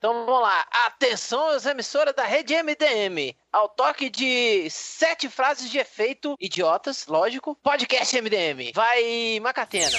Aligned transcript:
Então 0.00 0.24
vamos 0.24 0.40
lá. 0.40 0.66
Atenção, 0.86 1.50
as 1.50 1.66
emissoras 1.66 2.14
da 2.14 2.24
rede 2.24 2.54
MDM. 2.54 3.36
Ao 3.52 3.68
toque 3.68 4.08
de 4.08 4.68
sete 4.70 5.28
frases 5.28 5.68
de 5.70 5.78
efeito 5.78 6.36
idiotas, 6.40 7.06
lógico. 7.08 7.56
Podcast 7.62 8.20
MDM. 8.20 8.70
Vai, 8.72 9.40
Macatena. 9.42 9.98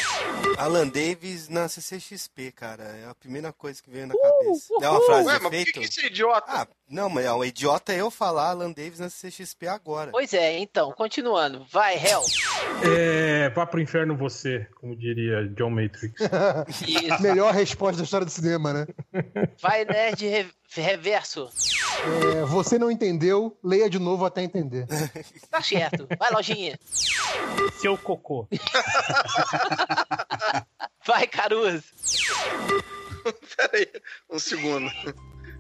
Alan 0.58 0.88
Davis 0.88 1.50
na 1.50 1.68
CCXP, 1.68 2.54
cara. 2.54 2.84
É 2.84 3.10
a 3.10 3.14
primeira 3.16 3.52
coisa 3.52 3.82
que 3.84 3.90
veio 3.90 4.08
na 4.08 4.14
cabeça. 4.16 4.74
é 4.82 4.90
uma 4.90 5.02
frase 5.02 5.28
Ué, 5.28 5.34
de 5.38 5.40
mas 5.40 5.42
por 5.42 5.50
que, 5.52 5.56
efeito? 5.58 5.80
que 5.82 5.86
isso 5.86 6.00
é 6.02 6.06
idiota? 6.06 6.46
Ah, 6.48 6.68
não, 6.90 7.10
mas 7.10 7.26
é 7.26 7.34
um 7.34 7.44
idiota 7.44 7.94
eu 7.94 8.10
falar 8.10 8.50
Alan 8.52 8.72
Davis 8.72 9.00
na 9.00 9.10
CCXP 9.10 9.68
agora. 9.68 10.12
Pois 10.12 10.34
é, 10.34 10.58
então, 10.60 10.92
continuando. 10.94 11.66
Vai, 11.70 11.96
Hell. 11.98 12.22
É, 12.84 13.50
vá 13.50 13.66
pro 13.66 13.82
inferno 13.82 14.16
você, 14.16 14.66
como 14.80 14.96
diria 14.96 15.46
John 15.58 15.72
Matrix. 15.72 16.14
Isso. 16.88 17.22
Melhor 17.22 17.54
resposta 17.54 17.98
da 17.98 18.04
história 18.04 18.26
do 18.26 18.32
cinema, 18.32 18.72
né? 18.74 18.88
Vai, 19.62 19.84
Nerd 19.86 20.26
Re- 20.28 20.52
Reverso. 20.80 21.50
É, 22.38 22.46
você 22.46 22.80
não 22.80 22.90
entendeu, 22.90 23.58
leia 23.64 23.90
de 23.90 24.00
novo 24.00 24.26
até 24.26 24.42
entender. 24.42 24.88
Tá 25.50 25.62
certo. 25.62 26.08
Vai, 26.18 26.32
Lojinha. 26.32 26.80
Seu 27.80 27.98
cocô. 27.98 28.48
Vai, 31.06 31.28
Caruso. 31.28 31.84
Peraí, 33.58 33.88
um 34.30 34.40
segundo. 34.40 34.90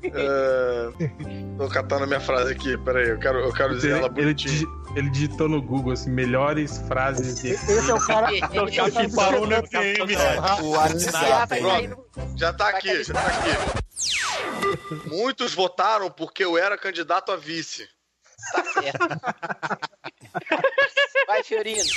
É, 0.04 0.90
tô 1.60 1.68
catando 1.70 2.06
a 2.06 2.08
minha 2.08 2.20
frase 2.20 2.54
aqui, 2.54 2.76
peraí, 2.80 3.10
eu 3.10 3.20
quero, 3.20 3.38
eu 3.40 3.54
quero 3.54 3.76
dizer 3.76 3.90
Ele, 3.90 3.98
ela 4.00 4.08
ele, 4.08 4.16
bonitinho. 4.16 4.52
digi- 4.54 4.68
ele 4.96 5.10
digitou 5.12 5.48
no 5.48 5.62
Google 5.62 5.94
assim, 5.94 6.10
melhores 6.10 6.80
frases 6.88 7.40
de. 7.42 7.50
Esse 7.50 7.92
é 7.92 7.94
o 7.94 8.00
cara. 8.00 8.30
É 8.34 8.62
o 8.62 8.76
cara 8.76 8.92
que 8.92 9.16
parou 9.16 9.46
no 9.46 9.56
FM. 9.58 10.62
O 10.64 10.70
WhatsApp. 10.70 11.54
Já 12.36 12.52
tá 12.54 12.70
aqui, 12.70 13.04
já 13.04 13.14
tá 13.14 13.28
aqui. 13.28 13.82
Muitos 15.06 15.54
votaram 15.54 16.10
porque 16.12 16.44
eu 16.44 16.58
era 16.58 16.78
candidato 16.78 17.32
a 17.32 17.36
vice. 17.36 17.88
Tá 18.52 18.64
certo. 18.64 19.00
Vai, 21.28 21.44
Fiorino. 21.44 21.90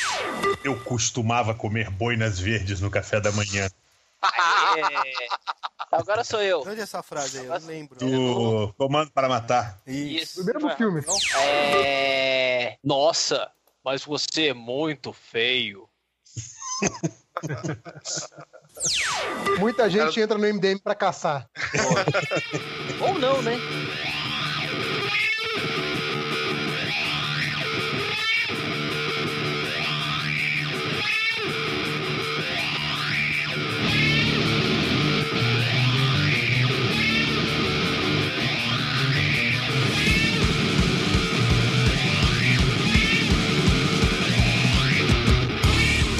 Eu 0.62 0.78
costumava 0.84 1.54
comer 1.54 1.90
boinas 1.90 2.38
verdes 2.38 2.80
no 2.80 2.90
café 2.90 3.20
da 3.20 3.32
manhã. 3.32 3.68
É... 4.76 4.82
Agora 5.92 6.24
sou 6.24 6.42
eu. 6.42 6.62
Onde 6.62 6.80
é 6.80 6.82
essa 6.82 7.02
frase 7.02 7.40
aí? 7.40 7.46
Eu 7.46 7.60
não 7.60 7.66
lembro. 7.66 7.98
Do 7.98 8.74
Comando 8.76 9.10
para 9.12 9.28
Matar. 9.28 9.80
Isso. 9.86 10.44
Do 10.44 10.52
mesmo 10.52 10.70
filme. 10.76 11.02
É... 11.38 12.78
Nossa, 12.82 13.50
mas 13.84 14.04
você 14.04 14.48
é 14.48 14.54
muito 14.54 15.12
feio. 15.12 15.88
Muita 19.58 19.88
gente 19.88 20.20
entra 20.20 20.36
no 20.36 20.46
MDM 20.46 20.78
pra 20.78 20.94
caçar. 20.94 21.48
Ou 23.00 23.18
não, 23.18 23.40
né? 23.42 23.58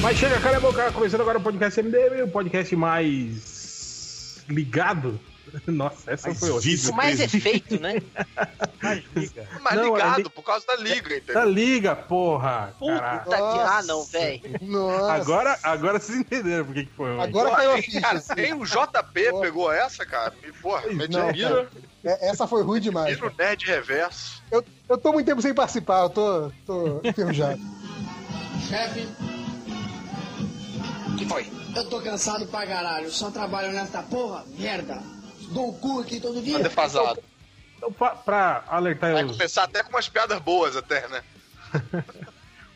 Mas 0.05 0.19
chega, 0.19 0.39
cara, 0.41 0.61
boca, 0.61 0.93
começando 0.93 1.23
agora 1.23 1.39
o 1.39 1.43
podcast 1.43 1.81
MDM, 1.83 2.23
o 2.25 2.29
podcast 2.31 2.77
mais 2.77 4.45
ligado. 4.49 5.19
Nossa, 5.67 6.11
essa 6.13 6.29
Mais 6.29 6.39
foi 6.41 6.51
horrível. 6.51 6.91
Com 6.91 6.97
mais 6.97 7.21
efeito, 7.21 7.81
né? 7.81 8.03
Mas 8.83 9.03
liga. 9.17 9.49
Mas 9.63 9.75
Não, 9.77 9.95
ligado, 9.95 10.15
ali- 10.15 10.29
por 10.29 10.43
causa 10.43 10.67
da 10.67 10.77
liga, 10.77 11.17
entendeu? 11.17 11.35
Da 11.35 11.45
liga, 11.47 11.97
porra! 11.97 12.75
Puta 12.79 13.25
que... 13.25 13.35
Ah, 13.35 13.83
não, 13.87 14.05
velho. 14.05 14.43
Nossa. 14.61 15.13
Agora, 15.15 15.59
agora 15.63 15.99
vocês 15.99 16.19
entenderam 16.19 16.65
por 16.67 16.75
que 16.75 16.85
que 16.85 16.93
foi. 16.93 17.09
ruim. 17.11 17.23
Agora 17.23 17.51
Pô, 17.51 17.57
caiu 17.57 17.71
a 17.71 17.75
nem- 17.75 17.83
ficha. 17.83 18.01
cara, 18.03 18.19
assim. 18.19 18.35
nem 18.37 18.53
o 18.53 18.65
JP 18.67 19.31
Pô. 19.31 19.41
pegou 19.41 19.73
essa, 19.73 20.05
cara. 20.05 20.35
E, 20.47 20.53
porra, 20.53 20.87
me 20.89 21.09
Não, 21.09 21.29
admira, 21.29 21.69
É, 22.05 22.29
essa 22.31 22.47
foi 22.47 22.63
ruim 22.63 22.81
demais. 22.81 23.13
admira 23.15 23.33
o 23.33 23.37
nerd 23.39 23.65
reverso. 23.65 24.43
Eu, 24.51 24.63
eu 24.89 24.99
tô 24.99 25.13
muito 25.13 25.27
tempo 25.27 25.41
sem 25.41 25.55
participar, 25.55 26.03
eu 26.03 26.11
tô, 26.11 26.53
tô 26.67 27.01
enferrujado. 27.05 27.61
Chefe, 28.69 29.09
que 31.17 31.27
foi? 31.27 31.47
eu 31.77 31.89
tô 31.89 32.01
cansado 32.01 32.47
pra 32.47 32.67
caralho. 32.67 33.11
Só 33.11 33.31
trabalho 33.31 33.73
nessa 33.73 34.03
porra, 34.03 34.45
merda. 34.59 35.03
Dou 35.51 35.71
o 35.71 35.73
cu 35.75 36.01
aqui 36.01 36.21
todo 36.21 36.41
dia. 36.43 36.59
Tá 36.59 36.65
defasado. 36.65 37.23
Então, 37.77 37.93
pra, 37.93 38.11
pra 38.11 38.65
alertar 38.69 39.13
Vai 39.13 39.25
os, 39.25 39.33
começar 39.33 39.65
até 39.65 39.83
com 39.83 39.91
umas 39.91 40.09
piadas 40.09 40.39
boas, 40.41 40.77
até, 40.77 41.07
né? 41.09 41.23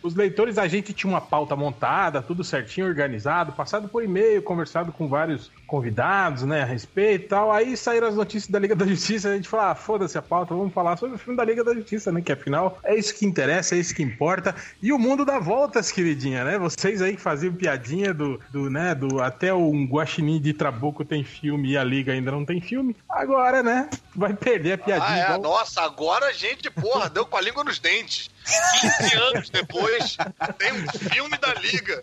os 0.02 0.14
leitores, 0.14 0.58
a 0.58 0.68
gente 0.68 0.92
tinha 0.92 1.10
uma 1.10 1.20
pauta 1.20 1.56
montada, 1.56 2.20
tudo 2.20 2.44
certinho, 2.44 2.86
organizado, 2.86 3.52
passado 3.52 3.88
por 3.88 4.02
e-mail, 4.02 4.42
conversado 4.42 4.92
com 4.92 5.08
vários 5.08 5.50
convidados, 5.68 6.42
né, 6.42 6.62
a 6.62 6.64
respeito 6.64 7.26
e 7.26 7.28
tal. 7.28 7.52
Aí 7.52 7.76
saíram 7.76 8.08
as 8.08 8.14
notícias 8.16 8.50
da 8.50 8.58
Liga 8.58 8.74
da 8.74 8.86
Justiça, 8.86 9.28
a 9.28 9.34
gente 9.36 9.48
falou, 9.48 9.66
ah, 9.66 9.74
foda-se 9.74 10.18
a 10.18 10.22
pauta, 10.22 10.54
vamos 10.54 10.72
falar 10.72 10.96
sobre 10.96 11.14
o 11.14 11.18
filme 11.18 11.36
da 11.36 11.44
Liga 11.44 11.62
da 11.62 11.74
Justiça, 11.74 12.10
né, 12.10 12.20
que 12.22 12.32
afinal 12.32 12.78
é 12.82 12.96
isso 12.96 13.14
que 13.14 13.24
interessa, 13.26 13.76
é 13.76 13.78
isso 13.78 13.94
que 13.94 14.02
importa. 14.02 14.54
E 14.82 14.92
o 14.92 14.98
mundo 14.98 15.24
dá 15.24 15.38
voltas, 15.38 15.92
queridinha, 15.92 16.42
né? 16.42 16.58
Vocês 16.58 17.00
aí 17.02 17.14
que 17.14 17.20
faziam 17.22 17.52
piadinha 17.54 18.12
do, 18.14 18.40
do 18.50 18.68
né, 18.70 18.94
do 18.94 19.20
até 19.20 19.52
o 19.52 19.70
Guaxinim 19.86 20.40
de 20.40 20.52
Trabuco 20.54 21.04
tem 21.04 21.22
filme 21.22 21.72
e 21.72 21.76
a 21.76 21.84
Liga 21.84 22.12
ainda 22.12 22.30
não 22.32 22.44
tem 22.44 22.60
filme. 22.60 22.96
Agora, 23.08 23.62
né, 23.62 23.90
vai 24.16 24.32
perder 24.34 24.72
a 24.72 24.78
piadinha. 24.78 25.08
Ah, 25.08 25.18
é. 25.18 25.24
igual- 25.36 25.42
Nossa, 25.58 25.82
agora 25.82 26.26
a 26.26 26.32
gente, 26.32 26.70
porra, 26.70 27.10
deu 27.10 27.26
com 27.26 27.36
a 27.36 27.40
língua 27.42 27.62
nos 27.62 27.78
dentes. 27.78 28.30
15 28.80 29.16
anos 29.16 29.50
depois, 29.50 30.16
tem 30.58 30.72
um 30.72 30.86
filme 31.10 31.36
da 31.38 31.52
Liga. 31.54 32.02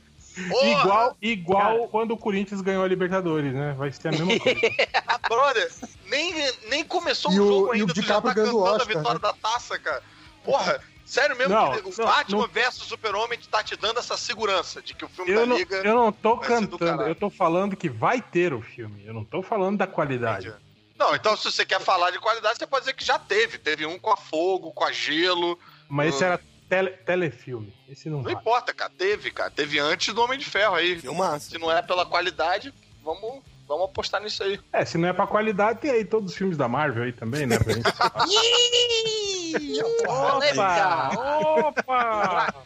Porra, 0.49 0.67
Igual, 0.81 1.17
igual 1.21 1.87
quando 1.87 2.11
o 2.11 2.17
Corinthians 2.17 2.61
ganhou 2.61 2.83
a 2.83 2.87
Libertadores, 2.87 3.53
né? 3.53 3.73
Vai 3.77 3.91
ser 3.91 4.09
a 4.09 4.11
mesma 4.11 4.37
coisa. 4.39 4.59
brother, 5.29 5.71
nem, 6.07 6.33
nem 6.69 6.83
começou 6.83 7.31
E 7.31 7.39
o 7.39 7.47
jogo 7.47 7.67
e 7.75 7.79
o 7.79 7.81
ainda, 7.83 7.93
tu 7.93 8.01
já 8.01 8.21
tá 8.21 8.33
cantando 8.33 8.65
a 8.65 8.71
Oscar, 8.73 8.87
vitória 8.87 9.13
né? 9.13 9.19
da 9.19 9.33
taça, 9.33 9.79
cara. 9.79 10.03
Porra, 10.43 10.79
sério 11.05 11.35
mesmo 11.37 11.53
Não, 11.53 11.71
que 11.71 11.79
o 11.87 11.93
não, 11.97 12.05
Batman 12.05 12.41
não- 12.41 12.47
versus 12.47 12.83
Super-Homem 12.87 13.39
tá 13.49 13.63
te 13.63 13.75
dando 13.75 13.99
essa 13.99 14.17
segurança 14.17 14.81
de 14.81 14.93
que 14.93 15.05
o 15.05 15.07
filme 15.09 15.31
Eu 15.31 15.39
da 15.39 15.45
não, 15.45 15.57
Liga... 15.57 15.77
eu 15.77 15.95
não 15.95 16.11
tô 16.11 16.37
cantando, 16.37 17.03
eu 17.03 17.15
tô 17.15 17.29
falando 17.29 17.75
que 17.75 17.89
vai 17.89 18.21
ter 18.21 18.53
o 18.53 18.61
filme. 18.61 19.03
Eu 19.05 19.13
não 19.13 19.23
tô 19.23 19.41
falando 19.41 19.77
da 19.77 19.87
qualidade. 19.87 20.53
Não, 20.97 21.15
então 21.15 21.35
se 21.35 21.45
você 21.51 21.65
quer 21.65 21.79
falar 21.81 22.11
de 22.11 22.19
qualidade, 22.19 22.57
você 22.57 22.67
pode 22.67 22.83
dizer 22.83 22.93
que 22.93 23.03
já 23.03 23.17
teve. 23.19 23.57
Teve 23.57 23.85
um 23.85 23.97
com 23.99 24.11
a 24.11 24.17
fogo, 24.17 24.71
com 24.71 24.83
a 24.85 24.91
gelo. 24.91 25.57
Mas 25.89 26.15
esse 26.15 26.23
Ah. 26.23 26.27
era 26.27 26.41
tele- 26.69 26.91
telefilme. 27.05 27.73
Esse 27.89 28.09
não 28.09 28.17
Não 28.17 28.23
vai. 28.25 28.33
importa, 28.33 28.73
cara. 28.73 28.91
Teve, 28.97 29.31
cara. 29.31 29.49
Teve 29.51 29.79
antes 29.79 30.13
do 30.13 30.21
Homem 30.21 30.37
de 30.39 30.45
Ferro 30.45 30.75
aí. 30.75 30.99
Filmaço. 30.99 31.51
Se 31.51 31.57
não 31.57 31.71
é 31.71 31.81
pela 31.81 32.05
qualidade, 32.05 32.73
vamos, 33.03 33.41
vamos 33.67 33.85
apostar 33.85 34.21
nisso 34.21 34.43
aí. 34.43 34.59
É, 34.73 34.83
se 34.85 34.97
não 34.97 35.07
é 35.09 35.13
pra 35.13 35.27
qualidade, 35.27 35.79
tem 35.79 35.91
aí 35.91 36.03
todos 36.05 36.31
os 36.31 36.37
filmes 36.37 36.57
da 36.57 36.67
Marvel 36.67 37.03
aí 37.03 37.11
também, 37.13 37.45
né? 37.45 37.57
pra 37.59 37.73
gente. 37.73 37.85
Opa! 40.07 41.11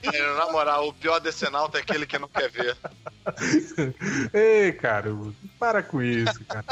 É, 0.03 0.33
na 0.37 0.51
moral, 0.51 0.87
o 0.87 0.93
pior 0.93 1.19
decenalto 1.19 1.77
é 1.77 1.81
aquele 1.81 2.05
que 2.05 2.17
não 2.17 2.27
quer 2.27 2.49
ver. 2.49 2.77
Ei, 4.33 4.71
cara, 4.73 5.09
para 5.59 5.83
com 5.83 6.01
isso, 6.01 6.43
cara. 6.45 6.65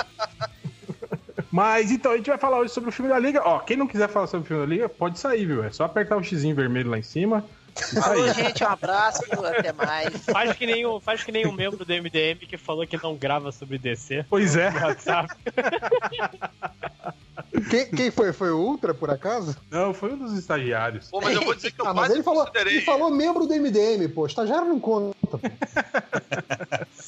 Mas 1.52 1.92
então, 1.92 2.12
a 2.12 2.18
gente 2.18 2.30
vai 2.30 2.38
falar 2.38 2.60
hoje 2.60 2.74
sobre 2.74 2.90
o 2.90 2.94
filme 2.94 3.10
da 3.10 3.20
Liga. 3.20 3.42
Ó, 3.44 3.60
quem 3.60 3.78
não 3.78 3.88
quiser 3.88 4.10
falar 4.10 4.28
sobre 4.28 4.46
o 4.46 4.48
filme 4.48 4.66
da 4.66 4.70
Liga, 4.70 4.90
pode 4.90 5.20
sair, 5.20 5.46
viu? 5.46 5.64
É 5.64 5.72
só 5.72 5.86
apertar 5.86 6.18
o 6.18 6.24
xizinho 6.24 6.56
vermelho 6.56 6.90
lá 6.90 6.98
em 6.98 7.04
cima. 7.04 7.44
e 7.78 8.02
Falou, 8.02 8.34
gente. 8.34 8.64
Um 8.64 8.68
abraço. 8.68 9.22
Até 9.46 9.72
mais. 9.72 10.26
Faz 10.26 10.54
que, 10.56 10.66
nem 10.66 10.86
o, 10.86 11.00
faz 11.00 11.24
que 11.24 11.32
nem 11.32 11.48
um 11.48 11.52
membro 11.52 11.86
do 11.86 11.94
MDM 11.94 12.46
que 12.48 12.58
falou 12.58 12.86
que 12.86 13.02
não 13.02 13.16
grava 13.16 13.52
sobre 13.52 13.78
DC. 13.78 14.26
Pois 14.30 14.56
é. 14.56 14.70
WhatsApp. 14.70 15.34
Quem, 17.70 17.86
quem 17.92 18.12
foi? 18.12 18.34
Foi 18.34 18.52
o 18.52 18.58
Ultra, 18.60 18.94
por 18.94 19.10
acaso? 19.10 19.56
Não, 19.70 19.94
foi 19.94 20.14
um 20.14 20.18
dos 20.18 20.34
estagiários. 20.38 21.10
Pô, 21.10 21.22
mas 21.22 21.36
eu 21.36 21.44
vou 21.44 21.54
dizer 21.56 21.72
que 21.72 21.82
eu 21.82 21.88
Ah, 21.88 21.94
mas 21.94 22.12
ele 22.12 22.24
falou, 22.24 22.46
considerei. 22.46 22.78
ele 22.78 22.82
falou 22.86 23.10
membro 23.12 23.46
do 23.46 23.54
MDM, 23.54 24.08
pô. 24.14 24.26
Estagiário 24.26 24.68
não 24.68 24.80
conta. 24.80 25.16
pô. 25.22 25.40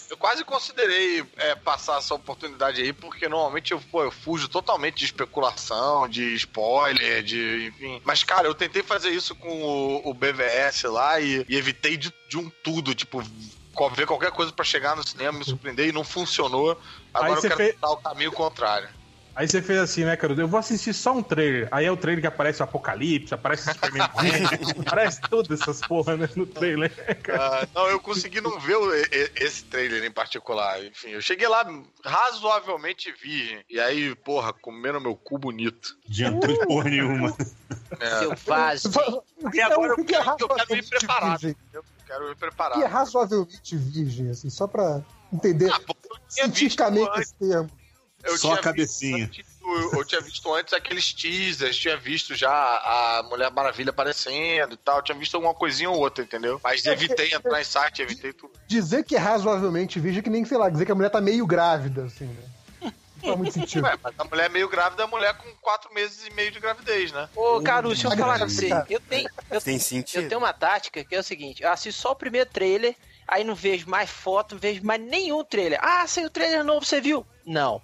Eu 0.09 0.17
quase 0.17 0.43
considerei 0.43 1.23
é, 1.37 1.55
passar 1.55 1.97
essa 1.99 2.13
oportunidade 2.13 2.81
aí, 2.81 2.91
porque 2.91 3.29
normalmente 3.29 3.71
eu, 3.71 3.79
pô, 3.91 4.03
eu 4.03 4.11
fujo 4.11 4.47
totalmente 4.49 4.97
de 4.97 5.05
especulação, 5.05 6.07
de 6.07 6.33
spoiler, 6.35 7.23
de. 7.23 7.67
enfim. 7.67 8.01
Mas, 8.03 8.23
cara, 8.23 8.47
eu 8.47 8.55
tentei 8.55 8.81
fazer 8.83 9.09
isso 9.09 9.35
com 9.35 9.47
o, 9.61 10.09
o 10.09 10.13
BVS 10.13 10.83
lá 10.83 11.19
e, 11.19 11.45
e 11.47 11.55
evitei 11.55 11.95
de, 11.95 12.13
de 12.27 12.37
um 12.37 12.49
tudo, 12.63 12.93
tipo. 12.95 13.23
Ver 13.95 14.05
qualquer 14.05 14.31
coisa 14.31 14.51
pra 14.51 14.65
chegar 14.65 14.93
no 14.95 15.07
cinema, 15.07 15.37
me 15.39 15.45
surpreender 15.45 15.87
e 15.87 15.91
não 15.93 16.03
funcionou. 16.03 16.77
Agora 17.13 17.35
eu 17.37 17.41
quero 17.41 17.55
fez- 17.55 17.73
tentar 17.75 17.91
o 17.91 17.97
caminho 17.97 18.31
contrário. 18.31 18.89
Aí 19.39 19.47
você 19.47 19.61
fez 19.61 19.79
assim, 19.79 20.03
né, 20.03 20.17
Caruso? 20.17 20.41
Eu 20.41 20.49
vou 20.49 20.59
assistir 20.59 20.93
só 20.93 21.13
um 21.13 21.23
trailer. 21.23 21.69
Aí 21.71 21.85
é 21.85 21.91
o 21.91 21.95
trailer 21.95 22.19
que 22.21 22.27
aparece 22.27 22.59
o 22.59 22.65
Apocalipse, 22.65 23.33
aparece 23.33 23.69
o 23.69 23.73
Superman, 23.73 24.03
aparece 24.85 25.21
todas 25.21 25.61
essas 25.61 25.79
porra 25.79 26.17
né, 26.17 26.29
no 26.35 26.45
trailer. 26.45 26.91
Ah, 27.39 27.65
não, 27.73 27.87
eu 27.87 28.01
consegui 28.01 28.41
não 28.41 28.59
ver 28.59 28.75
o- 28.75 28.93
e- 28.93 29.31
esse 29.37 29.63
trailer 29.63 30.03
em 30.03 30.11
particular. 30.11 30.83
Enfim, 30.83 31.11
eu 31.11 31.21
cheguei 31.21 31.47
lá 31.47 31.65
razoavelmente 32.03 33.13
virgem. 33.13 33.63
E 33.69 33.79
aí, 33.79 34.13
porra, 34.13 34.51
comendo 34.51 34.99
meu 34.99 35.15
cu 35.15 35.37
bonito. 35.37 35.95
Adiantou 36.09 36.49
de 36.49 36.65
porra 36.65 36.89
nenhuma. 36.89 37.33
É. 37.97 38.19
Selvagem. 38.19 38.91
E 39.53 39.61
agora 39.61 39.87
eu 39.87 39.93
o 39.93 40.03
que 40.05 40.15
é 40.15 40.21
quero, 40.21 40.35
eu 40.37 40.47
quero 40.49 40.51
ir 40.51 40.55
razoavelmente 40.57 40.89
preparado. 40.89 41.39
virgem? 41.39 41.55
Eu 41.71 41.83
quero 42.05 42.23
ir 42.29 42.35
O 42.35 42.79
que 42.79 42.83
é 42.83 42.87
razoavelmente 42.87 43.77
virgem, 43.77 44.29
assim, 44.31 44.49
só 44.49 44.67
pra 44.67 45.01
entender 45.31 45.71
Ah, 45.71 45.79
pô, 45.79 45.95
eu 46.09 46.17
cientificamente 46.27 47.19
esse 47.21 47.33
termo. 47.35 47.69
Eu 48.23 48.37
Só 48.37 48.49
tinha 48.49 48.59
a 48.59 48.63
cabecinha. 48.63 49.27
Visto, 49.27 49.45
eu, 49.93 50.03
tinha 50.03 50.21
visto 50.21 50.53
antes 50.53 50.73
aqueles 50.73 51.13
teasers, 51.13 51.77
tinha 51.77 51.95
visto 51.95 52.35
já 52.35 52.51
a 52.51 53.23
Mulher 53.29 53.51
Maravilha 53.51 53.91
aparecendo 53.91 54.73
e 54.73 54.77
tal, 54.77 55.01
tinha 55.01 55.17
visto 55.17 55.35
alguma 55.35 55.53
coisinha 55.53 55.89
ou 55.89 55.97
outra, 55.97 56.23
entendeu? 56.23 56.59
Mas 56.63 56.85
evitei 56.85 57.33
entrar 57.33 57.61
em 57.61 57.63
site, 57.63 58.01
evitei 58.01 58.33
tudo. 58.33 58.53
Dizer 58.67 59.03
que 59.03 59.15
é 59.15 59.19
razoavelmente 59.19 59.99
é 59.99 60.21
que 60.21 60.29
nem, 60.29 60.43
sei 60.43 60.57
lá, 60.57 60.69
dizer 60.69 60.85
que 60.85 60.91
a 60.91 60.95
mulher 60.95 61.09
tá 61.09 61.21
meio 61.21 61.45
grávida, 61.45 62.05
assim, 62.05 62.25
né? 62.25 62.49
Não 62.81 63.27
faz 63.27 63.37
muito 63.37 63.53
sentido. 63.53 63.83
Ué, 63.83 63.97
mas 64.01 64.13
a 64.17 64.23
mulher 64.23 64.49
meio 64.49 64.69
grávida 64.69 65.03
é 65.03 65.05
a 65.05 65.07
mulher 65.07 65.33
com 65.35 65.49
quatro 65.61 65.93
meses 65.93 66.25
e 66.25 66.33
meio 66.33 66.51
de 66.51 66.59
gravidez, 66.59 67.11
né? 67.11 67.29
Ô, 67.35 67.61
Caruso, 67.61 67.95
deixa 67.95 68.07
eu 68.07 68.17
falar 68.17 68.39
com 68.39 68.49
você. 68.49 68.69
Eu 68.89 68.99
tenho, 69.01 69.29
eu, 69.51 69.61
Tem 69.61 69.77
sentido. 69.77 70.23
eu 70.23 70.29
tenho 70.29 70.39
uma 70.39 70.53
tática 70.53 71.03
que 71.03 71.15
é 71.15 71.19
o 71.19 71.23
seguinte: 71.23 71.61
eu 71.61 71.71
assisto 71.71 72.01
só 72.01 72.11
o 72.11 72.15
primeiro 72.15 72.49
trailer, 72.49 72.95
aí 73.27 73.43
não 73.43 73.55
vejo 73.55 73.89
mais 73.89 74.09
foto, 74.09 74.55
não 74.55 74.61
vejo 74.61 74.83
mais 74.83 75.01
nenhum 75.01 75.43
trailer. 75.43 75.79
Ah, 75.81 76.07
saiu 76.07 76.27
o 76.27 76.29
trailer 76.29 76.63
novo, 76.63 76.85
você 76.85 77.01
viu? 77.01 77.25
Não. 77.45 77.81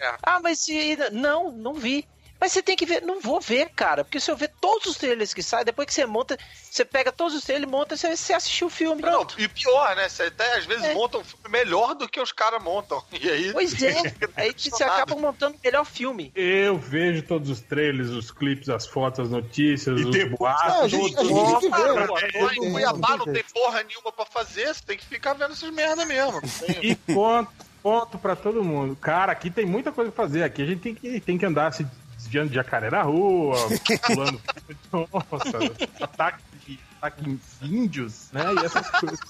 É. 0.00 0.14
Ah, 0.22 0.40
mas 0.42 0.58
se. 0.60 0.96
Não, 1.12 1.50
não 1.52 1.74
vi. 1.74 2.06
Mas 2.38 2.52
você 2.52 2.62
tem 2.62 2.76
que 2.76 2.84
ver, 2.84 3.00
não 3.00 3.18
vou 3.18 3.40
ver, 3.40 3.70
cara, 3.70 4.04
porque 4.04 4.20
se 4.20 4.30
eu 4.30 4.36
ver 4.36 4.52
todos 4.60 4.88
os 4.88 4.98
trailers 4.98 5.32
que 5.32 5.42
saem, 5.42 5.64
depois 5.64 5.86
que 5.86 5.94
você 5.94 6.04
monta, 6.04 6.36
você 6.70 6.84
pega 6.84 7.10
todos 7.10 7.34
os 7.34 7.42
trailers, 7.42 7.70
monta, 7.70 7.96
você, 7.96 8.14
você 8.14 8.34
assistiu 8.34 8.66
o 8.66 8.70
filme. 8.70 9.00
Não, 9.00 9.10
Pronto. 9.10 9.40
e 9.40 9.48
pior, 9.48 9.96
né? 9.96 10.06
Você 10.06 10.24
até 10.24 10.58
às 10.58 10.66
vezes 10.66 10.84
É. 10.84 10.92
monta 10.92 11.16
um 11.16 11.24
filme 11.24 11.48
melhor 11.48 11.94
do 11.94 12.06
que 12.06 12.20
os 12.20 12.32
caras 12.32 12.62
montam. 12.62 13.02
E 13.18 13.30
aí. 13.30 13.52
Pois 13.54 13.82
é, 13.82 13.94
aí 14.36 14.52
você 14.54 14.84
acaba 14.84 15.16
montando 15.16 15.56
o 15.56 15.60
melhor 15.64 15.86
filme. 15.86 16.30
Eu 16.36 16.76
vejo 16.76 17.22
todos 17.22 17.48
os 17.48 17.62
trailers, 17.62 18.10
os 18.10 18.30
clipes, 18.30 18.68
as 18.68 18.86
fotos, 18.86 19.20
as 19.20 19.30
notícias, 19.30 19.98
E 19.98 20.04
os 20.04 20.10
depois- 20.10 20.54
Ah, 20.60 20.68
boatos. 20.68 20.82
a 20.82 20.88
gente, 20.88 21.16
a 21.18 21.24
gente 21.24 21.34
tem 21.42 21.58
que 21.60 21.68
ver. 21.70 21.70
Cara, 21.70 22.06
né? 22.06 22.54
em 22.60 22.72
Cuiabá 22.72 23.16
não 23.16 23.32
tem 23.32 23.44
porra 23.44 23.82
nenhuma 23.82 24.12
pra 24.12 24.26
fazer, 24.26 24.74
você 24.74 24.82
tem 24.84 24.98
que 24.98 25.06
ficar 25.06 25.32
vendo 25.32 25.52
essas 25.52 25.70
merda 25.70 26.04
mesmo. 26.04 26.38
E 26.82 26.94
ponto, 26.96 27.50
ponto 27.86 28.18
pra 28.18 28.34
todo 28.34 28.64
mundo. 28.64 28.96
Cara, 28.96 29.30
aqui 29.30 29.48
tem 29.48 29.64
muita 29.64 29.92
coisa 29.92 30.10
pra 30.10 30.24
fazer. 30.24 30.42
Aqui 30.42 30.60
a 30.60 30.66
gente 30.66 30.80
tem 30.80 30.92
que, 30.94 31.20
tem 31.20 31.38
que 31.38 31.46
andar 31.46 31.72
se 31.72 31.86
desviando 32.16 32.48
de 32.48 32.56
jacaré 32.56 32.90
na 32.90 33.02
rua, 33.02 33.56
pulando. 34.04 34.40
Nossa, 34.92 36.04
ataque, 36.04 36.42
de- 36.66 36.80
ataque 36.98 37.30
em 37.30 37.40
índios, 37.62 38.28
né? 38.32 38.42
E 38.60 38.64
essas 38.66 38.90
coisas. 38.90 39.20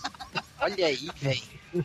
Olha 0.58 0.86
aí, 0.86 1.10
velho. 1.20 1.42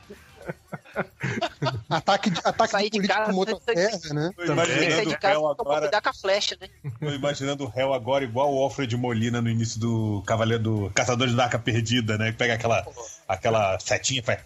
Ataque 1.89 2.29
de, 2.31 2.39
ataque 2.43 2.71
Sair 2.71 2.89
de 2.89 2.89
de 2.89 2.97
político 2.97 3.19
casa, 3.19 3.31
com 3.31 3.35
motosserra, 3.37 4.13
né? 4.13 4.31
Tô 4.35 4.43
Tem 4.43 4.55
que 4.55 4.65
sair 4.65 4.81
imaginando 4.81 5.09
de 5.09 5.15
o 5.15 5.19
casa 5.19 5.33
réu 5.33 5.41
pra 5.41 5.51
agora. 5.61 5.81
cuidar 5.81 6.01
com 6.01 6.09
a 6.09 6.13
flecha, 6.13 6.57
né? 6.59 6.67
Tô 6.99 7.09
imaginando 7.11 7.63
o 7.63 7.67
réu 7.67 7.93
agora 7.93 8.23
igual 8.23 8.53
o 8.53 8.57
Alfred 8.63 8.97
Molina 8.97 9.41
no 9.41 9.49
início 9.49 9.79
do 9.79 10.23
Cavaleiro 10.25 10.63
do 10.63 10.91
Caçadores 10.95 11.35
da 11.35 11.43
Arca 11.45 11.59
Perdida, 11.59 12.17
né? 12.17 12.31
Que 12.31 12.37
pega 12.39 12.55
aquela, 12.55 12.85
aquela 13.27 13.79
setinha 13.79 14.19
e 14.19 14.23
faz. 14.23 14.39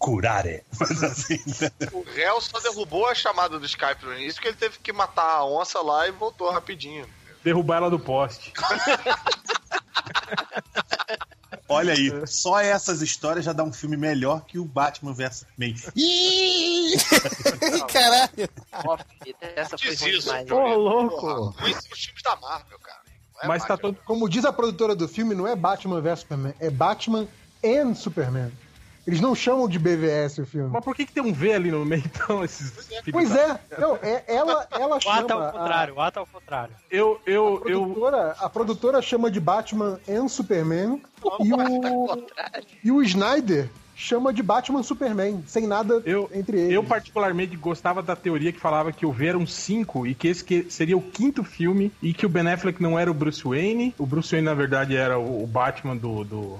Curare. 0.00 0.64
Faz 0.72 1.02
assim, 1.04 1.38
né? 1.60 1.70
O 1.92 2.02
réu 2.02 2.40
só 2.40 2.58
derrubou 2.58 3.06
a 3.06 3.14
chamada 3.14 3.58
do 3.60 3.66
Skype 3.66 4.04
no 4.04 4.14
início, 4.14 4.40
que 4.40 4.48
ele 4.48 4.56
teve 4.56 4.78
que 4.78 4.92
matar 4.92 5.30
a 5.30 5.44
onça 5.44 5.80
lá 5.82 6.08
e 6.08 6.10
voltou 6.10 6.50
rapidinho. 6.50 7.06
Derrubar 7.44 7.76
ela 7.76 7.90
do 7.90 8.00
poste. 8.00 8.52
Olha 11.68 11.92
aí, 11.92 12.26
só 12.26 12.58
essas 12.60 13.00
histórias 13.00 13.44
já 13.44 13.52
dá 13.52 13.62
um 13.62 13.72
filme 13.72 13.96
melhor 13.96 14.44
que 14.44 14.58
o 14.58 14.64
Batman 14.64 15.12
vs 15.12 15.36
Superman. 15.38 15.76
Ih! 15.94 16.96
Caralho. 17.92 18.48
Essa 19.54 19.78
foi 19.78 19.90
isso, 19.92 20.20
demais. 20.20 20.46
Johnny. 20.46 20.72
Ô, 20.72 20.76
louco. 20.76 21.54
Ruim 21.60 21.72
são 21.72 21.92
os 21.92 22.04
filmes 22.04 22.22
da 22.22 22.34
Marvel, 22.36 22.78
cara. 22.80 23.00
É 23.42 23.46
Mas 23.46 23.62
tá 23.62 23.76
Batman. 23.76 23.92
todo. 23.94 24.04
Como 24.04 24.28
diz 24.28 24.44
a 24.44 24.52
produtora 24.52 24.96
do 24.96 25.06
filme, 25.06 25.34
não 25.34 25.46
é 25.46 25.54
Batman 25.54 26.00
vs 26.00 26.20
Superman, 26.20 26.54
é 26.58 26.70
Batman 26.70 27.28
and 27.64 27.94
Superman. 27.94 28.50
Eles 29.06 29.20
não 29.20 29.34
chamam 29.34 29.66
de 29.68 29.78
BVS 29.78 30.38
o 30.38 30.46
filme. 30.46 30.68
Mas 30.70 30.84
por 30.84 30.94
que, 30.94 31.06
que 31.06 31.12
tem 31.12 31.22
um 31.22 31.32
V 31.32 31.52
ali 31.52 31.70
no 31.70 31.84
meio, 31.84 32.02
então? 32.06 32.44
Esses 32.44 32.72
Pois 33.10 33.30
da- 33.30 33.58
é, 33.70 33.80
não, 33.80 33.96
é 33.96 34.22
ela, 34.26 34.68
ela 34.72 34.94
O 34.94 34.96
ato 34.96 35.02
chama. 35.28 35.34
ao 35.34 35.40
a- 35.48 35.52
contrário, 35.52 35.94
o 35.94 36.00
ato 36.00 36.18
ao 36.20 36.26
contrário. 36.26 36.74
Eu, 36.90 37.20
A 37.26 37.30
eu, 37.30 37.62
eu, 37.66 37.80
produtora, 37.82 38.36
a 38.38 38.48
produtora 38.50 39.02
chama 39.02 39.30
de 39.30 39.40
Batman 39.40 39.98
and 40.08 40.28
Superman 40.28 41.00
e 41.42 41.52
o, 41.52 42.26
e 42.84 42.92
o 42.92 43.02
Snyder 43.02 43.68
chama 43.96 44.32
de 44.32 44.42
Batman 44.42 44.82
Superman, 44.82 45.42
sem 45.46 45.66
nada 45.66 46.00
Eu- 46.06 46.30
entre 46.32 46.58
eles. 46.58 46.72
Eu 46.72 46.82
particularmente 46.84 47.54
gostava 47.56 48.02
da 48.02 48.16
teoria 48.16 48.50
que 48.52 48.58
falava 48.60 48.92
que 48.92 49.04
o 49.04 49.12
V 49.12 49.26
era 49.26 49.36
um 49.38 49.46
5 49.46 50.06
e 50.06 50.14
que 50.14 50.28
esse 50.28 50.42
que 50.44 50.66
seria 50.70 50.96
o 50.96 51.02
quinto 51.02 51.42
filme 51.44 51.92
e 52.02 52.14
que 52.14 52.24
o 52.24 52.28
Ben 52.28 52.48
Affleck 52.48 52.82
não 52.82 52.98
era 52.98 53.10
o 53.10 53.14
Bruce 53.14 53.42
Wayne. 53.44 53.94
O 53.98 54.06
Bruce 54.06 54.30
Wayne, 54.30 54.46
na 54.46 54.54
verdade, 54.54 54.96
era 54.96 55.18
o 55.18 55.42
o 55.42 55.46
Batman 55.46 55.96
do. 55.96 56.24
do, 56.24 56.58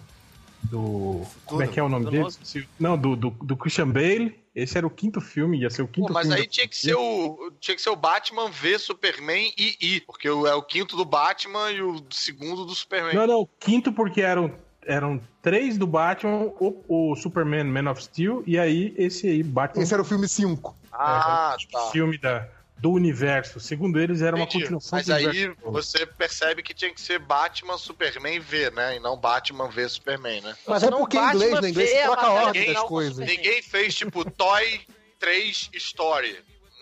do- 0.64 1.22
como 1.46 1.62
é 1.62 1.66
que 1.68 1.78
é 1.80 1.82
o 1.82 1.88
nome 1.88 2.04
Do 2.06 2.10
dele? 2.10 2.22
novo? 2.24 2.36
Não, 2.78 2.96
do, 2.98 3.16
do, 3.16 3.30
do 3.30 3.56
Christian 3.56 3.88
Bale. 3.90 4.38
Esse 4.54 4.76
era 4.76 4.86
o 4.86 4.90
quinto 4.90 5.20
filme, 5.20 5.60
ia 5.60 5.70
ser 5.70 5.82
o 5.82 5.86
quinto 5.88 6.08
Pô, 6.08 6.12
mas 6.14 6.26
filme. 6.26 6.40
aí 6.42 6.46
tinha 6.46 6.66
que 6.66 6.76
ser 6.76 6.94
o 6.96 7.52
tinha 7.60 7.74
que 7.76 7.80
ser 7.80 7.90
o 7.90 7.94
Batman 7.96 8.50
v 8.50 8.78
Superman 8.80 9.52
e 9.56 9.76
I, 9.80 10.00
porque 10.00 10.28
o- 10.28 10.44
é 10.46 10.54
o 10.54 10.62
quinto 10.62 10.96
do 10.96 11.04
Batman 11.04 11.70
e 11.70 11.80
o 11.80 12.02
segundo 12.10 12.64
do 12.64 12.74
Superman. 12.74 13.14
Não, 13.14 13.26
não, 13.28 13.48
quinto 13.60 13.92
porque 13.92 14.20
eram, 14.20 14.52
eram 14.84 15.20
três 15.40 15.78
do 15.78 15.86
Batman, 15.86 16.52
o, 16.58 16.82
o 17.12 17.14
Superman 17.16 17.64
Man 17.64 17.90
of 17.92 18.02
Steel, 18.02 18.42
e 18.44 18.58
aí 18.58 18.92
esse 18.98 19.28
aí, 19.28 19.42
Batman, 19.42 19.82
Esse 19.84 19.94
era 19.94 20.02
o 20.02 20.04
filme 20.04 20.26
5. 20.28 20.76
ah, 20.92 21.56
tá. 21.70 21.80
filme 21.92 22.18
da, 22.18 22.48
do 22.80 22.92
universo. 22.92 23.60
Segundo 23.60 24.00
eles, 24.00 24.22
era 24.22 24.34
uma 24.34 24.44
Entendi. 24.44 24.64
continuação 24.64 24.98
Mas 24.98 25.06
do 25.06 25.12
aí 25.12 25.26
universo 25.26 25.56
você 25.70 26.06
percebe 26.06 26.62
que 26.62 26.72
tinha 26.72 26.92
que 26.92 27.00
ser 27.00 27.18
Batman 27.18 27.76
Superman 27.76 28.40
V, 28.40 28.70
né? 28.70 28.96
E 28.96 29.00
não 29.00 29.16
Batman 29.16 29.68
v 29.68 29.88
Superman, 29.88 30.40
né? 30.40 30.56
Mas 30.66 30.82
é 30.82 30.90
porque 30.90 31.16
em 31.16 31.20
Batman 31.20 31.44
inglês, 31.44 31.60
né? 31.60 31.68
Em 31.68 31.70
inglês 31.70 31.98
a 31.98 32.02
troca 32.04 32.26
a 32.26 32.30
ordem 32.30 32.72
das 32.72 32.82
coisas. 32.84 33.26
Ninguém 33.26 33.62
fez 33.62 33.94
tipo 33.94 34.28
Toy 34.30 34.80
3 35.18 35.70
Story. 35.74 36.38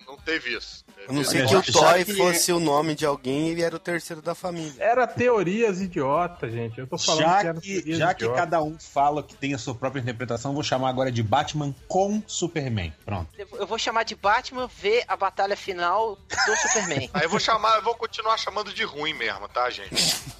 Não 0.06 0.16
teve 0.16 0.54
isso. 0.56 0.84
A 1.08 1.12
não 1.12 1.24
ser 1.24 1.46
Olha, 1.46 1.62
que 1.62 1.70
o 1.70 1.72
Toy 1.72 2.04
que- 2.04 2.14
fosse 2.14 2.52
o 2.52 2.60
nome 2.60 2.94
de 2.94 3.06
alguém 3.06 3.48
ele 3.48 3.62
era 3.62 3.74
o 3.74 3.78
terceiro 3.78 4.20
da 4.20 4.34
família. 4.34 4.74
Era 4.78 5.06
teorias 5.06 5.80
idiotas, 5.80 6.52
gente. 6.52 6.78
Eu 6.78 6.86
tô 6.86 6.98
falando 6.98 7.20
que 7.20 7.24
Já 7.24 7.54
que, 7.54 7.60
teorias 7.80 7.98
já 7.98 8.14
que 8.14 8.24
idiotas. 8.24 8.40
cada 8.40 8.62
um 8.62 8.78
fala 8.78 9.22
que 9.22 9.34
tem 9.34 9.54
a 9.54 9.58
sua 9.58 9.74
própria 9.74 10.00
interpretação, 10.00 10.52
vou 10.52 10.62
chamar 10.62 10.90
agora 10.90 11.10
de 11.10 11.22
Batman 11.22 11.74
com 11.86 12.22
Superman. 12.26 12.92
Pronto. 13.04 13.28
Eu 13.38 13.66
vou 13.66 13.78
chamar 13.78 14.02
de 14.04 14.14
Batman 14.14 14.68
ver 14.80 15.04
a 15.08 15.16
batalha 15.16 15.56
final 15.56 16.16
do 16.16 16.56
Superman. 16.56 17.08
Aí 17.14 17.22
eu 17.24 17.30
vou 17.30 17.40
chamar, 17.40 17.76
eu 17.76 17.82
vou 17.82 17.94
continuar 17.94 18.36
chamando 18.36 18.72
de 18.74 18.84
ruim 18.84 19.14
mesmo, 19.14 19.48
tá, 19.48 19.70
gente? 19.70 19.96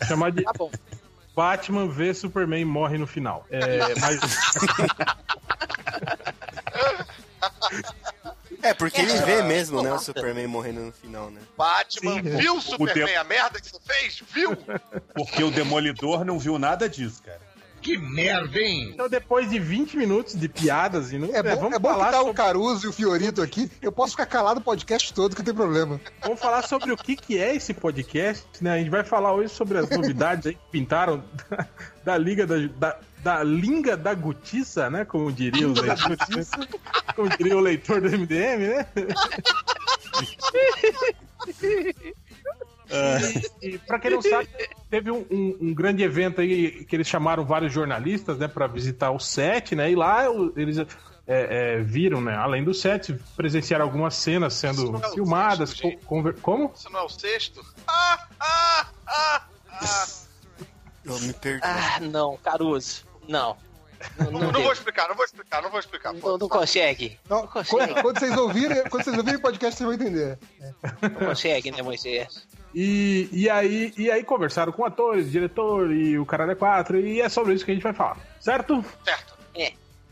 Chamar 0.06 0.30
de 0.32 0.42
Tá 0.42 0.52
bom. 0.52 0.70
Batman 1.34 1.88
vê 1.88 2.12
Superman 2.12 2.64
morre 2.64 2.98
no 2.98 3.06
final. 3.06 3.46
É, 3.48 3.94
mas 4.00 4.18
É, 8.62 8.74
porque 8.74 9.00
ele 9.00 9.12
É, 9.12 9.22
vê 9.22 9.42
mesmo, 9.42 9.82
né? 9.82 9.92
O. 9.92 9.98
Superman 9.98 10.46
morrendo 10.46 10.80
no 10.80 10.92
final, 10.92 11.30
né? 11.30 11.40
Batman, 11.56 12.14
Sim, 12.14 12.22
viu 12.22 12.56
o 12.56 12.60
Superman 12.60 13.16
a 13.16 13.24
merda 13.24 13.60
que 13.60 13.68
você 13.70 13.78
fez? 13.84 14.22
Viu? 14.32 14.56
Porque 15.14 15.42
o 15.42 15.50
Demolidor 15.50 16.24
não 16.24 16.38
viu 16.38 16.58
nada 16.58 16.88
disso, 16.88 17.22
cara. 17.22 17.40
Que 17.80 17.96
merda, 17.96 18.58
hein? 18.58 18.90
então, 18.92 19.08
depois 19.08 19.48
de 19.50 19.58
20 19.58 19.96
minutos 19.96 20.34
de 20.34 20.48
piadas 20.48 21.12
e 21.12 21.18
não 21.18 21.28
É 21.34 21.42
bom, 21.42 21.56
vamos 21.60 21.76
é 21.76 21.78
bom 21.78 21.88
falar 21.90 22.06
que 22.06 22.10
tá 22.10 22.18
o 22.18 22.24
sobre, 22.24 22.36
Caruso 22.36 22.86
e 22.86 22.88
o 22.88 22.92
Fiorito 22.92 23.40
aqui. 23.40 23.70
Eu 23.80 23.92
posso 23.92 24.12
ficar 24.12 24.26
calado 24.26 24.58
o 24.58 24.62
podcast 24.62 25.14
todo, 25.14 25.34
que 25.34 25.40
não 25.40 25.46
tem 25.46 25.54
problema. 25.54 26.00
vamos 26.20 26.40
falar 26.40 26.66
sobre 26.66 26.90
o 26.90 26.96
que, 26.96 27.14
que 27.14 27.38
é 27.38 27.54
esse 27.54 27.72
podcast, 27.72 28.44
né? 28.60 28.72
A 28.72 28.78
gente 28.78 28.90
vai 28.90 29.04
falar 29.04 29.32
hoje 29.32 29.50
sobre 29.50 29.78
as 29.78 29.88
novidades 29.88 30.48
aí 30.48 30.54
que 30.54 30.70
pintaram 30.72 31.22
da, 31.48 31.68
da 32.04 32.18
Liga 32.18 32.46
da, 32.46 32.56
da, 32.66 32.98
da 33.22 33.42
Linga 33.42 33.96
da 33.96 34.14
Gutiça, 34.14 34.88
né? 34.90 35.04
Como 35.04 35.30
diria 35.32 35.68
os 35.68 35.78
leitores. 35.80 36.50
como 37.16 37.28
diria 37.36 37.56
o 37.56 37.60
leitor 37.60 38.00
do 38.00 38.08
MDM, 38.08 38.68
né? 38.68 38.86
E, 42.90 43.50
e 43.74 43.78
pra 43.78 43.98
quem 43.98 44.12
não 44.12 44.22
sabe, 44.22 44.48
teve 44.90 45.10
um, 45.10 45.24
um- 45.30 45.58
um 45.60 45.74
grande 45.74 46.02
evento 46.02 46.40
aí 46.40 46.84
que 46.84 46.96
eles 46.96 47.06
chamaram 47.06 47.44
vários 47.44 47.72
jornalistas, 47.72 48.38
né, 48.38 48.48
para 48.48 48.66
visitar 48.66 49.10
o 49.10 49.18
set, 49.18 49.74
né? 49.74 49.90
E 49.90 49.94
lá 49.96 50.30
o- 50.30 50.52
eles 50.56 50.78
é, 50.78 50.86
é, 51.26 51.80
viram, 51.82 52.20
né, 52.22 52.34
além 52.34 52.64
do 52.64 52.72
set, 52.72 53.12
presenciaram 53.36 53.84
algumas 53.84 54.14
cenas 54.14 54.54
sendo 54.54 54.96
é 55.02 55.06
o 55.08 55.12
filmadas. 55.12 55.70
sexto, 55.70 55.98
co- 56.06 56.32
Como? 56.40 56.72
Isso 56.74 56.90
não 56.90 57.00
é 57.00 57.02
o 57.02 57.08
sexto? 57.10 57.62
Ah, 57.86 58.26
ah, 58.40 58.86
ah, 59.06 59.42
ah. 59.82 60.06
Eu 61.04 61.18
me 61.20 61.32
perdi. 61.34 61.60
Ah, 61.64 62.00
não, 62.00 62.36
Caruso. 62.38 63.06
Não. 63.28 63.56
Não, 64.18 64.30
Não, 64.30 64.52
não 64.52 64.62
vou 64.62 64.72
explicar, 64.72 65.08
não 65.08 65.16
vou 65.16 65.24
explicar, 65.24 65.62
não 65.62 65.70
vou 65.70 65.80
explicar. 65.80 66.12
Não, 66.12 66.38
não 66.38 66.48
consegue. 66.48 67.18
Não, 67.28 67.42
Não 67.42 67.46
consegue. 67.48 67.86
quando, 67.94 68.02
quando 68.02 68.18
vocês 68.18 68.36
ouvirem, 68.36 68.84
quando 68.84 69.04
vocês 69.04 69.16
ouvirem 69.16 69.38
o 69.38 69.42
podcast, 69.42 69.76
vocês 69.76 69.86
vão 69.86 69.94
entender. 69.94 70.38
Não 71.02 71.10
consegue, 71.26 71.70
né, 71.72 71.82
Moisés? 71.82 72.46
E, 72.74 73.28
e, 73.32 73.50
aí, 73.50 73.92
e 73.96 74.10
aí 74.10 74.22
conversaram 74.22 74.72
com 74.72 74.84
atores, 74.84 75.32
diretor 75.32 75.90
e 75.92 76.18
o 76.18 76.24
caralho 76.24 76.52
é 76.52 76.54
quatro, 76.54 77.00
e 77.00 77.20
é 77.20 77.28
sobre 77.28 77.54
isso 77.54 77.64
que 77.64 77.72
a 77.72 77.74
gente 77.74 77.82
vai 77.82 77.92
falar, 77.92 78.18
certo? 78.40 78.84
Certo. 79.04 79.38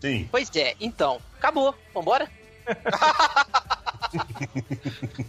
Sim. 0.00 0.28
Pois 0.30 0.54
é, 0.54 0.74
então, 0.80 1.20
acabou. 1.38 1.74
Vambora? 1.94 2.30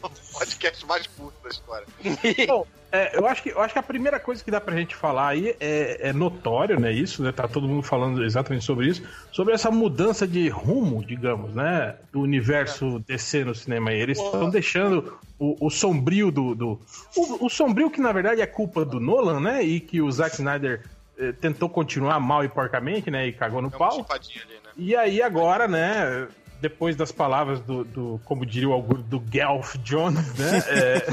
O 0.04 0.10
podcast 0.40 0.86
mais 0.86 1.08
curto 1.08 1.36
da 1.44 1.50
história. 1.50 1.88
Bom, 2.48 2.66
é, 2.92 3.18
eu, 3.18 3.28
acho 3.28 3.44
que, 3.44 3.50
eu 3.50 3.60
acho 3.60 3.74
que 3.74 3.80
a 3.80 3.84
primeira 3.84 4.20
coisa 4.20 4.44
que 4.44 4.50
dá 4.50 4.62
pra 4.62 4.76
gente 4.76 4.96
falar 4.96 5.30
aí 5.30 5.56
é, 5.60 6.10
é 6.10 6.14
notório, 6.14 6.80
né? 6.80 6.92
Isso, 6.92 7.22
né? 7.22 7.32
Tá 7.32 7.48
todo 7.48 7.68
mundo 7.68 7.84
falando 7.84 8.24
exatamente 8.24 8.64
sobre 8.64 8.88
isso, 8.88 9.04
sobre 9.32 9.54
essa 9.54 9.70
mudança 9.70 10.28
de 10.28 10.48
rumo, 10.48 11.04
digamos, 11.06 11.54
né? 11.54 11.96
Do 12.12 12.22
universo 12.22 13.00
DC 13.08 13.44
no 13.44 13.54
cinema 13.54 13.90
aí. 13.90 14.00
Eles 14.00 14.18
estão 14.20 14.50
deixando 14.50 15.18
o, 15.38 15.68
o 15.68 15.70
sombrio 15.70 16.32
do. 16.32 16.56
do 16.56 16.82
o, 17.16 17.46
o 17.46 17.50
sombrio 17.50 17.92
que 17.92 18.00
na 18.00 18.12
verdade 18.12 18.42
é 18.42 18.48
culpa 18.48 18.86
do 18.86 19.00
Nolan, 19.00 19.40
né? 19.42 19.64
E 19.64 19.80
que 19.80 20.02
o 20.02 20.10
Zack 20.10 20.36
Snyder 20.36 20.84
eh, 21.18 21.34
tentou 21.34 21.68
continuar 21.68 22.20
mal 22.20 22.44
e 22.46 22.50
porcamente, 22.50 23.12
né? 23.12 23.28
E 23.28 23.34
cagou 23.34 23.62
no 23.62 23.68
É 23.68 23.72
pau. 23.72 24.06
ali, 24.10 24.24
né? 24.64 24.72
E 24.78 24.96
aí 24.96 25.22
agora, 25.22 25.68
né? 25.68 26.28
Depois 26.62 26.96
das 26.96 27.12
palavras 27.12 27.60
do, 27.62 27.84
do 27.84 28.22
como 28.26 28.46
diria 28.46 28.70
o 28.70 28.74
augusto, 28.74 29.04
do 29.04 29.24
Gelf 29.32 29.76
Jones, 29.84 30.34
né? 30.36 30.64
é, 30.68 31.06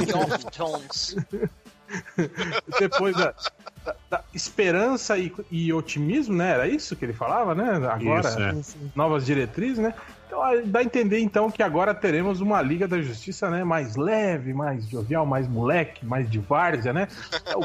Jones. 0.51 1.17
depois 2.81 3.15
da, 3.17 3.35
da- 3.85 3.97
da 4.11 4.25
esperança 4.33 5.17
e, 5.19 5.33
e 5.51 5.73
otimismo, 5.73 6.35
né? 6.35 6.53
Era 6.53 6.67
isso 6.69 6.97
que 6.97 7.05
ele 7.05 7.13
falava, 7.13 7.55
né? 7.55 7.77
Agora, 7.89 8.29
Isso, 8.59 8.77
é. 8.79 8.89
novas 8.97 9.27
diretrizes, 9.27 9.79
né? 9.79 9.95
Então 10.27 10.43
ah, 10.43 10.53
dá 10.65 10.81
a 10.81 10.83
entender 10.83 11.21
então 11.21 11.51
que 11.51 11.63
agora 11.63 11.95
teremos 11.95 12.41
uma 12.41 12.61
Liga 12.63 12.89
da 12.89 13.01
Justiça, 13.01 13.51
né? 13.51 13.63
Mais 13.63 13.97
leve, 13.97 14.53
mais 14.55 14.89
jovial, 14.89 15.27
mais 15.27 15.47
moleque, 15.47 16.05
mais 16.05 16.29
de 16.29 16.39
várzea, 16.39 16.93
né? 16.93 17.07
É 17.47 17.57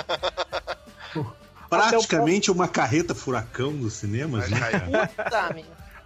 o- 1.18 1.26
Praticamente 1.70 2.50
uma 2.50 2.68
carreta 2.68 3.14
furacão 3.14 3.72
dos 3.72 3.94
cinemas, 3.94 4.50
né? 4.50 4.60
Puta. 5.16 5.56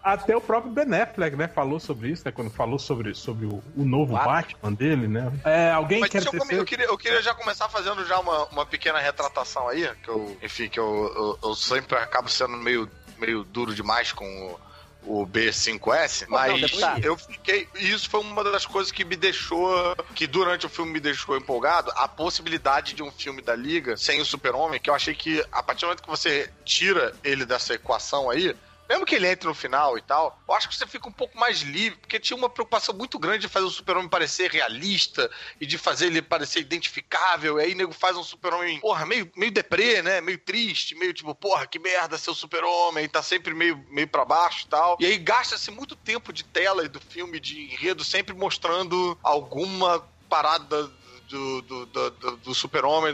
Até 0.03 0.36
o 0.36 0.41
próprio 0.41 0.72
Ben 0.72 0.93
Affleck, 1.01 1.36
né? 1.38 1.48
Falou 1.48 1.79
sobre 1.79 2.10
isso, 2.10 2.24
né? 2.25 2.31
Quando 2.31 2.50
falou 2.51 2.77
sobre, 2.77 3.15
sobre 3.15 3.45
o, 3.45 3.63
o 3.75 3.86
novo 3.86 4.13
Batman. 4.13 4.33
Batman 4.33 4.74
dele, 4.74 5.07
né? 5.07 5.31
É, 5.45 5.72
alguém 5.72 6.01
Mas 6.01 6.10
quer 6.10 6.25
eu, 6.25 6.31
come- 6.39 6.55
eu, 6.55 6.65
queria, 6.65 6.86
eu 6.88 6.98
queria 6.98 7.22
já 7.22 7.33
começar 7.33 7.69
fazendo 7.69 8.05
já 8.05 8.19
uma, 8.19 8.45
uma 8.48 8.65
pequena 8.65 9.00
retratação 9.00 9.67
aí, 9.69 9.89
que 10.03 10.10
eu, 10.10 10.38
enfim, 10.43 10.67
que 10.67 10.77
eu, 10.79 11.39
eu, 11.41 11.50
eu 11.50 11.55
sempre 11.55 11.95
acabo 11.98 12.27
sendo 12.29 12.57
meio, 12.57 12.89
meio 13.17 13.45
duro 13.45 13.74
demais 13.74 14.12
com 14.12 14.57
o, 15.05 15.22
o 15.22 15.25
B5S, 15.27 16.24
Não, 16.24 16.29
mas 16.38 16.60
deputado. 16.62 17.03
eu 17.05 17.15
fiquei. 17.17 17.67
e 17.75 17.89
Isso 17.91 18.10
foi 18.10 18.19
uma 18.19 18.43
das 18.43 18.65
coisas 18.65 18.91
que 18.91 19.05
me 19.05 19.15
deixou. 19.15 19.95
que 20.15 20.27
durante 20.27 20.65
o 20.65 20.69
filme 20.69 20.91
me 20.91 21.00
deixou 21.00 21.38
empolgado, 21.38 21.91
a 21.95 22.07
possibilidade 22.10 22.93
de 22.93 23.01
um 23.03 23.12
filme 23.12 23.41
da 23.41 23.55
Liga 23.55 23.95
sem 23.95 24.19
o 24.19 24.25
Super-Homem, 24.25 24.79
que 24.81 24.89
eu 24.89 24.93
achei 24.95 25.15
que 25.15 25.41
a 25.51 25.63
partir 25.63 25.81
do 25.81 25.88
momento 25.88 26.03
que 26.03 26.10
você 26.10 26.50
tira 26.65 27.13
ele 27.24 27.45
dessa 27.45 27.74
equação 27.74 28.29
aí. 28.29 28.53
Mesmo 28.88 29.06
que 29.06 29.16
ele 29.16 29.28
entre 29.28 29.48
no 29.48 29.54
final 29.54 29.98
e 29.98 30.02
tal, 30.02 30.40
eu 30.48 30.54
acho 30.54 30.68
que 30.68 30.75
você 30.75 30.86
fica 30.86 31.08
um 31.08 31.12
pouco 31.12 31.38
mais 31.38 31.62
livre, 31.62 32.00
porque 32.00 32.20
tinha 32.20 32.38
uma 32.38 32.50
preocupação 32.50 32.94
muito 32.94 33.18
grande 33.18 33.40
de 33.40 33.48
fazer 33.48 33.66
o 33.66 33.70
super-homem 33.70 34.10
parecer 34.10 34.52
realista 34.52 35.30
e 35.60 35.66
de 35.66 35.78
fazer 35.78 36.08
ele 36.08 36.22
parecer 36.22 36.60
identificável. 36.60 37.60
E 37.60 37.63
aí 37.63 37.75
nego 37.75 37.94
faz 37.94 38.18
um 38.18 38.24
super-homem, 38.24 38.80
porra, 38.80 39.06
meio, 39.06 39.32
meio 39.36 39.52
deprê, 39.52 40.02
né? 40.02 40.22
Meio 40.22 40.38
triste, 40.38 40.96
meio 40.96 41.13
tipo, 41.13 41.34
porra, 41.34 41.66
que 41.66 41.80
merda 41.80 42.18
ser 42.18 42.32
o 42.32 42.36
super-homem, 42.36 43.08
tá 43.08 43.24
sempre 43.24 43.54
meio, 43.54 43.84
meio 43.90 44.08
pra 44.08 44.25
baixo 44.25 44.66
e 44.66 44.70
tal. 44.70 44.98
E 45.00 45.06
aí 45.06 45.18
gasta-se 45.18 45.72
muito 45.72 45.96
tempo 45.96 46.34
de 46.34 46.44
tela 46.44 46.84
e 46.84 46.90
do 46.90 47.00
filme, 47.00 47.40
de 47.40 47.62
enredo, 47.62 48.04
sempre 48.04 48.34
mostrando 48.34 49.18
alguma 49.24 50.08
parada 50.30 50.92
do, 51.34 51.62
do, 51.63 51.86
do, 51.88 52.10
do- 52.12 52.38
do 52.38 52.54
super-homem. 52.56 53.12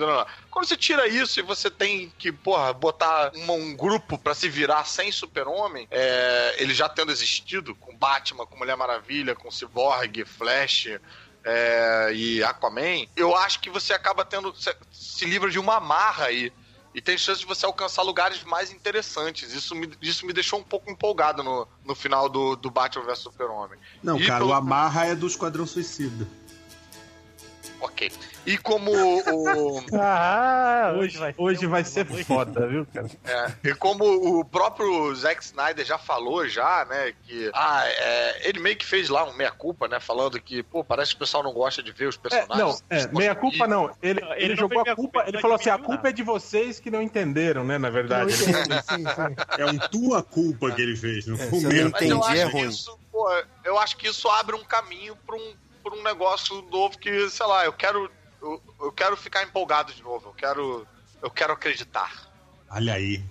Quando 0.52 0.68
você 0.68 0.76
tira 0.76 1.08
isso 1.08 1.40
e 1.40 1.44
você 1.44 1.70
tem 1.72 2.12
que, 2.18 2.32
porra, 2.32 2.74
botar 2.74 3.32
uma- 3.34 3.54
um 3.54 3.74
grupo 3.76 4.18
pra 4.18 4.36
se 4.36 4.50
virar 4.50 4.84
sem 4.86 5.12
super-homem, 5.12 5.88
é, 5.90 6.56
ele 6.60 6.74
já 6.74 6.90
tendo 6.90 7.12
existido, 7.12 7.74
com 7.76 7.96
Batman, 7.96 8.46
com 8.46 8.58
Mulher 8.58 8.76
Maravilha, 8.76 9.36
com 9.36 9.50
Cyborg, 9.50 10.26
Flash. 10.26 10.90
é, 11.46 12.12
e 12.14 12.44
Aquaman, 12.44 13.06
eu 13.16 13.34
acho 13.36 13.62
que 13.62 13.70
você 13.70 13.94
acaba 13.94 14.26
tendo. 14.26 14.54
Se, 14.56 14.76
se 14.92 15.26
livra 15.26 15.50
de 15.50 15.58
uma 15.58 15.76
amarra 15.78 16.26
aí. 16.26 16.52
E 16.94 17.00
tem 17.02 17.18
chance 17.18 17.40
de 17.40 17.46
você 17.46 17.66
alcançar 17.68 18.02
lugares 18.02 18.44
mais 18.44 18.72
interessantes. 18.74 19.54
Isso 19.54 19.74
me, 19.76 19.90
isso 20.02 20.26
me 20.26 20.34
deixou 20.34 20.60
um 20.60 20.64
pouco 20.64 20.90
empolgado 20.92 21.42
no, 21.44 21.68
no 21.86 21.94
final 21.96 22.28
do, 22.28 22.56
do 22.56 22.70
Batman 22.72 23.06
vs 23.06 23.20
Super-Homem. 23.20 23.80
Não, 24.04 24.20
E 24.20 24.26
cara, 24.26 24.40
pelo- 24.40 24.50
o 24.50 24.54
Amarra 24.54 25.06
é 25.06 25.16
do 25.16 25.28
Esquadrão 25.28 25.66
Suicida. 25.68 26.28
Ok. 27.82 28.12
E 28.46 28.58
como 28.58 28.92
o. 28.92 29.84
Ah, 29.94 30.94
Hoje, 30.98 31.18
hoje 31.38 31.66
vai 31.68 31.84
ser 31.84 32.06
foda, 32.26 32.68
viu, 32.68 32.86
cara? 32.94 33.08
É, 33.26 33.70
e 33.70 33.76
como 33.76 34.04
o 34.40 34.44
próprio 34.46 35.14
Zack 35.16 35.44
Snyder 35.44 35.86
já 35.86 35.98
falou 35.98 36.48
já, 36.48 36.86
né, 36.90 37.14
que 37.24 37.50
ah, 37.54 37.84
é, 37.86 38.50
ele 38.50 38.60
meio 38.60 38.76
que 38.76 38.86
fez 38.86 39.08
lá 39.10 39.24
um 39.24 39.34
meia-culpa, 39.34 39.88
né, 39.88 40.00
falando 40.00 40.40
que, 40.42 40.64
pô, 40.64 40.84
parece 40.84 41.12
que 41.12 41.18
o 41.18 41.20
pessoal 41.20 41.44
não 41.44 41.54
gosta 41.54 41.82
de 41.84 41.92
ver 41.92 42.08
os 42.08 42.16
É, 42.16 42.20
personagens. 42.20 42.84
não, 42.90 42.98
é, 42.98 43.08
meia 43.08 43.36
culpa 43.36 43.68
não. 43.68 43.92
Ele, 44.02 44.20
Não, 44.22 44.32
ele 44.34 44.44
ele 44.46 44.50
não 44.56 44.60
jogou 44.60 44.82
a 44.82 44.96
culpa, 44.96 45.20
ele 45.22 45.30
ele 45.30 45.42
falou 45.42 45.56
assim: 45.56 45.70
a 45.70 45.78
culpa 45.78 46.10
é 46.10 46.12
de 46.12 46.24
vocês 46.24 46.80
que 46.80 46.90
não 46.92 47.02
entenderam, 47.02 47.64
né? 47.64 47.78
Na 47.78 47.88
Não 47.88 47.94
verdade. 47.94 48.34
entendo, 48.34 48.74
sim, 48.84 49.04
sim. 49.06 49.36
É 49.58 49.66
um 49.66 49.78
tua 49.78 50.22
culpa 50.24 50.72
que 50.72 50.82
ele 50.82 50.96
fez, 50.96 51.28
não 51.28 51.36
É, 51.36 51.50
foi 51.50 51.60
não 51.62 51.70
meu. 51.70 51.90
Mas 51.92 52.02
eu 52.02 52.18
entendi, 52.18 52.24
acho 52.32 52.42
é 52.42 52.46
que 52.46 52.52
ruim. 52.52 52.68
isso, 52.70 53.00
pô, 53.12 53.30
eu 53.64 53.78
acho 53.80 53.96
que 53.98 54.08
isso 54.08 54.28
abre 54.30 54.56
um 54.56 54.64
caminho 54.64 55.16
pra 55.26 55.36
um, 55.36 55.54
pra 55.90 56.00
um 56.00 56.04
negócio 56.04 56.62
novo 56.64 56.98
que, 56.98 57.30
sei 57.30 57.46
lá, 57.46 57.66
eu 57.66 57.74
quero. 57.74 58.12
Eu, 58.42 58.62
eu 58.80 58.92
quero 58.92 59.18
ficar 59.18 59.44
empolgado 59.44 59.94
de 59.94 60.02
novo. 60.04 60.30
Eu 60.30 60.34
quero. 60.34 60.88
Eu 61.22 61.32
quero 61.32 61.54
acreditar. 61.54 62.12
Olha 62.70 62.94
aí. 62.94 63.24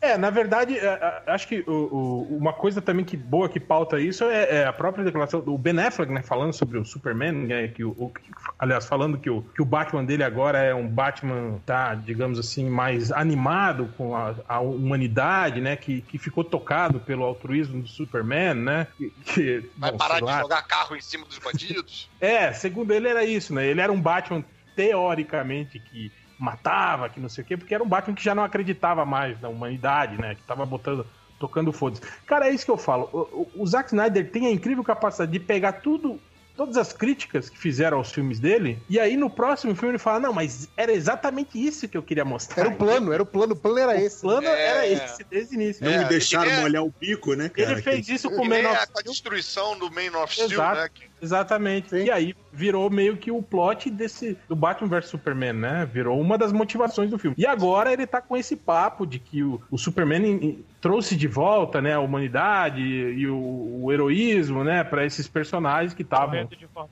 É, 0.00 0.16
na 0.16 0.30
verdade, 0.30 0.78
é, 0.78 0.84
é, 0.86 1.22
acho 1.32 1.48
que 1.48 1.64
o- 1.66 1.72
o- 1.72 2.36
uma 2.36 2.52
coisa 2.52 2.80
também 2.80 3.04
que 3.04 3.16
boa 3.16 3.48
que 3.48 3.58
pauta 3.58 3.98
isso 3.98 4.22
é, 4.24 4.58
é 4.60 4.64
a 4.64 4.72
própria 4.72 5.04
declaração 5.04 5.40
do 5.40 5.58
Ben 5.58 5.76
Affleck, 5.80 6.12
né, 6.12 6.22
falando 6.22 6.52
sobre 6.52 6.78
o 6.78 6.84
Superman, 6.84 7.32
né, 7.32 7.66
que 7.66 7.82
o, 7.82 8.12
aliás, 8.56 8.86
falando 8.86 9.18
que 9.18 9.28
o, 9.28 9.42
que 9.42 9.60
o 9.60 9.64
Batman 9.64 10.04
dele 10.04 10.22
agora 10.22 10.58
é 10.58 10.72
um 10.72 10.88
Batman, 10.88 11.60
tá, 11.66 11.96
digamos 11.96 12.38
assim, 12.38 12.70
mais 12.70 13.10
animado 13.10 13.92
com 13.96 14.14
a, 14.14 14.36
a 14.48 14.60
humanidade, 14.60 15.60
né, 15.60 15.74
que, 15.74 16.00
que 16.02 16.16
ficou 16.16 16.44
tocado 16.44 17.00
pelo 17.00 17.24
altruísmo 17.24 17.82
do 17.82 17.88
Superman, 17.88 18.54
né, 18.54 18.86
que, 18.96 19.10
que- 19.10 19.70
Vai 19.76 19.90
bom, 19.90 19.98
parar 19.98 20.18
de 20.18 20.24
lá. 20.24 20.38
jogar 20.40 20.62
carro 20.62 20.94
em 20.94 21.00
cima 21.00 21.24
dos 21.26 21.38
bandidos? 21.38 22.08
É, 22.20 22.52
segundo 22.52 22.92
ele 22.92 23.08
era 23.08 23.24
isso, 23.24 23.54
né? 23.54 23.66
Ele 23.66 23.80
era 23.80 23.92
um 23.92 24.00
Batman, 24.00 24.44
teoricamente, 24.74 25.78
que 25.80 26.12
matava, 26.38 27.08
que 27.08 27.18
não 27.20 27.28
sei 27.28 27.42
o 27.42 27.46
quê, 27.46 27.56
porque 27.56 27.74
era 27.74 27.82
um 27.82 27.88
Batman 27.88 28.14
que 28.14 28.22
já 28.24 28.34
não 28.34 28.44
acreditava 28.44 29.04
mais 29.04 29.40
na 29.40 29.48
humanidade, 29.48 30.20
né? 30.20 30.34
Que 30.34 30.42
tava 30.42 30.64
botando, 30.64 31.06
tocando 31.38 31.72
foda-se. 31.72 32.02
Cara, 32.26 32.48
é 32.48 32.50
isso 32.52 32.64
que 32.64 32.70
eu 32.70 32.78
falo. 32.78 33.08
O, 33.12 33.18
o- 33.18 33.62
o 33.62 33.66
Zack 33.66 33.88
Snyder 33.88 34.30
tem 34.30 34.46
a 34.46 34.50
incrível 34.50 34.84
capacidade 34.84 35.32
de 35.32 35.40
pegar 35.40 35.72
tudo. 35.72 36.20
Todas 36.56 36.76
as 36.76 36.92
críticas 36.92 37.48
que 37.48 37.56
fizeram 37.56 37.98
aos 37.98 38.10
filmes 38.10 38.40
dele, 38.40 38.82
e 38.90 38.98
aí 38.98 39.16
no 39.16 39.30
próximo 39.30 39.76
filme 39.76 39.92
ele 39.92 39.98
fala: 39.98 40.18
Não, 40.18 40.32
mas 40.32 40.68
era 40.76 40.90
exatamente 40.90 41.56
isso 41.56 41.86
que 41.88 41.96
eu 41.96 42.02
queria 42.02 42.24
mostrar. 42.24 42.62
Era 42.64 42.70
o 42.70 42.76
plano, 42.76 43.12
era 43.12 43.22
o 43.22 43.26
plano, 43.26 43.52
o 43.52 43.56
plano 43.56 43.78
era 43.78 43.92
O 43.92 43.94
esse. 44.04 44.20
plano 44.22 44.44
É. 44.44 44.66
era 44.66 44.86
esse 44.88 45.22
desde 45.22 45.54
o 45.54 45.62
início. 45.62 45.84
Não 45.84 45.92
É, 45.92 45.98
me 45.98 46.04
deixaram 46.06 46.50
é- 46.50 46.60
molhar 46.60 46.82
o 46.82 46.92
bico, 46.98 47.34
né, 47.34 47.48
cara? 47.48 47.70
ele 47.70 47.80
fez 47.82 48.08
isso 48.08 48.28
com 48.28 48.42
o 48.42 48.44
Man 48.44 48.56
nem 48.56 48.66
of 48.66 48.74
a, 48.74 48.86
com 48.88 48.98
a 48.98 49.00
Steel. 49.02 49.12
destruição 49.12 49.78
do 49.78 49.88
Man 49.88 50.18
of 50.20 50.32
Steel, 50.34 50.50
Exato. 50.50 50.80
né? 50.80 50.88
que- 50.92 51.07
Exatamente. 51.20 51.90
Sim. 51.90 52.04
E 52.04 52.10
aí 52.10 52.34
virou 52.52 52.88
meio 52.90 53.16
que 53.16 53.30
o 53.30 53.42
plot 53.42 53.90
desse 53.90 54.36
do 54.48 54.56
Batman 54.56 54.88
vs 54.88 55.06
Superman, 55.10 55.52
né? 55.52 55.88
Virou 55.92 56.20
uma 56.20 56.38
das 56.38 56.52
motivações 56.52 57.10
do 57.10 57.18
filme. 57.18 57.34
E 57.38 57.46
agora 57.46 57.92
ele 57.92 58.06
tá 58.06 58.20
com 58.20 58.36
esse 58.36 58.56
papo 58.56 59.06
de 59.06 59.18
que 59.18 59.42
o, 59.42 59.60
o 59.70 59.78
Superman 59.78 60.64
trouxe 60.80 61.16
de 61.16 61.26
volta, 61.26 61.80
né, 61.80 61.94
a 61.94 62.00
humanidade 62.00 62.80
e, 62.80 63.26
o, 63.28 63.80
o 63.82 63.92
heroísmo, 63.92 64.62
né, 64.62 64.84
para 64.84 65.04
esses 65.04 65.26
personagens 65.26 65.92
que 65.92 66.02
estavam. 66.02 66.40
Estúpida. 66.40 66.88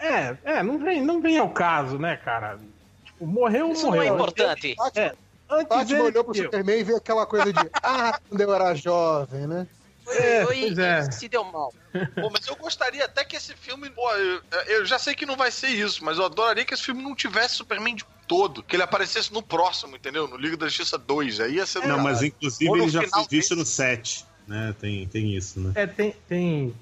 É, 0.00 0.36
é, 0.44 0.62
não 0.62 0.78
vem, 0.78 1.00
não 1.00 1.20
vem 1.20 1.38
ao 1.38 1.50
caso, 1.50 1.98
né, 1.98 2.16
cara? 2.16 2.58
Tipo, 3.04 3.26
morreu, 3.26 3.70
Isso 3.70 3.86
não 3.86 3.94
é 3.94 3.96
morreu. 3.98 4.14
importante. 4.14 4.74
Batman, 4.74 5.02
É, 5.02 5.14
Antes 5.48 5.68
Batman 5.68 5.98
ele 5.98 6.02
olhou 6.08 6.24
pro. 6.24 6.34
Superman 6.34 6.80
e 6.80 6.84
viu 6.84 6.96
aquela 6.96 7.26
coisa 7.26 7.52
de 7.52 7.60
ah, 7.82 8.18
quando 8.28 8.40
eu 8.40 8.54
era 8.54 8.74
jovem, 8.74 9.46
né? 9.46 9.66
É, 10.08 10.44
Foi- 10.44 10.74
é. 10.78 11.10
Se 11.10 11.28
deu 11.28 11.44
mal. 11.44 11.72
Pô, 12.20 12.30
mas 12.30 12.46
eu 12.46 12.56
gostaria 12.56 13.04
até 13.04 13.24
que 13.24 13.36
esse 13.36 13.54
filme. 13.54 13.88
Pô, 13.90 14.10
eu, 14.12 14.40
eu 14.66 14.84
já 14.86 14.98
sei 14.98 15.14
que 15.14 15.24
não 15.26 15.36
vai 15.36 15.50
ser 15.50 15.68
isso, 15.68 16.04
mas 16.04 16.18
eu 16.18 16.24
adoraria 16.24 16.64
que 16.64 16.74
esse 16.74 16.82
filme 16.82 17.02
não 17.02 17.14
tivesse 17.14 17.54
Superman 17.54 17.94
de 17.94 18.04
todo. 18.26 18.62
Que 18.62 18.76
ele 18.76 18.82
aparecesse 18.82 19.32
no 19.32 19.42
próximo, 19.42 19.94
entendeu? 19.96 20.26
No 20.26 20.36
Liga 20.36 20.56
da 20.56 20.66
Justiça 20.66 20.98
2. 20.98 21.40
Aí 21.40 21.54
ia 21.54 21.66
ser. 21.66 21.82
do 21.82 21.88
Não, 21.88 21.98
mas 21.98 22.22
inclusive 22.22 22.70
ele 22.70 22.88
já 22.88 23.02
isso 23.04 23.28
desse. 23.28 23.54
no 23.54 23.64
7, 23.64 24.26
né? 24.48 24.74
Tem, 24.80 25.06
tem 25.06 25.36
isso, 25.36 25.60
né? 25.60 25.72
É, 25.74 25.86
tem, 25.86 26.14
tem. 26.28 26.74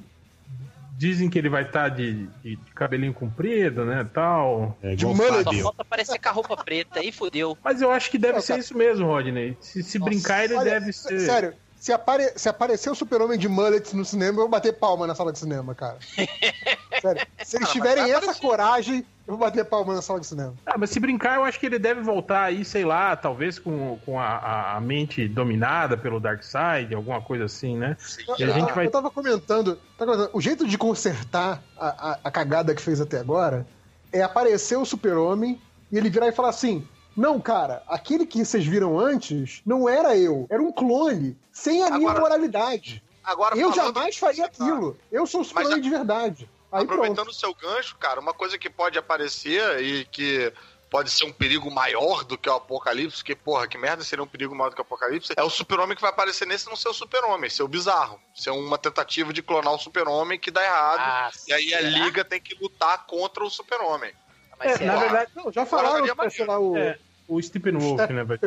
Dizem 0.96 1.30
que 1.30 1.38
ele 1.38 1.48
vai 1.48 1.62
estar 1.62 1.88
de, 1.88 2.26
de- 2.42 2.56
de 2.56 2.72
cabelinho 2.74 3.14
comprido, 3.14 3.86
né, 3.86 4.06
tal. 4.12 4.78
É 4.82 4.94
De 4.94 5.06
mullet. 5.06 5.44
Só 5.44 5.62
falta 5.62 5.80
aparecer 5.82 6.18
com 6.18 6.28
a 6.28 6.32
roupa 6.32 6.56
preta. 6.58 7.00
Aí 7.00 7.10
fudeu. 7.10 7.56
Mas 7.64 7.80
eu 7.80 7.90
acho 7.90 8.10
que 8.10 8.18
deve 8.18 8.34
Não, 8.34 8.40
ser 8.42 8.48
cara. 8.48 8.60
isso 8.60 8.76
mesmo, 8.76 9.06
Rodney. 9.06 9.56
Se, 9.62 9.82
se 9.82 9.98
Nossa. 9.98 10.10
brincar, 10.10 10.44
ele 10.44 10.54
Olha, 10.56 10.72
deve 10.72 10.92
ser. 10.92 11.18
Sério, 11.20 11.54
se, 11.80 11.92
apare... 11.92 12.30
se 12.36 12.48
aparecer 12.48 12.90
o 12.90 12.94
super-homem 12.94 13.38
de 13.38 13.48
mullets 13.48 13.92
no 13.94 14.04
cinema, 14.04 14.32
eu 14.32 14.42
vou 14.42 14.48
bater 14.48 14.74
palma 14.74 15.06
na 15.06 15.14
sala 15.14 15.32
de 15.32 15.38
cinema, 15.38 15.74
cara. 15.74 15.98
Sério. 17.00 17.26
Se 17.42 17.56
eles 17.56 17.68
Ah, 17.68 17.72
tiverem 17.72 18.04
essa 18.04 18.18
aparecer. 18.18 18.40
coragem, 18.42 18.98
eu 19.26 19.36
vou 19.36 19.38
bater 19.38 19.64
palma 19.64 19.94
na 19.94 20.02
sala 20.02 20.20
de 20.20 20.26
cinema. 20.26 20.54
Ah, 20.66 20.76
mas 20.76 20.90
se 20.90 21.00
brincar, 21.00 21.36
eu 21.36 21.44
acho 21.44 21.58
que 21.58 21.64
ele 21.66 21.78
deve 21.78 22.02
voltar 22.02 22.42
aí, 22.44 22.64
sei 22.64 22.84
lá, 22.84 23.16
talvez 23.16 23.58
com, 23.58 23.98
com 24.04 24.20
a, 24.20 24.74
a- 24.76 24.80
mente 24.80 25.26
dominada 25.26 25.96
pelo 25.96 26.20
Darkseid, 26.20 26.94
alguma 26.94 27.22
coisa 27.22 27.44
assim, 27.44 27.76
né? 27.76 27.96
E 28.38 28.44
a 28.44 28.48
gente 28.50 28.72
vai. 28.74 28.86
Eu 28.86 28.90
tava 28.90 29.10
comentando, 29.10 29.76
tava 29.96 30.12
comentando, 30.12 30.30
o 30.36 30.40
jeito 30.40 30.66
de 30.66 30.76
consertar 30.76 31.62
a, 31.78 32.10
a- 32.12 32.18
a 32.24 32.30
cagada 32.30 32.74
que 32.74 32.82
fez 32.82 33.00
até 33.00 33.18
agora 33.18 33.66
é 34.12 34.20
aparecer 34.22 34.76
o 34.76 34.84
super-homem 34.84 35.58
e 35.90 35.96
ele 35.96 36.10
virar 36.10 36.28
e 36.28 36.32
falar 36.32 36.50
assim: 36.50 36.86
Não, 37.16 37.40
cara, 37.40 37.82
aquele 37.88 38.26
que 38.26 38.44
vocês 38.44 38.66
viram 38.66 38.98
antes 38.98 39.62
não 39.64 39.88
era 39.88 40.16
eu, 40.16 40.46
era 40.50 40.62
um 40.62 40.72
clone, 40.72 41.36
sem 41.60 41.82
a 41.82 41.90
minha 41.90 42.10
Agora- 42.10 42.20
moralidade. 42.20 43.02
Agora, 43.22 43.56
Eu 43.56 43.72
jamais 43.72 44.16
faria 44.16 44.44
você 44.44 44.50
tá 44.58 44.64
aquilo. 44.64 44.98
Eu 45.12 45.26
sou 45.26 45.42
o 45.42 45.44
super-homem 45.44 45.78
a- 45.78 45.80
de 45.80 45.90
verdade. 45.90 46.50
Aí 46.72 46.82
Aproveitando 46.84 47.16
pronto. 47.16 47.30
o 47.30 47.34
seu 47.34 47.54
gancho, 47.54 47.96
cara, 47.96 48.20
uma 48.20 48.32
coisa 48.32 48.56
que 48.56 48.70
pode 48.70 48.98
aparecer 48.98 49.80
e 49.82 50.04
que 50.06 50.52
pode 50.88 51.10
ser 51.10 51.24
um 51.24 51.32
perigo 51.32 51.70
maior 51.70 52.24
do 52.24 52.38
que 52.38 52.48
o 52.48 52.54
Apocalipse, 52.54 53.22
que, 53.22 53.34
porra, 53.36 53.66
que 53.68 53.76
merda 53.78 54.02
seria 54.02 54.22
um 54.24 54.26
perigo 54.26 54.54
maior 54.54 54.70
do 54.70 54.74
que 54.76 54.80
o 54.80 54.82
Apocalipse, 54.82 55.32
é 55.36 55.42
o 55.42 55.50
super-homem 55.50 55.94
que 55.94 56.00
vai 56.02 56.10
aparecer 56.10 56.46
nesse 56.46 56.66
não 56.68 56.74
ser 56.76 56.88
o 56.88 56.94
super-homem, 56.94 57.50
ser 57.50 57.62
o 57.62 57.68
bizarro. 57.68 58.20
Ser 58.34 58.50
uma 58.50 58.78
tentativa 58.78 59.32
de 59.32 59.42
clonar 59.42 59.74
o 59.74 59.78
super-homem 59.78 60.38
que 60.38 60.50
dá 60.50 60.64
errado. 60.64 61.00
Ah, 61.00 61.30
e 61.48 61.52
aí 61.52 61.74
a 61.74 61.78
será? 61.78 61.90
Liga 61.90 62.24
tem 62.24 62.40
que 62.40 62.54
lutar 62.60 63.04
contra 63.06 63.44
o 63.44 63.50
super-homem. 63.50 64.12
É, 64.60 64.78
na 64.84 64.96
verdade, 64.96 65.30
Não, 65.34 65.50
já 65.52 65.64
falaram 65.66 66.04
lá 66.46 66.58
o. 66.58 66.76
é, 66.76 66.98
o 67.28 67.40
Steppenwolf, 67.40 67.98
né? 68.10 68.24
Vai. 68.24 68.38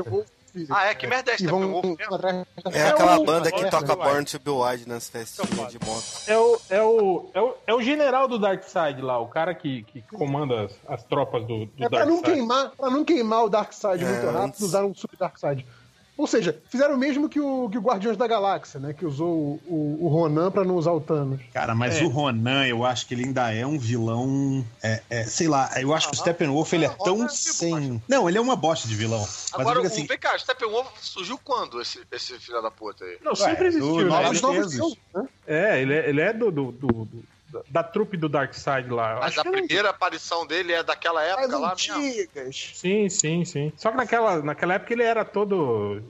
Ah, 0.69 0.85
é? 0.85 0.93
Que 0.95 1.07
merda 1.07 1.31
é 1.31 1.35
E 1.39 1.47
vão 1.47 1.59
Steppenwolf 1.61 1.97
mesmo? 1.97 2.15
atrás 2.15 2.45
É, 2.71 2.77
É 2.79 2.87
aquela 2.89 3.19
o- 3.19 3.23
banda 3.25 3.51
que 3.51 3.63
é, 3.65 3.69
toca 3.69 3.95
Born 3.95 4.23
to 4.25 4.39
Be 4.39 4.49
Wild 4.51 4.87
nas 4.87 5.09
festinhas 5.09 5.71
de 5.71 5.79
moto. 5.85 6.03
É 6.27 6.37
o, 6.37 6.59
é, 6.69 6.81
o, 6.83 7.29
é, 7.33 7.41
o, 7.41 7.55
é 7.67 7.73
o 7.73 7.81
general 7.81 8.27
do 8.27 8.37
Darkseid 8.37 9.01
lá, 9.01 9.17
o 9.19 9.27
cara 9.27 9.55
que, 9.55 9.83
que 9.83 10.01
comanda 10.15 10.65
as, 10.65 10.71
as 10.87 11.03
tropas 11.03 11.41
do, 11.47 11.65
do 11.65 11.83
É 11.83 11.89
pra 11.89 12.05
não 12.05 12.15
Darkseid. 12.17 12.37
queimar, 12.37 12.71
para 12.71 12.89
não 12.91 13.03
queimar 13.03 13.43
o 13.45 13.49
Darkseid 13.49 14.03
É, 14.03 14.07
muito 14.07 14.25
rápido, 14.25 14.43
antes- 14.43 14.61
usaram 14.61 14.87
um 14.89 14.95
Super 14.95 15.17
Darkseid. 15.17 15.65
Ou 16.15 16.27
seja, 16.27 16.55
fizeram 16.69 16.93
o 16.93 16.97
mesmo 16.97 17.27
que 17.27 17.39
o, 17.39 17.67
que 17.69 17.77
o 17.77 17.81
Guardiões 17.81 18.15
da 18.15 18.27
Galáxia, 18.27 18.79
né? 18.79 18.93
Que 18.93 19.03
usou 19.03 19.31
o, 19.31 19.61
o, 19.65 20.05
o 20.05 20.07
Ronan 20.09 20.51
pra 20.51 20.63
não 20.63 20.75
usar 20.75 20.91
o 20.91 21.01
Thanos. 21.01 21.41
Cara, 21.51 21.73
mas 21.73 21.97
É. 21.97 22.03
o 22.03 22.07
Ronan, 22.07 22.67
eu 22.67 22.85
acho 22.85 23.07
que 23.07 23.15
ele 23.15 23.23
ainda 23.25 23.51
é 23.51 23.65
um 23.65 23.79
vilão. 23.79 24.63
É, 24.83 25.01
é, 25.09 25.23
sei 25.23 25.47
lá, 25.47 25.71
eu 25.81 25.91
acho 25.91 26.09
que 26.09 26.13
o 26.13 26.17
Steppenwolf 26.17 26.71
ele 26.73 26.85
é 26.85 26.87
Ronan 26.87 27.03
tão 27.17 27.25
é 27.25 27.29
sem. 27.29 28.01
Não, 28.07 28.29
ele 28.29 28.37
é 28.37 28.41
uma 28.41 28.55
bosta 28.55 28.87
de 28.87 28.93
vilão. 28.95 29.21
Mas 29.21 29.53
Agora, 29.53 29.79
eu 29.79 29.81
digo 29.81 29.91
o, 29.93 29.97
assim, 29.97 30.05
vem 30.05 30.19
cá, 30.19 30.37
Steppenwolf 30.37 30.87
surgiu 31.01 31.39
quando, 31.43 31.81
esse, 31.81 31.99
esse 32.11 32.37
filho 32.37 32.61
da 32.61 32.69
puta 32.69 33.03
aí? 33.03 33.17
Não, 33.23 33.33
sempre 33.35 33.63
Ué, 33.63 33.67
existiu, 33.69 33.95
do 33.97 34.05
né? 34.05 34.29
Ele- 34.29 34.97
né? 35.15 35.27
É, 35.47 35.81
ele 35.81 35.93
é, 35.93 36.09
ele 36.09 36.21
é 36.21 36.31
do, 36.31 36.51
do, 36.51 36.71
do- 36.71 37.05
do- 37.05 37.32
da, 37.69 37.83
trupe 37.83 38.17
do 38.17 38.27
Darkseid 38.29 38.89
lá. 38.89 39.15
Eu 39.15 39.19
Mas 39.19 39.37
a 39.37 39.43
primeira 39.43 39.89
aparição 39.89 40.45
dele 40.47 40.71
é 40.73 40.83
daquela 40.83 41.23
época 41.23 41.45
As 41.55 41.61
lá 41.61 41.71
antigas. 41.73 42.71
Sim, 42.73 43.09
sim, 43.09 43.45
sim. 43.45 43.71
Só 43.77 43.91
que 43.91 43.97
naquela, 43.97 44.41
naquela 44.41 44.73
época 44.75 44.93
ele 44.93 45.03
era 45.03 45.23
todo. 45.23 46.01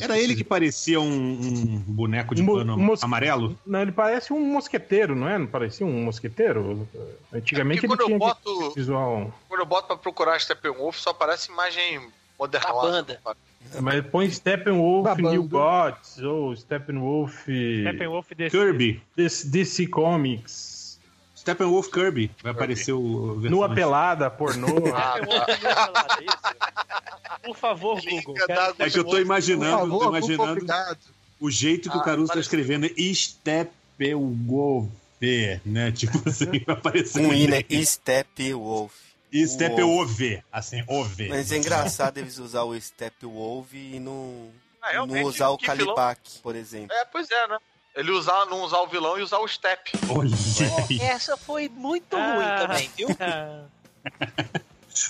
era 0.00 0.18
ele 0.18 0.34
que 0.34 0.44
parecia 0.44 1.00
um, 1.00 1.06
um 1.06 1.78
boneco 1.86 2.34
de 2.34 2.42
Um 2.42 2.46
pano 2.46 2.74
um 2.74 2.78
mos- 2.78 3.02
amarelo? 3.02 3.58
Não, 3.66 3.82
ele 3.82 3.92
parece 3.92 4.32
um 4.32 4.40
mosqueteiro, 4.40 5.14
não 5.14 5.28
é? 5.28 5.36
Não 5.38 5.46
parecia 5.46 5.86
um 5.86 6.02
mosqueteiro? 6.04 6.88
Antigamente 7.32 7.80
É 7.80 7.80
ele 7.80 7.88
quando 7.88 8.00
eu 8.00 8.06
tinha 8.06 8.18
boto- 8.18 8.74
visual. 8.74 9.34
Quando 9.48 9.60
eu 9.60 9.66
boto 9.66 9.86
pra 9.88 9.96
procurar 9.96 10.38
Steppenwolf, 10.40 10.98
só 10.98 11.10
aparece 11.10 11.50
imagem 11.50 12.00
moderna. 12.38 12.66
Da 12.68 12.72
banda. 12.82 13.20
Mas 13.80 14.06
põe 14.06 14.30
Steppenwolf 14.30 15.04
Babando. 15.04 15.30
New 15.32 15.42
Gods 15.42 16.18
ou 16.22 16.54
Steppenwolf 16.54 17.34
Steppenwolf 17.82 18.30
desse. 18.36 18.56
Kirby. 18.56 19.02
DC, 19.16 19.48
DC 19.48 19.86
Comics. 19.88 20.75
Steppenwolf 21.46 21.88
Kirby. 21.92 22.28
Vai 22.42 22.50
aparecer 22.50 22.92
o. 22.92 23.36
Nua 23.40 23.72
pelada, 23.72 24.28
pornô. 24.28 24.66
Ah, 24.96 25.14
Pelada, 25.20 26.16
é 26.20 26.24
isso? 26.24 26.36
Por 27.44 27.56
favor, 27.56 28.00
Google. 28.02 28.34
É 28.80 28.90
que 28.90 28.98
eu 28.98 29.04
tô 29.04 29.20
imaginando, 29.20 29.78
favor, 29.78 29.98
tô 30.00 30.08
imaginando 30.08 30.66
o 31.38 31.48
jeito 31.48 31.88
que 31.88 31.96
Ah, 31.96 32.00
o 32.00 32.04
Caruso 32.04 32.32
tá 32.32 32.40
escrevendo 32.40 32.90
Steppenwolf, 33.14 34.88
né? 35.64 35.92
Tipo 35.92 36.18
assim, 36.28 36.46
vai 36.66 36.76
aparecer. 36.76 37.20
Um 37.24 37.32
I, 37.32 37.46
né? 37.46 37.62
Steppenwolf. 37.84 38.92
E 39.32 39.46
Steppenwolf, 39.46 40.20
assim, 40.50 40.82
OV. 40.88 41.28
Mas 41.28 41.52
é 41.52 41.58
engraçado 41.58 42.18
eles 42.18 42.38
usar 42.38 42.62
o 42.64 42.80
Steppenwolf 42.80 43.72
e 43.72 44.00
não, 44.00 44.50
Ah, 44.82 44.86
não 44.86 44.92
realmente, 44.92 45.26
usar 45.26 45.50
o. 45.50 45.58
Calibac, 45.58 46.40
por 46.42 46.56
exemplo. 46.56 46.92
É, 46.92 47.04
pois 47.04 47.30
é, 47.30 47.46
né? 47.46 47.58
Ele 47.96 48.10
usar, 48.12 48.44
não 48.46 48.60
usar 48.62 48.78
o 48.80 48.86
vilão 48.86 49.18
e 49.18 49.22
usar 49.22 49.38
o 49.38 49.48
Step. 49.48 49.92
Olha 50.10 50.30
aí. 50.90 51.00
Essa 51.00 51.36
foi 51.36 51.68
muito 51.68 52.14
Ah. 52.16 52.34
ruim 52.34 52.66
também, 52.66 52.90
viu? 52.96 53.08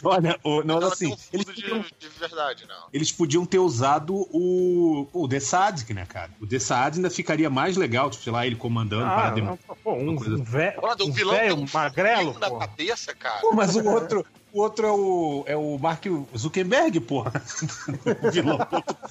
Olha, 0.02 0.36
o, 0.42 0.64
não, 0.64 0.78
Ela 0.78 0.92
assim, 0.92 1.12
um 1.12 1.16
eles 1.32 1.44
podiam, 1.46 1.80
de, 1.80 1.94
de 2.00 2.08
verdade, 2.08 2.66
não. 2.66 2.88
eles 2.92 3.12
podiam 3.12 3.46
ter 3.46 3.60
usado 3.60 4.16
o, 4.32 5.06
o 5.12 5.28
The 5.28 5.38
Sadik, 5.38 5.94
né, 5.94 6.04
cara? 6.06 6.30
O 6.40 6.46
The 6.46 6.58
Sadik 6.58 6.96
ainda 6.98 7.08
ficaria 7.08 7.48
mais 7.48 7.76
legal, 7.76 8.10
tipo, 8.10 8.24
sei 8.24 8.32
lá, 8.32 8.44
ele 8.44 8.56
comandando 8.56 9.04
Ah, 9.04 9.32
não, 9.36 9.56
pô, 9.56 9.92
um, 9.92 10.16
coisa- 10.16 10.34
um 10.34 10.42
velho, 10.42 10.80
Olha, 10.82 11.04
o 11.04 11.08
um 11.08 11.12
vilão 11.12 11.34
tem 11.36 11.42
velho 11.48 11.56
um 11.62 11.66
magrelo, 11.72 12.36
na 12.38 12.50
pô. 12.50 12.56
cabeça, 12.58 13.14
cara. 13.14 13.40
Pô, 13.40 13.52
mas 13.52 13.76
o 13.76 13.84
outro, 13.88 14.26
o 14.56 14.60
outro 14.62 14.86
é 14.86 14.90
o, 14.90 15.44
é 15.48 15.56
o 15.56 15.78
Mark 15.78 16.04
Zuckerberg, 16.36 16.98
porra. 17.00 17.32
o 18.22 18.30
vilão. 18.30 18.58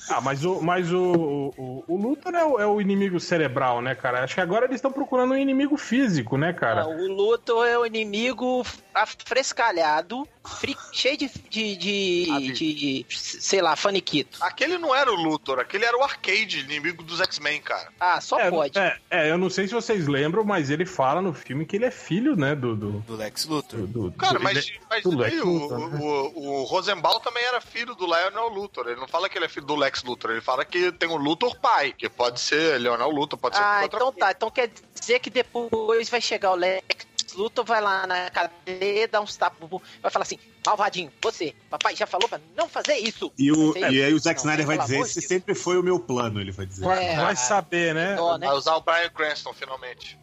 Ah, 0.09 0.19
mas 0.21 0.43
o, 0.43 0.61
mas 0.61 0.91
o, 0.91 1.53
o, 1.57 1.83
o 1.87 1.95
Luthor 1.97 2.33
é 2.33 2.43
o, 2.43 2.59
é 2.59 2.65
o 2.67 2.81
inimigo 2.81 3.19
cerebral, 3.19 3.81
né, 3.81 3.93
cara? 3.95 4.23
Acho 4.23 4.35
que 4.35 4.41
agora 4.41 4.65
eles 4.65 4.75
estão 4.77 4.91
procurando 4.91 5.33
um 5.33 5.37
inimigo 5.37 5.77
físico, 5.77 6.37
né, 6.37 6.51
cara? 6.53 6.83
Não, 6.83 6.97
o 6.97 7.07
Luthor 7.13 7.65
é 7.67 7.77
o 7.77 7.85
inimigo 7.85 8.65
afrescalhado, 8.93 10.27
fri- 10.43 10.77
cheio 10.91 11.17
de, 11.17 11.29
de, 11.49 11.75
de, 11.75 12.27
Ah, 12.31 12.39
de, 12.39 13.05
sei 13.09 13.61
lá, 13.61 13.75
faniquito. 13.75 14.37
Aquele 14.41 14.77
não 14.77 14.95
era 14.95 15.11
o 15.11 15.15
Luthor, 15.15 15.59
aquele 15.59 15.85
era 15.85 15.97
o 15.97 16.03
Arcade, 16.03 16.59
inimigo 16.61 17.03
dos 17.03 17.19
X-Men, 17.19 17.61
cara. 17.61 17.89
Ah, 17.99 18.21
só 18.21 18.39
é, 18.39 18.49
pode. 18.49 18.77
É, 18.79 18.97
é, 19.09 19.31
eu 19.31 19.37
não 19.37 19.49
sei 19.49 19.67
se 19.67 19.73
vocês 19.73 20.07
lembram, 20.07 20.43
mas 20.43 20.69
ele 20.69 20.85
fala 20.85 21.21
no 21.21 21.33
filme 21.33 21.65
que 21.65 21.75
ele 21.75 21.85
é 21.85 21.91
filho, 21.91 22.35
né, 22.35 22.55
do... 22.55 22.75
do, 22.75 22.91
Do 23.01 23.15
Lex 23.15 23.45
Luthor. 23.45 23.81
do- 23.81 24.09
do- 24.09 24.11
Cara, 24.13 24.39
do- 24.39 24.43
mas, 24.43 24.57
ele- 24.57 24.79
mas 24.89 25.03
Lex 25.43 25.71
o, 25.71 25.77
né? 25.89 25.99
o, 26.01 26.61
o 26.61 26.63
Rosenbaum 26.63 27.19
também 27.19 27.43
era 27.43 27.59
filho 27.61 27.95
do 27.95 28.05
Lionel 28.05 28.49
Luthor. 28.49 28.87
Ele 28.87 28.99
não 28.99 29.07
fala 29.07 29.29
que 29.29 29.37
ele 29.37 29.45
é 29.45 29.49
filho 29.49 29.65
do 29.65 29.75
Lex 29.75 30.03
Luthor, 30.03 30.31
ele 30.31 30.41
fala 30.41 30.63
que 30.65 30.91
tem 30.91 31.09
o 31.09 31.15
Luthor 31.17 31.59
pai, 31.59 31.93
que 31.93 32.09
pode 32.09 32.39
ser 32.39 32.79
Leonel 32.79 33.09
Luthor, 33.09 33.37
pode 33.39 33.55
ser 33.55 33.61
Ah, 33.61 33.81
outra 33.83 33.97
então 33.97 34.11
coisa. 34.11 34.19
tá. 34.19 34.31
Então 34.31 34.51
quer 34.51 34.69
dizer 34.99 35.19
que 35.19 35.29
depois 35.29 36.09
vai 36.09 36.21
chegar 36.21 36.51
o 36.51 36.55
Lex 36.55 37.05
Luthor, 37.35 37.65
vai 37.65 37.81
lá 37.81 38.07
na 38.07 38.29
cadeia, 38.29 39.07
dá 39.07 39.19
uns 39.19 39.35
tapas, 39.35 39.69
vai 40.01 40.09
falar 40.09 40.23
assim, 40.23 40.39
malvadinho, 40.65 41.11
você, 41.21 41.53
papai 41.69 41.95
já 41.95 42.07
falou 42.07 42.29
pra 42.29 42.39
não 42.55 42.69
fazer 42.69 42.95
isso. 42.95 43.31
E, 43.37 43.51
o, 43.51 43.77
e 43.77 44.03
aí 44.03 44.13
o 44.13 44.19
Zack 44.19 44.37
Não, 44.37 44.53
Snyder 44.53 44.65
vai 44.65 44.77
pelo 44.77 44.87
dizer, 44.87 45.01
esse 45.01 45.21
sempre 45.21 45.53
foi 45.53 45.77
o 45.77 45.83
meu 45.83 45.99
plano, 45.99 46.39
ele 46.39 46.51
vai 46.51 46.65
dizer. 46.65 46.85
Vai, 46.85 47.05
É, 47.05 47.15
vai 47.17 47.35
saber, 47.35 47.93
né? 47.93 48.15
Dó, 48.15 48.37
né? 48.37 48.47
Vai 48.47 48.55
usar 48.55 48.75
o 48.75 48.81
Brian 48.81 49.09
Cranston, 49.09 49.53
finalmente. 49.53 50.17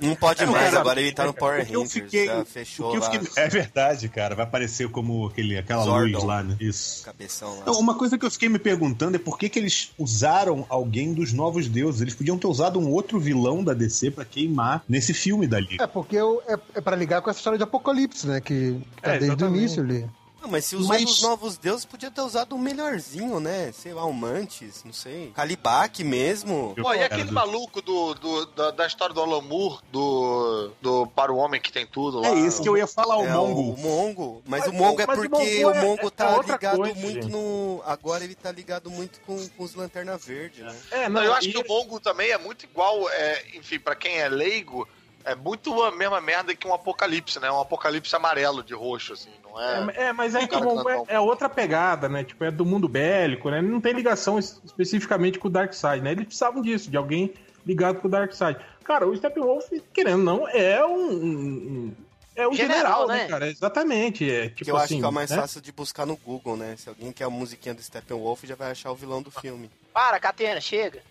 Não 0.00 0.14
pode 0.16 0.44
Não, 0.44 0.52
mais, 0.52 0.64
cara, 0.66 0.80
agora 0.80 1.00
ele 1.00 1.12
tá 1.12 1.26
no 1.26 1.34
Power 1.34 1.64
Rangers, 1.66 1.92
fiquei- 1.92 2.26
já 2.26 2.40
o 2.40 2.44
fechou 2.44 2.90
que 2.90 2.96
eu 2.96 3.00
lá 3.00 3.10
fiquei- 3.10 3.42
É 3.42 3.48
verdade, 3.48 4.08
cara. 4.08 4.34
Vai 4.34 4.44
aparecer 4.44 4.88
como 4.90 5.26
aquele, 5.26 5.56
aquela 5.58 5.84
Zordon. 5.84 6.12
luz 6.12 6.24
lá, 6.24 6.42
né? 6.42 6.56
Isso. 6.60 7.04
cabeção 7.04 7.58
lá. 7.58 7.64
Não, 7.66 7.74
uma 7.78 7.94
coisa 7.96 8.18
que 8.18 8.24
eu 8.26 8.30
fiquei 8.30 8.48
me 8.48 8.58
perguntando 8.58 9.16
é 9.16 9.18
por 9.18 9.38
que, 9.38 9.48
que 9.48 9.58
eles 9.58 9.90
usaram 9.98 10.66
alguém 10.68 11.12
dos 11.14 11.32
novos 11.32 11.68
deuses. 11.68 12.00
Eles 12.00 12.14
podiam 12.14 12.36
ter 12.38 12.46
usado 12.46 12.78
um 12.80 12.90
outro 12.90 13.18
vilão 13.20 13.62
da 13.62 13.72
DC 13.74 14.10
pra 14.10 14.24
queimar 14.24 14.82
nesse 14.88 15.14
filme 15.14 15.46
da 15.46 15.60
Liga. 15.60 15.84
É, 15.84 15.86
porque 15.86 16.16
eu- 16.16 16.42
é, 16.48 16.56
é 16.74 16.80
pra 16.80 16.96
ligar 16.96 17.22
com 17.22 17.30
essa 17.30 17.38
história 17.38 17.56
de 17.58 17.64
Apocalipse, 17.64 18.26
né? 18.26 18.40
Que, 18.40 18.80
que 18.96 19.02
tá 19.02 19.14
É, 19.14 19.18
desde 19.18 19.44
o 19.44 19.48
início 19.48 19.82
ali. 19.82 20.06
Não, 20.42 20.48
mas 20.50 20.64
se 20.64 20.74
usou 20.74 20.88
Mas- 20.88 21.04
os 21.08 21.22
novos 21.22 21.56
deuses, 21.56 21.84
podia 21.84 22.10
ter 22.10 22.20
usado 22.20 22.56
um 22.56 22.58
melhorzinho, 22.58 23.38
né? 23.38 23.70
Sei 23.72 23.94
lá, 23.94 24.04
um 24.04 24.12
Mantis, 24.12 24.82
não 24.84 24.92
sei. 24.92 25.30
Calibac 25.36 26.02
mesmo. 26.02 26.74
Pô, 26.82 26.92
e 26.92 27.00
aquele 27.02 27.24
do- 27.24 27.32
maluco 27.32 27.80
do, 27.80 28.12
do- 28.14 28.46
da, 28.46 28.70
da 28.72 28.86
história 28.86 29.14
do 29.14 29.20
Alan 29.20 29.40
Moore, 29.40 29.78
do, 29.92 30.72
do 30.80 31.06
Para 31.06 31.32
o 31.32 31.36
Homem 31.36 31.60
que 31.60 31.70
tem 31.70 31.86
tudo 31.86 32.18
lá? 32.18 32.28
É 32.28 32.38
esse 32.40 32.60
que 32.60 32.68
eu 32.68 32.76
ia 32.76 32.88
falar, 32.88 33.18
o 33.18 33.24
é 33.24 33.30
Mongo. 33.32 33.60
o 33.72 33.76
Mongo. 33.78 34.42
Mas, 34.44 34.62
Mas 34.64 34.70
o 34.70 34.72
Mongo 34.76 35.00
é 35.00 35.04
o 35.04 35.06
porque 35.06 35.28
Mongo 35.28 35.44
o 35.68 35.70
é- 35.74 35.80
Mongo 35.80 36.06
é 36.08 36.10
tá 36.10 36.36
outra 36.36 36.52
ligado 36.54 36.76
coisa, 36.78 36.94
muito 36.96 37.22
gente. 37.22 37.30
no. 37.30 37.80
Agora 37.86 38.24
ele 38.24 38.34
tá 38.34 38.50
ligado 38.50 38.90
muito 38.90 39.20
com, 39.20 39.48
com 39.50 39.62
os 39.62 39.74
Lanterna 39.76 40.18
Verde, 40.18 40.62
né? 40.64 40.76
É, 40.90 41.08
Não, 41.08 41.22
eu 41.22 41.32
acho 41.34 41.48
e- 41.48 41.52
que 41.52 41.58
o 41.58 41.68
Mongo 41.68 42.00
também 42.00 42.30
é 42.32 42.38
muito 42.38 42.64
igual, 42.64 43.08
é, 43.10 43.44
enfim, 43.54 43.78
pra 43.78 43.94
quem 43.94 44.18
é 44.18 44.28
leigo, 44.28 44.88
é 45.24 45.36
muito 45.36 45.80
a 45.84 45.92
mesma 45.92 46.20
merda 46.20 46.52
que 46.52 46.66
um 46.66 46.74
apocalipse, 46.74 47.38
né? 47.38 47.48
Um 47.48 47.60
apocalipse 47.60 48.14
amarelo 48.16 48.60
de 48.64 48.74
roxo, 48.74 49.12
assim, 49.12 49.30
não 49.52 49.90
é? 49.90 49.94
É, 49.96 50.02
é, 50.04 50.12
mas 50.12 50.34
aí 50.34 50.46
que 50.46 50.54
o 50.54 50.58
Cara, 50.60 50.70
Mongo 50.74 50.88
é, 50.88 50.96
não. 50.96 51.04
é 51.08 51.20
outra 51.20 51.48
pegada, 51.48 52.08
né? 52.08 52.24
Tipo, 52.24 52.44
é 52.44 52.50
do 52.50 52.64
mundo 52.64 52.88
bélico, 52.88 53.50
né? 53.50 53.60
Não 53.62 53.80
tem 53.80 53.92
ligação 53.92 54.38
es- 54.38 54.60
especificamente 54.64 55.38
com 55.38 55.48
o 55.48 55.50
Darkseid, 55.50 56.02
né? 56.02 56.12
Eles 56.12 56.24
precisavam 56.24 56.60
disso, 56.62 56.90
de 56.90 56.96
alguém 56.96 57.32
ligado 57.66 58.00
com 58.00 58.08
o 58.08 58.10
Darkseid. 58.10 58.58
Cara, 58.84 59.06
o 59.06 59.16
Steppenwolf, 59.16 59.70
querendo 59.92 60.18
ou 60.18 60.24
não, 60.24 60.48
é 60.48 60.84
um... 60.84 61.10
um- 61.10 61.26
um- 61.26 61.94
é 62.34 62.48
um 62.48 62.54
General, 62.54 62.78
general, 63.02 63.08
né, 63.08 63.16
né? 63.24 63.28
cara? 63.28 63.46
Exatamente. 63.50 64.28
É, 64.30 64.48
tipo 64.48 64.64
que 64.64 64.70
eu 64.70 64.76
assim, 64.76 64.94
acho 64.94 65.00
que 65.00 65.04
é 65.04 65.08
o 65.08 65.12
mais 65.12 65.30
né? 65.30 65.36
fácil 65.36 65.60
de 65.60 65.70
buscar 65.70 66.06
no 66.06 66.16
Google, 66.16 66.56
né? 66.56 66.74
Se 66.78 66.88
alguém 66.88 67.12
quer 67.12 67.24
a 67.24 67.30
musiquinha 67.30 67.74
do 67.74 67.82
Steppenwolf, 67.82 68.42
já 68.44 68.54
vai 68.54 68.70
achar 68.70 68.90
o 68.90 68.94
vilão 68.94 69.20
do 69.20 69.30
filme. 69.30 69.70
Para, 69.92 70.18
Catena, 70.18 70.58
chega. 70.58 71.02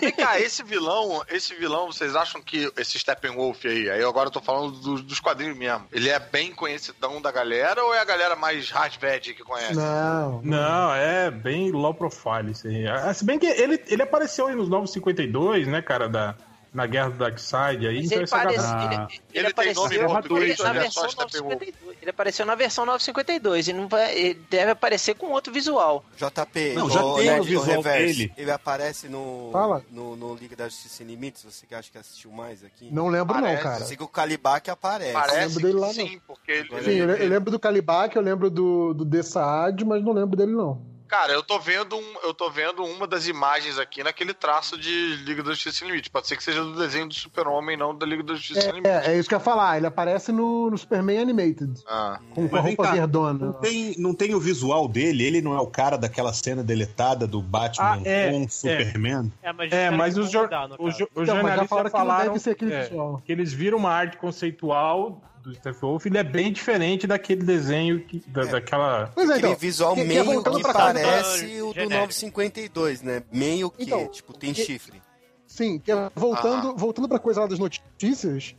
Vem 0.00 0.12
cá, 0.12 0.38
esse 0.40 0.62
vilão, 0.62 1.24
esse 1.28 1.54
vilão, 1.54 1.86
vocês 1.86 2.14
acham 2.14 2.40
que 2.40 2.70
esse 2.76 2.98
Steppenwolf 2.98 3.64
aí, 3.64 3.90
aí 3.90 4.02
agora 4.02 4.28
eu 4.28 4.32
tô 4.32 4.40
falando 4.40 4.72
dos, 4.72 5.02
dos 5.02 5.20
quadrinhos 5.20 5.56
mesmo, 5.56 5.86
ele 5.92 6.08
é 6.08 6.18
bem 6.18 6.52
conhecidão 6.52 7.20
da 7.20 7.32
galera 7.32 7.82
ou 7.82 7.94
é 7.94 8.00
a 8.00 8.04
galera 8.04 8.36
mais 8.36 8.70
hardved 8.70 9.34
que 9.34 9.42
conhece? 9.42 9.74
Não. 9.74 10.40
Não, 10.42 10.94
é 10.94 11.30
bem 11.30 11.70
low 11.70 11.94
profile 11.94 12.52
isso 12.52 12.68
aí. 12.68 12.86
Ah, 12.86 13.12
Se 13.12 13.24
bem 13.24 13.38
que 13.38 13.46
ele, 13.46 13.82
ele 13.88 14.02
apareceu 14.02 14.46
aí 14.46 14.54
nos 14.54 14.68
Novos 14.68 14.92
52, 14.92 15.66
né, 15.66 15.82
cara, 15.82 16.08
da, 16.08 16.36
na 16.76 16.86
Guerra 16.86 17.08
do 17.08 17.16
Darkseid 17.16 17.86
aí. 17.86 17.96
Mas 17.96 18.04
então 18.06 18.18
ele, 18.18 18.24
essa 18.24 18.36
parece, 18.36 18.56
galera- 18.58 18.84
ele, 18.94 18.94
Ele 18.94 19.18
ele 19.32 19.42
tem 19.42 19.50
apareceu 19.50 19.82
nome 19.82 19.96
em 19.96 20.06
português, 20.06 20.58
na 20.58 20.72
versão 20.74 21.02
só 21.02 21.08
Steppenwolf? 21.08 21.52
952. 21.54 21.96
Ele 22.02 22.10
apareceu 22.10 22.46
na 22.46 22.54
versão 22.54 22.86
952. 22.86 23.68
Ele, 23.68 23.78
não 23.78 23.88
vai, 23.88 24.14
ele 24.14 24.34
deve 24.50 24.70
aparecer 24.72 25.14
com 25.14 25.26
outro 25.32 25.52
visual. 25.52 26.04
JP, 26.18 26.74
Não, 26.74 26.90
já 26.90 27.00
tem 27.00 27.08
o 27.10 27.16
Nerd, 27.16 27.40
ô, 27.40 27.44
visual 27.44 27.66
Reverso, 27.82 28.18
dele. 28.18 28.32
Ele 28.36 28.50
aparece 28.50 29.08
no, 29.08 29.48
Fala. 29.52 29.82
no, 29.90 30.14
no 30.16 30.34
Liga 30.34 30.54
da 30.54 30.68
Justiça 30.68 30.96
Sem 30.96 31.06
Limites, 31.06 31.42
você 31.44 31.64
que 31.66 31.74
acha 31.74 31.90
que 31.90 31.96
assistiu 31.96 32.30
mais 32.30 32.62
aqui? 32.62 32.88
Não 32.92 33.08
lembro, 33.08 33.34
Parece. 33.34 33.52
não, 33.54 33.58
Eu 33.58 33.62
cara. 33.62 33.84
sei 33.86 33.96
que 33.96 34.02
o 34.02 34.08
Calibac 34.08 34.70
aparece. 34.70 35.12
Parece 35.14 35.38
lembro 35.38 35.60
dele 35.62 35.78
lá, 35.78 35.92
sim, 35.94 36.20
porque 36.26 36.52
ele, 36.52 36.82
Sim, 36.84 36.90
eu, 36.98 37.08
eu 37.10 37.28
lembro 37.28 37.50
do 37.50 37.58
Calibac, 37.58 38.14
eu 38.14 38.22
lembro 38.22 38.50
do, 38.50 38.92
do 38.92 39.06
The 39.06 39.22
Saad, 39.22 39.82
mas 39.84 40.04
não 40.04 40.12
lembro 40.12 40.36
dele, 40.36 40.52
não. 40.52 40.80
Cara, 41.08 41.32
eu 41.32 41.42
tô 41.42 41.58
vendo 41.58 41.96
um, 41.96 42.14
eu 42.24 42.34
tô 42.34 42.50
vendo 42.50 42.84
uma 42.84 43.06
das 43.06 43.26
imagens 43.28 43.78
aqui 43.78 44.02
naquele 44.02 44.34
traço 44.34 44.76
de 44.78 45.16
Liga 45.24 45.42
da 45.42 45.50
Justiça 45.52 45.78
Sem 45.78 45.88
Limite. 45.88 46.10
Pode 46.10 46.26
ser 46.26 46.36
que 46.36 46.42
seja 46.42 46.62
do 46.64 46.74
desenho 46.76 47.06
do 47.06 47.14
Super-Homem, 47.14 47.76
não 47.76 47.94
da 47.96 48.04
Liga 48.04 48.22
da 48.22 48.34
Justiça 48.34 48.60
Sem 48.62 48.70
Limite. 48.72 48.88
É, 48.88 49.12
é 49.12 49.18
isso 49.18 49.28
que 49.28 49.34
eu 49.34 49.38
ia 49.38 49.44
falar. 49.44 49.76
Ele 49.76 49.86
aparece 49.86 50.32
no, 50.32 50.70
no 50.70 50.76
Superman 50.76 51.18
Animated. 51.20 51.80
Ah. 51.86 52.18
Com, 52.34 52.44
a 52.56 52.60
roupa 52.60 52.82
cá, 52.82 52.92
verdona. 52.92 53.46
Não 53.46 53.52
tem, 53.54 53.94
não 53.98 54.14
tem 54.14 54.34
o 54.34 54.40
visual 54.40 54.88
dele, 54.88 55.24
ele 55.24 55.40
não 55.40 55.54
é 55.54 55.60
o 55.60 55.66
cara 55.66 55.96
daquela 55.96 56.32
cena 56.32 56.62
deletada 56.62 57.26
do 57.26 57.40
Batman 57.40 57.84
Ah, 57.92 58.00
é, 58.04 58.30
com 58.32 58.42
é. 58.44 58.48
Superman. 58.48 59.32
É, 59.42 59.52
mas, 59.52 59.66
É, 59.72 59.76
disseram 59.76 59.96
mas 59.96 60.14
que 60.14 60.20
os, 60.20 60.30
jor- 60.30 60.48
os, 60.78 60.94
os 60.94 61.00
Então, 61.00 61.24
jornalistas 61.26 61.68
falaram 61.68 61.90
que 61.90 61.98
não 61.98 62.18
deve 62.18 62.38
ser 62.40 62.50
aquele 62.50 62.72
é, 62.74 62.82
visual. 62.82 63.22
que 63.24 63.30
eles 63.32 63.52
viram 63.52 63.78
uma 63.78 63.90
arte 63.92 64.16
conceitual 64.16 65.22
do 65.46 65.54
Steppenwolf, 65.54 66.04
ele 66.06 66.18
é 66.18 66.24
bem 66.24 66.52
diferente 66.52 67.06
daquele 67.06 67.42
desenho 67.44 68.04
que, 68.04 68.18
da, 68.28 68.44
daquela... 68.44 69.10
Pois 69.14 69.30
é, 69.30 69.34
Aquele 69.34 69.46
então. 69.48 69.60
visual 69.60 69.94
que- 69.94 70.04
que 70.04 70.16
é 70.16 70.24
meio 70.24 70.42
que 70.42 70.62
cá. 70.62 70.72
parece 70.72 71.44
o 71.62 71.68
do 71.68 71.74
Genérico. 71.74 72.00
952, 72.00 73.02
né? 73.02 73.22
Meio 73.32 73.70
que, 73.70 73.84
Então, 73.84 74.08
tipo, 74.08 74.32
tem 74.36 74.52
que- 74.52 74.64
chifre. 74.64 75.00
Sim, 75.46 75.78
que 75.78 75.92
é 75.92 76.10
voltando, 76.14 76.76
voltando 76.76 77.08
pra 77.08 77.18
coisa 77.20 77.40
lá 77.42 77.46
das 77.46 77.58
notícias, 77.58 78.54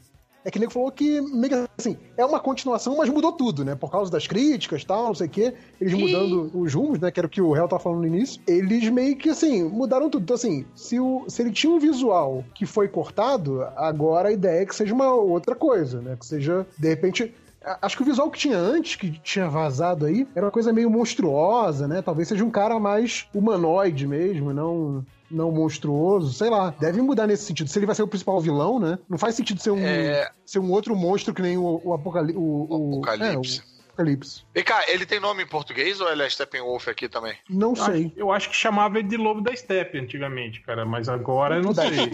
é 0.48 0.50
que 0.50 0.60
nego 0.60 0.72
falou 0.72 0.90
que, 0.90 1.20
meio 1.20 1.50
que 1.50 1.70
assim, 1.78 1.98
é 2.16 2.24
uma 2.24 2.40
continuação, 2.40 2.96
mas 2.96 3.10
mudou 3.10 3.34
tudo, 3.34 3.66
né? 3.66 3.76
Por 3.76 3.92
causa 3.92 4.10
das 4.10 4.28
críticas 4.28 4.82
e 4.82 4.86
tal, 4.86 5.08
não 5.08 5.14
sei 5.14 5.28
o 5.28 5.30
quê. 5.30 5.54
Eles 5.80 5.94
mudando 5.94 6.50
os 6.58 6.74
rumos, 6.74 7.00
né? 7.00 7.12
Que 7.12 7.20
era 7.20 7.28
o 7.28 7.30
que 7.30 7.42
o 7.42 7.54
Hell 7.54 7.68
tava 7.68 7.84
falando 7.84 8.00
no 8.00 8.08
início. 8.08 8.42
Eles 8.48 8.88
meio 8.88 9.18
que, 9.18 9.30
assim, 9.30 9.66
mudaram 9.66 10.10
tudo. 10.10 10.24
Então, 10.24 10.36
assim, 10.36 10.66
se, 10.74 11.02
o, 11.02 11.26
se 11.28 11.42
ele 11.42 11.52
tinha 11.52 11.70
um 11.70 11.80
visual 11.80 12.46
que 12.56 12.66
foi 12.66 12.88
cortado, 12.88 13.62
agora 13.76 14.30
a 14.30 14.32
ideia 14.32 14.62
é 14.62 14.66
que 14.66 14.74
seja 14.74 14.94
uma 14.94 15.14
outra 15.14 15.54
coisa, 15.54 16.00
né? 16.00 16.16
Que 16.18 16.26
seja, 16.26 16.66
de 16.80 16.88
repente. 16.88 17.36
Acho 17.82 17.98
que 17.98 18.04
o 18.04 18.06
visual 18.06 18.32
que 18.32 18.40
tinha 18.40 18.58
antes, 18.58 18.96
que 18.96 19.20
tinha 19.20 19.50
vazado 19.50 20.06
aí, 20.06 20.26
era 20.34 20.46
uma 20.46 20.52
coisa 20.52 20.72
meio 20.72 20.90
monstruosa, 20.90 21.86
né? 21.90 22.02
Talvez 22.02 22.30
seja 22.30 22.46
um 22.46 22.50
cara 22.50 22.80
mais 22.80 23.28
humanoide 23.34 24.08
mesmo, 24.08 24.54
não 24.54 25.04
não 25.30 25.52
monstruoso, 25.52 26.34
sei 26.34 26.50
lá. 26.50 26.74
Deve 26.80 27.02
mudar 27.02 27.28
nesse 27.28 27.46
sentido. 27.46 27.70
Se 27.70 27.78
ele 27.80 27.86
vai 27.86 27.96
ser 27.96 28.04
o 28.04 28.08
principal 28.08 28.40
vilão, 28.40 28.80
né? 28.80 28.98
Não 29.10 29.18
faz 29.18 29.36
sentido 29.36 29.62
ser 29.62 29.72
um, 29.72 29.80
É. 29.86 30.30
ser 30.46 30.60
um 30.60 30.72
outro 30.72 30.96
monstro 30.96 31.34
que 31.34 31.42
nem 31.42 31.58
o, 31.58 31.82
o, 31.84 31.94
Apocali 31.94 32.34
o, 32.36 32.68
o, 32.70 32.94
Apocalipse. 33.04 33.60
é, 33.60 33.64
o 33.64 33.86
Apocalipse. 33.90 34.44
Vem 34.54 34.64
cá, 34.64 34.84
ele 34.90 35.06
tem 35.06 35.20
nome 35.20 35.44
em 35.44 35.48
português 35.48 36.00
ou 36.00 36.10
ele 36.10 36.24
é 36.24 36.30
Steppenwolf 36.30 36.88
aqui 36.88 37.10
também? 37.10 37.36
Não 37.50 37.72
Eu 37.72 37.76
sei. 37.76 38.06
acho, 38.06 38.14
eu 38.16 38.32
acho 38.32 38.50
que 38.50 38.56
chamava 38.56 39.00
ele 39.00 39.08
de 39.08 39.18
Lobo 39.18 39.42
da 39.42 39.56
Steppe 39.56 39.98
antigamente, 40.00 40.62
cara, 40.62 40.86
mas 40.86 41.10
agora 41.10 41.56
eu 41.58 41.64
não 41.64 41.74
sei. 41.74 42.12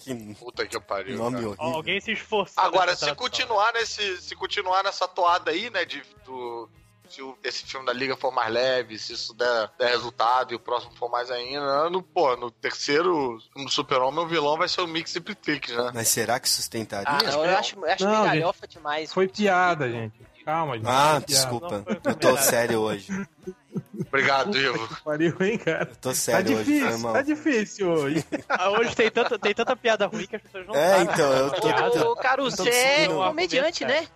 Que 0.00 0.34
Puta 0.34 0.66
que 0.66 0.78
pariu. 0.80 1.16
nome. 1.16 1.54
Alguém 1.56 1.98
se 2.00 2.12
esforçou. 2.12 2.62
Agora, 2.62 2.94
se 2.94 3.14
continuar 3.14 3.72
nesse. 3.72 4.20
Se 4.20 4.34
continuar 4.36 4.82
nessa 4.82 5.08
toada 5.08 5.50
aí, 5.50 5.70
né, 5.70 5.84
de, 5.86 6.02
do. 6.26 6.68
Se 7.14 7.22
o- 7.22 7.36
esse 7.44 7.64
filme 7.64 7.86
da 7.86 7.92
Liga 7.92 8.16
for 8.16 8.32
mais 8.32 8.52
leve, 8.52 8.98
se 8.98 9.12
isso 9.12 9.32
der, 9.34 9.70
der 9.78 9.90
resultado 9.90 10.52
e 10.52 10.56
o 10.56 10.58
próximo 10.58 10.92
for 10.96 11.08
mais 11.10 11.30
ainda, 11.30 11.88
no, 11.90 12.02
pô, 12.02 12.34
no 12.36 12.50
terceiro, 12.50 13.38
no 13.56 13.68
Super-Homem, 13.68 14.24
o 14.24 14.26
vilão 14.26 14.56
vai 14.56 14.68
ser 14.68 14.80
o 14.80 14.86
Mix 14.86 15.14
e 15.14 15.20
Plitlix, 15.20 15.70
né? 15.70 15.90
Mas 15.94 16.08
será 16.08 16.40
que 16.40 16.48
sustentaria? 16.48 17.06
Ah, 17.08 17.22
não, 17.22 17.44
eu 17.44 17.56
acho, 17.56 17.76
eu 17.78 17.84
acho 17.92 18.04
Não, 18.04 18.24
galhofa 18.24 18.66
demais. 18.66 19.12
Foi 19.12 19.28
piada, 19.28 19.88
gente. 19.90 20.14
Calma, 20.44 20.76
gente. 20.76 20.86
Ah, 20.88 21.14
Foi 21.20 21.26
desculpa. 21.26 21.76
Não 21.78 21.84
foi 21.84 22.00
Eu 22.04 22.14
tô 22.16 22.36
sério 22.36 22.80
hoje. 22.80 23.08
Obrigado, 24.08 24.56
Ivo. 24.56 24.96
Pariu, 25.02 25.36
hein, 25.40 25.56
cara? 25.58 25.88
Eu 25.90 25.96
tô 25.96 26.08
Tá 26.10 26.14
sério 26.14 26.56
hoje, 26.56 26.64
foi 26.64 26.74
difícil, 26.74 26.98
mal. 26.98 27.12
tá 27.12 27.22
difícil 27.22 27.90
hoje. 27.90 28.24
Ah, 28.48 28.70
Hoje 28.70 28.94
tem 28.94 29.10
tanta, 29.10 29.38
tem 29.38 29.54
tanta 29.54 29.74
piada 29.76 30.06
ruim 30.06 30.26
que 30.26 30.36
as 30.36 30.42
pessoas 30.42 30.66
não 30.66 30.74
É, 30.74 30.90
sabem. 30.98 31.14
então, 31.14 31.32
eu 31.32 31.50
tô-. 31.52 32.10
Ô, 32.12 32.16
Caruso, 32.16 32.56
Tô 32.56 32.64
você 32.64 32.68
é 32.70 32.94
conseguindo- 33.06 33.24
comediante, 33.24 33.84
né? 33.84 34.06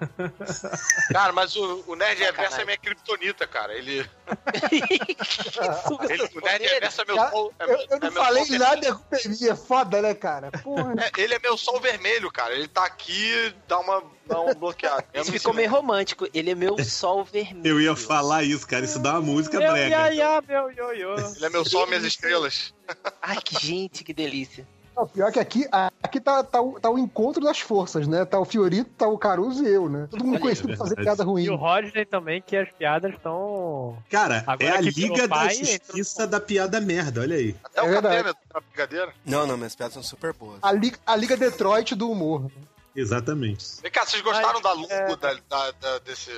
Cara, 1.12 1.32
mas 1.32 1.54
o, 1.56 1.84
o 1.86 1.94
Nerd. 1.94 2.20
Reverso 2.22 2.60
é 2.60 2.64
minha 2.64 2.76
criptonita, 2.76 3.46
cara. 3.46 3.74
Ele, 3.74 3.98
ele- 4.72 6.30
o 6.34 6.40
Nerd. 6.40 6.64
Reverso 6.66 7.02
é 7.02 7.04
meu 7.04 7.16
sol. 7.16 7.52
É, 7.58 7.64
Eu, 7.64 7.68
meu- 7.68 7.78
eu 7.78 7.84
é 7.84 8.00
não 8.00 8.10
meu 8.10 8.22
falei 8.24 8.44
sol 8.44 8.58
nada, 8.58 8.86
é 8.88 8.92
culpa 8.92 9.16
minha. 9.26 9.50
É 9.50 9.56
foda, 9.56 10.02
né, 10.02 10.14
cara? 10.14 10.50
Porra. 10.50 10.94
É, 10.98 11.20
ele 11.20 11.34
é 11.34 11.38
meu 11.38 11.56
sol 11.56 11.80
vermelho, 11.80 12.30
cara. 12.30 12.54
Ele 12.54 12.68
tá 12.68 12.84
aqui, 12.84 13.54
dá 13.68 13.78
uma, 13.78 14.02
dá 14.26 14.40
uma 14.40 14.54
bloqueada. 14.54 15.04
Eu 15.12 15.22
Isso 15.22 15.32
ficou 15.32 15.52
meio 15.52 15.70
romântico. 15.70 16.26
Ele 16.32 16.50
é 16.50 16.54
meu 16.54 16.82
sol 16.84 17.24
vermelho. 17.24 17.66
Eu 17.66 17.80
ia 17.80 17.96
falar 17.96 18.42
isso, 18.44 18.66
cara. 18.66 18.84
Isso 18.84 18.98
dá 18.98 19.12
uma 19.12 19.20
música 19.22 19.58
Meu 19.58 19.72
brega. 19.72 19.88
iaiá, 20.12 20.42
meu 20.46 20.70
ioiô. 20.70 21.14
Ele 21.36 21.46
é 21.46 21.50
meu 21.50 21.64
sol, 21.64 21.86
minhas 21.86 22.04
estrelas. 22.04 22.74
Ai, 23.22 23.38
que 23.42 23.58
gente, 23.58 24.02
que 24.04 24.12
delícia. 24.12 24.66
Não, 25.00 25.06
pior 25.08 25.32
que 25.32 25.40
aqui, 25.40 25.66
aqui 26.02 26.20
tá, 26.20 26.44
tá, 26.44 26.60
o, 26.60 26.78
tá 26.78 26.90
o 26.90 26.98
encontro 26.98 27.42
das 27.42 27.58
forças, 27.58 28.06
né? 28.06 28.24
Tá 28.26 28.38
o 28.38 28.44
Fiorito, 28.44 28.90
tá 28.98 29.08
o 29.08 29.16
Caruso 29.16 29.64
e 29.64 29.68
eu, 29.68 29.88
né? 29.88 30.06
Todo 30.10 30.22
mundo 30.22 30.34
Olha, 30.34 30.40
conhecido 30.42 30.68
por 30.68 30.76
fazer 30.76 30.96
piada 30.96 31.24
ruim. 31.24 31.44
E 31.44 31.50
o 31.50 31.56
Rodney 31.56 32.04
também, 32.04 32.42
que 32.42 32.54
as 32.56 32.70
piadas 32.72 33.14
estão. 33.14 33.96
Cara, 34.10 34.44
Agora 34.46 34.68
é 34.68 34.76
a 34.76 34.80
Liga 34.80 35.26
da 35.26 35.36
pai, 35.36 35.54
Justiça 35.54 36.26
da 36.26 36.38
piada 36.38 36.80
merda, 36.82 37.22
olha 37.22 37.36
aí. 37.36 37.56
Até 37.64 37.80
É 37.80 37.82
o. 37.82 38.02
Catena 38.02 38.34
tá 38.34 38.40
na 38.54 38.60
brincadeira. 38.60 39.14
Não, 39.24 39.46
não, 39.46 39.56
minhas 39.56 39.74
piadas 39.74 39.94
são 39.94 40.02
super 40.02 40.34
boas. 40.34 40.58
A, 40.60 40.70
Liga, 40.72 40.98
a 41.06 41.16
Liga 41.16 41.36
Detroit 41.36 41.94
do 41.94 42.10
humor. 42.10 42.50
Exatamente. 42.94 43.80
Vem 43.80 43.90
cá, 43.90 44.04
vocês 44.04 44.20
gostaram 44.22 44.56
Ai, 44.56 44.62
da 44.62 44.72
logo 44.72 44.92
é. 44.92 45.16
da, 45.16 45.34
da- 45.48 45.70
da- 45.80 45.98
desse, 46.00 46.30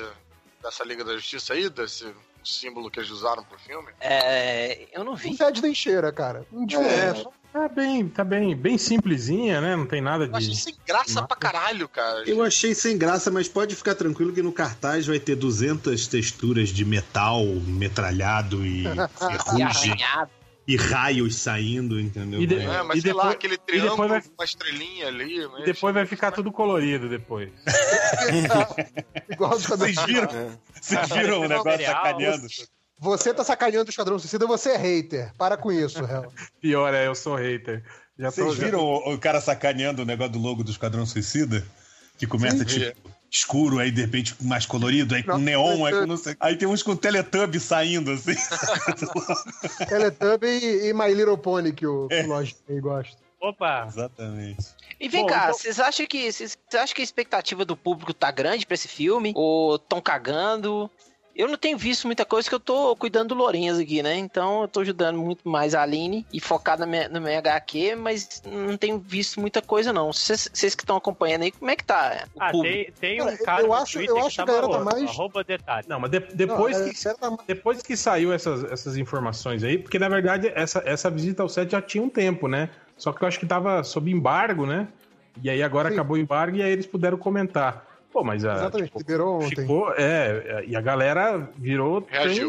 dessa 0.63 0.85
Liga 0.85 1.05
da 1.05 1.15
Justiça 1.15 1.55
aí? 1.55 1.69
Desse 1.69 2.13
símbolo 2.45 2.91
que 2.91 3.01
eles 3.01 3.11
usaram 3.11 3.43
pro 3.43 3.59
filme? 3.59 3.89
É, 4.01 4.87
eu 4.93 5.03
não 5.03 5.13
Não 5.13 5.17
vi. 5.17 5.37
fede 5.37 5.63
nem 5.63 5.75
cheira, 5.75 6.13
cara. 6.13 6.45
Não 6.53 6.65
diferente. 6.67 7.27
Tá 7.53 7.69
bem, 7.69 8.09
tá 8.09 8.25
bem, 8.25 8.57
bem 8.57 8.79
simplesinha, 8.79 9.61
né? 9.61 9.77
Não 9.77 9.85
tem 9.87 10.01
nada 10.01 10.25
Eu 10.25 10.35
achei 10.35 10.51
de. 10.51 10.57
sem 10.57 10.75
graça 10.87 11.23
pra 11.23 11.37
caralho, 11.37 11.87
cara. 11.89 12.23
Eu 12.27 12.43
achei 12.43 12.75
sem 12.75 12.97
graça, 12.97 13.31
mas 13.31 13.47
pode 13.47 13.77
ficar 13.77 13.95
tranquilo 13.95 14.33
que 14.33 14.43
no 14.43 14.51
cartaz 14.53 15.07
vai 15.07 15.21
ter 15.21 15.37
200 15.37 16.07
texturas 16.07 16.71
de 16.71 16.83
metal 16.85 17.45
metralhado 17.45 18.65
e 18.65 18.85
E 18.89 19.19
ferrugem 19.19 19.97
e 20.67 20.77
raios 20.77 21.37
saindo, 21.37 22.01
entendeu? 22.01 22.41
E 22.41 22.47
de- 22.47 22.55
É. 22.55 22.83
Mas 22.85 22.99
E 22.99 23.03
sei 23.03 23.13
lá, 23.13 23.23
depois- 23.25 23.35
aquele 23.35 23.55
e 23.55 23.59
triângulo, 23.59 23.91
depois 24.03 24.11
vai- 24.11 24.23
uma 24.39 24.45
estrelinha 24.45 25.07
ali. 25.09 25.47
Mas... 25.49 25.61
E 25.61 25.65
depois 25.65 25.95
vai 25.95 26.07
ficar 26.07 26.31
tudo 26.31 26.51
colorido 26.53 27.09
depois. 27.09 27.51
Igual 29.31 29.59
Vocês 29.59 30.03
viram? 30.07 30.29
É. 30.31 30.49
Vocês 30.81 31.09
viram 31.11 31.41
o 31.41 31.49
negócio 31.49 31.85
sacaneando? 31.85 32.47
Você 33.03 33.35
tá 33.35 33.43
sacaneando 33.43 33.89
o 33.89 33.91
Esquadrão 33.91 34.19
Suicida, 34.19 34.47
você 34.47 34.71
é 34.71 34.77
hater. 34.77 35.33
Para 35.37 35.57
com 35.57 35.73
isso, 35.73 35.99
Hel. 36.05 36.33
Pior 36.63 36.95
é, 36.95 37.07
eu 37.09 37.15
sou 37.15 37.35
hater. 37.35 37.83
Já 38.19 38.31
Vocês 38.31 38.55
já- 38.55 38.65
viram 38.65 38.79
o, 38.81 39.15
o 39.15 39.19
cara 39.19 39.41
sacaneando 39.41 40.03
o 40.03 40.05
negócio 40.05 40.33
do 40.35 40.39
logo 40.39 40.63
do 40.63 40.71
Esquadrão 40.71 41.05
Suicida? 41.05 41.67
Que 42.17 42.27
começa, 42.27 42.59
Sim. 42.59 42.65
tipo, 42.65 43.11
escuro, 43.31 43.79
aí 43.81 43.91
de 43.91 44.03
repente 44.03 44.37
mais 44.43 44.65
colorido, 44.67 45.15
aí 45.17 45.23
com 45.25 45.33
Não, 45.33 45.39
neon, 45.39 45.85
aí 45.85 45.93
eu- 45.93 46.01
com 46.03 46.07
não 46.07 46.17
sei. 46.17 46.37
Aí 46.39 46.55
tem 46.57 46.69
uns 46.69 46.83
com 46.83 46.95
Teletubby 46.95 47.59
saindo, 47.59 48.13
assim. 48.13 48.35
Teletubby 49.89 50.47
e, 50.47 50.89
e 50.89 50.93
My 50.95 51.13
Little 51.13 51.39
Pony, 51.39 51.73
que 51.73 51.87
o, 51.87 52.07
que 52.09 52.21
o 52.23 52.27
Lodge 52.29 52.57
aí 52.69 52.81
gosta. 52.81 53.17
Opa! 53.41 53.87
Exatamente. 53.89 54.65
E 55.01 55.09
vem 55.09 55.23
Bom, 55.23 55.27
cá, 55.29 55.45
então- 55.47 55.55
vocês 55.59 55.81
acham 55.81 56.07
que 56.07 56.31
vocês 56.31 56.57
acham 56.75 56.95
que 56.95 57.01
a 57.01 57.05
expectativa 57.05 57.65
do 57.65 57.77
público 57.77 58.15
tá 58.15 58.31
grande 58.31 58.65
pra 58.65 58.75
esse 58.75 58.87
filme? 58.87 59.33
Ou 59.35 59.79
tão 59.79 60.01
cagando? 60.01 60.89
Eu 61.35 61.49
não 61.49 61.57
tenho 61.57 61.79
visto 61.79 62.07
muita 62.07 62.25
coisa 62.27 62.47
que 62.49 62.55
eu 62.55 62.61
tô 62.61 62.95
cuidando 62.95 63.29
do 63.29 63.35
Lourenço 63.35 63.81
aqui, 63.81 64.03
né? 64.03 64.17
Então 64.17 64.63
eu 64.63 64.69
tô 64.69 64.81
ajudando 64.81 65.19
muito 65.19 65.49
mais 65.49 65.75
a 65.75 65.81
Aline 65.83 66.27
e 66.31 66.39
focado 66.39 66.81
na 66.81 66.87
minha, 66.87 67.09
no 67.09 67.21
meu 67.23 67.39
HQ, 67.39 67.95
mas 67.97 68.43
não 68.45 68.77
tenho 68.77 68.99
visto 68.99 69.41
muita 69.41 69.63
coisa 69.63 69.93
não. 69.95 70.13
Vocês 70.13 70.49
que 70.75 70.83
estão 70.83 70.97
acompanhando 70.97 71.43
aí, 71.43 71.51
como 71.53 71.71
é 71.71 71.77
que 71.77 71.85
tá 71.85 72.27
o 72.35 72.43
Ah, 72.43 72.51
público? 72.51 72.93
tem, 73.01 73.19
tem 73.19 73.23
um 73.23 73.37
Cara, 73.39 73.63
eu 73.63 73.69
no 73.69 73.75
acho- 73.75 73.93
Twitter 73.95 74.11
eu 74.15 74.19
acho 74.19 74.29
que 74.29 74.35
que 74.37 74.41
a 74.43 74.45
galera 74.45 74.69
tá 74.69 74.81
mais- 74.85 75.03
Arroba 75.11 75.43
detalhe. 75.43 75.87
Não, 75.89 75.99
mas 76.01 76.11
de- 76.11 76.21
depois, 76.35 76.79
Não, 76.79 76.89
que, 76.91 77.15
tá- 77.19 77.37
depois 77.47 77.83
que 77.83 77.97
saiu 77.97 78.31
essas, 78.33 78.65
essas 78.65 78.97
informações 78.99 79.65
aí, 79.65 79.79
porque 79.79 79.99
na 79.99 80.11
verdade 80.11 80.53
essa, 80.55 80.83
essa 80.85 81.11
visita 81.11 81.43
ao 81.43 81.49
set 81.49 81.71
já 81.73 81.81
tinha 81.81 82.03
um 82.05 82.11
tempo, 82.11 82.47
né? 82.47 82.69
Só 82.99 83.11
que 83.11 83.25
eu 83.25 83.29
acho 83.29 83.41
que 83.41 83.47
tava 83.47 83.83
sob 83.83 84.11
embargo, 84.11 84.67
né? 84.67 84.87
E 85.43 85.49
aí 85.49 85.63
agora 85.63 85.89
Sim. 85.89 85.95
acabou 85.95 86.17
o 86.17 86.21
embargo 86.21 86.59
e 86.59 86.63
aí 86.63 86.71
eles 86.71 86.85
puderam 86.87 87.17
comentar. 87.17 87.87
Pô, 88.13 88.23
mas 88.23 88.45
a, 88.45 88.55
Exatamente, 88.57 88.89
tipo, 88.89 88.99
liberou 88.99 89.37
ontem. 89.43 89.63
ficou, 89.63 89.91
é, 89.97 90.65
e 90.67 90.77
a 90.77 90.81
galera 90.83 91.49
virou 91.57 92.07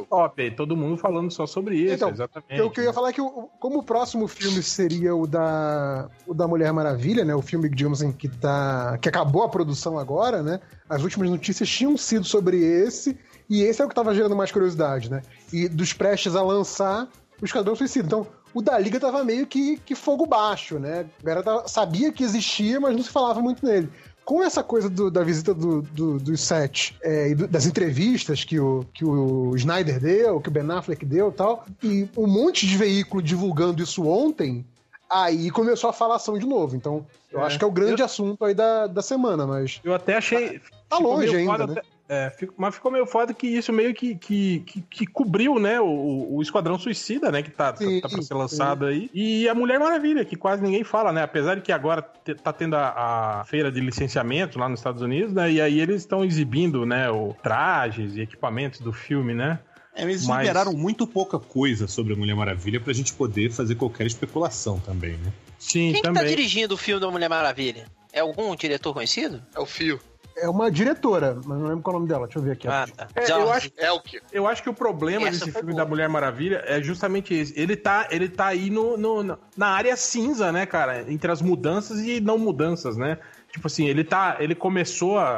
top, 0.09 0.41
aí 0.41 0.51
todo 0.51 0.75
mundo 0.75 0.97
falando 0.97 1.31
só 1.31 1.45
sobre 1.47 1.75
isso, 1.77 1.93
Então, 1.93 2.09
exatamente. 2.09 2.61
O 2.61 2.69
que 2.69 2.81
eu 2.81 2.83
ia 2.83 2.91
falar 2.93 3.09
é 3.09 3.13
que, 3.13 3.21
o- 3.21 3.49
como 3.59 3.79
o 3.79 3.83
próximo 3.83 4.27
filme 4.27 4.61
seria 4.61 5.15
o 5.15 5.25
da, 5.25 6.09
o 6.27 6.33
da 6.33 6.47
Mulher 6.47 6.73
Maravilha, 6.73 7.23
né? 7.23 7.33
O 7.33 7.41
filme, 7.41 7.69
digamos 7.69 8.01
assim, 8.01 8.11
que, 8.11 8.27
tá, 8.27 8.97
que 9.01 9.07
acabou 9.07 9.43
a 9.43 9.49
produção 9.49 9.97
agora, 9.97 10.43
né? 10.43 10.59
As 10.89 11.01
últimas 11.03 11.29
notícias 11.29 11.69
tinham 11.69 11.95
sido 11.97 12.25
sobre 12.25 12.57
esse, 12.57 13.17
e 13.49 13.61
esse 13.63 13.81
é 13.81 13.85
o 13.85 13.89
que 13.89 13.95
tava 13.95 14.13
gerando 14.13 14.35
mais 14.35 14.51
curiosidade, 14.51 15.09
né? 15.09 15.21
E 15.53 15.69
dos 15.69 15.93
prestes 15.93 16.35
a 16.35 16.41
lançar 16.41 17.07
o 17.41 17.45
Esquadrão 17.45 17.75
Suicida. 17.75 18.05
Então, 18.05 18.27
o 18.53 18.61
da 18.61 18.77
Liga 18.77 18.99
tava 18.99 19.23
meio 19.23 19.47
que, 19.47 19.77
que 19.77 19.95
fogo 19.95 20.25
baixo, 20.25 20.77
né? 20.77 21.05
A 21.21 21.25
galera 21.25 21.43
tava- 21.43 21.67
sabia 21.67 22.11
que 22.11 22.23
existia, 22.23 22.79
mas 22.79 22.95
não 22.95 23.01
se 23.03 23.09
falava 23.09 23.41
muito 23.41 23.65
nele. 23.65 23.89
Com 24.25 24.41
essa 24.41 24.63
coisa 24.63 24.89
do- 24.89 25.11
da 25.11 25.21
visita 25.23 25.53
do, 25.53 25.81
do, 25.81 26.17
dos 26.17 26.39
sete 26.41 26.95
é, 27.03 27.29
e 27.29 27.35
do- 27.35 27.47
das 27.47 27.65
entrevistas 27.65 28.43
que 28.45 28.57
o, 28.59 28.85
que 28.93 29.03
o 29.03 29.53
Snyder 29.55 29.99
deu, 29.99 30.39
que 30.39 30.47
o 30.47 30.51
Ben 30.51 30.69
Affleck 30.71 31.05
deu 31.05 31.29
e 31.29 31.33
tal, 31.33 31.65
e 31.83 32.07
um 32.17 32.25
monte 32.27 32.65
de 32.65 32.77
veículo 32.77 33.21
divulgando 33.21 33.83
isso 33.83 34.07
ontem, 34.07 34.65
aí 35.09 35.51
começou 35.51 35.89
a 35.89 35.93
falação 35.93 36.37
de 36.39 36.45
novo. 36.45 36.75
Então, 36.75 37.05
eu 37.31 37.41
É. 37.41 37.43
acho 37.43 37.57
que 37.59 37.65
é 37.65 37.67
o 37.67 37.71
grande 37.71 38.01
assunto 38.01 38.43
aí 38.45 38.53
da, 38.53 38.87
da 38.87 39.01
semana, 39.01 39.45
mas 39.45 39.81
Eu 39.83 39.93
até 39.93 40.15
achei. 40.15 40.59
tá 40.89 40.95
ficou 40.97 41.15
longe 41.17 41.35
ainda, 41.35 41.67
né? 41.67 41.73
até- 41.73 41.81
é, 42.09 42.29
fico- 42.29 42.53
mas 42.57 42.75
ficou 42.75 42.91
meio 42.91 43.05
foda 43.05 43.33
que 43.33 43.47
isso 43.47 43.71
meio 43.71 43.93
que, 43.93 44.15
que, 44.15 44.59
que, 44.65 44.81
que 44.81 45.05
cobriu, 45.07 45.57
né, 45.59 45.79
o, 45.79 46.35
o 46.35 46.41
Esquadrão 46.41 46.77
Suicida, 46.77 47.31
né, 47.31 47.41
que 47.41 47.49
tá, 47.51 47.75
Sim, 47.75 48.01
tá, 48.01 48.07
tá 48.07 48.13
pra 48.15 48.21
ser 48.21 48.33
sim. 48.33 48.39
lançado 48.39 48.85
aí. 48.85 49.09
E 49.13 49.47
a 49.47 49.55
Mulher 49.55 49.79
Maravilha, 49.79 50.23
que 50.25 50.35
quase 50.35 50.61
ninguém 50.61 50.83
fala, 50.83 51.11
né, 51.11 51.23
apesar 51.23 51.55
de 51.55 51.61
que 51.61 51.71
agora 51.71 52.01
tá 52.01 52.51
tendo 52.53 52.75
a, 52.75 53.39
a 53.41 53.45
feira 53.45 53.71
de 53.71 53.79
licenciamento 53.79 54.59
lá 54.59 54.67
nos 54.69 54.79
Estados 54.79 55.01
Unidos, 55.01 55.33
né, 55.33 55.51
e 55.51 55.61
aí 55.61 55.79
eles 55.79 55.97
estão 56.01 56.23
exibindo, 56.25 56.85
né, 56.85 57.09
o 57.09 57.33
trajes 57.41 58.15
e 58.15 58.21
equipamentos 58.21 58.79
do 58.81 58.91
filme, 58.93 59.33
né. 59.33 59.59
É, 59.95 60.01
eles 60.01 60.25
Mas- 60.25 60.39
liberaram 60.47 60.73
muito 60.73 61.05
pouca 61.05 61.37
coisa 61.37 61.87
sobre 61.87 62.13
a 62.13 62.15
Mulher 62.15 62.35
Maravilha 62.35 62.79
pra 62.81 62.91
gente 62.93 63.13
poder 63.13 63.51
fazer 63.51 63.75
qualquer 63.75 64.07
especulação 64.07 64.79
também, 64.79 65.11
né? 65.17 65.31
Sim, 65.59 65.91
Quem 65.91 65.93
que 65.93 66.01
tá 66.01 66.11
também. 66.11 66.25
dirigindo 66.27 66.73
o 66.73 66.77
filme 66.77 66.99
da 66.99 67.09
Mulher 67.11 67.29
Maravilha? 67.29 67.85
É 68.11 68.19
algum 68.21 68.55
diretor 68.55 68.91
conhecido? 68.93 69.41
É 69.55 69.59
o 69.59 69.65
fio. 69.67 69.99
É 70.35 70.49
uma 70.49 70.71
diretora, 70.71 71.35
mas 71.45 71.57
não 71.59 71.67
lembro 71.67 71.81
qual 71.81 71.93
é 71.93 71.97
o 71.97 71.99
nome 71.99 72.09
dela. 72.09 72.25
Deixa 72.25 72.39
eu 72.39 72.43
ver 72.43 72.51
aqui. 72.51 72.67
Ah, 72.67 72.87
tá. 72.95 73.07
É, 73.15 73.31
eu 73.31 73.51
acho 73.51 73.71
É? 73.77 73.87
Eu 74.31 74.47
acho 74.47 74.63
que 74.63 74.69
o 74.69 74.73
problema 74.73 75.27
Essa 75.27 75.45
desse 75.45 75.51
filme 75.51 75.73
boa. 75.73 75.83
da 75.83 75.89
Mulher 75.89 76.09
Maravilha 76.09 76.63
é 76.65 76.81
justamente 76.81 77.33
esse. 77.33 77.57
Ele 77.59 77.75
tá, 77.75 78.07
ele 78.09 78.27
tá 78.27 78.47
aí 78.47 78.69
no, 78.69 78.97
no- 78.97 79.37
na 79.55 79.67
área 79.67 79.95
cinza, 79.95 80.51
né, 80.51 80.65
cara? 80.65 81.09
Entre 81.11 81.31
as 81.31 81.41
mudanças 81.41 81.99
e 82.01 82.19
não 82.19 82.37
mudanças, 82.37 82.97
né? 82.97 83.17
Tipo 83.51 83.67
assim, 83.67 83.85
ele 83.87 84.03
tá. 84.03 84.37
Ele 84.39 84.55
começou 84.55 85.17
a, 85.19 85.29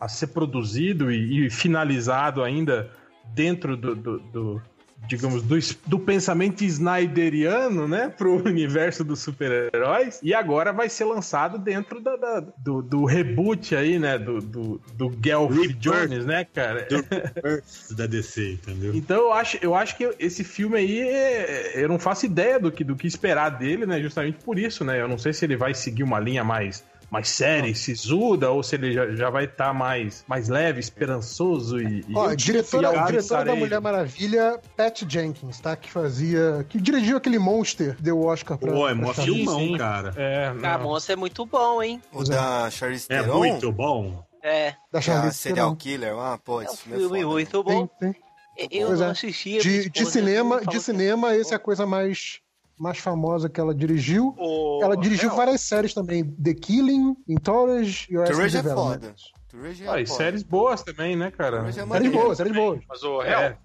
a, 0.00 0.04
a 0.04 0.08
ser 0.08 0.28
produzido 0.28 1.10
e, 1.12 1.46
e 1.46 1.50
finalizado 1.50 2.42
ainda 2.42 2.90
dentro 3.34 3.76
do. 3.76 3.94
do- 3.94 4.18
do, 4.18 4.62
digamos, 5.08 5.42
do, 5.42 5.56
do 5.86 5.98
pensamento 5.98 6.62
snyderiano, 6.64 7.86
né? 7.86 8.08
Pro 8.16 8.36
universo 8.44 9.04
dos 9.04 9.20
super-heróis. 9.20 10.18
E 10.22 10.34
agora 10.34 10.72
vai 10.72 10.88
ser 10.88 11.04
lançado 11.04 11.58
dentro 11.58 12.00
da- 12.00 12.16
da- 12.16 12.40
do, 12.58 12.82
do 12.82 13.04
reboot 13.04 13.74
aí, 13.76 13.98
né? 13.98 14.18
Do, 14.18 14.40
do, 14.40 14.80
do 14.94 15.12
Gelf. 15.22 15.54
Jones, 15.78 16.24
né, 16.26 16.44
cara? 16.44 16.86
da 17.90 18.06
DC, 18.06 18.52
entendeu? 18.52 18.94
Então 18.94 19.16
eu 19.16 19.32
acho, 19.32 19.58
eu 19.62 19.74
acho 19.74 19.96
que 19.96 20.10
esse 20.18 20.42
filme 20.42 20.76
aí, 20.78 21.00
é- 21.00 21.72
eu 21.76 21.88
não 21.88 21.98
faço 21.98 22.26
ideia 22.26 22.58
do 22.58 22.70
que, 22.72 22.82
do 22.82 22.96
que 22.96 23.06
esperar 23.06 23.50
dele, 23.50 23.86
né? 23.86 24.00
Justamente 24.00 24.38
por 24.44 24.58
isso, 24.58 24.84
né? 24.84 25.00
Eu 25.00 25.08
não 25.08 25.18
sei 25.18 25.32
se 25.32 25.44
ele 25.44 25.56
vai 25.56 25.72
seguir 25.74 26.02
uma 26.02 26.18
linha 26.18 26.42
mais, 26.42 26.82
mais 27.10 27.28
séria, 27.28 27.68
e 27.68 27.74
sisuda, 27.74 28.50
ou 28.50 28.62
se 28.62 28.74
ele 28.74 28.92
já, 28.92 29.08
já 29.14 29.30
vai 29.30 29.44
estar 29.44 29.72
mais, 29.72 30.24
mais 30.26 30.48
leve, 30.48 30.80
esperançoso 30.80 31.80
e. 31.80 32.00
e 32.08 32.14
Ó, 32.14 32.34
diretora, 32.34 32.90
fiel 32.92 33.06
diretora 33.06 33.44
da. 33.44 33.54
Mulher 33.54 33.80
Maravilha, 33.80 34.60
Pat 34.76 35.02
Jenkins, 35.08 35.60
tá? 35.60 35.76
Que 35.76 35.90
fazia. 35.90 36.64
Que 36.68 36.80
dirigiu 36.80 37.16
aquele 37.16 37.38
Monster, 37.38 37.96
deu 38.00 38.18
o 38.18 38.26
Oscar 38.26 38.58
pra. 38.58 38.72
Pô, 38.72 38.88
é 38.88 38.94
mó 38.94 39.12
filmão, 39.14 39.58
sim. 39.60 39.76
cara. 39.78 40.12
É, 40.16 40.46
A 40.48 40.54
não. 40.78 40.80
moça 40.82 41.12
é 41.12 41.16
muito 41.16 41.44
bom, 41.46 41.82
hein? 41.82 42.02
O 42.12 42.24
da 42.24 42.70
Charlize 42.70 43.06
É 43.08 43.20
Theron, 43.22 43.38
muito 43.38 43.70
bom. 43.72 44.24
É. 44.42 44.74
Da 44.92 44.98
é 44.98 45.02
Charlize 45.02 45.36
serial 45.36 45.66
Theron. 45.68 45.76
killer. 45.76 46.14
Ah, 46.18 46.38
pô, 46.42 46.60
É 46.60 46.64
um 46.64 46.68
esse 46.68 46.82
filme 46.82 46.96
é 46.96 47.00
filme 47.00 47.20
foda. 47.22 47.32
muito 47.32 47.62
bom. 47.64 47.86
Tem, 47.98 48.12
tem. 48.12 48.22
Eu 48.70 48.86
Pois 48.88 49.00
não 49.00 49.06
é. 49.08 49.10
assisti. 49.10 49.48
minha 49.50 49.60
De, 49.60 49.90
de 49.90 50.06
cinema, 50.06 50.60
de 50.64 50.80
cinema, 50.80 51.34
essa 51.34 51.54
é 51.54 51.56
a 51.56 51.58
coisa 51.58 51.84
mais, 51.84 52.40
mais 52.78 52.98
famosa 52.98 53.48
que 53.48 53.60
ela 53.60 53.74
dirigiu. 53.74 54.34
O... 54.38 54.80
Ela 54.82 54.96
dirigiu 54.96 55.30
várias 55.30 55.60
séries 55.62 55.94
também. 55.94 56.24
The 56.24 56.54
Killing, 56.54 57.16
Entourage 57.28 58.06
e 58.10 58.18
o 58.18 58.24
Courage 58.24 58.56
é 58.58 58.62
foda. 58.62 59.14
É 59.54 59.90
Ah, 59.90 60.00
e 60.00 60.06
séries 60.06 60.42
boas 60.42 60.82
também, 60.82 61.16
né, 61.16 61.30
cara? 61.30 61.66
É 61.68 61.72
Séries 61.72 62.12
boas, 62.12 62.36
séries 62.36 62.52
boas. 62.52 62.80
Mas 62.88 63.02
o 63.02 63.22
Hel, 63.22 63.38
É, 63.40 63.58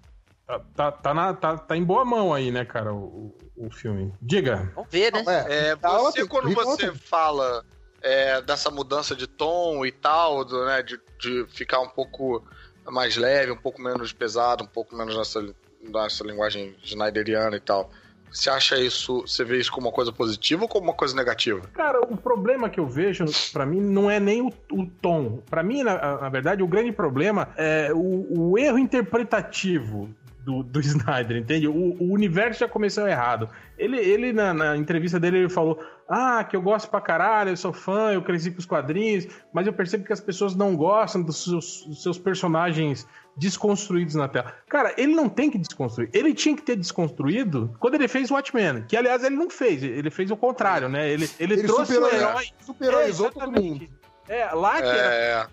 tá, 0.46 0.60
tá, 0.74 0.92
tá, 0.92 1.14
na- 1.14 1.34
tá- 1.34 1.58
tá 1.58 1.76
em 1.76 1.84
boa 1.84 2.04
mão 2.04 2.32
aí, 2.32 2.50
né, 2.50 2.64
cara, 2.64 2.94
o, 2.94 3.36
o 3.56 3.70
filme. 3.70 4.12
Diga. 4.22 4.72
Vamos 4.74 4.90
ver, 4.90 5.12
né? 5.12 5.22
É, 5.26 5.54
É, 5.54 5.78
Ela 5.82 5.98
você, 5.98 6.26
quando 6.26 6.48
Rick 6.48 6.62
você 6.64 6.92
fala 6.94 7.62
é, 8.00 8.40
dessa 8.40 8.70
mudança 8.70 9.14
de 9.14 9.26
tom 9.26 9.84
e 9.84 9.92
tal, 9.92 10.44
do, 10.44 10.64
né, 10.64 10.82
de, 10.82 10.98
de 11.20 11.46
ficar 11.48 11.80
um 11.80 11.88
pouco 11.88 12.42
mais 12.86 13.16
leve, 13.16 13.52
um 13.52 13.56
pouco 13.56 13.80
menos 13.80 14.12
pesado, 14.12 14.64
um 14.64 14.66
pouco 14.66 14.96
menos 14.96 15.16
nessa, 15.16 15.54
nessa 15.82 16.24
linguagem 16.24 16.74
snyderiana 16.82 17.54
e 17.56 17.60
tal, 17.60 17.90
você 18.32 18.48
acha 18.48 18.78
isso, 18.78 19.20
você 19.20 19.44
vê 19.44 19.58
isso 19.58 19.70
como 19.70 19.88
uma 19.88 19.92
coisa 19.92 20.10
positiva 20.10 20.62
ou 20.62 20.68
como 20.68 20.86
uma 20.86 20.94
coisa 20.94 21.14
negativa? 21.14 21.60
Cara, 21.74 22.00
o 22.00 22.16
problema 22.16 22.70
que 22.70 22.80
eu 22.80 22.86
vejo, 22.86 23.24
pra 23.52 23.66
mim, 23.66 23.80
não 23.80 24.10
é 24.10 24.18
nem 24.18 24.40
o, 24.42 24.52
o 24.72 24.86
tom. 24.86 25.42
Pra 25.50 25.62
mim, 25.62 25.82
na, 25.82 26.20
na 26.20 26.28
verdade, 26.28 26.62
o 26.62 26.66
grande 26.66 26.92
problema 26.92 27.48
é 27.56 27.90
o, 27.92 28.50
o 28.50 28.58
erro 28.58 28.78
interpretativo 28.78 30.08
do, 30.44 30.62
do 30.62 30.80
Snyder, 30.82 31.36
entende? 31.38 31.68
O, 31.68 31.72
o 31.74 32.12
universo 32.12 32.60
já 32.60 32.68
começou 32.68 33.06
errado. 33.06 33.48
Ele, 33.78 33.98
ele 33.98 34.32
na, 34.32 34.52
na 34.52 34.76
entrevista 34.76 35.18
dele, 35.18 35.38
ele 35.38 35.48
falou: 35.48 35.78
Ah, 36.08 36.44
que 36.44 36.54
eu 36.56 36.62
gosto 36.62 36.88
pra 36.90 37.00
caralho, 37.00 37.50
eu 37.50 37.56
sou 37.56 37.72
fã, 37.72 38.12
eu 38.12 38.22
cresci 38.22 38.50
com 38.50 38.58
os 38.58 38.66
quadrinhos, 38.66 39.26
mas 39.52 39.66
eu 39.66 39.72
percebo 39.72 40.04
que 40.04 40.12
as 40.12 40.20
pessoas 40.20 40.54
não 40.54 40.76
gostam 40.76 41.22
dos 41.22 41.42
seus, 41.44 41.84
dos 41.86 42.02
seus 42.02 42.18
personagens 42.18 43.06
desconstruídos 43.36 44.14
na 44.14 44.28
tela. 44.28 44.54
Cara, 44.68 44.92
ele 44.98 45.14
não 45.14 45.28
tem 45.28 45.50
que 45.50 45.56
desconstruir. 45.58 46.10
Ele 46.12 46.34
tinha 46.34 46.54
que 46.54 46.62
ter 46.62 46.76
desconstruído 46.76 47.74
quando 47.80 47.94
ele 47.94 48.06
fez 48.06 48.30
o 48.30 48.34
Watchmen, 48.34 48.84
que 48.86 48.96
aliás 48.96 49.24
ele 49.24 49.36
não 49.36 49.48
fez, 49.48 49.82
ele 49.82 50.10
fez 50.10 50.30
o 50.30 50.36
contrário, 50.36 50.88
né? 50.88 51.08
Ele, 51.10 51.28
ele, 51.40 51.54
Ele 51.54 51.62
trouxe 51.62 51.92
o 51.92 51.94
superou- 52.04 52.12
herói. 52.12 52.44
Super-heroizou 52.60 53.28
É, 53.28 53.30
todo 53.30 53.42
exatamente. 53.44 53.80
mundo. 53.84 53.88
É, 54.28 54.44
lá 54.52 54.80
que 54.82 54.88
era 54.88 55.14
É, 55.14 55.46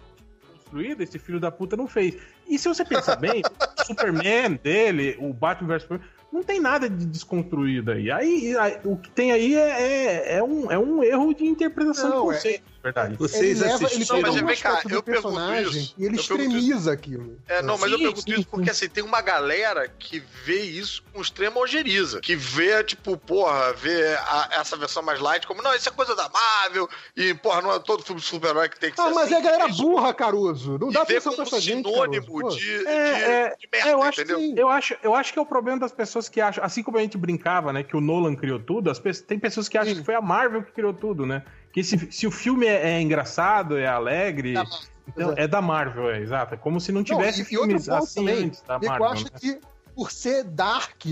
construído, 0.53 1.01
esse 1.01 1.17
filho 1.17 1.39
da 1.39 1.49
puta 1.51 1.75
não 1.77 1.87
fez. 1.87 2.17
E 2.49 2.57
se 2.57 2.67
você 2.67 2.83
pensar 2.83 3.15
bem, 3.15 3.43
o 3.79 3.83
Superman 3.85 4.59
dele, 4.61 5.15
o 5.19 5.31
Batman 5.31 5.69
vs 5.75 5.83
Superman, 5.83 6.07
não 6.31 6.43
tem 6.43 6.59
nada 6.59 6.89
de 6.89 7.05
desconstruído 7.05 7.91
aí. 7.91 8.11
Aí, 8.11 8.57
aí, 8.57 8.79
o 8.83 8.97
que 8.97 9.09
tem 9.11 9.31
aí 9.31 9.55
é, 9.55 9.81
é, 9.81 10.37
é 10.37 10.43
um, 10.43 10.71
é 10.71 10.77
um 10.77 11.03
erro 11.03 11.33
de 11.33 11.45
interpretação 11.45 12.09
Não, 12.09 12.25
do 12.25 12.31
é- 12.31 12.35
conceito, 12.35 12.63
verdade. 12.83 13.15
Vocês 13.17 13.59
ele 13.61 13.69
leva, 13.69 13.83
ele 13.93 14.05
pega 14.05 14.21
mas 14.21 14.41
um 14.41 14.45
vem 14.45 14.57
cá, 14.57 14.81
eu 14.89 15.03
personagem 15.03 15.81
isso, 15.81 15.95
e 15.97 16.05
ele 16.05 16.15
eu 16.15 16.19
extremiza 16.21 16.91
aquilo. 16.91 17.37
É, 17.47 17.61
não, 17.61 17.77
mas 17.77 17.91
eu 17.91 17.97
Sim, 17.97 18.03
pergunto 18.05 18.21
sim, 18.21 18.31
isso 18.31 18.41
sim. 18.43 18.47
porque 18.49 18.69
assim, 18.69 18.87
tem 18.89 19.03
uma 19.03 19.21
galera 19.21 19.87
que 19.87 20.19
vê 20.43 20.61
isso 20.61 21.03
com 21.13 21.21
extrema 21.21 21.59
ojeriza. 21.59 22.21
Que 22.21 22.35
vê, 22.35 22.83
tipo, 22.83 23.17
porra, 23.17 23.73
vê 23.73 24.15
a- 24.15 24.49
essa 24.53 24.77
versão 24.77 25.03
mais 25.03 25.19
light 25.19 25.45
como, 25.45 25.61
não, 25.61 25.73
isso 25.75 25.89
é 25.89 25.91
coisa 25.91 26.15
da 26.15 26.29
Marvel, 26.29 26.87
e, 27.15 27.33
porra, 27.33 27.61
não 27.61 27.73
é 27.73 27.79
todo 27.79 28.03
filme 28.03 28.21
de 28.21 28.27
super-herói 28.27 28.69
que 28.69 28.79
tem 28.79 28.91
que 28.91 28.99
Ah, 29.01 29.07
ser 29.09 29.13
mas 29.13 29.25
assim. 29.25 29.33
é 29.35 29.37
a 29.37 29.41
galera 29.41 29.67
isso, 29.69 29.81
burra, 29.81 30.13
Caruso. 30.13 30.77
Não 30.79 30.89
e 30.89 30.93
dá 30.93 31.01
atenção 31.01 31.33
pra 31.33 31.43
como 31.45 31.55
essa 31.57 31.61
gente, 31.65 31.87
sinônimo 31.89 32.25
Caruso. 32.25 32.41
Pô. 32.41 32.49
de, 32.49 32.77
de, 32.79 32.87
É, 32.87 33.21
é, 33.51 33.55
de 33.55 33.67
merda, 33.71 33.89
eu 33.89 34.03
acho 34.03 34.21
entendeu? 34.21 34.37
que- 34.39 34.59
Eu 34.59 34.69
acho, 34.69 34.95
eu 35.03 35.13
acho 35.15 35.33
que 35.33 35.39
é 35.39 35.41
o 35.41 35.45
problema 35.45 35.79
das 35.79 35.91
pessoas 35.91 36.29
que 36.29 36.39
acham, 36.39 36.63
assim 36.63 36.81
como 36.83 36.97
a 36.97 37.01
gente 37.01 37.17
brincava, 37.17 37.73
né, 37.73 37.83
que 37.83 37.95
o 37.95 38.01
Nolan 38.01 38.35
criou 38.35 38.59
tudo, 38.59 38.89
as 38.89 38.99
pessoas, 38.99 39.25
tem 39.25 39.37
pessoas 39.39 39.67
que 39.67 39.77
acham 39.77 39.93
Sim. 39.93 39.99
que 39.99 40.05
foi 40.05 40.15
a 40.15 40.21
Marvel 40.21 40.63
que 40.63 40.71
criou 40.71 40.93
tudo, 40.93 41.25
né? 41.25 41.43
Que 41.71 41.83
se, 41.83 42.11
se 42.11 42.25
o 42.27 42.31
filme 42.31 42.65
é, 42.65 42.91
é 42.97 43.01
engraçado, 43.01 43.77
é 43.77 43.85
alegre, 43.87 44.53
Da 44.53 44.65
então, 45.07 45.33
é 45.37 45.47
da 45.47 45.61
Marvel, 45.61 46.09
é 46.11 46.19
exato. 46.19 46.53
É 46.53 46.57
como 46.57 46.79
se 46.79 46.91
não 46.91 47.03
tivesse 47.03 47.39
Não, 47.39 47.39
e- 47.39 47.41
e 47.41 47.45
filmes 47.45 47.85
ponto 47.87 47.97
assim 47.97 48.25
também, 48.25 48.45
antes 48.45 48.61
da 48.61 48.79
E 48.81 48.85
Marvel. 48.87 49.05
eu 49.07 49.11
acho 49.13 49.23
né? 49.25 49.29
que 49.39 49.59
por 49.95 50.11
ser 50.11 50.43
dark, 50.43 51.05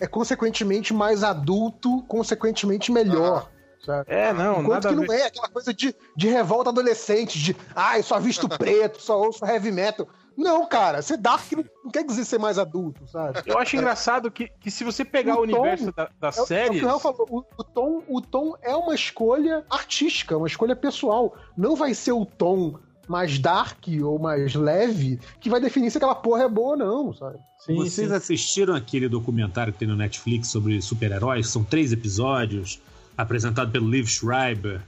é 0.00 0.06
consequentemente 0.06 0.92
mais 0.92 1.22
adulto, 1.24 2.02
consequentemente 2.08 2.90
melhor. 2.92 3.48
sabe? 3.84 4.04
É, 4.12 4.32
não, 4.32 4.60
Enquanto 4.62 4.84
nada 4.84 4.88
que 4.88 5.06
não 5.06 5.14
é 5.14 5.26
aquela 5.26 5.48
coisa 5.48 5.72
de, 5.72 5.94
de 6.16 6.28
revolta 6.28 6.70
adolescente, 6.70 7.38
de 7.38 7.56
ai, 7.76 8.02
só 8.02 8.18
visto 8.18 8.48
preto, 8.58 9.00
só 9.00 9.20
ouço 9.20 9.44
heavy 9.46 9.70
metal. 9.70 10.08
Não, 10.36 10.66
cara, 10.68 11.00
ser 11.02 11.16
dark 11.16 11.50
não, 11.52 11.90
quer 11.90 12.04
dizer 12.04 12.24
ser 12.24 12.38
mais 12.38 12.58
adulto, 12.58 13.06
sabe? 13.06 13.40
Eu 13.46 13.58
acho 13.58 13.76
engraçado 13.76 14.30
que, 14.30 14.48
que 14.60 14.70
se 14.70 14.82
você 14.84 15.04
pegar 15.04 15.36
o, 15.36 15.42
O 15.42 15.48
tom- 15.48 15.58
universo 15.60 15.92
da, 15.92 16.08
da 16.20 16.28
É, 16.28 16.30
o- 16.30 16.38
é 16.38 16.42
o 16.42 16.46
série. 16.46 16.80
falou, 16.80 17.26
o, 17.30 17.44
o 17.58 17.64
tom, 17.64 18.02
o 18.08 18.20
tom 18.20 18.54
é 18.62 18.74
uma 18.74 18.94
escolha 18.94 19.64
artística, 19.70 20.36
uma 20.36 20.46
escolha 20.46 20.74
pessoal. 20.74 21.36
Não 21.56 21.76
vai 21.76 21.94
ser 21.94 22.12
o 22.12 22.24
tom 22.26 22.78
mais 23.06 23.38
dark 23.38 23.84
ou 24.02 24.18
mais 24.18 24.54
leve 24.54 25.20
que 25.38 25.50
vai 25.50 25.60
definir 25.60 25.90
se 25.90 25.98
aquela 25.98 26.14
porra 26.14 26.44
é 26.44 26.48
boa 26.48 26.70
ou 26.70 26.76
não, 26.76 27.12
sabe? 27.12 27.38
Sim, 27.58 27.76
Vocês 27.76 28.08
sim. 28.08 28.14
assistiram 28.14 28.74
aquele 28.74 29.08
documentário 29.08 29.72
que 29.72 29.78
tem 29.78 29.88
no 29.88 29.94
Netflix 29.96 30.48
sobre 30.48 30.80
super-heróis? 30.80 31.48
São 31.48 31.62
três 31.62 31.92
episódios, 31.92 32.80
apresentado 33.16 33.70
pelo 33.70 33.88
Liv 33.88 34.06
Schreiber, 34.08 34.80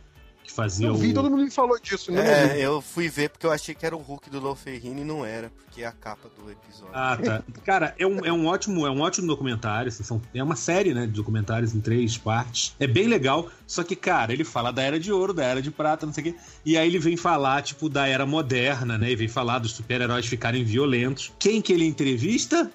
que 0.46 0.52
fazia 0.52 0.86
Eu 0.86 0.94
o. 0.94 0.96
vi, 0.96 1.12
todo 1.12 1.28
mundo 1.28 1.42
me 1.42 1.50
falou 1.50 1.78
disso, 1.78 2.12
né? 2.12 2.58
É, 2.58 2.60
eu 2.60 2.80
fui 2.80 3.08
ver 3.08 3.28
porque 3.30 3.44
eu 3.44 3.50
achei 3.50 3.74
que 3.74 3.84
era 3.84 3.96
o 3.96 4.00
Hulk 4.00 4.30
do 4.30 4.40
Lou 4.40 4.54
Ferrigno 4.54 5.00
e 5.00 5.04
não 5.04 5.24
era, 5.24 5.50
porque 5.50 5.82
é 5.82 5.86
a 5.86 5.92
capa 5.92 6.28
do 6.28 6.50
episódio. 6.50 6.94
Ah, 6.94 7.16
tá. 7.16 7.42
Cara, 7.64 7.94
é 7.98 8.06
um, 8.06 8.24
é 8.24 8.32
um 8.32 8.46
ótimo, 8.46 8.86
é 8.86 8.90
um 8.90 9.00
ótimo 9.00 9.26
documentário. 9.26 9.88
assim, 9.88 10.04
são, 10.04 10.22
é 10.32 10.42
uma 10.42 10.56
série, 10.56 10.94
né, 10.94 11.06
de 11.06 11.12
documentários 11.12 11.74
em 11.74 11.80
três 11.80 12.16
partes. 12.16 12.74
É 12.78 12.86
bem 12.86 13.08
legal. 13.08 13.50
Só 13.66 13.82
que, 13.82 13.96
cara, 13.96 14.32
ele 14.32 14.44
fala 14.44 14.72
da 14.72 14.82
era 14.82 14.98
de 14.98 15.12
ouro, 15.12 15.34
da 15.34 15.44
era 15.44 15.60
de 15.60 15.70
prata, 15.70 16.06
não 16.06 16.12
sei 16.12 16.22
o 16.22 16.32
quê. 16.32 16.38
E 16.64 16.78
aí 16.78 16.86
ele 16.86 16.98
vem 16.98 17.16
falar, 17.16 17.62
tipo, 17.62 17.88
da 17.88 18.06
era 18.06 18.24
moderna, 18.24 18.96
né? 18.96 19.10
E 19.10 19.16
vem 19.16 19.28
falar 19.28 19.58
dos 19.58 19.72
super-heróis 19.72 20.26
ficarem 20.26 20.64
violentos. 20.64 21.32
Quem 21.38 21.60
que 21.60 21.72
ele 21.72 21.84
entrevista? 21.84 22.70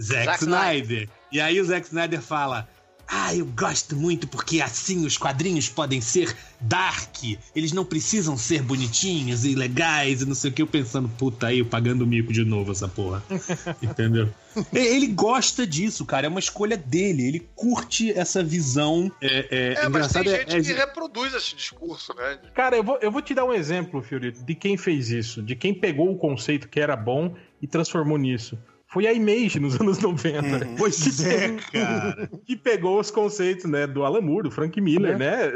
Zack, 0.00 0.24
Zack 0.24 0.44
Snyder. 0.44 1.08
E 1.30 1.40
aí 1.40 1.60
o 1.60 1.64
Zack 1.64 1.86
Snyder 1.86 2.20
fala. 2.20 2.68
Ah, 3.12 3.34
eu 3.34 3.44
gosto 3.44 3.96
muito 3.96 4.28
porque 4.28 4.60
assim 4.60 5.04
os 5.04 5.16
quadrinhos 5.18 5.68
podem 5.68 6.00
ser 6.00 6.36
dark. 6.60 7.16
Eles 7.56 7.72
não 7.72 7.84
precisam 7.84 8.36
ser 8.36 8.62
bonitinhos 8.62 9.44
e 9.44 9.54
legais 9.56 10.22
e 10.22 10.26
não 10.26 10.34
sei 10.34 10.50
o 10.50 10.54
que. 10.54 10.62
Eu 10.62 10.66
pensando, 10.68 11.08
puta 11.08 11.48
aí, 11.48 11.58
eu 11.58 11.66
pagando 11.66 12.06
mico 12.06 12.32
de 12.32 12.44
novo 12.44 12.70
essa 12.70 12.86
porra. 12.86 13.20
Entendeu? 13.82 14.32
E- 14.72 14.78
Ele 14.78 15.08
gosta 15.08 15.66
disso, 15.66 16.06
cara. 16.06 16.26
É 16.26 16.30
uma 16.30 16.38
escolha 16.38 16.76
dele. 16.76 17.26
Ele 17.26 17.48
curte 17.56 18.12
essa 18.12 18.44
visão. 18.44 19.10
É, 19.20 19.26
é, 19.26 19.84
É, 19.84 19.88
mas 19.88 20.12
tem 20.12 20.22
engraçado, 20.22 20.30
gente 20.30 20.56
é- 20.56 20.60
que 20.60 20.72
reproduz 20.78 21.34
esse 21.34 21.56
discurso, 21.56 22.14
né? 22.14 22.38
Cara, 22.54 22.76
eu 22.76 22.84
vou, 22.84 22.96
eu 23.02 23.10
vou 23.10 23.20
te 23.22 23.34
dar 23.34 23.44
um 23.44 23.52
exemplo, 23.52 24.00
Fiorito, 24.02 24.44
de 24.44 24.54
quem 24.54 24.76
fez 24.76 25.10
isso, 25.10 25.42
de 25.42 25.56
quem 25.56 25.74
pegou 25.74 26.12
o 26.12 26.16
conceito 26.16 26.68
que 26.68 26.78
era 26.78 26.94
bom 26.94 27.34
e 27.60 27.66
transformou 27.66 28.16
nisso. 28.18 28.56
Foi 28.92 29.06
a 29.06 29.12
Image 29.12 29.60
nos 29.60 29.74
anos 29.80 29.98
90. 30.00 30.66
Pois 30.76 31.20
é, 31.24 31.56
cara. 31.72 32.30
que 32.44 32.56
pegou 32.56 32.98
os 32.98 33.10
conceitos, 33.10 33.64
né, 33.70 33.86
do 33.86 34.04
Alan 34.04 34.20
Moore, 34.20 34.44
do 34.44 34.50
Frank 34.50 34.80
Miller, 34.80 35.16
né, 35.18 35.52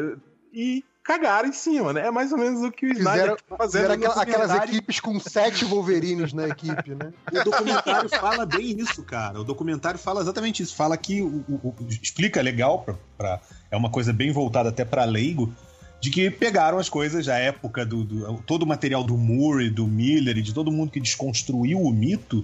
e 0.52 0.84
cagaram 1.02 1.48
em 1.48 1.52
cima, 1.52 1.92
né? 1.92 2.06
É 2.06 2.10
mais 2.10 2.32
ou 2.32 2.38
menos 2.38 2.62
o 2.62 2.70
que 2.70 2.86
o 2.86 2.92
Snyder 2.92 3.12
Fizeram, 3.12 3.36
tá 3.48 3.56
fazendo 3.58 3.82
fizeram 3.82 3.94
aquela- 3.94 4.22
aquelas 4.22 4.64
equipes 4.68 5.00
com 5.00 5.20
sete 5.20 5.64
Wolverines 5.64 6.32
na 6.32 6.48
equipe, 6.48 6.94
né? 6.94 7.12
O 7.30 7.44
documentário 7.44 8.08
fala 8.08 8.46
bem 8.46 8.78
isso, 8.80 9.02
cara. 9.02 9.38
O 9.40 9.44
documentário 9.44 9.98
fala 9.98 10.22
exatamente 10.22 10.62
isso. 10.62 10.74
Fala 10.74 10.96
que 10.96 11.20
o, 11.20 11.44
o- 11.46 11.74
o- 11.78 11.86
explica 12.02 12.40
legal 12.40 12.82
pra, 12.82 12.94
pra- 13.18 13.40
é 13.70 13.76
uma 13.76 13.90
coisa 13.90 14.12
bem 14.14 14.32
voltada 14.32 14.70
até 14.70 14.82
pra 14.84 15.04
leigo 15.04 15.52
de 16.00 16.08
que 16.10 16.30
pegaram 16.30 16.78
as 16.78 16.88
coisas 16.88 17.26
da 17.26 17.36
época 17.36 17.84
do, 17.84 18.02
do- 18.04 18.42
todo 18.46 18.62
o 18.62 18.66
material 18.66 19.04
do 19.04 19.16
Moore, 19.18 19.68
do 19.68 19.86
Miller 19.86 20.38
e 20.38 20.42
de 20.42 20.54
todo 20.54 20.72
mundo 20.72 20.90
que 20.90 21.00
desconstruiu 21.00 21.80
o 21.82 21.92
mito 21.92 22.42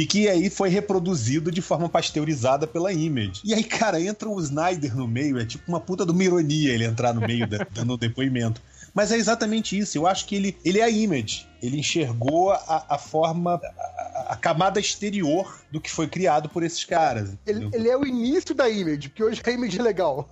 e 0.00 0.06
que 0.06 0.28
aí 0.28 0.48
foi 0.48 0.68
reproduzido 0.68 1.50
de 1.50 1.60
forma 1.60 1.88
pasteurizada 1.88 2.68
pela 2.68 2.92
Image. 2.92 3.40
E 3.44 3.52
aí, 3.52 3.64
cara, 3.64 4.00
entra 4.00 4.28
o 4.28 4.40
Snyder 4.40 4.96
no 4.96 5.08
meio, 5.08 5.40
é 5.40 5.44
tipo 5.44 5.64
uma 5.66 5.80
puta 5.80 6.06
de 6.06 6.12
uma 6.12 6.22
ironia 6.22 6.72
ele 6.72 6.84
entrar 6.84 7.12
no 7.12 7.20
meio 7.20 7.48
da- 7.48 7.66
dando 7.72 7.96
depoimento. 7.96 8.62
Mas 8.94 9.10
é 9.10 9.16
exatamente 9.16 9.76
isso. 9.76 9.98
Eu 9.98 10.06
acho 10.06 10.24
que 10.26 10.36
ele, 10.36 10.56
ele 10.64 10.78
é 10.78 10.84
a 10.84 10.88
Image. 10.88 11.48
Ele 11.60 11.78
enxergou 11.78 12.52
a, 12.52 12.86
a 12.88 12.96
forma, 12.98 13.60
a, 13.60 14.26
a 14.30 14.36
camada 14.36 14.78
exterior 14.78 15.60
do 15.70 15.80
que 15.80 15.90
foi 15.90 16.06
criado 16.06 16.48
por 16.48 16.62
esses 16.62 16.84
caras. 16.84 17.30
Ele, 17.44 17.68
ele 17.72 17.88
é 17.88 17.96
o 17.96 18.06
início 18.06 18.54
da 18.54 18.68
Image, 18.68 19.08
porque 19.08 19.24
hoje 19.24 19.42
a 19.44 19.50
Image 19.50 19.78
é 19.78 19.82
legal. 19.82 20.28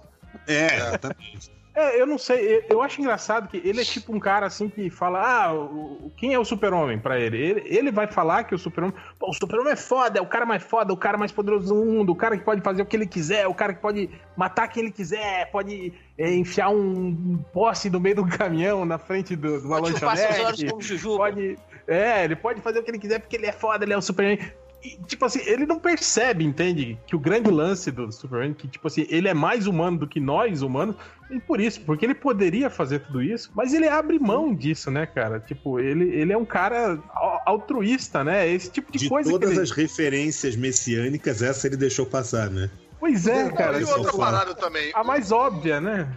É, 0.47 0.77
exatamente. 0.77 1.51
É, 1.77 2.01
eu 2.01 2.07
não 2.07 2.17
sei, 2.17 2.65
eu- 2.71 2.81
acho 2.81 3.03
engraçado 3.03 3.49
que 3.49 3.59
ele 3.59 3.83
é 3.83 3.85
tipo 3.85 4.15
um 4.15 4.19
cara 4.19 4.47
assim 4.47 4.67
que 4.67 4.89
fala, 4.89 5.21
ah, 5.21 5.53
o- 5.53 6.11
quem 6.17 6.33
é 6.33 6.39
o 6.39 6.45
super-homem 6.45 6.99
pra 6.99 7.21
ele? 7.21 7.37
ele? 7.37 7.63
Ele 7.67 7.91
vai 7.93 8.07
falar 8.07 8.45
que 8.45 8.55
o 8.55 8.59
super-homem, 8.59 8.97
o 9.21 9.33
super-homem 9.35 9.75
é 9.75 9.77
foda, 9.77 10.19
é 10.19 10.23
o 10.23 10.27
cara 10.27 10.47
mais 10.47 10.63
foda, 10.63 10.91
o 10.93 10.97
cara 10.97 11.19
mais 11.19 11.33
poderoso 11.33 11.75
do 11.75 11.85
mundo, 11.85 12.13
o 12.13 12.17
cara 12.17 12.35
que 12.39 12.43
pode 12.45 12.63
fazer 12.63 12.81
o 12.81 12.87
que 12.87 12.97
ele 12.97 13.07
quiser, 13.07 13.47
o 13.47 13.53
cara 13.53 13.75
que 13.75 13.83
pode 13.83 14.09
matar 14.35 14.69
quem 14.69 14.85
ele 14.85 14.93
quiser, 14.93 15.51
pode 15.51 15.93
é, 16.17 16.35
enfiar 16.35 16.71
um 16.71 17.37
poste 17.53 17.91
no 17.91 18.01
meio 18.01 18.17
do 18.17 18.27
caminhão 18.27 18.87
na 18.87 18.97
frente 18.97 19.37
do, 19.37 19.61
de 19.61 19.67
uma 19.67 19.79
Pode 19.81 19.93
chupar 19.99 20.17
seus 20.17 20.31
olhos 20.31 20.43
lanchonete. 20.45 20.71
como 20.71 20.81
jujuba. 20.83 21.17
Pode, 21.19 21.59
é, 21.87 22.25
ele 22.25 22.37
pode 22.37 22.61
fazer 22.63 22.79
o 22.79 22.83
que 22.83 22.91
ele 22.91 22.99
quiser 22.99 23.19
porque 23.21 23.37
ele 23.37 23.45
é 23.47 23.53
foda, 23.53 23.85
ele 23.85 23.93
é 23.93 23.99
o 23.99 24.01
Superman. 24.03 24.39
E, 24.85 24.97
tipo 25.07 25.25
assim, 25.25 25.41
ele 25.47 25.67
não 25.67 25.79
percebe, 25.81 26.45
entende? 26.45 26.97
Que 27.07 27.17
o 27.17 27.19
grande 27.19 27.51
lance 27.51 27.91
do 27.91 28.11
Superman, 28.13 28.55
que, 28.55 28.69
tipo 28.69 28.87
assim, 28.87 29.07
ele 29.09 29.27
é 29.27 29.35
mais 29.35 29.67
humano 29.67 29.99
do 29.99 30.07
que 30.07 30.21
nós 30.21 30.63
humanos, 30.63 30.95
e 31.31 31.41
por 31.41 31.61
isso, 31.61 31.81
porque 31.81 32.05
ele 32.07 32.15
poderia 32.15 32.71
fazer 32.71 33.01
tudo 33.01 33.21
isso, 33.23 33.51
mas 33.55 33.75
ele 33.75 33.89
abre 33.89 34.19
mão 34.19 34.55
disso, 34.55 34.91
né, 34.91 35.05
cara? 35.07 35.41
Tipo, 35.41 35.81
ele, 35.81 36.05
ele 36.15 36.33
é 36.33 36.37
um 36.39 36.45
cara 36.45 37.03
al- 37.15 37.43
altruísta, 37.47 38.23
né? 38.23 38.49
Esse 38.49 38.71
tipo 38.71 38.93
de, 38.93 38.99
De 38.99 39.09
coisa 39.09 39.29
todas 39.31 39.49
que 39.51 39.55
ele... 39.57 39.63
as 39.63 39.71
referências 39.73 40.55
messiânicas, 40.55 41.43
essa 41.43 41.67
ele 41.67 41.77
deixou 41.77 42.07
passar, 42.07 42.49
né? 42.51 42.71
Pois 43.01 43.27
é, 43.27 43.51
cara. 43.51 43.79
e 43.79 43.83
isso 43.83 43.91
outra 43.93 44.13
falo. 44.13 44.23
parada 44.25 44.55
também. 44.55 44.93
A 44.95 45.03
mais 45.03 45.33
óbvia, 45.33 45.81
né? 45.81 46.09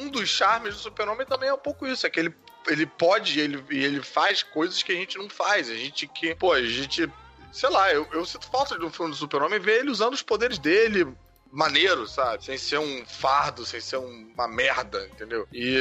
Um 0.00 0.08
dos 0.08 0.28
charmes 0.28 0.74
do 0.74 0.80
Super-Homem 0.80 1.26
também 1.26 1.48
é 1.50 1.54
um 1.54 1.58
pouco 1.58 1.86
isso, 1.86 2.06
é 2.06 2.10
que 2.10 2.18
ele, 2.18 2.34
ele 2.66 2.86
pode 2.86 3.38
ele, 3.38 3.62
e 3.70 3.84
ele 3.84 4.02
faz 4.02 4.42
coisas 4.42 4.82
que 4.82 4.90
a 4.90 4.94
gente 4.94 5.18
não 5.18 5.28
faz. 5.28 5.70
A 5.70 5.74
gente 5.74 6.06
que, 6.08 6.34
pô, 6.34 6.52
a 6.52 6.62
gente, 6.62 7.08
sei 7.52 7.70
lá, 7.70 7.92
eu, 7.92 8.06
eu 8.12 8.24
sinto 8.24 8.46
falta 8.46 8.78
de 8.78 8.84
um 8.84 8.90
filme 8.90 9.12
do 9.12 9.16
Super-Homem 9.16 9.60
ver 9.60 9.80
ele 9.80 9.90
usando 9.90 10.14
os 10.14 10.22
poderes 10.22 10.58
dele 10.58 11.06
maneiro, 11.52 12.08
sabe? 12.08 12.42
Sem 12.42 12.56
ser 12.56 12.78
um 12.78 13.04
fardo, 13.06 13.66
sem 13.66 13.78
ser 13.78 13.98
uma 13.98 14.48
merda, 14.48 15.06
entendeu? 15.14 15.46
E, 15.52 15.76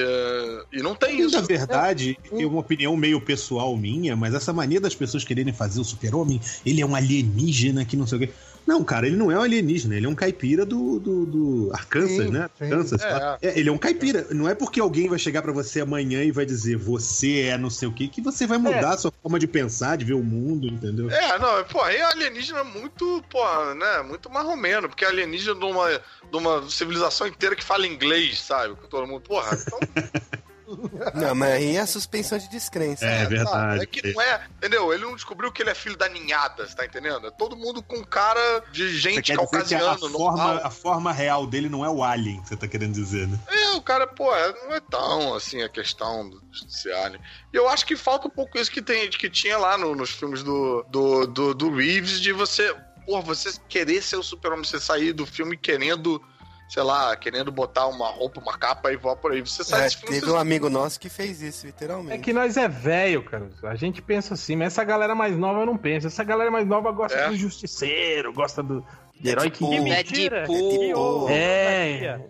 e 0.73 0.83
não 0.83 0.93
tem 0.93 1.21
isso. 1.21 1.39
Na 1.39 1.41
verdade, 1.41 2.19
é 2.29 2.45
uma 2.45 2.59
opinião 2.59 2.95
meio 2.97 3.21
pessoal 3.21 3.75
minha, 3.77 4.15
mas 4.17 4.33
essa 4.33 4.51
mania 4.51 4.81
das 4.81 4.93
pessoas 4.93 5.23
quererem 5.23 5.53
fazer 5.53 5.79
o 5.79 5.85
super-homem, 5.85 6.41
ele 6.65 6.81
é 6.81 6.85
um 6.85 6.93
alienígena 6.93 7.85
que 7.85 7.95
não 7.95 8.05
sei 8.05 8.17
o 8.17 8.21
quê. 8.21 8.33
Não, 8.65 8.83
cara, 8.83 9.07
ele 9.07 9.15
não 9.15 9.31
é 9.31 9.37
um 9.37 9.41
alienígena, 9.41 9.95
ele 9.95 10.05
é 10.05 10.09
um 10.09 10.15
caipira 10.15 10.65
do, 10.65 10.99
do, 10.99 11.25
do 11.25 11.71
Arkansas, 11.73 12.25
Sim, 12.25 12.31
né? 12.31 12.49
sim. 12.57 12.65
Arkansas. 12.65 13.01
É. 13.01 13.37
É, 13.41 13.59
ele 13.59 13.69
é 13.69 13.71
um 13.71 13.77
caipira. 13.77 14.27
Não 14.31 14.47
é 14.47 14.53
porque 14.53 14.79
alguém 14.79 15.09
vai 15.09 15.19
chegar 15.19 15.41
pra 15.41 15.51
você 15.51 15.81
amanhã 15.81 16.23
e 16.23 16.31
vai 16.31 16.45
dizer 16.45 16.77
você 16.77 17.41
é 17.41 17.57
não 17.57 17.69
sei 17.69 17.87
o 17.87 17.93
quê, 17.93 18.07
que 18.07 18.21
você 18.21 18.45
vai 18.45 18.57
mudar 18.57 18.91
a 18.91 18.97
sua 18.97 19.11
forma 19.21 19.39
de 19.39 19.47
pensar, 19.47 19.97
de 19.97 20.05
ver 20.05 20.13
o 20.13 20.23
mundo, 20.23 20.67
entendeu? 20.67 21.09
É, 21.09 21.39
não, 21.39 21.63
pô, 21.65 21.81
aí 21.81 22.01
alienígena 22.01 22.59
é 22.59 22.63
muito, 22.63 23.23
pô, 23.29 23.73
né, 23.73 24.01
muito 24.03 24.29
marromeno, 24.29 24.87
porque 24.87 25.05
alienígena 25.05 25.59
de 25.59 25.65
uma, 25.65 25.89
de 25.89 26.37
uma 26.37 26.69
civilização 26.69 27.27
inteira 27.27 27.55
que 27.55 27.63
fala 27.63 27.87
inglês, 27.87 28.39
sabe? 28.39 28.75
Com 28.75 28.87
todo 28.87 29.07
mundo, 29.07 29.21
porra, 29.21 29.57
então, 29.59 29.79
Não, 31.13 31.35
mas 31.35 31.51
aí 31.51 31.75
é 31.75 31.79
a 31.81 31.87
suspensão 31.87 32.37
de 32.37 32.49
descrença. 32.49 33.05
É, 33.05 33.23
sabe? 33.23 33.35
verdade. 33.35 33.83
É 33.83 33.85
que 33.85 34.13
não 34.13 34.21
é, 34.21 34.47
entendeu? 34.57 34.93
Ele 34.93 35.03
não 35.03 35.15
descobriu 35.15 35.51
que 35.51 35.61
ele 35.61 35.69
é 35.69 35.75
filho 35.75 35.97
da 35.97 36.07
ninhada, 36.09 36.67
você 36.67 36.75
tá 36.75 36.85
entendendo? 36.85 37.27
É 37.27 37.31
todo 37.31 37.55
mundo 37.55 37.81
com 37.83 38.03
cara 38.03 38.63
de 38.71 38.95
gente 38.97 39.21
que 39.21 39.31
a 39.31 39.35
caucasiano, 39.37 40.09
forma, 40.09 40.61
a 40.63 40.69
forma 40.69 41.11
real 41.11 41.45
dele 41.47 41.69
não 41.69 41.83
é 41.85 41.89
o 41.89 42.03
alien, 42.03 42.41
você 42.43 42.55
tá 42.55 42.67
querendo 42.67 42.93
dizer, 42.93 43.27
né? 43.27 43.39
É, 43.47 43.71
o 43.71 43.81
cara, 43.81 44.07
pô, 44.07 44.33
é- 44.35 44.53
não 44.67 44.75
é 44.75 44.79
tão 44.79 45.33
assim 45.33 45.61
a 45.61 45.69
questão 45.69 46.29
do 46.29 46.41
judiciário. 46.51 47.19
E 47.53 47.57
eu 47.57 47.67
acho 47.69 47.85
que 47.85 47.95
falta 47.95 48.27
um 48.27 48.31
pouco 48.31 48.57
isso 48.57 48.71
que, 48.71 48.81
tem, 48.81 49.09
que 49.09 49.29
tinha 49.29 49.57
lá 49.57 49.77
no- 49.77 49.95
nos 49.95 50.11
filmes 50.11 50.43
do, 50.43 50.83
do, 50.89 51.27
do, 51.27 51.53
do 51.53 51.73
Reeves, 51.75 52.19
de 52.19 52.31
você, 52.31 52.75
pô, 53.05 53.21
você 53.21 53.51
querer 53.67 54.01
ser 54.01 54.17
o 54.17 54.23
super-homem, 54.23 54.63
você 54.65 54.79
sair 54.79 55.13
do 55.13 55.25
filme 55.25 55.57
querendo, 55.57 56.21
sei 56.73 56.83
lá, 56.83 57.13
querendo 57.17 57.51
botar 57.51 57.85
uma 57.87 58.07
roupa, 58.09 58.39
uma 58.39 58.57
capa 58.57 58.93
e 58.93 58.95
voar 58.95 59.17
por 59.17 59.33
aí. 59.33 59.41
Você 59.41 59.61
sai 59.61 59.81
É, 59.81 59.83
desse 59.83 59.97
filme, 59.97 60.13
teve 60.15 60.25
você... 60.25 60.31
um 60.31 60.39
amigo 60.39 60.69
nosso 60.69 60.97
que 60.97 61.09
fez 61.09 61.41
isso, 61.41 61.65
É 61.65 61.67
literalmente. 61.67 62.19
que 62.23 62.31
nós 62.31 62.55
é 62.55 62.67
velho, 62.69 63.21
cara. 63.23 63.49
A 63.63 63.75
gente 63.75 64.01
pensa 64.01 64.35
assim, 64.35 64.55
mas 64.55 64.67
essa 64.67 64.83
galera 64.85 65.13
mais 65.13 65.35
nova 65.37 65.65
não 65.65 65.75
pensa. 65.75 66.07
Essa 66.07 66.23
galera 66.23 66.49
mais 66.49 66.65
nova 66.65 66.89
gosta 66.93 67.17
É. 67.17 67.27
do 67.27 67.35
justiceiro, 67.35 68.31
gosta 68.31 68.63
do 68.63 68.85
de 69.19 69.29
herói 69.29 69.49
que. 69.49 69.59
Deadpool. 69.59 69.73
É 69.73 69.81
Mentira. 69.97 70.47
Deadpool. 70.47 71.29
É, 71.29 72.21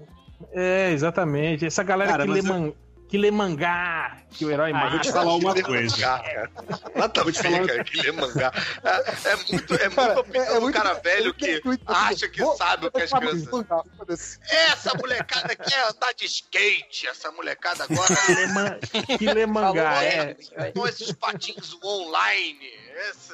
é, 0.53 0.91
exatamente. 0.91 1.63
Essa 1.65 1.83
galera 1.83 2.11
Cara, 2.11 2.25
que, 2.25 2.31
lê 2.31 2.39
eu- 2.39 2.43
man- 2.43 2.73
que 3.11 3.17
lê 3.17 3.29
mangá, 3.29 4.17
que 4.31 4.45
o 4.45 4.49
herói 4.51 4.71
Ah, 4.71 4.73
mata. 4.73 4.89
Vou 4.91 4.99
te 5.01 5.11
falar 5.11 5.35
uma 5.35 5.53
coisa. 5.61 5.95
Mangá, 5.97 6.19
cara. 6.23 6.51
Nada 6.95 7.19
a 7.19 7.23
Vou 7.23 7.31
te 7.33 7.43
falar- 7.43 7.67
cara, 7.67 7.83
que 7.83 7.97
lê 8.01 8.11
mangá. 8.13 8.53
É, 8.85 9.29
é 9.31 9.35
muito, 9.35 9.73
é 9.73 9.89
Cara, 9.89 10.13
muito 10.15 10.19
opinião 10.21 10.43
é- 10.45 10.47
é 10.47 10.53
do 10.55 10.61
muito- 10.61 10.75
cara 10.81 10.93
velho 10.93 11.25
muito 11.65 11.85
que 11.85 11.93
acha 11.93 12.29
que 12.29 12.39
Vou- 12.41 12.55
sabe 12.55 12.87
o 12.87 12.91
que 12.91 13.01
as 13.01 13.11
crianças... 13.11 14.39
Essa 14.49 14.93
molecada 14.97 15.53
quer 15.57 15.89
andar 15.89 16.13
de 16.13 16.23
skate, 16.25 17.05
essa 17.07 17.29
molecada 17.33 17.83
agora... 17.83 18.15
Que 18.15 18.33
lê, 18.33 18.47
man- 18.47 18.79
que 19.17 19.25
lê 19.33 19.45
mangá, 19.45 19.91
Falou, 19.95 20.01
é. 20.07 20.35
Então 20.69 20.87
esses 20.87 21.11
patins 21.11 21.77
online, 21.83 22.65
esse, 23.09 23.33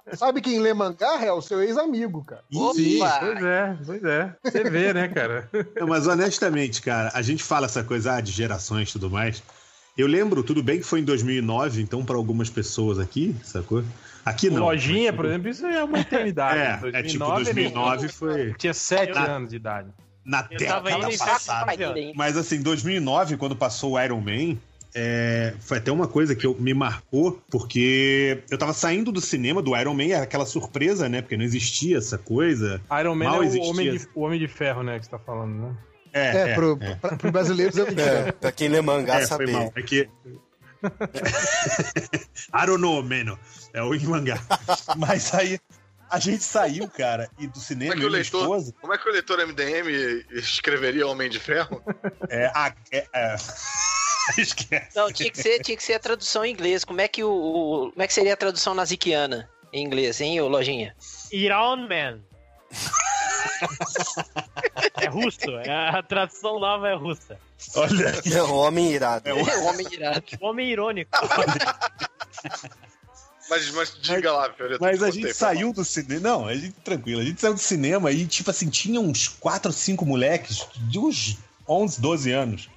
Sabe 0.14 0.40
quem 0.40 0.58
lê 0.60 0.72
mangá? 0.74 1.22
É 1.24 1.32
o 1.32 1.42
seu 1.42 1.62
ex-amigo, 1.62 2.24
cara. 2.24 2.42
Sim, 2.74 3.00
Opa! 3.02 3.18
pois 3.20 3.42
é, 3.44 3.76
pois 3.86 4.04
é. 4.04 4.36
Você 4.44 4.64
vê, 4.64 4.92
né, 4.92 5.08
cara? 5.08 5.48
Não, 5.78 5.86
mas 5.86 6.06
honestamente, 6.06 6.80
cara, 6.82 7.10
a 7.14 7.22
gente 7.22 7.42
fala 7.42 7.66
essa 7.66 7.82
coisa 7.84 8.14
ah, 8.14 8.20
de 8.20 8.32
gerações 8.32 8.88
e 8.88 8.92
tudo 8.92 9.10
mais. 9.10 9.42
Eu 9.96 10.06
lembro, 10.06 10.42
tudo 10.42 10.62
bem 10.62 10.78
que 10.78 10.86
foi 10.86 11.00
em 11.00 11.04
2009, 11.04 11.82
então 11.82 12.04
para 12.04 12.16
algumas 12.16 12.48
pessoas 12.48 12.98
aqui, 12.98 13.36
sacou? 13.44 13.84
Aqui 14.24 14.48
não. 14.48 14.62
Lojinha, 14.64 15.12
mas, 15.12 15.16
por 15.16 15.26
exemplo, 15.26 15.48
isso 15.50 15.66
é 15.66 15.84
uma 15.84 16.00
eternidade. 16.00 16.86
É, 16.94 17.00
é 17.00 17.02
tipo 17.02 17.24
2009, 17.24 17.44
2009 17.44 18.04
ele 18.04 18.12
foi 18.12 18.54
Tinha 18.54 18.72
7 18.72 19.12
Na- 19.12 19.24
anos 19.24 19.50
de 19.50 19.56
idade. 19.56 19.90
na 20.24 20.42
década 20.42 21.10
passada. 21.18 21.72
Mas 22.14 22.36
assim, 22.36 22.62
2009, 22.62 23.36
quando 23.36 23.54
passou 23.54 23.92
o 23.92 24.00
Iron 24.00 24.20
Man, 24.20 24.56
é, 24.94 25.54
foi 25.60 25.78
até 25.78 25.90
uma 25.90 26.06
coisa 26.06 26.34
que 26.34 26.46
eu, 26.46 26.54
me 26.58 26.74
marcou, 26.74 27.40
porque 27.50 28.42
eu 28.50 28.58
tava 28.58 28.72
saindo 28.72 29.10
do 29.12 29.20
cinema 29.20 29.62
do 29.62 29.76
Iron 29.76 29.94
Man, 29.94 30.04
era 30.12 30.24
aquela 30.24 30.44
surpresa, 30.46 31.08
né? 31.08 31.22
Porque 31.22 31.36
não 31.36 31.44
existia 31.44 31.98
essa 31.98 32.18
coisa. 32.18 32.80
Iron 33.00 33.14
Man 33.14 33.24
Mal 33.24 33.42
é 33.42 33.46
o 33.46 33.62
homem, 33.62 33.96
de, 33.96 34.08
o 34.14 34.20
homem 34.22 34.38
de 34.38 34.48
ferro, 34.48 34.82
né, 34.82 34.98
que 34.98 35.04
você 35.06 35.10
tá 35.10 35.18
falando, 35.18 35.54
né? 35.60 35.76
É, 36.14 36.54
pro, 36.54 36.76
pra- 36.76 37.16
pro 37.16 37.32
brasileiros 37.32 37.76
é. 37.78 37.82
É, 38.28 38.32
pra 38.32 38.52
quem 38.52 38.68
lê 38.68 38.82
mangá 38.82 39.20
É, 39.20 39.26
saber. 39.26 39.50
mal. 39.50 39.72
É 39.74 39.80
que. 39.82 40.06
I 42.52 42.66
don't 42.66 42.80
know, 42.82 43.02
mano. 43.02 43.38
É 43.72 43.82
o 43.82 43.94
em 43.94 44.04
mangá. 44.04 44.38
Mas 44.96 45.32
aí 45.34 45.58
a 46.10 46.18
gente 46.18 46.42
saiu, 46.44 46.86
cara, 46.88 47.30
e 47.38 47.46
do 47.46 47.52
Como 47.54 47.64
cinema, 47.64 47.94
é, 47.94 47.96
que 47.96 48.04
o 48.04 48.08
leitor, 48.08 48.40
esposa. 48.42 48.74
como 48.80 48.92
é 48.92 48.98
que 48.98 49.08
o 49.08 49.12
leitor 49.12 49.38
MDM 49.46 49.88
escreveria 50.32 51.06
Homem 51.06 51.30
de 51.30 51.38
Ferro? 51.40 51.82
É, 52.28 52.46
a- 52.54 52.74
é, 52.90 53.06
é... 53.14 53.36
Esquece. 54.38 54.96
Não, 54.96 55.12
tinha 55.12 55.30
que 55.30 55.38
ser, 55.42 55.60
tinha 55.60 55.76
que 55.76 55.82
ser 55.82 55.94
a 55.94 55.98
tradução 55.98 56.44
em 56.44 56.52
inglês. 56.52 56.84
Como 56.84 57.00
é 57.00 57.08
que 57.08 57.22
o, 57.24 57.30
o- 57.30 57.90
como 57.90 58.02
é 58.02 58.06
que 58.06 58.14
seria 58.14 58.34
a 58.34 58.36
tradução 58.36 58.74
nazikiana 58.74 59.48
em 59.72 59.84
inglês, 59.84 60.20
hein, 60.20 60.40
ô 60.40 60.48
lojinha? 60.48 60.94
Iron 61.32 61.88
Man. 61.88 62.20
é 65.00 65.06
russo, 65.08 65.50
é- 65.64 65.88
a 65.90 66.02
tradução 66.02 66.58
nova 66.60 66.88
é 66.88 66.94
russa. 66.94 67.38
Olha, 67.76 68.12
É 68.34 68.42
um 68.42 68.54
homem 68.54 68.92
irado. 68.92 69.28
É 69.28 69.32
o 69.34 69.64
homem 69.64 69.86
irado. 69.92 70.22
Homem 70.40 70.70
irônico. 70.70 71.10
Mas, 73.48 73.70
mas 73.70 73.96
diga 74.00 74.32
lá, 74.32 74.52
Fiorito. 74.52 74.80
Mas 74.80 75.02
a 75.02 75.10
gente 75.10 75.32
saiu 75.34 75.72
do 75.72 75.84
cinema. 75.84 76.20
Não, 76.20 76.46
a 76.46 76.54
gente 76.54 76.72
tranquilo. 76.80 77.20
A 77.20 77.24
gente 77.24 77.40
saiu 77.40 77.54
do 77.54 77.60
cinema 77.60 78.10
e, 78.10 78.26
tipo 78.26 78.50
assim, 78.50 78.68
tinha 78.70 79.00
uns 79.00 79.28
4 79.28 79.68
ou 79.70 79.72
5 79.72 80.06
moleques 80.06 80.66
de 80.88 80.98
uns 80.98 81.38
11, 81.68 82.00
12 82.00 82.32
anos. 82.32 82.70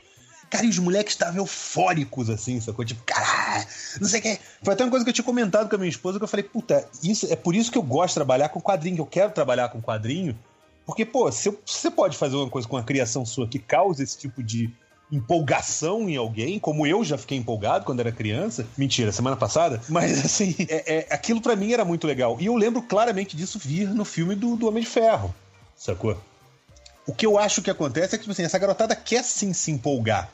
Cara, 0.55 0.65
e 0.65 0.69
os 0.69 0.79
moleques 0.79 1.13
estavam 1.13 1.37
eufóricos, 1.37 2.29
assim, 2.29 2.61
sacou? 2.61 2.85
Tipo, 2.85 3.03
caralho, 3.05 3.65
não 3.99 4.07
sei 4.07 4.19
o 4.19 4.23
que. 4.23 4.39
Foi 4.63 4.73
até 4.73 4.83
uma 4.83 4.89
coisa 4.89 5.03
que 5.03 5.09
eu 5.09 5.13
tinha 5.13 5.25
comentado 5.25 5.67
com 5.67 5.75
a 5.75 5.77
minha 5.77 5.89
esposa, 5.89 6.17
que 6.17 6.23
eu 6.23 6.27
falei, 6.29 6.43
puta, 6.43 6.87
isso, 7.03 7.27
é 7.31 7.35
por 7.35 7.55
isso 7.55 7.71
que 7.71 7.77
eu 7.77 7.83
gosto 7.83 8.09
de 8.09 8.15
trabalhar 8.15 8.49
com 8.49 8.61
quadrinho, 8.61 8.95
que 8.95 9.01
eu 9.01 9.05
quero 9.05 9.31
trabalhar 9.31 9.69
com 9.69 9.81
quadrinho. 9.81 10.37
Porque, 10.85 11.03
pô, 11.03 11.31
se 11.31 11.51
você 11.65 11.91
pode 11.91 12.15
fazer 12.15 12.35
uma 12.35 12.49
coisa 12.49 12.67
com 12.67 12.77
a 12.77 12.83
criação 12.83 13.25
sua 13.25 13.47
que 13.47 13.59
causa 13.59 14.03
esse 14.03 14.17
tipo 14.17 14.41
de 14.41 14.71
empolgação 15.11 16.09
em 16.09 16.15
alguém, 16.15 16.59
como 16.59 16.85
eu 16.85 17.03
já 17.03 17.17
fiquei 17.17 17.37
empolgado 17.37 17.85
quando 17.85 17.99
era 17.99 18.11
criança. 18.11 18.65
Mentira, 18.77 19.11
semana 19.11 19.35
passada. 19.35 19.81
Mas, 19.89 20.23
assim, 20.25 20.55
é, 20.69 20.97
é- 20.99 21.07
aquilo 21.13 21.41
pra 21.41 21.55
mim 21.55 21.73
era 21.73 21.85
muito 21.85 22.07
legal. 22.07 22.37
E 22.39 22.45
eu 22.45 22.55
lembro 22.55 22.81
claramente 22.81 23.35
disso 23.35 23.59
vir 23.59 23.87
no 23.89 24.05
filme 24.05 24.35
do, 24.35 24.55
do 24.55 24.67
Homem 24.67 24.83
de 24.83 24.89
Ferro, 24.89 25.33
sacou? 25.75 26.17
O 27.07 27.13
que 27.13 27.25
eu 27.25 27.37
acho 27.37 27.61
que 27.61 27.69
acontece 27.69 28.15
é 28.15 28.17
que, 28.17 28.23
tipo 28.23 28.31
assim, 28.31 28.43
essa 28.43 28.57
garotada 28.57 28.95
quer 28.95 29.23
sim 29.23 29.53
se 29.53 29.71
empolgar. 29.71 30.29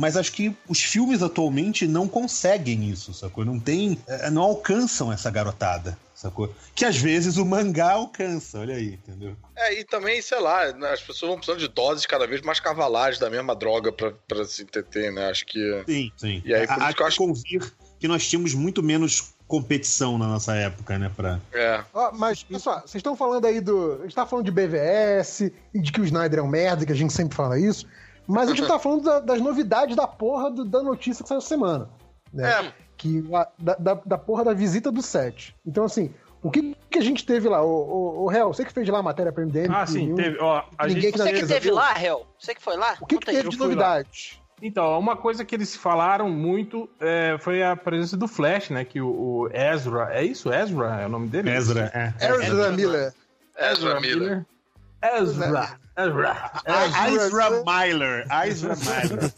Mas 0.00 0.16
acho 0.16 0.32
que 0.32 0.56
os 0.66 0.80
filmes 0.82 1.22
atualmente 1.22 1.86
não 1.86 2.08
conseguem 2.08 2.88
isso, 2.88 3.12
sacou? 3.12 3.44
Não 3.44 3.60
tem. 3.60 3.98
eh, 4.08 4.30
Não 4.30 4.40
alcançam 4.42 5.12
essa 5.12 5.30
garotada, 5.30 5.98
sacou? 6.14 6.52
Que 6.74 6.86
às 6.86 6.96
vezes 6.96 7.36
o 7.36 7.44
mangá 7.44 7.92
alcança, 7.92 8.60
olha 8.60 8.76
aí, 8.76 8.94
entendeu? 8.94 9.36
É, 9.54 9.78
e 9.78 9.84
também, 9.84 10.22
sei 10.22 10.40
lá, 10.40 10.72
né, 10.72 10.88
as 10.90 11.02
pessoas 11.02 11.28
vão 11.28 11.36
precisando 11.36 11.60
de 11.60 11.68
doses 11.68 12.06
cada 12.06 12.26
vez 12.26 12.40
mais 12.40 12.58
cavalares 12.58 13.18
da 13.18 13.28
mesma 13.28 13.54
droga 13.54 13.92
pra, 13.92 14.12
pra 14.26 14.44
se 14.46 14.62
entreter, 14.62 15.12
né? 15.12 15.28
Acho 15.28 15.44
que. 15.44 15.84
Sim, 15.86 16.10
sim. 16.16 16.42
E 16.46 16.54
aí, 16.54 16.66
por 16.66 16.82
Há 16.82 16.86
isso 16.86 16.96
que 16.96 17.02
eu 17.02 17.06
acho- 17.06 17.16
convir 17.18 17.72
que 17.98 18.08
nós 18.08 18.26
tínhamos 18.26 18.54
muito 18.54 18.82
menos 18.82 19.34
competição 19.46 20.16
na 20.16 20.26
nossa 20.28 20.54
época, 20.54 20.98
né? 20.98 21.10
Pra... 21.14 21.38
É. 21.52 21.84
Ó, 21.92 22.12
mas, 22.12 22.42
pessoal, 22.42 22.80
vocês 22.80 22.94
estão 23.00 23.14
falando 23.14 23.44
aí 23.44 23.60
do. 23.60 23.98
A 24.00 24.02
gente 24.04 24.14
tá 24.14 24.24
falando 24.24 24.46
de 24.46 24.50
BVS 24.50 25.52
e 25.74 25.78
de 25.80 25.92
que 25.92 26.00
o 26.00 26.04
Snyder 26.04 26.38
é 26.38 26.42
um 26.42 26.48
merda, 26.48 26.86
que 26.86 26.92
a 26.92 26.96
gente 26.96 27.12
sempre 27.12 27.36
fala 27.36 27.58
isso. 27.60 27.86
Mas 28.30 28.48
a 28.48 28.54
gente 28.54 28.66
tá 28.66 28.78
falando 28.78 29.02
da- 29.02 29.20
das 29.20 29.40
novidades 29.40 29.96
da 29.96 30.06
porra 30.06 30.50
do- 30.50 30.64
da 30.64 30.82
notícia 30.82 31.22
que 31.22 31.28
saiu 31.28 31.40
semana. 31.40 31.88
Né? 32.32 32.48
É, 32.50 32.72
Que, 32.96 33.22
da, 33.58 33.74
da, 33.78 33.94
da 34.04 34.18
porra 34.18 34.44
da 34.44 34.52
visita 34.52 34.92
do 34.92 35.00
set. 35.02 35.56
Então, 35.66 35.84
assim, 35.84 36.12
o 36.42 36.50
que, 36.50 36.76
que 36.90 36.98
a 36.98 37.02
gente 37.02 37.24
teve 37.26 37.48
lá? 37.48 37.62
O, 37.62 37.68
o, 37.68 38.24
o 38.26 38.32
Hel, 38.32 38.48
você 38.52 38.64
que 38.64 38.72
fez 38.72 38.86
lá 38.88 38.98
a 38.98 39.02
matéria 39.02 39.32
pra 39.32 39.42
MDM. 39.44 39.72
Ah, 39.74 39.84
que 39.84 39.90
sim, 39.92 39.98
nenhum- 40.04 40.14
teve. 40.16 40.38
Ó, 40.38 40.62
a 40.78 40.86
ninguém 40.86 41.02
gente, 41.04 41.16
Você 41.18 41.32
que 41.32 41.46
teve 41.46 41.60
viu? 41.60 41.74
lá, 41.74 41.98
Hel? 42.02 42.26
Você 42.38 42.54
que 42.54 42.62
foi 42.62 42.76
lá? 42.76 42.96
O 43.00 43.06
que, 43.06 43.16
que 43.18 43.24
Conta 43.26 43.32
teve 43.38 43.48
de 43.48 43.56
fui 43.56 43.66
lá. 43.66 43.72
novidade? 43.74 44.40
Então, 44.62 44.98
uma 44.98 45.16
coisa 45.16 45.42
que 45.42 45.54
eles 45.54 45.74
falaram 45.74 46.28
muito 46.28 46.86
é, 47.00 47.36
foi 47.40 47.62
a 47.62 47.74
presença 47.74 48.14
do 48.18 48.28
Flash, 48.28 48.68
né? 48.68 48.84
Que 48.84 49.00
o, 49.00 49.08
o 49.08 49.48
Ezra. 49.50 50.10
É 50.12 50.22
isso? 50.22 50.52
Ezra 50.52 51.00
é 51.00 51.06
o 51.06 51.08
nome 51.08 51.28
dele? 51.28 51.48
Ezra, 51.50 51.90
é. 51.94 52.12
Ezra 52.26 52.70
Miller. 52.70 53.14
Ezra 53.58 53.98
Miller. 54.00 54.44
Ezra. 55.02 55.46
Ezra. 55.46 55.60
Ah, 55.60 55.64
Ezra 55.64 55.79
Miller. 57.64 58.26
Ezra 58.46 58.74
Miller. 58.76 59.30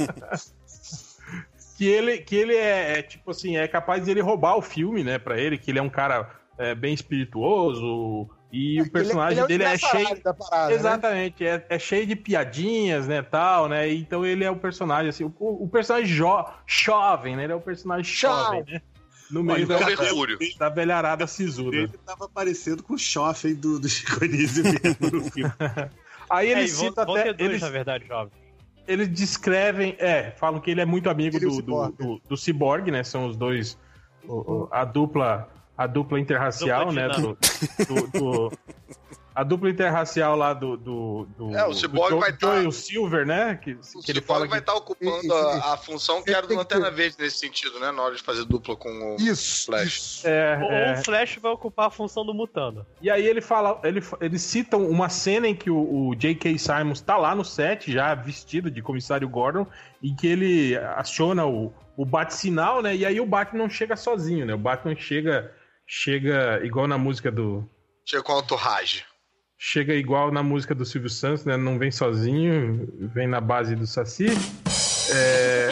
que 1.77 1.87
ele, 1.87 2.19
que 2.19 2.37
ele 2.37 2.55
é, 2.55 2.99
é, 2.99 3.03
tipo 3.03 3.31
assim, 3.31 3.57
é 3.57 3.67
capaz 3.67 4.05
de 4.05 4.11
ele 4.11 4.21
roubar 4.21 4.57
o 4.57 4.63
filme, 4.63 5.03
né, 5.03 5.19
pra 5.19 5.39
ele, 5.39 5.59
que 5.59 5.71
ele 5.71 5.79
é 5.79 5.83
um 5.83 5.89
cara 5.91 6.31
é, 6.59 6.75
bem 6.75 6.95
espirituoso 6.95 8.29
e 8.53 8.81
o 8.83 8.91
personagem 8.91 9.39
Ele- 9.43 9.55
ele 9.55 9.59
dele 9.65 9.75
é 9.75 9.79
cheio. 9.79 10.23
Da 10.23 10.35
parada, 10.35 10.69
né? 10.69 10.75
Exatamente, 10.75 11.45
é, 11.47 11.67
é 11.69 11.79
cheio 11.79 12.07
de 12.07 12.15
piadinhas, 12.15 13.09
né, 13.09 13.23
tal, 13.23 13.69
né? 13.69 13.91
Então 13.93 14.25
ele 14.25 14.45
é 14.45 14.51
o 14.51 14.57
personagem, 14.57 15.09
assim, 15.09 15.25
o, 15.25 15.33
o 15.41 15.69
personagem 15.69 16.07
jo, 16.15 16.45
jovem, 16.67 17.35
né? 17.37 17.45
Ele 17.45 17.53
é 17.53 17.57
o 17.57 17.61
personagem 17.61 18.05
jovem, 18.05 18.65
né? 18.69 18.83
No 19.31 19.43
meio 19.43 19.67
Olha, 19.67 19.79
da, 19.79 19.87
Mercúrio. 19.87 20.39
da 20.59 20.69
velharada 20.69 21.27
sisuda. 21.27 21.75
Ele 21.75 21.89
tava 22.05 22.29
parecendo 22.29 22.83
com 22.83 22.93
o 22.93 22.99
Chofen 22.99 23.55
do, 23.55 23.79
do 23.81 23.89
Chico 23.89 24.23
Anísio 24.23 24.63
mesmo 24.63 25.11
no 25.11 25.31
filme. 25.31 25.51
Aí 26.33 26.49
É, 26.49 26.53
ele 26.61 26.71
vão, 26.73 26.85
cita 26.89 27.05
vão 27.05 27.15
até. 27.15 27.25
ter 27.25 27.35
dois, 27.35 27.51
Eles, 27.51 27.63
na 27.63 27.69
verdade, 27.69 28.07
jovem. 28.07 28.33
eles 28.89 29.09
descrevem, 29.09 29.95
é, 29.99 30.31
falam 30.33 30.61
que 30.61 30.71
ele 30.71 30.81
é 30.81 30.85
muito 30.87 31.11
amigo 31.11 31.37
o 31.37 31.41
do, 31.41 31.63
do, 31.63 31.93
do, 31.93 32.21
do 32.31 32.37
Cyborg, 32.37 32.91
né? 32.91 33.05
São 33.05 33.27
os 33.27 33.37
dois, 33.37 33.79
o- 34.27 34.35
o- 34.65 34.69
a 34.71 34.85
dupla, 34.85 35.49
a 35.77 35.87
dupla 35.87 36.19
interracial, 36.19 36.87
Dupla 36.87 37.09
né? 37.09 37.09
Do, 37.15 37.37
do- 37.87 38.19
do- 38.19 38.53
a 39.35 39.43
dupla 39.43 39.71
interracial 39.71 40.37
lá 40.37 40.53
do, 40.53 40.77
do, 40.77 41.27
do 41.37 41.57
É, 41.57 41.67
o 41.67 41.73
Cyborg 41.75 42.19
vai 42.19 42.33
tá- 42.33 42.57
Joel 42.57 42.71
Silver, 42.73 43.27
né? 43.27 43.57
Que, 43.63 43.73
O 43.73 44.01
que 44.03 44.11
ele 44.13 44.21
fala 44.21 44.41
vai 44.47 44.59
que 44.61 44.63
estar 44.63 44.75
ocupando 44.75 45.17
Isso, 45.19 45.27
isso. 45.27 45.35
a, 45.35 45.73
a 45.75 45.77
função 45.77 46.23
que 46.23 46.31
Ele 46.31 46.37
era 46.37 46.47
do 46.47 46.51
que 46.51 46.55
Lanterna 46.57 46.87
ter- 46.91 46.95
Verde 46.97 47.17
nesse 47.19 47.39
sentido, 47.39 47.79
né? 47.81 47.91
Na 47.91 48.03
hora 48.03 48.15
de 48.15 48.23
fazer 48.23 48.45
dupla 48.45 48.77
com 48.77 48.89
o 48.89 49.17
Isso. 49.21 49.67
Flash. 49.67 49.97
isso. 49.97 50.29
é, 50.29 50.59
Ou 50.63 50.71
é, 50.73 50.93
o 50.93 51.05
Flash 51.05 51.37
vai 51.41 51.53
ocupar 51.53 51.87
a 51.87 51.91
função 51.91 52.25
do 52.27 52.35
Mutano. 52.35 52.87
E 53.01 53.11
aí 53.11 53.27
ele 53.27 53.41
fala, 53.41 53.81
ele, 53.85 54.03
eles 54.21 54.43
citam 54.43 54.87
uma 54.89 55.09
cena 55.09 55.49
em 55.49 55.55
que 55.55 55.71
o, 55.71 56.09
o 56.09 56.15
J.K. 56.15 56.59
Simons 56.59 57.01
tá 57.01 57.17
lá 57.17 57.35
no 57.35 57.45
set, 57.45 57.91
já 57.93 58.15
vestido 58.15 58.71
de 58.71 58.83
comissário 58.83 59.29
Gordon, 59.29 59.67
em 60.03 60.15
que 60.15 60.27
ele 60.27 60.77
aciona 60.97 61.47
o, 61.47 61.73
o 61.97 62.05
bate-sinal, 62.05 62.83
né? 62.83 62.95
E 62.95 63.07
aí 63.07 63.21
o 63.21 63.27
Batman 63.27 63.61
não 63.63 63.71
chega 63.71 63.97
sozinho, 63.97 64.45
né? 64.45 64.53
O 64.55 64.59
Batman 64.59 64.95
chega, 64.97 65.51
chega 65.87 66.61
igual 66.65 66.87
na 66.87 66.99
música 66.99 67.31
do. 67.31 67.69
Chega 68.05 68.23
com 68.23 68.33
o 68.35 68.41
Entourage. 68.41 69.05
Chega 69.65 69.95
igual 69.95 70.33
na 70.33 70.43
música 70.43 70.75
do 70.75 70.85
Silvio 70.85 71.09
Santos, 71.09 71.45
né? 71.45 71.57
Não 71.57 71.79
vem 71.79 71.93
sozinho, 71.93 72.93
vem 72.99 73.29
na 73.29 73.41
base 73.41 73.77
do 73.77 73.87
Saci. 73.87 74.27
É, 75.15 75.69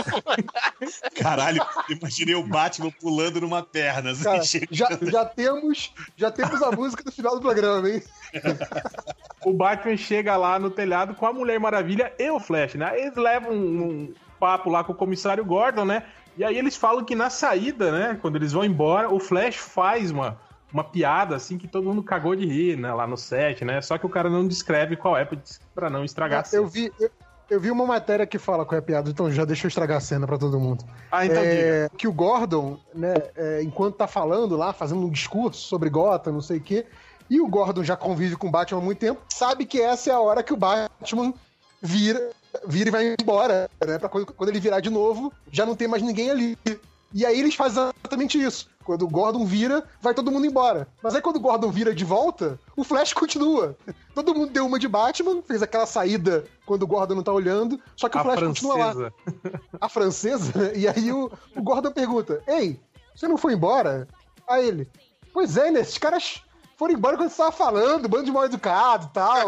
Caralho, 1.20 1.60
imaginei 1.88 2.36
o 2.36 2.46
Batman 2.46 2.92
pulando 3.00 3.40
numa 3.40 3.64
perna. 3.64 4.12
assim, 4.12 4.22
Cara, 4.22 4.42
já, 4.70 4.88
já, 5.02 5.24
temos, 5.24 5.92
já 6.16 6.30
temos 6.30 6.62
a 6.62 6.70
música 6.70 7.02
do 7.02 7.10
final 7.10 7.34
do 7.34 7.40
programa, 7.40 7.90
hein? 7.90 8.00
o 9.44 9.52
Batman 9.52 9.96
chega 9.96 10.36
lá 10.36 10.56
no 10.56 10.70
telhado 10.70 11.16
com 11.16 11.26
a 11.26 11.32
Mulher 11.32 11.58
Maravilha 11.58 12.12
e 12.16 12.30
o 12.30 12.38
Flash, 12.38 12.76
né? 12.76 12.96
Eles 12.96 13.16
levam 13.16 13.50
um, 13.50 13.82
um 13.82 14.14
papo 14.38 14.70
lá 14.70 14.84
com 14.84 14.92
o 14.92 14.96
comissário 14.96 15.44
Gordon, 15.44 15.84
né? 15.84 16.04
E 16.38 16.44
aí 16.44 16.56
eles 16.56 16.76
falam 16.76 17.04
que 17.04 17.16
na 17.16 17.28
saída, 17.28 17.90
né? 17.90 18.18
Quando 18.22 18.36
eles 18.36 18.52
vão 18.52 18.64
embora, 18.64 19.12
o 19.12 19.18
Flash 19.18 19.56
faz 19.56 20.12
uma, 20.12 20.38
uma 20.72 20.84
piada, 20.84 21.36
assim, 21.36 21.58
que 21.58 21.66
todo 21.68 21.84
mundo 21.84 22.02
cagou 22.02 22.34
de 22.34 22.46
rir, 22.46 22.76
né? 22.76 22.92
Lá 22.92 23.06
no 23.06 23.16
set, 23.16 23.64
né? 23.64 23.80
Só 23.80 23.98
que 23.98 24.06
o 24.06 24.08
cara 24.08 24.30
não 24.30 24.46
descreve 24.46 24.96
qual 24.96 25.16
é 25.16 25.26
pra 25.74 25.90
não 25.90 26.04
estragar 26.04 26.40
a 26.40 26.42
Eu 26.42 26.44
cena. 26.44 26.66
vi, 26.68 26.92
eu, 27.00 27.10
eu 27.50 27.60
vi 27.60 27.70
uma 27.70 27.84
matéria 27.84 28.26
que 28.26 28.38
fala 28.38 28.64
qual 28.64 28.76
é 28.76 28.78
a 28.78 28.82
piada, 28.82 29.10
então 29.10 29.30
já 29.30 29.44
deixa 29.44 29.66
eu 29.66 29.68
estragar 29.68 29.96
a 29.96 30.00
cena 30.00 30.26
pra 30.26 30.38
todo 30.38 30.60
mundo. 30.60 30.84
Ah, 31.10 31.26
então 31.26 31.42
diga. 31.42 31.52
É, 31.52 31.88
que 31.96 32.06
o 32.06 32.12
Gordon, 32.12 32.78
né, 32.94 33.14
é, 33.36 33.62
enquanto 33.62 33.96
tá 33.96 34.06
falando 34.06 34.56
lá, 34.56 34.72
fazendo 34.72 35.00
um 35.04 35.10
discurso 35.10 35.60
sobre 35.60 35.90
Gotham, 35.90 36.32
não 36.32 36.40
sei 36.40 36.58
o 36.58 36.62
quê, 36.62 36.86
e 37.28 37.40
o 37.40 37.48
Gordon 37.48 37.82
já 37.84 37.96
convive 37.96 38.36
com 38.36 38.48
o 38.48 38.50
Batman 38.50 38.80
há 38.80 38.84
muito 38.84 38.98
tempo, 38.98 39.20
sabe 39.28 39.64
que 39.64 39.80
essa 39.80 40.10
é 40.10 40.12
a 40.12 40.20
hora 40.20 40.42
que 40.42 40.52
o 40.52 40.56
Batman 40.56 41.34
vira, 41.82 42.30
vira 42.66 42.88
e 42.88 42.92
vai 42.92 43.14
embora, 43.20 43.68
né? 43.84 43.98
Pra 43.98 44.08
quando, 44.08 44.26
quando 44.26 44.50
ele 44.50 44.60
virar 44.60 44.80
de 44.80 44.90
novo, 44.90 45.32
já 45.50 45.64
não 45.66 45.74
tem 45.74 45.88
mais 45.88 46.02
ninguém 46.02 46.30
ali. 46.30 46.58
E 47.12 47.26
aí 47.26 47.38
eles 47.38 47.54
fazem 47.54 47.90
exatamente 47.98 48.40
isso. 48.40 48.68
Quando 48.84 49.02
o 49.02 49.08
Gordon 49.08 49.44
vira, 49.44 49.84
vai 50.00 50.14
todo 50.14 50.30
mundo 50.30 50.46
embora. 50.46 50.88
Mas 51.02 51.14
aí 51.14 51.20
quando 51.20 51.36
o 51.36 51.40
Gordon 51.40 51.70
vira 51.70 51.94
de 51.94 52.04
volta, 52.04 52.58
o 52.76 52.84
Flash 52.84 53.12
continua. 53.12 53.76
Todo 54.14 54.34
mundo 54.34 54.52
deu 54.52 54.66
uma 54.66 54.78
de 54.78 54.88
Batman, 54.88 55.42
fez 55.42 55.62
aquela 55.62 55.86
saída 55.86 56.44
quando 56.64 56.82
o 56.82 56.86
Gordon 56.86 57.16
não 57.16 57.22
tá 57.22 57.32
olhando, 57.32 57.80
só 57.96 58.08
que 58.08 58.16
o 58.16 58.20
a 58.20 58.22
Flash 58.22 58.40
continua 58.40 58.76
lá 58.76 58.92
francesa. 58.92 59.14
a 59.80 59.88
francesa, 59.88 60.58
né? 60.58 60.72
e 60.76 60.88
aí 60.88 61.12
o, 61.12 61.30
o 61.54 61.62
Gordon 61.62 61.92
pergunta: 61.92 62.42
Ei, 62.46 62.80
você 63.14 63.28
não 63.28 63.36
foi 63.36 63.54
embora? 63.54 64.08
Aí 64.48 64.66
ele: 64.66 64.88
Pois 65.32 65.56
é, 65.56 65.70
né? 65.70 65.80
Esses 65.80 65.98
caras 65.98 66.42
foram 66.76 66.94
embora 66.94 67.16
quando 67.16 67.30
você 67.30 67.36
tava 67.36 67.52
falando, 67.52 68.08
bando 68.08 68.24
de 68.24 68.32
mal 68.32 68.44
educado 68.44 69.06
e 69.06 69.12
tal. 69.12 69.46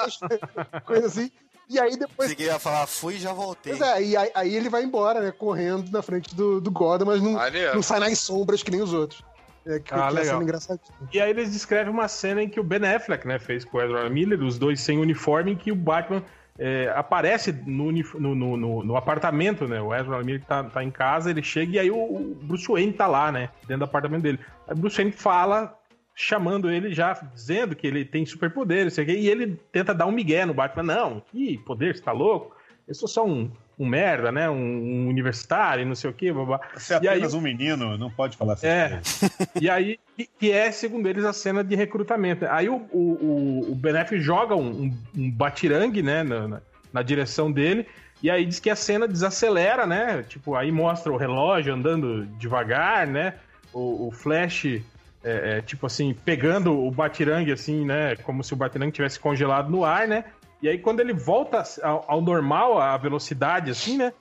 coisa 0.86 1.06
assim. 1.06 1.30
E 1.68 1.78
aí 1.80 1.96
depois. 1.96 2.30
Você 2.30 2.42
ia 2.42 2.58
falar, 2.58 2.86
fui 2.86 3.14
e 3.14 3.18
já 3.18 3.32
voltei. 3.32 3.74
Pois 3.76 3.88
é, 3.88 4.02
e 4.02 4.16
aí, 4.16 4.30
aí 4.34 4.54
ele 4.54 4.68
vai 4.68 4.82
embora, 4.82 5.20
né? 5.20 5.30
Correndo 5.32 5.90
na 5.90 6.02
frente 6.02 6.34
do, 6.34 6.60
do 6.60 6.70
Gordon, 6.70 7.06
mas 7.06 7.22
não, 7.22 7.36
não 7.74 7.82
sai 7.82 8.00
nas 8.00 8.18
sombras 8.18 8.62
que 8.62 8.70
nem 8.70 8.82
os 8.82 8.92
outros. 8.92 9.24
É 9.64 9.78
que, 9.78 9.94
Ah, 9.94 10.08
que 10.08 10.14
legal. 10.14 10.40
é 10.40 10.42
engraçadinha. 10.42 10.88
E 11.12 11.20
aí 11.20 11.30
eles 11.30 11.52
descrevem 11.52 11.92
uma 11.92 12.08
cena 12.08 12.42
em 12.42 12.48
que 12.48 12.58
o 12.58 12.64
Ben 12.64 12.84
Affleck, 12.84 13.26
né, 13.26 13.38
fez 13.38 13.64
com 13.64 13.78
o 13.78 13.80
Ezra 13.80 14.10
Miller, 14.10 14.42
os 14.42 14.58
dois 14.58 14.80
sem 14.80 14.98
uniforme, 14.98 15.52
em 15.52 15.56
que 15.56 15.70
o 15.70 15.76
Batman 15.76 16.22
é, 16.58 16.92
aparece 16.96 17.52
no, 17.64 17.90
no, 17.92 18.34
no, 18.34 18.56
no- 18.56 18.82
no 18.84 18.96
apartamento, 18.96 19.66
né? 19.68 19.80
O 19.80 19.94
Ezra 19.94 20.22
Miller 20.22 20.44
tá, 20.44 20.64
tá 20.64 20.82
em 20.82 20.90
casa, 20.90 21.30
ele 21.30 21.42
chega 21.44 21.76
e 21.76 21.78
aí 21.78 21.90
o, 21.90 21.96
o 21.96 22.38
Bruce 22.42 22.66
Wayne 22.66 22.92
tá 22.92 23.06
lá, 23.06 23.30
né? 23.32 23.50
Dentro 23.62 23.78
do 23.78 23.84
apartamento 23.84 24.22
dele. 24.22 24.40
Aí 24.66 24.74
o 24.74 24.76
Bruce 24.78 24.96
Wayne 24.96 25.12
fala, 25.12 25.78
chamando 26.14 26.70
ele 26.70 26.92
já, 26.92 27.12
dizendo 27.34 27.74
que 27.74 27.86
ele 27.86 28.04
tem 28.04 28.24
superpoderes, 28.26 28.96
e 28.98 29.02
ele 29.28 29.58
tenta 29.70 29.94
dar 29.94 30.06
um 30.06 30.12
migué 30.12 30.44
no 30.44 30.54
Batman. 30.54 30.82
Não, 30.82 31.22
que 31.32 31.58
poder, 31.58 31.96
você 31.96 32.02
tá 32.02 32.12
louco? 32.12 32.54
Eu 32.86 32.94
sou 32.94 33.08
só 33.08 33.24
um, 33.24 33.50
um 33.78 33.86
merda, 33.86 34.30
né? 34.32 34.50
Um, 34.50 34.54
um 34.56 35.08
universitário, 35.08 35.86
não 35.86 35.94
sei 35.94 36.10
o 36.10 36.12
quê, 36.12 36.32
babá. 36.32 36.60
Você 36.74 36.94
é 36.94 36.96
E 37.02 37.08
aí- 37.08 37.14
apenas 37.14 37.32
um 37.34 37.40
menino, 37.40 37.96
não 37.96 38.10
pode 38.10 38.36
falar 38.36 38.54
assim. 38.54 38.66
É. 38.66 39.00
E 39.60 39.70
aí, 39.70 39.98
que- 40.38 40.50
é, 40.50 40.70
segundo 40.72 41.08
eles, 41.08 41.24
a 41.24 41.32
cena 41.32 41.62
de 41.62 41.74
recrutamento. 41.76 42.44
Aí 42.46 42.68
o, 42.68 42.74
o, 42.92 43.64
o, 43.68 43.72
o 43.72 43.74
Ben 43.74 43.96
Affleck 43.96 44.20
joga 44.22 44.54
um, 44.56 44.68
um, 44.84 44.98
um 45.16 45.30
batirangue, 45.30 46.02
né, 46.02 46.22
na, 46.22 46.48
na, 46.48 46.60
na 46.92 47.02
direção 47.02 47.50
dele, 47.50 47.86
e 48.22 48.28
aí 48.30 48.44
diz 48.44 48.58
que 48.60 48.68
a 48.70 48.76
cena 48.76 49.06
desacelera, 49.08 49.86
né? 49.86 50.24
Tipo, 50.28 50.54
aí 50.56 50.70
mostra 50.72 51.12
o 51.12 51.16
relógio 51.16 51.72
andando 51.72 52.26
devagar, 52.38 53.06
né? 53.06 53.34
O, 53.72 54.08
o 54.08 54.10
Flash, 54.12 54.80
é, 55.24 55.58
é, 55.58 55.62
tipo 55.62 55.86
assim, 55.86 56.12
pegando 56.12 56.84
o 56.84 56.90
batirangue, 56.90 57.52
assim, 57.52 57.84
né? 57.84 58.16
Como 58.16 58.42
se 58.42 58.52
o 58.52 58.56
batirangue 58.56 58.92
tivesse 58.92 59.18
congelado 59.18 59.70
no 59.70 59.84
ar, 59.84 60.08
né? 60.08 60.24
E 60.60 60.68
aí, 60.68 60.78
quando 60.78 61.00
ele 61.00 61.12
volta 61.12 61.62
ao, 61.82 62.04
ao 62.06 62.20
normal, 62.20 62.80
a 62.80 62.96
velocidade, 62.96 63.70
assim, 63.70 63.96
né? 63.96 64.12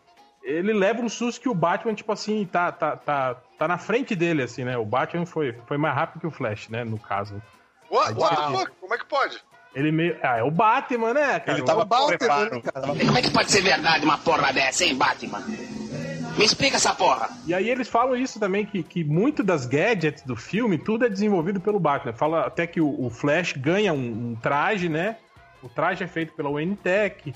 ele 0.43 0.73
leva 0.73 1.01
um 1.01 1.09
susto 1.09 1.41
que 1.41 1.49
o 1.49 1.53
Batman, 1.53 1.93
tipo 1.93 2.11
assim, 2.11 2.45
tá, 2.45 2.71
tá, 2.71 2.95
tá, 2.95 3.35
tá 3.57 3.67
na 3.67 3.77
frente 3.77 4.15
dele, 4.15 4.43
assim, 4.43 4.63
né? 4.63 4.77
O 4.77 4.85
Batman 4.85 5.25
foi, 5.25 5.55
foi 5.67 5.77
mais 5.77 5.93
rápido 5.95 6.21
que 6.21 6.27
o 6.27 6.31
Flash, 6.31 6.69
né? 6.69 6.83
No 6.83 6.97
caso. 6.97 7.41
What, 7.89 8.13
what 8.13 8.35
the 8.35 8.57
fuck? 8.57 8.71
Como 8.79 8.93
é 8.93 8.97
que 8.97 9.05
pode? 9.05 9.37
Ele 9.73 9.91
meio. 9.91 10.17
Ah, 10.21 10.37
é 10.37 10.43
o 10.43 10.51
Batman, 10.51 11.13
né, 11.13 11.39
cara? 11.39 11.57
Ele 11.57 11.65
tava 11.65 11.85
Batman, 11.85 12.49
né, 12.49 12.61
cara? 12.61 12.87
Como 12.87 13.17
é 13.17 13.21
que 13.21 13.31
pode 13.31 13.51
ser 13.51 13.61
verdade 13.61 14.03
uma 14.03 14.17
porra 14.17 14.51
dessa, 14.51 14.83
hein, 14.83 14.95
Batman? 14.95 15.43
Me 16.37 16.45
explica 16.45 16.77
essa 16.77 16.93
porra. 16.95 17.29
E 17.45 17.53
aí 17.53 17.69
eles 17.69 17.87
falam 17.87 18.15
isso 18.15 18.39
também, 18.39 18.65
que, 18.65 18.81
que 18.81 19.03
muito 19.03 19.43
das 19.43 19.65
gadgets 19.65 20.23
do 20.23 20.35
filme, 20.35 20.77
tudo 20.77 21.05
é 21.05 21.09
desenvolvido 21.09 21.59
pelo 21.59 21.79
Batman. 21.79 22.13
Fala 22.13 22.47
até 22.47 22.65
que 22.65 22.81
o, 22.81 23.05
o 23.05 23.09
Flash 23.09 23.53
ganha 23.53 23.93
um, 23.93 24.31
um 24.31 24.35
traje, 24.41 24.89
né? 24.89 25.17
O 25.61 25.69
traje 25.69 26.03
é 26.03 26.07
feito 26.07 26.33
pela 26.33 26.49
Wayne 26.49 26.75
Tech. 26.75 27.33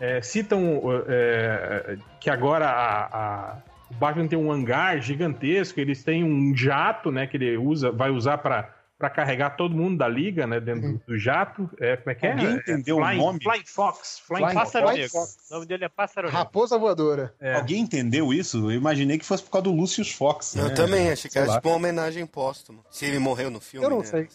É, 0.00 0.20
citam 0.22 0.80
é, 1.06 1.96
que 2.20 2.30
agora 2.30 2.68
a- 2.68 3.04
a- 3.06 3.56
o 3.90 3.94
Batman 3.94 4.26
tem 4.26 4.38
um 4.38 4.50
hangar 4.50 5.00
gigantesco, 5.00 5.78
eles 5.80 6.02
têm 6.02 6.24
um 6.24 6.54
jato, 6.56 7.10
né? 7.12 7.26
Que 7.26 7.36
ele 7.36 7.56
usa, 7.56 7.90
vai 7.92 8.10
usar 8.10 8.38
para 8.38 8.68
para 8.98 9.08
carregar 9.08 9.50
todo 9.50 9.76
mundo 9.76 9.96
da 9.98 10.08
liga, 10.08 10.44
né? 10.46 10.58
Dentro 10.58 10.92
do- 10.94 11.02
do 11.06 11.18
jato. 11.18 11.70
É, 11.78 11.96
como 11.96 12.10
é 12.10 12.14
que 12.16 12.26
é? 12.26 12.32
Alguém 12.32 12.46
É, 12.48 12.52
entendeu 12.54 12.96
o 12.96 13.00
Flying- 13.04 13.18
nome? 13.18 13.38
Flying 13.42 13.64
Fox. 13.64 14.18
Flying, 14.26 14.40
Flying 14.40 14.54
Fox. 14.54 14.72
Pássaro 14.72 14.92
Negro. 14.92 15.10
Fox. 15.10 15.36
O 15.50 15.54
nome 15.54 15.66
dele 15.66 15.84
é 15.84 15.88
Pássaro 15.88 16.26
Negro. 16.26 16.38
Raposa 16.38 16.76
voadora. 16.78 17.32
É. 17.40 17.54
Alguém 17.54 17.80
entendeu 17.82 18.32
isso? 18.32 18.58
Eu 18.70 18.72
imaginei 18.76 19.16
que 19.16 19.24
fosse 19.24 19.42
por 19.44 19.50
causa 19.50 19.64
do 19.64 19.72
Lucius 19.72 20.10
Fox. 20.12 20.56
Eu 20.56 20.64
né? 20.68 20.74
também, 20.74 21.10
achei 21.10 21.30
que 21.30 21.38
era 21.38 21.52
tipo 21.54 21.68
uma 21.68 21.76
homenagem 21.76 22.26
póstuma. 22.26 22.80
Se 22.90 23.06
ele 23.06 23.18
morreu 23.20 23.50
no 23.50 23.60
filme. 23.60 23.86
Eu 23.86 23.90
não 23.90 23.98
né? 24.00 24.04
sei. 24.04 24.28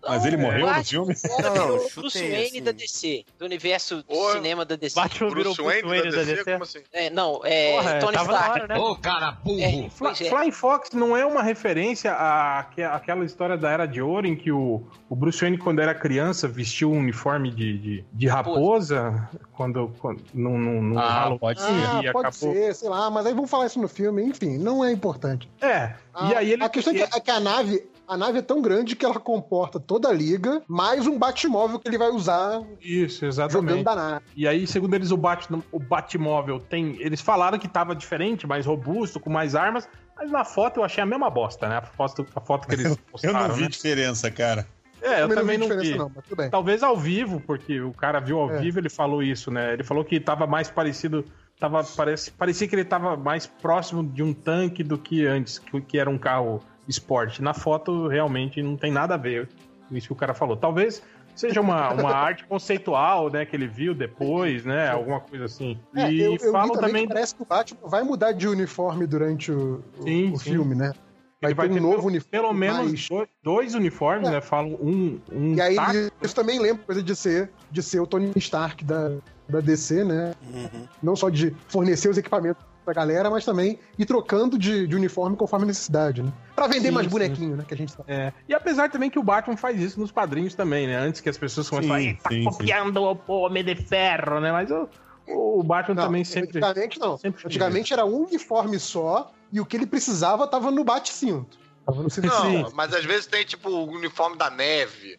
Mas 0.00 0.24
ele 0.24 0.36
morreu 0.36 0.66
no 0.66 0.84
filme? 0.84 1.14
Não, 1.42 1.54
Não, 1.54 1.88
Bruce 1.96 2.18
Wayne 2.18 2.46
assim. 2.46 2.62
da 2.62 2.72
DC, 2.72 3.24
do 3.38 3.44
universo 3.44 4.04
Ô, 4.08 4.32
cinema 4.32 4.64
da 4.64 4.76
DC. 4.76 4.94
Batman 4.94 5.30
Bruce 5.30 5.56
Bruce 5.56 5.62
Wayne, 5.62 6.10
da 6.10 6.18
DC? 6.22 6.34
DC. 6.36 6.44
Como 6.52 6.62
assim? 6.62 6.78
É, 6.92 7.10
não, 7.10 7.40
é 7.44 7.76
Porra, 7.76 7.98
Tony 7.98 8.12
tava 8.12 8.32
na 8.32 8.38
Stark. 8.38 8.68
né? 8.68 8.78
Ô, 8.78 8.96
cara 8.96 9.32
burro. 9.32 9.60
É, 9.60 9.90
Fly- 9.90 10.26
é. 10.26 10.30
Flying 10.30 10.50
Fox 10.52 10.90
não 10.92 11.16
é 11.16 11.26
uma 11.26 11.42
referência 11.42 12.12
à- 12.12 12.60
àquela 12.94 13.24
história 13.24 13.56
da 13.56 13.70
Era 13.70 13.86
de 13.86 14.00
Ouro 14.00 14.26
em 14.26 14.36
que 14.36 14.52
o, 14.52 14.82
o 15.08 15.16
Bruce 15.16 15.40
Wayne, 15.40 15.58
quando 15.58 15.80
era 15.80 15.94
criança, 15.94 16.46
vestiu 16.46 16.92
um 16.92 16.98
uniforme 16.98 17.50
de, 17.50 17.78
de, 17.78 18.04
de 18.12 18.26
raposa 18.28 19.28
quando, 19.52 19.92
quando 19.98 20.22
no, 20.32 20.56
no, 20.56 20.82
no 20.82 20.98
Ah, 20.98 21.10
Halloween 21.20 21.38
pode 21.38 21.60
ser. 21.60 21.66
Ah, 21.70 22.12
pode 22.12 22.28
acabou. 22.28 22.52
ser, 22.54 22.74
sei 22.74 22.88
lá, 22.88 23.10
mas 23.10 23.26
aí 23.26 23.34
vamos 23.34 23.50
falar 23.50 23.66
isso 23.66 23.80
no 23.80 23.88
filme, 23.88 24.22
enfim, 24.22 24.58
não 24.58 24.84
é 24.84 24.92
importante. 24.92 25.50
É, 25.60 25.94
A, 26.14 26.30
e 26.30 26.34
aí 26.36 26.52
ele... 26.52 26.62
a 26.64 26.68
questão 26.68 26.92
é 26.94 26.96
que, 26.96 27.16
é 27.16 27.20
que 27.20 27.30
a 27.30 27.40
nave. 27.40 27.88
A 28.08 28.16
nave 28.16 28.38
é 28.38 28.42
tão 28.42 28.62
grande 28.62 28.96
que 28.96 29.04
ela 29.04 29.20
comporta 29.20 29.78
toda 29.78 30.08
a 30.08 30.12
liga, 30.12 30.62
mais 30.66 31.06
um 31.06 31.18
Batmóvel 31.18 31.78
que 31.78 31.86
ele 31.88 31.98
vai 31.98 32.08
usar 32.08 32.62
Isso, 32.80 33.18
jogando 33.18 33.28
exatamente. 33.28 33.84
da 33.84 33.94
nave. 33.94 34.24
E 34.34 34.48
aí, 34.48 34.66
segundo 34.66 34.94
eles, 34.94 35.10
o, 35.10 35.16
Bat, 35.18 35.46
o 35.70 35.78
Batmóvel 35.78 36.58
tem... 36.58 36.96
Eles 37.00 37.20
falaram 37.20 37.58
que 37.58 37.68
tava 37.68 37.94
diferente, 37.94 38.46
mais 38.46 38.64
robusto, 38.64 39.20
com 39.20 39.28
mais 39.28 39.54
armas, 39.54 39.86
mas 40.16 40.30
na 40.30 40.42
foto 40.42 40.80
eu 40.80 40.84
achei 40.84 41.02
a 41.02 41.06
mesma 41.06 41.28
bosta, 41.28 41.68
né? 41.68 41.76
A 41.76 41.82
foto, 41.82 42.26
a 42.34 42.40
foto 42.40 42.66
que 42.66 42.76
eles 42.76 42.86
Eu 42.96 42.96
postaram, 43.12 43.48
não 43.48 43.54
vi 43.54 43.62
né? 43.64 43.68
diferença, 43.68 44.30
cara. 44.30 44.66
É, 45.02 45.22
eu 45.22 45.28
também 45.28 45.58
não 45.58 45.66
diferença, 45.68 45.92
vi. 45.92 45.98
não, 45.98 46.10
mas 46.14 46.24
tudo 46.24 46.36
bem. 46.38 46.48
Talvez 46.50 46.82
ao 46.82 46.96
vivo, 46.96 47.40
porque 47.46 47.78
o 47.80 47.92
cara 47.92 48.20
viu 48.20 48.38
ao 48.40 48.50
É. 48.52 48.58
vivo, 48.58 48.78
ele 48.80 48.88
falou 48.88 49.22
isso, 49.22 49.50
né? 49.50 49.74
Ele 49.74 49.84
falou 49.84 50.02
que 50.02 50.18
tava 50.18 50.46
mais 50.46 50.70
parecido. 50.70 51.26
Tava, 51.60 51.84
parece, 51.84 52.30
parecia 52.30 52.66
que 52.66 52.74
ele 52.74 52.84
tava 52.84 53.16
mais 53.18 53.46
próximo 53.46 54.02
de 54.02 54.22
um 54.22 54.32
tanque 54.32 54.82
do 54.82 54.96
que 54.96 55.26
antes, 55.26 55.58
que, 55.58 55.80
que 55.82 55.98
era 55.98 56.08
um 56.08 56.16
carro 56.16 56.60
esporte. 56.88 57.42
Na 57.42 57.54
foto, 57.54 58.08
realmente, 58.08 58.62
não 58.62 58.76
tem 58.76 58.90
nada 58.90 59.14
a 59.14 59.18
ver 59.18 59.48
com 59.88 59.96
isso 59.96 60.06
que 60.08 60.12
o 60.12 60.16
cara 60.16 60.34
falou. 60.34 60.56
Talvez 60.56 61.02
seja 61.36 61.60
uma, 61.60 61.92
uma 61.92 62.10
arte 62.14 62.44
conceitual, 62.46 63.30
né? 63.30 63.44
Que 63.46 63.54
ele 63.54 63.66
viu 63.66 63.94
depois, 63.94 64.64
né? 64.64 64.88
Alguma 64.88 65.20
coisa 65.20 65.44
assim. 65.44 65.78
É, 65.94 66.10
e 66.12 66.20
eu, 66.20 66.36
eu 66.40 66.52
falam 66.52 66.72
também, 66.74 66.88
também. 66.88 67.06
que 67.06 67.12
parece 67.14 67.34
que 67.34 67.42
o 67.42 67.46
Batman 67.46 67.78
vai 67.88 68.02
mudar 68.02 68.32
de 68.32 68.48
uniforme 68.48 69.06
durante 69.06 69.52
o, 69.52 69.82
Sim, 70.00 70.32
o 70.32 70.38
sim. 70.38 70.50
filme, 70.52 70.74
né? 70.74 70.92
Vai, 71.40 71.50
Ele 71.52 71.54
vai 71.54 71.66
ter 71.68 71.72
um 71.72 71.74
ter 71.76 71.80
novo 71.80 71.94
pelo- 71.96 72.06
uniforme. 72.08 72.30
Pelo 72.30 72.52
menos 72.52 72.78
mais- 72.78 73.08
dois, 73.08 73.28
dois 73.44 73.74
uniformes, 73.76 74.28
É. 74.28 74.32
né? 74.32 74.40
Falam 74.40 74.72
um. 74.72 75.20
um 75.32 75.54
E 75.54 75.60
aí 75.60 75.76
tático, 75.76 76.16
isso 76.20 76.34
também 76.34 76.58
lembra 76.58 76.82
coisa 76.84 77.00
de 77.02 77.14
ser, 77.14 77.50
de 77.70 77.80
ser 77.82 78.00
o 78.00 78.06
Tony 78.08 78.32
Stark 78.36 78.82
da, 78.84 79.12
da 79.48 79.60
DC, 79.60 80.02
né? 80.02 80.34
Uhum. 80.52 80.88
Não 81.00 81.14
só 81.14 81.28
de 81.30 81.54
fornecer 81.68 82.08
os 82.08 82.18
equipamentos 82.18 82.60
pra 82.88 82.94
galera, 82.94 83.28
mas 83.28 83.44
também 83.44 83.78
ir 83.98 84.06
trocando 84.06 84.58
de, 84.58 84.86
de 84.86 84.96
uniforme 84.96 85.36
conforme 85.36 85.64
a 85.64 85.66
necessidade, 85.68 86.22
né? 86.22 86.32
Pra 86.54 86.66
vender 86.66 86.88
Sim, 86.88 86.94
mais 86.94 87.06
sim. 87.06 87.10
bonequinho, 87.10 87.56
né? 87.56 87.64
Que 87.68 87.74
a 87.74 87.76
gente 87.76 87.92
sabe. 87.92 88.04
É. 88.10 88.32
E 88.48 88.54
apesar 88.54 88.90
também 88.90 89.10
que 89.10 89.18
o 89.18 89.22
Batman 89.22 89.56
faz 89.58 89.78
isso 89.80 90.00
nos 90.00 90.10
quadrinhos 90.10 90.54
também, 90.54 90.86
né? 90.86 90.96
Antes 90.96 91.20
que 91.20 91.28
as 91.28 91.36
pessoas 91.36 91.68
comecem 91.68 91.90
a 91.90 91.92
falar, 91.92 92.00
Sim, 92.00 92.08
"Ih, 92.08 92.14
tá 92.16 92.28
sim, 92.30 92.36
sim. 92.36 92.44
copiando 92.44 92.96
o 93.02 93.32
Homem 93.44 93.62
de 93.62 93.74
Ferro, 93.74 94.40
né? 94.40 94.50
Mas 94.50 94.70
o, 94.70 94.88
o 95.26 95.62
Batman 95.62 95.94
Não, 95.96 96.04
também 96.04 96.24
sempre. 96.24 96.48
Antigamente 96.58 96.98
não. 96.98 97.18
sempre 97.18 97.42
Antigamente 97.44 97.92
era 97.92 98.06
um 98.06 98.24
uniforme 98.24 98.78
só 98.78 99.30
e 99.52 99.60
o 99.60 99.66
que 99.66 99.76
ele 99.76 99.86
precisava 99.86 100.46
tava 100.46 100.70
no 100.70 100.82
bate-cinto. 100.82 101.58
Tava 101.84 102.02
no 102.02 102.08
cinto. 102.08 102.26
Não, 102.26 102.40
Sim. 102.42 102.66
mas 102.74 102.94
às 102.94 103.04
vezes 103.04 103.26
tem 103.26 103.44
tipo 103.44 103.68
o 103.68 103.84
uniforme 103.90 104.36
da 104.38 104.48
neve, 104.50 105.18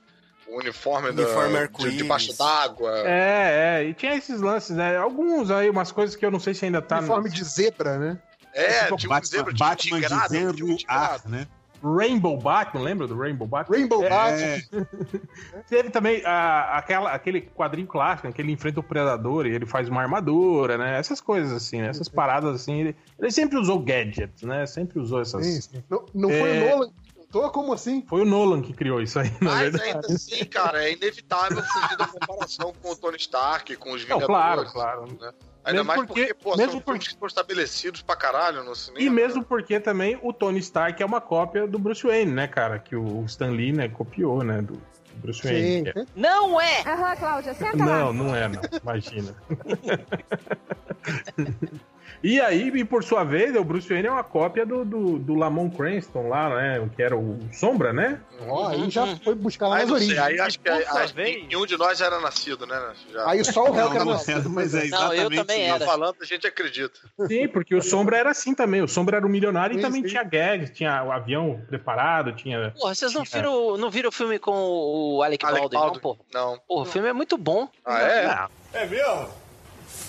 o 0.51 0.57
uniforme, 0.59 1.11
da- 1.11 1.23
Uniforme 1.23 1.49
de, 1.51 1.57
arco-íris. 1.57 1.97
debaixo 1.97 2.37
d'água. 2.37 2.91
É, 3.05 3.81
é, 3.81 3.83
e 3.85 3.93
tinha 3.93 4.15
esses 4.15 4.41
lances, 4.41 4.75
né? 4.75 4.97
Alguns 4.97 5.49
aí, 5.51 5.69
umas 5.69 5.91
coisas 5.91 6.15
que 6.15 6.25
eu 6.25 6.31
não 6.31 6.39
sei 6.39 6.53
se 6.53 6.65
ainda 6.65 6.81
tá. 6.81 6.97
uniforme 6.99 7.29
de 7.29 7.43
zebra, 7.43 7.97
né? 7.97 8.17
É, 8.53 8.83
tipo 8.85 8.97
tipo, 8.97 9.09
Batman, 9.13 9.27
zebra, 9.37 9.53
tipo 9.53 9.63
Batman 9.69 9.99
tigrado, 10.01 10.33
dizendo 10.33 10.53
tipo 10.55 10.71
ar, 10.71 10.77
tigrado. 10.77 11.29
né? 11.29 11.47
Rainbow 11.81 12.37
Batman, 12.37 12.81
lembra 12.81 13.07
do 13.07 13.17
Rainbow 13.17 13.47
Batman? 13.47 13.77
Rainbow 13.77 14.03
É, 14.03 14.09
Batman. 14.09 14.87
Teve 15.69 15.89
também 15.89 16.21
a- 16.25 16.77
aquela, 16.77 17.11
aquele 17.11 17.41
quadrinho 17.41 17.87
clássico, 17.87 18.27
né, 18.27 18.33
que 18.33 18.41
ele 18.41 18.51
enfrenta 18.51 18.79
o 18.81 18.83
Predador 18.83 19.45
e 19.45 19.51
ele 19.55 19.65
faz 19.65 19.87
uma 19.87 20.01
armadura, 20.01 20.77
né? 20.77 20.97
Essas 20.99 21.21
coisas 21.21 21.53
assim, 21.53 21.81
né? 21.81 21.87
Essas 21.89 22.09
paradas 22.09 22.53
assim. 22.53 22.81
Ele, 22.81 22.95
ele 23.17 23.31
sempre 23.31 23.57
usou 23.57 23.79
gadgets, 23.79 24.41
né? 24.43 24.65
Sempre 24.65 24.99
usou 24.99 25.21
essas. 25.21 25.45
Sim, 25.45 25.61
sim. 25.61 25.83
Não, 25.89 26.03
não 26.13 26.29
foi 26.29 26.57
É. 26.57 26.63
o 26.65 26.69
Nolan 26.69 26.91
inventou? 27.29 27.49
Como 27.51 27.73
assim? 27.73 28.03
Foi 28.07 28.21
o 28.21 28.25
Nolan 28.25 28.61
que 28.61 28.73
criou 28.73 29.01
isso 29.01 29.19
aí, 29.19 29.29
na 29.41 29.51
Mas 29.51 29.59
verdade. 29.59 29.83
ainda 29.83 30.07
assim, 30.07 30.45
cara, 30.45 30.83
é 30.83 30.93
inevitável 30.93 31.61
fugir 31.63 31.97
da 31.97 32.07
comparação 32.07 32.73
com 32.81 32.91
o 32.91 32.95
Tony 32.95 33.17
Stark, 33.17 33.75
com 33.77 33.91
os 33.93 34.07
Não, 34.07 34.19
Vingadores. 34.19 34.71
claro, 34.71 35.05
claro. 35.05 35.17
né? 35.19 35.31
Ainda 35.63 35.83
Mesmo 35.83 35.87
mais 35.87 35.99
porque- 36.07 36.21
porque, 36.27 36.33
pô, 36.33 36.55
mesmo 36.55 36.71
são 36.73 36.81
porque- 36.81 37.05
filmes 37.09 37.31
estabelecidos 37.31 38.01
pra 38.01 38.15
caralho 38.15 38.63
no 38.63 38.73
cinema. 38.75 39.03
E 39.05 39.09
mesmo 39.09 39.43
porque 39.43 39.79
também 39.79 40.17
o 40.23 40.33
Tony 40.33 40.59
Stark 40.59 41.01
é 41.01 41.05
uma 41.05 41.21
cópia 41.21 41.67
do 41.67 41.77
Bruce 41.77 42.05
Wayne, 42.05 42.31
né, 42.31 42.47
cara? 42.47 42.79
Que 42.79 42.95
o 42.95 43.23
Stan 43.25 43.51
Lee, 43.51 43.71
né, 43.73 43.89
copiou, 43.89 44.43
né, 44.43 44.61
do 44.61 44.81
Bruce 45.15 45.43
Wayne. 45.43 45.91
Sim. 45.93 45.99
é- 45.99 46.05
Não 46.15 46.59
é! 46.59 46.81
Aham, 46.87 47.15
Cláudia, 47.17 47.53
senta 47.53 47.77
lá. 47.77 47.85
Não, 48.05 48.13
não 48.13 48.35
é, 48.35 48.47
não. 48.47 48.61
Imagina. 48.81 49.35
E 52.21 52.41
aí, 52.41 52.67
e 52.67 52.83
por 52.83 53.01
sua 53.01 53.23
vez, 53.23 53.55
o 53.55 53.63
Bruce 53.63 53.87
Wayne 53.87 54.07
é 54.07 54.11
uma 54.11 54.23
cópia 54.25 54.65
do, 54.65 54.83
do, 54.83 55.17
do 55.19 55.35
Lamont 55.35 55.73
Cranston 55.75 56.27
lá, 56.27 56.49
né? 56.53 56.89
Que 56.93 57.01
era 57.01 57.15
o 57.15 57.39
Sombra, 57.53 57.93
né? 57.93 58.19
Ó, 58.45 58.67
aí 58.67 58.89
já 58.89 59.07
foi 59.17 59.35
buscar 59.35 59.69
lá 59.69 59.79
nas 59.79 59.87
não 59.89 59.97
sei, 59.97 60.07
origens. 60.07 60.25
aí 60.25 60.39
acho 60.41 60.59
que 60.59 60.69
acho 60.69 61.13
que 61.13 61.13
vez- 61.13 61.47
nenhum 61.47 61.65
de 61.65 61.77
nós 61.77 61.97
já 61.97 62.07
era 62.07 62.19
nascido, 62.19 62.65
né? 62.67 62.77
Já. 63.11 63.29
Aí 63.29 63.43
só 63.45 63.69
o 63.69 63.71
réu 63.71 63.85
Não, 63.85 63.91
que 63.91 63.95
era 63.95 64.05
não, 64.05 64.11
nascido. 64.13 64.49
mas 64.49 64.73
é 64.75 64.87
Não, 64.87 64.97
eu 65.07 65.13
exatamente 65.13 65.35
também 65.37 65.69
era. 65.69 65.85
falando, 65.85 66.15
a 66.21 66.25
gente 66.25 66.45
acredita. 66.45 66.99
Sim, 67.27 67.47
porque 67.47 67.73
o 67.73 67.81
Sombra 67.81 68.17
era 68.17 68.31
assim 68.31 68.53
também. 68.53 68.81
O 68.81 68.87
Sombra 68.87 69.15
era 69.17 69.25
um 69.25 69.29
milionário 69.29 69.73
e 69.73 69.77
Sim, 69.77 69.81
também 69.81 70.01
sim. 70.01 70.09
tinha 70.09 70.23
gags, 70.23 70.71
tinha 70.73 71.01
o 71.03 71.11
avião 71.13 71.61
preparado, 71.69 72.33
tinha. 72.33 72.71
Porra, 72.77 72.93
vocês 72.95 73.13
não 73.13 73.21
É. 73.21 73.25
viram, 73.25 73.77
não 73.77 73.89
viram 73.89 74.09
o 74.09 74.11
filme 74.11 74.37
com 74.39 74.51
o 74.51 75.23
Alec, 75.23 75.45
Alec 75.45 75.61
Baldwin, 75.61 75.75
não, 75.77 75.83
Baldwin. 75.85 76.01
porra? 76.01 76.19
Não. 76.33 76.59
Porra, 76.67 76.81
o 76.81 76.85
filme 76.85 77.07
é 77.07 77.13
muito 77.13 77.37
bom. 77.37 77.69
Ah, 77.85 77.99
é? 78.01 78.27
Não, 78.27 78.49
É 78.73 78.85
mesmo? 78.85 79.29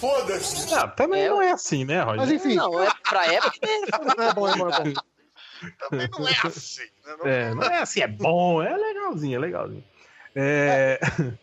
Foda-se. 0.01 0.71
não, 0.75 0.89
também 0.89 1.23
É, 1.25 1.29
não 1.29 1.43
é 1.43 1.53
assim, 1.53 1.85
né, 1.85 2.01
Roger? 2.03 2.21
Mas 2.21 2.33
enfim, 2.33 2.55
Não, 2.55 2.83
é 2.83 2.89
pra 3.09 3.27
época. 3.33 3.55
não 4.17 4.25
é 4.25 4.35
bom, 4.35 4.49
é 4.49 4.57
bom, 4.57 4.69
é 4.69 4.73
bom. 4.95 5.01
Também 5.91 6.09
não 6.19 6.27
é 6.29 6.33
assim. 6.45 6.83
Né? 7.07 7.17
Não- 7.19 7.27
É, 7.27 7.55
não 7.55 7.63
é 7.65 7.79
assim, 7.83 8.01
é 8.01 8.09
bom, 8.09 8.63
é 8.63 8.75
legalzinho, 8.77 9.37
é 9.37 9.39
legalzinho. 9.39 9.85
É, 10.35 10.99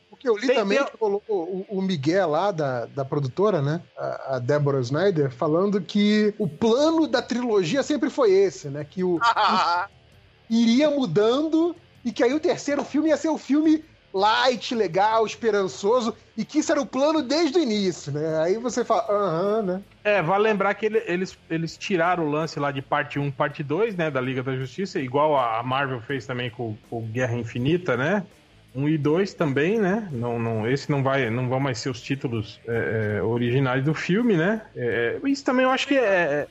Porque 0.10 0.28
eu 0.28 0.36
li 0.38 0.48
Tem- 0.48 0.56
também 0.56 0.84
que 0.84 0.98
rolou 0.98 1.22
o, 1.28 1.66
o 1.70 1.82
Miguel 1.82 2.30
lá 2.30 2.52
da, 2.52 2.86
da 2.88 3.06
produtora, 3.06 3.62
né? 3.62 3.82
A, 3.98 4.36
a 4.36 4.40
Deborah 4.40 4.80
Snyder, 4.80 5.30
falando 5.30 5.80
que 5.82 6.34
o 6.40 6.48
plano 6.48 7.06
da 7.06 7.22
trilogia 7.22 7.84
sempre 7.84 8.10
foi 8.10 8.32
esse, 8.32 8.70
né? 8.70 8.84
Que 8.84 9.04
o, 9.04 9.20
iria 10.50 10.90
mudando 10.90 11.76
e 12.04 12.12
que 12.12 12.24
aí 12.24 12.34
o 12.34 12.40
terceiro 12.40 12.84
filme 12.84 13.10
ia 13.10 13.18
ser 13.18 13.28
o 13.30 13.38
filme 13.38 13.84
light, 14.18 14.74
legal, 14.74 15.26
esperançoso, 15.26 16.16
e 16.38 16.44
que 16.44 16.60
isso 16.60 16.72
era 16.72 16.82
o 16.82 16.86
plano 16.86 17.22
desde 17.22 17.58
o 17.58 17.62
início, 17.62 18.12
né? 18.12 18.40
Aí 18.42 18.58
você 18.58 18.84
fala, 18.84 19.06
aham, 19.10 19.62
né? 19.64 19.82
É, 20.04 20.22
vale 20.22 20.44
lembrar 20.44 20.74
que 20.74 20.86
ele- 20.86 21.04
eles, 21.06 21.38
eles 21.50 21.78
tiraram 21.78 22.26
o 22.26 22.30
lance 22.32 22.60
lá 22.60 22.72
de 22.72 22.82
parte 22.82 23.20
1, 23.20 23.30
parte 23.32 23.64
2, 23.64 23.96
né, 23.96 24.10
da 24.10 24.22
Liga 24.22 24.42
da 24.42 24.56
Justiça, 24.56 25.00
igual 25.00 25.38
a 25.38 25.62
Marvel 25.64 26.02
fez 26.02 26.26
também 26.26 26.50
com, 26.50 26.76
com 26.90 27.02
Guerra 27.08 27.36
Infinita, 27.36 27.96
né? 27.98 28.24
1 28.76 28.88
e 28.90 28.98
2 28.98 29.34
também, 29.34 29.80
né? 29.80 30.08
Não, 30.12 30.38
não, 30.38 30.70
esse 30.70 30.92
não 30.92 31.02
vai, 31.02 31.30
não 31.32 31.50
vão 31.50 31.60
mais 31.60 31.80
ser 31.80 31.90
os 31.90 32.00
títulos 32.02 32.60
é, 32.68 33.18
é, 33.18 33.24
originais 33.24 33.84
do 33.84 33.94
filme, 33.94 34.38
né? 34.38 34.62
É, 34.76 35.20
isso 35.26 35.44
também 35.44 35.64
eu 35.66 35.72
acho 35.72 35.88
que 35.88 35.96
é, 35.96 36.00
é, 36.00 36.04
é, 36.06 36.48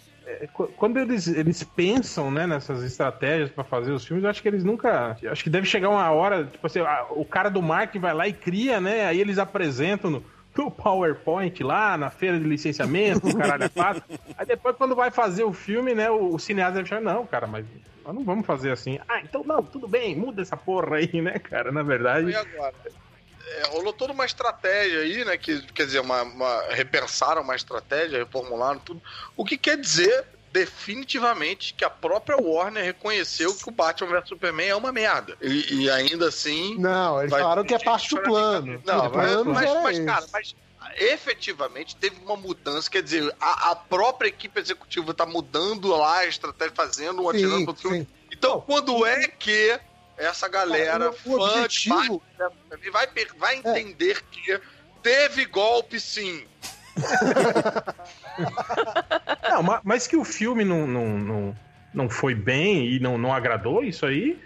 quando 0.76 0.98
eles, 0.98 1.28
eles 1.28 1.62
pensam, 1.62 2.30
né, 2.30 2.46
nessas 2.46 2.82
estratégias 2.82 3.50
pra 3.50 3.62
fazer 3.62 3.92
os 3.92 4.04
filmes, 4.04 4.24
eu 4.24 4.30
acho 4.30 4.42
que 4.42 4.48
eles 4.48 4.64
nunca, 4.64 5.16
acho 5.30 5.44
que 5.44 5.50
deve 5.50 5.66
chegar 5.66 5.88
uma 5.88 6.10
hora, 6.10 6.44
tipo 6.44 6.66
assim, 6.66 6.80
o 7.10 7.24
cara 7.24 7.48
do 7.48 7.62
marketing 7.62 8.00
vai 8.00 8.14
lá 8.14 8.26
e 8.26 8.32
cria, 8.32 8.80
né? 8.80 9.06
Aí 9.06 9.20
eles 9.20 9.38
apresentam 9.38 10.10
no, 10.10 10.24
no 10.56 10.70
PowerPoint 10.70 11.62
lá, 11.62 11.96
na 11.96 12.10
feira 12.10 12.38
de 12.38 12.44
licenciamento, 12.44 13.28
o 13.28 13.36
caralho 13.36 13.64
é 13.64 13.68
quatro. 13.68 14.02
Aí 14.36 14.46
depois, 14.46 14.76
quando 14.76 14.96
vai 14.96 15.10
fazer 15.10 15.44
o 15.44 15.52
filme, 15.52 15.94
né, 15.94 16.10
o, 16.10 16.34
o 16.34 16.38
cineasta 16.38 16.74
deve 16.74 16.86
achar, 16.86 17.00
não, 17.00 17.24
cara, 17.26 17.46
mas 17.46 17.64
nós 18.04 18.14
não 18.14 18.24
vamos 18.24 18.46
fazer 18.46 18.72
assim. 18.72 18.98
Ah, 19.08 19.20
então 19.20 19.44
não, 19.44 19.62
tudo 19.62 19.86
bem, 19.86 20.16
muda 20.16 20.42
essa 20.42 20.56
porra 20.56 20.96
aí, 20.96 21.20
né, 21.20 21.38
cara? 21.38 21.70
Na 21.70 21.82
verdade. 21.82 22.30
E 22.30 22.34
agora? 22.34 22.74
É, 23.46 23.68
rolou 23.68 23.92
toda 23.92 24.12
uma 24.12 24.26
estratégia 24.26 25.00
aí, 25.00 25.24
né? 25.24 25.36
Que, 25.36 25.60
quer 25.72 25.86
dizer, 25.86 26.00
uma, 26.00 26.22
uma- 26.22 26.62
repensaram 26.70 27.42
uma 27.42 27.54
estratégia, 27.54 28.18
reformularam 28.18 28.80
tudo. 28.80 29.00
O 29.36 29.44
que 29.44 29.56
quer 29.56 29.76
dizer 29.76 30.24
definitivamente 30.52 31.74
que 31.74 31.84
a 31.84 31.90
própria 31.90 32.36
Warner 32.40 32.82
reconheceu 32.82 33.54
que 33.54 33.68
o 33.68 33.72
Batman 33.72 34.08
vs 34.08 34.28
Superman 34.28 34.68
é 34.68 34.74
uma 34.74 34.90
merda. 34.90 35.36
E, 35.40 35.82
e 35.82 35.90
ainda 35.90 36.28
assim. 36.28 36.76
Não, 36.78 37.20
eles 37.20 37.30
falaram 37.30 37.62
que 37.62 37.74
é 37.74 37.78
parte 37.78 38.08
do 38.08 38.22
plano. 38.22 38.82
Não, 38.84 39.10
plano 39.10 39.52
mas, 39.52 39.74
mas, 39.82 39.96
esse. 39.98 40.06
cara, 40.06 40.26
mas 40.32 40.54
efetivamente 40.98 41.96
teve 41.96 42.16
uma 42.24 42.36
mudança, 42.36 42.90
quer 42.90 43.02
dizer, 43.02 43.34
a, 43.40 43.72
a 43.72 43.76
própria 43.76 44.28
equipe 44.28 44.58
executiva 44.58 45.12
tá 45.12 45.26
mudando 45.26 45.88
lá 45.88 46.18
a 46.18 46.26
estratégia, 46.26 46.74
fazendo 46.74 47.22
um 47.22 47.28
atirando 47.28 47.64
pro 47.66 47.74
filme. 47.74 48.08
Então, 48.32 48.60
quando 48.60 49.04
é 49.04 49.28
que 49.28 49.78
essa 50.16 50.48
galera, 50.48 51.10
Cara, 51.10 51.12
fã 51.12 51.30
de 51.30 51.36
objetivo- 51.36 52.22
Batman, 52.38 52.90
vai, 52.92 53.06
per- 53.06 53.34
vai 53.38 53.56
entender 53.56 54.22
que 54.30 54.58
teve 55.02 55.44
golpe 55.44 56.00
sim. 56.00 56.46
Não, 59.48 59.62
ma- 59.62 59.80
mas 59.84 60.06
que 60.06 60.16
o 60.16 60.24
filme 60.24 60.64
não, 60.64 60.86
não, 60.86 61.06
não, 61.18 61.56
não 61.94 62.10
foi 62.10 62.34
bem 62.34 62.86
e 62.86 62.98
não, 63.00 63.16
não 63.18 63.32
agradou, 63.32 63.82
isso 63.84 64.04
aí, 64.06 64.38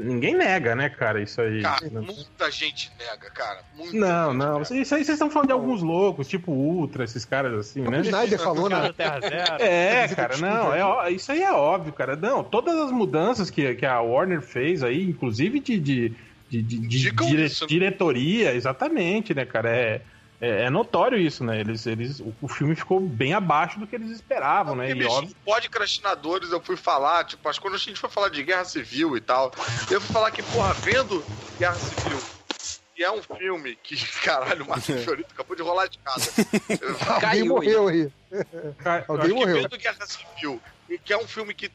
ninguém 0.00 0.34
nega, 0.34 0.74
né, 0.74 0.88
cara? 0.88 1.20
Isso 1.22 1.40
aí. 1.40 1.62
Cara, 1.62 1.88
Não- 1.90 2.02
muita 2.02 2.50
gente 2.50 2.90
nega, 2.98 3.30
cara. 3.30 3.60
Muita 3.76 3.96
Não, 3.96 4.30
gente 4.32 4.38
não. 4.38 4.52
nega. 4.60 4.62
Isso 4.62 4.94
aí 4.94 5.04
vocês 5.04 5.08
estão 5.10 5.30
falando 5.30 5.48
de 5.48 5.52
alguns 5.52 5.82
loucos, 5.82 6.28
tipo 6.28 6.52
Ultra, 6.52 7.04
esses 7.04 7.24
caras 7.24 7.52
assim, 7.54 7.82
né? 7.82 7.98
O 7.98 8.02
Snyder 8.02 8.38
falou, 8.38 8.68
né? 8.68 8.92
É, 9.60 10.08
cara, 10.08 10.36
não, 10.38 10.74
é, 11.02 11.10
isso 11.12 11.30
aí 11.32 11.42
é 11.42 11.52
óbvio, 11.52 11.92
cara. 11.92 12.16
Não, 12.16 12.42
todas 12.44 12.76
as 12.76 12.90
mudanças 12.92 13.50
que, 13.50 13.74
que 13.74 13.86
a 13.86 14.00
Warner 14.00 14.40
fez 14.42 14.82
aí, 14.82 15.02
inclusive 15.08 15.60
de, 15.60 15.78
de, 15.78 16.08
de, 16.48 16.62
de- 16.62 16.88
dire- 16.88 17.44
isso, 17.46 17.64
né? 17.64 17.68
diretoria, 17.68 18.54
exatamente, 18.54 19.34
né, 19.34 19.44
cara? 19.44 19.70
É, 19.70 20.00
é, 20.40 20.64
é 20.64 20.70
notório 20.70 21.18
isso, 21.18 21.42
né? 21.42 21.60
Eles, 21.60 21.86
eles, 21.86 22.20
o, 22.20 22.32
o 22.42 22.48
filme 22.48 22.74
ficou 22.74 23.00
bem 23.00 23.32
abaixo 23.34 23.78
do 23.80 23.86
que 23.86 23.96
eles 23.96 24.10
esperavam, 24.10 24.76
né? 24.76 24.86
Porque, 24.86 25.00
E 25.00 25.04
bicho, 25.04 25.16
óbvio. 25.16 25.36
podcastinadores 25.44 26.52
eu 26.52 26.60
fui 26.60 26.76
falar, 26.76 27.24
tipo, 27.24 27.48
acho 27.48 27.58
que 27.58 27.66
quando 27.66 27.74
a 27.74 27.78
gente 27.78 27.98
foi 27.98 28.08
falar 28.08 28.28
de 28.28 28.42
guerra 28.42 28.64
civil 28.64 29.16
e 29.16 29.20
tal, 29.20 29.52
eu 29.90 30.00
fui 30.00 30.12
falar 30.12 30.30
que, 30.30 30.42
porra, 30.42 30.72
vendo 30.74 31.24
Guerra 31.58 31.74
Civil, 31.74 32.18
que 32.94 33.02
é 33.02 33.10
um 33.10 33.22
filme 33.22 33.76
que, 33.82 33.96
caralho, 34.22 34.64
o 34.64 34.68
Marcos 34.68 34.86
Fiorito 35.02 35.32
acabou 35.32 35.56
de 35.56 35.62
rolar 35.62 35.88
de 35.88 35.98
casa. 35.98 36.30
Alguém 37.26 37.44
morreu 37.44 37.88
aí. 37.88 38.10
Alguém 39.08 39.32
morreu. 39.32 39.62
vendo 39.62 39.76
Guerra 39.76 40.06
Civil, 40.06 40.60
e 40.88 40.98
que 40.98 41.12
é 41.12 41.18
um 41.18 41.26
filme 41.26 41.52
que 41.52 41.70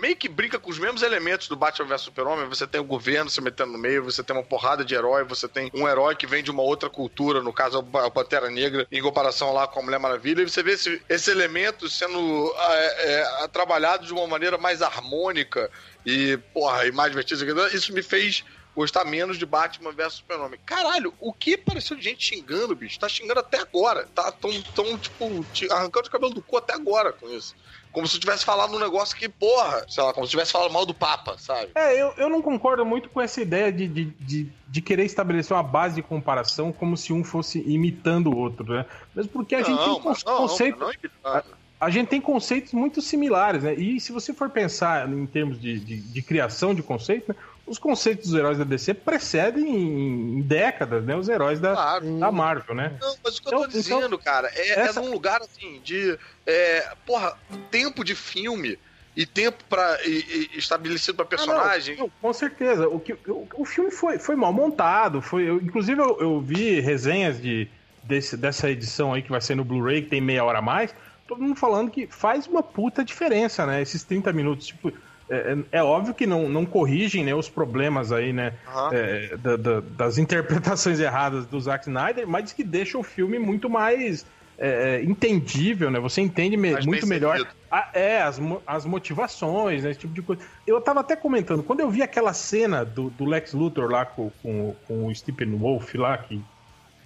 meio 0.00 0.16
que 0.16 0.28
brinca 0.28 0.58
com 0.58 0.70
os 0.70 0.78
mesmos 0.78 1.02
elementos 1.02 1.46
do 1.46 1.54
Batman 1.54 1.86
vs 1.86 2.00
Super-Homem. 2.00 2.48
Você 2.48 2.66
tem 2.66 2.80
o 2.80 2.84
governo 2.84 3.30
se 3.30 3.40
metendo 3.40 3.72
no 3.72 3.78
meio, 3.78 4.02
você 4.02 4.22
tem 4.22 4.34
uma 4.34 4.42
porrada 4.42 4.84
de 4.84 4.94
herói, 4.94 5.24
você 5.24 5.46
tem 5.46 5.70
um 5.74 5.86
herói 5.86 6.16
que 6.16 6.26
vem 6.26 6.42
de 6.42 6.50
uma 6.50 6.62
outra 6.62 6.88
cultura, 6.88 7.42
no 7.42 7.52
caso 7.52 7.86
a 7.94 8.10
Pantera 8.10 8.50
Negra, 8.50 8.86
em 8.90 9.02
comparação 9.02 9.52
lá 9.52 9.68
com 9.68 9.80
a 9.80 9.82
Mulher 9.82 10.00
Maravilha, 10.00 10.42
e 10.42 10.48
você 10.48 10.62
vê 10.62 10.72
esse, 10.72 11.00
esse 11.08 11.30
elemento 11.30 11.88
sendo 11.88 12.52
é, 12.56 13.44
é, 13.44 13.48
trabalhado 13.48 14.06
de 14.06 14.12
uma 14.12 14.26
maneira 14.26 14.56
mais 14.56 14.80
harmônica 14.82 15.70
e, 16.04 16.38
porra, 16.52 16.86
e 16.86 16.92
mais 16.92 17.10
divertida. 17.10 17.68
Isso 17.74 17.92
me 17.92 18.02
fez 18.02 18.42
gostar 18.74 19.04
menos 19.04 19.38
de 19.38 19.44
Batman 19.44 19.92
vs 19.92 20.14
Super-Homem. 20.14 20.60
Caralho, 20.64 21.12
o 21.20 21.32
que 21.32 21.56
pareceu 21.56 21.96
de 21.96 22.02
gente 22.02 22.24
xingando, 22.24 22.74
bicho? 22.74 22.98
Tá 22.98 23.08
xingando 23.08 23.40
até 23.40 23.58
agora. 23.58 24.08
Tá 24.14 24.32
tão, 24.32 24.50
tão 24.74 24.96
tipo, 24.96 25.44
arrancando 25.70 26.08
o 26.08 26.10
cabelo 26.10 26.34
do 26.34 26.42
cu 26.42 26.56
até 26.56 26.74
agora 26.74 27.12
com 27.12 27.28
isso. 27.28 27.54
Como 27.92 28.06
se 28.06 28.16
eu 28.16 28.20
tivesse 28.20 28.44
falado 28.44 28.74
um 28.74 28.78
negócio 28.78 29.16
que, 29.16 29.28
porra, 29.28 29.84
sei 29.88 30.02
lá, 30.02 30.12
como 30.12 30.24
se 30.26 30.30
tivesse 30.30 30.52
falado 30.52 30.72
mal 30.72 30.86
do 30.86 30.94
Papa, 30.94 31.36
sabe? 31.38 31.70
É, 31.74 32.00
eu, 32.00 32.12
eu 32.16 32.28
não 32.28 32.40
concordo 32.40 32.84
muito 32.86 33.08
com 33.08 33.20
essa 33.20 33.40
ideia 33.40 33.72
de, 33.72 33.88
de, 33.88 34.04
de, 34.04 34.52
de 34.68 34.80
querer 34.80 35.04
estabelecer 35.04 35.56
uma 35.56 35.62
base 35.62 35.96
de 35.96 36.02
comparação 36.02 36.72
como 36.72 36.96
se 36.96 37.12
um 37.12 37.24
fosse 37.24 37.58
imitando 37.66 38.30
o 38.30 38.36
outro, 38.36 38.72
né? 38.72 38.86
Mesmo 39.14 39.32
porque 39.32 39.54
a 39.54 39.62
gente 39.62 39.76
não, 39.76 39.94
tem 39.96 40.02
mas 40.04 40.22
con- 40.22 40.30
não, 40.30 40.38
conceito. 40.38 40.78
não 40.78 41.42
a 41.80 41.88
gente 41.88 42.08
tem 42.08 42.20
conceitos 42.20 42.74
muito 42.74 43.00
similares, 43.00 43.62
né? 43.62 43.72
E 43.74 43.98
se 43.98 44.12
você 44.12 44.34
for 44.34 44.50
pensar 44.50 45.08
em 45.08 45.26
termos 45.26 45.58
de, 45.58 45.80
de, 45.80 45.96
de 45.96 46.22
criação 46.22 46.74
de 46.74 46.82
conceito, 46.82 47.30
né? 47.30 47.34
Os 47.70 47.78
conceitos 47.78 48.28
dos 48.30 48.38
heróis 48.38 48.58
da 48.58 48.64
DC 48.64 48.92
precedem 48.94 49.64
em, 49.68 50.40
décadas, 50.42 51.04
né? 51.04 51.14
Os 51.14 51.28
heróis 51.28 51.60
da, 51.60 51.72
Claro. 51.72 52.18
da 52.18 52.32
Marvel, 52.32 52.74
né? 52.74 52.96
Não, 53.00 53.14
mas 53.24 53.38
o 53.38 53.42
que 53.42 53.48
eu 53.48 53.52
tô 53.52 53.58
Então- 53.58 53.68
dizendo, 53.70 54.06
então, 54.06 54.18
cara, 54.18 54.50
é, 54.54 54.80
essa- 54.80 55.00
é 55.00 55.02
num 55.02 55.10
lugar 55.12 55.40
assim 55.40 55.80
de. 55.84 56.18
É, 56.46 56.92
porra, 57.06 57.38
tempo 57.70 58.02
de 58.04 58.14
filme 58.16 58.76
e 59.16 59.24
tempo 59.24 59.62
e 60.04 60.50
estabelecido 60.54 61.14
pra 61.16 61.24
personagem. 61.24 61.94
Ah, 61.96 62.02
não, 62.02 62.10
com 62.20 62.32
certeza. 62.32 62.88
O, 62.88 62.98
que, 62.98 63.12
o, 63.28 63.46
o 63.54 63.64
filme 63.64 63.90
foi, 63.90 64.18
foi 64.18 64.34
mal 64.34 64.52
montado. 64.52 65.22
Foi, 65.22 65.48
eu- 65.48 65.56
inclusive, 65.58 66.00
eu, 66.00 66.18
eu 66.20 66.40
vi 66.40 66.80
resenhas 66.80 67.40
de, 67.40 67.68
desse- 68.02 68.36
dessa 68.36 68.68
edição 68.68 69.12
aí 69.14 69.22
que 69.22 69.30
vai 69.30 69.40
ser 69.40 69.54
no 69.54 69.64
Blu-ray, 69.64 70.02
que 70.02 70.08
tem 70.10 70.20
meia 70.20 70.44
hora 70.44 70.58
a 70.58 70.62
mais. 70.62 70.92
Todo 71.28 71.40
mundo 71.40 71.54
falando 71.54 71.90
que 71.92 72.08
faz 72.08 72.48
uma 72.48 72.62
puta 72.64 73.04
diferença, 73.04 73.64
né? 73.64 73.80
Esses 73.80 74.02
30 74.02 74.32
minutos. 74.32 74.66
Tipo, 74.66 74.92
é, 75.30 75.52
é- 75.72 75.78
é 75.78 75.82
óbvio 75.82 76.12
que 76.12 76.26
não, 76.26 76.48
não 76.48 76.66
corrigem 76.66 77.24
né, 77.24 77.34
os 77.34 77.48
problemas 77.48 78.10
aí, 78.12 78.32
né? 78.32 78.52
Aham. 78.66 78.90
é, 78.92 79.36
da- 79.36 79.56
da- 79.56 79.80
das 79.80 80.18
interpretações 80.18 80.98
erradas 81.00 81.46
do 81.46 81.60
Zack 81.60 81.84
Snyder, 81.86 82.26
mas 82.26 82.52
que 82.52 82.64
deixa 82.64 82.98
o 82.98 83.02
filme 83.02 83.38
muito 83.38 83.70
mais 83.70 84.26
é, 84.62 84.96
é, 84.96 85.02
entendível, 85.04 85.90
né? 85.90 85.98
Você 86.00 86.20
entende 86.20 86.54
me- 86.56 86.72
muito 86.84 87.06
melhor 87.06 87.38
a- 87.70 87.88
é, 87.94 88.20
as, 88.20 88.38
as 88.66 88.84
motivações, 88.84 89.84
né, 89.84 89.90
esse 89.90 90.00
tipo 90.00 90.12
de 90.12 90.20
coisa. 90.20 90.42
Eu 90.66 90.80
tava 90.82 91.00
até 91.00 91.16
comentando, 91.16 91.62
quando 91.62 91.80
eu 91.80 91.88
vi 91.90 92.02
aquela 92.02 92.34
cena 92.34 92.84
do, 92.84 93.08
do 93.10 93.24
Lex 93.24 93.54
Luthor 93.54 93.90
lá 93.90 94.04
com, 94.04 94.30
com, 94.42 94.74
com 94.86 95.06
o 95.06 95.14
Stephen 95.14 95.56
Wolf 95.56 95.94
lá, 95.94 96.18
que 96.18 96.42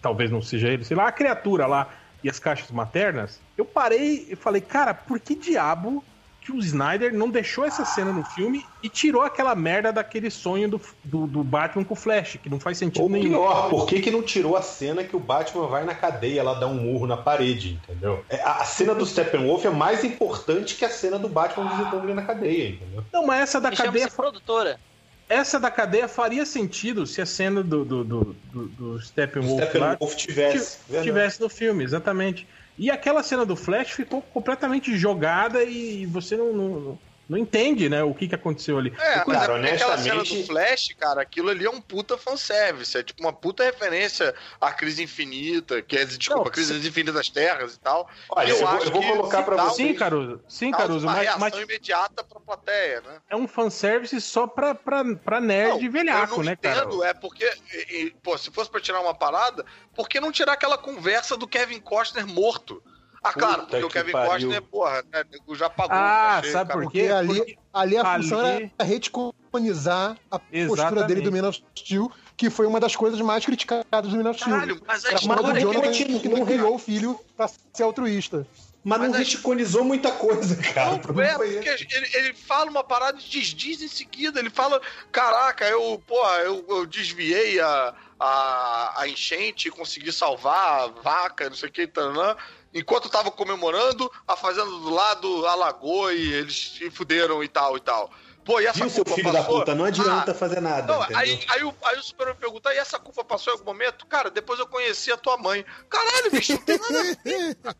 talvez 0.02 0.30
não 0.30 0.42
seja 0.42 0.68
ele, 0.68 0.84
sei 0.84 0.96
lá, 0.96 1.06
a 1.06 1.12
criatura 1.12 1.66
lá 1.66 1.88
e 2.24 2.28
as 2.30 2.38
caixas 2.40 2.70
maternas, 2.70 3.40
eu 3.56 3.64
parei 3.64 4.26
e 4.30 4.34
falei, 4.36 4.60
cara, 4.60 4.92
por 4.94 5.20
que 5.20 5.34
diabo 5.36 6.02
que 6.44 6.52
o 6.52 6.58
Snyder 6.58 7.14
não 7.14 7.30
deixou 7.30 7.64
essa 7.64 7.84
cena 7.86 8.12
no 8.12 8.22
filme 8.22 8.62
e 8.82 8.88
tirou 8.90 9.22
aquela 9.22 9.54
merda 9.54 9.90
daquele 9.90 10.30
sonho 10.30 10.68
do, 10.68 10.80
do, 11.02 11.26
do 11.26 11.42
Batman 11.42 11.82
com 11.84 11.94
o 11.94 11.96
Flash, 11.96 12.38
que 12.42 12.50
não 12.50 12.60
faz 12.60 12.76
sentido 12.76 13.02
Ou 13.02 13.08
nenhum. 13.08 13.30
pior, 13.30 13.70
por 13.70 13.86
que, 13.86 14.00
que 14.00 14.10
não 14.10 14.22
tirou 14.22 14.54
a 14.54 14.60
cena 14.62 15.02
que 15.02 15.16
o 15.16 15.18
Batman 15.20 15.66
vai 15.66 15.84
na 15.84 15.94
cadeia 15.94 16.42
lá 16.42 16.52
dar 16.52 16.66
um 16.66 16.74
murro 16.74 17.06
na 17.06 17.16
parede, 17.16 17.80
entendeu? 17.82 18.22
É, 18.28 18.42
A 18.42 18.64
cena 18.64 18.94
do 18.94 19.06
Steppenwolf 19.06 19.64
é 19.64 19.70
mais 19.70 20.04
importante 20.04 20.74
que 20.76 20.84
a 20.84 20.90
cena 20.90 21.18
do 21.18 21.28
Batman 21.30 21.68
visitando 21.70 22.04
ele 22.04 22.14
na 22.14 22.22
cadeia, 22.22 22.68
entendeu? 22.68 23.02
Não, 23.10 23.26
mas 23.26 23.40
essa 23.40 23.60
da 23.60 23.70
Me 23.70 23.76
cadeia 23.76 24.10
produtora. 24.10 24.78
essa 25.26 25.58
da 25.58 25.70
cadeia 25.70 26.06
faria 26.06 26.44
sentido 26.44 27.06
se 27.06 27.22
a 27.22 27.26
cena 27.26 27.62
do, 27.62 27.84
do, 27.86 28.04
do, 28.04 28.36
do, 28.52 28.66
do 28.68 29.00
Steppenwolf 29.00 29.58
lá 29.60 29.66
Steppenwolf 29.94 30.14
tivesse. 30.16 30.78
verdade. 30.88 31.08
tivesse 31.08 31.40
no 31.40 31.48
filme, 31.48 31.82
exatamente. 31.84 32.46
E 32.76 32.90
aquela 32.90 33.22
cena 33.22 33.46
do 33.46 33.54
Flash 33.54 33.92
ficou 33.92 34.20
completamente 34.20 34.96
jogada 34.96 35.62
e 35.62 36.06
você 36.06 36.36
não, 36.36 36.52
não, 36.52 36.98
não 37.28 37.38
entende, 37.38 37.88
né, 37.88 38.02
o 38.02 38.14
que, 38.14 38.28
que 38.28 38.34
aconteceu 38.34 38.78
ali. 38.78 38.92
É, 38.98 39.20
Cara, 39.20 39.24
mas 39.26 39.42
é 39.42 39.46
porque 39.46 39.68
aquela 39.68 39.98
cena 39.98 40.14
honestamente- 40.16 40.42
do 40.42 40.46
Flash, 40.46 40.88
cara, 40.98 41.22
aquilo 41.22 41.48
ali 41.50 41.64
é 41.64 41.70
um 41.70 41.80
puta 41.80 42.18
fanservice. 42.18 42.96
É 42.96 43.02
tipo 43.02 43.22
uma 43.22 43.32
puta 43.32 43.64
referência 43.64 44.34
à 44.60 44.72
crise 44.72 45.02
infinita, 45.02 45.80
que 45.82 45.96
é, 45.96 46.04
desculpa, 46.04 46.42
Não, 46.42 46.48
a 46.48 46.50
crise 46.50 46.74
infinitas 46.86 47.14
das 47.14 47.28
terras 47.28 47.74
e 47.74 47.80
tal. 47.80 48.08
Olha, 48.28 48.50
eu, 48.50 48.56
eu 48.56 48.60
vou- 48.66 48.68
acho 48.76 48.86
eu 48.86 48.90
vou 48.92 49.00
que 49.02 49.08
colocar 49.08 49.38
se 49.38 49.44
pra 49.44 49.56
dá 49.56 49.64
vocês- 49.64 49.88
Sim, 49.88 49.94
Caruso, 49.94 50.40
sim, 50.48 50.70
Caruso, 50.70 51.06
uma 51.06 51.12
mas, 51.14 51.22
reação 51.22 51.40
mas 51.40 51.54
imediata 51.58 52.24
pra 52.24 52.40
plateia, 52.40 53.00
né? 53.00 53.18
é 53.30 53.36
um 53.36 53.48
fanservice 53.48 54.20
só 54.20 54.46
pra, 54.46 54.74
pra, 54.74 55.04
pra 55.16 55.40
nerd 55.40 55.84
e 55.84 55.88
velhaco, 55.88 56.34
eu 56.34 56.36
não 56.38 56.44
né, 56.44 56.56
cara? 56.56 56.80
entendo, 56.80 57.02
é 57.04 57.14
porque, 57.14 57.44
e- 57.72 58.04
e, 58.06 58.10
pô, 58.22 58.36
se 58.38 58.50
fosse 58.50 58.70
pra 58.70 58.80
tirar 58.80 59.00
uma 59.00 59.14
parada, 59.14 59.64
por 59.94 60.08
que 60.08 60.20
não 60.20 60.30
tirar 60.32 60.52
aquela 60.52 60.76
conversa 60.78 61.36
do 61.36 61.46
Kevin 61.48 61.80
Costner 61.80 62.26
morto? 62.26 62.82
Ah, 63.24 63.32
claro, 63.32 63.62
Puta 63.62 63.66
porque 63.80 63.84
o 63.84 63.88
que 63.88 63.94
Kevin 63.94 64.12
pariu. 64.12 64.30
Costner, 64.30 64.62
porra, 64.62 65.02
né, 65.10 65.24
nego 65.32 65.54
já 65.56 65.70
pagou. 65.70 65.96
Ah, 65.96 66.42
sabe 66.52 66.72
por 66.74 66.82
Porque 66.82 67.06
quê? 67.06 67.10
ali, 67.10 67.26
Porque 67.38 67.58
ali 67.72 67.96
a 67.96 68.14
função 68.16 68.38
ali- 68.40 68.72
era 68.78 68.86
retconizar 68.88 70.16
a 70.30 70.38
postura 70.38 70.58
Exatamente. 70.60 71.06
dele 71.06 71.20
do 71.22 71.32
Man 71.32 71.48
of 71.48 71.62
Steel, 71.78 72.12
que 72.36 72.50
foi 72.50 72.66
uma 72.66 72.78
das 72.78 72.94
coisas 72.94 73.18
mais 73.22 73.44
criticadas 73.44 74.10
do 74.10 74.16
Man 74.22 74.28
of 74.30 74.38
Steel. 74.38 74.54
Caralho, 74.54 74.82
mas 74.86 75.04
a 75.06 75.12
história 75.14 75.60
Jonathan 75.60 75.80
continua, 75.86 76.20
que 76.20 76.28
não 76.28 76.44
criou 76.44 76.74
o 76.74 76.78
filho 76.78 77.18
pra 77.36 77.48
ser 77.72 77.82
altruísta. 77.82 78.46
Mas 78.86 78.98
não 79.00 79.06
Mas 79.06 79.14
a- 79.16 79.18
reticonizou 79.20 79.82
muita 79.82 80.12
coisa, 80.12 80.56
cara. 80.74 80.90
O 80.90 80.92
Não, 80.92 80.98
problema 80.98 81.42
é, 81.46 81.54
porque 81.54 81.86
ele, 81.96 82.06
ele 82.12 82.34
fala 82.34 82.68
uma 82.70 82.84
parada 82.84 83.18
e 83.18 83.22
desdiz 83.22 83.80
em 83.80 83.88
seguida. 83.88 84.38
Ele 84.38 84.50
fala: 84.50 84.78
Caraca, 85.10 85.64
eu, 85.64 85.98
porra, 86.06 86.40
eu, 86.40 86.62
eu 86.68 86.84
desviei 86.84 87.58
a, 87.60 87.94
a, 88.20 89.00
a 89.00 89.08
enchente 89.08 89.68
e 89.68 89.70
consegui 89.70 90.12
salvar 90.12 90.82
a 90.82 90.86
vaca, 90.88 91.48
não 91.48 91.56
sei 91.56 91.70
o 91.70 91.72
que, 91.72 91.86
taranã. 91.86 92.36
Enquanto 92.74 93.08
tava 93.08 93.30
comemorando, 93.30 94.10
a 94.26 94.36
fazenda 94.36 94.66
do 94.66 94.90
lado 94.90 95.46
alagou 95.46 96.12
e 96.12 96.32
eles 96.32 96.74
se 96.76 96.90
fuderam 96.90 97.42
e 97.44 97.48
tal 97.48 97.76
e 97.76 97.80
tal. 97.80 98.10
Pô, 98.44 98.60
e 98.60 98.66
essa 98.66 98.80
Viu, 98.80 98.90
seu 98.90 99.04
culpa 99.04 99.16
filho 99.20 99.32
da 99.32 99.38
passou? 99.42 99.60
puta? 99.60 99.74
Não 99.74 99.84
adianta 99.84 100.32
Ah, 100.32 100.34
fazer 100.34 100.60
nada, 100.60 100.92
Não, 100.92 101.02
aí, 101.16 101.40
aí, 101.48 101.64
o, 101.64 101.74
aí 101.82 101.98
o 101.98 102.02
super 102.02 102.34
pergunta, 102.34 102.74
e 102.74 102.76
essa 102.76 102.98
culpa 102.98 103.24
passou 103.24 103.52
em 103.54 103.56
algum 103.56 103.70
momento? 103.72 104.04
Cara, 104.06 104.30
depois 104.30 104.58
eu 104.58 104.66
conheci 104.66 105.10
a 105.10 105.16
tua 105.16 105.38
mãe. 105.38 105.64
Caralho, 105.88 106.30
bicho, 106.30 106.52
não 106.52 106.58
tem 106.58 106.78
nada 106.78 107.00
a 107.00 107.02
ver. 107.02 107.56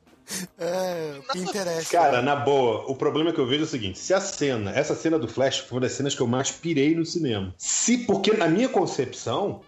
É, 0.56 1.20
Pinterest. 1.34 1.90
Cara, 1.90 2.22
na 2.22 2.34
boa, 2.34 2.90
o 2.90 2.96
problema 2.96 3.30
que 3.30 3.38
eu 3.38 3.46
vejo 3.46 3.60
é 3.64 3.66
o 3.66 3.68
seguinte: 3.68 3.98
se 3.98 4.14
a 4.14 4.20
cena, 4.22 4.70
essa 4.70 4.94
cena 4.94 5.18
do 5.18 5.28
Flash 5.28 5.58
foi 5.58 5.76
uma 5.76 5.82
das 5.82 5.92
cenas 5.92 6.14
que 6.14 6.22
eu 6.22 6.26
mais 6.26 6.50
pirei 6.50 6.94
no 6.94 7.04
cinema. 7.04 7.54
Se, 7.58 7.98
porque 7.98 8.32
na 8.32 8.48
minha 8.48 8.70
concepção, 8.70 9.60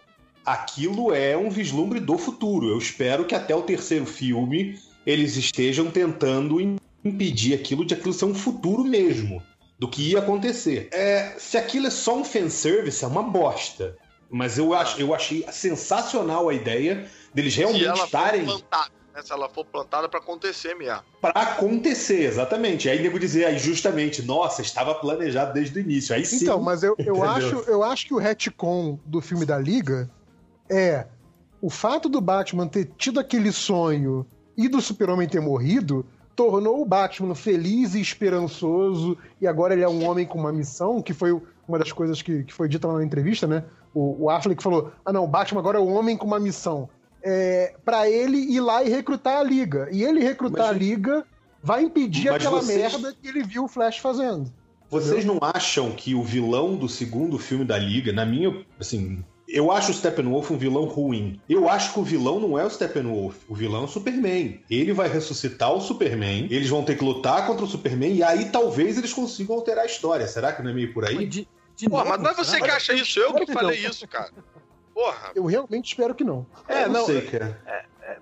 aquilo 0.46 1.14
é 1.14 1.36
um 1.36 1.50
vislumbre 1.50 2.00
do 2.00 2.16
futuro. 2.16 2.70
Eu 2.70 2.78
espero 2.78 3.26
que 3.26 3.34
até 3.34 3.54
o 3.54 3.60
terceiro 3.60 4.06
filme 4.06 4.80
eles 5.06 5.36
estejam 5.36 5.90
tentando 5.90 6.60
im- 6.60 6.76
impedir 7.04 7.54
aquilo 7.54 7.84
de 7.86 7.94
aquilo 7.94 8.12
ser 8.12 8.24
um 8.24 8.34
futuro 8.34 8.84
mesmo. 8.84 9.42
Do 9.78 9.88
que 9.88 10.12
ia 10.12 10.18
acontecer. 10.20 10.88
É, 10.90 11.34
se 11.38 11.58
aquilo 11.58 11.86
é 11.86 11.90
só 11.90 12.16
um 12.16 12.24
fanservice, 12.24 13.04
é 13.04 13.06
uma 13.06 13.22
bosta. 13.22 13.94
Mas 14.30 14.56
eu, 14.56 14.72
acho, 14.72 14.98
eu 14.98 15.14
achei 15.14 15.44
sensacional 15.52 16.48
a 16.48 16.54
ideia 16.54 17.06
deles 17.34 17.52
Se 17.52 17.58
realmente 17.60 17.84
ela 17.84 17.96
for 17.98 18.04
estarem 18.06 18.44
plantada, 18.44 18.90
né, 19.14 19.22
se 19.22 19.32
ela 19.32 19.48
for 19.50 19.64
plantada 19.66 20.08
pra 20.08 20.18
acontecer 20.18 20.74
mesmo. 20.74 21.02
Pra 21.20 21.30
acontecer, 21.32 22.22
exatamente. 22.24 22.88
Aí 22.88 23.02
nego 23.02 23.18
dizer 23.20 23.44
aí 23.44 23.58
justamente, 23.58 24.22
nossa, 24.22 24.62
estava 24.62 24.94
planejado 24.94 25.52
desde 25.52 25.78
o 25.78 25.82
início. 25.82 26.14
Aí 26.14 26.24
sim. 26.24 26.44
Então, 26.44 26.58
mas 26.58 26.82
eu, 26.82 26.96
eu, 26.98 27.22
acho, 27.22 27.56
eu 27.68 27.82
acho 27.84 28.06
que 28.06 28.14
o 28.14 28.18
retcon 28.18 28.98
do 29.04 29.20
filme 29.20 29.44
da 29.44 29.58
Liga 29.58 30.10
é 30.70 31.06
o 31.60 31.68
fato 31.68 32.08
do 32.08 32.20
Batman 32.20 32.66
ter 32.66 32.86
tido 32.96 33.20
aquele 33.20 33.52
sonho 33.52 34.26
e 34.56 34.68
do 34.68 34.80
Super-Homem 34.80 35.28
ter 35.28 35.40
morrido 35.40 36.04
tornou 36.34 36.82
o 36.82 36.84
Batman 36.84 37.34
feliz 37.34 37.94
e 37.94 38.00
esperançoso 38.00 39.16
e 39.40 39.46
agora 39.46 39.72
ele 39.74 39.82
é 39.82 39.88
um 39.88 40.04
homem 40.08 40.26
com 40.26 40.38
uma 40.38 40.52
missão, 40.52 41.00
que 41.00 41.14
foi 41.14 41.32
uma 41.66 41.78
das 41.78 41.92
coisas 41.92 42.20
que, 42.22 42.44
que 42.44 42.52
foi 42.52 42.68
dita 42.68 42.86
lá 42.86 42.94
na 42.98 43.04
entrevista, 43.04 43.46
né? 43.46 43.64
O, 43.94 44.24
o 44.24 44.30
Affleck 44.30 44.62
falou, 44.62 44.92
ah 45.04 45.12
não, 45.12 45.24
o 45.24 45.28
Batman 45.28 45.60
agora 45.60 45.78
é 45.78 45.80
um 45.80 45.94
homem 45.96 46.16
com 46.16 46.26
uma 46.26 46.38
missão. 46.38 46.88
É, 47.22 47.74
para 47.84 48.08
ele 48.08 48.36
ir 48.36 48.60
lá 48.60 48.84
e 48.84 48.88
recrutar 48.88 49.38
a 49.38 49.42
Liga. 49.42 49.88
E 49.90 50.04
ele 50.04 50.20
recrutar 50.22 50.66
Mas- 50.68 50.76
a 50.76 50.78
Liga 50.78 51.24
vai 51.62 51.82
impedir 51.82 52.28
aquela 52.28 52.60
vocês- 52.60 52.78
merda 52.78 53.14
que 53.20 53.26
ele 53.26 53.42
viu 53.42 53.64
o 53.64 53.68
Flash 53.68 53.98
fazendo. 53.98 54.52
Vocês 54.88 55.24
não 55.24 55.38
acham 55.42 55.90
que 55.90 56.14
o 56.14 56.22
vilão 56.22 56.76
do 56.76 56.88
segundo 56.88 57.36
filme 57.38 57.64
da 57.64 57.76
Liga, 57.76 58.12
na 58.12 58.24
minha. 58.24 58.64
Assim. 58.78 59.24
Eu 59.48 59.70
acho 59.70 59.92
o 59.92 59.94
Steppenwolf 59.94 60.50
um 60.50 60.56
vilão 60.58 60.84
ruim. 60.84 61.40
Eu 61.48 61.68
acho 61.68 61.92
que 61.92 62.00
o 62.00 62.02
vilão 62.02 62.40
não 62.40 62.58
é 62.58 62.64
o 62.64 62.70
Steppenwolf. 62.70 63.36
O 63.48 63.54
vilão 63.54 63.82
é 63.82 63.84
o 63.84 63.88
Superman. 63.88 64.60
Ele 64.68 64.92
vai 64.92 65.08
ressuscitar 65.08 65.72
o 65.72 65.80
Superman. 65.80 66.48
Eles 66.50 66.68
vão 66.68 66.82
ter 66.84 66.96
que 66.98 67.04
lutar 67.04 67.46
contra 67.46 67.64
o 67.64 67.68
Superman. 67.68 68.12
E 68.12 68.22
aí 68.24 68.46
talvez 68.50 68.98
eles 68.98 69.12
consigam 69.12 69.54
alterar 69.56 69.84
a 69.84 69.86
história. 69.86 70.26
Será 70.26 70.52
que 70.52 70.62
não 70.62 70.70
é 70.70 70.74
meio 70.74 70.92
por 70.92 71.04
aí? 71.04 71.26
De, 71.26 71.46
de 71.76 71.88
Porra, 71.88 72.04
novo, 72.04 72.10
mas 72.16 72.22
não 72.22 72.30
é 72.30 72.34
você 72.34 72.60
que 72.60 72.70
acha 72.70 72.92
isso, 72.92 73.20
eu 73.20 73.34
que 73.34 73.52
falei 73.52 73.82
não. 73.82 73.90
isso, 73.90 74.08
cara. 74.08 74.30
Porra. 74.92 75.30
Eu 75.34 75.44
realmente 75.44 75.86
espero 75.88 76.14
que 76.14 76.24
não. 76.24 76.44
É, 76.66 76.84
Eu 76.84 76.88
não, 76.90 77.06
sei, 77.06 77.20
cara. 77.22 77.60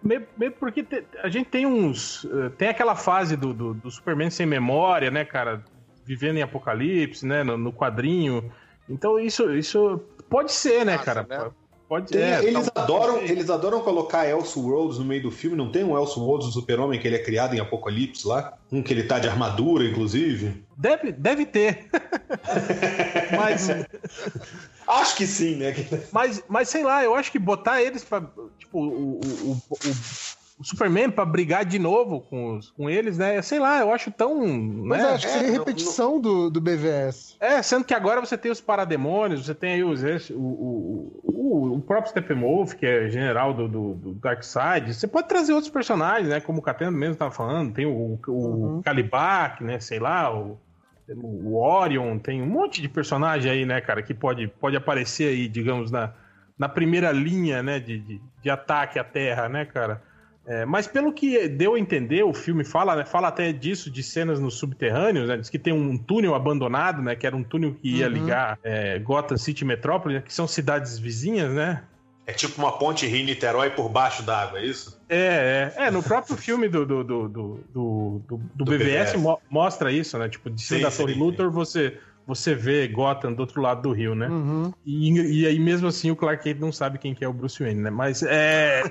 Meio, 0.03 0.27
meio 0.37 0.53
porque 0.53 0.83
te- 0.83 1.05
a 1.22 1.29
gente 1.29 1.49
tem 1.49 1.64
uns. 1.66 2.25
eh, 2.27 2.49
Tem 2.59 2.68
aquela 2.68 2.97
fase 2.97 3.37
do, 3.37 3.55
do, 3.55 3.75
do 3.75 3.91
Superman 3.91 4.29
sem 4.31 4.45
memória, 4.45 5.11
né, 5.11 5.25
cara? 5.25 5.62
Vivendo 6.05 6.37
em 6.39 6.43
apocalipse, 6.43 7.25
né? 7.25 7.43
No, 7.45 7.57
no 7.57 7.72
quadrinho. 7.72 8.53
Então 8.89 9.18
isso, 9.18 9.51
isso 9.55 10.01
pode 10.28 10.53
ser, 10.53 10.85
né, 10.85 10.93
Nossa, 10.97 11.05
cara? 11.05 11.26
né? 11.28 11.51
Pode 11.87 12.11
Tem- 12.12 12.22
é, 12.22 12.43
eles, 12.43 12.68
tal- 12.70 12.82
adoram, 12.85 13.18
eles 13.18 13.51
adoram 13.51 13.80
colocar 13.82 14.26
Elseworlds 14.26 14.99
no 14.99 15.05
meio 15.05 15.22
do 15.22 15.30
filme. 15.30 15.55
Não 15.57 15.70
tem 15.70 15.85
um 15.85 15.97
Elseworlds 15.97 16.47
do 16.49 16.53
Super-Homem 16.53 16.99
que 16.99 17.07
ele 17.07 17.16
é 17.16 17.22
criado 17.22 17.55
em 17.55 17.61
Apocalipse 17.61 18.26
lá? 18.26 18.55
Um 18.72 18.82
que 18.82 18.93
ele 18.93 19.05
tá 19.05 19.18
de 19.18 19.28
armadura, 19.28 19.85
inclusive? 19.85 20.64
Deve, 20.76 21.12
deve 21.12 21.45
ter. 21.45 21.91
mas, 23.37 23.68
Acho 24.87 25.16
que 25.16 25.26
sim, 25.26 25.57
né? 25.57 25.74
mas, 26.11 26.43
mas 26.49 26.68
sei 26.68 26.82
lá, 26.85 27.05
eu 27.05 27.14
acho 27.14 27.30
que 27.30 27.39
botar 27.39 27.82
eles 27.82 28.03
pra. 28.03 28.20
Tipo, 28.59 28.78
o, 28.80 29.20
o, 29.20 29.20
o, 29.20 29.62
o- 29.70 30.44
o 30.65 30.67
Superman 30.67 31.11
pra 31.11 31.25
brigar 31.27 31.65
de 31.65 31.79
novo 31.79 32.21
com, 32.23 32.57
os, 32.57 32.71
com 32.71 32.89
eles, 32.89 33.19
né? 33.19 33.41
Sei 33.43 33.59
lá, 33.59 33.81
eu 33.81 33.93
acho 33.93 34.11
tão. 34.11 34.35
Mas 34.47 35.03
né? 35.03 35.09
acho 35.11 35.27
que 35.27 35.33
seria 35.33 35.49
É, 35.49 35.53
repetição 35.53 36.19
do, 36.19 36.49
do 36.51 36.61
BVS. 36.61 37.37
É, 37.39 37.61
sendo 37.62 37.85
que 37.85 37.93
agora 37.93 38.21
você 38.21 38.37
tem 38.39 38.51
os 38.51 38.61
parademônios, 38.61 39.45
você 39.45 39.55
tem 39.55 39.75
aí 39.75 39.85
os, 39.85 40.03
o, 40.31 40.35
o, 40.39 41.21
o, 41.23 41.75
o 41.77 41.81
próprio 41.83 42.11
Steppenwolf, 42.11 42.75
que 42.75 42.87
é 42.87 43.09
general 43.11 43.53
do, 43.53 43.69
do, 43.69 43.95
do 43.95 44.15
Darkseid. 44.15 44.95
Você 44.95 45.07
pode 45.07 45.29
trazer 45.29 45.53
outros 45.53 45.71
personagens, 45.71 46.29
né? 46.29 46.41
Como 46.41 46.61
o 46.61 46.62
Catena 46.62 46.91
mesmo 46.91 47.17
tava 47.17 47.31
falando. 47.31 47.73
Tem 47.75 47.85
o, 47.87 48.19
o 48.27 48.31
Uhum. 48.31 48.83
Calibac, 48.83 49.62
né? 49.62 49.79
Sei 49.81 49.99
lá, 49.99 50.35
o, 50.35 50.59
o 51.09 51.57
Orion. 51.62 52.19
Tem 52.19 52.41
um 52.41 52.47
monte 52.47 52.81
de 52.81 52.89
personagem 52.89 53.51
aí, 53.53 53.67
né, 53.67 53.81
cara, 53.83 54.03
que 54.03 54.15
pode, 54.15 54.49
pode 54.49 54.77
aparecer 54.77 55.29
aí, 55.29 55.47
digamos, 55.47 55.91
na, 55.91 56.15
na 56.59 56.69
primeira 56.71 57.12
linha, 57.12 57.62
né? 57.62 57.79
De, 57.79 57.99
de, 57.99 58.21
de 58.43 58.51
ataque 58.51 58.99
à 58.99 59.05
Terra, 59.05 59.49
né, 59.49 59.67
cara? 59.67 60.03
É, 60.47 60.65
mas 60.67 60.87
pelo 60.87 61.13
que 61.13 61.49
deu 61.49 61.75
a 61.75 61.79
entender, 61.79 62.23
o 62.23 62.35
filme 62.35 62.65
fala, 62.65 62.95
né, 62.95 63.05
fala 63.07 63.29
até 63.29 63.51
disso, 63.51 63.91
de 63.91 64.03
cenas 64.03 64.39
nos 64.39 64.59
subterrâneos, 64.59 65.27
né, 65.29 65.39
diz 65.39 65.49
que 65.49 65.59
tem 65.59 65.73
um 65.73 65.97
túnel 65.97 66.35
abandonado, 66.35 67.01
né, 67.01 67.17
que 67.17 67.27
era 67.27 67.35
um 67.35 67.43
túnel 67.43 67.75
que 67.75 67.89
ia 67.99 68.07
Uhum. 68.07 68.13
ligar 68.13 68.59
é, 68.63 68.99
Gotham 68.99 69.39
City 69.39 69.65
e 69.65 69.67
Metrópole, 69.67 70.17
né, 70.17 70.21
que 70.21 70.35
são 70.35 70.47
cidades 70.47 70.99
vizinhas, 70.99 71.51
né? 71.53 71.83
É 72.27 72.33
tipo 72.33 72.61
uma 72.61 72.79
ponte 72.79 73.07
Rio-Niterói 73.07 73.71
por 73.71 73.89
baixo 73.89 74.23
d'água, 74.23 74.59
é 74.59 74.67
isso? 74.67 74.99
É, 75.09 75.73
é, 75.79 75.85
é, 75.87 75.91
no 75.91 76.03
próprio 76.03 76.37
filme 76.37 76.69
do, 76.69 76.85
do, 76.87 77.05
do, 77.05 77.29
do, 77.29 77.65
do, 77.73 78.23
do- 78.27 78.39
do 78.55 78.65
BVS, 78.65 79.13
BVS. 79.13 79.17
mo- 79.17 79.41
mostra 79.51 79.93
isso, 79.93 80.19
né, 80.19 80.29
tipo, 80.29 80.51
de 80.51 80.61
cima 80.63 80.81
da 80.81 80.91
Torre 80.91 81.15
Luthor 81.15 81.51
você, 81.51 81.99
você 82.27 82.55
vê 82.55 82.87
Gotham 82.89 83.33
do 83.33 83.41
outro 83.41 83.61
lado 83.61 83.83
do 83.83 83.93
rio, 83.93 84.14
né? 84.14 84.29
Uhum. 84.29 84.72
E, 84.85 85.41
e 85.43 85.47
aí 85.47 85.59
mesmo 85.59 85.89
assim 85.89 86.11
o 86.11 86.16
Clark 86.16 86.43
Kent 86.43 86.59
não 86.59 86.72
sabe 86.72 86.99
quem 86.99 87.14
que 87.14 87.25
é 87.25 87.29
o 87.29 87.33
Bruce 87.33 87.62
Wayne, 87.62 87.81
né? 87.81 87.91
Mas 87.91 88.22
é... 88.22 88.83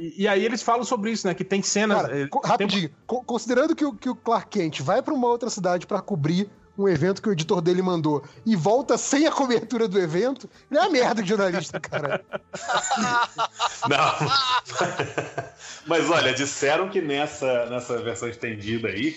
E, 0.00 0.22
e 0.22 0.28
aí 0.28 0.42
eles 0.44 0.62
falam 0.62 0.84
sobre 0.84 1.10
isso, 1.10 1.26
né? 1.26 1.34
Que 1.34 1.44
tem 1.44 1.60
cenas. 1.62 2.00
Cara, 2.02 2.18
eh, 2.18 2.26
co- 2.28 2.40
tem- 2.40 2.50
rapidinho, 2.50 2.90
co- 3.06 3.22
considerando 3.22 3.76
que 3.76 3.84
o, 3.84 3.92
que 3.92 4.08
o 4.08 4.14
Clark 4.14 4.48
Kent 4.48 4.80
vai 4.80 5.02
pra 5.02 5.12
uma 5.12 5.28
outra 5.28 5.50
cidade 5.50 5.86
pra 5.86 6.00
cobrir 6.00 6.48
um 6.78 6.88
evento 6.88 7.20
que 7.22 7.28
o 7.28 7.32
editor 7.32 7.60
dele 7.60 7.82
mandou 7.82 8.24
e 8.44 8.56
volta 8.56 8.96
sem 8.98 9.26
a 9.26 9.30
cobertura 9.30 9.86
do 9.86 9.98
evento, 10.00 10.48
ele 10.70 10.80
é 10.80 10.82
uma 10.82 10.90
merda 10.90 11.22
de 11.22 11.28
jornalista, 11.28 11.78
cara. 11.78 12.24
Não. 13.88 14.14
Mas 15.86 16.10
olha, 16.10 16.32
disseram 16.32 16.88
que 16.88 17.00
nessa, 17.00 17.66
nessa 17.66 18.02
versão 18.02 18.28
estendida 18.28 18.88
aí 18.88 19.14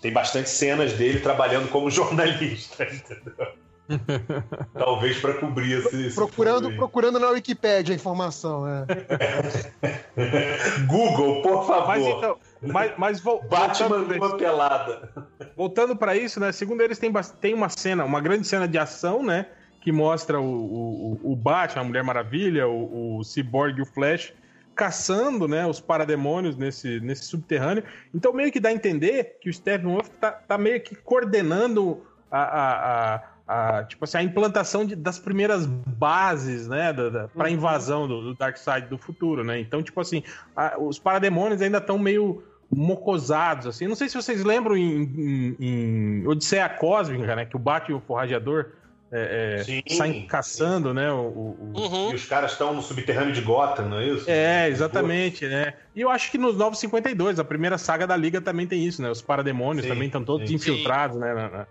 tem 0.00 0.12
bastante 0.12 0.48
cenas 0.48 0.92
dele 0.94 1.20
trabalhando 1.20 1.68
como 1.68 1.88
jornalista, 1.90 2.84
entendeu? 2.84 3.48
Talvez 4.72 5.18
pra 5.18 5.34
cobrir 5.34 5.72
esse. 5.72 6.06
esse 6.06 6.14
Procurando, 6.14 6.68
aí. 6.68 6.76
procurando 6.76 7.18
na 7.18 7.28
Wikipédia 7.30 7.92
a 7.92 7.96
informação, 7.96 8.64
é. 8.66 8.86
Google, 10.86 11.42
por 11.42 11.66
favor. 11.66 11.88
Mas 11.88 12.06
então. 12.06 12.38
Mas, 12.62 12.92
mas 12.96 13.20
vol- 13.20 13.42
Batman 13.48 13.88
voltando, 13.88 14.14
numa 14.14 14.36
pelada. 14.36 15.12
voltando 15.56 15.96
para 15.96 16.16
isso, 16.16 16.38
né? 16.38 16.52
Segundo 16.52 16.82
eles, 16.82 16.98
tem, 16.98 17.12
tem 17.40 17.54
uma 17.54 17.68
cena, 17.68 18.04
uma 18.04 18.20
grande 18.20 18.46
cena 18.46 18.68
de 18.68 18.78
ação, 18.78 19.24
né? 19.24 19.46
Que 19.80 19.90
mostra 19.90 20.38
o, 20.38 21.18
o, 21.24 21.32
o 21.32 21.36
Batman, 21.36 21.80
a 21.80 21.84
Mulher 21.84 22.04
Maravilha, 22.04 22.68
o, 22.68 23.18
o 23.18 23.24
Cyborg 23.24 23.78
e 23.78 23.82
o 23.82 23.86
Flash 23.86 24.32
caçando, 24.80 25.46
né, 25.46 25.66
os 25.66 25.78
parademônios 25.78 26.56
nesse, 26.56 27.00
nesse 27.00 27.24
subterrâneo. 27.24 27.84
Então 28.14 28.32
meio 28.32 28.50
que 28.50 28.58
dá 28.58 28.70
a 28.70 28.72
entender 28.72 29.36
que 29.38 29.50
o 29.50 29.52
Steppenwolf 29.52 30.08
tá, 30.18 30.32
tá 30.32 30.56
meio 30.56 30.80
que 30.80 30.94
coordenando 30.94 32.02
a, 32.30 32.40
a, 32.40 33.14
a, 33.46 33.78
a 33.78 33.84
tipo 33.84 34.04
assim, 34.04 34.16
a 34.16 34.22
implantação 34.22 34.86
de, 34.86 34.96
das 34.96 35.18
primeiras 35.18 35.66
bases, 35.66 36.66
né, 36.66 36.94
da, 36.94 37.10
da, 37.10 37.28
pra 37.28 37.50
invasão 37.50 38.08
do, 38.08 38.22
do 38.22 38.34
Darkseid 38.34 38.86
do 38.88 38.96
futuro, 38.96 39.44
né? 39.44 39.60
Então, 39.60 39.82
tipo 39.82 40.00
assim, 40.00 40.22
a- 40.56 40.76
os 40.78 40.98
parademônios 40.98 41.60
ainda 41.60 41.76
estão 41.76 41.98
meio 41.98 42.42
mocosados, 42.74 43.66
assim. 43.66 43.86
Não 43.86 43.96
sei 43.96 44.08
se 44.08 44.14
vocês 44.16 44.42
lembram 44.44 44.76
em, 44.78 45.02
em- 45.02 45.56
em 45.60 46.26
Odisseia 46.26 46.68
Cósmica, 46.70 47.36
né, 47.36 47.44
que 47.44 47.56
o 47.56 47.58
Batman 47.58 47.96
e 47.96 47.98
o 47.98 48.00
Forrajador 48.00 48.66
é, 49.12 49.56
é, 49.60 49.64
Sim, 49.64 49.82
saem 49.88 50.26
caçando, 50.26 50.94
né, 50.94 51.10
o- 51.10 51.16
o- 51.26 51.72
o, 51.76 52.10
E 52.10 52.14
os 52.14 52.26
caras 52.26 52.52
estão 52.52 52.72
no 52.72 52.80
subterrâneo 52.80 53.32
de 53.32 53.40
Gotham, 53.40 53.88
não 53.88 53.98
é 53.98 54.06
isso? 54.06 54.30
é, 54.30 54.68
exatamente, 54.68 55.46
né? 55.48 55.74
E 55.94 56.00
eu 56.00 56.08
acho 56.10 56.30
que 56.30 56.38
nos 56.38 56.56
Novos 56.56 56.78
52, 56.78 57.38
a 57.40 57.44
primeira 57.44 57.76
saga 57.76 58.06
da 58.06 58.16
Liga 58.16 58.40
também 58.40 58.66
tem 58.66 58.84
isso, 58.86 59.02
né? 59.02 59.10
Os 59.10 59.20
parademônios 59.20 59.84
Sim, 59.84 59.88
também 59.92 60.06
estão 60.06 60.24
todos 60.24 60.48
sim. 60.48 60.54
infiltrados, 60.54 61.16
né? 61.16 61.34
Na, 61.34 61.66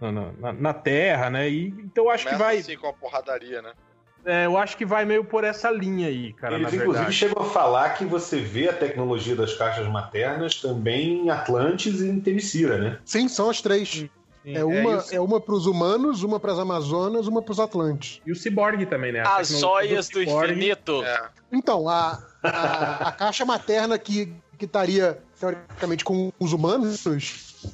na, 0.00 0.12
na- 0.12 0.32
na- 0.38 0.52
na 0.52 0.74
Terra, 0.74 1.30
né? 1.30 1.48
E, 1.48 1.68
então 1.80 2.04
eu 2.04 2.10
acho 2.10 2.24
que 2.24 2.30
Começa 2.30 2.44
vai. 2.44 2.58
assim 2.58 2.76
com 2.76 2.86
a 2.86 2.92
porradaria, 2.92 3.60
né? 3.60 3.72
é, 4.26 4.46
eu 4.46 4.56
acho 4.56 4.76
que 4.76 4.86
vai 4.86 5.04
meio 5.04 5.22
por 5.24 5.44
essa 5.44 5.70
linha 5.70 6.08
aí, 6.08 6.32
cara, 6.32 6.54
Eles, 6.54 6.68
na 6.72 6.76
inclusive, 6.78 7.04
verdade. 7.04 7.12
chegam 7.16 7.42
a 7.42 7.46
falar 7.50 7.90
que 7.90 8.04
você 8.06 8.40
vê 8.40 8.68
a 8.68 8.72
tecnologia 8.72 9.36
das 9.36 9.52
caixas 9.54 9.86
maternas 9.86 10.54
também 10.62 11.24
em 11.26 11.30
Atlantis 11.30 12.00
e 12.00 12.08
em 12.08 12.20
Temicira, 12.20 12.78
né? 12.78 12.98
Sim, 13.04 13.28
são 13.28 13.50
as 13.50 13.60
três. 13.60 14.06
Sim, 14.44 14.56
É 14.56 14.64
uma, 14.64 14.98
o, 14.98 15.04
é 15.14 15.20
uma 15.20 15.40
pros 15.40 15.66
humanos, 15.66 16.22
uma 16.22 16.38
pras 16.38 16.58
Amazonas, 16.58 17.26
uma 17.26 17.40
pros 17.42 17.58
Atlantes. 17.58 18.20
e 18.26 18.30
o 18.30 18.36
Cyborg 18.36 18.84
também, 18.86 19.10
né? 19.12 19.20
A 19.20 19.38
As 19.38 19.48
joias 19.58 20.08
do 20.08 20.20
Cyborg- 20.20 20.50
infinito. 20.50 21.02
É. 21.02 21.28
Então, 21.50 21.88
a, 21.88 22.22
a, 22.42 23.08
a 23.08 23.12
caixa 23.12 23.44
materna 23.44 23.98
que 23.98 24.32
que 24.56 24.66
estaria, 24.66 25.18
teoricamente, 25.40 26.04
com 26.04 26.32
os 26.38 26.52
humanos 26.52 27.04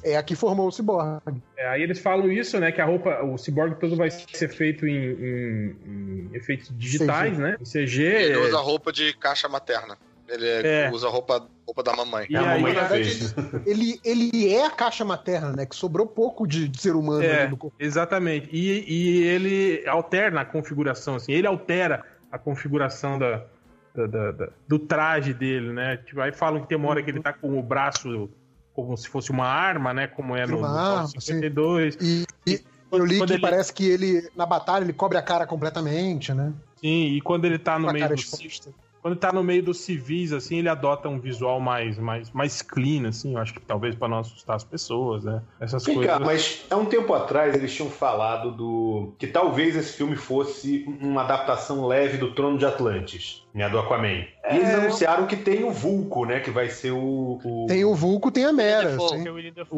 é 0.03 0.17
a 0.17 0.23
que 0.23 0.35
formou 0.35 0.67
o 0.67 0.71
Cyborg. 0.71 1.21
É, 1.55 1.67
aí 1.67 1.83
eles 1.83 1.99
falam 1.99 2.31
isso, 2.31 2.59
né? 2.59 2.71
Que 2.71 2.81
a 2.81 2.85
roupa, 2.85 3.21
o 3.23 3.37
Cyborg 3.37 3.75
todo 3.79 3.95
vai 3.95 4.09
ser 4.09 4.47
feito 4.49 4.87
em, 4.87 4.95
em- 4.95 5.75
em 5.85 6.29
efeitos 6.33 6.71
digitais, 6.75 7.33
CG. 7.35 7.41
né? 7.41 7.55
Em 7.61 7.63
CG. 7.63 8.01
Ele 8.03 8.33
é, 8.33 8.37
usa 8.39 8.57
roupa 8.57 8.91
de 8.91 9.13
caixa 9.13 9.47
materna. 9.47 9.95
Ele 10.31 10.47
é- 10.47 10.85
É. 10.85 10.91
usa 10.91 11.09
roupa, 11.09 11.45
roupa 11.65 11.83
da 11.83 11.93
mamãe. 11.93 12.25
E 12.29 12.35
É 12.35 12.39
a 12.39 12.51
aí, 12.51 12.61
mamãe 12.61 12.73
na 12.73 12.83
verdade. 12.87 13.35
Ele, 13.67 13.99
ele 14.03 14.53
é 14.53 14.65
a 14.65 14.71
caixa 14.71 15.03
materna, 15.03 15.51
né? 15.51 15.65
Que 15.65 15.75
sobrou 15.75 16.07
pouco 16.07 16.47
de, 16.47 16.67
de 16.67 16.81
ser 16.81 16.95
humano 16.95 17.23
É, 17.23 17.41
ali 17.43 17.51
no 17.51 17.57
corpo. 17.57 17.75
exatamente. 17.79 18.49
E, 18.51 18.85
e 18.87 19.23
ele 19.23 19.87
alterna 19.87 20.41
a 20.41 20.45
configuração, 20.45 21.15
assim, 21.15 21.31
ele 21.33 21.45
altera 21.47 22.03
a 22.31 22.37
configuração 22.37 23.19
da, 23.19 23.43
da- 23.93 24.07
da- 24.07 24.31
da- 24.31 24.49
do 24.67 24.79
traje 24.79 25.33
dele, 25.33 25.73
né? 25.73 25.97
Tipo, 25.97 26.21
aí 26.21 26.31
falam 26.31 26.61
que 26.61 26.67
tem 26.69 26.77
uma 26.77 26.89
hora 26.89 27.03
que 27.03 27.09
ele 27.11 27.21
tá 27.21 27.33
com 27.33 27.59
o 27.59 27.61
braço 27.61 28.29
como 28.73 28.95
se 28.95 29.09
fosse 29.09 29.31
uma 29.31 29.45
arma, 29.45 29.93
né? 29.93 30.07
Como 30.07 30.33
é 30.35 30.47
no, 30.47 30.59
Uma 30.59 30.69
no 30.69 30.77
arma, 30.77 31.07
52. 31.09 31.97
E, 31.99 32.25
e 32.47 32.61
eu 32.89 33.05
li 33.05 33.17
Quando 33.17 33.27
que 33.29 33.33
ele- 33.35 33.41
parece 33.41 33.73
que 33.73 33.85
ele, 33.85 34.29
na 34.35 34.45
batalha, 34.45 34.83
ele 34.85 34.93
cobre 34.93 35.17
a 35.17 35.21
cara 35.21 35.45
completamente, 35.45 36.33
né? 36.33 36.53
Sim, 36.77 37.07
e 37.15 37.21
quando 37.21 37.43
ele 37.45 37.59
tá 37.59 37.77
no 37.77 37.91
meio 37.91 38.13
exposta. 38.13 38.71
Quando 39.01 39.15
tá 39.15 39.31
no 39.31 39.43
meio 39.43 39.63
dos 39.63 39.79
civis, 39.79 40.31
assim, 40.31 40.57
ele 40.57 40.69
adota 40.69 41.09
um 41.09 41.19
visual 41.19 41.59
mais, 41.59 41.97
mais, 41.97 42.29
mais 42.31 42.61
clean, 42.61 43.07
assim, 43.07 43.33
eu 43.33 43.39
acho 43.39 43.53
que 43.53 43.59
talvez 43.61 43.95
pra 43.95 44.07
não 44.07 44.19
assustar 44.19 44.55
as 44.55 44.63
pessoas, 44.63 45.23
né? 45.23 45.41
Essas 45.59 45.83
Vem 45.85 45.95
coisas. 45.95 46.13
cá, 46.13 46.19
mas 46.19 46.65
há 46.69 46.77
um 46.77 46.85
tempo 46.85 47.13
atrás 47.13 47.55
eles 47.55 47.73
tinham 47.73 47.89
falado 47.89 48.51
do 48.51 49.13
que 49.17 49.25
talvez 49.27 49.75
esse 49.75 49.93
filme 49.93 50.15
fosse 50.15 50.85
uma 51.01 51.21
adaptação 51.21 51.87
leve 51.87 52.17
do 52.17 52.31
Trono 52.33 52.57
de 52.57 52.65
Atlantis, 52.65 53.43
né, 53.53 53.67
do 53.69 53.79
Aquaman. 53.79 54.25
E 54.51 54.55
eles 54.55 54.69
anunciaram 54.73 55.25
que 55.25 55.35
tem 55.35 55.63
o 55.63 55.71
Vulco, 55.71 56.25
né, 56.25 56.39
que 56.39 56.51
vai 56.51 56.69
ser 56.69 56.91
o... 56.91 57.39
o... 57.43 57.65
Tem 57.67 57.83
o 57.83 57.95
Vulco, 57.95 58.29
tem 58.29 58.45
a 58.45 58.53
Mera. 58.53 58.95
Porque 58.97 59.29
o 59.29 59.33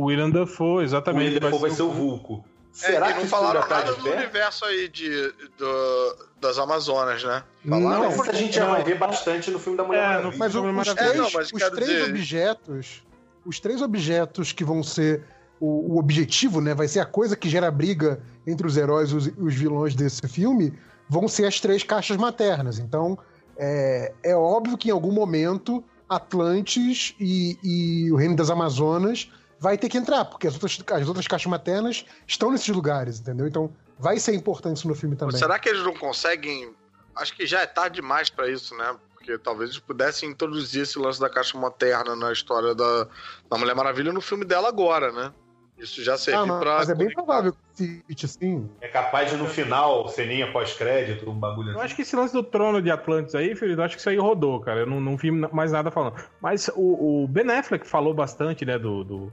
William 0.05 0.29
Dafoe- 0.29 0.53
Dafoe, 0.53 0.67
o 0.77 0.81
exatamente. 0.81 1.23
William 1.25 1.39
Dafoe 1.39 1.59
vai 1.61 1.69
ser 1.71 1.83
o 1.83 1.87
o 1.87 1.91
Vulco. 1.91 2.45
É, 2.81 2.87
Será 2.87 3.11
e 3.11 3.13
que 3.13 3.19
não 3.21 3.27
falaram 3.27 3.61
tá 3.61 3.67
nada 3.77 3.93
do 3.93 4.09
universo 4.09 4.65
aí 4.65 4.89
de, 4.89 5.31
do- 5.57 6.15
das 6.41 6.57
Amazonas, 6.57 7.23
né? 7.23 7.43
Não, 7.63 7.79
Não, 7.79 8.21
a 8.23 8.33
gente 8.33 8.55
já 8.55 8.65
vai 8.65 8.83
ver 8.83 8.97
bastante 8.97 9.51
no 9.51 9.59
filme 9.59 9.77
da 9.77 9.83
Mulher 9.83 10.01
É, 10.03 10.07
Maravilha. 10.07 10.37
Mas 10.39 10.55
o- 10.55 10.61
Filme 10.63 10.79
os 10.81 10.93
três, 10.93 11.11
É, 11.11 11.17
não, 11.17 11.29
mas 11.31 11.51
os 11.53 11.69
três 11.69 11.89
dizer- 11.89 12.09
objetos, 12.09 13.03
os 13.45 13.59
três 13.59 13.81
objetos 13.81 14.51
que 14.51 14.63
vão 14.63 14.81
ser 14.81 15.23
o, 15.59 15.93
o 15.93 15.99
objetivo, 15.99 16.59
né? 16.59 16.73
Vai 16.73 16.87
ser 16.87 16.99
a 16.99 17.05
coisa 17.05 17.35
que 17.35 17.47
gera 17.47 17.69
briga 17.69 18.19
entre 18.47 18.65
os 18.65 18.75
heróis 18.75 19.11
e 19.11 19.15
os, 19.15 19.27
os 19.37 19.53
vilões 19.53 19.93
desse 19.95 20.27
filme, 20.27 20.73
vão 21.07 21.27
ser 21.27 21.45
as 21.45 21.59
três 21.59 21.83
caixas 21.83 22.17
maternas. 22.17 22.79
Então, 22.79 23.17
é, 23.55 24.11
é 24.23 24.35
óbvio 24.35 24.77
que 24.77 24.89
em 24.89 24.91
algum 24.91 25.11
momento 25.11 25.83
Atlantis 26.09 27.13
e, 27.19 27.57
e 27.63 28.11
o 28.11 28.15
Reino 28.15 28.35
das 28.35 28.49
Amazonas 28.49 29.29
vai 29.63 29.77
ter 29.77 29.87
que 29.87 29.97
entrar, 29.97 30.25
porque 30.25 30.45
as 30.45 30.53
outras, 30.55 30.77
as 30.91 31.07
outras 31.07 31.25
caixas 31.25 31.49
maternas 31.49 32.05
estão 32.27 32.51
nesses 32.51 32.67
lugares, 32.67 33.21
entendeu? 33.21 33.47
Então, 33.47 33.73
vai 33.97 34.19
ser 34.19 34.35
importante 34.35 34.75
isso 34.77 34.87
no 34.89 34.93
filme 34.93 35.15
também. 35.15 35.37
Será 35.37 35.57
que 35.57 35.69
eles 35.69 35.83
não 35.83 35.93
conseguem. 35.93 36.75
Acho 37.15 37.33
que 37.33 37.47
já 37.47 37.61
é 37.61 37.65
tarde 37.65 37.95
demais 38.01 38.29
pra 38.29 38.49
isso, 38.49 38.75
né? 38.75 38.93
Porque 39.13 39.37
talvez 39.37 39.69
eles 39.69 39.79
pudessem 39.81 40.29
introduzir 40.29 40.81
esse 40.83 40.99
lance 40.99 41.17
da 41.17 41.29
caixa 41.29 41.57
materna 41.57 42.13
na 42.13 42.33
história 42.33 42.75
da, 42.75 43.07
da 43.49 43.57
Mulher 43.57 43.73
Maravilha 43.73 44.11
no 44.11 44.19
filme 44.19 44.43
dela 44.43 44.67
agora, 44.67 45.13
né? 45.13 45.31
Isso 45.77 46.03
já 46.03 46.15
Ah, 46.15 46.17
serviu 46.17 46.45
mas, 46.47 46.59
pra. 46.59 46.75
mas 46.75 46.89
é 46.89 46.95
bem 46.95 47.09
provável 47.13 47.55
que 47.75 48.27
sim. 48.27 48.69
É 48.81 48.87
capaz 48.89 49.31
de 49.31 49.37
no 49.37 49.47
final, 49.47 50.07
ceninha 50.09 50.51
pós-crédito, 50.51 51.29
um 51.29 51.39
bagulho 51.39 51.69
Eu 51.69 51.75
assim. 51.75 51.85
acho 51.85 51.95
que 51.95 52.01
esse 52.01 52.15
lance 52.15 52.33
do 52.33 52.43
trono 52.43 52.81
de 52.81 52.91
Atlantis 52.91 53.33
aí, 53.33 53.55
filho, 53.55 53.73
eu 53.75 53.83
acho 53.83 53.95
que 53.95 53.99
isso 54.01 54.09
aí 54.09 54.17
rodou, 54.17 54.59
cara. 54.59 54.81
Eu 54.81 54.85
não, 54.85 54.99
não 54.99 55.15
vi 55.15 55.31
mais 55.31 55.71
nada 55.71 55.89
falando. 55.89 56.15
Mas 56.41 56.69
o, 56.75 57.23
o 57.23 57.27
Ben 57.27 57.49
Affleck 57.49 57.87
falou 57.87 58.13
bastante, 58.13 58.65
né, 58.65 58.77
do, 58.77 59.03
do, 59.03 59.31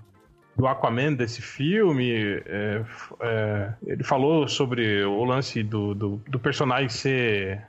do 0.56 0.66
Aquaman 0.66 1.14
desse 1.14 1.40
filme. 1.40 2.12
é, 2.46 2.84
é, 3.20 3.72
ele 3.86 4.04
falou 4.04 4.46
sobre 4.48 5.04
o 5.04 5.24
lance 5.24 5.62
do, 5.62 5.94
do, 5.94 6.22
do 6.28 6.38
personagem 6.38 6.88
ser 6.88 7.66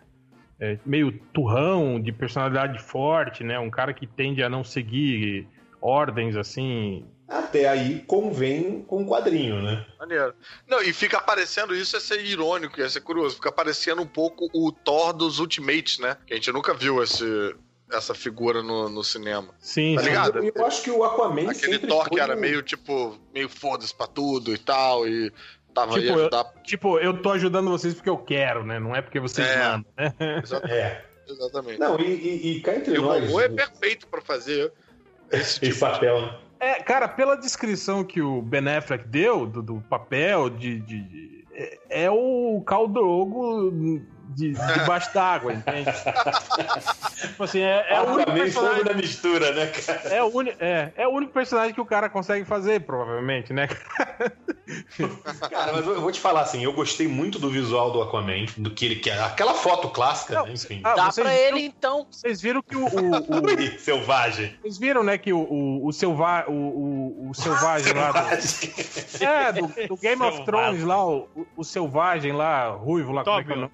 é, 0.59 0.77
meio 0.86 1.11
turrão, 1.34 1.99
de 1.99 2.11
personalidade 2.11 2.79
forte, 2.79 3.43
né? 3.43 3.57
Um 3.59 3.71
cara 3.71 3.93
que 3.93 4.05
tende 4.05 4.43
a 4.43 4.49
não 4.49 4.63
seguir 4.63 5.47
ordens, 5.82 6.36
assim. 6.36 7.03
Até 7.27 7.67
aí 7.67 8.03
convém 8.05 8.84
com 8.84 9.03
o 9.03 9.07
quadrinho, 9.07 9.61
né? 9.61 9.86
Maneiro. 9.97 10.34
Não, 10.67 10.82
e 10.82 10.93
fica 10.93 11.17
aparecendo 11.17 11.73
isso, 11.73 11.95
ia 11.95 11.99
ser 11.99 12.23
irônico, 12.23 12.79
ia 12.79 12.89
ser 12.89 13.01
curioso. 13.01 13.36
Fica 13.36 13.49
aparecendo 13.49 14.01
um 14.01 14.07
pouco 14.07 14.49
o 14.53 14.71
Thor 14.71 15.13
dos 15.13 15.39
Ultimates, 15.39 15.97
né? 15.97 16.15
Que 16.27 16.34
a 16.34 16.36
gente 16.36 16.51
nunca 16.51 16.73
viu 16.73 17.01
esse, 17.01 17.55
essa 17.91 18.13
figura 18.15 18.61
no, 18.63 18.89
no 18.89 19.03
cinema. 19.03 19.49
Sim, 19.59 19.95
Tá 19.95 20.01
sim. 20.01 20.07
ligado? 20.09 20.39
Eu, 20.43 20.51
eu 20.55 20.65
acho 20.65 20.81
que 20.83 20.91
o 20.91 21.03
Aquaman 21.03 21.49
Aquele 21.49 21.73
sempre 21.73 21.87
Thor 21.87 22.05
foi 22.07 22.17
que 22.17 22.19
era 22.19 22.35
meio, 22.35 22.61
tipo, 22.61 23.17
meio 23.33 23.49
foda-se 23.49 23.93
pra 23.95 24.07
tudo 24.07 24.53
e 24.53 24.57
tal, 24.57 25.07
e 25.07 25.31
tava 25.73 25.95
aí 25.95 26.01
Tipo, 26.01 26.13
eu- 26.13 26.19
ajudar. 26.21 26.43
Tipo, 26.63 26.99
eu 26.99 27.21
tô 27.21 27.31
ajudando 27.31 27.69
vocês 27.69 27.93
porque 27.93 28.09
eu 28.09 28.17
quero, 28.17 28.65
né? 28.65 28.79
Não 28.79 28.95
é 28.95 29.01
porque 29.01 29.19
vocês 29.19 29.47
É. 29.47 29.57
mandam, 29.63 29.85
né? 29.97 30.13
É. 30.69 31.01
Exatamente. 31.29 31.79
Não, 31.79 31.97
e, 31.99 32.03
e, 32.13 32.57
e 32.57 32.61
cá 32.61 32.75
entre 32.75 32.93
e 32.95 32.99
o 32.99 33.03
nós. 33.03 33.23
robô 33.25 33.39
é 33.39 33.47
perfeito 33.47 34.05
pra 34.07 34.19
fazer 34.19 34.71
esse 35.31 35.53
tipo 35.61 35.67
Esse 35.71 35.79
papel, 35.79 36.21
né? 36.21 36.37
É, 36.59 36.73
cara, 36.83 37.07
pela 37.07 37.35
descrição 37.35 38.03
que 38.03 38.21
o 38.21 38.41
Ben 38.41 38.67
Affleck 38.67 39.07
deu 39.07 39.47
do, 39.47 39.61
do 39.63 39.81
papel 39.89 40.49
de, 40.49 40.79
de- 40.81 41.01
de- 41.03 41.45
é, 41.53 41.79
é 42.05 42.11
o 42.11 42.61
Khal 42.67 42.87
Drogo 42.87 43.71
de, 44.36 44.51
debaixo 44.53 45.13
d'água, 45.13 45.53
entende? 45.53 45.89
tipo 47.21 47.43
assim, 47.43 47.61
é, 47.61 47.86
é 47.89 48.01
o 48.01 48.13
único 48.13 48.32
personagem, 48.32 48.84
da 48.84 48.93
mistura, 48.93 49.51
né, 49.53 49.67
cara? 49.67 50.01
é, 50.15 50.23
o 50.23 50.27
uni, 50.36 50.53
é, 50.59 50.91
é 50.95 51.07
o 51.07 51.11
único 51.11 51.32
personagem 51.34 51.73
que 51.73 51.82
o 51.82 51.86
cara 51.86 52.09
consegue 52.09 52.45
fazer, 52.45 52.82
provavelmente, 52.82 53.53
né? 53.53 53.67
Cara, 55.49 55.73
mas 55.73 55.86
eu 55.86 55.93
eu 55.95 56.01
vou 56.01 56.11
te 56.11 56.19
falar 56.19 56.41
assim, 56.41 56.63
eu 56.63 56.73
gostei 56.73 57.07
muito 57.07 57.38
do 57.39 57.49
visual 57.49 57.91
do 57.91 58.01
Aquaman, 58.01 58.45
do 58.57 58.71
que 58.71 58.86
ele 58.86 58.95
quer. 58.95 59.19
Aquela 59.21 59.53
foto 59.53 59.89
clássica, 59.89 60.36
Não, 60.36 60.45
né? 60.45 60.53
Enfim. 60.53 60.82
Ah, 60.84 60.95
Dá 60.95 61.03
pra 61.11 61.23
viram- 61.23 61.32
ele, 61.32 61.61
então. 61.65 62.07
Vocês 62.09 62.41
viram 62.41 62.61
que 62.61 62.75
o, 62.75 62.86
o- 62.86 62.86
o- 62.86 63.45
Ui, 63.45 63.77
selvagem. 63.79 64.55
vocês 64.61 64.77
viram, 64.77 65.03
né, 65.03 65.17
que 65.17 65.34
o, 65.34 65.39
o, 65.39 65.88
o, 65.88 65.91
selva, 65.91 66.45
o, 66.47 66.53
o, 66.53 67.29
o 67.29 67.34
selvagem 67.34 67.93
lá 67.93 68.11
do, 68.11 69.25
é, 69.25 69.51
do, 69.51 69.67
do 69.88 69.97
Game 69.97 70.21
of 70.23 70.38
Selvagem. 70.38 70.45
Thrones 70.45 70.84
lá, 70.84 71.05
o, 71.05 71.27
o- 71.57 71.63
selvagem 71.63 72.32
lá, 72.32 72.69
ruivo 72.69 73.11
lá, 73.11 73.23
como 73.23 73.39
é 73.39 73.43
que 73.43 73.51
é 73.51 73.55
o 73.55 73.57
nome? 73.59 73.71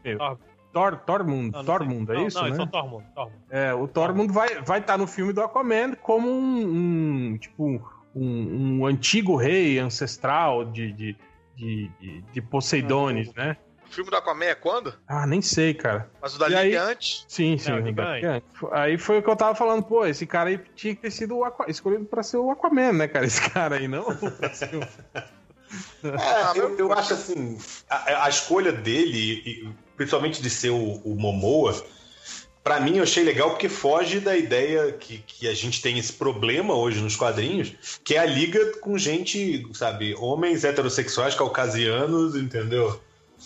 Tormund. 0.73 0.97
Tor, 1.05 1.17
Tormund, 1.17 1.51
Não, 1.51 1.59
não 1.59 1.65
Tormund, 1.65 2.05
sei. 2.05 2.15
é 2.15 2.19
Não, 2.19 2.27
isso, 2.27 2.37
não, 2.37 2.43
né? 2.43 2.49
eles 2.49 2.57
são 2.57 2.67
Tormund, 2.67 3.05
Tormund. 3.15 3.37
É, 3.49 3.73
o 3.73 3.87
Tormund 3.87 4.31
vai 4.33 4.47
estar 4.47 4.61
vai 4.63 4.81
tá 4.81 4.97
no 4.97 5.07
filme 5.07 5.33
do 5.33 5.41
Aquaman 5.41 5.93
como 5.95 6.29
um, 6.29 7.31
um, 7.33 7.37
tipo, 7.37 7.81
um, 8.15 8.79
um 8.79 8.85
antigo 8.85 9.35
rei 9.35 9.79
ancestral 9.79 10.65
de, 10.65 10.91
de, 10.93 11.17
de, 11.55 11.87
de, 11.99 12.21
de 12.21 12.41
Poseidones, 12.41 13.33
né? 13.33 13.57
O 13.89 13.89
filme 13.89 14.11
do 14.11 14.17
Aquaman 14.17 14.45
é 14.45 14.53
quando? 14.55 14.93
Ah, 15.07 15.25
nem 15.25 15.41
sei, 15.41 15.73
cara. 15.73 16.11
Mas 16.21 16.35
o 16.35 16.39
da 16.39 16.47
Liga 16.49 16.59
aí- 16.59 16.73
é 16.75 16.77
antes? 16.77 17.23
Sim, 17.27 17.57
sim. 17.57 17.69
Não, 17.71 17.77
o 17.77 17.81
ninguém. 17.81 17.95
Dark 17.95 18.21
Knight. 18.21 18.45
Aí 18.73 18.97
foi 18.97 19.19
o 19.19 19.23
que 19.23 19.29
eu 19.29 19.35
tava 19.35 19.55
falando, 19.55 19.81
pô, 19.83 20.05
esse 20.05 20.25
cara 20.27 20.49
aí 20.49 20.57
tinha 20.75 20.93
que 20.93 21.01
ter 21.01 21.11
sido 21.11 21.37
o 21.37 21.45
Aqua... 21.45 21.69
escolhido 21.71 22.03
pra 22.03 22.21
ser 22.21 22.35
o 22.37 22.51
Aquaman, 22.51 22.91
né, 22.91 23.07
cara? 23.07 23.25
Esse 23.25 23.49
cara 23.49 23.77
aí, 23.77 23.87
não 23.87 24.03
o... 24.11 24.13
É, 26.03 26.59
eu, 26.59 26.77
eu 26.77 26.91
acho 26.93 27.13
assim, 27.13 27.57
a, 27.89 28.25
a 28.25 28.29
escolha 28.29 28.71
dele, 28.71 29.41
e- 29.45 29.69
principalmente 29.97 30.41
de 30.41 30.49
ser 30.49 30.69
o, 30.69 31.01
o 31.03 31.15
Momoa, 31.15 31.83
Pra 32.63 32.81
mim, 32.81 32.97
eu 32.97 33.03
achei 33.03 33.23
legal 33.23 33.51
porque 33.51 33.69
foge 33.69 34.19
da 34.19 34.35
ideia 34.35 34.91
que, 34.91 35.19
que 35.19 35.47
a 35.47 35.53
gente 35.53 35.81
tem 35.81 35.97
esse 35.97 36.11
problema 36.11 36.75
hoje 36.75 36.99
nos 36.99 37.15
quadrinhos, 37.15 37.73
que 38.03 38.15
é 38.15 38.17
a 38.19 38.25
liga 38.25 38.77
com 38.81 38.97
gente, 38.97 39.65
sabe, 39.73 40.13
homens 40.15 40.65
heterossexuais 40.65 41.33
caucasianos, 41.33 42.35
entendeu? 42.35 42.99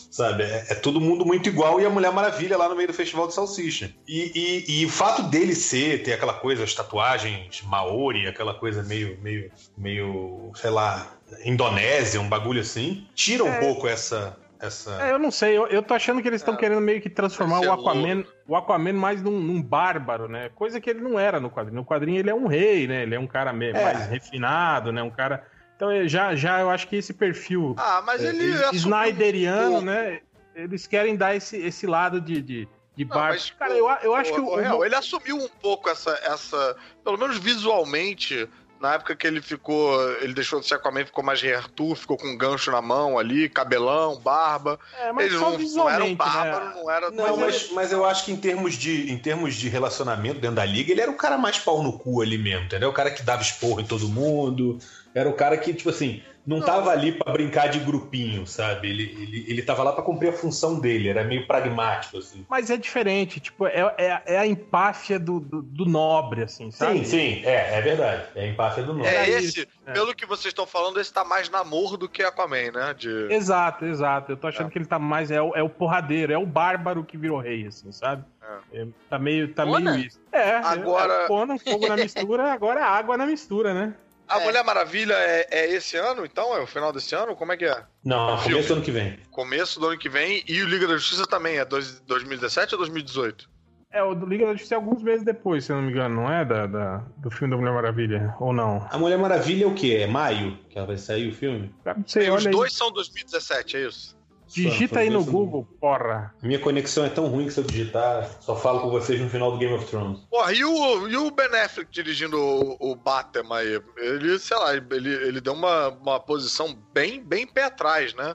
Sabe, 0.10 0.42
é, 0.42 0.66
é 0.70 0.74
todo 0.74 1.00
mundo 1.00 1.24
muito 1.24 1.48
igual 1.48 1.80
e 1.80 1.86
a 1.86 1.90
Mulher 1.92 2.12
Maravilha 2.12 2.58
lá 2.58 2.68
no 2.68 2.76
meio 2.76 2.88
do 2.88 2.96
Festival 2.96 3.28
de 3.28 3.36
Salsicha. 3.36 3.94
E, 4.08 4.32
e, 4.68 4.82
e 4.82 4.86
o 4.88 4.90
fato 4.90 5.22
dele 5.24 5.54
ser, 5.54 6.02
ter 6.02 6.14
aquela 6.14 6.34
coisa, 6.34 6.64
as 6.64 6.74
tatuagens 6.74 7.62
maori, 7.62 8.26
aquela 8.26 8.56
coisa 8.56 8.82
meio, 8.82 9.20
meio, 9.22 9.52
meio, 9.78 10.52
sei 10.56 10.72
lá, 10.72 11.16
Indonésia, 11.46 12.20
um 12.20 12.28
bagulho 12.28 12.62
assim, 12.62 13.06
tira 13.14 13.44
um 13.44 13.50
É. 13.50 13.60
pouco 13.60 13.88
essa. 13.88 14.36
Essa... 14.62 15.04
É, 15.04 15.12
eu 15.12 15.20
não 15.20 15.32
sei, 15.32 15.58
eu, 15.58 15.68
eu 15.68 15.82
tô 15.84 15.94
achando 15.94 16.22
que 16.22 16.28
eles 16.28 16.42
estão 16.42 16.56
querendo 16.56 16.80
meio 16.82 17.02
que 17.02 17.10
transformar 17.10 17.60
o 17.60 17.66
é 17.66 17.70
Aquaman, 17.70 18.24
o 18.48 18.56
Aquaman 18.56 18.94
mais 18.94 19.22
num, 19.22 19.40
num 19.40 19.62
bárbaro, 19.62 20.28
né? 20.28 20.50
Coisa 20.56 20.80
que 20.80 20.90
ele 20.90 21.02
não 21.02 21.20
era 21.20 21.40
no 21.40 21.50
quadrinho. 21.50 21.76
No 21.78 21.86
quadrinho 21.86 22.20
ele 22.20 22.30
é 22.30 22.36
um 22.36 22.48
rei, 22.48 22.88
né? 22.88 23.04
Ele 23.04 23.16
é 23.16 23.20
um 23.20 23.28
cara 23.28 23.52
meio, 23.52 23.76
É. 23.76 23.84
mais 23.84 24.08
refinado, 24.08 24.92
né? 24.92 25.02
Um 25.04 25.10
cara. 25.12 25.46
Então 25.76 25.90
é, 25.90 26.08
já, 26.08 26.36
já 26.36 26.60
eu 26.62 26.70
acho 26.70 26.88
que 26.88 26.96
esse 26.96 27.14
perfil 27.14 27.74
Ah, 27.78 28.04
mas 28.06 28.24
é, 28.24 28.28
ele 28.30 28.52
é, 28.54 28.70
Snyderiano, 28.74 29.78
um 29.80 29.82
né? 29.82 30.22
Eles 30.56 30.86
querem 30.86 31.16
dar 31.16 31.36
esse, 31.36 31.58
esse 31.58 31.88
lado 31.88 32.20
de, 32.22 32.42
de, 32.42 32.68
de 32.96 33.04
Não, 33.06 33.08
bárbaro. 33.10 33.34
mas, 33.34 33.50
Cara, 33.52 33.74
eu, 33.74 33.90
eu 34.04 34.14
acho 34.16 34.32
o- 34.32 34.36
que 34.36 34.42
o. 34.42 34.46
o 34.46 34.54
o- 34.54 34.56
real, 34.58 34.86
ele 34.86 34.96
assumiu 34.96 35.38
um 35.38 35.48
pouco 35.48 35.90
essa, 35.90 36.12
essa. 36.24 36.76
Pelo 37.04 37.18
menos 37.18 37.38
visualmente, 37.40 38.48
na 38.82 38.96
época 38.96 39.16
que 39.16 39.28
ele 39.28 39.42
ficou. 39.42 40.02
Ele 40.18 40.34
deixou 40.34 40.60
de 40.60 40.68
ser 40.68 40.76
Aquaman, 40.76 41.06
ficou 41.06 41.24
mais 41.24 41.44
Arthur, 41.44 41.96
ficou 41.96 42.18
com 42.18 42.28
um 42.28 42.38
gancho 42.38 42.72
na 42.72 42.82
mão 42.82 43.18
ali, 43.18 43.48
cabelão, 43.48 44.20
barba. 44.20 44.80
é, 45.00 45.12
mas 45.12 45.28
ele 45.28 45.38
só 45.38 45.52
não, 45.52 45.52
não 45.52 45.90
era 45.90 46.04
um 46.04 46.08
visualmente, 46.08 46.16
bárbaro, 46.16 46.66
né? 46.66 46.74
não 46.76 46.92
era. 46.92 47.12
Não, 47.12 47.38
mas, 47.38 47.72
mas 47.72 47.92
eu 47.92 48.04
acho 48.04 48.26
que 48.26 48.32
em 48.32 48.38
termos, 48.38 48.74
de, 48.74 49.12
em 49.12 49.18
termos 49.18 49.56
de 49.56 49.70
relacionamento 49.70 50.40
dentro 50.40 50.56
da 50.56 50.66
liga, 50.66 50.92
ele 50.92 51.02
era 51.02 51.12
o 51.12 51.16
cara 51.16 51.38
mais 51.38 51.60
pau 51.60 51.84
no 51.84 51.98
cu 51.98 52.22
ali 52.22 52.38
mesmo, 52.38 52.66
entendeu? 52.66 52.90
O 52.90 52.94
cara 52.94 53.12
que 53.12 53.22
dava 53.22 53.42
esporro 53.42 53.80
em 53.80 53.86
todo 53.86 54.10
mundo. 54.10 54.80
Era 55.14 55.30
o 55.30 55.34
cara 55.34 55.58
que, 55.58 55.74
tipo 55.74 55.90
assim, 55.90 56.24
não 56.46 56.60
tava 56.60 56.90
ali 56.90 57.12
pra 57.12 57.32
brincar 57.32 57.68
de 57.68 57.80
grupinho, 57.80 58.48
sabe? 58.48 58.90
Ele, 58.90 59.04
ele, 59.04 59.46
ele 59.48 59.62
tava 59.62 59.84
lá 59.84 59.94
pra 59.94 60.04
cumprir 60.04 60.30
a 60.30 60.34
função 60.34 60.80
dele, 60.80 61.10
era 61.10 61.24
meio 61.24 61.46
pragmático, 61.46 62.18
assim. 62.18 62.46
Mas 62.50 62.70
é 62.70 62.78
diferente, 62.78 63.40
tipo, 63.40 63.68
é, 63.68 63.94
é, 63.98 64.22
é 64.26 64.38
a 64.38 64.48
empáfia 64.48 65.20
do, 65.20 65.40
do, 65.40 65.62
do 65.62 65.86
nobre, 65.86 66.44
assim, 66.44 66.72
sabe? 66.72 67.00
Sim, 67.00 67.06
sim, 67.06 67.46
é, 67.46 67.78
é 67.78 67.82
verdade. 67.82 68.24
É 68.36 68.44
a 68.44 68.48
empáfia 68.48 68.84
do 68.84 68.94
nome. 68.94 69.06
É 69.06 69.16
Era 69.16 69.30
esse, 69.30 69.68
é. 69.86 69.92
pelo 69.92 70.16
que 70.16 70.26
vocês 70.26 70.48
estão 70.48 70.66
falando, 70.66 71.00
esse 71.00 71.14
tá 71.14 71.24
mais 71.24 71.50
namoro 71.50 71.98
do 71.98 72.10
que 72.10 72.24
Aquaman, 72.24 72.72
né? 72.72 72.96
De... 72.98 73.28
Exato, 73.32 73.86
exato. 73.86 74.32
Eu 74.32 74.38
tô 74.38 74.48
achando 74.48 74.70
que 74.70 74.78
ele 74.78 74.86
tá 74.86 74.98
mais. 74.98 75.30
É 75.30 75.42
o, 75.42 75.56
é 75.56 75.62
o 75.62 75.70
porradeiro, 75.70 76.34
é 76.34 76.38
o 76.38 76.46
bárbaro 76.46 77.04
que 77.04 77.18
virou 77.18 77.40
rei, 77.40 77.68
assim, 77.68 77.92
sabe? 77.92 78.26
É, 78.74 78.86
tá 79.10 79.20
meio, 79.20 79.54
tá 79.54 79.66
meio 79.66 79.96
isso. 79.98 80.20
É, 80.32 80.56
Agora- 80.58 81.14
é, 81.14 81.26
é 81.26 81.28
fogo 81.60 81.88
na 81.88 81.96
mistura, 81.96 82.52
agora 82.52 82.80
é 82.80 82.84
água 82.84 83.18
na 83.18 83.26
mistura, 83.26 83.74
né? 83.74 83.94
A 84.28 84.40
É. 84.40 84.44
Mulher 84.46 84.64
Maravilha 84.64 85.14
é, 85.14 85.48
é 85.52 85.72
esse 85.74 85.98
ano, 85.98 86.24
então? 86.26 86.56
É 86.56 86.62
o 86.62 86.68
final 86.68 86.94
desse 86.94 87.14
ano? 87.16 87.36
Como 87.36 87.52
é 87.52 87.58
que 87.58 87.66
é? 87.66 87.84
Não, 88.04 88.38
Filme. 88.38 88.54
começo 88.54 88.68
do 88.70 88.74
ano 88.76 88.82
que 88.84 88.92
vem. 88.92 89.20
Começo 89.30 89.80
do 89.80 89.88
ano 89.88 89.98
que 89.98 90.10
vem. 90.10 90.44
E 90.48 90.62
o 90.62 90.68
Liga 90.70 90.88
da 90.88 90.96
Justiça 90.96 91.28
também 91.28 91.58
é 91.58 91.66
dois- 91.66 92.00
2017 92.02 92.74
ou 92.76 92.80
2018? 92.80 93.50
É, 93.94 94.02
o 94.02 94.16
do 94.16 94.26
Liga 94.26 94.46
da 94.46 94.54
Justiça 94.54 94.76
é 94.76 94.78
alguns 94.78 95.04
meses 95.04 95.26
depois, 95.26 95.66
se 95.66 95.72
eu 95.74 95.76
não 95.76 95.84
me 95.84 95.92
engano, 95.92 96.16
não 96.16 96.32
é? 96.32 96.46
Da, 96.46 96.66
da- 96.66 97.04
do 97.18 97.30
filme 97.30 97.52
da 97.54 97.58
Mulher 97.58 97.74
Maravilha, 97.74 98.34
ou 98.40 98.54
não? 98.54 98.88
A 98.90 98.98
Mulher 98.98 99.18
Maravilha 99.18 99.66
é 99.66 99.68
o 99.68 99.74
quê? 99.76 99.98
É 100.02 100.08
maio 100.08 100.58
que 100.70 100.78
ela 100.78 100.88
vai 100.88 100.98
sair 100.98 101.28
o 101.30 101.36
filme? 101.36 101.76
Não 101.86 102.04
sei, 102.08 102.30
Os 102.30 102.36
olha 102.38 102.48
aí. 102.48 102.52
dois 102.56 102.72
são 102.74 102.90
2017, 102.90 103.76
é 103.76 103.88
isso? 103.88 104.18
Digita 104.54 105.00
aí 105.00 105.10
no 105.10 105.24
Google, 105.24 105.66
porra. 105.80 106.34
Minha 106.42 106.60
conexão 106.60 107.06
é 107.06 107.10
tão 107.10 107.28
ruim 107.28 107.46
que 107.46 107.54
se 107.54 107.60
eu 107.60 107.64
digitar, 107.64 108.30
só 108.42 108.56
falo 108.56 108.82
com 108.82 108.90
vocês 108.90 109.20
no 109.20 109.30
final 109.30 109.52
do 109.52 109.58
Game 109.58 109.74
of 109.74 109.86
Thrones. 109.86 110.20
Porra, 110.30 110.54
e 110.54 110.64
o, 110.64 111.08
e 111.08 111.16
o 111.16 111.32
Ben 111.32 111.48
Affleck 111.48 111.90
dirigindo 111.92 112.38
o, 112.38 112.92
o 112.92 112.96
Batman 112.96 113.58
aí? 113.58 113.82
Ele, 113.98 114.38
sei 114.40 114.58
lá, 114.58 114.76
ele, 114.76 115.10
ele 115.10 115.40
deu 115.40 115.54
uma, 115.54 115.90
uma 115.90 116.20
posição 116.20 116.78
bem, 116.94 117.24
bem 117.24 117.48
pé 117.48 117.64
atrás, 117.64 118.14
né? 118.14 118.34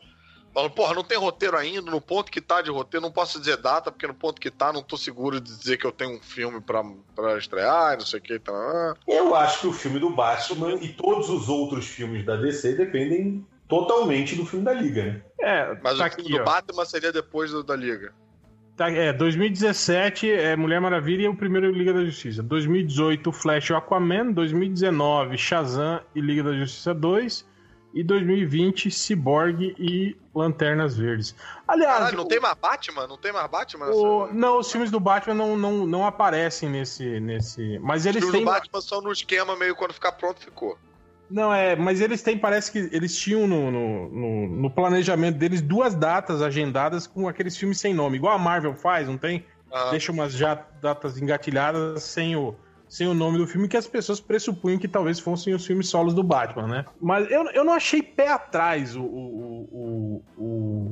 Falando, 0.57 0.73
porra, 0.73 0.95
não 0.95 1.05
tem 1.05 1.19
roteiro 1.19 1.55
ainda, 1.55 1.91
no 1.91 2.01
ponto 2.01 2.33
que 2.33 2.41
tá 2.41 2.62
de 2.62 2.71
roteiro, 2.71 3.05
não 3.05 3.12
posso 3.12 3.39
dizer 3.39 3.59
data, 3.59 3.93
porque 3.93 4.07
no 4.07 4.14
ponto 4.14 4.41
que 4.41 4.51
tá, 4.51 4.73
não 4.73 4.83
tô 4.83 4.97
seguro 4.97 5.39
de 5.39 5.55
dizer 5.55 5.77
que 5.77 5.87
eu 5.87 5.93
tenho 5.93 6.17
um 6.17 6.23
filme 6.23 6.62
pra, 6.62 6.83
pra 7.14 7.37
estrear, 7.37 7.99
não 7.99 8.07
sei 8.07 8.21
o 8.21 8.23
que, 8.23 8.39
tá. 8.39 8.95
Eu 9.07 9.35
acho 9.35 9.61
que 9.61 9.67
o 9.67 9.73
filme 9.75 9.99
do 9.99 10.09
Batman 10.09 10.77
e 10.81 10.89
todos 10.95 11.29
os 11.29 11.51
outros 11.51 11.85
filmes 11.85 12.25
da 12.25 12.37
DC 12.37 12.75
dependem 12.75 13.47
totalmente 13.69 14.35
do 14.37 14.45
filme 14.47 14.64
da 14.64 14.73
Liga, 14.73 15.05
né? 15.05 15.23
É, 15.41 15.79
Mas 15.83 15.99
tá 15.99 16.07
o 16.07 16.11
filme 16.11 16.23
aqui, 16.25 16.33
do 16.33 16.41
ó. 16.41 16.45
Batman 16.45 16.85
seria 16.85 17.12
depois 17.12 17.51
do, 17.51 17.62
da 17.62 17.75
Liga. 17.77 18.12
Tá, 18.77 18.91
é, 18.91 19.11
2017 19.12 20.31
é 20.31 20.55
Mulher 20.55 20.81
Maravilha 20.81 21.23
e 21.25 21.29
o 21.29 21.35
primeiro 21.37 21.71
Liga 21.71 21.93
da 21.95 22.05
Justiça. 22.05 22.43
2018, 22.43 23.33
Flash 23.33 23.71
e 23.71 23.75
Aquaman. 23.75 24.33
2019, 24.33 25.39
Shazam 25.39 26.01
e 26.14 26.21
Liga 26.21 26.43
da 26.43 26.53
Justiça 26.53 26.93
2. 26.93 27.47
E 27.95 28.03
2020, 28.05 28.91
Cyborg 28.91 29.75
e 29.79 30.14
Lanternas 30.35 30.95
Verdes. 30.99 31.35
Aliás, 31.67 31.97
Caralho, 32.01 32.17
não 32.19 32.29
tem 32.29 32.39
mais 32.39 32.55
Batman? 32.59 33.07
Não 33.07 33.17
tem 33.17 33.33
mais 33.33 33.51
Batman? 33.51 33.87
o- 33.87 34.31
não, 34.35 34.59
os 34.59 34.71
filmes 34.71 34.91
do 34.91 35.01
Batman 35.01 35.33
não, 35.35 35.57
não, 35.57 35.87
não 35.87 36.07
aparecem 36.07 36.69
nesse, 36.69 37.19
nesse. 37.21 37.79
Mas 37.79 38.03
Os 38.03 38.07
eles 38.07 38.19
filmes 38.23 38.33
têm. 38.37 38.45
do 38.45 38.51
Batman 38.53 38.81
são 38.83 39.01
no 39.01 39.11
esquema 39.11 39.57
meio 39.57 39.75
quando 39.75 39.95
ficar 39.95 40.12
pronto, 40.12 40.39
ficou. 40.41 40.77
Não, 41.29 41.53
é, 41.53 41.74
mas 41.74 42.01
eles 42.01 42.22
têm, 42.22 42.39
parece 42.39 42.70
que 42.70 42.79
eles 42.95 43.16
tinham 43.16 43.47
no, 43.49 43.70
no, 43.70 44.09
no- 44.09 44.49
no 44.62 44.70
planejamento 44.70 45.37
deles 45.39 45.61
duas 45.61 45.95
datas 45.95 46.41
agendadas 46.41 47.07
com 47.07 47.27
aqueles 47.29 47.57
filmes 47.57 47.81
sem 47.81 47.93
nome, 47.93 48.16
igual 48.16 48.35
a 48.35 48.39
Marvel 48.39 48.74
faz, 48.74 49.09
não 49.09 49.18
tem? 49.18 49.45
Ah, 49.72 49.91
Deixa 49.91 50.12
umas 50.12 50.33
já 50.35 50.55
datas 50.81 51.18
engatilhadas 51.20 52.05
sem 52.05 52.37
o, 52.37 52.55
sem 52.89 53.09
o 53.09 53.14
nome 53.14 53.39
do 53.39 53.47
filme 53.47 53.66
que 53.66 53.77
as 53.77 53.89
pessoas 53.89 54.20
pressupunham 54.20 54.79
que 54.79 54.87
talvez 54.87 55.18
fossem 55.18 55.53
os 55.53 55.66
filmes 55.66 55.89
solos 55.89 56.14
do 56.14 56.22
Batman, 56.22 56.68
né? 56.68 56.85
Mas 57.01 57.29
eu, 57.31 57.45
eu 57.51 57.64
não 57.64 57.72
achei 57.72 58.01
pé 58.01 58.29
atrás 58.29 58.95
o, 58.95 59.03
o, 59.03 60.22
o, 60.37 60.43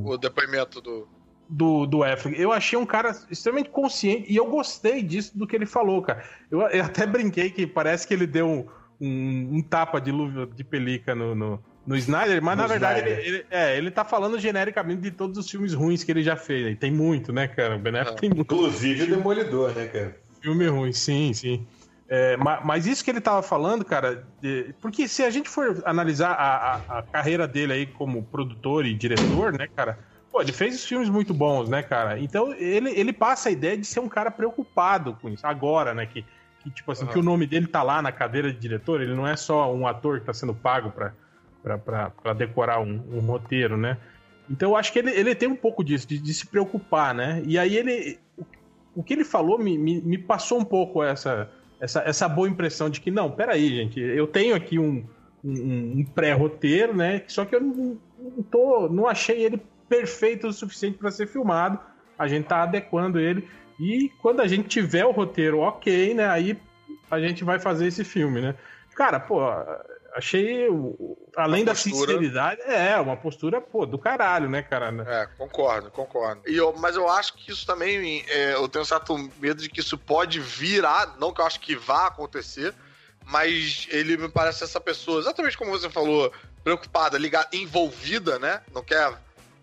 o, 0.05 0.11
o 0.11 0.19
depoimento 0.19 0.81
do. 0.81 1.07
do, 1.49 1.87
do 1.87 2.03
Affleck. 2.03 2.41
Eu 2.41 2.53
achei 2.53 2.77
um 2.77 2.85
cara 2.87 3.13
extremamente 3.31 3.71
consciente 3.71 4.31
e 4.33 4.37
eu 4.37 4.47
gostei 4.51 5.01
disso 5.03 5.39
do 5.39 5.47
que 5.47 5.55
ele 5.55 5.67
falou, 5.67 6.03
cara. 6.03 6.25
Eu, 6.51 6.61
eu 6.63 6.85
até 6.85 7.07
brinquei 7.07 7.51
que 7.51 7.67
parece 7.67 8.07
que 8.09 8.15
ele 8.15 8.27
deu 8.27 8.49
um, 8.49 8.67
um, 9.01 9.57
um 9.59 9.63
tapa 9.63 10.01
de 10.01 10.11
luva 10.11 10.47
de 10.47 10.65
pelica 10.65 11.15
no, 11.15 11.35
no, 11.35 11.65
no 11.87 11.97
Snyder, 11.97 12.43
mas 12.43 12.57
No 12.57 12.63
na 12.63 12.69
verdade 12.69 13.01
ele, 13.01 13.21
ele- 13.29 13.47
é, 13.51 13.77
ele 13.77 13.91
tá 13.91 14.05
falando 14.05 14.39
genericamente 14.39 15.01
de 15.03 15.11
todos 15.11 15.39
os 15.39 15.51
filmes 15.51 15.75
ruins 15.75 16.03
que 16.05 16.11
ele 16.13 16.23
já 16.23 16.37
fez. 16.37 16.73
E 16.73 16.77
tem 16.77 16.91
muito, 16.93 17.33
né, 17.33 17.49
cara? 17.49 17.77
O 17.77 17.79
Ben 17.79 17.95
Affleck 17.97 18.17
É. 18.19 18.21
tem 18.21 18.31
muito 18.31 18.55
Inclusive 18.55 19.03
o 19.05 19.07
Demolidor, 19.17 19.75
né, 19.75 19.87
cara? 19.87 20.17
filme 20.43 20.67
ruim, 20.67 20.93
sim, 20.93 21.33
sim. 21.33 21.67
É, 22.07 22.37
ma- 22.37 22.61
mas, 22.63 22.87
isso 22.87 23.03
que 23.03 23.11
ele 23.11 23.21
tava 23.21 23.43
falando, 23.43 23.83
cara, 23.85 24.29
de- 24.41 24.75
porque 24.81 25.09
se 25.09 25.23
a 25.23 25.31
gente 25.31 25.49
for 25.49 25.83
analisar 25.87 26.33
a, 26.33 26.77
a- 26.77 26.99
a 26.99 27.03
carreira 27.03 27.49
dele 27.49 27.73
aí 27.73 27.87
como 27.87 28.23
produtor 28.27 28.85
e 28.85 28.95
diretor, 28.95 29.53
né, 29.59 29.67
cara, 29.75 29.99
pô, 30.31 30.43
ele 30.43 30.53
fez 30.53 30.85
filmes 30.85 31.09
muito 31.09 31.33
bons, 31.33 31.71
né, 31.71 31.83
cara? 31.83 32.19
Então 32.21 32.53
ele, 32.53 32.91
ele 32.91 33.11
passa 33.13 33.49
a 33.49 33.53
ideia 33.53 33.77
de 33.79 33.87
ser 33.87 34.01
um 34.01 34.09
cara 34.09 34.31
preocupado 34.31 35.17
com 35.21 35.31
isso, 35.31 35.47
agora, 35.47 35.95
né, 35.95 36.05
que, 36.05 36.27
que 36.65 36.71
tipo 36.71 36.91
assim, 36.91 37.05
Aham. 37.05 37.13
que 37.13 37.19
o 37.19 37.23
nome 37.23 37.47
dele 37.47 37.67
tá 37.69 37.83
lá 37.83 38.03
na 38.03 38.11
cadeira 38.11 38.53
de 38.53 38.59
diretor, 38.59 39.01
ele 39.01 39.15
não 39.15 39.27
é 39.29 39.37
só 39.37 39.73
um 39.73 39.87
ator 39.87 40.19
que 40.19 40.27
tá 40.27 40.33
sendo 40.33 40.55
pago 40.55 40.91
pra 40.91 42.33
decorar 42.35 42.81
um, 42.81 43.03
um 43.13 43.21
roteiro, 43.21 43.77
né? 43.77 43.99
Então 44.51 44.71
eu 44.71 44.77
acho 44.77 44.93
que 44.93 44.99
ele, 44.99 45.11
ele 45.11 45.35
tem 45.35 45.49
um 45.49 45.57
pouco 45.57 45.83
disso, 45.85 46.07
de, 46.09 46.19
de 46.19 46.35
se 46.35 46.47
preocupar, 46.47 47.15
né? 47.15 47.43
E 47.47 47.59
aí 47.59 47.77
ele. 47.77 48.19
o- 48.37 48.45
O 48.97 49.03
que 49.03 49.13
ele 49.15 49.25
falou 49.25 49.59
me, 49.59 49.77
me, 49.79 50.01
me 50.03 50.19
passou 50.19 50.59
um 50.61 50.65
pouco 50.65 51.03
essa, 51.03 51.51
essa, 51.81 52.01
essa 52.07 52.29
boa 52.29 52.49
impressão 52.49 52.89
de 52.89 53.01
que, 53.01 53.11
não, 53.11 53.31
peraí, 53.31 53.69
gente, 53.75 53.99
eu 54.01 54.27
tenho 54.27 54.55
aqui 54.55 54.79
um, 54.79 55.05
um, 55.45 55.99
um 55.99 56.05
pré-roteiro, 56.15 56.95
né? 56.97 57.23
Só 57.27 57.45
que 57.45 57.57
eu 57.57 57.61
não, 57.61 57.99
não, 58.19 58.43
tô, 58.45 58.89
não 58.89 59.09
achei 59.09 59.43
ele 59.45 59.61
perfeito 59.89 60.47
o 60.47 60.53
suficiente 60.53 60.97
para 60.99 61.11
ser 61.11 61.27
filmado. 61.27 61.79
A 62.19 62.29
gente 62.29 62.47
tá 62.47 62.63
adequando 62.63 63.19
ele. 63.19 63.49
E 63.79 64.11
quando 64.21 64.41
a 64.41 64.47
gente 64.47 64.69
tiver 64.69 65.05
o 65.05 65.11
roteiro 65.11 65.61
ok, 65.61 66.15
né? 66.15 66.29
Aí 66.29 66.59
a 67.11 67.19
gente 67.21 67.43
vai 67.45 67.59
fazer 67.59 67.87
esse 67.87 68.05
filme, 68.05 68.41
né? 68.41 68.55
Cara, 68.95 69.19
pô, 69.19 69.41
achei, 70.15 70.69
além 71.37 71.63
Uma 71.63 71.67
da 71.67 71.73
postura. 71.73 72.13
sinceridade, 72.13 72.61
é, 72.63 72.97
uma 72.99 73.17
postura, 73.17 73.61
pô, 73.61 73.85
do 73.85 73.99
caralho, 73.99 74.49
né, 74.49 74.63
cara? 74.63 74.95
É, 75.07 75.27
concordo, 75.37 75.91
concordo. 75.91 76.43
E 76.47 76.57
eu- 76.57 76.73
mas 76.79 76.95
eu 76.97 77.09
acho 77.09 77.35
que 77.35 77.51
isso 77.51 77.67
também, 77.67 78.25
é, 78.29 78.55
eu 78.55 78.69
tenho 78.69 78.83
um 78.83 78.87
certo 78.87 79.17
medo 79.41 79.61
de 79.61 79.69
que 79.69 79.81
isso 79.81 79.99
pode 79.99 80.39
virar, 80.41 81.17
não 81.19 81.33
que 81.33 81.41
eu 81.41 81.47
acho 81.47 81.59
que 81.61 81.75
vá 81.75 82.07
acontecer, 82.07 82.73
mas 83.27 83.89
ele 83.91 84.17
me 84.17 84.29
parece 84.29 84.63
essa 84.63 84.81
pessoa, 84.81 85.19
exatamente 85.21 85.59
como 85.59 85.71
você 85.73 85.91
falou, 85.91 86.33
preocupada, 86.63 87.19
ligada, 87.19 87.49
envolvida, 87.53 88.39
né? 88.39 88.63
Não 88.73 88.83
quer 88.83 89.13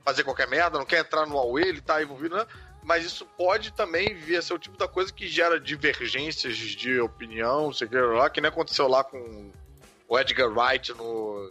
fazer 0.04 0.24
qualquer 0.24 0.48
merda, 0.48 0.78
não 0.78 0.86
quer 0.86 1.00
entrar 1.00 1.26
no 1.26 1.36
Huawei, 1.36 1.66
ele 1.66 1.80
tá 1.82 2.02
envolvido, 2.02 2.36
né? 2.36 2.46
Mas 2.84 3.06
isso 3.06 3.26
pode 3.38 3.72
também 3.74 4.14
vir 4.16 4.38
a 4.38 4.42
ser 4.42 4.54
o 4.54 4.60
tipo 4.60 4.78
da 4.78 4.88
coisa 4.88 5.14
que 5.14 5.28
gera 5.28 5.60
divergências 5.60 6.56
de 6.58 7.00
opinião, 7.00 7.72
sei 7.72 7.88
o 7.88 7.90
que 7.90 7.98
lá, 7.98 8.30
que 8.30 8.42
nem 8.42 8.50
aconteceu 8.50 8.88
lá 8.88 9.04
com 9.04 9.52
o 10.08 10.20
Edgar 10.20 10.50
Wright 10.50 10.92
no 10.96 11.50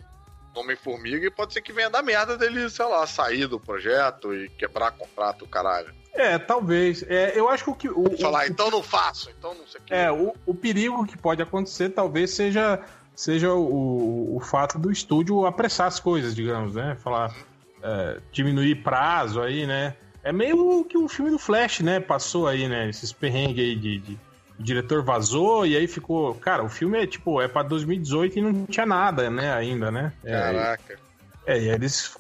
Homem-Formiga, 0.54 1.24
e 1.26 1.30
pode 1.30 1.52
ser 1.52 1.62
que 1.62 1.72
venha 1.72 1.88
da 1.88 2.02
merda 2.02 2.36
dele, 2.36 2.68
sei 2.68 2.84
lá, 2.86 3.06
sair 3.06 3.46
do 3.46 3.60
projeto 3.60 4.34
e 4.34 4.48
quebrar 4.50 4.90
contrato, 4.90 5.46
caralho. 5.46 5.94
É, 6.12 6.36
talvez. 6.38 7.04
É, 7.04 7.38
eu 7.38 7.48
acho 7.48 7.62
que 7.64 7.70
o 7.70 7.74
que. 7.74 7.88
O, 7.88 8.18
Falar, 8.18 8.42
o- 8.44 8.48
então 8.48 8.68
não 8.68 8.82
faço, 8.82 9.30
então 9.30 9.54
não 9.54 9.64
sei 9.68 9.80
o 9.80 9.84
que. 9.84 9.94
É, 9.94 10.10
o, 10.10 10.34
o 10.44 10.52
perigo 10.54 11.06
que 11.06 11.16
pode 11.16 11.40
acontecer 11.40 11.90
talvez 11.90 12.30
seja, 12.34 12.80
seja 13.14 13.52
o, 13.54 14.36
o 14.36 14.40
fato 14.40 14.76
do 14.76 14.90
estúdio 14.90 15.46
apressar 15.46 15.86
as 15.86 16.00
coisas, 16.00 16.34
digamos, 16.34 16.74
né? 16.74 16.96
Falar, 17.00 17.32
é, 17.80 18.18
diminuir 18.32 18.82
prazo 18.82 19.40
aí, 19.40 19.64
né? 19.68 19.94
É 20.22 20.32
meio 20.32 20.84
que 20.84 20.98
o 20.98 21.08
filme 21.08 21.30
do 21.30 21.38
Flash, 21.38 21.80
né? 21.80 21.98
Passou 22.00 22.46
aí, 22.46 22.68
né? 22.68 22.88
Esses 22.88 23.12
perrengues 23.12 23.64
aí 23.64 23.74
de, 23.76 23.98
de- 23.98 24.18
O 24.58 24.62
diretor 24.62 25.02
vazou 25.02 25.66
e 25.66 25.76
aí 25.76 25.86
ficou. 25.86 26.34
Cara, 26.34 26.62
o 26.62 26.68
filme 26.68 27.02
é 27.02 27.06
tipo, 27.06 27.40
é 27.40 27.48
pra 27.48 27.62
2018 27.62 28.38
e 28.38 28.42
não 28.42 28.66
tinha 28.66 28.84
nada, 28.84 29.30
né? 29.30 29.52
Ainda, 29.54 29.90
né? 29.90 30.12
É, 30.22 30.32
Caraca. 30.32 30.98
é, 31.46 31.56
e 31.58 31.70
aí 31.70 31.74
eles 31.74 32.14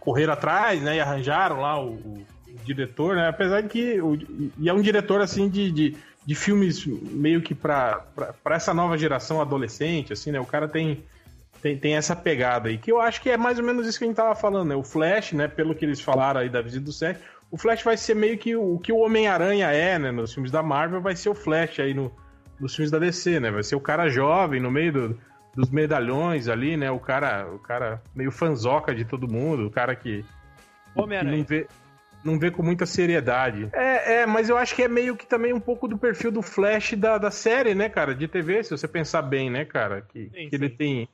correram 0.00 0.32
atrás, 0.32 0.80
né? 0.80 0.96
E 0.96 1.00
arranjaram 1.00 1.60
lá 1.60 1.78
o, 1.78 1.90
o- 1.92 2.26
diretor, 2.64 3.16
né? 3.16 3.28
Apesar 3.28 3.60
de 3.62 3.68
que. 3.68 4.00
O, 4.00 4.14
e 4.58 4.68
é 4.68 4.72
um 4.72 4.80
diretor, 4.80 5.20
assim, 5.20 5.48
de, 5.50 5.70
de, 5.70 5.96
de 6.24 6.34
filmes 6.34 6.86
meio 6.86 7.42
que 7.42 7.54
pra, 7.54 8.00
pra, 8.14 8.32
pra 8.42 8.56
essa 8.56 8.72
nova 8.72 8.96
geração 8.96 9.40
adolescente, 9.42 10.12
assim, 10.14 10.30
né? 10.30 10.40
O 10.40 10.46
cara 10.46 10.66
tem, 10.68 11.02
tem, 11.60 11.76
tem 11.76 11.94
essa 11.96 12.14
pegada 12.16 12.68
aí. 12.70 12.78
Que 12.78 12.90
eu 12.92 13.00
acho 13.00 13.20
que 13.20 13.28
é 13.30 13.36
mais 13.36 13.58
ou 13.58 13.64
menos 13.64 13.86
isso 13.86 13.98
que 13.98 14.04
a 14.04 14.06
gente 14.08 14.16
tava 14.16 14.34
falando, 14.34 14.68
né? 14.70 14.74
O 14.74 14.82
Flash, 14.82 15.32
né? 15.32 15.46
Pelo 15.48 15.74
que 15.74 15.84
eles 15.84 16.00
falaram 16.00 16.40
aí 16.40 16.48
da 16.48 16.62
visita 16.62 16.84
do 16.84 16.92
set, 16.92 17.18
o 17.52 17.58
Flash 17.58 17.82
vai 17.82 17.98
ser 17.98 18.16
meio 18.16 18.38
que 18.38 18.56
o, 18.56 18.76
o 18.76 18.78
que 18.78 18.90
o 18.90 18.96
Homem-Aranha 18.96 19.70
é, 19.70 19.98
né? 19.98 20.10
Nos 20.10 20.32
filmes 20.32 20.50
da 20.50 20.62
Marvel, 20.62 21.02
vai 21.02 21.14
ser 21.14 21.28
o 21.28 21.34
Flash 21.34 21.80
aí 21.80 21.92
no, 21.92 22.10
nos 22.58 22.74
filmes 22.74 22.90
da 22.90 22.98
DC, 22.98 23.38
né? 23.38 23.50
Vai 23.50 23.62
ser 23.62 23.76
o 23.76 23.80
cara 23.80 24.08
jovem 24.08 24.58
no 24.58 24.70
meio 24.70 24.92
do, 24.92 25.18
dos 25.54 25.68
medalhões 25.70 26.48
ali, 26.48 26.78
né? 26.78 26.90
O 26.90 26.98
cara, 26.98 27.46
o 27.52 27.58
cara 27.58 28.02
meio 28.14 28.32
fanzoca 28.32 28.94
de 28.94 29.04
todo 29.04 29.30
mundo, 29.30 29.66
o 29.66 29.70
cara 29.70 29.94
que, 29.94 30.24
que 30.94 31.24
não 31.24 31.44
vê 31.44 31.66
não 32.24 32.38
vê 32.38 32.50
com 32.52 32.62
muita 32.62 32.86
seriedade. 32.86 33.68
É, 33.72 34.20
é, 34.20 34.26
mas 34.26 34.48
eu 34.48 34.56
acho 34.56 34.76
que 34.76 34.82
é 34.84 34.88
meio 34.88 35.16
que 35.16 35.26
também 35.26 35.52
um 35.52 35.60
pouco 35.60 35.88
do 35.88 35.98
perfil 35.98 36.30
do 36.30 36.40
Flash 36.40 36.92
da, 36.94 37.18
da 37.18 37.32
série, 37.32 37.74
né, 37.74 37.88
cara, 37.88 38.14
de 38.14 38.28
TV, 38.28 38.62
se 38.62 38.70
você 38.70 38.86
pensar 38.86 39.22
bem, 39.22 39.50
né, 39.50 39.64
cara, 39.64 40.02
que, 40.02 40.30
Sim, 40.30 40.48
que 40.48 40.54
ele 40.54 40.70
tem 40.70 41.08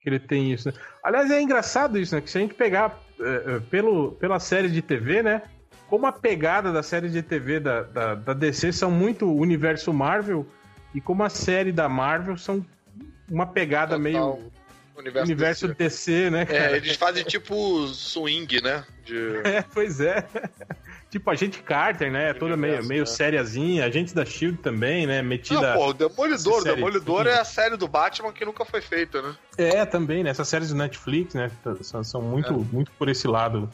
que 0.00 0.08
ele 0.08 0.18
tem 0.18 0.52
isso. 0.52 0.68
Né? 0.68 0.74
Aliás, 1.02 1.30
é 1.30 1.40
engraçado 1.40 1.96
isso, 1.96 2.14
né, 2.14 2.20
que 2.20 2.28
se 2.28 2.38
a 2.38 2.40
gente 2.40 2.54
pegar 2.54 3.00
é, 3.20 3.54
é, 3.54 3.60
pelo, 3.70 4.12
pela 4.12 4.40
série 4.40 4.68
de 4.68 4.82
TV, 4.82 5.22
né, 5.22 5.42
como 5.88 6.06
a 6.06 6.12
pegada 6.12 6.72
da 6.72 6.82
série 6.82 7.08
de 7.08 7.22
TV 7.22 7.60
da, 7.60 7.82
da, 7.82 8.14
da 8.14 8.32
DC 8.32 8.72
são 8.72 8.90
muito 8.90 9.26
universo 9.32 9.92
Marvel 9.92 10.46
e 10.94 11.00
como 11.00 11.22
a 11.22 11.28
série 11.28 11.72
da 11.72 11.88
Marvel 11.88 12.36
são 12.36 12.64
uma 13.30 13.46
pegada 13.46 13.98
meio 13.98 14.38
Universo, 14.98 15.24
universo 15.26 15.68
DC, 15.68 16.28
né, 16.28 16.44
cara? 16.44 16.72
É, 16.72 16.76
eles 16.76 16.96
fazem 16.96 17.22
tipo 17.22 17.86
swing, 17.86 18.60
né? 18.60 18.84
De... 19.04 19.40
É, 19.46 19.62
pois 19.62 20.00
é. 20.00 20.26
tipo, 21.08 21.30
a 21.30 21.36
gente 21.36 21.62
Carter, 21.62 22.10
né? 22.10 22.34
Toda 22.34 22.56
meio, 22.56 22.84
meio 22.84 23.02
né? 23.02 23.06
sériazinha. 23.06 23.84
A 23.84 23.90
gente 23.90 24.12
da 24.12 24.24
Shield 24.24 24.58
também, 24.58 25.06
né? 25.06 25.22
Metida. 25.22 25.74
Não, 25.74 25.78
pô, 25.78 25.90
o 25.90 25.92
Demolidor. 25.92 26.64
Demolidor 26.64 27.26
é 27.28 27.38
a 27.38 27.44
série 27.44 27.76
do 27.76 27.86
Batman 27.86 28.32
que 28.32 28.44
nunca 28.44 28.64
foi 28.64 28.80
feita, 28.80 29.22
né? 29.22 29.36
É, 29.56 29.86
também, 29.86 30.24
né? 30.24 30.30
Essas 30.30 30.48
séries 30.48 30.70
do 30.70 30.74
Netflix, 30.74 31.32
né? 31.32 31.48
são 32.02 32.20
muito, 32.20 32.52
É. 32.52 32.74
muito 32.74 32.90
por 32.98 33.08
esse 33.08 33.28
lado. 33.28 33.70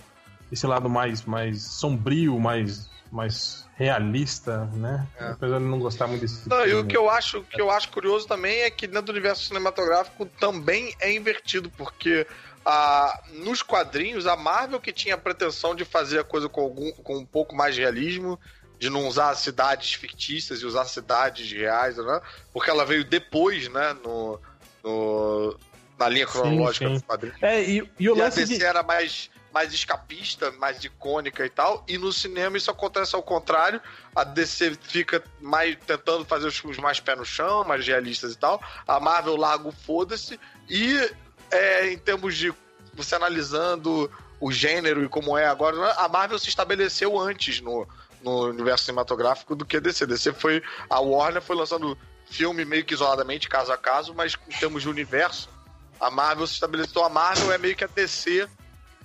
Esse 0.55 0.68
lado 0.68 0.88
mais, 0.88 1.24
mais 1.24 1.62
sombrio, 1.62 2.38
mais, 2.38 2.88
mais 3.11 3.66
realista, 3.76 4.66
né? 4.66 5.05
É. 5.18 5.24
Apesar 5.32 5.59
de 5.59 5.64
não 5.64 5.80
gostar 5.80 6.07
muito 6.07 6.20
desse. 6.20 6.48
Não, 6.48 6.64
e 6.64 6.74
o 6.76 6.86
que 6.86 6.96
eu 6.96 7.11
acho, 7.11 7.42
que 7.42 7.61
eu 7.61 7.72
acho 7.72 7.88
curioso 7.88 8.28
também 8.28 8.61
é 8.61 8.70
que 8.70 8.86
dentro 8.86 9.07
do 9.07 9.11
universo 9.12 9.44
cinematográfico 9.46 10.26
também 10.38 10.94
é 11.00 11.12
invertido, 11.12 11.68
porque 11.70 12.24
ah, 12.64 13.20
nos 13.32 13.62
quadrinhos, 13.62 14.28
a 14.28 14.36
Marvel 14.36 14.80
que 14.80 14.92
tinha 14.92 15.16
a 15.16 15.18
pretensão 15.18 15.74
de 15.74 15.84
fazer 15.84 16.20
a 16.20 16.24
coisa 16.24 16.48
com, 16.48 16.61
algum, 16.61 16.92
com 16.92 17.18
um 17.18 17.26
pouco 17.26 17.52
mais 17.57 17.74
de 17.74 17.80
realismo, 17.80 18.38
de 18.78 18.88
não 18.88 19.09
usar 19.09 19.34
cidades 19.34 19.94
fictícias 19.94 20.61
e 20.61 20.64
usar 20.66 20.84
cidades 20.84 21.50
reais, 21.50 21.96
né? 21.96 22.20
Porque 22.52 22.70
ela 22.70 22.86
veio 22.86 23.05
depois, 23.05 23.68
né? 23.68 23.92
No, 24.05 24.38
no- 24.84 25.59
na 25.98 26.09
linha 26.09 26.26
cronológica 26.26 26.86
sim. 26.86 26.92
dos 26.94 27.02
quadrinhos. 27.02 27.42
É, 27.42 27.61
e, 27.62 27.90
e 27.98 28.09
o 28.09 28.16
E 28.16 28.20
a 28.20 28.24
lance 28.24 28.40
DC 28.40 28.59
de. 28.59 28.64
era 28.64 28.82
mais, 28.82 29.30
mais 29.55 29.72
escapista, 29.72 30.50
mais 30.59 30.82
icônica 30.82 31.46
e 31.46 31.48
tal. 31.48 31.84
E 31.86 31.96
no 31.96 32.12
cinema 32.12 32.57
isso 32.57 32.72
acontece 32.72 33.14
ao 33.14 33.22
contrário. 33.22 33.80
A 34.14 34.24
DC 34.24 34.76
fica 34.82 35.22
mais 35.40 35.78
tentando 35.86 36.24
fazer 36.24 36.48
os 36.48 36.59
filmes 36.59 36.76
mais 36.76 36.98
pé 36.98 37.14
no 37.14 37.24
chão, 37.24 37.62
mais 37.62 37.86
realistas 37.86 38.32
e 38.32 38.36
tal. 38.36 38.61
A 38.86 38.98
Marvel 38.98 39.36
larga 39.36 39.68
o 39.68 39.72
foda-se. 39.72 40.40
E 40.68 41.09
é, 41.52 41.92
em 41.92 41.96
termos 41.96 42.36
de 42.36 42.52
você 42.94 43.14
analisando 43.14 44.11
o 44.40 44.50
gênero 44.50 45.05
e 45.05 45.09
como 45.09 45.38
é 45.38 45.46
agora, 45.46 45.92
a 45.92 46.09
Marvel 46.09 46.38
se 46.38 46.48
estabeleceu 46.48 47.16
antes 47.18 47.61
no, 47.61 47.86
no 48.22 48.48
universo 48.48 48.86
cinematográfico 48.86 49.55
do 49.55 49.64
que 49.64 49.76
a 49.76 49.80
DC. 49.80 50.05
DC 50.05 50.32
foi. 50.32 50.64
A 50.90 50.98
Warner 50.98 51.40
foi 51.40 51.55
lançando 51.55 51.96
filme 52.26 52.64
meio 52.64 52.84
que 52.84 52.94
isoladamente, 52.94 53.48
caso 53.48 53.70
a 53.70 53.78
caso, 53.78 54.12
mas 54.14 54.36
em 54.48 54.59
termos 54.59 54.82
de 54.82 54.88
universo, 54.88 55.48
a 56.00 56.11
Marvel 56.11 56.44
se 56.44 56.55
estabeleceu. 56.55 57.05
A 57.05 57.09
Marvel 57.09 57.52
é 57.52 57.59
meio 57.59 57.76
que 57.76 57.84
a 57.84 57.86
DC 57.86 58.48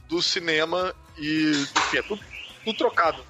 do 0.09 0.21
cinema 0.21 0.93
e, 1.17 1.51
enfim, 1.51 1.97
é 1.97 2.01
tudo, 2.01 2.21
tudo 2.65 2.77
trocado. 2.77 3.23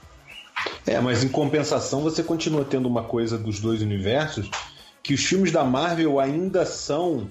É, 0.87 0.99
mas 0.99 1.23
em 1.23 1.29
compensação 1.29 2.01
você 2.01 2.23
continua 2.23 2.65
tendo 2.65 2.87
uma 2.87 3.03
coisa 3.03 3.37
dos 3.37 3.59
dois 3.59 3.81
universos 3.81 4.49
que 5.03 5.13
os 5.13 5.23
filmes 5.23 5.51
da 5.51 5.63
Marvel 5.63 6.19
ainda 6.19 6.65
são, 6.65 7.29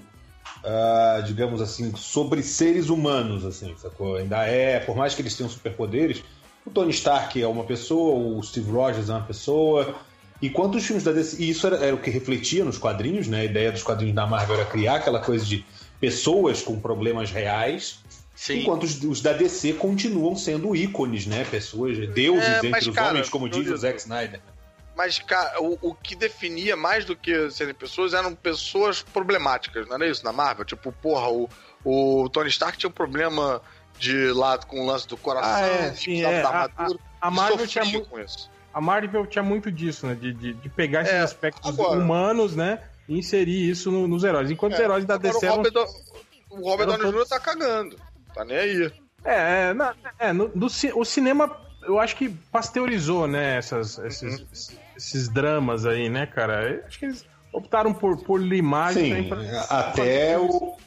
ah, 0.63 1.21
digamos 1.25 1.61
assim, 1.61 1.95
sobre 1.95 2.41
seres 2.41 2.89
humanos, 2.89 3.45
assim, 3.45 3.75
sacou? 3.77 4.17
Ainda 4.17 4.45
é, 4.45 4.79
por 4.79 4.95
mais 4.95 5.13
que 5.13 5.21
eles 5.21 5.35
tenham 5.35 5.49
superpoderes, 5.49 6.23
o 6.65 6.69
Tony 6.69 6.91
Stark 6.91 7.41
é 7.41 7.47
uma 7.47 7.63
pessoa, 7.63 8.37
o 8.37 8.43
Steve 8.43 8.69
Rogers 8.69 9.09
é 9.09 9.13
uma 9.13 9.25
pessoa. 9.25 9.95
Enquanto 10.41 10.75
os 10.75 10.85
filmes 10.85 11.03
da 11.03 11.11
DC, 11.11 11.41
e 11.41 11.49
isso 11.49 11.67
era, 11.67 11.77
era 11.77 11.95
o 11.95 11.99
que 11.99 12.09
refletia 12.09 12.63
nos 12.63 12.77
quadrinhos, 12.77 13.27
né? 13.27 13.41
A 13.41 13.45
ideia 13.45 13.71
dos 13.71 13.83
quadrinhos 13.83 14.15
da 14.15 14.25
Marvel 14.25 14.55
era 14.55 14.65
criar 14.65 14.95
aquela 14.95 15.19
coisa 15.19 15.45
de 15.45 15.65
pessoas 15.99 16.61
com 16.61 16.79
problemas 16.79 17.31
reais. 17.31 17.99
Sim. 18.39 18.59
Enquanto 18.61 18.83
os, 18.83 19.03
os 19.03 19.19
da 19.21 19.33
DC 19.33 19.73
continuam 19.73 20.33
sendo 20.33 20.73
ícones, 20.73 21.25
né? 21.25 21.43
Pessoas, 21.51 21.97
deuses 22.13 22.47
É, 22.47 22.57
entre 22.59 22.69
mas, 22.69 22.87
os 22.87 22.95
cara, 22.95 23.09
homens, 23.09 23.27
como 23.27 23.49
diz 23.49 23.67
o 23.69 23.75
Zack 23.75 23.99
Snyder. 23.99 24.39
Mas, 24.95 25.19
cara, 25.19 25.61
o, 25.61 25.77
o 25.81 25.93
que 25.93 26.15
definia 26.15 26.77
mais 26.77 27.03
do 27.03 27.17
que 27.17 27.51
serem 27.51 27.73
pessoas 27.73 28.13
eram 28.13 28.33
pessoas 28.33 29.01
problemáticas, 29.01 29.85
não 29.89 29.95
era 29.97 30.07
isso 30.07 30.23
na 30.23 30.31
Marvel? 30.31 30.63
Tipo, 30.63 30.89
porra, 30.93 31.27
o, 31.29 31.49
o 31.83 32.29
Tony 32.29 32.47
Stark 32.47 32.77
tinha 32.77 32.89
um 32.89 32.93
problema 32.93 33.61
de 33.97 34.31
lado 34.31 34.65
com 34.67 34.79
o 34.81 34.85
lance 34.85 35.05
do 35.05 35.17
coração, 35.17 35.51
Ah, 35.61 35.67
é, 35.67 35.93
sim, 35.93 36.23
é. 36.23 36.41
da 36.41 36.47
A- 36.49 36.51
a- 36.51 36.63
armadura. 36.63 36.99
a 37.19 37.31
Marvel 37.31 37.67
tinha 37.67 37.83
mu- 37.83 38.05
com 38.05 38.19
isso. 38.21 38.49
A 38.73 38.79
Marvel 38.79 39.25
tinha 39.25 39.43
muito 39.43 39.69
disso, 39.69 40.07
né? 40.07 40.15
De, 40.15 40.31
de, 40.33 40.53
de 40.53 40.69
pegar 40.69 41.01
esses 41.01 41.13
É, 41.13 41.19
aspectos 41.19 41.67
agora- 41.69 41.99
humanos, 41.99 42.55
né? 42.55 42.79
E 43.09 43.17
inserir 43.19 43.69
isso 43.69 43.91
no- 43.91 44.07
nos 44.07 44.23
heróis. 44.23 44.49
Enquanto 44.49 44.75
os 44.75 44.79
É, 44.79 44.83
heróis 44.83 45.03
da 45.03 45.17
DC 45.17 45.39
o 45.39 45.45
eram 45.45 45.55
Robert, 45.57 45.87
o 46.51 46.69
Robert 46.69 46.87
Downey 46.87 47.11
Jr. 47.11 47.25
tá 47.27 47.39
cagando. 47.39 47.95
Tá 48.39 48.45
nem 48.45 48.57
aí. 48.57 48.91
É, 49.25 49.69
é, 49.69 49.73
na- 49.73 49.93
é, 50.17 50.31
no, 50.31 50.47
do 50.47 50.67
o 50.95 51.03
cinema, 51.03 51.53
eu 51.83 51.99
acho 51.99 52.15
que 52.15 52.29
pasteurizou, 52.29 53.27
né, 53.27 53.57
essas, 53.57 53.97
esses, 53.97 54.45
esses, 54.53 54.79
esses 54.95 55.27
dramas 55.27 55.85
aí, 55.85 56.07
né, 56.07 56.25
cara? 56.25 56.71
Eu 56.71 56.85
acho 56.85 56.97
que 56.99 57.05
eles 57.05 57.25
optaram 57.51 57.93
por, 57.93 58.15
por 58.23 58.41
limar 58.41 58.93
Sim, 58.93 59.25
pra 59.27 59.41
até 59.69 60.39
o, 60.39 60.77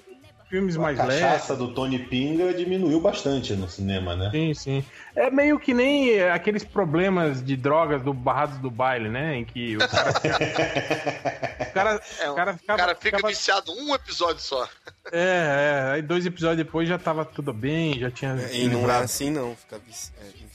filmes 0.53 0.77
a 0.77 0.81
mais 0.81 0.99
leves. 0.99 1.19
cachaça 1.19 1.57
do 1.57 1.73
Tony 1.73 1.99
Pinga 1.99 2.53
diminuiu 2.53 3.01
bastante 3.01 3.55
no 3.55 3.67
cinema, 3.71 4.15
né? 4.15 4.29
Sim, 4.31 4.53
sim. 4.53 4.85
É 5.17 5.31
meio 5.31 5.59
que 5.59 5.73
nem 5.73 6.11
é, 6.11 6.31
aqueles 6.31 6.63
problemas 6.63 7.43
de 7.43 7.57
drogas 7.57 8.03
do 8.03 8.13
Barrados 8.13 8.59
do 8.59 8.71
Baile, 8.71 9.09
né? 9.09 9.35
Em 9.37 9.47
que 9.47 9.79
o 9.79 9.89
cara. 9.89 10.11
o 11.71 11.73
cara, 11.73 12.03
É, 12.21 12.31
o 12.31 12.35
cara 12.35 12.53
ficava. 12.55 12.77
o 12.77 12.77
cara 12.77 12.95
fica 12.95 13.17
ficava- 13.17 13.29
viciado 13.29 13.73
um 13.73 13.95
episódio 13.95 14.43
só. 14.43 14.69
É, 15.11 15.87
é. 15.89 15.93
Aí 15.95 16.03
dois 16.03 16.27
episódios 16.27 16.59
depois 16.59 16.87
já 16.87 16.99
tava 16.99 17.25
tudo 17.25 17.55
bem, 17.55 17.99
já 17.99 18.11
tinha. 18.11 18.35
E 18.53 18.69
não 18.69 18.91
é 18.91 18.99
assim, 18.99 19.31
não. 19.31 19.57
Fica 19.57 19.79
vici... 19.79 20.13
é, 20.21 20.27
enfim. 20.27 20.53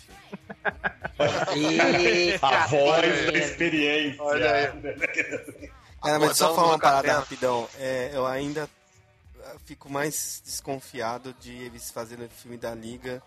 A 2.39 2.68
voz 2.68 3.26
da 3.26 3.32
aí. 3.32 3.39
experiência. 3.39 4.22
Olha 4.22 4.52
aí. 4.54 5.72
É, 6.06 6.18
mas 6.20 6.38
só 6.38 6.54
falar 6.54 6.68
uma 6.68 6.80
parada 6.80 7.14
rapidão. 7.14 7.68
É, 7.80 8.12
eu 8.14 8.28
ainda 8.28 8.64
ah, 8.64 8.77
fico 9.68 9.91
mais 9.91 10.41
desconfiado 10.45 11.34
de 11.41 11.51
eles 11.51 11.91
fazerem 11.91 12.26
o 12.26 12.30
filme 12.30 12.57
da 12.57 12.74
Liga 12.74 13.22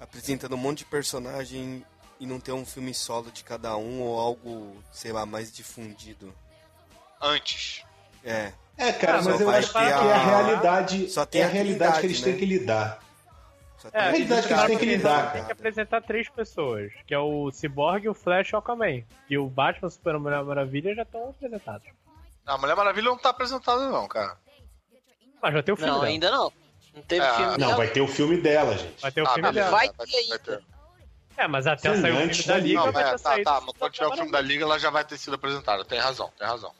apresentando 0.00 0.54
um 0.54 0.58
monte 0.58 0.78
de 0.78 0.84
personagem 0.84 1.84
e 2.20 2.26
não 2.26 2.38
ter 2.38 2.52
um 2.52 2.64
filme 2.64 2.94
solo 2.94 3.30
de 3.32 3.42
cada 3.42 3.76
um 3.76 4.00
ou 4.00 4.18
algo, 4.20 4.76
sei 4.92 5.10
lá, 5.12 5.26
mais 5.26 5.52
difundido. 5.52 6.32
Antes. 7.20 7.84
É. 8.24 8.52
É, 8.76 8.92
cara, 8.92 9.20
mas 9.22 9.40
eu 9.40 9.50
acho 9.50 9.72
que 9.72 9.78
é 9.78 9.92
a 9.92 9.98
a- 9.98 10.24
realidade. 10.42 11.08
só 11.10 11.26
tem 11.26 11.40
é 11.40 11.44
a 11.44 11.48
a 11.48 11.50
realidade 11.50 12.00
que 12.00 12.06
eles 12.06 12.20
Trindade, 12.20 12.38
têm 12.40 12.48
né? 12.48 12.54
que 12.54 12.60
lidar. 12.60 12.98
Só 13.78 13.88
É, 13.92 13.98
a 13.98 14.10
realidade 14.10 14.46
que 14.46 14.52
eles 14.52 14.66
têm 14.66 14.78
que 14.78 14.86
lidar, 14.86 15.32
Tem 15.32 15.44
que 15.44 15.52
apresentar 15.52 16.00
três 16.02 16.28
pessoas, 16.28 16.92
que 17.06 17.12
é 17.14 17.18
o 17.18 17.50
Cyborg, 17.50 18.08
o 18.08 18.14
Flash 18.14 18.50
e 18.50 18.54
o 18.54 18.58
Aquaman. 18.58 19.02
E 19.28 19.36
o 19.38 19.48
Batman, 19.48 19.90
Super 19.90 20.18
Mulher 20.18 20.42
Maravilha 20.44 20.94
já 20.94 21.02
estão 21.02 21.30
apresentados. 21.30 21.86
A 22.46 22.58
Mulher 22.58 22.76
Maravilha 22.76 23.10
não 23.10 23.18
tá 23.18 23.30
apresentada, 23.30 23.88
não, 23.90 24.06
cara. 24.06 24.36
Mas 25.44 25.52
já 25.52 25.62
tem 25.62 25.74
o 25.74 25.76
filme 25.76 25.90
Não, 25.92 26.00
dela. 26.00 26.10
ainda 26.10 26.30
não. 26.30 26.52
Não 26.94 27.02
teve 27.02 27.26
Ah, 27.26 27.34
filme 27.34 27.50
Não, 27.50 27.58
dela. 27.58 27.74
vai 27.74 27.88
ter 27.88 28.00
o 28.00 28.08
filme 28.08 28.36
dela, 28.38 28.78
gente. 28.78 29.02
Vai 29.02 29.12
ter 29.12 29.20
o 29.20 29.26
Ah, 29.26 29.34
filme 29.34 29.48
beleza. 29.50 29.66
dela. 29.66 29.76
Vai 29.76 29.88
ter 30.06 30.16
ainda. 30.16 30.62
É, 31.36 31.48
mas 31.48 31.66
até 31.66 31.94
Sim, 31.94 32.00
sair 32.00 32.12
o 32.12 32.16
filme 32.16 32.42
da 32.44 32.56
Liga 32.56 32.78
Não, 32.78 32.84
vai 32.84 32.92
mas 32.94 33.04
ter 33.04 33.10
tá, 33.10 33.18
saído. 33.30 33.44
tá, 33.44 33.60
mas 33.60 33.74
quando 33.78 33.92
tiver 33.92 34.06
o 34.06 34.12
filme 34.16 34.32
da 34.32 34.40
Liga, 34.40 34.64
ela 34.64 34.78
já 34.78 34.88
vai 34.88 35.04
ter 35.04 35.18
sido 35.18 35.34
apresentada. 35.34 35.84
Tem 35.84 35.98
razão, 35.98 36.30
tem 36.38 36.46
razão. 36.48 36.72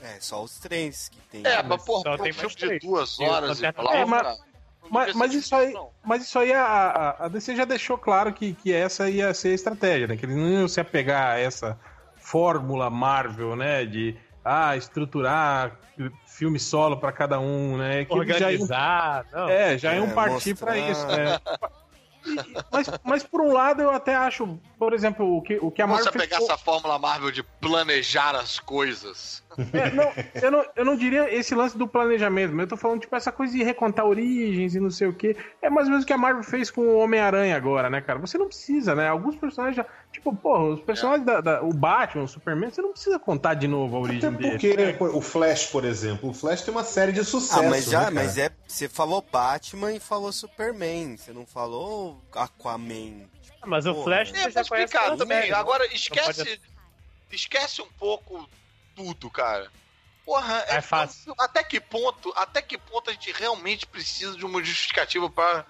É, 0.00 0.18
só 0.18 0.42
os 0.42 0.58
três 0.58 1.10
que 1.10 1.20
tem. 1.30 1.46
É, 1.46 1.62
mas, 1.62 1.82
pô, 1.82 2.02
tem 2.02 2.30
um 2.30 2.32
filme 2.32 2.54
de 2.54 2.78
duas 2.78 3.20
horas 3.20 3.60
e 3.60 3.70
blá, 3.72 3.94
É, 3.94 4.04
Mas, 4.88 5.14
mas 5.14 5.32
ser 5.32 5.38
isso 5.38 5.54
aí, 5.54 5.72
não. 5.74 5.90
mas 6.02 6.22
isso 6.22 6.38
aí 6.38 6.54
a, 6.54 6.64
a, 6.64 7.24
a 7.26 7.28
DC 7.28 7.54
já 7.54 7.66
deixou 7.66 7.98
claro 7.98 8.32
que, 8.32 8.54
que 8.54 8.72
essa 8.72 9.10
ia 9.10 9.34
ser 9.34 9.48
a 9.48 9.54
estratégia, 9.54 10.06
né? 10.06 10.16
Que 10.16 10.24
eles 10.24 10.36
não 10.36 10.48
iam 10.48 10.66
se 10.68 10.80
apegar 10.80 11.32
a 11.32 11.38
essa 11.38 11.78
fórmula 12.16 12.88
Marvel, 12.88 13.54
né? 13.54 13.84
De 13.84 14.16
ah, 14.44 14.76
estruturar 14.76 15.78
filme 16.26 16.58
solo 16.58 16.96
pra 16.96 17.12
cada 17.12 17.38
um, 17.38 17.76
né? 17.76 18.04
Que 18.06 18.14
eles 18.14 18.28
já 18.28 18.50
iam, 18.50 18.62
Organizar. 18.62 19.26
Não. 19.32 19.48
é, 19.48 19.76
já 19.78 19.94
iam 19.94 20.06
É, 20.06 20.12
partir 20.14 20.54
pra 20.56 20.74
mostrar. 20.74 20.90
isso, 20.90 21.06
né? 21.06 21.38
Mas, 22.70 22.86
mas 23.02 23.22
por 23.22 23.40
um 23.40 23.50
lado 23.50 23.80
eu 23.80 23.90
até 23.90 24.14
acho, 24.14 24.58
por 24.78 24.92
exemplo, 24.92 25.38
o 25.38 25.40
que, 25.40 25.56
o 25.56 25.70
que 25.70 25.80
a 25.80 25.86
Marvel 25.86 26.04
você 26.04 26.12
fez 26.12 26.24
pegar 26.24 26.36
com- 26.36 26.44
essa 26.44 26.58
fórmula 26.58 26.98
Marvel 26.98 27.30
de 27.30 27.42
planejar 27.42 28.36
as 28.36 28.58
coisas. 28.60 29.42
É, 29.72 29.90
não, 29.90 30.12
eu, 30.40 30.50
não, 30.50 30.64
eu 30.76 30.84
não 30.84 30.96
diria 30.96 31.32
esse 31.34 31.54
lance 31.54 31.76
do 31.76 31.86
planejamento, 31.88 32.52
mas 32.52 32.62
eu 32.64 32.68
tô 32.68 32.76
falando, 32.76 33.00
tipo, 33.00 33.14
essa 33.16 33.32
coisa 33.32 33.52
de 33.56 33.62
recontar 33.62 34.06
origens 34.06 34.74
e 34.74 34.80
não 34.80 34.90
sei 34.90 35.08
o 35.08 35.12
quê. 35.12 35.36
É 35.60 35.68
mais 35.68 35.86
ou 35.86 35.90
menos 35.90 36.04
o 36.04 36.06
que 36.06 36.12
a 36.12 36.18
Marvel 36.18 36.42
fez 36.44 36.70
com 36.70 36.82
o 36.82 36.98
Homem-Aranha 36.98 37.56
agora, 37.56 37.90
né, 37.90 38.00
cara? 38.00 38.18
Você 38.20 38.38
não 38.38 38.46
precisa, 38.46 38.94
né? 38.94 39.08
Alguns 39.08 39.36
personagens 39.36 39.76
já. 39.76 39.86
Tipo, 40.12 40.34
porra, 40.34 40.64
os 40.74 40.80
personagens 40.80 41.26
da, 41.26 41.40
da- 41.40 41.62
O 41.62 41.72
Batman, 41.72 42.24
o 42.24 42.28
Superman, 42.28 42.70
você 42.70 42.80
não 42.82 42.92
precisa 42.92 43.18
contar 43.18 43.54
de 43.54 43.66
novo 43.68 43.96
a 43.96 44.00
origem 44.00 44.28
Até 44.28 44.36
dele. 44.38 44.50
porque 44.50 44.92
pô, 44.98 45.06
o 45.16 45.20
Flash, 45.20 45.66
por 45.66 45.84
exemplo, 45.84 46.30
o 46.30 46.32
Flash 46.34 46.62
tem 46.62 46.72
uma 46.72 46.84
série 46.84 47.12
de 47.12 47.24
sucesso. 47.24 47.60
Ah, 47.60 47.68
mas 47.70 47.84
já, 47.86 48.02
né, 48.04 48.10
mas 48.10 48.38
é. 48.38 48.50
Você 48.66 48.88
falou 48.88 49.24
Batman 49.32 49.92
e 49.92 50.00
falou 50.00 50.32
Superman. 50.32 51.16
Você 51.16 51.32
não 51.32 51.44
falou 51.46 52.20
Aquaman. 52.32 53.28
Tipo, 53.42 53.68
Mas 53.68 53.84
o 53.86 53.92
porra, 53.94 54.04
Flash 54.04 54.32
É, 54.34 54.50
você 54.50 54.50
já 54.50 54.64
pela 54.88 55.16
também. 55.16 55.50
né? 55.50 55.56
Agora, 55.56 55.84
esquece. 55.94 56.44
pode- 56.44 56.60
Esquece 57.32 57.80
um 57.80 57.86
pouco 57.98 58.48
tudo, 59.04 59.30
cara. 59.30 59.70
Porra, 60.24 60.64
É 60.68 60.80
fácil. 60.80 61.34
Até 61.38 61.64
que 61.64 61.80
ponto, 61.80 62.32
até 62.36 62.60
que 62.62 62.76
ponto 62.78 63.10
a 63.10 63.12
gente 63.12 63.32
realmente 63.32 63.86
precisa 63.86 64.36
de 64.36 64.44
uma 64.44 64.62
justificativa 64.62 65.28
pra, 65.30 65.64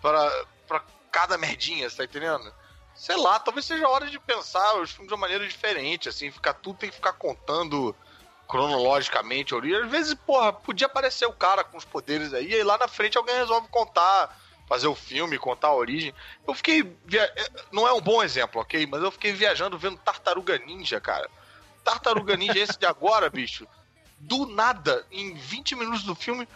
pra 0.00 0.82
cada 1.10 1.38
merdinha, 1.38 1.88
você 1.88 1.98
tá 1.98 2.04
entendendo? 2.04 2.52
Sei 2.94 3.16
lá, 3.16 3.38
talvez 3.38 3.64
seja 3.64 3.86
a 3.86 3.90
hora 3.90 4.10
de 4.10 4.18
pensar 4.18 4.74
os 4.80 4.90
filmes 4.90 5.08
de 5.08 5.14
uma 5.14 5.20
maneira 5.20 5.46
diferente, 5.46 6.08
assim, 6.08 6.30
ficar 6.30 6.54
tudo 6.54 6.78
tem 6.78 6.90
que 6.90 6.96
ficar 6.96 7.12
contando 7.14 7.94
cronologicamente 8.48 9.54
a 9.54 9.56
origem. 9.56 9.82
Às 9.82 9.90
vezes, 9.90 10.14
porra, 10.14 10.52
podia 10.52 10.86
aparecer 10.86 11.26
o 11.26 11.32
cara 11.32 11.64
com 11.64 11.78
os 11.78 11.84
poderes 11.84 12.34
aí, 12.34 12.52
e 12.52 12.62
lá 12.62 12.76
na 12.76 12.88
frente 12.88 13.16
alguém 13.16 13.34
resolve 13.36 13.66
contar, 13.68 14.36
fazer 14.68 14.88
o 14.88 14.94
filme, 14.94 15.38
contar 15.38 15.68
a 15.68 15.74
origem. 15.74 16.14
Eu 16.46 16.54
fiquei. 16.54 16.82
via- 17.06 17.32
Não 17.70 17.88
é 17.88 17.92
um 17.94 18.00
bom 18.00 18.22
exemplo, 18.22 18.60
ok? 18.60 18.86
Mas 18.86 19.02
eu 19.02 19.10
fiquei 19.10 19.32
viajando 19.32 19.78
vendo 19.78 19.96
Tartaruga 19.98 20.58
Ninja, 20.58 21.00
cara. 21.00 21.30
Tartaruga 21.84 22.36
Ninja, 22.36 22.58
esse 22.58 22.78
de 22.78 22.86
agora, 22.86 23.28
bicho. 23.30 23.66
Do 24.18 24.46
nada, 24.46 25.04
em 25.10 25.34
20 25.34 25.74
minutos 25.74 26.04
do 26.04 26.14
filme, 26.14 26.46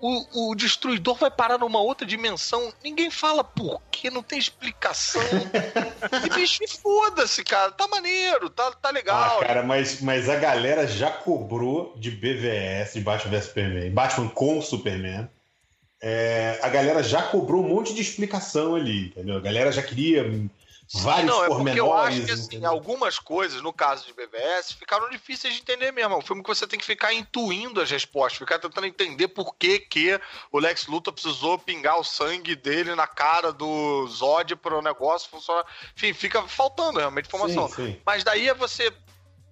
o, 0.00 0.50
o 0.50 0.54
destruidor 0.54 1.16
vai 1.16 1.30
parar 1.30 1.58
numa 1.58 1.80
outra 1.80 2.06
dimensão. 2.06 2.72
Ninguém 2.82 3.10
fala 3.10 3.42
por 3.42 3.82
quê, 3.90 4.10
não 4.10 4.22
tem 4.22 4.38
explicação. 4.38 5.22
e 6.24 6.30
bicho, 6.30 6.60
foda-se, 6.80 7.42
cara. 7.42 7.72
Tá 7.72 7.88
maneiro, 7.88 8.48
tá, 8.48 8.70
tá 8.72 8.90
legal. 8.90 9.38
Ah, 9.38 9.44
cara, 9.44 9.62
mas, 9.62 10.00
mas 10.00 10.28
a 10.28 10.36
galera 10.36 10.86
já 10.86 11.10
cobrou 11.10 11.94
de 11.96 12.10
BVS, 12.10 12.94
de 12.94 13.00
Batman 13.00 13.30
vs 13.32 13.44
Superman, 13.46 13.90
Batman 13.90 14.28
com 14.28 14.62
Superman. 14.62 15.28
É, 16.00 16.60
a 16.62 16.68
galera 16.68 17.02
já 17.02 17.22
cobrou 17.22 17.64
um 17.64 17.68
monte 17.68 17.92
de 17.92 18.00
explicação 18.00 18.76
ali, 18.76 19.06
entendeu? 19.06 19.36
A 19.36 19.40
galera 19.40 19.72
já 19.72 19.82
queria 19.82 20.22
vários 20.94 21.26
não, 21.26 21.44
é 21.44 21.48
porque 21.48 21.80
eu 21.80 21.92
acho 21.92 22.24
que 22.24 22.30
assim, 22.30 22.64
algumas 22.64 23.18
coisas, 23.18 23.60
no 23.60 23.72
caso 23.72 24.06
de 24.06 24.12
BVS, 24.12 24.72
ficaram 24.72 25.08
difíceis 25.10 25.54
de 25.54 25.60
entender 25.60 25.92
mesmo. 25.92 26.14
É 26.14 26.16
um 26.16 26.22
filme 26.22 26.42
que 26.42 26.48
você 26.48 26.66
tem 26.66 26.78
que 26.78 26.84
ficar 26.86 27.12
intuindo 27.12 27.80
as 27.80 27.90
respostas, 27.90 28.38
ficar 28.38 28.58
tentando 28.58 28.86
entender 28.86 29.28
por 29.28 29.54
que, 29.56 29.78
que 29.80 30.20
o 30.50 30.58
Lex 30.58 30.86
Luthor 30.86 31.12
precisou 31.12 31.58
pingar 31.58 31.98
o 31.98 32.04
sangue 32.04 32.56
dele 32.56 32.94
na 32.94 33.06
cara 33.06 33.52
do 33.52 34.06
Zod 34.06 34.56
para 34.56 34.78
o 34.78 34.82
negócio 34.82 35.28
funcionar. 35.28 35.64
Enfim, 35.94 36.12
fica 36.12 36.42
faltando 36.48 36.98
realmente 36.98 37.26
informação. 37.26 37.68
Sim, 37.68 37.74
sim. 37.74 38.00
Mas 38.06 38.24
daí 38.24 38.48
é 38.48 38.54
você. 38.54 38.92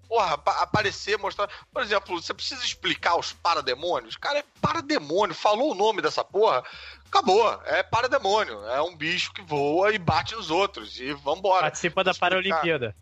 Porra, 0.08 0.34
apa- 0.34 0.62
aparecer, 0.62 1.18
mostrar. 1.18 1.48
Por 1.72 1.82
exemplo, 1.82 2.20
você 2.20 2.32
precisa 2.32 2.64
explicar 2.64 3.16
os 3.18 3.32
parademônios? 3.32 4.16
Cara, 4.16 4.38
é 4.38 4.44
parademônio. 4.60 5.34
Falou 5.34 5.72
o 5.72 5.74
nome 5.74 6.00
dessa 6.00 6.22
porra, 6.24 6.62
acabou. 7.06 7.50
É 7.64 7.82
parademônio. 7.82 8.64
É 8.66 8.80
um 8.82 8.94
bicho 8.96 9.32
que 9.32 9.42
voa 9.42 9.92
e 9.92 9.98
bate 9.98 10.34
nos 10.36 10.50
outros. 10.50 10.98
E 11.00 11.12
vambora. 11.14 11.62
Participa 11.62 12.04
da. 12.04 12.14
Paralimpíada. 12.14 12.94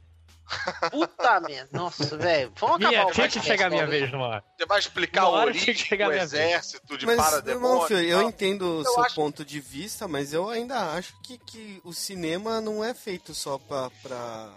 Puta 0.90 1.40
merda. 1.40 1.68
Nossa, 1.72 2.16
velho. 2.18 2.52
Vamos 2.56 2.76
acabar 2.76 2.89
Minha, 2.90 3.06
o 3.06 3.12
tinha 3.12 3.28
que 3.28 3.40
chegar 3.40 3.66
a 3.66 3.70
minha 3.70 3.86
vez 3.86 4.10
numa 4.12 4.26
hora. 4.28 4.44
Você 4.59 4.66
vai 4.66 4.78
explicar 4.78 5.26
o 5.26 5.32
hora 5.32 5.47
origem 5.47 5.74
do 5.74 5.97
vez. 6.10 6.22
exército 6.22 6.98
de 6.98 7.06
Mas, 7.06 7.16
parademônio. 7.16 7.72
irmão, 7.74 7.86
filho, 7.89 8.01
eu 8.01 8.18
Não. 8.22 8.28
entendo 8.28 8.62
o 8.62 8.81
Eu 8.81 8.85
seu 8.93 9.02
acho- 9.05 9.14
ponto 9.14 9.44
de 9.44 9.59
vista, 9.60 10.06
mas 10.06 10.32
eu 10.35 10.48
ainda 10.51 10.93
acho 10.93 11.14
que, 11.22 11.39
que 11.39 11.81
o 11.85 11.93
cinema 11.94 12.60
não 12.60 12.85
é 12.85 12.93
feito 12.93 13.35
só 13.35 13.56
pra, 13.59 13.90
pra 14.02 14.51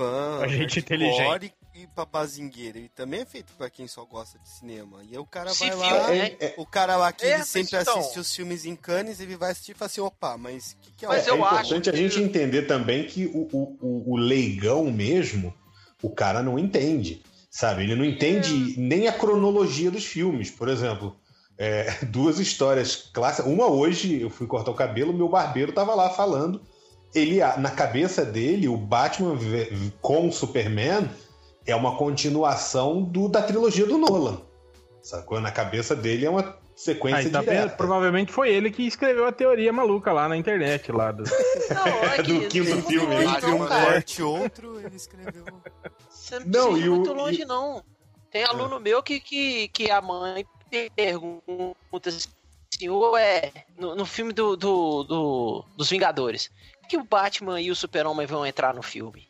fã, 0.00 0.38
Pra 0.38 0.48
gente 0.48 0.78
inteligente. 0.78 1.52
e 1.74 1.86
pra 1.88 2.04
bazingueira. 2.06 2.78
Ele 2.78 2.88
também 2.88 3.20
é 3.20 3.24
feito 3.26 3.52
pra 3.56 3.68
quem 3.68 3.86
só 3.86 4.04
gosta 4.04 4.38
de 4.38 4.48
cinema. 4.48 4.98
E 5.04 5.12
aí 5.12 5.18
o 5.18 5.26
cara 5.26 5.50
Se 5.50 5.60
vai 5.60 5.70
viu, 5.70 5.78
lá, 5.78 6.08
né? 6.10 6.36
o 6.56 6.66
cara 6.66 6.96
lá 6.96 7.12
que 7.12 7.24
É, 7.26 7.34
ele 7.34 7.44
sempre 7.44 7.76
então- 7.78 7.98
assiste 7.98 8.18
os 8.18 8.34
filmes 8.34 8.64
em 8.64 8.74
Cannes, 8.74 9.20
ele 9.20 9.36
vai 9.36 9.50
assistir 9.52 9.72
e 9.72 9.74
fala 9.74 9.86
assim, 9.86 10.00
opa, 10.00 10.36
mas 10.38 10.72
o 10.72 10.76
que, 10.82 10.92
que 10.92 11.04
é 11.04 11.08
Mas 11.08 11.26
o- 11.26 11.30
é 11.30 11.32
acho 11.32 11.36
importante 11.66 11.90
a 11.90 11.92
que- 11.92 11.98
gente 11.98 12.20
entender 12.20 12.62
também 12.62 13.04
que 13.04 13.26
o, 13.26 13.48
o, 13.52 13.76
o, 13.80 14.12
o 14.12 14.16
leigão 14.16 14.90
mesmo, 14.90 15.52
o 16.02 16.10
cara 16.10 16.42
não 16.42 16.58
entende. 16.58 17.22
Sabe? 17.50 17.82
Ele 17.82 17.96
não 17.96 18.04
entende 18.04 18.78
nem 18.78 19.08
a 19.08 19.12
cronologia 19.12 19.90
dos 19.90 20.04
filmes. 20.04 20.50
Por 20.52 20.68
exemplo, 20.68 21.16
é, 21.58 21.90
duas 22.06 22.38
histórias 22.38 22.94
clássicas. 23.12 23.50
Uma 23.52 23.66
hoje, 23.66 24.20
eu 24.20 24.30
fui 24.30 24.46
cortar 24.46 24.70
o 24.70 24.74
cabelo, 24.74 25.12
meu 25.12 25.28
barbeiro 25.28 25.72
tava 25.72 25.94
lá 25.94 26.08
falando. 26.10 26.62
Ele, 27.14 27.40
na 27.58 27.70
cabeça 27.70 28.24
dele, 28.24 28.68
o 28.68 28.76
Batman 28.76 29.36
com 30.00 30.28
o 30.28 30.32
Superman 30.32 31.10
é 31.66 31.74
uma 31.74 31.96
continuação 31.96 33.02
do, 33.02 33.28
da 33.28 33.42
trilogia 33.42 33.84
do 33.86 33.98
Nolan. 33.98 34.40
Sacou? 35.02 35.40
Na 35.40 35.50
cabeça 35.50 35.96
dele 35.96 36.26
é 36.26 36.30
uma 36.30 36.56
sequência 36.76 37.18
Aí, 37.26 37.30
tá 37.30 37.40
direta. 37.40 37.66
vendo? 37.68 37.76
Provavelmente 37.76 38.30
foi 38.32 38.50
ele 38.52 38.70
que 38.70 38.86
escreveu 38.86 39.26
a 39.26 39.32
teoria 39.32 39.72
maluca 39.72 40.12
lá 40.12 40.28
na 40.28 40.36
internet. 40.36 40.92
Lá 40.92 41.10
do... 41.10 41.24
Não, 41.74 41.86
é 42.14 42.22
Do 42.22 42.48
quinto 42.48 42.70
não 42.76 42.82
filme? 42.82 43.14
Entre 43.24 43.50
um 43.50 43.66
corte 43.66 44.22
outro, 44.22 44.78
ele 44.80 44.96
escreveu. 44.96 45.44
Você 46.08 46.38
não 46.38 46.46
Não, 46.46 46.62
precisa 46.68 46.78
ir 46.78 46.84
e 46.84 46.88
o- 46.88 46.94
muito 46.96 47.12
longe, 47.12 47.42
e- 47.42 47.44
não. 47.44 47.82
Tem 48.30 48.44
aluno 48.44 48.78
meu 48.78 49.02
que, 49.02 49.18
que, 49.18 49.66
que 49.68 49.90
a 49.90 50.00
mãe 50.00 50.46
pergunta 50.94 52.08
assim, 52.08 52.88
ou 52.88 53.16
é, 53.16 53.50
no, 53.76 53.94
no 53.96 54.06
filme 54.06 54.32
do, 54.32 54.56
do, 54.56 55.02
do- 55.04 55.64
dos 55.76 55.90
Vingadores, 55.90 56.50
que 56.90 56.96
o 56.96 57.04
Batman 57.04 57.60
e 57.60 57.70
o 57.70 57.76
Super-Homem 57.76 58.26
vão 58.26 58.44
entrar 58.44 58.74
no 58.74 58.82
filme. 58.82 59.26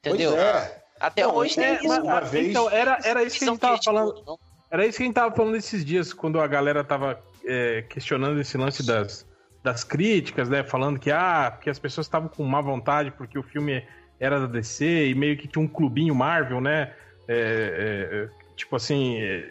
Entendeu? 0.00 0.32
Pois 0.32 0.42
é. 0.42 0.82
Até 1.00 1.22
Não, 1.22 1.34
hoje 1.34 1.54
tem 1.54 1.64
É, 1.64 1.74
isso. 1.76 1.88
mas- 1.88 1.98
uma 2.02 2.20
vez- 2.20 2.48
Então, 2.48 2.70
era, 2.70 2.98
era 3.04 3.22
isso 3.22 3.38
que 3.38 3.44
a 3.44 3.48
gente 3.48 3.58
tava 3.58 3.78
falando. 3.82 4.22
não. 4.26 4.38
Era 4.70 4.86
isso 4.86 4.98
que 4.98 5.02
a 5.02 5.06
gente 5.06 5.14
tava 5.14 5.34
falando 5.34 5.56
esses 5.56 5.84
dias, 5.84 6.12
quando 6.12 6.38
a 6.40 6.46
galera 6.46 6.84
tava 6.84 7.18
é, 7.44 7.82
questionando 7.88 8.38
esse 8.38 8.56
lance 8.58 8.86
das, 8.86 9.26
das 9.62 9.82
críticas, 9.82 10.48
né? 10.50 10.62
Falando 10.62 10.98
que, 10.98 11.10
ah, 11.10 11.50
porque 11.54 11.70
as 11.70 11.78
pessoas 11.78 12.06
estavam 12.06 12.28
com 12.28 12.44
má 12.44 12.60
vontade 12.60 13.10
porque 13.12 13.38
o 13.38 13.42
filme 13.42 13.82
era 14.20 14.38
da 14.38 14.46
DC 14.46 15.06
e 15.08 15.14
meio 15.14 15.36
que 15.38 15.48
tinha 15.48 15.62
um 15.64 15.66
clubinho 15.66 16.14
Marvel, 16.14 16.60
né? 16.60 16.92
É, 17.26 18.28
é, 18.28 18.54
tipo 18.54 18.76
assim, 18.76 19.18
é, 19.22 19.50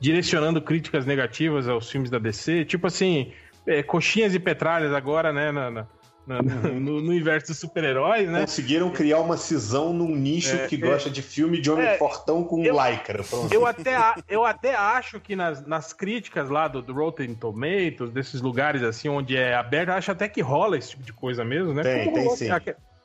direcionando 0.00 0.62
críticas 0.62 1.04
negativas 1.04 1.68
aos 1.68 1.90
filmes 1.90 2.08
da 2.08 2.18
DC. 2.20 2.64
Tipo 2.64 2.86
assim, 2.86 3.32
é, 3.66 3.82
coxinhas 3.82 4.32
e 4.34 4.38
petralhas 4.38 4.92
agora, 4.92 5.32
né? 5.32 5.50
na- 5.50 5.70
na- 5.70 5.86
no, 6.26 7.00
no 7.00 7.10
universo 7.10 7.48
dos 7.48 7.58
super-heróis, 7.58 8.28
né? 8.28 8.40
Conseguiram 8.40 8.90
criar 8.90 9.20
uma 9.20 9.36
cisão 9.36 9.92
num 9.92 10.14
nicho 10.16 10.56
É, 10.56 10.66
que 10.66 10.76
é. 10.76 10.78
gosta 10.78 11.10
de 11.10 11.20
filme 11.20 11.60
de 11.60 11.70
homem 11.70 11.86
É, 11.86 11.98
fortão 11.98 12.42
com 12.44 12.64
eu- 12.64 12.74
lycra. 12.74 13.22
Pronto. 13.22 13.52
Eu 13.52 13.66
até, 13.66 13.96
eu 14.28 14.44
até 14.44 14.74
acho 14.74 15.20
que 15.20 15.36
nas, 15.36 15.66
nas 15.66 15.92
críticas 15.92 16.48
lá 16.48 16.66
do, 16.68 16.80
do 16.80 16.92
Rotten 16.94 17.34
Tomatoes, 17.34 18.10
desses 18.12 18.40
lugares 18.40 18.82
assim 18.82 19.08
onde 19.08 19.36
é 19.36 19.54
aberto, 19.54 19.90
acho 19.90 20.10
até 20.12 20.28
que 20.28 20.40
rola 20.40 20.78
esse 20.78 20.90
tipo 20.90 21.02
de 21.02 21.12
coisa 21.12 21.44
mesmo, 21.44 21.74
né? 21.74 21.82
Tem, 21.82 22.04
tem 22.12 22.22
rolou 22.22 22.36
sim. 22.36 22.48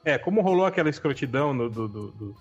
É, 0.05 0.17
como 0.17 0.41
rolou 0.41 0.65
aquela 0.65 0.89
escrotidão 0.89 1.53
no- 1.53 1.69
do, 1.69 1.87
do, 1.87 2.11
do, 2.11 2.35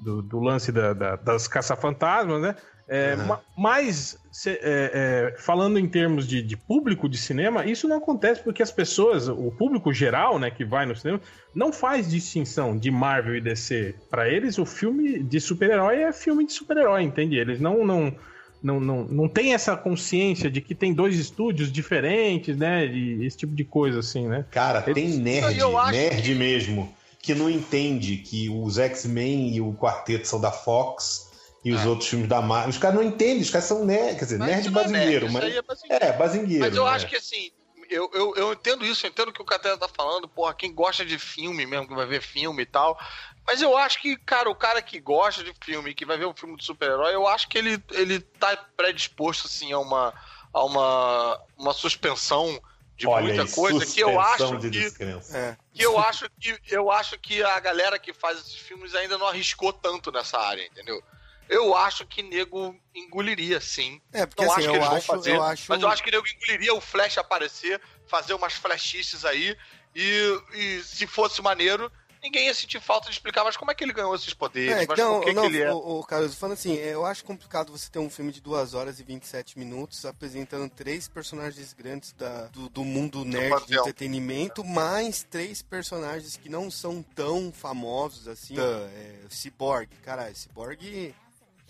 do- 0.00 0.22
do 0.22 0.40
lance 0.40 0.70
da- 0.70 0.92
da- 0.92 1.16
das 1.16 1.48
caça-fantasmas, 1.48 2.42
né? 2.42 2.54
É, 2.88 3.14
Uhum. 3.16 3.26
ma- 3.26 3.40
Mas, 3.56 4.16
cê- 4.32 4.58
é, 4.62 5.32
é, 5.34 5.40
falando 5.40 5.78
em 5.78 5.86
termos 5.88 6.26
de, 6.26 6.40
de 6.40 6.56
público 6.56 7.08
de 7.08 7.18
cinema, 7.18 7.66
isso 7.66 7.86
não 7.88 7.96
acontece 7.98 8.40
porque 8.42 8.62
as 8.62 8.70
pessoas, 8.72 9.28
o 9.28 9.50
público 9.50 9.92
geral, 9.92 10.38
né, 10.38 10.50
que 10.50 10.64
vai 10.64 10.86
no 10.86 10.96
cinema, 10.96 11.20
não 11.54 11.72
faz 11.72 12.08
distinção 12.08 12.78
de 12.78 12.90
Marvel 12.90 13.36
e 13.36 13.40
DC. 13.40 13.94
Pra 14.10 14.28
eles, 14.28 14.56
o 14.58 14.64
filme 14.64 15.22
de 15.22 15.38
super-herói 15.40 16.02
é 16.02 16.12
filme 16.12 16.46
de 16.46 16.52
super-herói, 16.52 17.02
entende? 17.02 17.36
Eles 17.36 17.60
não, 17.60 17.84
não, 17.84 18.14
não, 18.62 18.80
não, 18.80 19.04
não 19.04 19.28
tem 19.28 19.52
essa 19.54 19.76
consciência 19.76 20.50
de 20.50 20.60
que 20.60 20.74
tem 20.74 20.94
dois 20.94 21.18
estúdios 21.18 21.70
diferentes, 21.70 22.56
né? 22.56 22.86
E 22.86 23.24
esse 23.26 23.36
tipo 23.36 23.54
de 23.54 23.64
coisa, 23.64 23.98
assim, 23.98 24.26
né? 24.28 24.46
Cara, 24.50 24.82
Eles- 24.86 24.94
tem 24.94 25.20
nerd, 25.20 25.58
Eu 25.58 25.76
acho 25.76 25.92
nerd 25.92 26.22
que- 26.22 26.34
mesmo, 26.34 26.94
que 27.20 27.34
não 27.34 27.50
entende 27.50 28.16
que 28.16 28.48
os 28.48 28.78
X-Men 28.78 29.54
e 29.54 29.60
o 29.60 29.74
quarteto 29.74 30.26
são 30.26 30.40
da 30.40 30.50
Fox 30.52 31.27
e 31.68 31.74
os 31.74 31.86
outros 31.86 32.08
filmes 32.08 32.28
da 32.28 32.40
Marvel. 32.40 32.70
Os 32.70 32.78
caras 32.78 32.96
não 32.96 33.02
entendem, 33.02 33.40
os 33.40 33.50
caras 33.50 33.66
são 33.66 33.84
nerd, 33.84 34.18
quer 34.18 34.24
dizer, 34.24 34.36
É. 34.36 34.38
Mas 34.38 34.48
nerd 34.48 34.70
não 34.70 34.80
é 34.80 34.82
bazingueiro, 34.82 35.32
nerd, 35.32 35.32
mas. 35.32 35.54
é 35.54 35.62
bazingueiro. 35.62 36.04
É, 36.04 36.12
bazingueiro. 36.12 36.64
Mas 36.64 36.76
eu 36.76 36.84
né? 36.84 36.90
acho 36.90 37.06
que 37.06 37.16
assim, 37.16 37.50
eu, 37.90 38.10
eu, 38.12 38.34
eu 38.36 38.52
entendo 38.52 38.84
isso, 38.84 39.06
eu 39.06 39.10
entendo 39.10 39.28
o 39.28 39.32
que 39.32 39.42
o 39.42 39.46
Catena 39.46 39.76
tá 39.76 39.88
falando, 39.88 40.28
porra, 40.28 40.54
quem 40.54 40.72
gosta 40.72 41.04
de 41.04 41.18
filme 41.18 41.66
mesmo, 41.66 41.88
que 41.88 41.94
vai 41.94 42.06
ver 42.06 42.22
filme 42.22 42.62
e 42.62 42.66
tal. 42.66 42.98
Mas 43.46 43.62
eu 43.62 43.76
acho 43.76 44.00
que, 44.00 44.16
cara, 44.16 44.50
o 44.50 44.54
cara 44.54 44.82
que 44.82 45.00
gosta 45.00 45.42
de 45.42 45.54
filme, 45.64 45.94
que 45.94 46.04
vai 46.04 46.18
ver 46.18 46.26
um 46.26 46.34
filme 46.34 46.56
de 46.56 46.64
super-herói, 46.64 47.14
eu 47.14 47.26
acho 47.26 47.48
que 47.48 47.56
ele, 47.56 47.82
ele 47.92 48.20
tá 48.20 48.56
predisposto, 48.76 49.46
assim, 49.46 49.72
a 49.72 49.78
uma, 49.78 50.12
a 50.52 50.64
uma, 50.64 51.40
uma 51.56 51.72
suspensão 51.72 52.60
de 52.98 53.06
Olha 53.06 53.26
muita 53.26 53.42
aí, 53.42 53.50
coisa 53.50 53.86
que 53.86 54.00
eu 54.00 54.20
acho 54.20 54.58
de 54.58 54.90
que. 54.90 55.04
É. 55.32 55.56
que 55.72 55.82
eu 55.82 55.96
acho 55.98 56.28
que 56.38 56.58
eu 56.68 56.90
acho 56.90 57.16
que 57.20 57.42
a 57.44 57.60
galera 57.60 57.96
que 57.96 58.12
faz 58.12 58.40
esses 58.40 58.56
filmes 58.56 58.92
ainda 58.92 59.16
não 59.16 59.28
arriscou 59.28 59.72
tanto 59.72 60.10
nessa 60.10 60.36
área, 60.36 60.66
entendeu? 60.66 61.00
Eu 61.48 61.76
acho 61.76 62.06
que 62.06 62.22
nego 62.22 62.74
engoliria, 62.94 63.60
sim. 63.60 64.00
É, 64.12 64.26
porque 64.26 64.44
Não 64.44 64.52
assim, 64.52 64.60
acho 64.62 64.70
que 64.70 64.76
eu 64.76 64.80
eles 64.80 64.88
vão 64.88 64.96
acho, 64.98 65.06
fazer, 65.06 65.34
eu 65.36 65.42
acho. 65.42 65.64
mas 65.68 65.82
eu 65.82 65.88
acho 65.88 66.02
que 66.02 66.10
nego 66.10 66.26
engoliria 66.26 66.74
o 66.74 66.80
Flash 66.80 67.18
aparecer, 67.18 67.80
fazer 68.06 68.34
umas 68.34 68.52
flashices 68.54 69.24
aí, 69.24 69.56
e, 69.94 70.42
e 70.54 70.82
se 70.82 71.06
fosse 71.06 71.40
maneiro, 71.40 71.90
ninguém 72.22 72.46
ia 72.46 72.54
sentir 72.54 72.80
falta 72.80 73.06
de 73.06 73.12
explicar, 73.12 73.44
mas 73.44 73.56
como 73.56 73.70
é 73.70 73.74
que 73.74 73.82
ele 73.82 73.92
ganhou 73.92 74.14
esses 74.14 74.34
poderes, 74.34 74.76
É, 74.76 74.82
então, 74.82 75.20
que, 75.20 75.32
não, 75.32 75.42
que 75.42 75.48
ele 75.48 75.62
é. 75.62 75.72
o, 75.72 76.00
o 76.00 76.04
Carlos, 76.04 76.34
falando 76.34 76.54
assim, 76.54 76.74
eu 76.74 77.06
acho 77.06 77.24
complicado 77.24 77.72
você 77.72 77.90
ter 77.90 77.98
um 77.98 78.10
filme 78.10 78.30
de 78.32 78.40
2 78.40 78.74
horas 78.74 79.00
e 79.00 79.02
27 79.04 79.58
minutos 79.58 80.04
apresentando 80.04 80.68
três 80.68 81.08
personagens 81.08 81.72
grandes 81.72 82.12
da, 82.12 82.46
do, 82.48 82.68
do 82.68 82.84
mundo 82.84 83.24
nerd 83.24 83.50
panteão. 83.50 83.80
entretenimento, 83.80 84.64
mais 84.64 85.22
três 85.22 85.62
personagens 85.62 86.36
que 86.36 86.48
não 86.48 86.70
são 86.70 87.02
tão 87.02 87.52
famosos 87.52 88.28
assim. 88.28 88.54
Da, 88.54 88.62
é, 88.62 89.20
o 89.28 89.34
Cyborg, 89.34 89.88
caralho, 90.02 90.34
Cyborg 90.36 91.14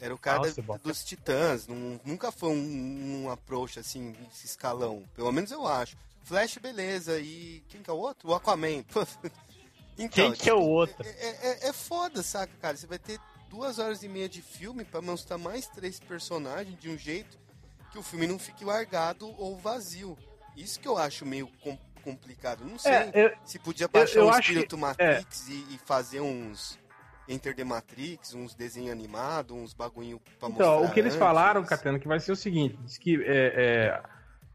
era 0.01 0.15
o 0.15 0.19
cara 0.19 0.43
o 0.43 0.53
da- 0.63 0.77
dos 0.79 1.05
Titãs, 1.05 1.67
não- 1.67 2.01
nunca 2.05 2.31
foi 2.33 2.51
um, 2.51 3.25
um 3.25 3.31
approach 3.31 3.79
assim, 3.79 4.15
esse 4.33 4.47
escalão, 4.47 5.03
pelo 5.15 5.33
menos 5.33 5.51
eu 5.51 5.67
acho. 5.67 5.97
Flash, 6.25 6.59
beleza, 6.59 7.19
e 7.19 7.63
quem 7.69 7.83
que 7.83 7.89
é 7.89 7.93
o 7.93 7.97
outro? 7.97 8.29
O 8.31 8.35
Aquaman. 8.35 8.85
Então, 10.01 10.09
Quem 10.11 10.33
que 10.33 10.49
é 10.49 10.55
o 10.55 10.63
outro? 10.63 11.05
é, 11.05 11.67
é, 11.67 11.69
é 11.71 11.73
foda, 11.73 12.23
saca, 12.23 12.53
cara? 12.61 12.77
Você 12.77 12.87
vai 12.87 13.01
ter 13.01 13.19
duas 13.51 13.81
horas 13.81 14.01
e 14.05 14.09
meia 14.09 14.29
de 14.29 14.41
filme 14.41 14.85
pra 14.85 15.01
mostrar 15.03 15.39
mais 15.39 15.67
três 15.67 15.99
personagens 15.99 16.79
de 16.79 16.89
um 16.89 16.97
jeito 16.97 17.37
que 17.91 17.99
o 17.99 18.03
filme 18.05 18.25
não 18.29 18.39
fique 18.39 18.65
largado 18.65 19.27
ou 19.37 19.59
vazio. 19.59 20.17
Isso 20.57 20.79
que 20.79 20.87
eu 20.87 20.97
acho 20.97 21.27
meio 21.27 21.49
com- 21.61 21.77
complicado. 22.05 22.65
Não 22.65 22.79
sei 22.79 22.93
É, 22.93 23.11
eu- 23.13 23.37
se 23.45 23.59
podia 23.59 23.89
baixar 23.89 24.21
eu 24.21 24.29
um 24.29 24.39
espírito 24.39 24.77
que- 24.77 24.81
Matrix 24.83 25.49
e, 25.49 25.67
e 25.75 25.81
fazer 25.85 26.21
uns 26.21 26.79
Enter 27.29 27.55
the 27.55 27.65
Matrix, 27.65 28.35
uns 28.35 28.55
desenhos 28.55 28.93
animados, 28.93 29.55
uns 29.55 29.75
bagulho 29.75 30.21
pra 30.39 30.49
mostrar. 30.49 30.67
Então, 30.67 30.85
o 30.85 30.91
que 30.91 30.99
eles 31.01 31.13
antes. 31.13 31.19
falaram, 31.19 31.63
Catena, 31.65 31.99
que 31.99 32.09
vai 32.09 32.19
ser 32.21 32.33
o 32.33 32.37
seguinte: 32.37 32.77
diz 32.85 32.97
que 32.97 33.23
é, 33.23 34.01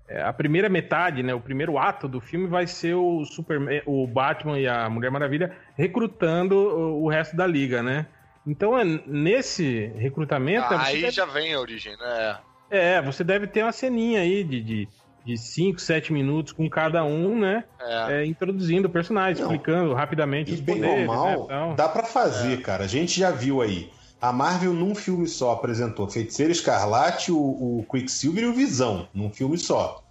é, 0.10 0.16
é, 0.18 0.22
a 0.24 0.34
primeira 0.34 0.68
metade, 0.70 1.22
né, 1.22 1.34
o 1.34 1.40
primeiro 1.40 1.78
ato 1.78 2.08
do 2.08 2.20
filme 2.20 2.48
vai 2.48 2.66
ser 2.68 2.96
o 2.96 3.24
Superman, 3.26 3.82
o 3.86 4.08
Batman 4.08 4.60
e 4.60 4.68
a 4.68 4.90
Mulher 4.90 5.12
Maravilha 5.12 5.56
recrutando 5.78 6.56
o, 6.56 7.04
o 7.04 7.10
resto 7.10 7.36
da 7.36 7.46
liga, 7.46 7.84
né? 7.84 8.08
Então, 8.46 8.78
é, 8.78 8.84
nesse 8.84 9.88
recrutamento, 9.96 10.74
Ah, 10.74 10.84
aí 10.84 11.02
deve- 11.02 11.12
já 11.12 11.26
vem 11.26 11.54
a 11.54 11.60
origem, 11.60 11.96
né? 11.98 12.38
é, 12.70 13.02
você 13.02 13.24
deve 13.24 13.46
ter 13.48 13.64
uma 13.64 13.72
ceninha 13.72 14.20
aí 14.22 14.44
de, 14.44 14.62
de, 14.62 14.90
de 15.26 15.38
5, 15.38 15.80
7 15.80 16.12
minutos 16.12 16.52
com 16.54 16.70
cada 16.70 17.04
um, 17.04 17.40
né? 17.40 17.64
É. 17.80 18.22
é, 18.22 18.26
introduzindo 18.26 18.88
o 18.88 18.92
personagem, 18.92 19.42
Não. 19.42 19.52
explicando 19.52 19.94
rapidamente 19.94 20.52
E 20.52 20.56
os 20.56 20.60
bem 20.60 20.76
poderes, 20.76 21.08
ou 21.10 21.16
mal, 21.16 21.40
né, 21.42 21.46
tal. 21.48 21.76
dá 21.76 21.88
pra 21.90 22.04
fazer, 22.04 22.62
cara. 22.62 22.84
A 22.84 22.88
gente 22.88 23.20
já 23.20 23.32
viu 23.32 23.62
aí. 23.62 23.90
A 24.22 24.32
Marvel, 24.32 24.74
num 24.74 24.96
filme 24.96 25.28
só, 25.28 25.52
apresentou 25.52 26.10
Feiticeiro 26.10 26.52
Escarlate, 26.52 27.32
o, 27.32 27.38
o 27.38 27.86
Quicksilver 27.92 28.44
e 28.44 28.48
o 28.48 28.54
Visão, 28.54 29.08
num 29.14 29.30
filme 29.30 29.58
só. 29.58 30.02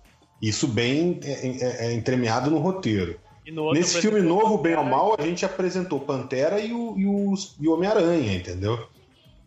Isso 0.41 0.67
bem 0.69 1.19
é, 1.25 1.31
é, 1.31 1.87
é 1.87 1.93
entremeado 1.95 2.51
no 2.51 2.59
roteiro. 2.59 3.19
E 3.47 3.51
no 3.51 3.73
Nesse 3.73 4.01
filme 4.01 4.21
novo, 4.21 4.59
bem 4.59 4.73
ou 4.75 4.79
Pantera. 4.85 4.97
mal, 4.97 5.17
a 5.19 5.23
gente 5.23 5.45
apresentou 5.45 5.99
Pantera 6.01 6.61
e 6.61 6.73
o, 6.73 6.95
e 6.99 7.07
o, 7.07 7.35
e 7.61 7.69
o 7.69 7.73
Homem-Aranha, 7.75 8.35
entendeu? 8.35 8.87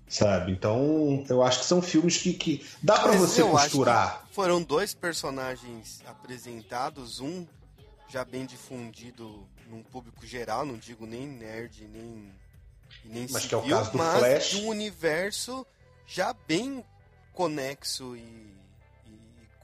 Sabe? 0.08 0.52
Então, 0.52 1.26
eu 1.30 1.42
acho 1.42 1.60
que 1.60 1.66
são 1.66 1.82
filmes 1.82 2.18
que, 2.18 2.34
que 2.34 2.66
dá 2.82 3.00
pra 3.00 3.12
Mas 3.14 3.22
você 3.22 3.42
costurar. 3.44 4.26
Foram 4.32 4.62
dois 4.62 4.94
personagens 4.94 6.02
apresentados, 6.06 7.20
um 7.20 7.46
já 8.08 8.24
bem 8.24 8.46
difundido 8.46 9.48
num 9.68 9.82
público 9.82 10.26
geral, 10.26 10.66
não 10.66 10.78
digo 10.78 11.06
nem 11.06 11.28
nerd, 11.28 11.88
nem, 11.88 12.32
nem 13.04 13.28
Mas 13.30 13.46
que 13.46 13.54
é 13.56 13.58
o 13.58 13.62
civil, 13.62 13.78
caso 13.78 13.92
do 13.92 13.98
mas 13.98 14.20
Flash. 14.20 14.50
de 14.52 14.58
um 14.62 14.68
universo 14.68 15.66
já 16.06 16.34
bem 16.48 16.86
conexo 17.34 18.16
e 18.16 18.56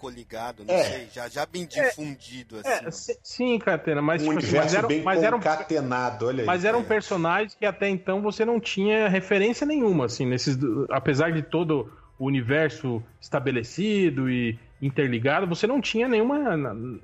coligado, 0.01 0.65
não 0.65 0.73
É. 0.73 0.83
sei, 0.83 1.07
já, 1.13 1.29
já 1.29 1.45
bem 1.45 1.65
difundido, 1.67 2.57
assim. 2.57 2.85
É, 2.87 2.91
si- 2.91 3.19
sim, 3.21 3.59
Catena, 3.59 4.01
mas, 4.01 4.23
Um 4.23 4.25
tipo 4.25 4.39
assim, 4.39 4.47
universo 4.47 4.65
mas, 4.65 4.73
eram, 4.73 4.87
bem 4.89 5.03
mas 5.03 5.23
eram 5.23 5.37
concatenado, 5.39 6.25
olha 6.25 6.41
aí. 6.41 6.47
Mas 6.47 6.65
eram 6.65 6.79
É. 6.79 6.83
personagens 6.83 7.53
que 7.53 7.65
até 7.65 7.87
então 7.87 8.19
você 8.21 8.43
não 8.43 8.59
tinha 8.59 9.07
referência 9.07 9.65
nenhuma, 9.65 10.05
assim, 10.05 10.25
nesses. 10.25 10.57
Apesar 10.89 11.31
de 11.31 11.43
todo 11.43 11.91
o 12.17 12.25
universo 12.25 13.01
estabelecido 13.21 14.27
e 14.29 14.57
interligado, 14.81 15.45
você 15.47 15.67
não 15.67 15.79
tinha 15.79 16.07
nenhuma, 16.07 16.57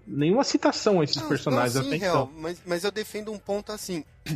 nenhuma 0.07 0.43
citação 0.43 0.99
a 0.99 1.03
esses 1.03 1.17
Não, 1.21 1.27
personagens 1.29 1.75
não, 1.75 1.83
sim, 1.83 1.89
até 1.89 1.97
real, 1.97 2.23
então. 2.23 2.41
mas, 2.41 2.61
mas 2.65 2.83
eu 2.83 2.91
defendo 2.91 3.31
um 3.31 3.37
ponto 3.37 3.71
assim. 3.71 4.03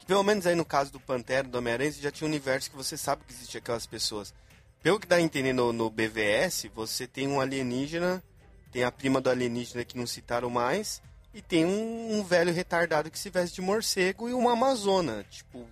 Que 0.00 0.06
pelo 0.06 0.22
menos 0.22 0.46
aí 0.46 0.54
no 0.54 0.64
caso 0.64 0.90
do 0.92 0.98
Pantera, 1.00 1.46
do 1.46 1.58
Homem-Aranha, 1.58 1.92
já 1.92 2.10
tinha 2.10 2.26
um 2.26 2.30
universo 2.30 2.70
que 2.70 2.76
você 2.76 2.96
sabe 2.96 3.22
que 3.26 3.32
existem 3.32 3.58
aquelas 3.58 3.84
pessoas. 3.86 4.32
Pelo 4.82 4.98
que 5.00 5.06
dá 5.06 5.16
a 5.16 5.20
entender 5.20 5.52
no, 5.52 5.72
no 5.72 5.90
BVS, 5.90 6.66
você 6.74 7.06
tem 7.06 7.26
um 7.28 7.40
alienígena, 7.40 8.22
tem 8.70 8.84
a 8.84 8.92
prima 8.92 9.20
do 9.20 9.28
alienígena 9.28 9.84
que 9.84 9.96
não 9.98 10.06
citaram 10.06 10.48
mais, 10.48 11.02
e 11.34 11.42
tem 11.42 11.64
um, 11.64 12.18
um 12.18 12.22
velho 12.24 12.52
retardado 12.52 13.10
que 13.10 13.18
se 13.18 13.28
veste 13.30 13.56
de 13.56 13.60
morcego 13.62 14.28
e 14.28 14.32
uma 14.32 14.52
amazona. 14.52 15.24
Tipo, 15.28 15.66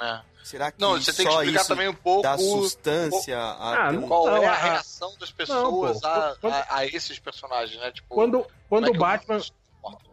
É. 0.00 0.20
será 0.42 0.72
que 0.72 0.80
Não, 0.80 0.92
você 1.00 1.12
tem 1.12 1.26
que 1.26 1.32
só 1.32 1.42
explicar 1.42 1.60
isso 1.60 1.68
também 1.68 1.88
um 1.88 1.94
pouco 1.94 2.22
dá 2.22 2.34
o- 2.34 2.38
sustância 2.62 3.38
a 3.38 3.86
Ah, 3.86 3.90
um- 3.90 4.00
não- 4.00 4.08
qual 4.08 4.28
é 4.28 4.40
Não, 4.40 4.48
a 4.48 4.52
a- 4.52 4.56
reação 4.56 5.14
das 5.20 5.30
pessoas 5.30 6.00
pô, 6.00 6.06
a, 6.06 6.36
quando- 6.40 6.52
a, 6.54 6.66
a 6.76 6.86
esses 6.86 7.18
personagens, 7.18 7.78
né? 7.80 7.92
Tipo, 7.92 8.14
Quando, 8.14 8.38
como 8.38 8.48
quando 8.68 8.86
é 8.88 8.90
o 8.90 8.94
Batman. 8.98 9.40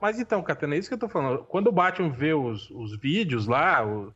Mas 0.01 0.19
então, 0.19 0.41
Catena, 0.43 0.75
é 0.75 0.79
isso 0.79 0.87
que 0.89 0.95
eu 0.95 0.99
tô 0.99 1.07
falando. 1.07 1.43
Quando 1.45 1.67
o 1.67 1.71
Batman 1.71 2.09
vê 2.09 2.33
os, 2.33 2.69
os 2.71 2.97
vídeos 2.99 3.47
lá, 3.47 3.85
o- 3.85 4.13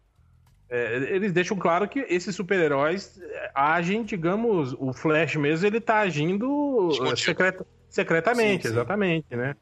é, 0.76 1.16
eles 1.16 1.32
deixam 1.32 1.56
claro 1.58 1.88
que 1.88 2.00
esses 2.10 2.36
super-heróis 2.36 3.20
é, 3.22 3.52
agem, 3.54 4.04
digamos, 4.04 4.76
o 4.80 4.91
Flash 4.91 5.36
mesmo, 5.36 5.68
ele 5.68 5.80
tá 5.80 6.00
agindo 6.00 6.90
é, 7.12 7.16
secreta- 7.16 7.66
secretamente, 7.90 8.64
Sim, 8.64 8.68
sim. 8.70 8.74
exatamente, 8.74 9.36
né? 9.36 9.56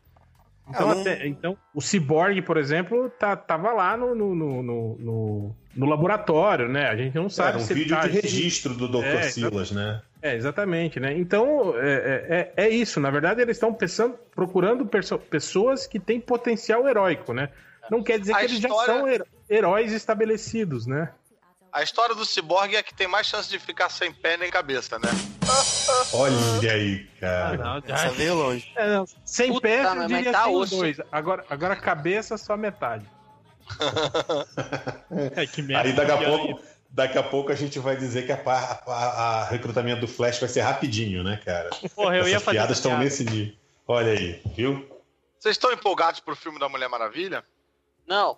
Então, 0.70 0.90
Ah, 0.90 1.02
até- 1.02 1.28
então, 1.28 1.58
o 1.76 1.82
Cyborg, 1.82 2.42
por 2.44 2.56
exemplo, 2.56 3.10
tá, 3.10 3.36
tava 3.36 3.74
lá 3.74 3.98
no, 3.98 4.16
no, 4.16 4.34
no, 4.34 4.64
no- 4.64 4.96
no- 5.00 5.56
no 5.76 5.86
laboratório, 5.86 6.70
né? 6.70 6.88
A 6.88 6.96
gente 6.96 7.16
não 7.16 7.28
sabe 7.30 7.50
Era 7.50 7.58
um 7.58 7.62
se 7.62 7.74
ele 7.74 7.80
vídeo 7.82 7.96
tá 7.96 8.02
de 8.04 8.08
agindo- 8.10 8.22
registro 8.22 8.74
do 8.76 8.88
Dr. 8.88 9.04
É, 9.06 9.22
Silas, 9.24 9.72
né? 9.72 10.02
é, 10.22 10.36
exatamente, 10.36 10.98
né? 11.00 11.18
Então, 11.18 11.74
é, 11.78 12.52
é, 12.56 12.66
é 12.66 12.70
isso. 12.70 13.02
Na 13.02 13.10
verdade, 13.10 13.42
eles 13.42 13.58
estão 13.58 13.74
pensando, 13.74 14.16
procurando 14.34 14.86
perso- 14.86 15.18
pessoas 15.18 15.86
que 15.88 16.00
têm 16.00 16.22
potencial 16.22 16.88
heróico, 16.88 17.34
né? 17.34 17.50
Não 17.90 18.02
quer 18.02 18.20
dizer 18.20 18.34
A 18.34 18.38
que 18.38 18.46
eles 18.46 18.58
história- 18.60 18.78
já 18.78 18.86
são 19.00 19.08
her- 19.08 19.26
heróis 19.52 19.92
estabelecidos, 19.92 20.88
né? 20.88 21.12
A 21.74 21.84
história 21.84 22.14
do 22.16 22.26
Cyborg 22.26 22.76
é 22.76 22.80
a 22.80 22.84
que 22.84 22.94
tem 22.94 23.08
mais 23.08 23.28
chance 23.28 23.50
de 23.50 23.58
ficar 23.60 23.90
sem 23.90 24.12
pé 24.12 24.36
nem 24.38 24.50
cabeça, 24.52 24.98
né? 25.00 25.10
Olha 26.14 26.72
aí, 26.74 27.08
Ah, 27.16 27.20
cara. 27.20 27.58
não, 27.58 27.78
Essa 27.96 28.06
já- 28.08 28.12
veio 28.12 28.36
longe. 28.36 28.72
É, 28.76 28.88
não, 28.98 29.06
sem 29.26 29.50
Puta, 29.54 29.62
pé, 29.62 29.84
mas 29.84 30.02
eu 30.02 30.08
diria 30.18 30.32
tá 30.32 30.48
osso. 30.48 30.76
dois. 30.78 30.98
Agora, 31.12 31.46
agora, 31.50 31.76
cabeça, 31.76 32.38
só 32.38 32.56
metade. 32.58 33.06
É, 35.36 35.46
que 35.46 35.62
merda. 35.62 35.88
Aí 35.90 35.94
daqui 35.94 36.12
a 36.12 36.18
pouco, 36.18 36.62
daqui 36.90 37.18
a 37.18 37.24
pouco 37.24 37.52
a 37.52 37.56
gente 37.56 37.80
vai 37.80 37.96
dizer 37.96 38.26
que 38.26 38.32
a, 38.32 38.38
pa- 38.38 38.82
a- 38.86 39.42
a 39.42 39.46
recrutamento 39.46 40.02
do 40.02 40.08
Flash 40.08 40.40
vai 40.40 40.50
ser 40.50 40.62
rapidinho, 40.62 41.24
né, 41.24 41.40
cara? 41.44 41.70
Porra, 41.96 42.18
eu 42.18 42.28
ia 42.28 42.36
Essas 42.36 42.44
fazer 42.44 42.58
piadas 42.58 42.78
estão 42.78 42.92
piada. 42.92 43.04
nesse 43.04 43.24
nível. 43.24 43.54
Olha 43.88 44.12
aí, 44.12 44.42
viu? 44.56 44.88
Vocês 45.40 45.56
estão 45.56 45.72
empolgados 45.72 46.20
pro 46.20 46.36
filme 46.36 46.60
da 46.60 46.70
Mulher 46.70 46.88
Maravilha? 46.90 47.44
Não. 48.08 48.38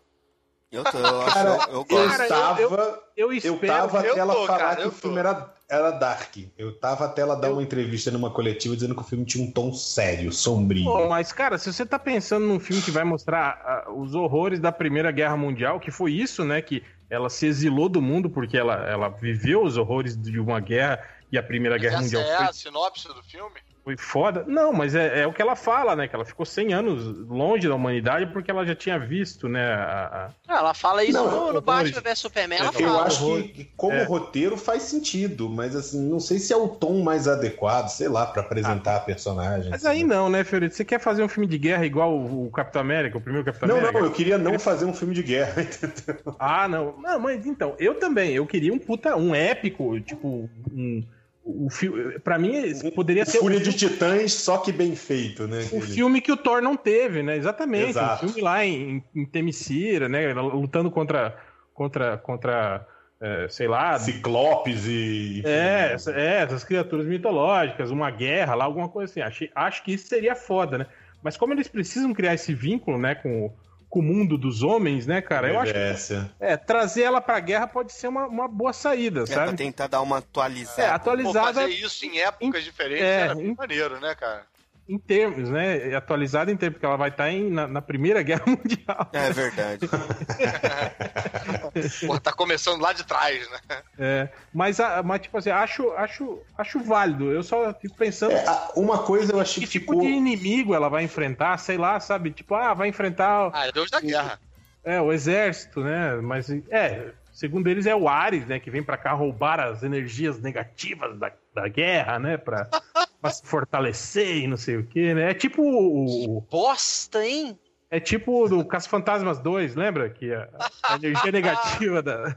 Eu, 0.73 0.83
tô, 0.83 0.97
eu, 0.97 1.21
acho, 1.21 1.33
Cara, 1.33 1.49
eu, 1.49 1.55
eu 1.55 1.67
eu 1.73 1.85
gosto. 1.85 2.09
Cara, 2.17 2.27
tava, 2.27 2.61
eu- 2.61 2.69
eu, 3.15 3.27
Eu 3.31 3.33
espero. 3.33 3.67
tava 3.67 3.97
eu 4.03 4.11
até 4.11 4.19
ela 4.19 4.33
tô, 4.33 4.47
falar 4.47 4.59
cara, 4.59 4.75
que 4.77 4.81
eu 4.81 4.87
o 4.87 4.91
filme 4.91 5.19
era, 5.19 5.53
era 5.69 5.91
dark. 5.91 6.35
Eu 6.57 6.79
tava 6.79 7.05
até 7.05 7.21
ela 7.21 7.35
dar 7.35 7.51
uma 7.51 7.61
entrevista 7.61 8.09
numa 8.09 8.31
coletiva 8.31 8.73
dizendo 8.75 8.95
que 8.95 9.01
o 9.01 9.03
filme 9.03 9.23
tinha 9.23 9.45
um 9.45 9.51
tom 9.51 9.71
sério, 9.71 10.31
sombrio. 10.33 10.85
Pô, 10.85 11.07
mas, 11.07 11.31
cara, 11.31 11.59
se 11.59 11.71
você 11.71 11.85
tá 11.85 11.99
pensando 11.99 12.47
num 12.47 12.59
filme 12.59 12.81
que 12.81 12.89
vai 12.89 13.03
mostrar 13.03 13.61
ah, 13.63 13.91
os 13.93 14.15
horrores 14.15 14.59
da 14.59 14.71
Primeira 14.71 15.11
Guerra 15.11 15.37
Mundial, 15.37 15.79
que 15.79 15.91
foi 15.91 16.11
isso, 16.11 16.43
né? 16.43 16.59
Que 16.59 16.83
ela 17.07 17.29
se 17.29 17.45
exilou 17.45 17.87
do 17.87 18.01
mundo 18.01 18.27
porque 18.27 18.57
ela, 18.57 18.73
ela 18.89 19.09
viveu 19.09 19.61
os 19.63 19.77
horrores 19.77 20.19
de 20.19 20.39
uma 20.39 20.59
guerra 20.59 20.99
e 21.31 21.37
a 21.37 21.43
Primeira 21.43 21.77
Guerra 21.77 21.97
Essa 21.97 22.03
Mundial 22.03 22.23
é 22.23 22.37
foi 22.37 22.45
a 22.47 22.53
sinopse 22.53 23.07
do 23.09 23.21
filme? 23.21 23.59
Foi 23.83 23.97
foda. 23.97 24.45
Não, 24.47 24.71
mas 24.71 24.95
é, 24.95 25.21
é 25.23 25.27
o 25.27 25.33
que 25.33 25.41
ela 25.41 25.55
fala, 25.57 25.93
né? 25.95 26.07
Que 26.07 26.15
ela 26.15 26.23
ficou 26.23 26.45
100 26.45 26.73
anos 26.73 27.03
longe 27.27 27.67
da 27.67 27.75
humanidade 27.75 28.27
porque 28.27 28.49
ela 28.49 28.65
já 28.65 28.73
tinha 28.73 28.97
visto, 28.97 29.49
né? 29.49 29.61
a- 29.73 30.29
a- 30.29 30.29
Ah, 30.47 30.57
ela 30.59 30.73
fala 30.73 31.03
isso 31.03 31.13
Não, 31.17 31.29
no, 31.29 31.47
no 31.51 31.57
eu- 31.57 31.61
Batman 31.61 31.99
vs 32.01 32.19
Superman. 32.19 32.59
Ela 32.59 32.67
eu 32.69 32.73
fala. 32.87 33.03
acho 33.03 33.25
que, 33.25 33.47
que 33.49 33.63
como 33.75 33.93
É. 33.93 34.03
roteiro 34.03 34.55
faz 34.55 34.83
sentido, 34.83 35.49
mas 35.49 35.75
assim, 35.75 36.01
não 36.09 36.19
sei 36.19 36.39
se 36.39 36.53
é 36.53 36.55
o 36.57 36.67
tom 36.69 37.03
mais 37.03 37.27
adequado, 37.27 37.89
sei 37.89 38.07
lá, 38.07 38.25
pra 38.25 38.41
apresentar 38.41 38.95
a 38.95 38.99
personagem. 39.01 39.69
Mas 39.69 39.85
assim. 39.85 39.97
aí 39.97 40.03
não, 40.03 40.29
né, 40.29 40.43
Fiorito? 40.43 40.75
Você 40.75 40.85
quer 40.85 40.99
fazer 40.99 41.23
um 41.23 41.27
filme 41.27 41.47
de 41.47 41.57
guerra 41.57 41.85
igual 41.85 42.13
o, 42.15 42.47
o 42.47 42.51
Capitão 42.51 42.81
América, 42.81 43.17
o 43.17 43.21
primeiro 43.21 43.45
Capitão 43.45 43.67
Não, 43.67 43.77
América? 43.77 43.99
não, 43.99 44.05
eu 44.07 44.11
queria 44.13 44.37
não 44.37 44.57
fazer 44.57 44.85
um 44.85 44.93
filme 44.93 45.13
de 45.13 45.23
guerra, 45.23 45.59
entendeu? 45.61 46.35
Ah, 46.39 46.67
não. 46.69 46.95
Não, 47.01 47.19
mas 47.19 47.45
então, 47.45 47.75
eu 47.77 47.95
também. 47.95 48.31
Eu 48.33 48.45
queria 48.45 48.73
um 48.73 48.79
puta, 48.79 49.15
um 49.17 49.35
épico, 49.35 49.99
tipo, 49.99 50.49
um. 50.71 51.03
O 51.45 51.69
filme, 51.69 52.19
pra 52.19 52.39
mim, 52.39 52.53
poderia 52.95 53.25
ser 53.25 53.39
Fúria 53.39 53.57
o, 53.59 53.61
de 53.61 53.73
Titãs, 53.73 54.31
só 54.33 54.57
que 54.59 54.71
bem 54.71 54.95
feito, 54.95 55.45
né? 55.45 55.59
o 55.73 55.81
filme 55.81 56.21
que 56.21 56.31
o 56.31 56.37
Thor 56.37 56.61
não 56.61 56.77
teve, 56.77 57.21
né? 57.21 57.35
Exatamente. 57.35 57.89
Exato. 57.89 58.25
Um 58.25 58.27
filme 58.29 58.41
lá 58.41 58.65
em, 58.65 59.03
em 59.13 59.25
Temicira, 59.25 60.07
né? 60.07 60.33
Lutando 60.33 60.89
contra. 60.89 61.37
contra. 61.73 62.17
contra. 62.17 62.87
é, 63.19 63.47
sei 63.49 63.67
lá. 63.67 63.99
Ciclopes 63.99 64.85
e. 64.87 65.41
É, 65.45 65.97
é, 66.15 66.43
essas 66.43 66.63
criaturas 66.63 67.05
mitológicas, 67.05 67.91
uma 67.91 68.09
guerra 68.09 68.55
lá, 68.55 68.63
alguma 68.63 68.87
coisa 68.87 69.11
assim. 69.11 69.21
Achei, 69.21 69.51
acho 69.53 69.83
que 69.83 69.93
isso 69.93 70.07
seria 70.07 70.35
foda, 70.35 70.77
né? 70.77 70.85
Mas 71.21 71.35
como 71.35 71.53
eles 71.53 71.67
precisam 71.67 72.13
criar 72.13 72.33
esse 72.35 72.53
vínculo, 72.53 72.97
né, 72.97 73.15
com, 73.15 73.45
o- 73.47 73.53
com 73.93 73.99
o 73.99 74.01
mundo 74.03 74.39
dos 74.39 74.63
homens, 74.63 75.05
né, 75.05 75.21
cara? 75.21 75.49
Eu 75.49 75.59
acho 75.59 75.71
que 75.71 76.25
é, 76.39 76.57
trazer 76.57 77.03
ela 77.03 77.21
pra 77.21 77.39
guerra 77.39 77.67
pode 77.67 77.93
ser 77.93 78.07
uma, 78.07 78.25
uma 78.25 78.47
boa 78.47 78.73
saída, 78.73 79.21
É, 79.21 79.25
pra 79.25 79.45
sabe? 79.45 79.55
tentar 79.57 79.85
dar 79.85 80.01
uma 80.01 80.17
atualizada. 80.17 80.81
É, 80.81 80.87
Pô, 80.89 80.95
atualizada 80.95 81.53
fazer 81.53 81.67
isso 81.67 82.03
em 82.03 82.19
épocas 82.19 82.63
diferentes 82.63 83.03
é, 83.05 83.19
era 83.21 83.35
bem 83.35 83.49
em- 83.49 83.55
maneiro, 83.55 83.99
né, 83.99 84.15
cara? 84.15 84.47
Em 84.87 84.99
termos, 84.99 85.49
né? 85.49 85.95
Atualizada 85.95 86.51
em 86.51 86.57
termos, 86.57 86.75
porque 86.75 86.85
ela 86.85 86.97
vai 86.97 87.09
estar 87.09 87.29
em, 87.31 87.49
na, 87.49 87.67
na 87.67 87.81
Primeira 87.81 88.21
Guerra 88.21 88.43
Mundial. 88.47 89.09
É 89.13 89.31
verdade. 89.31 89.87
Pô, 92.05 92.19
tá 92.19 92.33
começando 92.33 92.81
lá 92.81 92.93
de 92.93 93.03
trás, 93.05 93.49
né? 93.49 93.59
É, 93.97 94.29
mas, 94.53 94.77
mas, 95.05 95.21
tipo 95.21 95.37
assim, 95.37 95.49
acho, 95.49 95.89
acho, 95.91 96.39
acho 96.57 96.79
válido. 96.81 97.31
Eu 97.31 97.43
só 97.43 97.73
fico 97.73 97.95
pensando 97.95 98.33
É, 98.33 98.43
uma 98.75 98.99
coisa 99.03 99.33
eu 99.33 99.39
achei 99.39 99.63
que 99.63 99.69
que 99.69 99.79
tipo 99.79 99.93
ficou. 99.93 100.05
de 100.05 100.11
inimigo 100.13 100.73
ela 100.75 100.89
vai 100.89 101.03
enfrentar, 101.03 101.57
sei 101.57 101.77
lá, 101.77 101.99
sabe? 101.99 102.31
Tipo, 102.31 102.55
ah, 102.55 102.73
vai 102.73 102.89
enfrentar 102.89 103.49
Ah, 103.53 103.67
é 103.67 103.71
Deus 103.71 103.89
da 103.89 103.99
Guerra. 103.99 104.39
É, 104.83 104.99
o 104.99 105.13
exército, 105.13 105.81
né? 105.81 106.15
Mas, 106.15 106.49
é, 106.69 107.11
segundo 107.31 107.69
eles 107.69 107.85
é 107.85 107.95
o 107.95 108.09
Ares, 108.09 108.45
né? 108.47 108.59
Que 108.59 108.69
vem 108.69 108.83
pra 108.83 108.97
cá 108.97 109.13
roubar 109.13 109.59
as 109.59 109.81
energias 109.81 110.39
negativas 110.41 111.17
da, 111.17 111.31
da 111.55 111.67
guerra, 111.69 112.19
né? 112.19 112.35
Pra, 112.37 112.67
pra 113.23 113.31
se 113.31 113.41
fortalecer 113.45 114.35
e 114.37 114.47
não 114.47 114.57
sei 114.57 114.75
o 114.77 114.85
quê, 114.85 115.13
né? 115.13 115.31
É 115.31 115.33
tipo 115.33 115.61
o... 115.63 116.37
o- 116.37 116.41
Bosta, 116.41 117.25
hein? 117.25 117.57
É 117.89 117.99
tipo 117.99 118.49
do 118.49 118.65
Caça-Fantasmas 118.65 119.39
2, 119.39 119.75
lembra? 119.75 120.09
Que 120.09 120.33
a, 120.33 120.47
a 120.83 120.95
energia 120.95 121.31
negativa 121.31 122.01
da... 122.01 122.35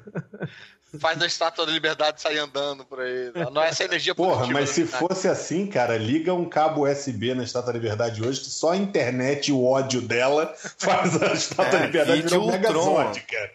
Faz 1.00 1.18
da 1.18 1.26
estátua 1.26 1.66
da 1.66 1.72
liberdade 1.72 2.20
sair 2.22 2.38
andando 2.38 2.84
por 2.84 3.00
aí. 3.00 3.32
Não 3.52 3.60
é 3.62 3.68
essa 3.68 3.84
energia 3.84 4.14
Porra, 4.14 4.46
mas 4.46 4.68
da 4.68 4.74
se 4.74 4.86
fosse 4.86 5.26
assim, 5.28 5.66
cara, 5.66 5.96
liga 5.98 6.32
um 6.32 6.48
cabo 6.48 6.86
USB 6.88 7.34
na 7.34 7.42
Estátua 7.42 7.72
da 7.72 7.78
Liberdade 7.78 8.22
hoje, 8.22 8.40
que 8.40 8.46
só 8.50 8.70
a 8.72 8.76
internet 8.76 9.48
e 9.48 9.52
o 9.52 9.64
ódio 9.64 10.00
dela 10.00 10.54
faz 10.78 11.20
a 11.20 11.32
Estátua 11.32 11.72
da 11.72 11.78
É, 11.80 11.86
Liberdade 11.86 12.22
vídeo 12.22 12.28
virar 12.30 12.38
um 12.40 12.44
Ultron. 12.44 12.58
megazord, 13.02 13.20
cara. 13.22 13.50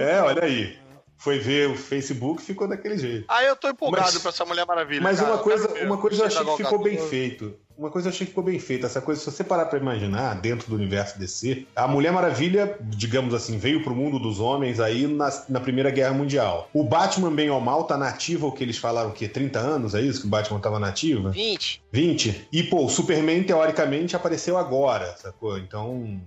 É, 0.00 0.22
olha 0.22 0.44
aí. 0.44 0.78
Foi 1.20 1.38
ver 1.38 1.68
o 1.68 1.76
Facebook 1.76 2.42
ficou 2.42 2.66
daquele 2.66 2.96
jeito. 2.96 3.26
Ah, 3.28 3.44
eu 3.44 3.54
tô 3.54 3.68
empolgado 3.68 4.06
Mas- 4.10 4.18
pra 4.22 4.30
essa 4.30 4.42
Mulher 4.46 4.64
Maravilha. 4.66 5.02
Mas 5.02 5.20
cara. 5.20 5.34
uma 5.34 5.38
coisa, 5.42 5.68
ver. 5.68 5.84
uma 5.84 5.98
coisa 5.98 6.22
eu 6.22 6.26
achei 6.26 6.42
que 6.42 6.56
ficou 6.56 6.82
bem 6.82 6.96
feito. 6.96 7.54
Uma 7.76 7.90
coisa 7.90 8.08
eu 8.08 8.10
achei 8.10 8.24
que 8.26 8.30
ficou 8.30 8.42
bem 8.42 8.58
feita. 8.58 8.86
Essa 8.86 9.02
coisa, 9.02 9.20
se 9.20 9.30
você 9.30 9.44
parar 9.44 9.66
pra 9.66 9.78
imaginar, 9.78 10.40
dentro 10.40 10.70
do 10.70 10.76
universo 10.76 11.18
DC, 11.18 11.66
a 11.76 11.86
Mulher 11.86 12.10
Maravilha, 12.10 12.74
digamos 12.80 13.34
assim, 13.34 13.58
veio 13.58 13.84
pro 13.84 13.94
mundo 13.94 14.18
dos 14.18 14.40
homens 14.40 14.80
aí 14.80 15.06
na, 15.06 15.30
na 15.46 15.60
Primeira 15.60 15.90
Guerra 15.90 16.14
Mundial. 16.14 16.70
O 16.72 16.82
Batman, 16.82 17.30
bem 17.30 17.50
ou 17.50 17.60
mal, 17.60 17.84
tá 17.84 17.98
nativo, 17.98 18.46
o 18.46 18.52
que 18.52 18.64
eles 18.64 18.78
falaram, 18.78 19.10
o 19.10 19.12
quê? 19.12 19.28
30 19.28 19.58
anos, 19.58 19.94
é 19.94 20.00
isso 20.00 20.22
que 20.22 20.26
o 20.26 20.30
Batman 20.30 20.58
tava 20.58 20.78
nativa? 20.78 21.28
20. 21.28 21.82
20. 21.92 22.48
E, 22.50 22.62
pô, 22.62 22.86
o 22.86 22.88
Superman, 22.88 23.42
teoricamente, 23.42 24.16
apareceu 24.16 24.56
agora, 24.56 25.14
sacou? 25.18 25.58
Então. 25.58 26.18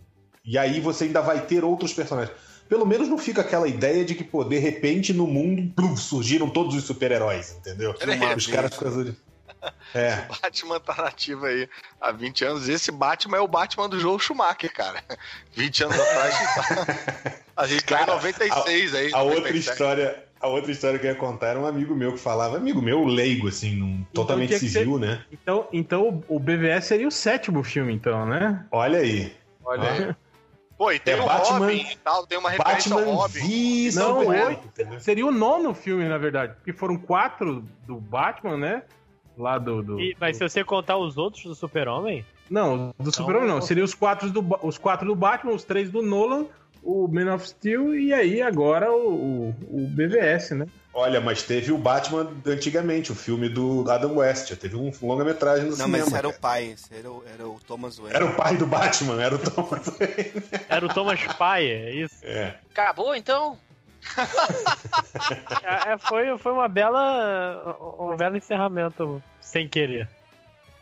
E 0.46 0.56
aí 0.56 0.80
você 0.80 1.06
ainda 1.06 1.22
vai 1.22 1.42
ter 1.42 1.64
outros 1.64 1.94
personagens. 1.94 2.36
Pelo 2.74 2.88
menos 2.88 3.08
não 3.08 3.20
fica 3.20 3.42
aquela 3.42 3.68
ideia 3.68 4.04
de 4.04 4.16
que, 4.16 4.24
pô, 4.24 4.44
de 4.44 4.58
repente 4.58 5.14
no 5.14 5.28
mundo 5.28 5.72
plum, 5.76 5.96
surgiram 5.96 6.50
todos 6.50 6.74
os 6.74 6.84
super-heróis, 6.84 7.56
entendeu? 7.56 7.94
Peraí. 7.94 8.36
Os 8.36 8.48
caras 8.48 8.74
as. 8.82 9.14
É. 9.94 10.26
O 10.28 10.42
Batman 10.42 10.80
tá 10.80 10.96
nativo 10.96 11.46
aí 11.46 11.70
há 12.02 12.12
20 12.12 12.46
anos. 12.46 12.68
Esse 12.68 12.92
Batman 12.92 13.38
é 13.38 13.40
o 13.42 13.48
Batman 13.48 13.88
do 13.88 14.00
Joel 14.00 14.18
Schumacher, 14.18 14.74
cara. 14.74 15.04
20 15.54 15.84
anos 15.84 16.00
atrás. 16.00 16.36
A 17.56 17.68
gente 17.68 17.86
tá 17.86 17.96
em 17.96 18.00
Cara, 18.00 18.16
96 18.16 18.96
aí. 18.96 19.14
A 19.14 19.22
outra 19.22 19.40
97. 19.42 19.70
história. 19.70 20.24
A 20.42 20.48
outra 20.48 20.72
história 20.72 20.98
que 20.98 21.06
eu 21.06 21.12
ia 21.12 21.16
contar 21.16 21.50
era 21.50 21.60
um 21.60 21.68
amigo 21.68 21.96
meu 21.96 22.14
que 22.14 22.20
falava, 22.20 22.58
amigo 22.58 22.82
meu, 22.82 23.06
leigo, 23.06 23.48
assim, 23.48 23.76
num, 23.76 24.04
totalmente 24.12 24.58
civil, 24.58 24.98
né? 24.98 25.24
Então, 25.32 25.68
então 25.72 26.24
o 26.28 26.40
BVS 26.40 26.86
seria 26.86 27.08
o 27.08 27.12
sétimo 27.12 27.64
filme, 27.64 27.94
então, 27.94 28.26
né? 28.26 28.66
Olha 28.72 28.98
aí. 28.98 29.32
Olha 29.64 29.92
aí. 29.92 30.16
Pô, 30.84 30.92
e 30.92 31.00
tem 31.00 31.14
É 31.14 31.22
o 31.22 31.26
Batman- 31.26 31.60
Robin 31.60 31.86
e 31.92 31.96
tal, 32.04 32.28
tem 32.28 32.38
uma 32.38 32.50
referência 32.50 32.92
Batman 32.94 33.12
ao 33.12 33.18
Robin. 33.22 33.40
v 33.40 33.92
Não, 33.96 34.20
Superman, 34.20 34.46
oito. 34.48 34.68
entendeu? 34.68 35.00
Seria 35.00 35.26
o 35.26 35.32
nono 35.32 35.74
filme, 35.74 36.08
na 36.10 36.18
verdade. 36.18 36.54
Porque 36.56 36.74
foram 36.74 36.98
quatro 36.98 37.64
do 37.88 37.96
Batman, 37.96 38.58
né? 38.58 38.84
Lá 39.38 39.58
do. 39.58 39.82
do- 39.82 40.00
E- 40.02 40.16
mas 40.20 40.36
se 40.38 40.48
você 40.48 40.62
contar 40.64 40.98
os 40.98 41.18
outros 41.18 41.44
do 41.46 41.56
Super-Homem, 41.56 42.26
Não, 42.50 42.94
do 43.00 43.16
Super-Homem 43.16 43.48
não. 43.48 43.62
Seria 43.62 43.84
os 43.84 43.94
quatro, 43.96 44.30
do, 44.30 44.46
os 44.62 44.78
quatro 44.78 45.08
do 45.08 45.16
Batman, 45.16 45.54
os 45.54 45.64
três 45.64 45.90
do 45.90 46.02
Nolan, 46.02 46.46
o 46.84 47.08
Man 47.08 47.34
of 47.34 47.48
Steel 47.48 47.96
e 47.96 48.14
aí 48.14 48.42
agora 48.42 48.92
o, 48.92 49.50
o, 49.50 49.56
o 49.72 49.88
BVS, 49.88 50.52
né? 50.54 50.68
Olha, 50.94 51.20
mas 51.20 51.42
teve 51.42 51.72
o 51.72 51.78
Batman 51.78 52.32
antigamente, 52.46 53.12
o 53.12 53.16
filme 53.16 53.50
do 53.50 53.84
Adam 53.90 54.16
West. 54.18 54.56
Teve 54.58 54.76
um 54.76 54.92
longa-metragem 55.02 55.64
no 55.66 55.70
Não, 55.72 55.76
cinema. 55.78 55.98
mas 55.98 56.08
esse 56.08 56.16
era 56.16 56.28
o 56.28 56.32
cara. 56.32 56.42
pai, 56.42 56.66
esse 56.66 56.94
era 56.96 57.10
o, 57.12 57.24
era 57.34 57.48
o 57.48 57.60
Thomas 57.66 57.98
Wayne. 57.98 58.16
Era 58.16 58.26
o 58.26 58.36
pai 58.36 58.58
do 58.58 58.68
Batman, 58.68 59.22
era 59.22 59.34
o 59.36 59.40
Thomas 59.40 59.88
Wayne. 59.88 60.44
era 60.70 60.86
o 60.86 60.90
Thomas 60.94 61.20
Paia, 61.38 61.90
é 61.90 61.96
isso? 61.96 62.16
É. 62.24 62.56
Acabou, 62.72 63.16
então? 63.16 63.58
É, 65.64 65.94
é, 65.94 65.98
foi, 65.98 66.38
foi 66.38 66.52
uma 66.52 66.68
bela. 66.68 67.78
um 68.00 68.16
belo 68.16 68.36
encerramento 68.38 69.22
sem 69.40 69.68
querer. 69.68 70.08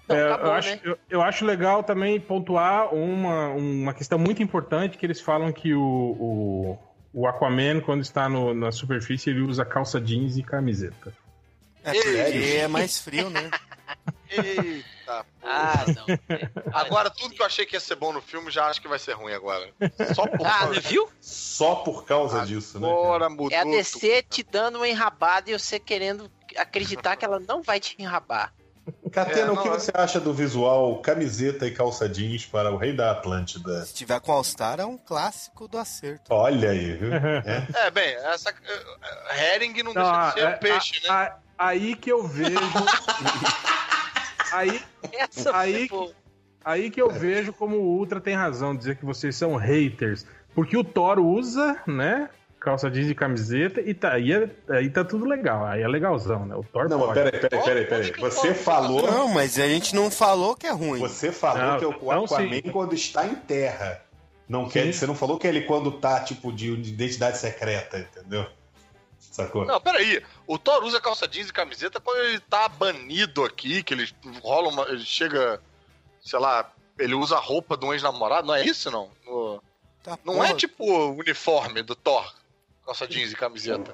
Não, 0.08 0.16
É, 0.16 0.26
acabou, 0.34 0.48
eu, 0.48 0.54
acho, 0.54 0.70
né? 0.72 0.80
eu, 0.84 0.98
eu 1.10 1.22
acho 1.22 1.46
legal 1.46 1.84
também 1.84 2.20
pontuar 2.20 2.94
uma, 2.94 3.50
uma 3.50 3.94
questão 3.94 4.18
muito 4.18 4.42
importante 4.42 4.98
que 4.98 5.06
eles 5.06 5.22
falam 5.22 5.52
que 5.54 5.74
o, 5.74 5.82
o, 5.82 6.80
o 7.14 7.28
Aquaman, 7.28 7.82
quando 7.82 8.02
está 8.02 8.28
no- 8.30 8.54
na 8.54 8.72
superfície, 8.72 9.30
ele 9.30 9.42
usa 9.42 9.66
calça 9.66 10.00
jeans 10.00 10.38
e 10.38 10.44
camiseta. 10.44 11.14
É, 11.84 12.58
é 12.60 12.68
mais 12.68 13.00
frio, 13.00 13.30
né? 13.30 13.50
Eita. 14.30 15.26
Ah, 15.44 15.84
não. 15.88 16.06
Agora, 16.74 17.10
tudo 17.10 17.34
que 17.36 17.42
eu 17.42 17.46
achei 17.46 17.66
que 17.66 17.76
ia 17.76 17.80
ser 17.80 17.96
bom 17.96 18.14
no 18.14 18.22
filme, 18.22 18.50
já 18.50 18.68
acho 18.68 18.82
que 18.82 18.88
vai 18.88 19.00
ser 19.00 19.14
ruim 19.14 19.34
agora. 19.34 19.70
Só 20.16 20.26
por 20.28 20.46
Ah, 20.48 20.60
causa 20.60 20.80
viu? 20.80 21.10
Só 21.20 21.76
por 21.76 22.06
causa 22.06 22.46
disso, 22.46 22.80
né? 22.80 22.88
Agora 22.90 23.30
mudou. 23.30 23.52
É 23.52 23.58
a 23.60 23.64
DC 23.66 24.22
tudo. 24.24 24.30
te 24.36 24.44
dando 24.44 24.76
uma 24.78 24.88
enrabada 24.88 25.50
e 25.52 25.58
você 25.60 25.80
querendo 25.80 26.32
acreditar 26.56 27.16
que 27.18 27.26
ela 27.26 27.40
não 27.40 27.62
vai 27.62 27.80
te 27.80 27.96
enrabar. 28.00 28.54
Catena, 29.12 29.48
É, 29.48 29.52
o 29.52 29.62
que 29.62 29.70
você 29.70 29.92
acha 29.94 30.20
do 30.20 30.34
visual 30.34 31.00
camiseta 31.02 31.68
e 31.68 31.72
calça 31.72 32.08
jeans 32.08 32.46
para 32.46 32.72
o 32.72 32.78
Rei 32.78 32.96
da 32.96 33.12
Atlântida? 33.12 33.84
Se 33.86 33.94
tiver 33.94 34.20
com 34.22 34.32
All-Star, 34.32 34.80
é 34.80 34.86
um 34.86 34.98
clássico 34.98 35.68
do 35.68 35.78
acerto. 35.78 36.34
Olha 36.34 36.70
aí, 36.72 36.94
viu? 36.94 37.12
É. 37.46 37.88
É, 37.88 37.92
bem, 37.92 38.14
essa. 38.16 38.52
uh, 38.52 39.40
Herring 39.40 39.84
não, 39.84 39.94
Não, 39.94 40.04
deixa 40.04 40.28
de 40.28 40.34
ser 40.34 40.40
é- 40.40 40.56
um 40.56 40.60
peixe, 40.60 40.94
né? 41.04 41.10
a- 41.10 41.36
aí 41.58 41.96
que 41.96 42.12
eu 42.12 42.26
vejo. 42.28 42.52
aí, 44.52 44.82
Essa 45.14 45.56
Aí 45.58 45.90
aí 46.64 46.92
que 46.92 47.02
eu 47.02 47.10
vejo 47.10 47.52
como 47.54 47.78
o 47.78 47.98
Ultra 47.98 48.22
tem 48.22 48.36
razão, 48.36 48.76
dizer 48.76 48.98
que 48.98 49.06
vocês 49.06 49.36
são 49.36 49.56
haters. 49.56 50.26
Porque 50.54 50.78
o 50.78 50.84
Thor 50.84 51.18
usa, 51.20 51.78
né? 51.88 52.30
Calça 52.62 52.92
jeans 52.92 53.10
e 53.10 53.16
camiseta, 53.16 53.82
e 53.82 53.92
tá, 53.92 54.14
aí, 54.14 54.32
é- 54.32 54.48
aí 54.70 54.88
tá 54.90 55.04
tudo 55.04 55.26
legal. 55.26 55.66
Aí 55.66 55.82
é 55.82 55.88
legalzão, 55.88 56.46
né? 56.46 56.56
O 56.56 56.64
Thor 56.64 56.88
Não, 56.88 57.00
pode. 57.00 57.20
mas 57.20 57.32
peraí, 57.32 57.50
peraí, 57.50 57.64
peraí, 57.64 58.12
peraí. 58.12 58.32
Você 58.32 58.54
falou. 58.54 59.02
Não, 59.12 59.28
mas 59.30 59.58
a 59.58 59.68
gente 59.68 59.96
não 59.96 60.12
falou 60.12 60.56
que 60.56 60.68
é 60.68 60.72
ruim. 60.72 61.00
Você 61.00 61.32
falou 61.32 61.58
Não, 61.60 61.80
que 61.80 61.86
é 61.86 61.88
o 61.88 61.92
não, 61.92 62.24
Aquaman 62.26 62.62
sim. 62.62 62.62
quando 62.72 62.94
está 62.94 63.26
em 63.26 63.34
terra. 63.36 64.04
Não 64.48 64.70
quer, 64.70 64.94
você 64.94 65.08
não 65.08 65.16
falou 65.16 65.40
que 65.40 65.48
ele 65.48 65.62
quando 65.62 65.92
tá, 65.94 66.20
tipo, 66.24 66.52
de 66.54 66.72
identidade 66.72 67.40
secreta, 67.40 67.98
entendeu? 67.98 68.46
Sacou? 69.18 69.66
Não, 69.66 69.80
peraí. 69.82 70.22
O 70.46 70.58
Thor 70.60 70.84
usa 70.84 71.00
calça 71.02 71.28
jeans 71.28 71.50
e 71.50 71.54
camiseta 71.54 72.00
quando 72.00 72.20
ele 72.20 72.40
tá 72.42 72.68
banido 72.70 73.44
aqui, 73.44 73.82
que 73.82 73.94
ele 73.94 74.08
rola 74.44 74.70
uma. 74.70 74.84
Ele 74.84 75.04
chega. 75.04 75.60
Sei 76.24 76.38
lá, 76.38 76.70
ele 77.00 77.16
usa 77.16 77.38
a 77.38 77.40
roupa 77.40 77.76
de 77.76 77.86
um 77.86 77.94
ex-namorado, 77.94 78.46
não 78.46 78.54
é 78.54 78.64
isso, 78.64 78.92
não? 78.92 79.10
No- 79.26 79.64
Tá, 80.04 80.18
não 80.26 80.34
porra. 80.36 80.48
é 80.50 80.54
tipo 80.56 80.84
o 80.84 81.16
uniforme 81.18 81.84
do 81.84 81.94
Thor, 81.96 82.34
calça 82.86 83.08
jeans 83.08 83.32
e 83.32 83.36
camiseta. 83.36 83.94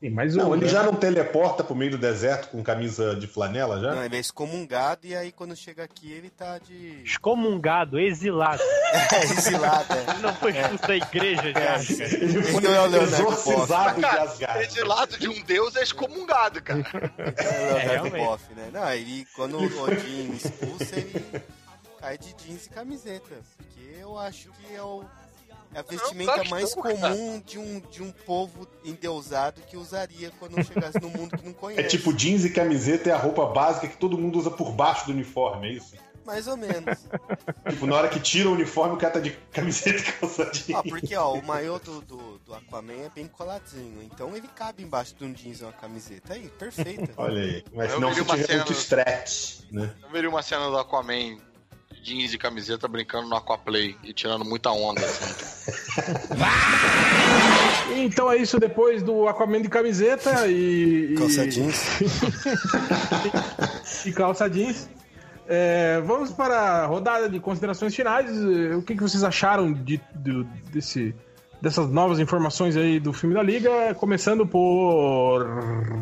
Sim, 0.00 0.10
mas 0.10 0.34
Não, 0.34 0.50
o- 0.50 0.56
ele 0.56 0.66
já 0.66 0.82
não 0.82 0.96
teleporta 0.96 1.62
pro 1.62 1.76
meio 1.76 1.92
do 1.92 1.98
deserto 1.98 2.48
com 2.48 2.60
camisa 2.60 3.14
de 3.14 3.28
flanela 3.28 3.78
já? 3.78 3.94
Não, 3.94 4.04
ele 4.04 4.16
é 4.16 4.18
excomungado 4.18 5.06
e 5.06 5.14
aí 5.14 5.30
quando 5.30 5.54
chega 5.54 5.84
aqui 5.84 6.10
ele 6.10 6.28
tá 6.28 6.58
de. 6.58 7.02
Excomungado, 7.04 8.00
exilado. 8.00 8.60
É, 9.12 9.22
exilado. 9.24 9.86
é. 9.94 10.10
Ele 10.10 10.22
não 10.22 10.34
foi 10.34 10.50
expulso 10.50 10.86
da 10.88 10.96
igreja 10.96 11.52
de 11.52 11.58
Asgard. 11.58 12.02
Ele 12.14 12.24
Ele 12.24 12.42
foi 12.42 12.64
é 12.66 13.02
exorcizado 13.02 13.98
de 14.00 14.04
Asgard. 14.06 14.64
exilado 14.64 15.18
de 15.18 15.28
um 15.28 15.42
deus 15.44 15.76
é 15.76 15.82
excomungado, 15.82 16.60
cara. 16.62 16.82
É, 17.18 17.22
o 17.22 17.74
Leonardo 17.74 17.88
realmente. 17.88 18.24
Boff, 18.24 18.54
né? 18.54 18.70
Não, 18.72 18.92
ele, 18.92 19.26
quando 19.36 19.56
o 19.58 19.82
Odin 19.82 20.32
expulsa, 20.32 20.96
ele 20.96 21.42
cai 22.00 22.18
de 22.18 22.34
jeans 22.34 22.66
e 22.66 22.70
camiseta. 22.70 23.36
Porque 23.56 23.96
eu 24.00 24.18
acho 24.18 24.50
que 24.50 24.74
é, 24.74 24.82
o, 24.82 25.04
é 25.74 25.78
a 25.78 25.82
vestimenta 25.82 26.40
que 26.40 26.50
mais 26.50 26.74
não, 26.74 26.82
comum 26.82 27.42
de 27.44 27.58
um, 27.58 27.80
de 27.90 28.02
um 28.02 28.10
povo 28.10 28.66
endeusado 28.84 29.60
que 29.62 29.76
usaria 29.76 30.30
quando 30.38 30.62
chegasse 30.64 31.00
no 31.00 31.08
mundo 31.08 31.36
que 31.36 31.44
não 31.44 31.52
conhece. 31.52 31.80
É 31.80 31.84
tipo 31.84 32.12
jeans 32.12 32.44
e 32.44 32.50
camiseta 32.50 33.10
é 33.10 33.12
a 33.12 33.18
roupa 33.18 33.46
básica 33.46 33.88
que 33.88 33.96
todo 33.96 34.18
mundo 34.18 34.38
usa 34.38 34.50
por 34.50 34.72
baixo 34.72 35.06
do 35.06 35.12
uniforme, 35.12 35.68
é 35.68 35.72
isso? 35.72 35.94
Mais 36.24 36.46
ou 36.46 36.56
menos. 36.56 36.98
Tipo, 37.68 37.86
na 37.86 37.96
hora 37.96 38.08
que 38.08 38.20
tira 38.20 38.48
o 38.48 38.52
uniforme, 38.52 38.94
o 38.94 38.98
cara 38.98 39.14
tá 39.14 39.20
de 39.20 39.30
camiseta 39.52 39.98
e 39.98 40.02
calça 40.12 40.44
jeans. 40.52 40.78
Ah, 40.78 40.82
porque 40.82 41.16
ó, 41.16 41.34
o 41.34 41.44
maiô 41.44 41.78
do, 41.80 42.00
do, 42.02 42.38
do 42.38 42.54
Aquaman 42.54 42.92
é 43.06 43.10
bem 43.12 43.26
coladinho. 43.26 44.02
Então 44.02 44.36
ele 44.36 44.46
cabe 44.48 44.82
embaixo 44.84 45.14
de 45.16 45.24
um 45.24 45.32
jeans 45.32 45.60
e 45.60 45.64
uma 45.64 45.72
camiseta. 45.72 46.34
Aí, 46.34 46.48
perfeita. 46.50 47.12
Olha 47.16 47.42
aí. 47.42 47.64
Mas 47.72 47.90
Eu 47.90 47.98
não 48.00 48.10
vi 48.10 48.16
se 48.16 48.20
uma 48.22 48.34
tiver 48.34 48.46
cena- 48.46 48.58
muito 48.64 48.72
stretch, 48.72 49.60
né? 49.72 49.92
Eu 50.02 50.10
veria 50.10 50.28
uma 50.30 50.42
cena 50.42 50.68
do 50.70 50.78
Aquaman 50.78 51.38
jeans 52.02 52.34
e 52.34 52.38
camiseta 52.38 52.88
brincando 52.88 53.28
no 53.28 53.36
Aquaplay 53.36 53.96
e 54.02 54.12
tirando 54.12 54.44
muita 54.44 54.70
onda. 54.70 55.00
Assim. 55.00 56.02
Então 57.94 58.30
é 58.32 58.36
isso 58.36 58.58
depois 58.58 59.02
do 59.02 59.28
Aquaman 59.28 59.60
de 59.60 59.68
camiseta 59.68 60.46
e. 60.48 61.14
Calça 61.16 61.46
jeans. 61.46 62.00
e 64.06 64.12
calça 64.12 64.48
jeans. 64.48 64.88
É, 65.46 66.00
vamos 66.00 66.30
para 66.32 66.56
a 66.56 66.86
rodada 66.86 67.28
de 67.28 67.38
considerações 67.38 67.94
finais. 67.94 68.30
O 68.76 68.82
que, 68.82 68.94
que 68.94 69.02
vocês 69.02 69.22
acharam 69.22 69.72
de, 69.72 70.00
do- 70.14 70.44
desse, 70.72 71.14
dessas 71.60 71.90
novas 71.90 72.18
informações 72.18 72.76
aí 72.76 72.98
do 72.98 73.12
filme 73.12 73.34
da 73.34 73.42
Liga? 73.42 73.94
Começando 73.94 74.46
por 74.46 75.44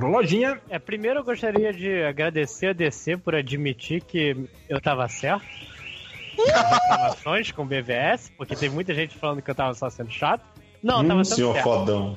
Lojinha. 0.01 0.61
É, 0.69 0.79
primeiro 0.79 1.21
eu 1.21 1.25
gostaria 1.25 1.73
de 1.73 2.05
agradecer 2.05 2.69
a 2.69 2.73
DC 2.73 3.17
por 3.17 3.35
admitir 3.35 4.03
que 4.03 4.37
eu 4.69 4.81
tava 4.81 5.09
certo. 5.09 5.45
Reclamações 6.47 7.51
com 7.53 7.63
o 7.63 7.67
BVS, 7.67 8.31
porque 8.37 8.57
tem 8.57 8.69
muita 8.71 8.95
gente 8.95 9.17
falando 9.17 9.43
que 9.43 9.51
eu 9.51 9.55
tava 9.55 9.75
só 9.75 9.89
sendo 9.91 10.11
chato. 10.11 10.45
Não, 10.83 11.03
eu 11.03 11.09
tava 11.09 11.21
Hum, 11.21 11.25
sendo 11.25 11.37
senhor 11.37 11.53
certo. 11.55 11.65
fodão. 11.65 12.17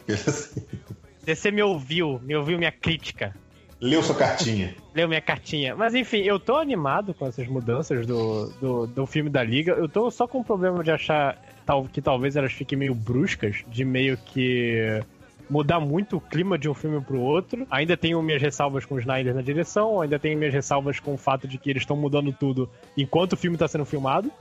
DC 1.26 1.52
me 1.52 1.62
ouviu, 1.64 2.20
me 2.24 2.36
ouviu 2.36 2.58
minha 2.58 2.72
crítica. 2.72 3.36
Leu 3.80 4.02
sua 4.02 4.16
cartinha. 4.16 4.74
Leu 4.96 5.08
minha 5.10 5.20
cartinha. 5.20 5.76
Mas 5.76 5.94
enfim, 5.94 6.20
eu 6.20 6.40
tô 6.40 6.56
animado 6.56 7.14
com 7.14 7.28
essas 7.28 7.48
mudanças 7.48 8.06
do, 8.06 8.50
do, 8.62 8.88
do 8.88 9.06
filme 9.06 9.30
da 9.30 9.44
Liga. 9.44 9.74
Eu 9.74 9.90
tô 9.90 10.10
só 10.10 10.26
com 10.26 10.40
o 10.40 10.44
problema 10.44 10.82
de 10.84 10.92
achar 10.92 11.38
tal, 11.66 11.84
que 11.86 12.02
talvez 12.02 12.36
elas 12.38 12.54
fiquem 12.54 12.78
meio 12.78 12.96
bruscas, 12.96 13.58
de 13.68 13.84
meio 13.84 14.16
que 14.18 15.02
mudar 15.50 15.80
muito 15.80 16.18
o 16.18 16.22
clima 16.22 16.58
de 16.58 16.70
um 16.70 16.74
filme 16.74 17.00
pro 17.02 17.20
outro. 17.20 17.68
Ainda 17.70 17.96
tenho 17.98 18.22
minhas 18.22 18.42
ressalvas 18.42 18.86
com 18.86 18.96
o 18.96 19.00
Snyder 19.00 19.34
na 19.36 19.42
direção, 19.42 20.02
ainda 20.02 20.18
tenho 20.20 20.38
minhas 20.38 20.54
ressalvas 20.54 21.00
com 21.00 21.14
o 21.14 21.18
fato 21.18 21.48
de 21.48 21.58
que 21.58 21.70
eles 21.70 21.84
estão 21.84 21.96
mudando 21.96 22.32
tudo 22.34 22.70
enquanto 22.98 23.34
o 23.34 23.38
filme 23.38 23.58
tá 23.58 23.68
sendo 23.68 23.86
filmado. 23.86 24.32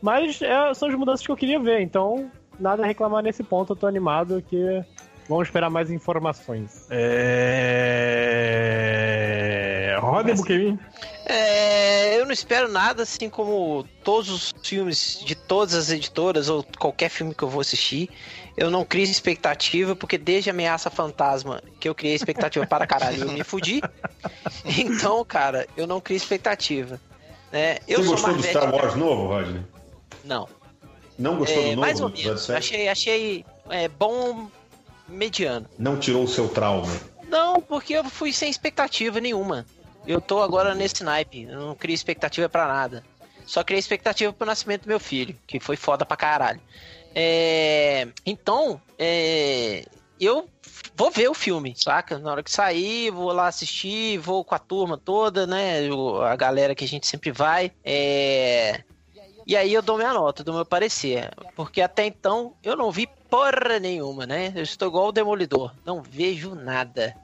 Mas 0.00 0.40
é, 0.42 0.74
são 0.74 0.88
as 0.88 0.94
mudanças 0.94 1.24
que 1.24 1.32
eu 1.32 1.36
queria 1.36 1.58
ver, 1.58 1.80
então 1.80 2.30
nada 2.58 2.82
a 2.82 2.86
reclamar 2.86 3.22
nesse 3.22 3.42
ponto, 3.42 3.72
eu 3.72 3.76
tô 3.76 3.86
animado 3.86 4.42
que 4.48 4.84
vamos 5.28 5.48
esperar 5.48 5.70
mais 5.70 5.90
informações. 5.90 6.86
É... 6.90 8.04
Roda 10.00 10.34
Buquemin. 10.34 10.78
É, 11.26 12.20
eu 12.20 12.26
não 12.26 12.32
espero 12.32 12.70
nada, 12.70 13.02
assim 13.02 13.30
como 13.30 13.84
todos 14.02 14.28
os 14.28 14.54
filmes 14.62 15.20
de 15.24 15.34
todas 15.34 15.74
as 15.74 15.90
editoras 15.90 16.48
ou 16.48 16.64
qualquer 16.78 17.08
filme 17.08 17.34
que 17.34 17.42
eu 17.42 17.48
vou 17.48 17.60
assistir. 17.62 18.10
Eu 18.56 18.70
não 18.70 18.84
crio 18.84 19.02
expectativa, 19.02 19.96
porque 19.96 20.16
desde 20.16 20.50
Ameaça 20.50 20.88
Fantasma, 20.88 21.60
que 21.80 21.88
eu 21.88 21.94
criei 21.94 22.14
expectativa 22.14 22.64
para 22.66 22.86
caralho, 22.86 23.22
eu 23.22 23.32
me 23.32 23.42
fudi. 23.42 23.80
Então, 24.64 25.22
cara, 25.24 25.66
eu 25.76 25.86
não 25.86 26.00
crio 26.00 26.16
expectativa. 26.16 27.00
Né? 27.52 27.78
Eu 27.86 28.02
Você 28.02 28.08
gostou 28.10 28.34
do 28.34 28.42
Star 28.42 28.74
Wars 28.74 28.94
novo, 28.94 29.26
Rodney? 29.26 29.62
Não. 30.24 30.48
Não 31.18 31.36
gostou 31.36 31.58
É, 31.58 31.62
do 31.62 31.68
novo? 31.70 31.80
mais 31.80 32.00
ou 32.00 32.08
menos. 32.10 32.50
Achei, 32.50 32.88
achei 32.88 33.44
é, 33.68 33.88
bom 33.88 34.48
mediano. 35.08 35.66
Não 35.78 35.98
tirou 35.98 36.24
o 36.24 36.28
seu 36.28 36.48
trauma. 36.48 36.92
Não, 37.28 37.60
porque 37.60 37.94
eu 37.94 38.04
fui 38.04 38.32
sem 38.32 38.48
expectativa 38.50 39.20
nenhuma. 39.20 39.66
Eu 40.06 40.20
tô 40.20 40.40
agora 40.40 40.74
nesse 40.74 41.02
naipe. 41.04 41.44
Eu 41.44 41.60
não 41.60 41.74
criei 41.74 41.94
expectativa 41.94 42.48
pra 42.48 42.66
nada. 42.66 43.04
Só 43.46 43.62
criei 43.62 43.78
expectativa 43.78 44.32
pro 44.32 44.46
nascimento 44.46 44.82
do 44.82 44.88
meu 44.88 45.00
filho, 45.00 45.36
que 45.46 45.60
foi 45.60 45.76
foda 45.76 46.04
pra 46.04 46.16
caralho. 46.16 46.60
É, 47.14 48.08
Então, 48.26 48.80
é, 48.98 49.84
eu 50.20 50.48
vou 50.96 51.10
ver 51.10 51.28
o 51.28 51.34
filme, 51.34 51.74
saca? 51.76 52.18
Na 52.18 52.32
hora 52.32 52.42
que 52.42 52.50
sair, 52.50 53.10
vou 53.10 53.32
lá 53.32 53.48
assistir, 53.48 54.18
vou 54.18 54.44
com 54.44 54.54
a 54.54 54.58
turma 54.58 54.96
toda, 54.98 55.46
né? 55.46 55.80
A 56.28 56.36
galera 56.36 56.74
que 56.74 56.84
a 56.84 56.88
gente 56.88 57.06
sempre 57.06 57.30
vai. 57.30 57.72
É, 57.84 58.82
E 59.46 59.56
aí 59.56 59.72
eu 59.74 59.82
dou 59.82 59.96
minha 59.98 60.12
nota, 60.12 60.42
dou 60.42 60.54
meu 60.54 60.64
parecer. 60.64 61.30
Porque 61.54 61.80
até 61.82 62.06
então 62.06 62.54
eu 62.62 62.76
não 62.76 62.90
vi 62.90 63.06
porra 63.28 63.78
nenhuma, 63.78 64.26
né? 64.26 64.52
Eu 64.54 64.62
estou 64.62 64.88
igual 64.88 65.08
o 65.08 65.12
Demolidor. 65.12 65.72
Não 65.84 66.02
vejo 66.02 66.54
nada. 66.54 67.14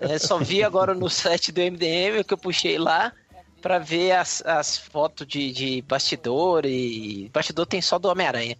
É, 0.00 0.18
só 0.18 0.38
vi 0.38 0.64
agora 0.64 0.92
no 0.92 1.08
site 1.08 1.52
do 1.52 1.60
MDM 1.60 2.24
que 2.26 2.34
eu 2.34 2.38
puxei 2.38 2.78
lá 2.78 3.12
pra 3.62 3.78
ver 3.78 4.12
as, 4.12 4.42
as 4.44 4.76
fotos 4.76 5.24
de, 5.26 5.52
de 5.52 5.82
bastidor 5.82 6.66
e. 6.66 7.30
Bastidor 7.32 7.64
tem 7.66 7.80
só 7.80 7.96
do 7.98 8.08
Homem-Aranha. 8.08 8.56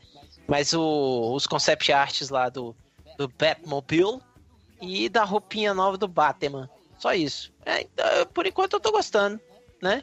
Mas 0.48 0.72
o- 0.72 1.32
os 1.34 1.46
concept 1.46 1.92
arts 1.92 2.28
lá 2.30 2.48
do, 2.48 2.74
do 3.18 3.28
Batmobile 3.28 4.20
e 4.80 5.08
da 5.08 5.24
roupinha 5.24 5.74
nova 5.74 5.96
do 5.96 6.06
Batman. 6.08 6.68
Só 6.98 7.12
isso. 7.14 7.52
É, 7.64 7.82
então, 7.82 8.26
por 8.32 8.46
enquanto 8.46 8.74
eu 8.74 8.80
tô 8.80 8.90
gostando, 8.92 9.40
né? 9.82 10.02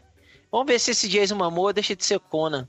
Vamos 0.51 0.67
ver 0.67 0.79
se 0.79 0.91
esse 0.91 1.07
Jason 1.07 1.35
Momoa 1.35 1.73
deixa 1.73 1.95
de 1.95 2.03
ser 2.05 2.19
Conan 2.19 2.67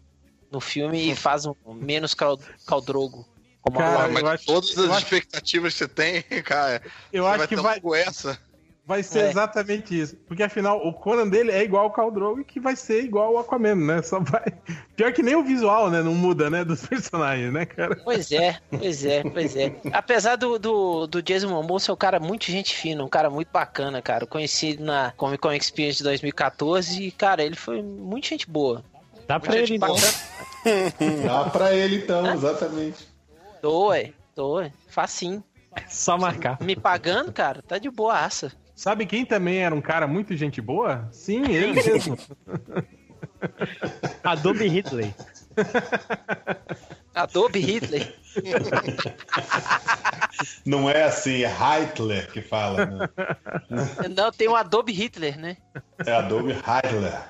no 0.51 0.61
filme 0.61 1.11
e 1.11 1.17
faz 1.17 1.45
um 1.47 1.55
menos 1.67 2.15
cal, 2.15 2.39
caldrogo. 2.67 3.27
Como 3.61 3.79
Cara, 3.79 4.09
Mas 4.09 4.25
acho- 4.25 4.47
todas 4.47 4.77
eu 4.77 4.85
as 4.85 4.91
acho- 4.91 5.05
expectativas 5.05 5.73
que 5.73 5.79
você 5.79 5.89
tem, 5.89 6.23
cara. 6.45 6.83
Eu 7.13 7.25
você 7.25 7.29
acho 7.29 7.39
vai 7.39 7.49
que 7.49 7.57
vai, 7.57 7.75
logo 7.77 7.95
essa. 7.95 8.39
Vai 8.87 9.03
ser 9.03 9.21
É. 9.21 9.31
exatamente 9.31 9.99
isso. 9.99 10.17
Porque 10.27 10.43
afinal, 10.43 10.79
o 10.87 10.93
Conan 10.93 11.29
dele 11.29 11.51
é 11.51 11.63
igual 11.63 11.85
ao 11.85 11.93
Khal 11.93 12.11
Drogo 12.11 12.45
que 12.45 12.61
vai 12.61 12.77
ser 12.77 13.03
igual 13.05 13.37
ao 13.37 13.39
Aquaman, 13.39 13.75
né? 13.75 14.03
Só 14.03 14.21
vai. 14.21 14.45
Pior 14.97 15.13
que 15.13 15.23
nem 15.23 15.35
o 15.35 15.43
visual, 15.45 15.91
né? 15.91 16.03
Não 16.03 16.15
muda, 16.15 16.51
né? 16.51 16.65
Dos 16.65 16.85
personagens, 16.87 17.53
né, 17.53 17.65
cara? 17.67 17.97
Pois 18.05 18.31
é, 18.33 18.59
pois 18.71 19.05
é, 19.05 19.23
pois 19.23 19.57
é. 19.57 19.75
Apesar 19.93 20.37
do, 20.37 20.59
do, 20.59 21.07
do 21.07 21.23
Jason 21.23 21.49
Momoa 21.49 21.81
ser 21.81 21.93
um 21.93 21.97
cara 21.97 22.21
muito 22.21 22.45
gente 22.47 22.75
fina, 22.77 23.03
um 23.05 23.09
cara 23.09 23.31
muito 23.31 23.49
bacana, 23.53 24.01
cara. 24.03 24.25
Eu 24.25 24.29
conheci 24.29 24.77
na 24.81 25.13
Comic 25.17 25.39
Con 25.41 25.53
Experience 25.53 25.99
de 25.99 26.05
2014 26.05 27.03
e, 27.03 27.11
cara, 27.11 27.43
ele 27.43 27.57
foi 27.57 27.83
muito 27.83 28.27
gente 28.29 28.49
boa. 28.49 28.85
Dá 29.27 29.41
pra 29.41 29.53
Muito 29.53 29.61
ele 29.61 29.67
gente 29.67 29.77
então. 29.79 29.95
bacana. 29.95 31.25
Dá 31.45 31.51
pra 31.51 31.75
ele 31.75 31.97
então, 31.97 32.33
exatamente. 32.35 33.07
Tô, 33.63 33.87
ué, 33.89 34.13
tô, 34.35 34.57
ué. 34.57 34.71
Facinho. 34.89 35.43
Só 35.89 36.19
marcar. 36.19 36.59
Me 36.61 36.77
pagando, 36.77 37.33
cara, 37.33 37.63
tá 37.67 37.79
de 37.79 37.91
boa 37.91 38.19
aça. 38.19 38.53
Sabe 38.75 39.07
quem 39.07 39.25
também 39.25 39.59
era 39.59 39.75
um 39.75 39.81
cara 39.81 40.07
muito 40.07 40.37
gente 40.37 40.61
boa? 40.61 41.09
Sim, 41.13 41.45
ele 41.49 41.73
mesmo. 41.75 42.19
Adobe 44.23 44.69
Hitler. 44.69 45.15
Adobe 47.15 47.61
Hitler. 47.61 48.15
Não 50.67 50.91
é 50.91 51.05
assim, 51.05 51.45
é 51.45 51.49
Hitler 51.49 52.31
que 52.33 52.43
fala, 52.43 52.87
né? 52.87 53.09
Não, 54.15 54.33
tem 54.33 54.49
o 54.49 54.57
Adobe 54.57 54.93
Hitler, 54.93 55.39
né? 55.39 55.57
É 56.05 56.13
Adobe 56.13 56.53
Hitler. 56.53 57.23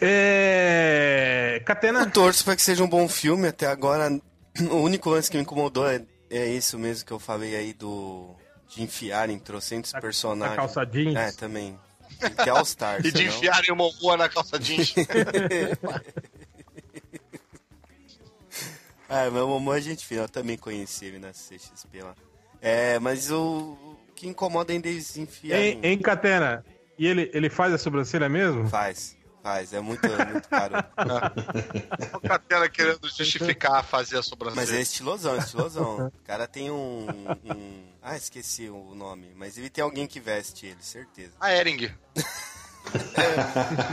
É. 0.00 1.60
Catena. 1.64 2.02
Eu 2.02 2.10
torço 2.10 2.44
pra 2.44 2.54
que 2.54 2.62
seja 2.62 2.84
um 2.84 2.88
bom 2.88 3.08
filme. 3.08 3.48
Até 3.48 3.66
agora, 3.66 4.08
o 4.70 4.76
único 4.76 5.10
lance 5.10 5.28
que 5.30 5.36
me 5.36 5.42
incomodou 5.42 5.88
é, 5.88 6.02
é 6.30 6.46
isso 6.46 6.78
mesmo 6.78 7.04
que 7.04 7.12
eu 7.12 7.18
falei 7.18 7.56
aí 7.56 7.72
do. 7.72 8.36
De 8.70 8.82
enfiarem 8.82 9.38
trocentos 9.38 9.94
A 9.94 10.00
personagens. 10.00 10.56
calça 10.56 10.86
jeans. 10.86 11.14
É, 11.16 11.32
também. 11.32 11.78
Que 12.18 12.30
ter 12.30 12.50
All 12.50 12.64
Star. 12.64 13.00
E 13.04 13.10
de 13.10 13.18
senão- 13.18 13.24
enfiarem 13.36 13.70
o 13.72 13.76
Momoa 13.76 14.16
na 14.16 14.28
calça 14.28 14.58
jeans. 14.58 14.94
Ah, 19.08 19.28
meu 19.30 19.48
mamãe 19.48 19.78
é 19.78 19.82
gente 19.82 20.06
fina, 20.06 20.22
eu 20.22 20.28
também 20.28 20.56
conheci 20.56 21.06
ele 21.06 21.18
na 21.18 21.30
CXP 21.30 22.02
lá. 22.02 22.14
É, 22.60 22.98
mas 22.98 23.30
o, 23.30 23.38
o 23.82 23.98
que 24.14 24.28
incomoda 24.28 24.72
ainda 24.72 24.88
é 24.88 24.92
eles 24.92 25.16
enfiarem. 25.16 25.80
Em, 25.82 25.92
em 25.92 25.98
Catena. 25.98 26.64
E 26.98 27.06
ele, 27.06 27.30
ele 27.32 27.48
faz 27.48 27.72
a 27.72 27.78
sobrancelha 27.78 28.28
mesmo? 28.28 28.68
Faz, 28.68 29.16
Faz, 29.42 29.72
é 29.72 29.80
muito, 29.80 30.06
muito 30.06 30.48
caro. 30.48 30.74
O 32.14 32.20
Catena 32.20 32.68
querendo 32.68 33.08
justificar 33.08 33.82
fazer 33.84 34.18
a 34.18 34.22
sobrancelha. 34.22 34.60
Mas 34.66 34.72
é 34.72 34.80
estilosão, 34.80 35.36
estilosão. 35.38 36.06
O 36.08 36.24
cara 36.24 36.46
tem 36.46 36.70
um, 36.70 37.06
um- 37.44 37.90
Ah, 38.02 38.16
esqueci 38.16 38.68
o 38.68 38.94
nome. 38.94 39.32
Mas 39.34 39.56
ele 39.56 39.70
tem 39.70 39.82
alguém 39.82 40.06
que 40.06 40.20
veste 40.20 40.66
ele, 40.66 40.82
certeza. 40.82 41.32
A 41.40 41.52
Ering. 41.54 41.90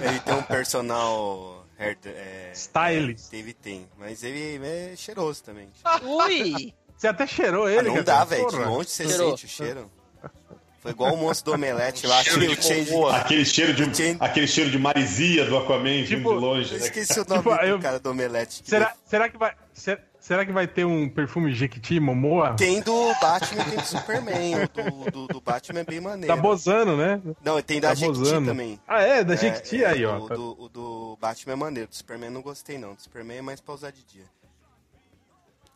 Ele 0.02 0.20
tem 0.26 0.34
um 0.36 0.44
personal. 0.44 1.66
hair- 1.80 1.98
É, 2.06 2.52
Stylist. 2.54 3.32
Ele 3.34 3.54
tem. 3.54 3.88
Mas 3.98 4.24
ele 4.24 4.60
é 4.66 4.96
cheiroso 4.96 5.44
também. 5.44 5.70
Ui! 6.04 6.74
Você 6.98 7.08
até 7.08 7.26
cheirou 7.28 7.66
Ah, 7.68 7.72
ele, 7.72 7.84
não 7.90 7.94
cara. 7.94 8.04
dá, 8.04 8.24
velho. 8.26 8.48
De 8.48 8.56
longe 8.58 8.90
você 8.90 9.08
Cheirou. 9.08 9.30
sente 9.38 9.46
o 9.46 9.50
cheiro. 9.50 9.92
Foi 10.88 10.94
igual 10.94 11.14
o 11.14 11.18
monstro 11.18 11.52
do 11.52 11.56
omelete 11.56 12.08
lá. 12.08 12.24
Cheiro 12.24 12.56
de 12.56 12.64
change. 12.64 12.92
Aquele 13.14 13.46
cheiro 13.46 13.74
de, 13.74 13.90
Quem- 13.92 14.18
aquele 14.20 14.48
cheiro 14.48 14.72
de 14.72 14.80
marisia 14.80 15.46
do 15.46 15.58
Aquaman 15.58 16.04
vindo 16.04 16.08
Tipo, 16.08 16.34
de 16.34 16.40
longe. 16.40 16.74
Eu 16.74 16.80
né? 16.80 16.86
esqueci 16.86 17.20
o 17.20 17.26
nome 17.28 17.42
Tipo, 17.44 17.56
do 17.58 17.62
eu- 17.66 17.80
cara 17.80 18.00
do 18.00 18.10
omelete. 18.10 18.64
que 18.64 18.70
Será, 18.70 18.94
será 19.06 19.30
que 19.30 19.38
vai. 19.38 19.54
Será, 19.74 20.00
será 20.20 20.46
que 20.46 20.52
vai 20.52 20.66
ter 20.68 20.86
um 20.86 21.08
perfume 21.10 21.54
Jequiti, 21.54 22.00
Momoa? 22.00 22.56
Tem 22.56 22.82
do 22.82 23.14
Batman 23.22 23.62
e 23.62 23.66
tem 23.66 23.76
do 23.80 23.86
Superman. 23.86 24.56
O 24.64 24.68
do, 25.06 25.12
do, 25.12 25.28
do 25.34 25.42
Batman 25.42 25.80
é 25.82 25.84
bem 25.84 26.00
maneiro. 26.02 26.34
Da 26.34 26.42
Bozano, 26.42 26.96
né? 26.98 27.22
Não, 27.44 27.62
tem 27.62 27.80
da 27.82 27.90
Da 27.90 27.96
Jequiti 27.96 28.20
Bozano. 28.20 28.48
também. 28.48 28.80
Ah, 28.88 29.02
é? 29.04 29.24
Da 29.24 29.34
É, 29.34 29.38
Jequiti 29.38 29.84
é, 29.84 29.88
aí, 29.88 30.06
ó. 30.06 30.20
do, 30.20 30.56
o 30.64 30.70
do 30.70 31.18
Batman 31.22 31.54
é 31.54 31.56
maneiro. 31.56 31.90
Do 31.90 31.96
Superman 31.96 32.30
eu 32.30 32.34
não 32.34 32.42
gostei, 32.42 32.78
não. 32.78 32.94
Do 32.96 33.02
Superman 33.02 33.38
é 33.38 33.42
mais 33.42 33.62
pra 33.62 33.74
usar 33.76 33.92
de 33.92 34.04
dia. 34.04 34.24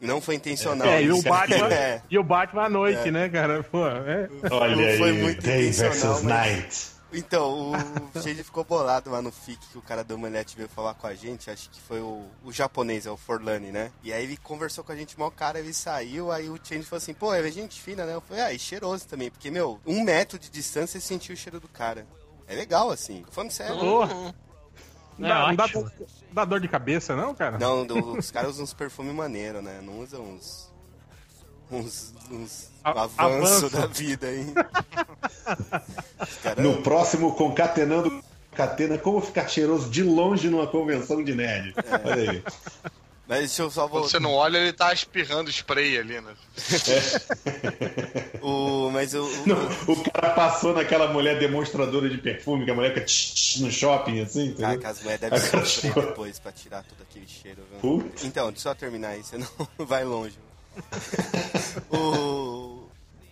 Não 0.01 0.19
foi 0.19 0.35
intencional. 0.35 0.87
É, 0.87 1.03
e 1.03 1.11
o 1.11 1.15
isso. 1.17 1.29
Batman, 1.29 1.67
É. 1.73 2.01
e 2.09 2.17
o 2.17 2.23
Batman 2.23 2.63
à 2.65 2.69
noite, 2.69 3.07
É. 3.07 3.11
né, 3.11 3.29
cara? 3.29 3.63
Pô, 3.63 3.87
é. 3.87 4.27
Olha 4.51 4.75
Não 4.75 4.97
foi 4.97 5.09
aí, 5.11 5.21
muito 5.21 5.41
Day 5.41 5.67
intencional, 5.69 5.93
versus 5.93 6.21
mas- 6.23 6.23
Night. 6.57 6.91
Então, 7.13 7.73
o 8.15 8.21
Shade 8.21 8.41
ficou 8.41 8.63
bolado 8.63 9.09
lá 9.11 9.21
no 9.21 9.33
FIC 9.33 9.59
que 9.73 9.77
o 9.77 9.81
cara 9.81 10.01
do 10.01 10.15
Omelete 10.15 10.55
veio 10.55 10.69
falar 10.69 10.93
com 10.93 11.05
a 11.07 11.13
gente. 11.13 11.49
Acho 11.51 11.69
que 11.69 11.81
foi 11.81 11.99
o, 11.99 12.23
o 12.41 12.53
japonês, 12.53 13.05
é 13.05 13.11
o 13.11 13.17
Forlani, 13.17 13.69
né? 13.69 13.91
E 14.01 14.13
aí 14.13 14.23
ele 14.23 14.37
conversou 14.37 14.81
com 14.81 14.93
a 14.93 14.95
gente, 14.95 15.19
mal 15.19 15.29
cara, 15.29 15.59
ele 15.59 15.73
saiu. 15.73 16.31
Aí 16.31 16.49
o 16.49 16.57
Change 16.63 16.83
falou 16.83 16.99
assim: 16.99 17.13
pô, 17.13 17.33
é 17.33 17.51
gente 17.51 17.81
fina, 17.81 18.05
né? 18.05 18.13
Eu 18.13 18.21
falei: 18.21 18.41
ah, 18.43 18.53
e 18.53 18.57
cheiroso 18.57 19.05
também. 19.09 19.29
Porque, 19.29 19.51
meu, 19.51 19.77
um 19.85 20.01
metro 20.05 20.39
de 20.39 20.49
distância 20.49 21.01
você 21.01 21.05
sentiu 21.05 21.33
o 21.33 21.37
cheiro 21.37 21.59
do 21.59 21.67
cara. 21.67 22.07
É 22.47 22.55
legal, 22.55 22.89
assim. 22.91 23.25
Falando 23.29 23.51
sério. 23.51 23.77
Porra. 23.77 24.33
Não, 25.17 25.27
É 25.27 25.29
dá, 25.29 25.47
não 25.47 25.55
dá, 25.55 25.67
dor- 25.67 25.91
dá 26.31 26.45
dor 26.45 26.59
de 26.59 26.67
cabeça, 26.67 27.15
não, 27.15 27.33
cara? 27.35 27.57
Não, 27.59 27.85
do- 27.87 28.17
os 28.17 28.31
caras 28.31 28.51
usam 28.51 28.63
uns 28.63 28.73
perfumes 28.73 29.13
maneiros, 29.13 29.63
né? 29.63 29.79
Não 29.83 29.99
usam 29.99 30.21
uns. 30.21 30.71
uns. 31.71 32.13
uns 32.31 32.71
A- 32.83 32.89
avanço 32.91 33.13
avanço. 33.17 33.69
da 33.69 33.85
vida 33.85 34.27
aí. 34.27 34.53
Caras- 36.43 36.63
No 36.63 36.81
próximo 36.81 37.33
Concatenando 37.35 38.23
Catena, 38.53 38.97
como 38.97 39.21
ficar 39.21 39.47
cheiroso 39.47 39.89
de 39.89 40.03
longe 40.03 40.49
numa 40.49 40.67
convenção 40.67 41.23
de 41.23 41.33
nerd. 41.33 41.73
Olha 42.03 42.31
aí. 42.31 42.43
Mas 43.31 43.39
deixa 43.39 43.61
eu 43.61 43.71
só 43.71 43.87
Quando 43.87 44.09
você 44.09 44.19
não 44.19 44.33
olha, 44.33 44.57
ele 44.57 44.73
tá 44.73 44.91
espirrando 44.91 45.49
spray 45.49 45.97
ali, 45.97 46.19
né? 46.19 46.35
O, 48.41 48.89
mas 48.91 49.13
o, 49.13 49.23
o- 49.23 49.47
Não, 49.47 49.55
o 49.87 50.03
cara 50.11 50.31
passou 50.33 50.73
naquela 50.73 51.07
mulher 51.13 51.39
demonstradora 51.39 52.09
de 52.09 52.17
perfume, 52.17 52.65
que 52.65 52.71
a 52.71 52.73
mulher 52.73 52.93
fica 52.93 53.05
tch, 53.05 53.33
tch, 53.33 53.57
no 53.59 53.71
shopping, 53.71 54.19
assim, 54.19 54.51
Cara, 54.55 54.73
entendeu? 54.73 54.79
que 54.79 54.85
as 54.87 55.01
mulheres 55.01 55.21
devem 55.21 55.39
sofrer 55.39 55.65
chegou. 55.67 56.03
depois 56.07 56.39
pra 56.39 56.51
tirar 56.51 56.83
todo 56.83 57.01
aquele 57.03 57.25
cheiro? 57.27 57.63
Putz. 57.79 58.25
Então, 58.25 58.47
deixa 58.51 58.67
eu 58.67 58.71
só 58.73 58.75
terminar 58.75 59.09
aí, 59.09 59.23
senão 59.23 59.47
vai 59.79 60.03
longe. 60.03 60.37
o... 61.89 62.87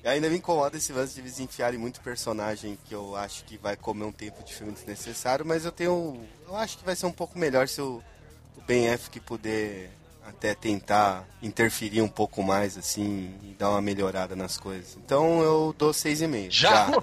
Ainda 0.05 0.29
me 0.29 0.37
incomoda 0.37 0.77
esse 0.77 0.93
lance 0.93 1.15
de 1.15 1.21
eles 1.21 1.39
enfiarem 1.41 1.77
muito 1.79 1.99
personagem 1.99 2.77
que 2.85 2.95
eu 2.95 3.17
acho 3.17 3.43
que 3.43 3.57
vai 3.57 3.75
comer 3.75 4.05
um 4.05 4.11
tempo 4.13 4.41
de 4.43 4.53
filme 4.53 4.71
desnecessário, 4.71 5.45
mas 5.45 5.65
eu 5.65 5.71
tenho. 5.73 6.23
Eu 6.47 6.55
acho 6.55 6.77
que 6.77 6.85
vai 6.85 6.95
ser 6.95 7.05
um 7.05 7.11
pouco 7.11 7.37
melhor 7.37 7.67
se 7.67 7.81
o, 7.81 8.01
o 8.59 8.61
Ben 8.67 8.89
Affleck 8.93 9.19
puder 9.21 9.89
até 10.27 10.53
tentar 10.53 11.25
interferir 11.41 12.01
um 12.01 12.07
pouco 12.07 12.43
mais, 12.43 12.77
assim, 12.77 13.33
e 13.41 13.55
dar 13.57 13.71
uma 13.71 13.81
melhorada 13.81 14.35
nas 14.35 14.57
coisas. 14.57 14.95
Então 15.03 15.41
eu 15.41 15.73
dou 15.77 15.91
6,5. 15.91 16.51
Já? 16.51 16.87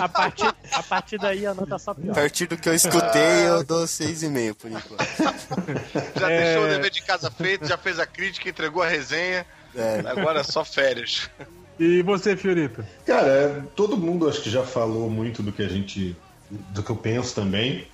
A 0.00 0.08
partir, 0.08 0.54
a 0.72 0.82
partir 0.82 1.18
daí 1.18 1.46
a 1.46 1.54
nota 1.54 1.78
só 1.78 1.90
A 1.90 1.94
pior. 1.94 2.14
partir 2.14 2.46
do 2.46 2.56
que 2.56 2.68
eu 2.68 2.74
escutei, 2.74 3.48
eu 3.48 3.64
dou 3.64 3.84
6,5 3.84 4.54
por 4.54 4.70
enquanto. 4.70 5.04
Já 6.20 6.30
É. 6.30 6.44
deixou 6.44 6.64
o 6.64 6.68
dever 6.68 6.90
de 6.90 7.02
casa 7.02 7.30
feito, 7.30 7.66
já 7.66 7.76
fez 7.78 7.98
a 7.98 8.06
crítica, 8.06 8.48
entregou 8.48 8.82
a 8.82 8.86
resenha. 8.88 9.44
É. 9.74 10.00
Agora 10.06 10.40
é 10.40 10.44
só 10.44 10.64
férias. 10.64 11.28
E 11.80 12.02
você, 12.02 12.36
Fiorito? 12.36 12.84
Cara, 13.06 13.26
é, 13.28 13.62
todo 13.74 13.96
mundo 13.96 14.28
acho 14.28 14.40
que 14.42 14.50
já 14.50 14.64
falou 14.64 15.08
muito 15.10 15.42
do 15.42 15.52
que 15.52 15.62
a 15.62 15.68
gente. 15.68 16.16
do 16.50 16.82
que 16.82 16.90
eu 16.90 16.96
penso 16.96 17.34
também. 17.34 17.86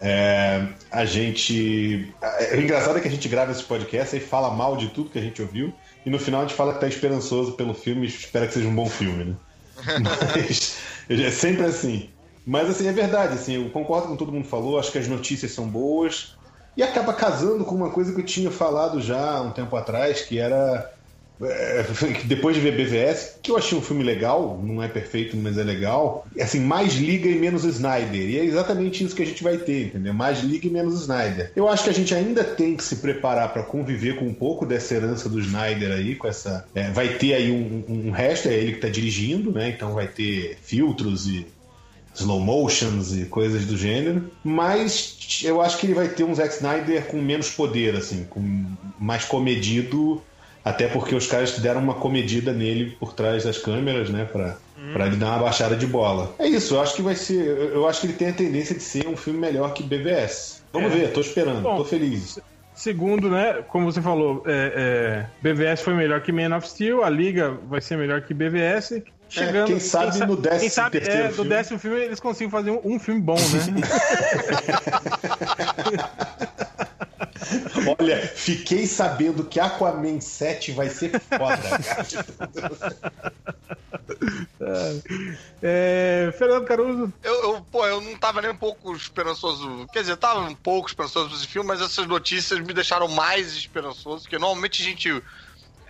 É, 0.00 0.66
a 0.90 1.04
gente. 1.04 2.12
é, 2.20 2.56
O 2.56 2.60
engraçado 2.60 2.98
é 2.98 3.00
que 3.00 3.08
a 3.08 3.10
gente 3.10 3.28
grava 3.28 3.52
esse 3.52 3.64
podcast 3.64 4.16
e 4.16 4.20
fala 4.20 4.50
mal 4.50 4.76
de 4.76 4.88
tudo 4.88 5.10
que 5.10 5.18
a 5.18 5.22
gente 5.22 5.40
ouviu, 5.40 5.72
e 6.04 6.10
no 6.10 6.18
final 6.18 6.40
a 6.40 6.44
gente 6.44 6.56
fala 6.56 6.74
que 6.74 6.80
tá 6.80 6.88
esperançoso 6.88 7.52
pelo 7.52 7.74
filme 7.74 8.06
e 8.06 8.08
espera 8.08 8.46
que 8.46 8.54
seja 8.54 8.68
um 8.68 8.74
bom 8.74 8.88
filme, 8.88 9.24
né? 9.24 9.34
Mas 10.02 10.76
é 11.08 11.30
sempre 11.30 11.64
assim. 11.64 12.10
Mas 12.46 12.70
assim, 12.70 12.86
é 12.86 12.92
verdade, 12.92 13.34
assim, 13.34 13.54
eu 13.54 13.70
concordo 13.70 14.06
com 14.06 14.14
o 14.14 14.16
que 14.16 14.24
todo 14.24 14.32
mundo 14.32 14.46
falou, 14.46 14.78
acho 14.78 14.92
que 14.92 14.98
as 14.98 15.08
notícias 15.08 15.50
são 15.52 15.66
boas. 15.68 16.36
E 16.76 16.82
acaba 16.82 17.14
casando 17.14 17.64
com 17.64 17.74
uma 17.74 17.90
coisa 17.90 18.12
que 18.14 18.20
eu 18.20 18.24
tinha 18.24 18.50
falado 18.50 19.00
já 19.00 19.18
há 19.18 19.40
um 19.40 19.50
tempo 19.50 19.74
atrás, 19.74 20.20
que 20.20 20.38
era. 20.38 20.92
É, 21.42 21.84
depois 22.24 22.56
de 22.56 22.62
ver 22.62 22.72
BVS, 22.76 23.38
que 23.42 23.50
eu 23.50 23.56
achei 23.56 23.76
um 23.76 23.80
filme 23.82 24.02
legal, 24.02 24.60
não 24.62 24.82
é 24.82 24.88
perfeito, 24.88 25.36
mas 25.36 25.58
é 25.58 25.62
legal. 25.62 26.26
Assim, 26.40 26.60
mais 26.60 26.94
Liga 26.94 27.28
e 27.28 27.34
menos 27.38 27.64
Snyder. 27.64 28.28
E 28.28 28.38
é 28.38 28.44
exatamente 28.44 29.04
isso 29.04 29.14
que 29.14 29.22
a 29.22 29.26
gente 29.26 29.42
vai 29.42 29.58
ter, 29.58 29.86
entendeu? 29.86 30.14
Mais 30.14 30.40
Liga 30.40 30.66
e 30.66 30.70
menos 30.70 31.00
Snyder. 31.02 31.52
Eu 31.54 31.68
acho 31.68 31.84
que 31.84 31.90
a 31.90 31.94
gente 31.94 32.14
ainda 32.14 32.42
tem 32.42 32.76
que 32.76 32.84
se 32.84 32.96
preparar 32.96 33.52
para 33.52 33.62
conviver 33.62 34.16
com 34.16 34.24
um 34.26 34.34
pouco 34.34 34.64
dessa 34.66 34.94
herança 34.94 35.28
do 35.28 35.38
Snyder 35.40 35.92
aí, 35.92 36.14
com 36.14 36.26
essa. 36.28 36.66
é, 36.74 36.90
vai 36.90 37.08
ter 37.08 37.34
aí 37.34 37.50
um, 37.50 37.84
um- 37.88 38.10
resto, 38.10 38.48
é 38.48 38.54
ele 38.54 38.72
que 38.72 38.80
tá 38.80 38.88
dirigindo, 38.88 39.52
né? 39.52 39.68
Então 39.68 39.92
vai 39.94 40.06
ter 40.06 40.56
filtros 40.62 41.26
e 41.26 41.46
slow 42.14 42.40
motions 42.40 43.14
e 43.14 43.26
coisas 43.26 43.66
do 43.66 43.76
gênero, 43.76 44.30
mas 44.42 45.42
eu 45.44 45.60
acho 45.60 45.76
que 45.76 45.84
ele 45.86 45.92
vai 45.92 46.08
ter 46.08 46.24
um 46.24 46.34
Zack 46.34 46.54
Snyder 46.54 47.04
com 47.08 47.20
menos 47.20 47.50
poder, 47.50 47.94
assim, 47.94 48.24
com 48.24 48.64
mais 48.98 49.26
comedido, 49.26 50.22
até 50.66 50.88
porque 50.88 51.14
os 51.14 51.28
caras 51.28 51.56
deram 51.60 51.80
uma 51.80 51.94
comedida 51.94 52.52
nele 52.52 52.96
por 52.98 53.12
trás 53.12 53.44
das 53.44 53.56
câmeras, 53.56 54.10
né, 54.10 54.24
pra, 54.24 54.56
pra 54.92 55.06
ele 55.06 55.14
dar 55.16 55.28
uma 55.28 55.38
baixada 55.44 55.76
de 55.76 55.86
bola. 55.86 56.34
É 56.40 56.48
isso, 56.48 56.74
eu 56.74 56.80
acho 56.82 56.96
que 56.96 57.02
vai 57.02 57.14
ser, 57.14 57.46
eu 57.72 57.86
acho 57.88 58.00
que 58.00 58.08
ele 58.08 58.14
tem 58.14 58.28
a 58.30 58.32
tendência 58.32 58.74
de 58.74 58.82
ser 58.82 59.06
um 59.06 59.16
filme 59.16 59.38
melhor 59.38 59.72
que 59.72 59.84
BVS. 59.84 60.64
Vamos 60.72 60.92
É. 60.92 60.96
ver, 60.96 61.12
tô 61.12 61.20
esperando, 61.20 61.62
Bom, 61.62 61.76
tô 61.76 61.84
feliz. 61.84 62.40
Segundo, 62.74 63.30
né? 63.30 63.62
Como 63.68 63.84
você 63.90 64.02
falou, 64.02 64.42
é, 64.44 64.72
é, 64.76 65.26
BVS 65.40 65.82
foi 65.82 65.94
melhor 65.94 66.20
que 66.20 66.32
Man 66.32 66.54
of 66.56 66.68
Steel, 66.68 67.04
a 67.04 67.08
Liga 67.08 67.56
vai 67.68 67.80
ser 67.80 67.96
melhor 67.96 68.22
que 68.22 68.34
BVS. 68.34 69.00
Chegando, 69.28 69.64
É, 69.64 69.66
quem 69.72 69.80
sabe 69.80 70.18
no 70.26 70.36
décimo 70.36 70.60
quem 70.60 70.68
sabe, 70.68 71.00
terceiro 71.00 71.26
é, 71.26 71.30
filme. 71.32 71.50
décimo 71.50 71.78
filme 71.78 72.00
eles 72.00 72.20
conseguem 72.20 72.50
fazer 72.50 72.70
um, 72.70 72.80
um 72.84 72.98
filme 72.98 73.20
bom, 73.20 73.34
né? 73.34 73.82
Olha, 77.98 78.26
fiquei 78.26 78.86
sabendo 78.86 79.44
que 79.44 79.60
Aquaman 79.60 80.20
7 80.20 80.72
vai 80.72 80.88
ser 80.88 81.20
foda, 81.20 81.58
cara. 81.58 82.06
É, 85.62 86.32
Fernando 86.36 86.64
Caruso, 86.64 87.12
Eu, 87.22 87.34
eu, 87.42 87.66
pô, 87.70 87.86
eu 87.86 88.00
não 88.00 88.16
tava 88.16 88.42
nem 88.42 88.50
um 88.50 88.56
pouco 88.56 88.94
esperançoso. 88.94 89.86
Quer 89.92 90.00
dizer, 90.00 90.16
tava 90.16 90.40
um 90.40 90.54
pouco 90.54 90.88
esperançoso 90.88 91.28
pra 91.28 91.36
esse 91.36 91.46
filme, 91.46 91.68
mas 91.68 91.80
essas 91.80 92.06
notícias 92.06 92.60
me 92.60 92.72
deixaram 92.72 93.08
mais 93.08 93.54
esperançoso, 93.54 94.22
porque 94.22 94.38
normalmente 94.38 94.82
a 94.82 94.84
gente. 94.84 95.22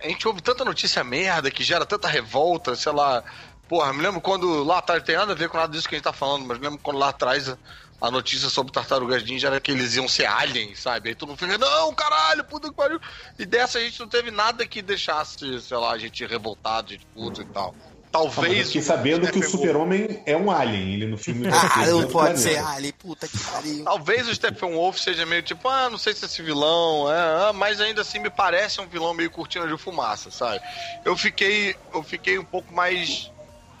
A 0.03 0.07
gente 0.07 0.27
ouve 0.27 0.41
tanta 0.41 0.63
notícia 0.63 1.03
merda 1.03 1.49
que 1.49 1.63
gera 1.63 1.85
tanta 1.85 2.07
revolta, 2.07 2.75
sei 2.75 2.91
lá. 2.91 3.23
Porra, 3.67 3.91
me 3.91 4.01
lembro 4.01 4.21
quando 4.21 4.63
lá 4.63 4.77
atrás, 4.77 5.03
tem 5.03 5.15
nada 5.15 5.33
a 5.33 5.35
ver 5.35 5.49
com 5.49 5.57
nada 5.57 5.71
disso 5.71 5.89
que 5.89 5.95
a 5.95 5.97
gente 5.97 6.05
tá 6.05 6.13
falando, 6.13 6.45
mas 6.45 6.57
me 6.57 6.65
lembro 6.65 6.79
quando 6.81 6.99
lá 6.99 7.09
atrás 7.09 7.53
a, 8.01 8.11
notícia 8.11 8.49
sobre 8.49 8.71
Tartarugas 8.71 9.23
Ninja 9.23 9.47
era 9.47 9.59
que 9.59 9.71
eles 9.71 9.95
iam 9.95 10.07
ser 10.07 10.25
aliens, 10.25 10.79
sabe? 10.79 11.09
Aí 11.09 11.15
todo 11.15 11.29
mundo 11.29 11.39
fica, 11.39 11.57
não, 11.57 11.93
caralho, 11.93 12.43
puta 12.43 12.69
que 12.69 12.75
pariu. 12.75 12.99
E 13.37 13.45
dessa 13.45 13.79
a 13.79 13.81
gente 13.81 13.99
não 13.99 14.07
teve 14.07 14.31
nada 14.31 14.65
que 14.65 14.81
deixasse, 14.81 15.61
sei 15.61 15.77
lá, 15.77 15.91
a 15.91 15.97
gente 15.97 16.25
revoltado, 16.25 16.91
gente 16.91 17.05
puto 17.13 17.41
e 17.41 17.45
tal. 17.45 17.75
Ah, 18.17 18.23
eu 18.23 18.31
Talvez. 18.31 18.67
fiquei 18.67 18.81
sabendo 18.81 19.31
que 19.31 19.39
o 19.39 19.43
Super-Homem 19.43 20.23
é 20.25 20.35
um 20.35 20.49
alien. 20.49 20.93
Ele 20.93 21.05
no 21.05 21.17
filme 21.17 21.47
Ah, 21.51 21.85
não 21.85 22.01
é 22.01 22.05
pode 22.05 22.11
planeta. 22.11 22.37
ser 22.37 22.57
Ali, 22.57 22.91
puta 22.91 23.27
que 23.27 23.37
pariu. 23.37 23.83
Talvez 23.83 24.27
o 24.27 24.33
Steppenwolf 24.33 24.97
seja 24.97 25.25
meio 25.25 25.43
tipo, 25.43 25.67
ah, 25.67 25.89
não 25.89 25.97
sei 25.97 26.13
se 26.13 26.25
esse 26.25 26.41
vilão, 26.41 27.11
é, 27.11 27.49
ah, 27.49 27.53
mas 27.53 27.79
ainda 27.79 28.01
assim 28.01 28.19
me 28.19 28.29
parece 28.29 28.81
um 28.81 28.87
vilão 28.87 29.13
meio 29.13 29.29
cortina 29.29 29.67
de 29.67 29.77
fumaça, 29.77 30.31
sabe? 30.31 30.61
Eu 31.05 31.15
fiquei, 31.15 31.75
eu 31.93 32.01
fiquei 32.01 32.39
um 32.39 32.45
pouco 32.45 32.73
mais 32.73 33.31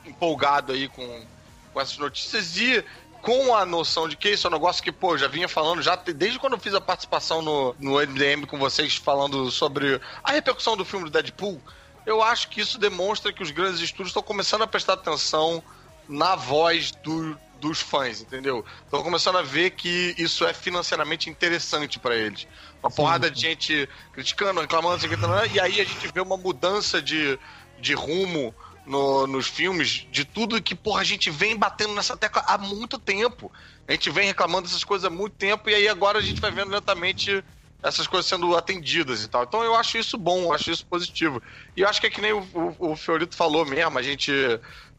empolgado 0.05 0.71
aí 0.71 0.87
com, 0.87 1.25
com 1.73 1.81
essas 1.81 1.97
notícias 1.97 2.57
e 2.57 2.83
com 3.27 3.53
a 3.53 3.65
noção 3.65 4.07
de 4.07 4.15
que 4.15 4.29
isso 4.29 4.47
é 4.47 4.49
um 4.49 4.53
negócio 4.53 4.81
que, 4.81 4.89
pô, 4.89 5.17
já 5.17 5.27
vinha 5.27 5.49
falando 5.49 5.81
já 5.81 5.97
desde 5.97 6.39
quando 6.39 6.53
eu 6.53 6.59
fiz 6.59 6.73
a 6.73 6.79
participação 6.79 7.41
no, 7.41 7.75
no 7.77 7.95
MDM 7.95 8.45
com 8.47 8.57
vocês 8.57 8.95
falando 8.95 9.51
sobre 9.51 9.99
a 10.23 10.31
repercussão 10.31 10.77
do 10.77 10.85
filme 10.85 11.03
do 11.03 11.11
Deadpool. 11.11 11.61
Eu 12.05 12.23
acho 12.23 12.47
que 12.47 12.61
isso 12.61 12.77
demonstra 12.77 13.33
que 13.33 13.43
os 13.43 13.51
grandes 13.51 13.81
estúdios 13.81 14.11
estão 14.11 14.23
começando 14.23 14.61
a 14.61 14.67
prestar 14.67 14.93
atenção 14.93 15.61
na 16.07 16.37
voz 16.37 16.91
do, 17.03 17.37
dos 17.59 17.81
fãs, 17.81 18.21
entendeu? 18.21 18.63
Estão 18.85 19.03
começando 19.03 19.39
a 19.39 19.43
ver 19.43 19.71
que 19.71 20.15
isso 20.17 20.45
é 20.45 20.53
financeiramente 20.53 21.29
interessante 21.29 21.99
pra 21.99 22.15
eles. 22.15 22.47
Uma 22.81 22.89
porrada 22.89 23.29
de 23.29 23.41
gente 23.41 23.89
criticando, 24.13 24.61
reclamando, 24.61 24.95
assim, 24.95 25.53
e 25.53 25.59
aí 25.59 25.81
a 25.81 25.83
gente 25.83 26.07
vê 26.13 26.21
uma 26.21 26.37
mudança 26.37 27.01
de, 27.01 27.37
de 27.77 27.93
rumo 27.93 28.55
no- 28.87 29.27
nos 29.27 29.47
filmes 29.47 30.05
de 30.11 30.25
tudo 30.25 30.61
que, 30.61 30.75
porra, 30.75 31.01
a 31.01 31.03
gente 31.03 31.29
vem 31.29 31.57
batendo 31.57 31.93
nessa 31.93 32.17
tecla 32.17 32.43
há 32.47 32.57
muito 32.57 32.99
tempo. 32.99 33.51
A 33.87 33.91
gente 33.93 34.09
vem 34.09 34.27
reclamando 34.27 34.67
dessas 34.67 34.83
coisas 34.83 35.05
há 35.05 35.09
muito 35.09 35.35
tempo 35.35 35.69
e 35.69 35.75
aí 35.75 35.87
agora 35.87 36.19
a 36.19 36.21
gente 36.21 36.41
vai 36.41 36.51
vendo 36.51 36.71
lentamente 36.71 37.43
essas 37.83 38.07
coisas 38.07 38.25
sendo 38.27 38.55
atendidas 38.57 39.23
e 39.23 39.27
tal. 39.29 39.43
Então 39.43 39.63
eu 39.63 39.75
acho 39.75 39.97
isso 39.97 40.17
bom, 40.17 40.43
eu 40.45 40.53
acho 40.53 40.71
isso 40.71 40.85
positivo. 40.87 41.41
E 41.75 41.81
eu 41.81 41.89
acho 41.89 42.01
que 42.01 42.07
é 42.07 42.09
que 42.09 42.21
nem 42.21 42.33
o, 42.33 42.41
o, 42.79 42.91
o 42.91 42.95
Fiorito 42.95 43.35
falou 43.35 43.65
mesmo, 43.65 43.97
a 43.99 44.01
gente, 44.01 44.31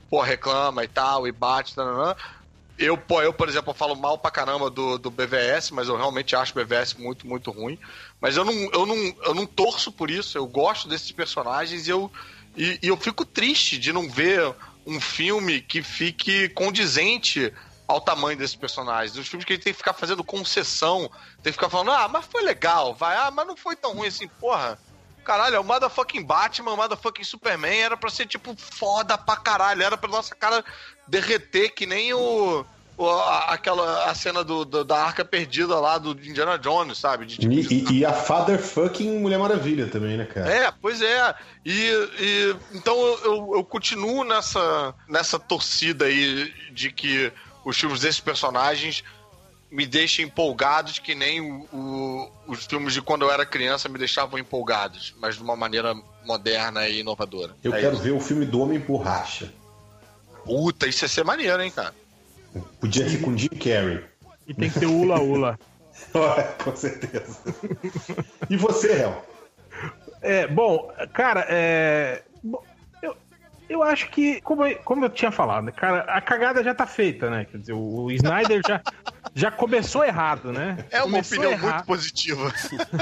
pô, 0.09 0.21
reclama 0.23 0.85
e 0.85 0.89
tal, 0.89 1.27
e 1.27 1.33
bate, 1.33 1.75
tananã. 1.75 2.15
Eu, 2.79 2.97
pô, 2.97 3.21
eu, 3.23 3.33
por 3.35 3.49
exemplo, 3.49 3.75
falo 3.75 3.97
mal 3.97 4.19
pra 4.19 4.31
caramba 4.31 4.71
do, 4.71 4.99
do 4.99 5.11
BVS, 5.11 5.75
mas 5.75 5.89
eu 5.89 5.97
realmente 5.97 6.37
acho 6.37 6.53
o 6.53 6.55
BVS 6.57 6.99
muito, 6.99 7.27
muito 7.27 7.51
ruim. 7.51 7.79
Mas 8.21 8.37
eu 8.37 8.45
não, 8.45 8.53
eu, 8.55 8.87
não, 8.87 8.97
eu 9.25 9.35
não 9.35 9.47
torço 9.47 9.93
por 9.93 10.11
isso, 10.11 10.39
eu 10.39 10.47
gosto 10.47 10.89
desses 10.89 11.11
personagens 11.13 11.89
e 11.89 11.91
eu, 11.91 12.13
e, 12.59 12.79
e 12.83 12.89
eu 12.89 12.97
fico 12.97 13.25
triste 13.25 13.79
de 13.79 13.93
não 13.93 14.11
ver 14.11 14.55
um 14.85 15.01
filme 15.01 15.61
que 15.61 15.83
fique 15.83 16.49
condizente 16.51 17.53
ao 17.87 18.01
tamanho 18.01 18.37
desses 18.37 18.57
personagens. 18.57 19.17
Os 19.17 19.29
filmes 19.29 19.45
que 19.45 19.53
a 19.53 19.57
gente 19.57 19.65
tem 19.65 19.73
que 19.73 19.79
ficar 19.79 19.95
fazendo 19.95 20.25
concessão, 20.25 21.11
tem 21.43 21.53
que 21.53 21.53
ficar 21.53 21.71
falando, 21.71 21.93
ah, 21.93 22.09
mas 22.09 22.27
foi 22.27 22.43
legal, 22.43 22.95
vai, 22.95 23.17
ah, 23.17 23.31
mas 23.31 23.47
não 23.47 23.57
foi 23.57 23.77
tão 23.77 23.95
ruim 23.95 24.09
assim, 24.09 24.29
porra. 24.29 24.79
Caralho, 25.25 25.57
é 25.57 25.61
o 25.61 25.65
motherfucking 25.65 26.25
Batman, 26.25 26.73
o 26.73 26.77
motherfucking 26.77 27.23
Superman 27.23 27.79
era 27.79 27.97
pra 27.99 28.09
ser, 28.09 28.27
tipo, 28.27 28.57
foda 28.57 29.19
pra 29.19 29.37
caralho. 29.37 29.83
Era 29.83 29.97
pra 29.97 30.09
nossa 30.09 30.35
cara 30.35 30.65
derreter 31.07 31.75
que 31.75 31.85
nem 31.85 32.15
o. 32.15 32.65
aquela 33.49 34.11
a 34.11 34.15
cena 34.15 34.43
do, 34.43 34.65
do- 34.65 34.85
da 34.85 35.03
arca 35.03 35.25
perdida 35.25 35.79
lá 35.79 35.99
do 35.99 36.11
Indiana 36.13 36.59
Jones, 36.59 36.99
sabe? 36.99 37.27
De, 37.27 37.37
tipo, 37.39 37.53
E, 37.53 37.61
e- 37.61 37.99
e 37.99 38.05
a 38.05 38.13
Father 38.13 38.59
fucking 38.59 39.19
Mulher 39.21 39.39
Maravilha 39.39 39.87
também, 39.89 40.17
né, 40.17 40.25
cara? 40.25 40.51
é, 40.51 40.71
pois 40.83 41.01
é. 41.01 41.35
E, 41.65 41.73
e- 42.19 42.57
então 42.75 42.97
eu, 43.25 43.53
eu, 43.57 43.65
continuo 43.65 44.25
nessa, 44.25 44.95
nessa 45.09 45.39
torcida 45.39 46.07
aí 46.07 46.53
de 46.73 46.91
que 46.91 47.33
os 47.65 47.79
filmes 47.79 48.01
desses 48.01 48.21
personagens 48.21 49.05
me 49.71 49.85
deixem 49.87 50.25
empolgados, 50.25 50.99
que 50.99 51.15
nem 51.15 51.41
o- 51.43 51.69
o- 51.73 52.31
os 52.47 52.65
filmes 52.65 52.95
de 52.95 53.03
quando 53.03 53.23
eu 53.23 53.31
era 53.31 53.45
criança 53.45 53.89
me 53.89 53.99
deixavam 53.99 54.39
empolgados, 54.39 55.15
mas 55.21 55.37
de 55.37 55.43
uma 55.43 55.55
maneira 55.55 55.95
moderna 56.25 56.89
e 56.89 57.01
inovadora. 57.01 57.55
Eu 57.63 57.75
É 57.75 57.81
quero 57.81 57.95
isso. 57.95 58.03
ver 58.03 58.13
o 58.13 58.21
filme 58.21 58.47
do 58.47 58.61
Homem 58.61 58.79
Borracha. 58.79 59.53
Puta, 60.45 60.87
isso 60.87 61.05
ia 61.05 61.09
ser 61.09 61.25
maneiro, 61.25 61.63
hein, 61.63 61.71
cara? 61.71 61.95
Podia 62.81 63.09
ser 63.09 63.19
com 63.21 63.37
Jim 63.37 63.49
Carrey. 63.49 64.05
E 64.47 64.55
tem 64.55 64.71
que 64.71 64.81
ter 64.81 64.87
o 64.87 64.93
Ula 65.01 65.21
Ula. 65.21 65.59
Com 66.65 66.77
certeza. 66.77 67.39
E 68.49 68.57
você, 68.57 69.03
Hel? 69.03 69.25
É, 70.23 70.47
bom, 70.47 70.91
cara, 71.13 71.45
é. 71.49 72.23
Eu, 73.03 73.17
eu 73.69 73.83
acho 73.83 74.09
que, 74.11 74.41
como, 74.41 74.65
eu- 74.65 74.79
como 74.79 75.05
eu 75.05 75.11
tinha 75.11 75.31
falado, 75.31 75.71
cara, 75.73 76.01
a 76.03 76.21
cagada 76.21 76.63
já 76.65 76.75
tá 76.75 76.87
feita, 76.87 77.29
né? 77.29 77.45
Quer 77.51 77.59
dizer, 77.59 77.73
o, 77.73 78.05
o 78.05 78.11
Snyder 78.13 78.61
já, 78.67 78.81
já 79.35 79.51
começou 79.51 80.05
errado, 80.05 80.53
né? 80.53 80.79
É 80.91 80.99
uma 81.03 81.07
Começou 81.11 81.39
opinião 81.39 81.53
errado. 81.53 81.75
muito 81.75 81.87
positiva. 81.87 82.53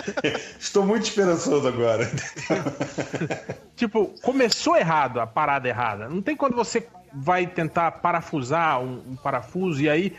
Estou 0.59 0.85
muito 0.85 1.05
esperançoso 1.05 1.69
agora. 1.69 2.11
Tipo, 3.77 4.07
começou 4.23 4.75
errado 4.77 5.21
a 5.21 5.27
parada 5.27 5.69
errada. 5.69 6.09
Não 6.09 6.23
tem 6.23 6.35
quando 6.35 6.57
você 6.57 6.87
vai 7.17 7.47
tentar 7.47 7.91
parafusar 7.93 8.81
um, 8.81 9.03
um 9.09 9.17
parafuso 9.17 9.81
e 9.81 9.89
aí 9.89 10.17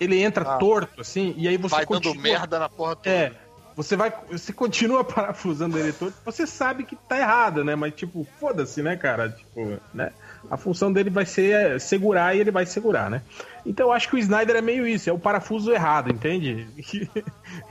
ele 0.00 0.20
entra 0.20 0.54
Ah. 0.54 0.56
torto, 0.58 1.00
assim, 1.00 1.32
e 1.36 1.46
aí 1.46 1.56
você 1.56 1.76
Vai 1.76 1.86
dando 1.86 2.02
continua... 2.02 2.22
merda 2.22 2.58
na 2.58 2.68
porra 2.68 2.96
toda. 2.96 3.08
É, 3.10 3.32
você 3.76 3.94
vai, 3.94 4.12
você 4.30 4.52
continua 4.52 5.04
parafusando 5.04 5.78
ele 5.78 5.92
todo, 5.92 6.12
você 6.24 6.46
sabe 6.46 6.84
que 6.84 6.96
tá 6.96 7.18
errado, 7.18 7.64
né? 7.64 7.76
Mas 7.76 7.94
tipo, 7.94 8.26
foda-se, 8.40 8.82
né, 8.82 8.96
cara? 8.96 9.30
Tipo, 9.30 9.78
né? 9.94 10.10
A 10.50 10.56
função 10.56 10.92
dele 10.92 11.08
vai 11.08 11.24
ser 11.24 11.54
é, 11.54 11.78
segurar 11.78 12.34
e 12.34 12.40
ele 12.40 12.50
vai 12.50 12.66
segurar, 12.66 13.08
né? 13.08 13.22
Então 13.64 13.86
eu 13.86 13.92
acho 13.92 14.08
que 14.08 14.16
o 14.16 14.18
Snyder 14.18 14.56
é 14.56 14.60
meio 14.60 14.84
isso, 14.84 15.08
é 15.08 15.12
o 15.12 15.18
parafuso 15.18 15.70
errado, 15.72 16.10
entende? 16.10 16.66
Que, 16.82 17.08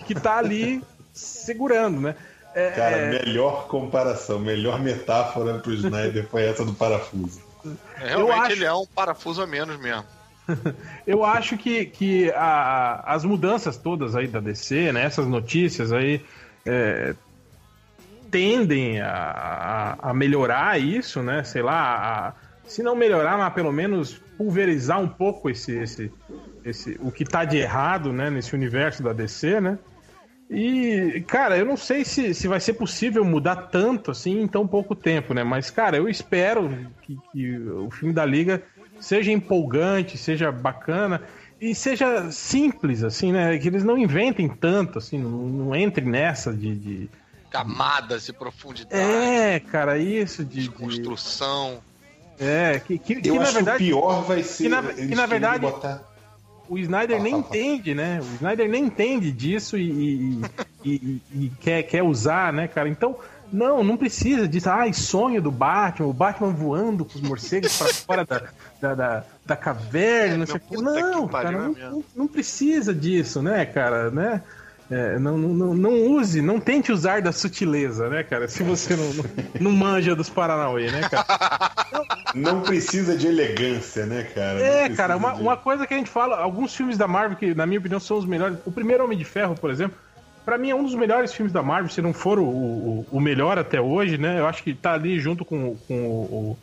que 0.06 0.16
tá 0.16 0.38
ali 0.38 0.82
segurando, 1.12 2.00
né? 2.00 2.16
É, 2.56 2.72
Cara, 2.72 2.96
é, 2.96 3.26
melhor 3.26 3.68
comparação, 3.68 4.40
melhor 4.40 4.80
metáfora 4.80 5.60
pro 5.60 5.74
Snyder 5.74 6.28
foi 6.30 6.44
essa 6.44 6.64
do 6.64 6.74
parafuso. 6.74 7.51
É, 8.02 8.08
realmente 8.08 8.40
acho- 8.42 8.52
ele 8.54 8.66
é 8.66 8.74
um 8.74 8.86
parafuso 8.86 9.42
a 9.42 9.48
menos 9.48 9.78
mesmo. 9.80 10.06
Eu 11.08 11.24
acho 11.24 11.58
que, 11.58 11.86
que 11.86 12.32
a- 12.32 13.02
as 13.06 13.24
mudanças 13.24 13.78
todas 13.78 14.16
aí 14.16 14.28
da 14.28 14.40
DC, 14.40 14.92
né, 14.92 15.04
essas 15.04 15.28
notícias 15.28 15.92
aí, 15.94 16.26
é, 16.66 17.14
tendem 18.30 19.02
a, 19.02 19.12
a- 20.02 20.10
a 20.10 20.14
melhorar 20.14 20.80
isso, 20.80 21.22
né? 21.22 21.44
Sei 21.44 21.62
lá, 21.62 22.28
a- 22.28 22.34
se 22.68 22.82
não 22.82 22.96
melhorar, 22.96 23.38
mas 23.38 23.54
pelo 23.54 23.72
menos 23.72 24.22
pulverizar 24.38 25.00
um 25.00 25.08
pouco 25.08 25.50
esse, 25.50 25.78
esse, 25.78 26.12
esse 26.64 26.98
o 27.02 27.12
que 27.12 27.26
tá 27.26 27.44
de 27.46 27.58
errado, 27.58 28.14
né, 28.14 28.30
nesse 28.30 28.56
universo 28.56 29.04
da 29.04 29.14
DC, 29.14 29.60
né? 29.60 29.78
E, 30.54 31.24
cara, 31.28 31.58
eu 31.58 31.66
não 31.66 31.78
sei 31.78 32.04
se, 32.04 32.34
se 32.34 32.46
vai 32.46 32.60
ser 32.60 32.74
possível 32.74 33.24
mudar 33.24 33.56
tanto 33.56 34.12
assim 34.12 34.42
em 34.42 34.48
tão 34.48 34.68
pouco 34.68 34.94
tempo, 34.94 35.34
né? 35.34 35.46
Mas, 35.46 35.70
cara, 35.70 35.96
eu 35.96 36.10
espero 36.10 36.70
que, 37.04 37.18
que 37.32 37.58
o 37.58 37.90
filme 37.90 38.14
da 38.14 38.26
Liga 38.26 38.62
seja 39.00 39.32
empolgante, 39.32 40.18
seja 40.18 40.52
bacana 40.52 41.22
e 41.60 41.74
seja 41.74 42.30
simples, 42.32 43.02
assim, 43.02 43.32
né? 43.32 43.58
Que 43.58 43.70
eles 43.70 43.84
não 43.84 43.98
inventem 43.98 44.50
tanto, 44.50 44.98
assim, 44.98 45.18
não, 45.18 45.30
não 45.30 45.76
entrem 45.76 46.08
nessa 46.10 46.52
de. 46.54 46.76
de- 46.76 47.10
Camadas 47.50 48.28
e 48.30 48.34
profundidade, 48.34 49.02
É, 49.02 49.60
cara, 49.60 49.98
isso 49.98 50.44
de. 50.44 50.64
de- 50.64 50.70
construção. 50.70 51.80
É, 52.40 52.80
que, 52.80 52.98
que, 52.98 53.22
que 53.22 53.30
Eu 53.30 53.36
na 53.36 53.52
verdade. 53.52 53.84
o 53.84 53.88
pior 53.88 54.24
vai 54.24 54.42
ser 54.44 54.64
que 54.64 54.70
na- 54.70 54.80
eles 54.80 55.10
que 55.10 55.16
na 55.16 55.26
verdade- 55.26 55.62
botar... 55.62 56.02
o 56.74 56.80
Snyder 56.80 57.22
nem 57.22 57.36
entende, 57.36 57.94
né? 57.94 58.20
O 58.22 58.36
Snyder 58.36 58.70
nem 58.70 58.86
entende 58.86 59.32
disso 59.32 59.78
e, 59.78 59.90
e- 59.92 60.42
e- 60.86 60.92
e- 60.94 61.22
e 61.46 61.52
quer, 61.60 61.84
quer 61.84 62.02
usar, 62.02 62.54
né, 62.54 62.68
cara? 62.68 62.88
Então, 62.88 63.18
não, 63.52 63.84
não 63.84 63.98
precisa 63.98 64.48
disso. 64.48 64.70
Ai, 64.70 64.94
sonho 64.94 65.42
do 65.42 65.52
Batman, 65.52 66.08
o 66.08 66.14
Batman 66.14 66.52
voando 66.52 67.04
com 67.04 67.16
os 67.16 67.22
morcegos 67.22 67.78
pra 67.78 67.88
fora 67.94 68.26
da, 68.26 68.44
da, 68.80 68.96
da, 68.96 69.24
da 69.46 69.56
caverna, 69.58 70.38
não 70.38 70.46
sei 70.48 70.56
o 70.56 70.60
que 70.62 70.78
Não, 70.82 71.28
cara, 71.28 71.50
é 71.50 71.90
não, 71.90 72.04
não 72.16 72.28
precisa 72.28 72.94
disso, 72.94 73.42
né, 73.42 73.66
cara, 73.66 74.10
né? 74.10 74.42
É, 74.92 75.18
não, 75.18 75.38
não, 75.38 75.74
não, 75.74 75.92
use, 76.12 76.42
não 76.42 76.60
tente 76.60 76.92
usar 76.92 77.22
da 77.22 77.32
sutileza, 77.32 78.10
né, 78.10 78.24
cara? 78.24 78.50
Se 78.50 78.62
você 78.62 78.94
não, 78.94 79.14
não, 79.14 79.26
não 79.62 79.72
manja 79.72 80.14
dos 80.14 80.30
Paranauê, 80.30 80.92
né, 80.92 81.08
cara? 81.10 81.26
Não 82.36 82.60
precisa 82.62 83.16
de 83.16 83.26
elegância, 83.26 84.06
né, 84.06 84.24
cara? 84.24 84.60
Não 84.60 84.66
É, 84.66 84.90
cara, 84.90 85.16
uma, 85.16 85.32
de- 85.34 85.42
uma 85.42 85.56
coisa 85.56 85.88
que 85.88 85.94
a 85.94 85.98
gente 85.98 86.10
fala, 86.10 86.38
alguns 86.38 86.76
filmes 86.76 86.98
da 86.98 87.08
Marvel 87.08 87.38
que, 87.38 87.56
na 87.56 87.66
minha 87.66 87.80
opinião, 87.80 88.02
são 88.02 88.18
os 88.18 88.26
melhores. 88.26 88.58
O 88.66 88.72
primeiro 88.72 89.04
Homem 89.06 89.18
de 89.18 89.24
Ferro, 89.24 89.56
por 89.56 89.72
exemplo, 89.72 89.98
pra 90.44 90.58
mim 90.58 90.72
é 90.72 90.76
um 90.76 90.84
dos 90.84 90.96
melhores 90.96 91.34
filmes 91.34 91.54
da 91.54 91.64
Marvel, 91.64 91.90
se 91.90 92.02
não 92.02 92.12
for 92.14 92.38
o, 92.38 92.44
o, 92.44 93.08
o 93.14 93.20
melhor 93.22 93.58
até 93.58 93.80
hoje, 93.80 94.18
né? 94.18 94.40
Eu 94.40 94.46
acho 94.48 94.62
que 94.62 94.74
tá 94.74 94.92
ali 94.94 95.20
junto 95.22 95.46
com, 95.46 95.78
com 95.88 95.96
o, 95.96 96.58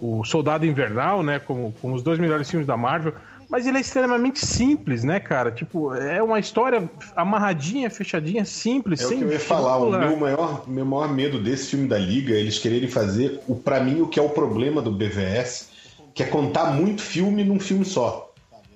o, 0.00 0.24
Soldado 0.24 0.64
Invernal, 0.64 1.22
né? 1.22 1.38
Com, 1.38 1.70
com 1.72 1.92
os 1.92 2.02
dois 2.02 2.18
melhores 2.18 2.48
filmes 2.48 2.66
da 2.66 2.78
Marvel. 2.78 3.12
Mas 3.48 3.66
ele 3.66 3.78
é 3.78 3.80
extremamente 3.80 4.44
simples, 4.44 5.02
né, 5.02 5.18
cara? 5.18 5.50
Tipo, 5.50 5.94
é 5.94 6.22
uma 6.22 6.38
história 6.38 6.88
amarradinha, 7.16 7.88
fechadinha, 7.88 8.44
simples, 8.44 9.00
É 9.00 9.06
o 9.06 9.08
sem 9.08 9.18
que 9.18 9.24
eu 9.24 9.32
ia 9.32 9.40
falar, 9.40 9.78
o 9.78 9.90
meu 9.90 10.16
maior, 10.16 10.68
meu 10.68 10.84
maior 10.84 11.08
medo 11.10 11.40
desse 11.40 11.68
filme 11.68 11.88
da 11.88 11.98
Liga 11.98 12.34
é 12.34 12.40
eles 12.40 12.58
quererem 12.58 12.88
fazer, 12.88 13.40
o 13.48 13.54
para 13.54 13.80
mim, 13.80 14.02
o 14.02 14.06
que 14.06 14.18
é 14.18 14.22
o 14.22 14.28
problema 14.28 14.82
do 14.82 14.92
BVS, 14.92 15.70
que 16.14 16.22
é 16.22 16.26
contar 16.26 16.72
muito 16.72 17.00
filme 17.00 17.42
num 17.42 17.58
filme 17.58 17.84
só. 17.84 18.26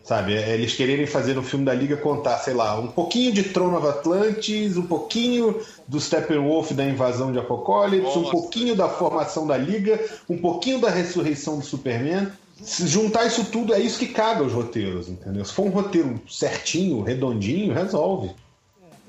Sabe? 0.05 0.35
É 0.35 0.55
eles 0.55 0.75
quererem 0.75 1.07
fazer 1.07 1.35
no 1.35 1.45
filme 1.45 1.65
da 1.65 1.73
Liga 1.73 1.97
contar, 1.97 2.39
sei 2.39 2.55
lá, 2.55 2.79
um 2.79 2.89
pouquinho 2.89 3.33
de 3.33 3.45
Throne 3.45 3.77
of 3.77 3.87
Atlantis, 3.87 4.77
um 4.77 4.87
pouquinho 4.87 5.61
do 5.87 6.01
Steppenwolf 6.01 6.73
da 6.73 6.85
invasão 6.85 7.31
de 7.31 7.39
Apocalipse, 7.39 8.19
um 8.19 8.29
pouquinho 8.29 8.75
da 8.75 8.89
formação 8.89 9.47
da 9.47 9.57
Liga, 9.57 10.01
um 10.29 10.37
pouquinho 10.37 10.81
da 10.81 10.91
ressurreição 10.91 11.59
do 11.59 11.65
Superman. 11.65 12.33
Se 12.63 12.87
juntar 12.87 13.27
isso 13.27 13.45
tudo, 13.47 13.75
é 13.75 13.81
isso 13.81 13.99
que 13.99 14.07
caga 14.07 14.43
os 14.43 14.53
roteiros, 14.53 15.09
entendeu? 15.09 15.45
Se 15.45 15.53
for 15.53 15.67
um 15.67 15.71
roteiro 15.71 16.21
certinho, 16.29 17.03
redondinho, 17.03 17.75
resolve. 17.75 18.31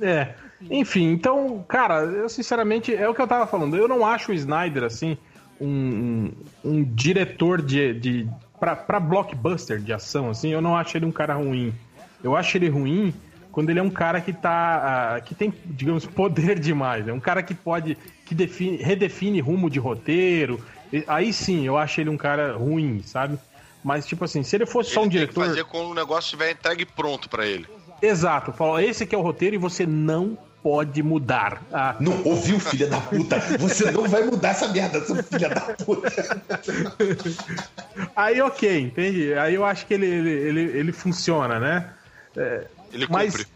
É. 0.01 0.33
Enfim, 0.69 1.11
então, 1.11 1.63
cara, 1.67 2.03
eu 2.03 2.29
sinceramente, 2.29 2.93
é 2.93 3.07
o 3.07 3.13
que 3.13 3.21
eu 3.21 3.27
tava 3.27 3.45
falando. 3.45 3.75
Eu 3.75 3.87
não 3.87 4.05
acho 4.05 4.31
o 4.31 4.35
Snyder, 4.35 4.83
assim, 4.83 5.17
um, 5.59 6.31
um, 6.63 6.83
diretor 6.83 7.61
de. 7.61 7.93
de 7.93 8.27
pra, 8.59 8.75
pra 8.75 8.99
blockbuster 8.99 9.79
de 9.79 9.93
ação, 9.93 10.29
assim, 10.29 10.49
eu 10.49 10.61
não 10.61 10.75
acho 10.75 10.97
ele 10.97 11.05
um 11.05 11.11
cara 11.11 11.33
ruim. 11.33 11.73
Eu 12.23 12.35
acho 12.35 12.57
ele 12.57 12.69
ruim 12.69 13.13
quando 13.51 13.69
ele 13.69 13.79
é 13.79 13.83
um 13.83 13.89
cara 13.89 14.19
que 14.21 14.33
tá. 14.33 15.15
ah, 15.15 15.21
que 15.21 15.35
tem, 15.35 15.53
digamos, 15.65 16.05
poder 16.05 16.57
demais. 16.59 17.07
É 17.07 17.13
um 17.13 17.19
cara 17.19 17.43
que 17.43 17.53
pode. 17.53 17.97
que 18.25 18.33
define, 18.33 18.77
redefine 18.77 19.39
rumo 19.39 19.69
de 19.69 19.79
roteiro. 19.79 20.59
Aí 21.07 21.33
sim, 21.33 21.65
eu 21.65 21.77
acho 21.77 22.01
ele 22.01 22.09
um 22.09 22.17
cara 22.17 22.53
ruim, 22.53 23.01
sabe? 23.05 23.37
Mas, 23.83 24.05
tipo 24.05 24.23
assim, 24.23 24.43
se 24.43 24.55
ele 24.55 24.65
fosse 24.65 24.91
só 24.91 25.01
um 25.01 25.05
Ele 25.05 25.11
tem 25.11 25.19
que 25.27 25.33
diretor. 25.33 25.45
fazer 25.47 25.63
quando 25.65 25.89
o 25.89 25.93
negócio 25.93 26.27
estiver 26.27 26.51
entregue 26.51 26.85
pronto 26.85 27.29
pra 27.29 27.45
ele. 27.45 27.67
Exato, 28.01 28.53
falou: 28.53 28.79
esse 28.79 29.03
aqui 29.03 29.13
é 29.13 29.17
o 29.17 29.21
roteiro 29.21 29.55
e 29.55 29.59
você 29.59 29.85
não 29.85 30.37
pode 30.61 31.03
mudar. 31.03 31.61
Ah, 31.73 31.95
Não 31.99 32.23
ouviu, 32.23 32.57
filha 32.59 32.87
da 32.87 33.01
puta? 33.01 33.37
Você 33.59 33.91
não 33.91 34.07
vai 34.07 34.23
mudar 34.23 34.49
essa 34.49 34.69
merda, 34.69 35.03
seu 35.03 35.21
filha 35.21 35.49
da 35.49 35.59
puta. 35.61 36.09
Aí, 38.15 38.41
ok, 38.41 38.79
entende? 38.79 39.33
Aí 39.33 39.55
eu 39.55 39.65
acho 39.65 39.85
que 39.85 39.93
ele, 39.93 40.05
ele, 40.05 40.29
ele, 40.29 40.61
ele 40.77 40.91
funciona, 40.91 41.59
né? 41.59 41.89
É, 42.35 42.67
Ele 42.91 43.07
mas, 43.09 43.35
cumpre. 43.35 43.47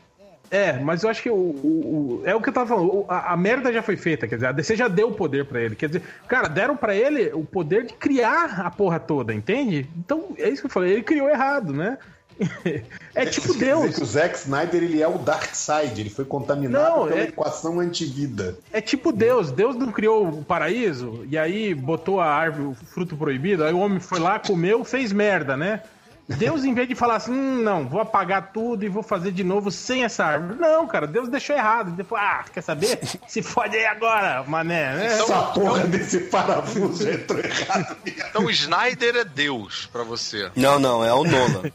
É, 0.49 0.73
mas 0.73 1.03
eu 1.03 1.09
acho 1.09 1.21
que 1.21 1.29
o, 1.29 1.33
o- 1.35 2.21
o- 2.21 2.21
é 2.25 2.33
o 2.33 2.41
que 2.41 2.49
eu 2.49 2.53
tava 2.53 2.67
falando. 2.67 3.05
A, 3.09 3.33
a 3.33 3.37
merda 3.37 3.71
já 3.73 3.81
foi 3.81 3.97
feita, 3.97 4.27
quer 4.27 4.35
dizer, 4.35 4.47
a 4.47 4.51
DC 4.51 4.75
já 4.75 4.87
deu 4.87 5.09
o 5.09 5.13
poder 5.13 5.45
pra 5.45 5.61
ele. 5.61 5.75
Quer 5.75 5.87
dizer, 5.87 6.03
cara, 6.27 6.47
deram 6.47 6.75
pra 6.77 6.95
ele 6.95 7.31
o 7.33 7.43
poder 7.43 7.85
de 7.85 7.93
criar 7.93 8.61
a 8.61 8.71
porra 8.71 8.99
toda, 8.99 9.33
entende? 9.33 9.89
Então, 9.97 10.29
é 10.37 10.47
isso 10.49 10.61
que 10.61 10.67
eu 10.67 10.71
falei, 10.71 10.93
ele 10.93 11.03
criou 11.03 11.29
errado, 11.29 11.73
né? 11.73 11.97
É 13.15 13.25
tipo 13.25 13.47
dizer 13.51 13.65
Deus. 13.65 13.95
que 13.95 14.03
o 14.03 14.05
Zack 14.05 14.37
Snyder 14.37 14.83
ele 14.83 15.01
é 15.01 15.07
o 15.07 15.17
Dark 15.17 15.55
Side, 15.55 15.99
ele 15.99 16.09
foi 16.11 16.23
contaminado 16.23 16.83
Não, 16.99 17.07
pela 17.07 17.19
é- 17.19 17.23
equação 17.23 17.79
antivida. 17.79 18.55
É 18.71 18.79
tipo 18.79 19.11
Deus. 19.11 19.51
Deus 19.51 19.75
não 19.75 19.91
criou 19.91 20.27
o 20.29 20.43
paraíso 20.45 21.25
e 21.29 21.35
aí 21.37 21.73
botou 21.73 22.21
a 22.21 22.27
árvore, 22.27 22.67
o 22.67 22.73
fruto 22.75 23.17
proibido, 23.17 23.63
aí 23.63 23.73
o 23.73 23.79
homem 23.79 23.99
foi 23.99 24.19
lá, 24.19 24.37
comeu, 24.37 24.83
fez 24.83 25.11
merda, 25.11 25.57
né? 25.57 25.81
Deus, 26.29 26.65
em 26.65 26.73
vez 26.73 26.89
de 26.89 26.93
falar 26.93 27.15
assim, 27.15 27.31
hum, 27.31 27.61
não, 27.63 27.87
vou 27.87 28.01
apagar 28.01 28.51
tudo 28.51 28.83
e 28.83 28.89
vou 28.89 29.01
fazer 29.01 29.31
de 29.31 29.45
novo 29.45 29.71
sem 29.71 30.03
essa 30.03 30.25
árvore. 30.25 30.59
Não, 30.59 30.85
cara, 30.85 31.07
Deus 31.07 31.29
deixou 31.29 31.55
errado. 31.55 31.93
Ele 31.93 32.03
falou, 32.03 32.23
ah, 32.25 32.43
quer 32.53 32.61
saber? 32.61 32.99
Se 33.27 33.41
fode 33.41 33.77
aí 33.77 33.85
agora, 33.85 34.43
mané, 34.43 34.93
né? 34.93 35.05
Essa 35.05 35.41
porra 35.43 35.85
desse 35.87 36.19
parafuso 36.21 37.09
entrou 37.09 37.39
errado. 37.39 37.95
Então 38.05 38.43
o 38.43 38.51
Snyder 38.51 39.15
é 39.15 39.23
Deus 39.23 39.87
pra 39.91 40.03
você. 40.03 40.51
Não, 40.53 40.77
não, 40.77 41.01
é 41.03 41.13
o 41.13 41.23
Nolan. 41.23 41.71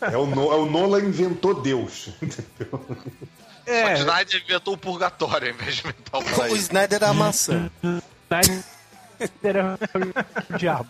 É 0.00 0.16
o, 0.16 0.26
No- 0.26 0.52
é 0.52 0.56
o 0.56 0.66
Nolan 0.66 1.00
inventou 1.00 1.60
Deus. 1.60 2.10
Só 2.20 3.72
É, 3.72 3.94
que 3.94 3.98
Snyder 4.00 4.42
inventou 4.44 4.74
o 4.74 4.78
purgatório 4.78 5.50
em 5.50 5.52
vez 5.54 5.74
de 5.74 5.80
inventar 5.88 6.20
o 6.20 6.24
o 6.24 6.36
paraíso. 6.36 6.56
Snyder 6.56 7.02
é 7.02 7.06
a 7.06 7.12
maçã. 7.12 7.68
Era 9.42 9.78
o 10.48 10.56
diabo. 10.56 10.88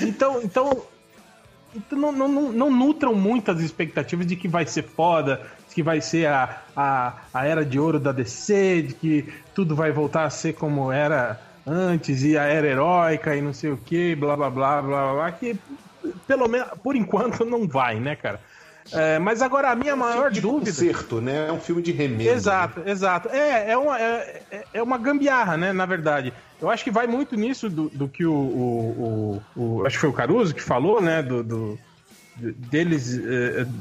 Então, 0.00 0.40
então, 0.42 0.42
então 0.44 0.82
não, 1.92 2.12
não, 2.12 2.28
não, 2.28 2.52
não 2.52 2.70
nutram 2.70 3.14
muitas 3.14 3.60
expectativas 3.60 4.26
de 4.26 4.36
que 4.36 4.48
vai 4.48 4.66
ser 4.66 4.82
foda, 4.82 5.40
de 5.68 5.74
que 5.74 5.82
vai 5.82 6.00
ser 6.00 6.26
a, 6.26 6.62
a, 6.74 7.14
a 7.32 7.46
era 7.46 7.64
de 7.64 7.78
ouro 7.78 7.98
da 8.00 8.12
DC, 8.12 8.82
de 8.82 8.94
que 8.94 9.32
tudo 9.54 9.74
vai 9.76 9.92
voltar 9.92 10.24
a 10.24 10.30
ser 10.30 10.54
como 10.54 10.90
era 10.90 11.40
antes, 11.66 12.22
e 12.24 12.36
a 12.36 12.44
era 12.44 12.66
heróica 12.66 13.36
e 13.36 13.40
não 13.40 13.52
sei 13.52 13.70
o 13.70 13.76
que, 13.76 14.14
blá 14.16 14.36
blá 14.36 14.50
blá 14.50 14.82
blá 14.82 15.12
blá, 15.12 15.32
que 15.32 15.56
pelo 16.26 16.48
menos 16.48 16.68
por 16.82 16.96
enquanto 16.96 17.44
não 17.44 17.68
vai, 17.68 18.00
né, 18.00 18.16
cara? 18.16 18.40
É, 18.92 19.18
mas 19.18 19.40
agora 19.40 19.70
a 19.70 19.76
minha 19.76 19.94
maior 19.94 20.30
de 20.30 20.40
dúvida. 20.40 20.70
concerto, 20.70 21.20
né? 21.20 21.48
É 21.48 21.52
um 21.52 21.60
filme 21.60 21.82
de 21.82 21.92
remendo. 21.92 22.30
Exato, 22.30 22.82
exato. 22.84 23.28
É, 23.28 23.70
é, 23.70 23.76
uma, 23.78 24.00
é, 24.00 24.42
é- 24.50 24.64
é 24.74 24.82
uma 24.82 24.98
gambiarra, 24.98 25.56
né? 25.56 25.72
Na 25.72 25.86
verdade. 25.86 26.32
Eu 26.60 26.68
acho 26.70 26.84
que 26.84 26.90
vai 26.90 27.06
muito 27.06 27.36
nisso 27.36 27.68
do, 27.70 27.88
do 27.88 28.08
que 28.08 28.24
o, 28.26 28.32
o, 28.34 29.42
o- 29.56 29.62
o- 29.80 29.86
Acho 29.86 29.96
que 29.96 30.00
foi 30.00 30.10
o 30.10 30.14
Caruso 30.14 30.54
que 30.54 30.62
falou, 30.62 31.00
né? 31.00 31.22
Do. 31.22 31.42
do- 31.42 31.78
de- 32.36 32.52
deles 32.52 33.08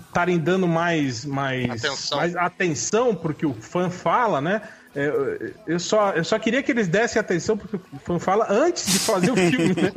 estarem 0.08 0.38
dando 0.38 0.68
mais, 0.68 1.24
mais, 1.24 1.70
Atenção. 1.86 2.18
mais 2.18 2.36
atenção 2.36 3.16
porque 3.16 3.46
o 3.46 3.54
fã 3.54 3.90
fala, 3.90 4.42
né? 4.42 4.62
É, 4.96 5.06
eu- 5.08 5.54
eu, 5.68 5.80
só, 5.80 6.12
eu 6.12 6.24
só 6.26 6.38
queria 6.40 6.62
que 6.64 6.72
eles 6.72 6.88
dessem 6.88 7.20
atenção 7.20 7.56
porque 7.58 7.76
o 7.78 8.00
fã 8.00 8.18
fala 8.20 8.48
antes 8.50 8.92
de 8.92 9.00
fazer 9.00 9.32
o 9.32 9.36
filme, 9.38 9.68
né? 9.82 9.94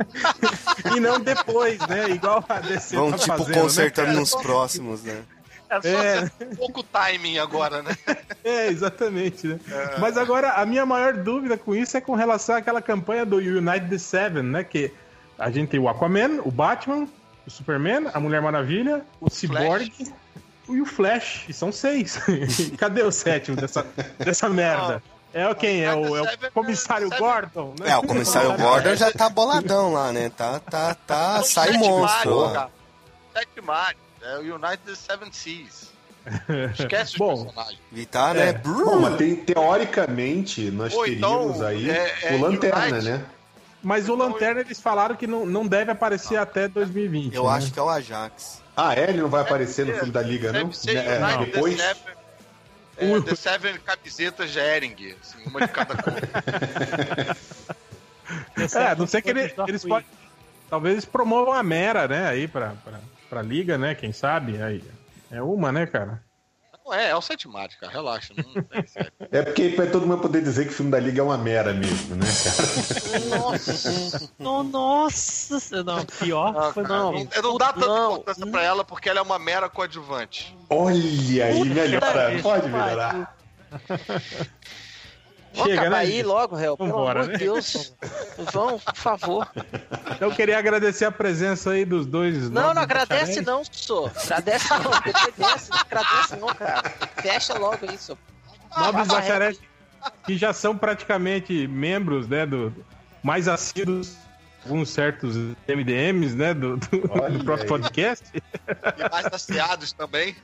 e 0.95 0.99
não 0.99 1.19
depois, 1.19 1.79
né? 1.87 2.11
Igual 2.11 2.45
a 2.47 2.59
DC 2.59 2.95
Vão, 2.95 3.11
tá 3.11 3.17
tipo, 3.17 3.27
fazendo, 3.37 3.55
né, 3.55 3.61
consertando 3.63 4.07
cara? 4.09 4.19
nos 4.19 4.35
próximos, 4.35 5.03
né? 5.03 5.21
É 5.77 5.81
só 5.81 6.43
É. 6.43 6.55
pouco 6.55 6.83
timing 6.83 7.37
agora, 7.39 7.81
né? 7.81 7.95
É, 8.43 8.67
exatamente, 8.67 9.47
né? 9.47 9.57
Mas 9.99 10.17
agora, 10.17 10.51
a 10.51 10.65
minha 10.65 10.85
maior 10.85 11.13
dúvida 11.13 11.57
com 11.57 11.73
isso 11.73 11.95
é 11.95 12.01
com 12.01 12.13
relação 12.13 12.55
àquela 12.57 12.81
campanha 12.81 13.25
do 13.25 13.37
United 13.37 13.89
the 13.89 13.97
Seven, 13.97 14.43
né? 14.43 14.63
Que 14.65 14.91
a 15.39 15.49
gente 15.49 15.69
tem 15.69 15.79
o 15.79 15.87
Aquaman, 15.87 16.41
o 16.43 16.51
Batman, 16.51 17.07
o 17.47 17.49
Superman, 17.49 18.09
a 18.13 18.19
Mulher 18.19 18.41
Maravilha, 18.41 19.05
o 19.21 19.29
Cyborg 19.29 19.91
e 20.67 20.81
o 20.81 20.85
Flash, 20.85 21.45
e 21.47 21.53
são 21.53 21.71
seis. 21.71 22.19
Cadê 22.77 23.01
o 23.03 23.11
sétimo 23.11 23.55
dessa, 23.55 23.85
dessa 24.17 24.49
merda? 24.49 25.01
É 25.33 25.47
o 25.47 25.55
quem? 25.55 25.83
É 25.83 25.95
o, 25.95 26.15
é 26.15 26.21
o 26.21 26.51
comissário 26.53 27.09
Gordon? 27.17 27.73
Né? 27.79 27.89
É, 27.89 27.97
o 27.97 28.03
comissário 28.03 28.55
Gordon 28.57 28.95
já 28.95 29.11
tá 29.11 29.29
boladão 29.29 29.93
lá, 29.93 30.11
né? 30.11 30.29
Tá, 30.29 30.59
tá, 30.59 30.93
tá, 30.95 31.41
sai 31.43 31.71
monstro. 31.73 32.51
Sete 33.33 33.61
mares. 33.61 33.97
É 34.23 34.37
o 34.37 34.55
United 34.55 34.95
Seven 34.95 35.31
Seas. 35.31 35.91
Esquece 36.79 37.11
os 37.13 37.17
Bom, 37.17 37.43
personagens. 37.43 37.79
E 37.91 38.05
tá, 38.05 38.33
né? 38.33 38.53
Bom, 38.53 38.99
mas 39.01 39.17
tem- 39.17 39.35
teoricamente 39.35 40.71
nós 40.71 40.93
Ou 40.93 41.05
então, 41.05 41.31
teríamos 41.51 41.61
aí 41.61 41.89
é- 41.89 42.17
é 42.23 42.35
o 42.35 42.39
Lanterna, 42.41 42.85
United. 42.85 43.09
né? 43.09 43.25
Mas 43.83 44.07
o 44.07 44.15
Lanterna 44.15 44.61
eles 44.61 44.79
falaram 44.79 45.15
que 45.17 45.27
não, 45.27 45.45
não 45.45 45.67
deve 45.67 45.91
aparecer 45.91 46.37
até 46.37 46.69
2020. 46.69 47.35
Eu 47.35 47.43
né? 47.43 47.49
acho 47.51 47.73
que 47.73 47.77
é 47.77 47.81
o 47.81 47.89
Ajax. 47.89 48.61
Ah, 48.77 48.95
é? 48.95 49.09
Ele 49.09 49.21
não 49.21 49.27
vai 49.29 49.41
aparecer 49.41 49.85
no 49.85 49.93
filme 49.93 50.11
da 50.11 50.21
Liga, 50.21 50.53
não? 50.53 50.59
É, 50.61 50.63
United 50.63 51.51
depois? 51.51 51.75
The 51.75 51.83
Seven. 51.93 52.13
É, 52.95 53.21
The 53.21 53.35
Seven 53.35 53.77
camisetas 53.79 54.51
de 54.51 54.59
Ering, 54.59 55.15
assim, 55.21 55.37
uma 55.45 55.59
de 55.59 55.67
cada 55.67 55.95
cor. 56.01 56.13
É, 58.75 58.87
a 58.87 58.95
não 58.95 59.05
sei 59.05 59.21
que 59.21 59.29
ele- 59.29 59.53
eles 59.67 59.83
podem. 59.83 60.07
Talvez 60.69 60.93
eles 60.93 61.05
promovam 61.05 61.53
a 61.53 61.61
Mera, 61.61 62.07
né, 62.07 62.27
aí 62.27 62.47
pra, 62.47 62.73
pra, 62.83 62.99
pra 63.33 63.41
liga, 63.41 63.77
né? 63.77 63.95
Quem 63.95 64.11
sabe? 64.11 64.61
Aí, 64.61 64.83
é 65.31 65.41
uma, 65.41 65.71
né, 65.71 65.87
cara? 65.87 66.21
Não 66.85 66.93
é, 66.93 67.09
é 67.09 67.15
o 67.15 67.21
Sete 67.21 67.47
cara, 67.79 67.91
relaxa. 67.91 68.33
Não 68.35 68.61
tem 68.61 68.85
sete. 68.85 69.11
É 69.31 69.41
porque 69.41 69.69
pra 69.69 69.87
todo 69.87 70.05
mundo 70.05 70.21
poder 70.21 70.43
dizer 70.43 70.65
que 70.65 70.71
o 70.71 70.75
filme 70.75 70.91
da 70.91 70.99
Liga 70.99 71.21
é 71.21 71.23
uma 71.23 71.37
mera 71.37 71.73
mesmo, 71.73 72.15
né, 72.15 72.25
cara? 72.43 73.37
Nossa, 73.39 74.29
não, 74.37 74.63
nossa, 74.63 75.83
não, 75.83 76.05
pior 76.05 76.53
Não, 76.53 76.73
foi 76.73 76.83
não. 76.83 77.13
não, 77.13 77.27
não 77.41 77.57
dá 77.57 77.71
tanta 77.71 77.87
Não, 77.87 78.11
importância 78.11 78.45
pra 78.47 78.63
ela 78.63 78.83
porque 78.83 79.09
ela 79.09 79.19
é 79.19 79.21
uma 79.21 79.39
mera 79.39 79.69
coadjuvante. 79.69 80.55
Olha 80.69 81.45
aí, 81.45 81.63
melhora. 81.63 82.39
Pode 82.41 82.67
melhorar. 82.69 83.37
Vamos 85.53 85.69
Chega, 85.69 85.81
acabar 85.81 85.97
né, 85.97 86.01
aí 86.01 86.11
gente? 86.11 86.25
logo, 86.25 86.55
réu. 86.55 86.75
Pelo 86.75 86.89
Vambora, 86.89 87.19
amor 87.21 87.31
né? 87.31 87.37
de 87.37 87.43
Deus. 87.43 87.95
Vão, 88.51 88.79
por 88.79 88.95
favor. 88.95 89.47
Eu 90.19 90.31
queria 90.31 90.57
agradecer 90.57 91.05
a 91.05 91.11
presença 91.11 91.71
aí 91.71 91.85
dos 91.85 92.05
dois. 92.05 92.49
Não, 92.49 92.73
não 92.73 92.81
agradece 92.81 93.41
não, 93.41 93.61
só. 93.71 94.07
Agradece 94.07 94.69
não. 94.73 94.91
Dessa, 95.37 95.69
não 95.69 95.79
agradece 95.79 96.35
não, 96.37 96.47
cara. 96.47 96.83
Fecha 97.21 97.57
logo 97.57 97.85
isso. 97.91 98.17
Passa 98.69 99.05
bacharéis 99.05 99.59
que 100.25 100.37
já 100.37 100.51
são 100.51 100.75
praticamente 100.75 101.67
membros, 101.67 102.27
né, 102.27 102.45
do 102.45 102.73
mais 103.21 103.47
assíduos 103.47 104.17
alguns 104.65 104.89
certos 104.89 105.35
MDMs, 105.67 106.35
né, 106.35 106.53
do, 106.53 106.77
do, 106.77 106.87
do 106.87 107.43
próprio 107.43 107.61
aí. 107.61 107.67
podcast. 107.67 108.25
E 108.33 109.09
mais 109.09 109.25
saciados 109.25 109.91
também. 109.93 110.35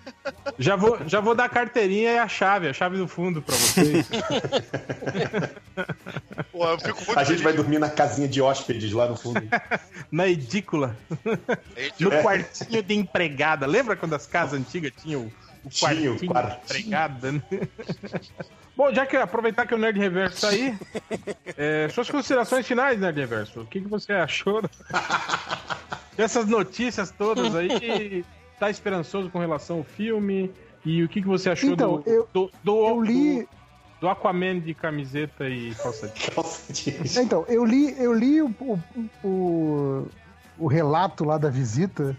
Já 0.57 0.75
vou, 0.75 0.97
já 1.07 1.19
vou 1.19 1.35
dar 1.35 1.45
a 1.45 1.49
carteirinha 1.49 2.11
e 2.13 2.17
a 2.17 2.27
chave, 2.27 2.67
a 2.67 2.73
chave 2.73 2.97
do 2.97 3.07
fundo 3.07 3.41
pra 3.41 3.55
vocês. 3.55 4.07
Pô, 6.51 6.67
eu 6.67 6.79
fico 6.79 6.97
muito 7.05 7.19
A 7.19 7.23
gente 7.23 7.41
vai 7.41 7.53
dormir 7.53 7.79
na 7.79 7.89
casinha 7.89 8.27
de 8.27 8.41
hóspedes 8.41 8.91
lá 8.91 9.07
no 9.07 9.15
fundo. 9.15 9.41
Na 10.11 10.27
edícula. 10.27 10.97
Gente, 11.77 12.03
No 12.03 12.09
quartinho 12.21 12.83
de 12.83 12.93
empregada. 12.95 13.65
Lembra 13.65 13.95
quando 13.95 14.15
as 14.15 14.25
casas 14.25 14.59
antigas 14.59 14.91
tinham 15.01 15.31
o 15.63 15.69
Tinha 15.69 15.89
quartinho, 15.91 16.13
o 16.13 16.17
de 16.19 16.27
quartinho. 16.27 16.59
empregada? 16.79 17.31
né? 17.31 17.41
Bom, 18.79 18.93
já 18.93 19.05
que 19.05 19.17
aproveitar 19.17 19.65
que 19.67 19.75
o 19.75 19.77
Nerd 19.77 19.99
Reverso 19.99 20.39
tá 20.39 20.47
aí, 20.51 20.73
é, 21.57 21.89
suas 21.89 22.09
considerações 22.09 22.65
finais, 22.65 22.97
Nerd 22.97 23.19
Reverso. 23.19 23.59
O 23.59 23.65
que, 23.65 23.81
que 23.81 23.89
você 23.89 24.13
achou 24.13 24.61
dessas 26.15 26.45
notícias 26.47 27.11
todas 27.11 27.53
aí? 27.55 28.23
Tá 28.57 28.69
esperançoso 28.69 29.29
com 29.29 29.37
relação 29.37 29.79
ao 29.79 29.83
filme? 29.83 30.49
E 30.85 31.03
o 31.03 31.09
que, 31.09 31.21
que 31.21 31.27
você 31.27 31.49
achou 31.49 31.71
Então, 31.71 31.97
do, 31.97 32.09
eu- 32.09 32.29
do, 32.33 32.51
do, 32.63 32.87
eu 32.87 33.01
li- 33.01 33.41
do, 33.41 33.49
do 33.99 34.07
Aquaman 34.07 34.61
de 34.61 34.73
camiseta 34.73 35.49
e 35.49 35.75
calça 35.75 36.07
jeans? 36.07 36.29
Calça 36.33 36.71
jeans. 36.71 37.17
Então, 37.17 37.43
eu 37.49 37.65
li, 37.65 38.01
eu 38.01 38.13
li 38.13 38.41
o, 38.41 38.47
o, 38.61 38.79
o, 39.27 40.07
o 40.57 40.67
relato 40.67 41.25
lá 41.25 41.37
da 41.37 41.49
visita 41.49 42.15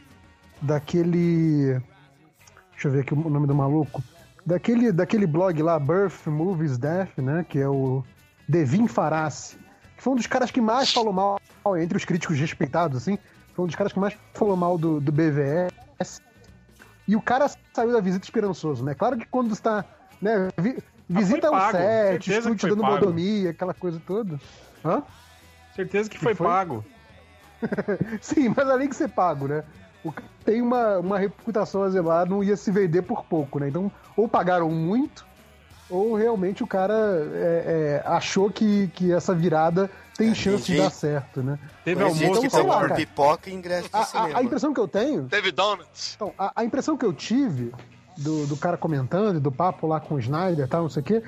daquele. 0.60 1.80
Deixa 2.72 2.88
eu 2.88 2.92
ver 2.92 3.00
aqui 3.00 3.14
o 3.14 3.30
nome 3.30 3.46
do 3.46 3.54
maluco. 3.54 4.04
Daquele, 4.44 4.90
daquele 4.92 5.26
blog 5.26 5.62
lá, 5.62 5.78
Birth 5.78 6.26
Movies 6.26 6.78
Death, 6.78 7.16
né? 7.18 7.44
Que 7.48 7.58
é 7.58 7.68
o 7.68 8.02
Devin 8.48 8.86
Farassi. 8.88 9.56
Que 9.96 10.02
foi 10.02 10.12
um 10.14 10.16
dos 10.16 10.26
caras 10.26 10.50
que 10.50 10.60
mais 10.60 10.92
falou 10.92 11.12
mal, 11.12 11.38
entre 11.78 11.96
os 11.96 12.04
críticos 12.04 12.38
respeitados, 12.38 12.96
assim. 13.02 13.18
Foi 13.54 13.64
um 13.64 13.66
dos 13.66 13.76
caras 13.76 13.92
que 13.92 13.98
mais 13.98 14.16
falou 14.32 14.56
mal 14.56 14.78
do, 14.78 15.00
do 15.00 15.12
BVS. 15.12 16.20
E 17.06 17.16
o 17.16 17.20
cara 17.20 17.50
saiu 17.74 17.92
da 17.92 18.00
visita 18.00 18.24
esperançoso, 18.24 18.84
né? 18.84 18.94
Claro 18.94 19.18
que 19.18 19.26
quando 19.26 19.52
está. 19.52 19.84
Né, 20.22 20.48
vi- 20.56 20.78
visita 21.08 21.48
foi 21.48 21.56
um 21.56 21.60
pago, 21.60 21.78
set, 21.78 22.24
certeza 22.24 22.48
que 22.50 22.54
estúdio 22.56 22.76
dando 22.76 22.82
pago. 22.82 22.94
modomia, 22.94 23.50
aquela 23.50 23.74
coisa 23.74 24.00
toda. 24.06 24.40
Hã? 24.84 25.02
Certeza 25.74 26.08
que 26.08 26.18
foi, 26.18 26.34
foi? 26.34 26.46
pago. 26.46 26.84
Sim, 28.20 28.52
mas 28.56 28.68
além 28.68 28.88
de 28.88 28.96
ser 28.96 29.08
pago, 29.08 29.48
né? 29.48 29.64
O 30.02 30.10
cara 30.12 30.28
tem 30.44 30.62
uma, 30.62 30.98
uma 30.98 31.18
reputação 31.18 31.82
a 31.82 31.90
zelar, 31.90 32.28
não 32.28 32.42
ia 32.42 32.56
se 32.56 32.70
vender 32.70 33.02
por 33.02 33.24
pouco, 33.24 33.58
né? 33.58 33.68
Então, 33.68 33.90
ou 34.16 34.26
pagaram 34.28 34.70
muito, 34.70 35.26
ou 35.90 36.14
realmente 36.14 36.62
o 36.62 36.66
cara 36.66 36.94
é, 37.34 38.00
é, 38.04 38.08
achou 38.08 38.50
que, 38.50 38.88
que 38.94 39.12
essa 39.12 39.34
virada 39.34 39.90
tem 40.16 40.34
chance 40.34 40.64
de 40.64 40.72
entendi. 40.72 40.82
dar 40.82 40.90
certo, 40.90 41.42
né? 41.42 41.58
Teve 41.84 42.02
gente 42.08 42.22
almoço 42.22 42.40
que 42.40 42.46
então, 42.46 42.64
compra 42.64 42.80
cara. 42.80 42.94
pipoca 42.94 43.50
e 43.50 43.54
ingresso 43.54 43.88
de 43.88 43.96
A, 43.96 44.00
a- 44.00 44.04
cinema. 44.04 44.38
a 44.38 44.42
impressão 44.42 44.72
que 44.74 44.80
eu 44.80 44.88
tenho 44.88 45.24
Teve 45.24 45.50
donuts. 45.52 46.12
Então, 46.16 46.32
a, 46.38 46.52
a 46.56 46.64
impressão 46.64 46.96
que 46.96 47.04
eu 47.04 47.12
tive 47.12 47.72
do, 48.16 48.46
do 48.46 48.56
cara 48.56 48.76
comentando, 48.76 49.36
e 49.36 49.40
do 49.40 49.50
papo 49.52 49.86
lá 49.86 49.98
com 50.00 50.14
o 50.14 50.18
Snyder 50.18 50.64
e 50.66 50.68
tal, 50.68 50.82
não 50.82 50.90
sei 50.90 51.02
o 51.02 51.04
quê, 51.04 51.22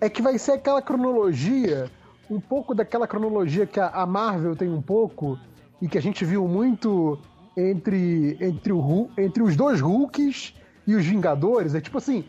é 0.00 0.08
que 0.08 0.22
vai 0.22 0.38
ser 0.38 0.52
aquela 0.52 0.80
cronologia, 0.80 1.90
um 2.30 2.40
pouco 2.40 2.74
daquela 2.74 3.06
cronologia 3.06 3.66
que 3.66 3.80
a, 3.80 3.88
a 3.88 4.06
Marvel 4.06 4.54
tem 4.54 4.68
um 4.68 4.82
pouco, 4.82 5.38
e 5.82 5.88
que 5.88 5.98
a 5.98 6.02
gente 6.02 6.24
viu 6.24 6.46
muito 6.48 7.18
entre, 7.58 8.38
entre, 8.40 8.72
o, 8.72 9.10
entre 9.18 9.42
os 9.42 9.56
dois 9.56 9.80
Hulks 9.80 10.54
e 10.86 10.94
os 10.94 11.04
Vingadores. 11.04 11.74
É 11.74 11.80
tipo 11.80 11.98
assim: 11.98 12.24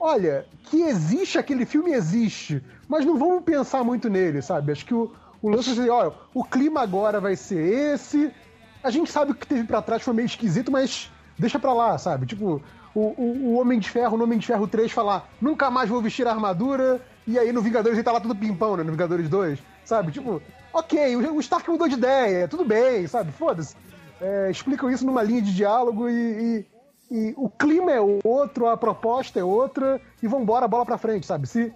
olha, 0.00 0.46
que 0.64 0.82
existe 0.82 1.38
aquele 1.38 1.66
filme, 1.66 1.92
existe, 1.92 2.62
mas 2.88 3.04
não 3.04 3.18
vamos 3.18 3.44
pensar 3.44 3.84
muito 3.84 4.08
nele, 4.08 4.40
sabe? 4.40 4.72
Acho 4.72 4.86
que 4.86 4.94
o, 4.94 5.12
o 5.42 5.50
lance 5.50 5.68
é 5.68 5.72
assim, 5.72 5.88
olha, 5.90 6.12
o 6.32 6.42
clima 6.42 6.80
agora 6.80 7.20
vai 7.20 7.36
ser 7.36 7.58
esse. 7.94 8.32
A 8.82 8.90
gente 8.90 9.10
sabe 9.10 9.32
o 9.32 9.34
que 9.34 9.46
teve 9.46 9.64
pra 9.64 9.82
trás 9.82 10.02
foi 10.02 10.14
meio 10.14 10.26
esquisito, 10.26 10.72
mas 10.72 11.10
deixa 11.38 11.58
pra 11.58 11.72
lá, 11.72 11.98
sabe? 11.98 12.24
Tipo, 12.24 12.62
o, 12.94 13.00
o, 13.00 13.22
o 13.48 13.60
Homem 13.60 13.78
de 13.78 13.90
Ferro, 13.90 14.16
no 14.16 14.24
Homem 14.24 14.38
de 14.38 14.46
Ferro 14.46 14.66
3, 14.66 14.90
falar 14.90 15.28
nunca 15.40 15.70
mais 15.70 15.90
vou 15.90 16.00
vestir 16.00 16.26
a 16.26 16.30
armadura, 16.30 17.00
e 17.26 17.38
aí 17.38 17.52
no 17.52 17.60
Vingadores 17.60 17.98
ele 17.98 18.04
tá 18.04 18.12
lá 18.12 18.20
tudo 18.20 18.34
pimpão, 18.34 18.76
né? 18.76 18.82
No 18.82 18.92
Vingadores 18.92 19.28
2, 19.28 19.58
sabe? 19.84 20.12
Tipo, 20.12 20.40
ok, 20.72 21.16
o, 21.16 21.34
o 21.34 21.40
Stark 21.40 21.68
mudou 21.68 21.88
de 21.88 21.94
ideia, 21.94 22.48
tudo 22.48 22.64
bem, 22.64 23.06
sabe? 23.06 23.32
Foda-se. 23.32 23.76
É, 24.20 24.50
explicam 24.50 24.90
isso 24.90 25.04
numa 25.04 25.22
linha 25.22 25.42
de 25.42 25.54
diálogo 25.54 26.08
e, 26.08 26.12
e- 26.60 26.66
e 27.10 27.34
o 27.36 27.48
clima 27.48 27.92
é 27.92 28.00
outro, 28.24 28.66
a 28.66 28.76
proposta 28.76 29.38
é 29.38 29.44
outra, 29.44 30.00
e 30.22 30.26
vambora, 30.26 30.66
bola 30.66 30.84
pra 30.86 30.98
frente, 30.98 31.26
sabe? 31.26 31.46
Se, 31.46 31.72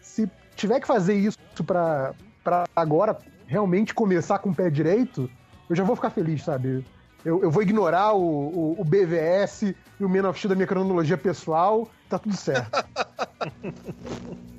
se 0.00 0.28
tiver 0.56 0.80
que 0.80 0.86
fazer 0.86 1.14
isso 1.14 1.38
pra, 1.64 2.12
pra 2.42 2.64
agora 2.74 3.16
realmente 3.46 3.94
começar 3.94 4.38
com 4.38 4.50
o 4.50 4.54
pé 4.54 4.70
direito, 4.70 5.30
eu 5.68 5.76
já 5.76 5.84
vou 5.84 5.94
ficar 5.94 6.10
feliz, 6.10 6.42
sabe? 6.42 6.84
Eu, 7.24 7.42
eu 7.42 7.50
vou 7.50 7.62
ignorar 7.62 8.12
o, 8.14 8.20
o, 8.22 8.76
o 8.80 8.84
BVS 8.84 9.62
e 10.00 10.04
o 10.04 10.34
Steel 10.34 10.48
da 10.50 10.54
minha 10.54 10.66
cronologia 10.66 11.16
pessoal, 11.16 11.88
tá 12.08 12.18
tudo 12.18 12.36
certo. 12.36 12.84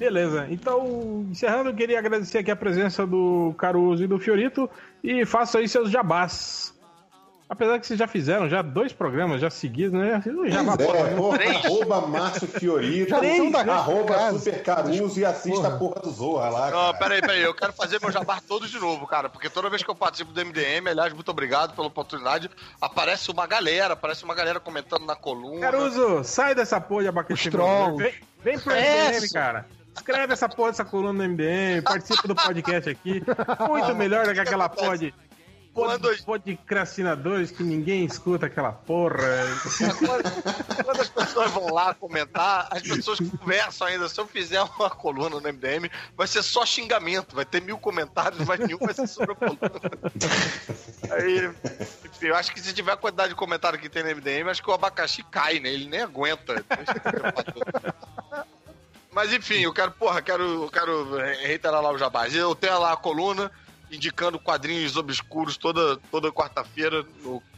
Beleza, 0.00 0.46
então, 0.48 1.26
encerrando, 1.30 1.68
eu 1.68 1.74
queria 1.74 1.98
agradecer 1.98 2.38
aqui 2.38 2.50
a 2.50 2.56
presença 2.56 3.06
do 3.06 3.54
Caruso 3.58 4.02
e 4.02 4.06
do 4.06 4.18
Fiorito 4.18 4.68
e 5.04 5.26
faça 5.26 5.58
aí 5.58 5.68
seus 5.68 5.90
jabás. 5.90 6.72
Apesar 7.50 7.78
que 7.78 7.86
vocês 7.86 7.98
já 7.98 8.06
fizeram 8.06 8.48
já 8.48 8.62
dois 8.62 8.94
programas 8.94 9.42
já 9.42 9.50
seguidos, 9.50 9.92
né? 9.92 10.22
Jabá, 10.46 10.74
Pois 10.74 10.88
é, 10.88 11.14
porra, 11.14 11.38
porra, 11.38 11.58
arroba 11.58 12.06
Márcio 12.06 12.48
Fiorito, 12.48 13.10
Já 13.10 13.20
da 13.62 13.74
arroba 13.74 14.14
casa. 14.14 14.38
Super 14.38 14.62
Caruso 14.62 15.20
e 15.20 15.24
assista 15.26 15.68
a 15.68 15.76
porra 15.76 16.00
do 16.00 16.10
Zorra 16.10 16.48
lá. 16.48 16.70
Não, 16.70 16.92
cara. 16.92 16.94
peraí, 16.94 17.20
peraí, 17.20 17.42
eu 17.42 17.52
quero 17.52 17.74
fazer 17.74 18.00
meu 18.00 18.10
jabá 18.10 18.40
todos 18.40 18.70
de 18.70 18.78
novo, 18.78 19.06
cara, 19.06 19.28
porque 19.28 19.50
toda 19.50 19.68
vez 19.68 19.82
que 19.82 19.90
eu 19.90 19.94
participo 19.94 20.32
do 20.32 20.42
MDM, 20.42 20.88
aliás, 20.88 21.12
muito 21.12 21.30
obrigado 21.30 21.74
pela 21.74 21.88
oportunidade, 21.88 22.48
aparece 22.80 23.30
uma 23.30 23.46
galera, 23.46 23.92
aparece 23.92 24.24
uma 24.24 24.34
galera 24.34 24.60
comentando 24.60 25.04
na 25.04 25.14
coluna. 25.14 25.60
Caruso, 25.60 26.24
sai 26.24 26.54
dessa 26.54 26.80
porra 26.80 27.02
de 27.02 27.08
abacaxi. 27.08 27.50
Trolls. 27.50 28.02
Vem, 28.02 28.14
vem 28.42 28.58
pro 28.58 28.72
MDM, 28.72 29.28
cara. 29.30 29.66
Escreve 29.94 30.32
essa 30.32 30.48
porra 30.48 30.70
dessa 30.70 30.84
coluna 30.84 31.12
no 31.12 31.32
MDM, 31.32 31.82
participa 31.82 32.28
do 32.28 32.34
podcast 32.34 32.90
aqui. 32.90 33.22
Muito 33.68 33.94
melhor 33.94 34.26
do 34.26 34.32
que 34.32 34.40
aquela 34.40 34.68
porra 34.68 34.98
de. 34.98 35.14
Pod, 35.72 36.22
podcrastinadores 36.24 37.52
que 37.52 37.62
ninguém 37.62 38.04
escuta 38.04 38.46
aquela 38.46 38.72
porra. 38.72 39.46
Quando, 40.04 40.84
quando 40.84 41.00
as 41.00 41.08
pessoas 41.08 41.50
vão 41.52 41.72
lá 41.72 41.94
comentar, 41.94 42.66
as 42.72 42.82
pessoas 42.82 43.20
conversam 43.20 43.86
ainda. 43.86 44.08
Se 44.08 44.20
eu 44.20 44.26
fizer 44.26 44.60
uma 44.62 44.90
coluna 44.90 45.38
no 45.38 45.40
MDM, 45.40 45.88
vai 46.16 46.26
ser 46.26 46.42
só 46.42 46.66
xingamento. 46.66 47.36
Vai 47.36 47.44
ter 47.44 47.62
mil 47.62 47.78
comentários, 47.78 48.44
mas 48.44 48.58
nenhum 48.58 48.78
vai 48.78 48.92
ser 48.92 49.06
sobre 49.06 49.30
a 49.30 49.34
coluna. 49.36 49.60
Aí, 51.12 51.50
eu 52.20 52.34
acho 52.34 52.52
que 52.52 52.60
se 52.60 52.72
tiver 52.74 52.92
a 52.92 52.96
quantidade 52.96 53.28
de 53.28 53.36
comentário 53.36 53.78
que 53.78 53.88
tem 53.88 54.02
no 54.02 54.10
MDM, 54.16 54.50
acho 54.50 54.62
que 54.64 54.70
o 54.70 54.74
abacaxi 54.74 55.22
cai, 55.30 55.60
né? 55.60 55.68
Ele 55.68 55.88
nem 55.88 56.00
aguenta. 56.00 56.64
Mas 59.12 59.32
enfim, 59.32 59.60
eu 59.60 59.72
quero, 59.72 59.90
porra, 59.92 60.22
quero, 60.22 60.70
quero 60.72 61.16
reiterar 61.16 61.82
lá 61.82 61.90
o 61.90 61.98
jabás. 61.98 62.34
Eu 62.34 62.54
tenho 62.54 62.78
lá 62.78 62.92
a 62.92 62.96
coluna 62.96 63.50
indicando 63.90 64.38
quadrinhos 64.38 64.96
obscuros 64.96 65.56
toda, 65.56 65.96
toda 66.10 66.30
quarta-feira 66.30 67.04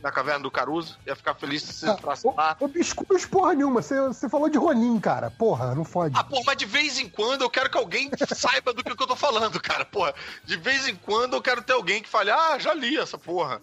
na 0.03 0.11
Caverna 0.11 0.41
do 0.41 0.51
Caruso. 0.51 0.99
Ia 1.07 1.15
ficar 1.15 1.35
feliz 1.35 1.63
se 1.63 1.73
você 1.75 1.91
entrasse 1.91 2.27
lá. 2.27 2.57
Obscuros 2.59 3.27
porra 3.27 3.55
nenhuma, 3.55 3.83
você, 3.83 4.01
você 4.01 4.29
falou 4.29 4.49
de 4.49 4.59
Ronin, 4.59 4.99
cara. 4.99 5.31
Porra, 5.31 5.75
não 5.75 5.85
fode. 5.85 6.17
Ah, 6.19 6.25
porra, 6.25 6.43
mas 6.47 6.57
de 6.57 6.65
vez 6.65 6.99
em 6.99 7.09
quando 7.09 7.43
eu 7.43 7.51
quero 7.51 7.71
que 7.71 7.79
alguém 7.79 8.11
saiba 8.35 8.73
do 8.73 8.83
que, 8.83 8.97
que 8.97 9.03
eu 9.03 9.07
tô 9.07 9.17
falando, 9.17 9.61
cara. 9.61 9.85
Porra, 9.85 10.15
de 10.45 10.57
vez 10.57 10.89
em 10.89 10.97
quando 10.97 11.35
eu 11.35 11.43
quero 11.43 11.63
ter 11.63 11.75
alguém 11.75 12.03
que 12.03 12.09
fale, 12.09 12.31
ah, 12.31 12.59
já 12.59 12.73
li 12.73 12.97
essa 12.97 13.19
porra. 13.19 13.61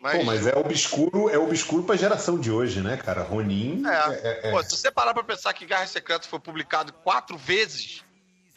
Mas, 0.00 0.16
Pô, 0.18 0.24
mas 0.24 0.46
é 0.46 0.56
obscuro, 0.56 1.28
é 1.28 1.38
obscuro 1.38 1.82
pra 1.82 1.94
geração 1.94 2.38
de 2.38 2.50
hoje, 2.50 2.80
né, 2.80 2.96
cara? 2.96 3.22
Ronin. 3.22 3.82
é, 3.86 3.90
é- 4.14 4.40
é- 4.48 4.50
Pô, 4.50 4.62
se 4.62 4.70
você 4.70 4.90
parar 4.90 5.12
pra 5.12 5.22
pensar 5.22 5.52
que 5.52 5.66
Guerras 5.66 5.90
Secretas 5.90 6.26
foi 6.26 6.40
publicado 6.40 6.92
quatro 7.04 7.36
vezes, 7.36 8.02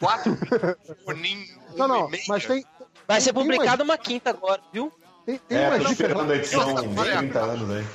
quatro 0.00 0.32
vezes, 0.34 0.76
Ronin, 1.06 1.46
Não, 1.76 1.86
uma 1.86 1.88
não, 1.88 2.10
mas 2.26 2.46
tem. 2.46 2.64
Vai 3.06 3.20
ser 3.20 3.34
publicado 3.34 3.82
uma 3.82 3.98
quinta 3.98 4.30
agora, 4.30 4.62
viu? 4.72 4.90
Tem, 5.26 5.38
tem 5.38 5.58
É, 5.58 5.68
umas 5.68 5.82
tô 5.82 5.90
esperando 5.90 6.32
a 6.32 6.36
edição 6.36 6.64
de 6.64 6.86
não, 6.86 7.04
30 7.04 7.40
anos, 7.40 7.68
né? 7.68 7.86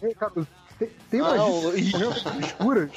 Tem, 0.00 0.14
cara, 0.14 0.32
tem, 0.78 0.88
tem 1.10 1.20
umas 1.20 1.36
Não, 1.36 1.74
dicas 1.74 2.00
realmente 2.00 2.28
obscuras 2.28 2.90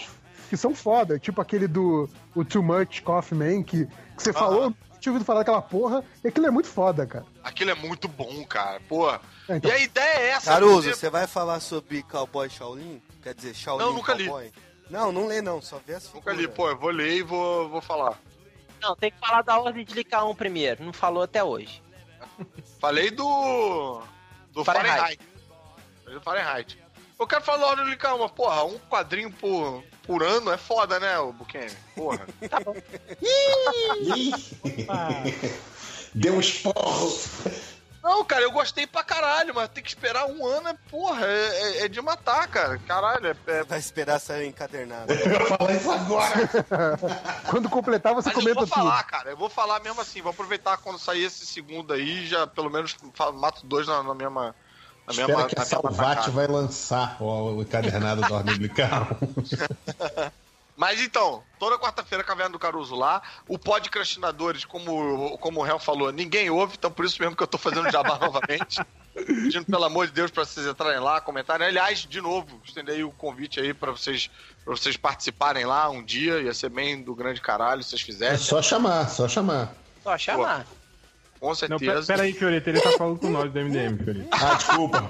que 0.49 0.57
são 0.57 0.75
foda, 0.75 1.17
tipo 1.17 1.41
aquele 1.41 1.67
do 1.67 2.07
o 2.35 2.45
Too 2.45 2.61
Much 2.61 3.01
Coffee 3.01 3.35
Man, 3.37 3.63
que, 3.63 3.85
que 3.87 3.91
você 4.21 4.31
falou, 4.31 4.63
eu 4.65 4.75
tinha 5.01 5.11
ouvido 5.11 5.25
falar 5.25 5.39
daquela 5.39 5.61
porra, 5.61 6.03
e 6.23 6.27
aquilo 6.29 6.45
é 6.47 6.51
muito 6.51 6.69
foda, 6.69 7.05
cara. 7.05 7.25
aquilo 7.43 7.71
é 7.71 7.75
muito 7.75 8.07
bom, 8.07 8.45
cara. 8.45 8.79
Porra. 8.87 9.19
É, 9.49 9.57
então- 9.57 9.69
E 9.69 9.73
a 9.73 9.79
ideia 9.79 10.17
é 10.19 10.29
essa. 10.29 10.51
Caruso, 10.51 10.83
você- 10.83 10.93
você 10.95 11.09
vai 11.09 11.27
falar 11.27 11.59
sobre 11.59 12.03
Cowboy 12.03 12.49
Shaolin? 12.49 13.01
Quer 13.21 13.33
dizer, 13.33 13.53
Shaolin 13.53 13.83
Não, 13.83 13.93
nunca 13.93 14.13
li. 14.13 14.25
Cowboy? 14.25 14.51
Não, 14.89 15.11
não 15.11 15.27
lê 15.27 15.41
não, 15.41 15.61
só 15.61 15.79
vê 15.85 15.95
as 15.95 16.13
Nunca 16.13 16.31
li, 16.31 16.39
figuras. 16.39 16.55
pô, 16.55 16.69
eu 16.69 16.77
vou 16.77 16.89
ler 16.91 17.17
e 17.17 17.21
vou, 17.23 17.67
vou 17.69 17.81
falar. 17.81 18.17
Não, 18.81 18.95
tem 18.95 19.11
que 19.11 19.19
falar 19.19 19.41
da 19.41 19.59
ordem 19.59 19.83
de 19.85 19.93
Lica 19.93 20.23
1 20.23 20.33
primeiro. 20.35 20.83
Não 20.83 20.91
falou 20.93 21.23
até 21.23 21.43
hoje. 21.43 21.81
Falei 22.79 23.11
do. 23.11 24.01
do 24.51 24.63
Fahrenheit. 24.65 24.97
Fahrenheit. 24.99 25.21
Falei 26.03 26.19
do 26.19 26.23
Fahrenheit. 26.23 26.77
Eu 27.21 27.27
quero 27.27 27.43
falar 27.43 27.67
Ordem 27.67 27.85
de 27.85 27.95
Calma, 27.97 28.27
porra, 28.27 28.63
um 28.63 28.79
quadrinho 28.89 29.31
por, 29.31 29.83
por 30.07 30.23
ano 30.23 30.51
é 30.51 30.57
foda, 30.57 30.99
né, 30.99 31.19
o 31.19 31.31
Buquemi? 31.31 31.69
Porra. 31.95 32.25
Deu 36.15 36.33
um 36.33 36.39
esporro. 36.39 37.15
Não, 38.01 38.25
cara, 38.25 38.41
eu 38.41 38.51
gostei 38.51 38.87
pra 38.87 39.03
caralho, 39.03 39.53
mas 39.53 39.69
tem 39.69 39.83
que 39.83 39.89
esperar 39.89 40.25
um 40.25 40.43
ano, 40.43 40.69
é, 40.69 40.75
porra, 40.89 41.27
é, 41.27 41.61
é- 41.81 41.85
é 41.85 41.87
de 41.87 42.01
matar, 42.01 42.47
cara. 42.47 42.79
Caralho, 42.79 43.27
é. 43.27 43.35
é- 43.59 43.63
Vai 43.65 43.77
esperar 43.77 44.17
sair 44.19 44.47
encadernado. 44.47 45.13
Eu 45.13 45.31
ia 45.31 45.45
falar 45.45 45.73
isso 45.73 45.91
agora. 45.91 46.33
Quando 47.51 47.69
completar, 47.69 48.15
você 48.15 48.29
Mas 48.29 48.35
eu 48.37 48.41
comenta 48.41 48.55
vou 48.61 48.67
tudo. 48.67 48.73
falar, 48.73 49.03
cara, 49.03 49.29
eu 49.29 49.37
vou 49.37 49.47
falar 49.47 49.79
mesmo 49.81 50.01
assim, 50.01 50.23
vou 50.23 50.31
aproveitar 50.31 50.77
quando 50.77 50.97
sair 50.97 51.25
esse 51.25 51.45
segundo 51.45 51.93
aí, 51.93 52.25
já 52.25 52.47
pelo 52.47 52.71
menos 52.71 52.97
mato 53.35 53.63
dois 53.67 53.85
na, 53.85 54.01
na 54.01 54.15
mesma. 54.15 54.55
Na 55.13 55.21
Espera 55.21 55.27
mesma, 55.27 55.47
que 55.49 55.59
a 55.59 55.65
Salvati 55.65 55.97
tacada. 56.15 56.31
vai 56.31 56.47
lançar 56.47 57.17
o, 57.21 57.61
encadernado 57.61 58.21
da 58.21 58.31
Ordem 58.33 58.57
Blical. 58.57 59.07
Mas 60.77 60.99
então, 60.99 61.43
toda 61.59 61.77
quarta-feira, 61.77 62.23
Caverna 62.23 62.53
do 62.53 62.57
Caruso 62.57 62.95
lá. 62.95 63.21
O 63.47 63.59
podcastinadores, 63.59 64.65
como, 64.65 65.37
como 65.37 65.59
o 65.59 65.63
Real 65.63 65.77
falou, 65.77 66.11
ninguém 66.11 66.49
ouve, 66.49 66.75
então 66.75 66.89
por 66.89 67.05
isso 67.05 67.21
mesmo 67.21 67.35
que 67.35 67.43
eu 67.43 67.47
tô 67.47 67.57
fazendo 67.57 67.91
jabá 67.91 68.17
novamente. 68.19 68.81
Pedindo, 69.13 69.65
pelo 69.65 69.83
amor 69.83 70.07
de 70.07 70.13
Deus, 70.13 70.31
pra 70.31 70.43
vocês 70.43 70.65
entrarem 70.65 70.99
lá, 70.99 71.21
comentarem. 71.21 71.67
Aliás, 71.67 71.99
de 71.99 72.19
novo, 72.19 72.59
estendei 72.65 73.03
o 73.03 73.11
convite 73.11 73.59
aí 73.59 73.73
pra 73.75 73.91
vocês, 73.91 74.31
pra 74.65 74.75
vocês 74.75 74.97
participarem 74.97 75.65
lá 75.65 75.87
um 75.89 76.01
dia. 76.03 76.39
Ia 76.41 76.53
ser 76.53 76.69
bem 76.69 77.03
do 77.03 77.13
grande 77.13 77.41
caralho 77.41 77.83
se 77.83 77.89
vocês 77.91 78.01
É 78.01 78.05
fizessem. 78.05 78.37
só 78.47 78.59
chamar, 78.61 79.07
só 79.09 79.27
chamar. 79.27 79.73
Só 80.01 80.17
chamar. 80.17 80.65
Com 81.41 81.47
Não, 81.47 81.55
certeza. 81.55 81.79
pera, 81.79 82.03
pera 82.05 82.21
aí, 82.21 82.33
Fiorito, 82.33 82.69
ele 82.69 82.79
tá 82.79 82.91
falando 82.91 83.19
com 83.19 83.29
nós 83.31 83.51
do 83.51 83.59
MDM, 83.59 83.97
Fiorito. 83.97 84.27
Ah, 84.31 84.53
desculpa. 84.53 85.09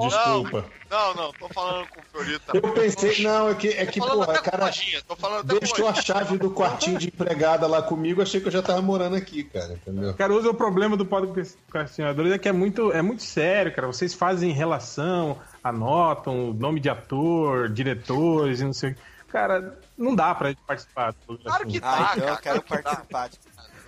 Desculpa. 0.00 0.64
Não, 0.88 1.14
não, 1.14 1.32
tô 1.32 1.48
falando 1.48 1.88
com 1.88 2.00
o 2.00 2.04
Fiorita. 2.04 2.52
Eu 2.56 2.62
pensei, 2.72 3.20
não, 3.24 3.48
é 3.50 3.54
que, 3.56 3.68
é 3.68 3.84
Tô 3.84 3.92
que 3.92 4.00
porra, 4.00 4.40
cara, 4.40 4.66
lojinha, 4.66 5.02
tô 5.02 5.16
falando 5.16 5.40
com 5.48 5.58
deixou 5.58 5.88
a 5.88 5.94
chave 5.94 6.38
do 6.38 6.52
quartinho 6.52 6.98
de 6.98 7.08
empregada 7.08 7.66
lá 7.66 7.82
comigo, 7.82 8.22
achei 8.22 8.40
que 8.40 8.46
eu 8.46 8.52
já 8.52 8.62
tava 8.62 8.80
morando 8.80 9.16
aqui, 9.16 9.42
cara, 9.42 9.72
entendeu? 9.72 10.14
Caruso, 10.14 10.50
o 10.50 10.54
problema 10.54 10.96
do 10.96 11.04
podcastinadores 11.04 12.32
é 12.32 12.38
que 12.38 12.48
é 12.48 12.52
muito, 12.52 12.92
é 12.92 13.02
muito 13.02 13.24
sério, 13.24 13.74
cara. 13.74 13.88
Vocês 13.88 14.14
fazem 14.14 14.52
relação, 14.52 15.40
anotam 15.64 16.50
o 16.50 16.54
nome 16.54 16.78
de 16.78 16.88
ator, 16.88 17.68
diretores 17.68 18.60
e 18.60 18.64
não 18.64 18.72
sei 18.72 18.92
o 18.92 18.94
que. 18.94 19.00
Cara, 19.32 19.76
não 19.98 20.14
dá 20.14 20.32
pra 20.32 20.50
gente 20.50 20.60
participar. 20.64 21.12
do 21.26 21.36
Claro 21.38 21.66
que 21.66 21.80
dá, 21.80 21.88
Ah, 21.88 22.12
então 22.16 22.36
cara, 22.36 22.56
eu 22.58 22.62
quero 22.62 22.62
participar. 22.62 23.30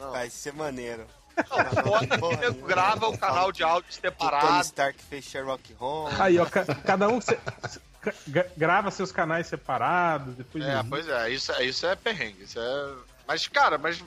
Não. 0.00 0.10
Vai 0.10 0.28
ser 0.28 0.52
maneiro. 0.52 1.06
Não, 1.36 2.18
pode, 2.18 2.50
grava 2.66 3.08
o 3.08 3.18
canal 3.18 3.52
de 3.52 3.62
áudio 3.62 3.90
Tony 3.90 4.00
separado. 4.00 4.60
Stark 4.62 4.98
fez 5.02 5.24
Sherlock 5.24 5.72
Holmes. 5.74 6.18
Aí, 6.20 6.38
ó, 6.38 6.46
ca- 6.46 6.64
cada 6.84 7.08
um 7.08 7.20
se- 7.20 7.38
grava 8.56 8.90
seus 8.90 9.12
canais 9.12 9.46
separados, 9.46 10.34
depois 10.34 10.64
É, 10.64 10.82
pois 10.88 11.08
é, 11.08 11.30
isso, 11.30 11.52
é- 11.52 11.64
isso 11.64 11.86
é 11.86 11.94
perrengue. 11.96 12.44
Isso 12.44 12.58
é... 12.58 12.94
Mas, 13.26 13.46
cara, 13.48 13.76
mas, 13.76 14.02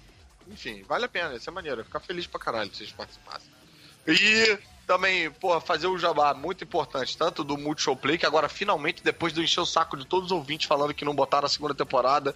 enfim, 0.48 0.84
vale 0.88 1.06
a 1.06 1.10
pena, 1.10 1.36
isso 1.36 1.50
é 1.50 1.54
maneiro. 1.54 1.84
Ficar 1.84 2.00
feliz 2.00 2.26
pra 2.26 2.40
caralho 2.40 2.70
se 2.72 2.78
vocês 2.78 2.92
participassem. 2.92 3.50
E 4.08 4.58
também, 4.88 5.30
pô, 5.30 5.60
fazer 5.62 5.88
o 5.88 5.98
jabá 6.00 6.34
muito 6.34 6.64
importante, 6.64 7.16
tanto 7.18 7.44
do 7.44 7.58
Multishow 7.58 7.96
Play, 7.96 8.18
que 8.18 8.26
agora 8.26 8.50
finalmente, 8.50 9.04
depois 9.04 9.32
de 9.34 9.42
encher 9.44 9.60
o 9.60 9.66
saco 9.66 9.96
de 9.98 10.06
todos 10.06 10.28
os 10.28 10.32
ouvintes 10.32 10.68
falando 10.68 10.94
que 10.94 11.06
não 11.06 11.14
botaram 11.14 11.46
a 11.46 11.50
segunda 11.50 11.76
temporada 11.76 12.34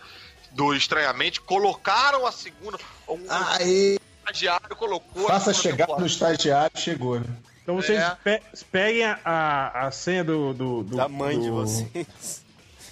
do 0.52 0.76
Estranhamente, 0.76 1.42
colocaram 1.42 2.28
a 2.28 2.32
segunda. 2.32 2.78
Um 3.08 3.26
Aê! 3.28 3.98
Estagiário 4.26 4.76
colocou 4.76 5.26
a 5.28 5.32
Faça 5.32 5.54
chegar 5.54 5.88
no 5.88 6.06
estagiário, 6.06 6.78
chegou, 6.80 7.20
né? 7.20 7.26
Então 7.62 7.76
vocês 7.76 8.00
É. 8.00 8.16
pe- 8.24 8.42
peguem 8.72 9.06
a- 9.06 9.20
a, 9.24 9.88
a 9.88 9.92
senha 9.92 10.24
do, 10.24 10.54
do, 10.54 10.84
do- 10.84 10.98
Da 10.98 11.08
mãe 11.08 11.40
de 11.40 11.48
do- 11.48 11.56
vocês. 11.56 12.43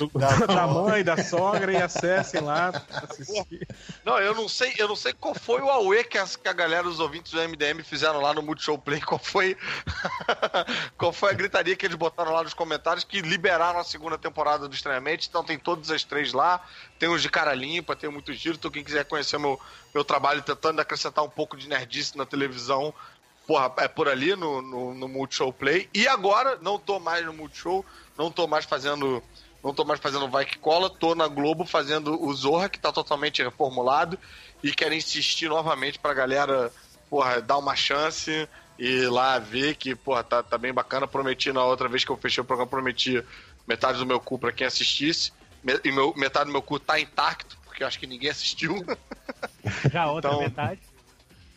Do- 0.07 0.19
Da 0.19 0.35
da 0.45 0.67
mãe, 0.67 1.03
da 1.03 1.23
sogra 1.23 1.71
e 1.71 1.77
acessem 1.81 2.41
lá 2.41 2.71
assistir. 3.09 3.67
Não, 4.03 4.17
eu 4.19 4.33
não 4.35 4.47
sei, 4.49 4.73
eu 4.77 4.87
não 4.87 4.95
sei 4.95 5.13
qual 5.13 5.33
foi 5.33 5.61
o 5.61 5.69
AUE 5.69 6.03
que, 6.03 6.17
as- 6.17 6.35
que 6.35 6.47
a 6.47 6.53
galera, 6.53 6.87
os 6.87 6.99
ouvintes 6.99 7.31
do 7.31 7.39
MDM 7.41 7.83
fizeram 7.83 8.19
lá 8.21 8.33
no 8.33 8.41
Multishow 8.41 8.77
Play, 8.77 9.01
qual 9.01 9.19
foi 9.19 9.55
qual 10.97 11.11
foi 11.13 11.31
a 11.31 11.33
gritaria 11.33 11.75
que 11.75 11.85
eles 11.85 11.95
botaram 11.97 12.31
lá 12.33 12.43
nos 12.43 12.53
comentários 12.53 13.03
que 13.03 13.21
liberaram 13.21 13.79
a 13.79 13.83
segunda 13.83 14.17
temporada 14.17 14.67
do 14.67 14.73
Estranhamente, 14.75 15.27
então 15.29 15.43
tem 15.43 15.57
todas 15.57 15.89
as 15.91 16.03
três 16.03 16.33
lá, 16.33 16.61
tem 16.99 17.09
uns 17.09 17.21
de 17.21 17.29
cara 17.29 17.53
limpa, 17.53 17.95
tem 17.95 18.09
muito 18.09 18.33
giro, 18.33 18.55
então 18.55 18.71
quem 18.71 18.83
quiser 18.83 19.05
conhecer 19.05 19.37
meu, 19.37 19.59
meu 19.93 20.03
trabalho 20.03 20.41
tentando 20.41 20.79
acrescentar 20.79 21.23
um 21.23 21.29
pouco 21.29 21.55
de 21.57 21.67
nerdice 21.67 22.17
na 22.17 22.25
televisão, 22.25 22.93
porra, 23.47 23.71
é 23.77 23.87
por 23.87 24.07
ali 24.07 24.35
no, 24.35 24.61
no, 24.61 24.93
no 24.93 25.07
Multishow 25.07 25.51
Play, 25.51 25.89
e 25.93 26.07
agora 26.07 26.57
não 26.61 26.77
tô 26.79 26.99
mais 26.99 27.25
no 27.25 27.33
Multishow, 27.33 27.85
não 28.21 28.31
tô 28.31 28.45
mais 28.47 28.65
fazendo 28.65 29.23
não 29.63 29.73
tô 29.73 29.83
mais 29.85 29.99
fazendo 29.99 30.27
Vai 30.27 30.43
Que 30.45 30.57
Cola, 30.57 30.89
tô 30.89 31.13
na 31.13 31.27
Globo 31.27 31.65
fazendo 31.65 32.19
o 32.23 32.33
Zorra, 32.33 32.67
que 32.69 32.79
tá 32.79 32.91
totalmente 32.91 33.43
reformulado, 33.43 34.17
e 34.63 34.71
quero 34.71 34.95
insistir 34.95 35.47
novamente 35.49 35.99
pra 35.99 36.15
galera, 36.15 36.71
porra, 37.09 37.39
dar 37.41 37.57
uma 37.59 37.75
chance 37.75 38.47
e 38.79 39.05
lá 39.05 39.37
ver 39.37 39.75
que, 39.75 39.93
porra, 39.95 40.23
tá, 40.23 40.41
tá 40.41 40.57
bem 40.57 40.73
bacana. 40.73 41.07
Prometi 41.07 41.51
na 41.53 41.63
outra 41.63 41.87
vez 41.87 42.03
que 42.03 42.09
eu 42.11 42.17
fechei 42.17 42.41
o 42.41 42.45
programa, 42.45 42.69
prometi 42.69 43.23
metade 43.67 43.99
do 43.99 44.05
meu 44.05 44.19
cu 44.19 44.39
pra 44.39 44.51
quem 44.51 44.65
assistisse, 44.65 45.31
e 45.83 45.91
meu, 45.91 46.11
metade 46.17 46.45
do 46.45 46.51
meu 46.51 46.63
cu 46.63 46.79
tá 46.79 46.99
intacto, 46.99 47.55
porque 47.63 47.83
eu 47.83 47.87
acho 47.87 47.99
que 47.99 48.07
ninguém 48.07 48.31
assistiu. 48.31 48.83
Já 49.93 50.03
a 50.03 50.11
outra 50.11 50.31
Então- 50.31 50.41
metade. 50.41 50.81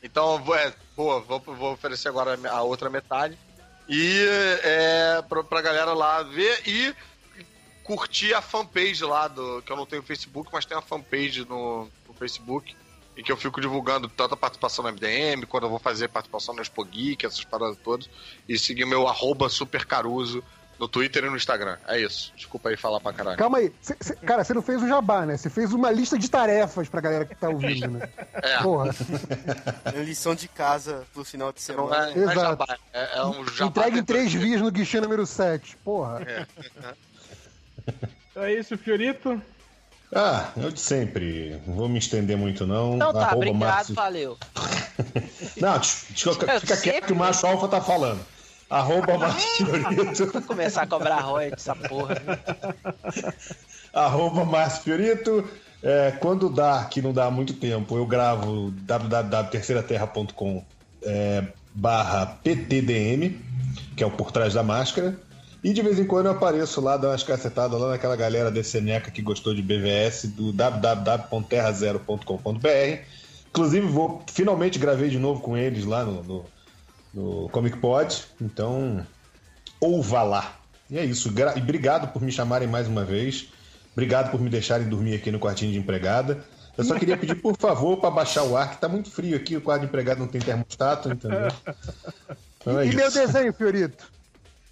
Então, 0.03 0.45
é, 0.55 0.74
boa, 0.95 1.20
vou, 1.20 1.41
vou 1.41 1.73
oferecer 1.73 2.09
agora 2.09 2.39
a 2.51 2.61
outra 2.62 2.91
metade. 2.91 3.39
E 3.89 4.27
é, 4.62 5.23
pra, 5.28 5.44
pra 5.44 5.61
galera 5.61 5.93
lá 5.93 6.23
ver 6.23 6.62
e 6.66 6.94
curtir 7.82 8.32
a 8.32 8.40
fanpage 8.40 9.05
lá, 9.05 9.28
do, 9.28 9.61
que 9.62 9.70
eu 9.70 9.77
não 9.77 9.86
tenho 9.86 10.02
Facebook, 10.02 10.48
mas 10.52 10.65
tem 10.65 10.77
uma 10.77 10.82
fanpage 10.82 11.44
no, 11.44 11.89
no 12.09 12.15
Facebook. 12.15 12.74
E 13.16 13.23
que 13.23 13.31
eu 13.31 13.36
fico 13.36 13.61
divulgando 13.61 14.09
tanto 14.09 14.35
a 14.35 14.36
participação 14.36 14.85
no 14.85 14.90
MDM, 14.90 15.47
quando 15.47 15.65
eu 15.65 15.70
vou 15.70 15.78
fazer 15.78 16.09
participação 16.09 16.52
no 16.52 16.61
Expo 16.61 16.85
Geek, 16.85 17.24
essas 17.24 17.44
paradas 17.44 17.77
todas. 17.85 18.11
E 18.48 18.59
seguir 18.59 18.85
meu 18.85 19.06
arroba 19.06 19.48
supercaruso 19.48 20.43
no 20.78 20.88
Twitter 20.88 21.24
e 21.24 21.30
no 21.30 21.36
Instagram. 21.36 21.76
É 21.86 22.01
isso. 22.01 22.32
Desculpa 22.36 22.68
aí 22.68 22.76
falar 22.76 23.01
pra 23.01 23.12
caralho. 23.12 23.36
Calma 23.38 23.59
aí. 23.59 23.72
Cê- 23.80 23.96
cê- 24.01 24.16
cara, 24.16 24.42
você 24.44 24.52
não 24.55 24.62
fez 24.62 24.82
o 24.82 24.88
jabá, 24.88 25.24
né? 25.24 25.36
Você 25.36 25.48
fez 25.51 25.72
uma 25.72 25.90
lista 25.90 26.18
de 26.18 26.28
tarefas 26.30 26.88
pra 26.88 27.01
galera 27.01 27.24
que 27.24 27.34
tá 27.34 27.48
ouvindo, 27.48 27.88
né? 27.88 28.09
É. 28.34 28.59
Porra. 28.62 28.90
É 29.94 30.02
lição 30.02 30.34
de 30.34 30.48
casa 30.48 31.05
pro 31.12 31.24
final 31.24 31.52
de 31.52 31.60
Não 31.72 31.88
semana. 31.88 32.10
é, 32.10 32.14
não 32.14 32.22
é 32.28 32.32
Exato. 32.32 32.40
jabá, 32.40 32.78
é, 32.92 33.18
é 33.18 33.24
um 33.26 33.46
jabá. 33.48 33.66
Entrega 33.70 33.98
em 33.98 34.05
três 34.05 34.32
vias 34.32 34.60
no 34.60 34.70
guichê 34.70 35.01
número 35.01 35.24
7. 35.26 35.76
Porra. 35.84 36.46
É 38.36 38.52
isso, 38.52 38.76
Fiorito. 38.76 39.40
Ah, 40.14 40.51
eu 40.56 40.70
de 40.70 40.80
sempre. 40.80 41.60
Não 41.66 41.74
vou 41.74 41.88
me 41.88 41.98
estender 41.98 42.36
muito, 42.36 42.66
não. 42.66 42.94
Então 42.94 43.12
tá, 43.12 43.20
Arroba 43.26 43.36
obrigado, 43.36 43.59
Márcio- 43.59 43.94
valeu. 43.94 44.38
Não, 45.56 45.82
fica, 45.82 46.60
fica 46.60 46.76
quieto 46.76 47.06
que 47.06 47.12
o 47.12 47.16
Macho 47.16 47.46
Alfa 47.46 47.66
tá 47.68 47.80
falando. 47.80 48.24
Arroba 48.69 49.19
Márcio 49.19 49.66
Fiorito. 49.66 50.32
Vou 50.32 50.43
começar 50.43 50.82
a 50.82 50.86
cobrar 50.86 51.20
royalties 51.20 51.69
essa 51.69 51.77
porra. 51.77 52.20
Arroba 53.93 54.45
Márcio 54.45 54.82
Fiorito. 54.82 55.49
É, 55.82 56.12
quando 56.12 56.49
dá, 56.49 56.85
que 56.85 57.03
não 57.03 57.12
dá 57.12 57.31
muito 57.31 57.53
tempo, 57.53 57.97
eu 57.97 58.07
gravo 58.07 58.70
www.terceiraterra.com 58.70 60.65
é, 61.03 61.45
barra 61.74 62.39
PTDM, 62.43 63.39
que 63.95 64.03
é 64.03 64.07
o 64.07 64.11
Por 64.11 64.32
Trás 64.32 64.55
da 64.55 64.62
Máscara. 64.62 65.19
E 65.62 65.70
de 65.73 65.82
vez 65.82 65.99
em 65.99 66.07
quando 66.07 66.27
eu 66.27 66.32
apareço 66.32 66.81
lá, 66.81 66.97
dou 66.97 67.11
umas 67.11 67.23
cacetadas 67.23 67.81
lá 67.81 67.91
naquela 67.91 68.16
galera 68.16 68.51
desse 68.51 68.81
Neca 68.81 69.11
que 69.11 69.23
gostou 69.23 69.55
de 69.55 69.62
BVS 69.62 70.27
do 70.28 70.53
www.terrazero.com.br. 70.53 73.03
Inclusive, 73.49 73.86
vou, 73.86 74.23
finalmente 74.27 74.78
gravei 74.78 75.09
de 75.09 75.19
novo 75.19 75.41
com 75.41 75.57
eles 75.57 75.85
lá 75.85 76.05
no, 76.05 76.23
no, 76.23 76.45
no 77.15 77.49
Comic 77.51 77.78
Pod. 77.78 78.24
Então, 78.41 79.07
ouva 79.81 80.23
lá. 80.23 80.57
E 80.91 80.99
é 80.99 81.05
isso. 81.05 81.31
Gra- 81.32 81.55
e 81.57 81.61
obrigado 81.61 82.12
por 82.12 82.20
me 82.20 82.31
chamarem 82.32 82.69
mais 82.69 82.86
uma 82.89 83.05
vez. 83.05 83.49
Obrigado 83.93 84.31
por 84.31 84.41
me 84.41 84.51
deixarem 84.51 84.89
dormir 84.89 85.15
aqui 85.15 85.31
no 85.31 85.39
quartinho 85.39 85.73
de 85.73 85.78
empregada. 85.78 86.45
Eu 86.77 86.82
só 86.85 86.99
queria 86.99 87.16
pedir, 87.16 87.36
por 87.36 87.57
favor, 87.57 87.99
para 87.99 88.11
baixar 88.11 88.43
o 88.43 88.57
ar, 88.57 88.73
que 88.73 88.78
tá 88.81 88.89
muito 88.89 89.09
frio 89.09 89.36
aqui. 89.36 89.57
O 89.57 89.61
quarto 89.61 89.82
de 89.82 89.86
empregado 89.86 90.19
não 90.19 90.27
tem 90.27 90.41
termostato, 90.41 91.09
entendeu? 91.09 91.49
Então 92.61 92.81
é 92.81 92.86
E 92.86 92.95
meu 92.97 93.07
isso. 93.09 93.16
desenho, 93.19 93.53
Fiorito? 93.53 94.12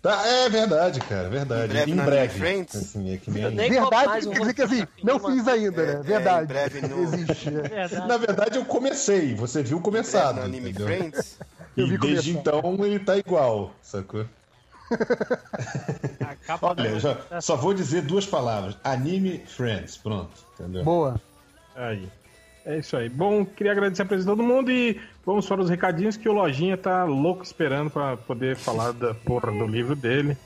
Tá, 0.03 0.27
é 0.27 0.49
verdade, 0.51 0.99
cara, 0.99 1.29
verdade. 1.29 1.65
Em 1.65 1.69
breve 1.69 1.93
Em 1.93 2.45
breve. 2.45 2.67
Assim, 2.75 3.15
é 3.15 3.19
que 3.19 3.31
nem- 3.31 3.51
nem 3.55 3.71
Verdade, 3.71 4.07
mais 4.09 4.27
quer 4.27 4.39
dizer 4.41 4.55
que 4.55 4.63
assim, 4.63 4.87
não 5.05 5.21
fiz 5.21 5.47
ainda, 5.47 5.87
né? 5.87 5.93
É, 5.93 6.03
Verdade. 6.03 6.43
em 6.43 6.47
breve 6.49 6.81
no- 6.89 7.03
Existe. 7.05 7.49
é. 7.51 7.53
Verdade. 7.53 8.09
Na 8.09 8.17
verdade, 8.17 8.59
eu 8.59 8.65
comecei. 8.65 9.33
Você 9.37 9.63
viu 9.63 9.81
começado. 9.81 10.39
no 10.39 10.43
Anime 10.43 10.71
entendeu? 10.71 10.89
Friends. 10.89 11.39
Eu 11.77 11.87
E 11.87 11.91
vi 11.91 11.99
desde 11.99 12.33
começar. 12.35 12.59
então 12.59 12.85
ele 12.85 12.99
tá 12.99 13.17
igual, 13.17 13.73
sacou? 13.83 14.27
Olha, 16.61 17.01
já, 17.01 17.41
só 17.41 17.57
vou 17.57 17.73
dizer 17.73 18.03
duas 18.03 18.27
palavras: 18.27 18.77
Anime 18.85 19.39
Friends. 19.47 19.97
Pronto, 19.97 20.31
entendeu? 20.59 20.85
Boa. 20.85 21.21
Aí. 21.75 22.09
É 22.65 22.79
isso 22.79 22.97
aí. 22.97 23.09
Bom, 23.09 23.45
queria 23.45 23.73
agradecer 23.73 24.03
a 24.03 24.05
presença 24.05 24.31
de 24.31 24.37
todo 24.37 24.47
mundo 24.47 24.71
e 24.71 25.01
vamos 25.27 25.47
para 25.47 25.61
os 25.61 25.69
recadinhos 25.69 26.17
que 26.17 26.29
o 26.29 26.33
Lojinha 26.33 26.77
tá 26.77 27.05
louco 27.05 27.43
esperando 27.43 27.91
para 27.91 28.17
poder 28.17 28.55
falar 28.55 28.93
da 28.93 29.15
porra 29.15 29.51
do 29.51 29.67
livro 29.67 29.97
dele. 29.97 30.37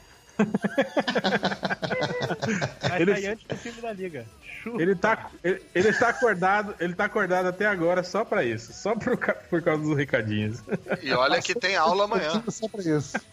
Ele- 2.98 3.14
sair 3.14 3.26
antes 3.28 3.46
do 3.46 3.56
filme 3.56 3.80
da 3.80 3.92
Liga. 3.92 4.24
Chupa. 4.62 4.82
Ele 4.82 4.94
tá, 4.94 5.30
ele, 5.44 5.62
ele 5.74 5.88
está 5.88 6.08
acordado, 6.08 6.74
ele 6.80 6.94
tá 6.94 7.04
acordado 7.04 7.46
até 7.46 7.66
agora 7.66 8.02
só 8.02 8.24
para 8.24 8.44
isso, 8.44 8.72
só 8.72 8.94
por, 8.96 9.16
por 9.50 9.62
causa 9.62 9.82
dos 9.82 9.96
recadinhos. 9.96 10.62
E 11.02 11.12
olha 11.12 11.40
que 11.40 11.54
tem 11.54 11.76
aula 11.76 12.04
amanhã. 12.04 12.42
Só 12.48 12.68
pra 12.68 12.82
isso. 12.82 13.16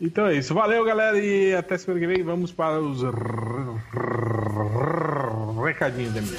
Então 0.00 0.28
é 0.28 0.34
isso. 0.34 0.54
Valeu, 0.54 0.84
galera, 0.84 1.18
e 1.18 1.52
até 1.54 1.76
semana 1.76 1.98
que 2.00 2.06
vem. 2.06 2.22
Vamos 2.22 2.52
para 2.52 2.80
os 2.80 3.02
recadinhos 5.64 6.14
da 6.14 6.20
minha. 6.20 6.38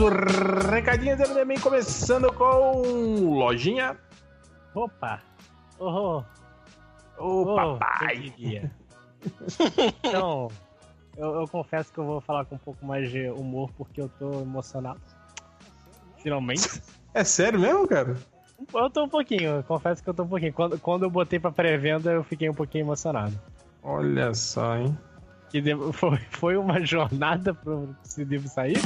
Os 0.00 0.66
recadinhos 0.70 1.18
da 1.18 1.28
MDM, 1.28 1.60
começando 1.60 2.32
com 2.32 3.34
Lojinha. 3.38 3.96
Opa! 4.74 5.20
Oh, 5.78 6.22
oh, 7.18 7.54
papai! 7.54 8.16
eu 8.16 8.20
diria. 8.22 8.70
Então, 10.02 10.48
eu, 11.16 11.40
eu 11.40 11.48
confesso 11.48 11.92
que 11.92 11.98
eu 11.98 12.04
vou 12.04 12.20
falar 12.20 12.46
com 12.46 12.54
um 12.54 12.58
pouco 12.58 12.84
mais 12.84 13.10
de 13.10 13.28
humor 13.28 13.70
porque 13.76 14.00
eu 14.00 14.08
tô 14.08 14.40
emocionado. 14.40 15.00
Finalmente. 16.18 16.82
É 17.12 17.24
sério 17.24 17.58
mesmo, 17.58 17.88
cara? 17.88 18.16
Eu 18.72 18.88
tô 18.88 19.04
um 19.04 19.08
pouquinho, 19.08 19.64
confesso 19.64 20.02
que 20.02 20.08
eu 20.08 20.14
tô 20.14 20.22
um 20.22 20.28
pouquinho. 20.28 20.52
Quando, 20.52 20.78
quando 20.78 21.02
eu 21.02 21.10
botei 21.10 21.40
pra 21.40 21.50
pré-venda, 21.50 22.12
eu 22.12 22.22
fiquei 22.22 22.48
um 22.48 22.54
pouquinho 22.54 22.82
emocionado. 22.82 23.38
Olha 23.82 24.32
só, 24.32 24.76
hein? 24.76 24.96
Que 25.50 25.62
foi, 25.92 26.18
foi 26.30 26.56
uma 26.56 26.84
jornada 26.84 27.52
pro 27.52 27.94
esse 28.04 28.24
livro 28.24 28.48
sair. 28.48 28.78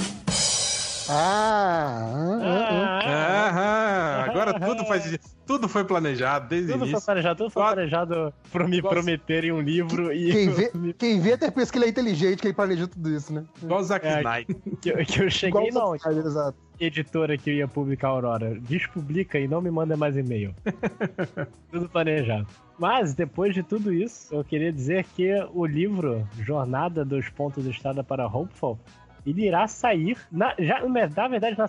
Ah, 1.08 2.08
ah, 2.42 3.00
ah. 3.04 3.50
Ah, 3.56 4.24
agora 4.30 4.58
tudo 4.58 4.84
faz. 4.86 5.18
Tudo 5.46 5.68
foi 5.68 5.84
planejado 5.84 6.48
desde 6.48 6.70
o 6.70 6.72
Tudo 6.72 6.78
foi 6.80 6.88
início. 6.90 7.04
planejado, 7.04 7.36
tudo 7.38 7.50
foi 7.50 7.62
planejado 7.62 8.34
pra 8.50 8.66
me 8.66 8.80
prometerem 8.80 9.52
um 9.52 9.60
livro 9.60 10.10
e 10.12 10.32
Quem 10.32 10.48
vê, 10.50 10.72
quem 10.98 11.20
vê 11.20 11.32
até 11.34 11.50
pensa 11.50 11.70
que 11.70 11.78
ele 11.78 11.84
é 11.84 11.88
inteligente, 11.88 12.40
que 12.40 12.46
ele 12.46 12.54
planejou 12.54 12.88
tudo 12.88 13.10
isso, 13.14 13.32
né? 13.32 13.44
Igual 13.62 13.80
o 13.80 13.84
Zack 13.84 14.06
É, 14.06 14.18
Snyder. 14.18 14.56
que, 14.80 14.88
eu- 14.90 14.96
que 15.04 15.22
eu 15.22 15.30
cheguei, 15.30 15.68
Igual 15.68 15.84
não, 15.84 15.90
o 15.90 15.98
Zack 15.98 16.08
Snyder, 16.08 16.26
exato. 16.26 16.58
editora 16.80 17.36
que 17.36 17.50
eu 17.50 17.54
ia 17.54 17.68
publicar 17.68 18.08
a 18.08 18.10
Aurora, 18.12 18.54
despublica 18.60 19.38
e 19.38 19.46
não 19.46 19.60
me 19.60 19.70
manda 19.70 19.96
mais 19.98 20.16
e-mail. 20.16 20.54
tudo 21.70 21.88
planejado. 21.90 22.46
Mas, 22.78 23.12
depois 23.14 23.54
de 23.54 23.62
tudo 23.62 23.92
isso, 23.92 24.34
eu 24.34 24.42
queria 24.42 24.72
dizer 24.72 25.04
que 25.14 25.30
o 25.52 25.64
livro 25.66 26.26
Jornada 26.40 27.04
dos 27.04 27.28
Pontos 27.28 27.62
de 27.64 27.70
Estrada 27.70 28.02
para 28.02 28.26
Hopeful, 28.26 28.78
ele 29.26 29.46
irá 29.46 29.66
sair. 29.66 30.16
Na, 30.30 30.54
já, 30.58 30.80
na 30.86 31.28
verdade, 31.28 31.56
na 31.58 31.66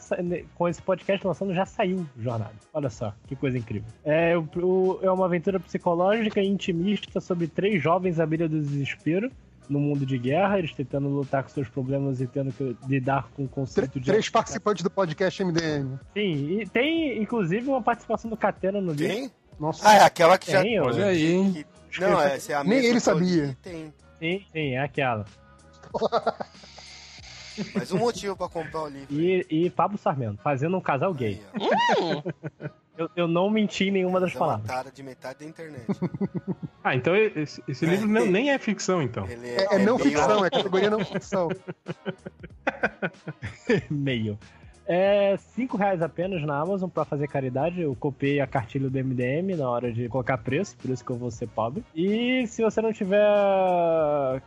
com 0.55 0.67
esse 0.67 0.81
podcast 0.81 1.25
lançando, 1.25 1.53
já 1.53 1.65
saiu 1.65 2.05
Jornada. 2.17 2.53
Olha 2.73 2.89
só, 2.89 3.13
que 3.27 3.35
coisa 3.35 3.57
incrível. 3.57 3.87
É, 4.03 4.37
o- 4.37 4.47
o- 4.61 4.99
é 5.01 5.09
uma 5.11 5.25
aventura 5.25 5.59
psicológica 5.59 6.39
e 6.41 6.47
intimista 6.47 7.19
sobre 7.21 7.47
três 7.47 7.81
jovens 7.81 8.19
à 8.19 8.25
beira 8.25 8.47
do 8.49 8.59
desespero. 8.59 9.31
No 9.67 9.79
mundo 9.79 10.05
de 10.05 10.15
guerra, 10.19 10.59
eles 10.59 10.71
tentando 10.75 11.07
lutar 11.09 11.41
com 11.41 11.49
seus 11.49 11.67
problemas 11.67 12.21
e 12.21 12.27
tendo 12.27 12.51
que 12.51 12.77
lidar 12.87 13.27
com 13.35 13.45
o 13.45 13.47
Tr- 13.47 13.53
conceito 13.55 13.99
de. 13.99 14.05
Três 14.11 14.29
participantes 14.29 14.83
do 14.83 14.91
podcast 14.91 15.43
MDM. 15.43 15.97
Sim, 16.13 16.59
e 16.59 16.67
tem 16.69 17.19
inclusive 17.19 17.67
uma 17.67 17.81
participação 17.81 18.29
do 18.29 18.37
Catena 18.37 18.79
no 18.79 18.91
livro. 18.93 19.07
Tem? 19.15 19.31
Nossa, 19.59 19.89
Ah, 19.89 19.95
é 19.95 19.99
aquela 20.03 20.37
que 20.37 20.51
já. 20.51 20.61
Tem. 20.61 20.79
Olha 20.79 21.05
aí, 21.07 21.31
hein? 21.33 21.65
que- 21.89 21.99
Não, 22.01 22.19
essa 22.21 22.51
é 22.51 22.55
a 22.55 22.63
Nem 22.63 22.73
mesma 22.73 22.89
ele 22.89 22.99
sabia. 22.99 23.57
Tem. 23.63 23.91
Sim, 24.19 24.45
sim, 24.51 24.75
é 24.75 24.79
aquela. 24.81 25.25
Mas 27.73 27.91
um 27.91 27.97
motivo 27.97 28.35
pra 28.35 28.47
comprar 28.49 28.83
o 28.83 28.87
livro. 28.87 29.13
E, 29.13 29.45
e 29.49 29.69
Pablo 29.69 29.97
Sarmento, 29.97 30.41
fazendo 30.41 30.75
um 30.77 30.81
casal 30.81 31.13
gay. 31.13 31.41
Aí, 31.53 31.69
ó. 31.99 32.21
Eu, 32.97 33.09
eu 33.15 33.27
não 33.27 33.49
menti 33.49 33.85
em 33.85 33.91
nenhuma 33.91 34.21
das 34.21 34.31
é 34.31 34.35
uma 34.35 34.39
palavras. 34.39 34.67
tara 34.67 34.89
de 34.91 35.03
metade 35.03 35.39
da 35.39 35.45
internet. 35.45 35.85
Ah, 36.81 36.95
então 36.95 37.13
esse, 37.13 37.61
esse 37.67 37.85
livro 37.85 38.07
não- 38.07 38.25
nem 38.25 38.51
é 38.51 38.57
ficção, 38.57 39.01
então. 39.01 39.27
Ele 39.29 39.49
é, 39.49 39.65
é 39.75 39.79
não 39.79 39.97
meio- 39.97 39.99
ficção, 39.99 40.45
é 40.45 40.49
categoria 40.55 40.89
não 40.89 41.03
ficção. 41.03 41.49
Meio. 43.89 44.37
É 44.87 45.35
5 45.37 45.77
reais 45.77 46.01
apenas 46.01 46.43
na 46.43 46.59
Amazon 46.59 46.89
pra 46.89 47.03
fazer 47.05 47.27
caridade. 47.27 47.81
Eu 47.81 47.95
copiei 47.95 48.39
a 48.39 48.45
cartilha 48.47 48.89
do 48.89 48.97
MDM 49.03 49.55
na 49.57 49.67
hora 49.69 49.91
de 49.91 50.07
colocar 50.07 50.37
preço, 50.37 50.77
por 50.77 50.91
isso 50.91 51.03
que 51.03 51.11
eu 51.11 51.17
vou 51.17 51.31
ser 51.31 51.47
pobre. 51.47 51.83
E 51.95 52.45
se 52.47 52.61
você 52.61 52.81
não 52.81 52.93
tiver 52.93 53.19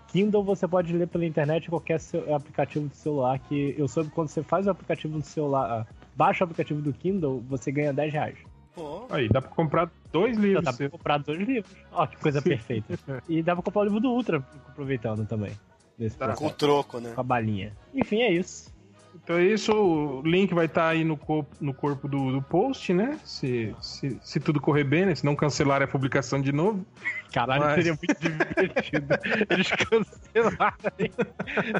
Kindle, 0.09 0.43
você 0.45 0.67
pode 0.69 0.93
ler 0.93 1.09
pela 1.09 1.25
internet 1.27 1.69
qualquer 1.69 1.99
aplicativo 2.35 2.87
do 2.89 2.95
celular. 2.95 3.39
Que 3.41 3.75
eu 3.77 3.89
soube 3.89 4.09
que 4.11 4.15
quando 4.15 4.29
você 4.29 4.43
faz 4.43 4.67
o 4.67 4.71
aplicativo 4.71 5.19
do 5.19 5.25
celular, 5.25 5.71
ah, 5.71 5.87
baixa 6.17 6.45
o 6.45 6.47
aplicativo 6.47 6.81
do 6.81 6.93
Kindle, 6.93 7.43
você 7.49 7.73
ganha 7.73 7.93
10 7.93 8.13
reais. 8.13 8.39
Pô, 8.75 9.07
Aí, 9.11 9.29
dá 9.29 9.41
pra 9.43 9.51
comprar 9.51 9.91
dois 10.13 10.37
livros. 10.37 10.65
dá 10.65 10.73
pra 10.73 10.89
comprar 10.89 11.19
dois 11.19 11.41
livros. 11.41 11.73
Ó, 11.91 12.07
que 12.07 12.17
coisa 12.17 12.41
perfeita. 12.43 12.97
E 13.29 13.43
dá 13.43 13.55
pra 13.57 13.63
comprar 13.65 13.81
o 13.81 13.85
livro 13.85 13.99
do 14.01 14.11
Ultra, 14.11 14.39
aproveitando 14.69 15.27
também. 15.27 15.51
Nesse 15.99 16.17
Tá. 16.17 16.33
com 16.35 16.49
troco, 16.49 17.01
né? 17.01 17.11
com 17.13 17.21
a 17.21 17.25
balinha. 17.25 17.73
Enfim, 17.93 18.23
é 18.23 18.31
isso. 18.33 18.73
Então 19.15 19.37
é 19.37 19.45
isso, 19.45 19.73
o 19.73 20.23
link 20.23 20.55
vai 20.55 20.67
estar 20.67 20.89
aí 20.89 21.05
no 21.05 21.17
corpo, 21.17 21.55
no 21.61 21.75
corpo 21.75 22.09
do, 22.09 22.33
do 22.33 22.41
post, 22.43 22.95
né? 22.95 23.19
Se, 23.25 23.75
se, 23.81 24.19
se 24.23 24.41
tudo 24.41 24.61
correr 24.61 24.85
bem, 24.85 25.07
né? 25.07 25.15
Se 25.15 25.25
não 25.25 25.37
cancelarem 25.37 25.85
a 25.87 25.91
publicação 25.91 26.41
de 26.41 26.53
novo. 26.53 26.85
Caralho, 27.33 27.63
Mas- 27.63 27.75
seria 27.75 27.93
muito 27.93 28.21
divertido. 28.21 29.15
Eles 29.51 29.69
cancelarem. 29.71 31.13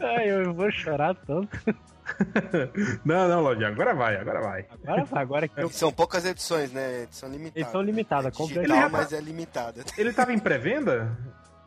Ai, 0.03 0.31
eu 0.31 0.53
vou 0.53 0.71
chorar 0.71 1.15
tanto. 1.15 1.49
Não, 3.05 3.29
não, 3.29 3.43
Lodinha, 3.43 3.69
agora 3.69 3.95
vai, 3.95 4.17
agora 4.17 4.41
vai. 4.41 4.67
Agora 4.83 5.05
vai, 5.05 5.23
agora 5.23 5.49
que 5.49 5.61
eu... 5.61 5.69
São 5.69 5.93
poucas 5.93 6.25
edições, 6.25 6.73
né? 6.73 7.03
Edição 7.03 7.29
limitada. 7.29 7.61
Edição 7.61 7.83
limitada, 7.83 8.29
é 8.29 8.31
digital, 8.31 8.63
ele. 8.63 8.89
mas 8.89 9.13
é 9.13 9.21
limitada. 9.21 9.85
Ele 9.97 10.13
tava 10.13 10.33
em 10.33 10.39
pré-venda? 10.39 11.17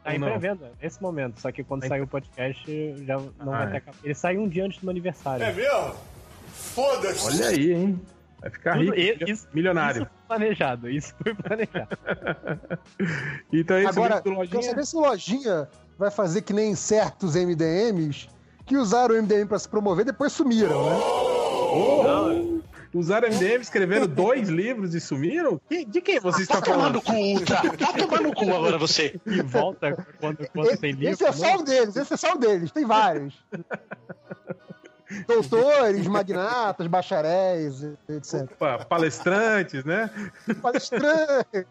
Tá 0.04 0.16
em 0.16 0.20
não? 0.20 0.28
pré-venda 0.28 0.72
nesse 0.82 1.02
momento. 1.02 1.40
Só 1.40 1.52
que 1.52 1.64
quando 1.64 1.82
Tá 1.82 1.88
sair 1.90 2.02
o 2.02 2.08
podcast, 2.08 2.96
já 3.06 3.18
não 3.18 3.32
Ah, 3.54 3.58
vai 3.58 3.64
é. 3.68 3.70
ter 3.72 3.78
acabado. 3.78 3.98
Ele 4.04 4.14
saiu 4.16 4.42
um 4.42 4.48
dia 4.48 4.66
antes 4.66 4.80
do 4.80 4.84
meu 4.86 4.92
aniversário. 4.92 5.44
É 5.46 5.54
mesmo? 5.54 5.96
Foda-se! 6.54 7.26
Olha 7.28 7.48
aí, 7.48 7.72
hein? 7.74 8.02
Vai 8.40 8.50
ficar 8.50 8.78
Tudo- 8.78 8.94
rico, 8.96 9.30
isso- 9.30 9.48
milionário. 9.54 10.02
Isso 10.04 10.12
foi 10.12 10.28
planejado, 10.38 10.90
isso 10.90 11.14
foi 11.22 11.36
planejado. 11.36 11.98
Então 13.54 13.78
esse 13.78 13.88
Agora, 13.88 14.16
livro 14.16 14.24
do 14.24 14.24
quero 14.24 14.36
Lojinha... 14.40 14.62
saber 14.64 14.86
se 14.86 14.96
o 14.96 15.00
Lojinha 15.02 15.70
vai 15.98 16.10
fazer 16.12 16.42
que 16.42 16.54
nem 16.54 16.74
certos 16.76 17.36
MDMs 17.36 18.28
que 18.66 18.78
usaram 18.78 19.14
o 19.16 19.22
MDM 19.22 19.46
pra 19.48 19.60
se 19.60 19.68
promover 19.70 20.04
e 20.04 20.06
depois 20.08 20.32
sumiram, 20.32 20.90
né? 20.90 20.96
Usaram 22.94 23.30
MDM, 23.30 23.62
escreveram 23.62 24.06
dois 24.08 24.50
livros 24.50 24.94
e 24.94 25.00
sumiram? 25.00 25.62
De 25.88 26.02
quem 26.02 26.20
você 26.20 26.42
está 26.42 26.56
Tá 26.56 26.62
tomando 26.74 27.02
falando? 27.02 27.22
cu, 27.24 27.40
Ultra! 27.40 27.56
Tá 27.78 27.94
tomando 27.94 28.34
cu 28.34 28.44
agora 28.54 28.78
você! 28.78 29.20
E 29.26 29.42
volta 29.42 30.06
quando, 30.20 30.46
quando 30.50 30.78
tem 30.78 30.92
livro. 30.92 31.14
Esse 31.14 31.24
é 31.26 31.32
só 31.32 31.56
um 31.58 31.64
deles, 31.64 31.96
esse 31.96 32.14
é 32.14 32.18
só 32.18 32.34
um 32.34 32.38
deles, 32.38 32.72
tem 32.72 32.86
vários. 32.86 33.34
Doutores, 35.28 36.08
magnatas, 36.08 36.88
bacharéis, 36.88 37.84
etc. 38.08 38.44
Opa, 38.52 38.86
palestrantes, 38.86 39.84
né? 39.84 40.10
Palestrantes, 40.62 41.66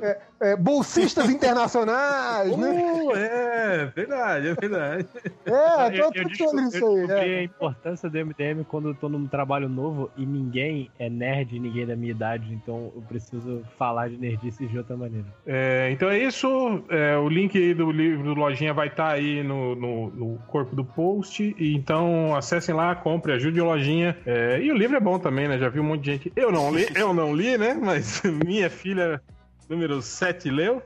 é, 0.00 0.18
é, 0.40 0.56
bolsistas 0.56 1.28
internacionais, 1.30 2.56
né? 2.56 2.70
Uh, 3.04 3.16
é, 3.16 3.86
verdade, 3.94 4.48
é 4.48 4.54
verdade. 4.54 5.06
É, 5.46 5.98
eu, 6.00 6.10
tô 6.12 6.18
eu, 6.18 6.22
tô 6.22 6.28
desco- 6.28 6.44
todo 6.44 6.60
isso 6.62 6.76
eu 6.78 6.90
aí. 6.92 6.96
descobri 7.06 7.34
É. 7.34 7.38
a 7.38 7.42
importância 7.42 8.10
do 8.10 8.18
MDM 8.18 8.64
quando 8.64 8.88
eu 8.88 8.94
tô 8.94 9.08
num 9.08 9.26
trabalho 9.26 9.68
novo 9.68 10.10
e 10.16 10.24
ninguém 10.24 10.90
é 10.98 11.08
nerd, 11.08 11.58
ninguém 11.58 11.86
da 11.86 11.96
minha 11.96 12.10
idade, 12.10 12.52
então 12.52 12.92
eu 12.94 13.02
preciso 13.08 13.62
falar 13.78 14.08
de 14.08 14.16
nerdice 14.16 14.66
de 14.66 14.78
outra 14.78 14.96
maneira. 14.96 15.26
É, 15.46 15.88
então 15.92 16.08
é 16.08 16.18
isso. 16.18 16.48
é, 16.88 17.16
o 17.16 17.28
link 17.28 17.56
aí 17.56 17.74
do 17.74 17.90
livro 17.90 18.34
do 18.34 18.40
Lojinha 18.40 18.72
vai 18.72 18.88
estar 18.88 19.08
aí 19.12 19.42
no, 19.42 19.74
no, 19.74 20.10
no 20.10 20.38
corpo 20.48 20.74
do 20.74 20.84
post. 20.84 21.54
E 21.58 21.74
então 21.74 22.34
acessem 22.36 22.74
lá, 22.74 22.94
compre, 22.94 23.32
ajude 23.32 23.60
o 23.60 23.64
Lojinha. 23.64 24.16
É, 24.26 24.60
e 24.60 24.70
o 24.70 24.76
livro 24.76 24.96
é 24.96 25.00
bom 25.00 25.18
também, 25.18 25.48
né? 25.48 25.58
Já 25.58 25.68
vi 25.68 25.80
um 25.80 25.84
monte 25.84 26.02
de 26.02 26.12
gente. 26.12 26.32
Eu 26.36 26.50
não 26.52 26.72
li, 26.74 26.86
eu 26.94 27.12
não 27.14 27.34
li, 27.34 27.56
né? 27.58 27.78
Mas 27.80 28.22
minha 28.44 28.68
filha, 28.70 28.87
número 29.68 30.00
7, 30.02 30.50
leu. 30.50 30.82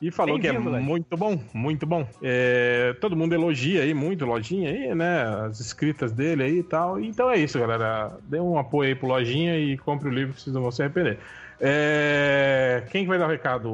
E 0.00 0.10
falou 0.10 0.38
que 0.38 0.46
é 0.46 0.52
vírgula. 0.52 0.78
muito 0.78 1.16
bom, 1.16 1.40
muito 1.54 1.86
bom. 1.86 2.06
É, 2.22 2.94
todo 3.00 3.16
mundo 3.16 3.34
elogia 3.34 3.82
aí 3.82 3.94
muito 3.94 4.26
o 4.26 4.28
Lojinha 4.28 4.68
aí, 4.70 4.94
né? 4.94 5.22
As 5.46 5.58
escritas 5.58 6.12
dele 6.12 6.42
aí 6.42 6.58
e 6.58 6.62
tal. 6.62 7.00
Então 7.00 7.30
é 7.30 7.38
isso, 7.38 7.58
galera. 7.58 8.14
Dê 8.24 8.38
um 8.38 8.58
apoio 8.58 8.88
aí 8.90 8.94
pro 8.94 9.08
Lojinha 9.08 9.58
e 9.58 9.78
compre 9.78 10.08
o 10.08 10.12
livro 10.12 10.34
que 10.34 10.42
vocês 10.42 10.52
não 10.52 10.60
vão 10.60 10.70
se 10.70 10.82
arrepender. 10.82 11.18
É, 11.58 12.84
Quem 12.90 13.04
que 13.04 13.08
vai 13.08 13.18
dar 13.18 13.24
o 13.26 13.30
recado? 13.30 13.70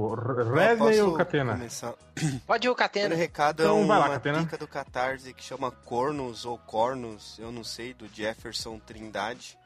Posso 0.78 1.06
ou 1.09 1.14
Catena? 1.14 1.54
começar? 1.54 1.94
Pode 2.46 2.68
ir 2.68 2.70
o 2.70 2.72
O 2.72 2.76
Catena. 2.76 3.14
recado 3.16 3.60
Então 3.62 3.82
é 3.82 3.86
vai 3.86 3.98
lá, 3.98 4.04
uma 4.06 4.12
Catena. 4.14 4.38
dica 4.38 4.56
do 4.56 4.68
Catarse 4.68 5.34
que 5.34 5.42
chama 5.42 5.72
Cornos 5.72 6.44
ou 6.44 6.56
Cornos, 6.56 7.36
eu 7.40 7.50
não 7.50 7.64
sei, 7.64 7.92
do 7.94 8.06
Jefferson 8.06 8.78
Trindade. 8.78 9.59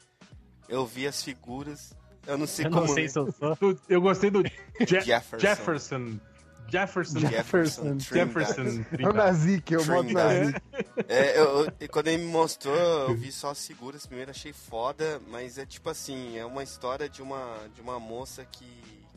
Eu 0.71 0.87
vi 0.87 1.07
as 1.07 1.23
figuras, 1.23 1.95
eu 2.27 2.39
não 2.39 2.47
sei 2.47 2.67
Eu 2.67 2.71
como 2.71 2.87
não 2.87 2.95
sei 2.95 3.05
ler. 3.05 3.11
se 3.11 3.19
eu 3.19 3.33
sou. 3.33 3.57
Eu 3.89 4.01
gostei 4.01 4.31
do 4.31 4.43
Je- 4.81 5.01
Jefferson. 5.01 5.39
Jefferson. 5.39 6.21
Jefferson. 6.69 7.21
Jefferson 7.21 7.99
Jefferson. 8.01 8.85
É 8.99 9.09
o 9.09 9.13
Nazik, 9.13 9.73
é 9.75 9.79
o 9.79 9.85
modo 9.87 10.03
Trindade. 10.05 10.41
Nazik. 10.41 10.63
É, 11.09 11.39
eu, 11.39 11.65
eu- 11.79 11.89
quando 11.91 12.09
ele 12.09 12.25
me 12.25 12.29
mostrou, 12.33 12.75
eu 12.75 13.15
vi 13.17 13.31
só 13.31 13.51
as 13.51 13.65
figuras 13.67 14.05
primeiro, 14.05 14.33
achei 14.33 14.53
foda, 14.53 15.21
mas 15.29 15.59
é 15.59 15.65
tipo 15.65 15.89
assim, 15.89 16.37
é 16.37 16.45
uma 16.45 16.63
história 16.65 17.09
de 17.09 17.23
uma, 17.23 17.57
de 17.75 17.81
uma 17.81 18.01
moça 18.01 18.45
que, 18.45 18.67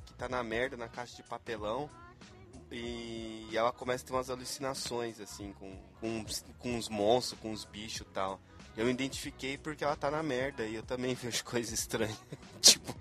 que 0.06 0.14
tá 0.14 0.30
na 0.30 0.44
merda 0.44 0.78
na 0.78 0.88
caixa 0.88 1.16
de 1.16 1.24
papelão 1.24 1.90
e 2.72 3.50
ela 3.54 3.72
começa 3.72 4.04
a 4.04 4.08
ter 4.08 4.14
umas 4.14 4.30
alucinações, 4.30 5.20
assim, 5.20 5.54
com, 5.60 5.76
com, 6.00 6.24
com 6.60 6.76
uns 6.76 6.88
monstros, 6.88 7.40
com 7.42 7.52
uns 7.52 7.66
bichos 7.66 8.02
e 8.02 8.06
tal. 8.14 8.40
Eu 8.80 8.86
me 8.86 8.92
identifiquei 8.92 9.58
porque 9.58 9.84
ela 9.84 9.96
tá 9.96 10.10
na 10.10 10.24
merda 10.24 10.64
e 10.66 10.76
eu 10.76 10.84
também 10.84 11.14
vejo 11.22 11.44
coisas 11.44 11.72
estranhas. 11.78 12.18
tipo. 12.62 12.96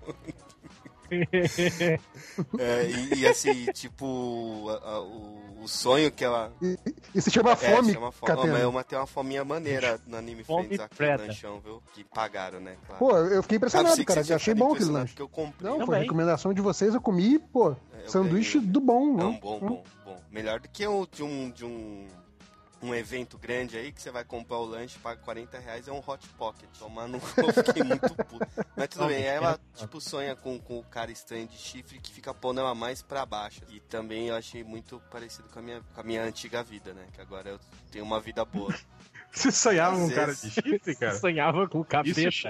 é, 2.59 2.85
e, 2.89 3.19
e 3.21 3.27
assim, 3.27 3.65
tipo, 3.73 4.67
a- 4.69 4.89
a- 4.91 5.01
o, 5.01 5.61
o 5.63 5.67
sonho 5.67 6.11
que 6.11 6.23
ela. 6.23 6.51
E 7.15 7.21
se 7.21 7.31
chama 7.31 7.53
É, 7.53 7.55
fome, 7.55 7.93
chama 7.93 8.11
fome. 8.11 8.31
Catena. 8.35 8.53
Mas 8.53 8.65
uma, 8.65 8.83
tem 8.83 8.97
uma 8.99 9.07
fominha 9.07 9.43
maneira 9.43 9.99
no 10.05 10.17
Anime 10.17 10.43
Fome 10.43 10.65
Friends 10.67 10.79
aqui 10.85 10.95
preta. 10.95 11.23
no 11.23 11.27
lanchão, 11.29 11.59
viu? 11.59 11.81
Que 11.93 12.03
pagaram, 12.03 12.59
né? 12.59 12.75
Claro. 12.85 12.99
Pô, 12.99 13.17
eu 13.17 13.41
fiquei 13.41 13.57
impressionado, 13.57 13.95
que 13.95 14.05
cara. 14.05 14.23
vocês 14.23 14.35
Achei 14.35 14.53
bom 14.53 14.73
aquele 14.73 14.91
lanche. 14.91 15.07
porque 15.13 15.21
eu 15.23 15.29
comprei. 15.29 15.71
Não, 15.71 15.85
foi 15.85 15.99
recomendação 15.99 16.53
de 16.53 16.61
vocês, 16.61 16.93
eu 16.93 17.01
comi, 17.01 17.39
pô, 17.39 17.71
É, 17.71 18.03
eu 18.05 18.09
sanduíche 18.09 18.59
ganhei. 18.59 18.71
do 18.71 18.79
bom. 18.79 19.15
Não, 19.17 19.31
né? 19.31 19.39
bom, 19.41 19.59
bom, 19.59 19.83
bom. 20.05 20.21
Melhor 20.31 20.59
do 20.59 20.69
que 20.69 20.85
o 20.85 21.07
de 21.11 21.23
um, 21.23 21.49
de 21.49 21.65
um, 21.65 22.07
um 22.81 22.95
evento 22.95 23.37
grande 23.37 23.77
aí 23.77 23.91
que 23.91 24.01
você 24.01 24.09
vai 24.09 24.23
comprar 24.23 24.57
o 24.57 24.65
lanche, 24.65 24.97
paga 24.99 25.19
40 25.21 25.59
reais, 25.59 25.87
é 25.87 25.91
um 25.91 26.01
Hot 26.05 26.27
Pocket. 26.37 26.69
Tomar 26.77 27.07
no 27.07 27.17
eu 27.37 27.53
fiquei 27.63 27.83
muito 27.83 28.15
puto. 28.15 28.47
Mas 28.75 28.87
tudo 28.87 29.07
bem, 29.07 29.17
aí 29.17 29.35
ela 29.35 29.59
tipo 29.75 29.99
sonha 29.99 30.35
com, 30.35 30.57
com 30.59 30.79
o 30.79 30.83
cara 30.83 31.11
estranho 31.11 31.47
de 31.47 31.57
chifre 31.57 31.99
que 31.99 32.11
fica 32.13 32.33
pondo 32.33 32.59
ela 32.61 32.73
mais 32.73 33.01
pra 33.01 33.25
baixo. 33.25 33.61
E 33.69 33.79
também 33.81 34.27
eu 34.29 34.35
achei 34.35 34.63
muito 34.63 35.01
parecido 35.11 35.49
com 35.49 35.59
a 35.59 35.61
minha, 35.61 35.81
com 35.93 36.01
a 36.01 36.03
minha 36.03 36.23
antiga 36.23 36.63
vida, 36.63 36.93
né? 36.93 37.05
Que 37.13 37.21
agora 37.21 37.49
eu 37.49 37.59
tenho 37.91 38.05
uma 38.05 38.19
vida 38.19 38.45
boa. 38.45 38.73
Você 39.31 39.51
sonhava 39.51 39.95
com 39.95 40.05
um 40.05 40.09
cara 40.09 40.33
de 40.33 40.49
chifre, 40.49 40.95
cara? 40.95 41.15
Sonhava 41.19 41.67
com 41.67 41.83
capeta. 41.83 42.19
Isso, 42.19 42.47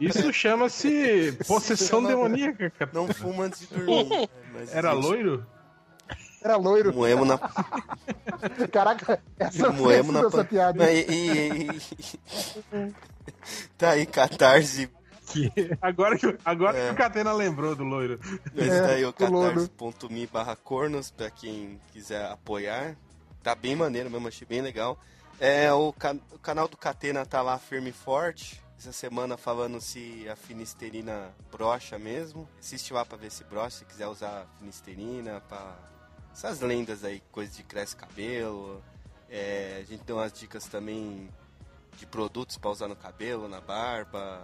isso 0.00 0.32
chama-se 0.32 1.32
possessão 1.46 2.00
chama- 2.00 2.08
demoníaca, 2.08 2.68
cara. 2.70 2.90
Não 2.92 3.06
fuma 3.06 3.44
antes 3.44 3.60
de 3.60 3.66
dormir. 3.68 4.28
mas 4.52 4.74
Era 4.74 4.90
existe. 4.92 5.06
loiro? 5.08 5.46
Era 6.42 6.56
loiro. 6.56 6.94
Moemo 6.94 7.24
na, 7.24 7.38
Caraca, 8.72 9.20
essa 9.38 9.70
moemo 9.72 10.12
na 10.12 10.20
essa 10.20 10.44
piada. 10.44 10.78
Não, 10.84 10.90
e, 10.90 11.06
e- 11.08 11.68
e- 12.72 12.94
Tá 13.76 13.90
aí, 13.90 14.06
Catarse. 14.06 14.90
Que... 15.26 15.50
Agora, 15.82 16.16
que, 16.16 16.38
agora 16.44 16.78
É. 16.78 16.86
que 16.88 16.92
o 16.94 16.96
Catena 16.96 17.32
lembrou 17.32 17.74
do 17.74 17.82
loiro. 17.82 18.20
Esse 18.54 18.70
É, 18.70 18.80
daí, 18.82 19.04
o 19.04 19.12
catarse.me 19.12 20.26
barra 20.28 20.54
cornos, 20.54 21.10
pra 21.10 21.30
quem 21.30 21.80
quiser 21.92 22.30
apoiar. 22.30 22.96
Tá 23.42 23.54
bem 23.54 23.74
maneiro 23.74 24.08
mesmo, 24.10 24.28
achei 24.28 24.46
bem 24.46 24.60
legal. 24.62 24.98
É, 25.40 25.72
o, 25.72 25.92
ca- 25.92 26.16
o 26.32 26.38
canal 26.38 26.68
do 26.68 26.76
Catena 26.76 27.26
tá 27.26 27.42
lá 27.42 27.58
firme 27.58 27.90
e 27.90 27.92
forte. 27.92 28.62
Essa 28.78 28.92
semana 28.92 29.36
falando 29.36 29.80
se 29.80 30.28
a 30.28 30.36
finisterina 30.36 31.30
brocha 31.50 31.98
mesmo. 31.98 32.48
Assiste 32.60 32.92
lá 32.92 33.04
pra 33.04 33.16
ver 33.18 33.30
se 33.32 33.42
brocha, 33.44 33.78
se 33.78 33.84
quiser 33.84 34.06
usar 34.06 34.46
finisterina, 34.60 35.40
pra... 35.48 35.76
Essas 36.36 36.60
lendas 36.60 37.02
aí, 37.02 37.22
coisa 37.32 37.50
de 37.50 37.62
cresce 37.62 37.96
cabelo. 37.96 38.82
É, 39.30 39.78
a 39.80 39.84
gente 39.84 40.04
deu 40.04 40.16
umas 40.16 40.32
dicas 40.32 40.66
também 40.66 41.30
de 41.98 42.04
produtos 42.04 42.58
pra 42.58 42.70
usar 42.70 42.88
no 42.88 42.94
cabelo, 42.94 43.48
na 43.48 43.58
barba. 43.60 44.42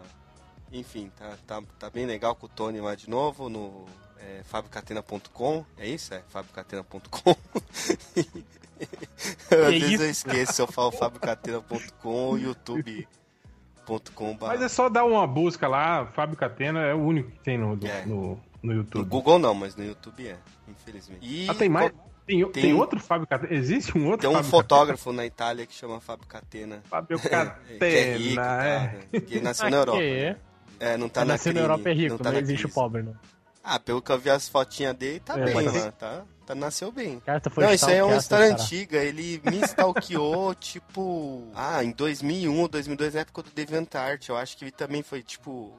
Enfim, 0.72 1.12
tá, 1.18 1.36
tá, 1.46 1.62
tá 1.78 1.90
bem 1.90 2.06
legal 2.06 2.34
com 2.34 2.46
o 2.46 2.48
Tony 2.48 2.80
lá 2.80 2.94
de 2.94 3.10
novo 3.10 3.50
no 3.50 3.84
é, 4.18 4.40
fabricatena.com. 4.44 5.66
É 5.76 5.86
isso? 5.86 6.14
É, 6.14 6.22
fabricatena.com. 6.30 7.36
Às 9.50 9.80
vezes 9.80 10.00
eu 10.00 10.10
esqueço 10.10 10.52
se 10.54 10.62
eu 10.62 10.66
falo 10.66 10.90
fabricatena.com 10.92 12.08
ou 12.08 12.38
youtube.com. 12.38 14.36
Mas 14.40 14.62
é 14.62 14.68
só 14.68 14.88
dar 14.88 15.04
uma 15.04 15.26
busca 15.26 15.68
lá, 15.68 16.06
Fábio 16.06 16.36
Catena 16.36 16.80
é 16.80 16.94
o 16.94 16.98
único 17.00 17.30
que 17.30 17.38
tem 17.40 17.58
no, 17.58 17.76
do- 17.76 17.86
É. 17.86 18.06
no, 18.06 18.40
no 18.62 18.72
No 18.72 18.78
YouTube. 18.80 19.08
Google 19.08 19.38
não, 19.38 19.54
mas 19.54 19.74
no 19.76 19.84
YouTube 19.84 20.26
é, 20.28 20.36
infelizmente. 20.68 21.18
E 21.26 21.48
Ah, 21.48 21.54
tem 21.54 21.68
mais? 21.68 21.90
Tem, 22.24 22.40
tem, 22.50 22.62
tem- 22.62 22.74
outro 22.74 23.00
Fábio 23.00 23.26
Catena? 23.26 23.52
Existe 23.52 23.98
um 23.98 24.04
outro 24.06 24.20
tem 24.20 24.30
um 24.30 24.34
Fábio 24.34 24.50
fotógrafo 24.50 25.12
na 25.12 25.26
Itália 25.26 25.66
que 25.66 25.74
chama 25.74 26.00
Fábio 26.00 26.26
Catena. 26.26 26.80
Fábio 26.88 27.18
que 27.20 27.26
é 27.28 28.16
rico, 28.16 28.36
Catena, 28.36 28.64
é. 28.64 28.86
cara, 28.88 29.20
que 29.26 29.40
nasceu 29.40 29.70
na 29.70 29.76
Europa. 29.78 30.02
É. 30.02 30.36
É, 30.78 30.96
não 30.96 31.08
tá 31.08 31.20
na 31.24 31.34
Nascer 31.34 31.52
na 31.54 31.60
Europa 31.60 31.88
é 31.90 31.92
rico, 31.92 32.10
não 32.10 32.18
tá 32.18 32.24
não 32.24 32.32
na 32.32 32.38
existe 32.40 32.62
crise. 32.62 32.74
pobre, 32.74 33.02
não. 33.02 33.14
Ah, 33.62 33.78
pelo 33.78 34.02
que 34.02 34.10
eu 34.10 34.18
vi 34.18 34.30
as 34.30 34.48
fotinhas 34.48 34.96
dele, 34.96 35.20
tá 35.20 35.38
É, 35.38 35.44
bem 35.44 35.54
mas 35.54 35.72
tá, 35.96 36.24
tá, 36.44 36.54
nasceu 36.56 36.90
bem. 36.90 37.20
Cara, 37.20 37.38
tu 37.40 37.48
foi 37.50 37.64
Não, 37.64 37.72
isso 37.72 37.86
aí 37.86 37.96
é 37.98 38.02
uma 38.04 38.16
história 38.16 38.52
antiga. 38.52 38.98
Ele 38.98 39.40
me 39.44 39.60
stalkeou, 39.60 40.52
tipo. 40.58 41.46
Ah, 41.54 41.84
em 41.84 41.92
2001 41.92 42.60
ou 42.60 42.66
2002, 42.66 43.14
na 43.14 43.20
época 43.20 43.42
do 43.42 43.50
DeviantArt. 43.50 44.28
Eu 44.28 44.36
acho 44.36 44.56
que 44.56 44.64
ele 44.64 44.72
também 44.72 45.02
foi, 45.04 45.22
tipo. 45.22 45.72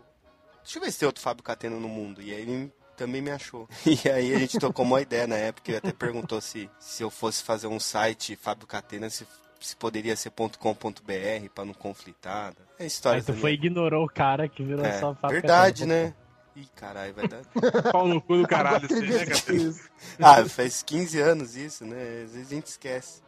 Deixa 0.64 0.80
eu 0.80 0.82
ver 0.84 0.92
se 0.92 1.00
tem 1.00 1.06
outro 1.06 1.22
Fábio 1.22 1.44
Catena 1.44 1.76
no 1.78 1.88
mundo. 1.90 2.22
E 2.22 2.34
aí 2.34 2.42
ele 2.42 2.72
também 2.98 3.22
me 3.22 3.32
achou. 3.32 3.68
E 3.86 4.10
aí 4.10 4.34
a 4.34 4.40
gente 4.40 4.58
tocou 4.60 4.86
uma 4.86 5.02
ideia 5.02 5.28
na 5.28 5.36
época. 5.36 5.70
Ele 5.72 5.78
até 5.78 5.92
perguntou 5.92 6.40
se, 6.42 6.70
se 6.80 7.04
eu 7.04 7.10
fosse 7.10 7.44
fazer 7.44 7.68
um 7.68 7.80
site 7.80 8.36
Fábio 8.36 8.66
Catena, 8.68 9.10
se, 9.10 9.28
se 9.60 9.76
poderia 9.76 10.16
ser 10.16 10.32
.com.br 10.32 11.50
pra 11.54 11.66
não 11.66 11.74
conflitar. 11.74 12.54
É 12.80 12.86
história 12.86 13.20
Aí 13.20 13.24
tu 13.24 13.34
foi 13.34 13.52
e 13.52 13.54
ignorou 13.56 14.06
o 14.06 14.10
cara 14.10 14.48
que 14.48 14.64
virou 14.64 14.86
É, 14.86 15.00
só 15.00 15.14
fábrica 15.16 15.30
verdade, 15.42 15.82
de- 15.84 15.86
né? 15.88 16.14
Ih, 16.56 16.68
caralho, 16.76 17.14
vai 17.16 17.28
dar. 17.28 17.42
Pau 17.92 18.08
no 18.08 18.22
cu 18.22 18.38
do 18.38 18.48
caralho, 18.48 18.88
você, 18.88 19.02
né, 19.02 19.26
Catena? 19.26 19.74
Ah, 20.20 20.46
faz 20.48 20.84
15 20.84 21.20
anos 21.20 21.56
isso, 21.56 21.84
né? 21.84 22.22
Às 22.26 22.32
vezes 22.34 22.48
a 22.52 22.56
gente 22.56 22.68
esquece. 22.68 23.22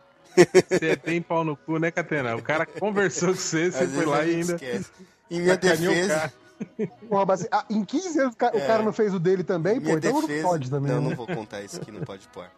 Você 0.70 0.96
tem 0.96 1.22
pau 1.24 1.44
no 1.44 1.58
cu, 1.58 1.80
né, 1.80 1.90
Catena? 1.90 2.36
O 2.36 2.42
cara 2.44 2.66
conversou 2.68 3.30
com 3.30 3.36
você, 3.36 3.72
você 3.72 3.78
Às 3.84 3.90
foi 3.92 4.06
vezes 4.06 4.06
lá 4.06 4.18
a 4.20 4.26
e 4.26 4.32
gente 4.32 4.36
ainda. 4.42 4.54
esquece. 4.54 4.92
Em 5.32 5.42
minha 5.42 5.58
defesa. 5.58 6.34
Porra, 7.10 7.26
mas, 7.26 7.48
ah, 7.52 7.66
em 7.70 7.84
15 7.84 8.20
anos 8.20 8.36
o 8.36 8.46
É. 8.46 8.68
cara 8.68 8.84
não 8.84 8.94
fez 8.94 9.14
o 9.14 9.20
dele 9.20 9.44
também, 9.44 9.80
pô, 9.80 9.92
então 9.92 10.22
defesa. 10.22 10.42
não 10.44 10.50
pode 10.50 10.70
também. 10.70 10.92
Não, 10.92 11.02
né? 11.02 11.10
não 11.10 11.16
vou 11.16 11.28
contar 11.28 11.62
isso 11.62 11.82
aqui, 11.82 11.92
não 11.92 12.02
pode 12.02 12.28
pôr. 12.30 12.50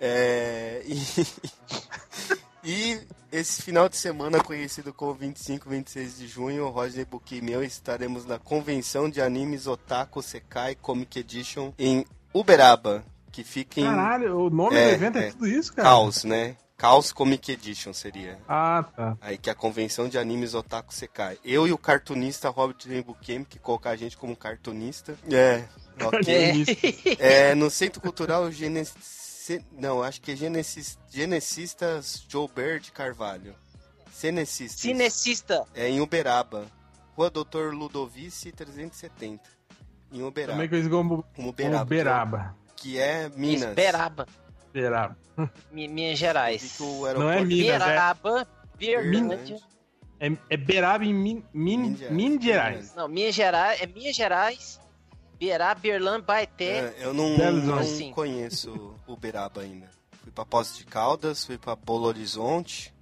É, 0.00 0.82
e... 0.86 0.96
e 2.64 3.00
esse 3.32 3.62
final 3.62 3.88
de 3.88 3.96
semana, 3.96 4.40
conhecido 4.42 4.92
como 4.92 5.14
25 5.14 5.68
26 5.68 6.18
de 6.18 6.26
junho, 6.26 6.66
o 6.66 6.70
Roger 6.70 7.06
Buki 7.06 7.38
e 7.38 7.42
meu 7.42 7.62
estaremos 7.64 8.24
na 8.26 8.38
convenção 8.38 9.08
de 9.10 9.20
animes 9.20 9.66
Otaku 9.66 10.22
Sekai 10.22 10.74
Comic 10.74 11.18
Edition 11.18 11.72
em 11.78 12.04
Uberaba, 12.32 13.04
que 13.32 13.42
fica 13.42 13.80
em 13.80 13.84
Caralho, 13.84 14.38
o 14.38 14.50
nome 14.50 14.76
É, 14.76 14.88
do 14.88 14.94
evento 14.94 15.18
é, 15.18 15.28
é. 15.28 15.30
tudo 15.32 15.48
isso, 15.48 15.72
cara? 15.72 15.88
Caos, 15.88 16.22
né? 16.24 16.56
Caos 16.76 17.12
Comic 17.12 17.52
Edition 17.52 17.92
seria. 17.92 18.38
Ah, 18.48 18.84
tá. 18.96 19.16
Aí 19.20 19.38
que 19.38 19.48
é 19.48 19.52
a 19.52 19.54
convenção 19.54 20.08
de 20.08 20.18
animes 20.18 20.54
Otaku 20.54 20.92
Sekai. 20.92 21.38
Eu 21.44 21.66
e 21.68 21.72
o 21.72 21.78
cartunista 21.78 22.48
Robert 22.50 22.76
Bukem, 23.04 23.44
que 23.44 23.58
colocar 23.58 23.90
a 23.90 23.96
gente 23.96 24.16
como 24.16 24.36
cartunista. 24.36 25.16
É. 25.30 25.64
Ok. 26.02 26.64
É, 27.18 27.54
no 27.54 27.70
Centro 27.70 28.00
Cultural 28.00 28.50
Genesis... 28.50 29.24
Não, 29.72 30.02
acho 30.02 30.20
que 30.20 30.32
é 30.32 30.36
Genesis... 30.36 30.98
Genecistas 31.10 32.24
Joe 32.28 32.48
Bird 32.48 32.90
Carvalho. 32.90 33.54
Cenecistas. 34.12 34.80
Cinecista. 34.80 35.64
É 35.74 35.88
em 35.88 36.00
Uberaba. 36.00 36.66
Rua 37.16 37.30
Doutor 37.30 37.72
Ludovice 37.72 38.50
370. 38.50 39.42
Em 40.12 40.22
Uberaba. 40.22 40.54
Também 40.54 40.68
conhecido 40.68 40.96
como 40.96 41.24
Como 41.34 41.50
Uberaba. 41.50 41.84
Uberaba. 41.84 42.56
Que 42.76 42.98
é 42.98 43.28
Minas. 43.28 43.74
Beraba. 43.74 44.22
Uberaba. 44.24 44.43
Mi- 45.72 45.88
Minas 45.88 46.18
Gerais. 46.18 46.62
Vi 46.62 46.68
que 46.76 46.82
o 46.82 47.12
Não 47.14 47.30
é 47.30 47.44
Minas, 47.44 47.82
é, 47.82 47.86
Beraba. 47.86 48.48
Berlândia. 48.78 49.58
é, 50.20 50.32
é 50.50 50.56
Beraba 50.56 51.04
em 51.04 51.14
Min, 51.14 51.44
Min, 51.52 51.78
Minas 51.78 51.98
Gerais. 51.98 52.14
Minas 52.16 52.44
Gerais. 52.44 52.94
Não, 52.94 53.08
Minas 53.08 53.34
Gerais. 53.34 53.80
É 53.82 53.86
Minas 53.86 54.16
Gerais. 54.16 54.80
Beraba, 55.38 55.80
Berlândia, 55.80 56.22
Baeté. 56.22 56.78
É, 56.78 56.94
eu 57.00 57.12
não, 57.12 57.36
não 57.36 57.74
Horizonte. 57.76 58.12
conheço 58.12 58.94
Uberaba 59.06 59.62
ainda. 59.62 59.90
Fui 60.22 60.30
pra 60.32 60.44
Poços 60.44 60.78
de 60.78 60.84
Caldas, 60.84 61.44
fui 61.44 61.58
pra 61.58 61.74
Belo 61.76 62.04
Horizonte. 62.04 62.93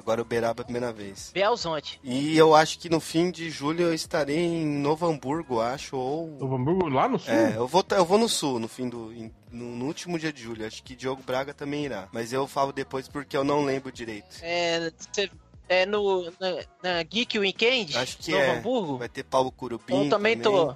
Agora 0.00 0.22
Uberaba 0.22 0.60
é 0.60 0.62
a 0.62 0.64
primeira 0.64 0.92
vez. 0.92 1.30
Belzonte. 1.34 2.00
E 2.02 2.36
eu 2.36 2.54
acho 2.54 2.78
que 2.78 2.88
no 2.88 2.98
fim 3.00 3.30
de 3.30 3.50
julho 3.50 3.82
eu 3.82 3.94
estarei 3.94 4.38
em 4.38 4.64
Novo 4.66 5.06
Hamburgo, 5.06 5.60
acho, 5.60 5.94
ou... 5.96 6.26
Novo 6.40 6.54
Hamburgo 6.56 6.88
lá 6.88 7.06
no 7.06 7.18
sul? 7.18 7.32
É, 7.34 7.54
eu 7.56 7.68
vou, 7.68 7.84
eu 7.90 8.04
vou 8.04 8.18
no 8.18 8.28
sul, 8.28 8.58
no 8.58 8.66
fim 8.66 8.88
do... 8.88 9.12
em- 9.12 9.30
no, 9.52 9.64
no 9.76 9.84
último 9.86 10.18
dia 10.18 10.32
de 10.32 10.40
julho. 10.42 10.66
Acho 10.66 10.82
que 10.82 10.94
Diogo 10.96 11.22
Braga 11.22 11.52
também 11.52 11.84
irá. 11.84 12.08
Mas 12.12 12.32
eu 12.32 12.46
falo 12.46 12.72
depois 12.72 13.08
porque 13.08 13.36
eu 13.36 13.44
não 13.44 13.64
lembro 13.64 13.90
direito. 13.92 14.36
É, 14.42 14.90
cê- 15.12 15.30
é 15.68 15.84
no, 15.84 16.24
na, 16.40 16.64
na 16.82 17.02
Geek 17.02 17.38
Weekend, 17.38 17.96
Acho 17.96 18.16
que 18.18 18.30
Novo 18.32 18.42
é. 18.42 18.50
Hamburgo. 18.58 18.98
Vai 18.98 19.08
ter 19.08 19.24
Paulo 19.24 19.50
Curupim 19.52 20.04
Eu 20.04 20.08
também 20.08 20.38
tô. 20.38 20.74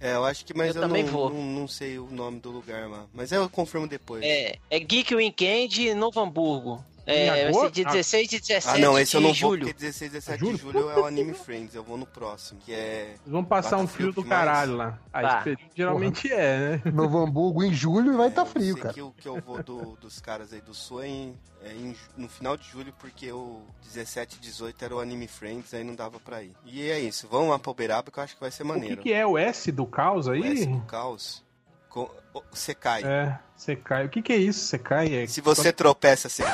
É, 0.00 0.14
eu 0.14 0.24
acho 0.24 0.44
que, 0.44 0.54
mas 0.54 0.76
eu, 0.76 0.82
Eu 0.82 0.88
também 0.88 1.02
não, 1.02 1.12
vou. 1.12 1.30
Não, 1.30 1.42
não 1.42 1.68
sei 1.68 1.98
o 1.98 2.06
nome 2.10 2.38
do 2.38 2.50
lugar 2.50 2.88
lá. 2.88 3.06
Mas 3.12 3.32
eu 3.32 3.48
confirmo 3.48 3.86
depois. 3.88 4.22
É, 4.24 4.56
é 4.70 4.78
Geek 4.78 5.12
Weekend 5.14 5.94
Novo 5.94 6.20
Hamburgo. 6.20 6.84
É, 7.10 7.28
vai 7.30 7.38
ser 7.52 7.58
agosto? 7.58 7.74
de 7.74 7.84
16 7.84 8.32
e 8.32 8.40
17 8.40 8.68
Ah, 8.68 8.78
não, 8.78 8.98
esse 8.98 9.16
eu 9.16 9.20
não 9.20 9.32
de 9.32 9.40
vou, 9.40 9.50
julho. 9.52 9.66
porque 9.66 9.78
16 9.78 10.12
17 10.12 10.38
Julho? 10.40 10.56
de 10.56 10.62
julho 10.62 10.90
é 10.90 10.98
o 11.00 11.04
Anime 11.06 11.34
Friends, 11.34 11.74
eu 11.74 11.82
vou 11.82 11.96
no 11.96 12.06
próximo, 12.06 12.60
que 12.64 12.72
é... 12.72 13.10
Eles 13.20 13.20
vão 13.32 13.44
passar 13.44 13.76
um 13.78 13.86
frio 13.86 14.12
frio 14.12 14.22
do 14.22 14.28
caralho 14.28 14.76
lá. 14.76 14.98
Ah, 15.12 15.22
Tá. 15.22 15.44
geralmente 15.74 16.32
é, 16.32 16.58
né? 16.58 16.82
Novo 16.92 17.18
Hamburgo 17.18 17.62
em 17.64 17.72
julho 17.72 18.16
vai 18.16 18.28
estar 18.28 18.42
eu 18.42 18.46
frio, 18.46 18.74
sei 18.74 18.82
cara. 18.82 18.94
que 18.94 19.02
o 19.02 19.10
que 19.12 19.28
eu 19.28 19.40
vou 19.40 19.62
do- 19.62 19.96
dos 20.00 20.20
caras 20.20 20.52
aí 20.52 20.60
do 20.60 20.74
Sul 20.74 21.02
é, 21.02 21.08
em- 21.08 21.36
é 21.62 21.74
no 22.16 22.28
final 22.28 22.56
de 22.56 22.68
julho, 22.68 22.92
porque 22.98 23.30
o 23.32 23.62
17 23.84 24.36
e 24.36 24.40
18 24.40 24.84
era 24.84 24.94
o 24.94 25.00
Anime 25.00 25.26
Friends, 25.28 25.72
aí 25.74 25.82
não 25.84 25.94
dava 25.94 26.20
pra 26.20 26.42
ir. 26.42 26.52
E 26.64 26.88
é 26.90 26.98
isso, 27.00 27.26
vamos 27.30 27.48
lá 27.50 27.58
pra 27.58 27.70
Uberaba, 27.70 28.10
que 28.10 28.18
eu 28.18 28.22
acho 28.24 28.34
que 28.34 28.40
vai 28.40 28.50
ser 28.50 28.62
O 28.62 28.66
que, 28.66 28.72
maneiro. 28.72 29.02
que 29.02 29.12
é 29.12 29.26
o 29.26 29.36
S 29.38 29.72
do 29.72 29.86
caos 29.86 30.28
aí? 30.28 30.40
O 30.40 30.44
S 30.44 30.66
do 30.66 30.80
Caos, 30.82 31.42
com- 31.88 32.10
você 32.50 32.74
cai. 32.74 33.02
É, 33.04 33.38
você 33.56 33.74
cai. 33.76 34.06
O 34.06 34.08
que, 34.08 34.22
que 34.22 34.32
é 34.32 34.36
isso? 34.36 34.60
Você 34.66 34.78
cai? 34.78 35.14
É... 35.14 35.26
Se 35.26 35.40
você 35.40 35.72
tropeça, 35.72 36.28
você 36.28 36.44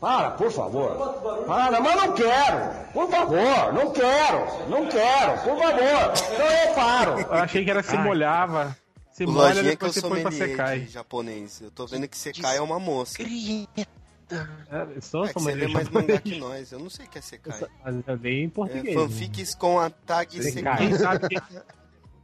Para, 0.00 0.30
por 0.32 0.50
favor. 0.50 1.44
Para, 1.46 1.80
mas 1.80 1.96
não 1.96 2.14
quero. 2.14 2.90
Por 2.92 3.10
favor, 3.10 3.72
não 3.72 3.92
quero. 3.92 4.68
Não 4.68 4.88
quero, 4.88 5.32
por 5.42 5.58
favor. 5.58 6.12
Então 6.34 6.46
eu 6.46 6.74
paro. 6.74 7.20
Eu 7.20 7.32
achei 7.34 7.64
que 7.64 7.70
era 7.70 7.82
você 7.82 7.96
molhava. 7.98 8.76
Você 9.10 9.24
O 9.24 9.30
molha 9.30 9.48
lojinha 9.54 9.62
que 9.76 9.84
eu 9.84 9.88
depois 9.90 9.94
você 9.94 10.00
põe 10.02 10.22
pra 10.22 10.30
sommelier 10.30 10.56
secar. 10.56 10.78
de 10.78 10.86
japonês. 10.88 11.60
Eu 11.60 11.70
tô 11.70 11.86
vendo 11.86 12.08
que 12.08 12.16
Sekai 12.16 12.56
é 12.56 12.60
uma 12.62 12.78
moça. 12.80 13.18
É, 13.22 15.00
só 15.00 15.24
É 15.24 15.28
que 15.28 15.34
você 15.34 15.54
lê 15.54 15.66
mais 15.66 15.88
mangá 15.88 16.18
que 16.20 16.38
nós. 16.38 16.70
Eu 16.72 16.78
não 16.78 16.88
sei 16.88 17.04
o 17.04 17.08
que 17.08 17.18
é 17.18 17.20
Sekai. 17.20 17.60
Mas 17.84 17.96
eu 18.06 18.14
leio 18.16 18.44
em 18.44 18.46
É, 18.46 18.48
português. 18.50 18.94
fanfics 18.94 19.54
com 19.54 19.78
a 19.80 19.90
tag 19.90 20.42
Sekai. 20.42 20.88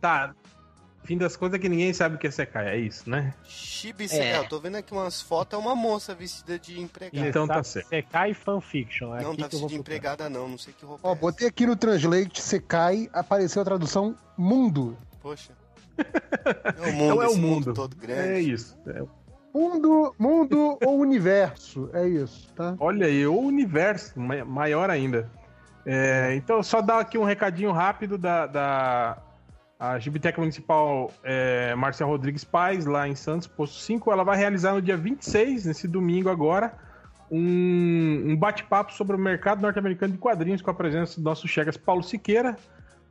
Tá. 0.00 0.34
Fim 1.06 1.16
das 1.16 1.36
contas 1.36 1.58
é 1.58 1.62
que 1.62 1.68
ninguém 1.68 1.92
sabe 1.92 2.16
o 2.16 2.18
que 2.18 2.26
é 2.26 2.30
secar, 2.30 2.66
é 2.66 2.76
isso, 2.76 3.08
né? 3.08 3.32
Chibi 3.44 4.08
Sekai. 4.08 4.38
Eu 4.38 4.48
tô 4.48 4.58
vendo 4.58 4.76
aqui 4.76 4.92
umas 4.92 5.22
fotos, 5.22 5.54
é 5.54 5.56
uma 5.62 5.74
moça 5.76 6.14
vestida 6.14 6.58
de 6.58 6.80
empregada. 6.80 7.26
Então 7.28 7.46
tá 7.46 7.62
certo. 7.62 7.88
Sekai 7.88 8.34
fanfiction. 8.34 9.14
É 9.16 9.22
Não, 9.22 9.30
aqui 9.32 9.40
tá 9.42 9.48
vestida 9.48 9.68
de 9.68 9.76
empregada 9.76 10.28
não, 10.28 10.48
não 10.48 10.58
sei 10.58 10.74
que 10.76 10.84
roupa 10.84 11.08
Ó, 11.08 11.12
é 11.12 11.14
botei 11.14 11.46
aqui 11.48 11.64
no 11.66 11.76
Translate, 11.76 12.42
Sekai, 12.42 13.08
apareceu 13.12 13.62
a 13.62 13.64
tradução 13.64 14.16
mundo. 14.36 14.96
Poxa. 15.22 15.52
É 16.76 16.82
o 16.88 16.92
mundo, 16.92 17.04
Então 17.04 17.22
é 17.22 17.28
o 17.28 17.36
mundo 17.36 17.40
mundo. 17.40 17.74
todo 17.74 17.96
É 18.02 18.06
grande. 18.06 18.52
isso. 18.52 18.76
É- 18.88 19.02
Mundo, 19.54 20.14
mundo 20.18 20.76
ou 20.84 20.98
universo, 20.98 21.88
é 21.94 22.06
isso, 22.06 22.52
tá? 22.54 22.74
Olha 22.78 23.06
aí, 23.06 23.26
o 23.26 23.38
universo, 23.40 24.12
ma- 24.20 24.44
maior 24.44 24.90
ainda. 24.90 25.30
É, 25.86 26.34
então, 26.34 26.62
só 26.62 26.82
dar 26.82 26.98
aqui 27.00 27.16
um 27.16 27.24
recadinho 27.24 27.72
rápido 27.72 28.18
da, 28.18 28.46
da 28.46 29.16
a 29.78 29.98
Gibiteca 29.98 30.40
Municipal 30.40 31.12
é, 31.22 31.74
Rodrigues 32.02 32.44
Paz, 32.44 32.86
lá 32.86 33.06
em 33.06 33.14
Santos, 33.14 33.46
Posto 33.46 33.78
5. 33.78 34.10
Ela 34.10 34.24
vai 34.24 34.36
realizar 34.36 34.72
no 34.72 34.80
dia 34.80 34.96
26, 34.96 35.66
nesse 35.66 35.86
domingo 35.86 36.30
agora, 36.30 36.72
um, 37.30 38.30
um 38.30 38.36
bate-papo 38.36 38.92
sobre 38.92 39.16
o 39.16 39.18
mercado 39.18 39.60
norte-americano 39.60 40.14
de 40.14 40.18
quadrinhos 40.18 40.62
com 40.62 40.70
a 40.70 40.74
presença 40.74 41.20
do 41.20 41.24
nosso 41.24 41.46
Chegas 41.46 41.76
Paulo 41.76 42.02
Siqueira, 42.02 42.56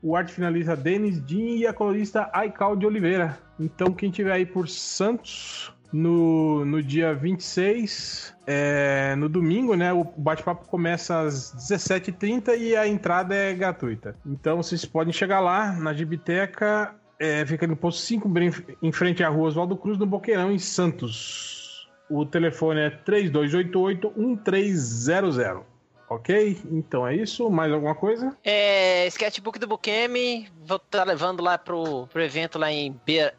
o 0.01 0.15
arte 0.15 0.33
finalista 0.33 0.75
Denis 0.75 1.23
Din 1.23 1.57
e 1.57 1.67
a 1.67 1.73
colorista 1.73 2.29
Aical 2.33 2.75
de 2.75 2.85
Oliveira. 2.85 3.37
Então, 3.59 3.91
quem 3.91 4.09
tiver 4.09 4.31
aí 4.31 4.45
por 4.45 4.67
Santos, 4.67 5.71
no, 5.91 6.63
no 6.65 6.83
dia 6.83 7.13
26, 7.13 8.35
é, 8.45 9.15
no 9.15 9.29
domingo, 9.29 9.75
né? 9.75 9.93
O 9.93 10.03
bate-papo 10.03 10.67
começa 10.67 11.21
às 11.21 11.55
17h30 11.55 12.57
e 12.57 12.75
a 12.75 12.85
entrada 12.87 13.35
é 13.35 13.53
gratuita. 13.53 14.15
Então, 14.25 14.57
vocês 14.57 14.83
podem 14.85 15.13
chegar 15.13 15.39
lá 15.39 15.71
na 15.73 15.93
Gibiteca, 15.93 16.93
é, 17.19 17.45
fica 17.45 17.67
no 17.67 17.75
posto 17.75 18.01
5, 18.01 18.27
bem 18.27 18.51
em 18.81 18.91
frente 18.91 19.23
à 19.23 19.29
rua 19.29 19.47
Oswaldo 19.47 19.77
Cruz, 19.77 19.97
no 19.97 20.05
Boqueirão, 20.05 20.51
em 20.51 20.59
Santos. 20.59 21.87
O 22.09 22.25
telefone 22.25 22.81
é 22.81 22.89
3288-1300. 22.89 25.63
Ok? 26.07 26.61
Então 26.71 27.07
é 27.07 27.15
isso. 27.15 27.49
Mais 27.49 27.71
alguma 27.71 27.95
coisa? 27.95 28.37
É, 28.43 29.07
sketchbook 29.07 29.57
do 29.57 29.65
Bukemi, 29.67 30.47
vou 30.63 30.77
estar 30.77 31.03
levando 31.03 31.41
lá 31.41 31.57
pro, 31.57 32.05
pro 32.07 32.21
evento 32.21 32.59
lá 32.59 32.71
em 32.71 32.95
Be-. 33.05 33.33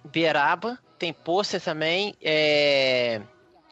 Tem 0.99 1.13
pôster 1.13 1.61
também. 1.61 2.15
é, 2.23 3.21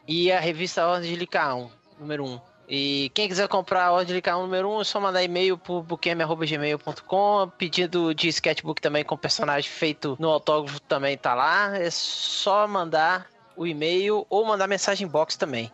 e 0.07 0.31
a 0.31 0.39
revista 0.39 0.87
Ordem 0.87 1.11
de 1.11 1.17
Licaão, 1.17 1.71
número 1.99 2.25
1. 2.25 2.41
E 2.69 3.11
quem 3.15 3.29
quiser 3.29 3.47
comprar 3.49 3.87
a 3.87 3.93
Ordem 3.93 4.09
de 4.09 4.13
Licaão 4.15 4.43
número 4.43 4.71
1, 4.71 4.81
é 4.81 4.85
só 4.85 5.01
mandar 5.01 5.23
e-mail 5.23 5.59
pro 5.59 5.83
bukemi.gmail.com. 5.83 7.51
Pedido 7.59 8.15
de 8.15 8.29
sketchbook 8.29 8.81
também 8.81 9.05
com 9.05 9.17
personagem 9.17 9.71
feito 9.71 10.17
no 10.19 10.29
autógrafo 10.31 10.81
também 10.81 11.17
tá 11.17 11.35
lá. 11.35 11.77
É 11.77 11.91
só 11.91 12.67
mandar 12.67 13.27
o 13.57 13.67
e-mail 13.67 14.27
ou 14.29 14.45
mandar 14.47 14.67
mensagem 14.67 15.07
box 15.07 15.37
também. 15.37 15.71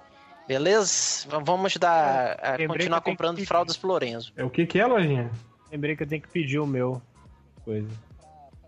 Beleza? 0.46 1.28
Vamos 1.28 1.66
ajudar 1.66 2.38
a 2.42 2.50
Lembrei 2.50 2.66
continuar 2.66 3.00
comprando 3.02 3.44
fraldas 3.46 3.76
pro 3.76 3.88
Lorenzo. 3.88 4.32
É 4.36 4.44
o 4.44 4.50
que, 4.50 4.66
que 4.66 4.80
é, 4.80 4.86
lojinha? 4.86 5.30
Lembrei 5.70 5.94
que 5.94 6.02
eu 6.02 6.08
tenho 6.08 6.20
que 6.20 6.28
pedir 6.28 6.58
o 6.58 6.66
meu 6.66 7.00
coisa. 7.64 7.88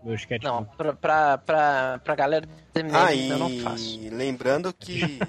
Meu 0.03 0.15
sketchbook. 0.15 0.43
Não, 0.55 0.65
pra, 0.65 0.93
pra, 0.93 1.37
pra, 1.37 1.99
pra 2.03 2.15
galera 2.15 2.45
do 2.45 2.51
MDM 2.83 2.95
Ah, 2.95 3.15
eu 3.15 3.37
não 3.39 3.49
e 3.49 3.61
faço. 3.61 3.99
lembrando 4.11 4.73
que. 4.73 5.19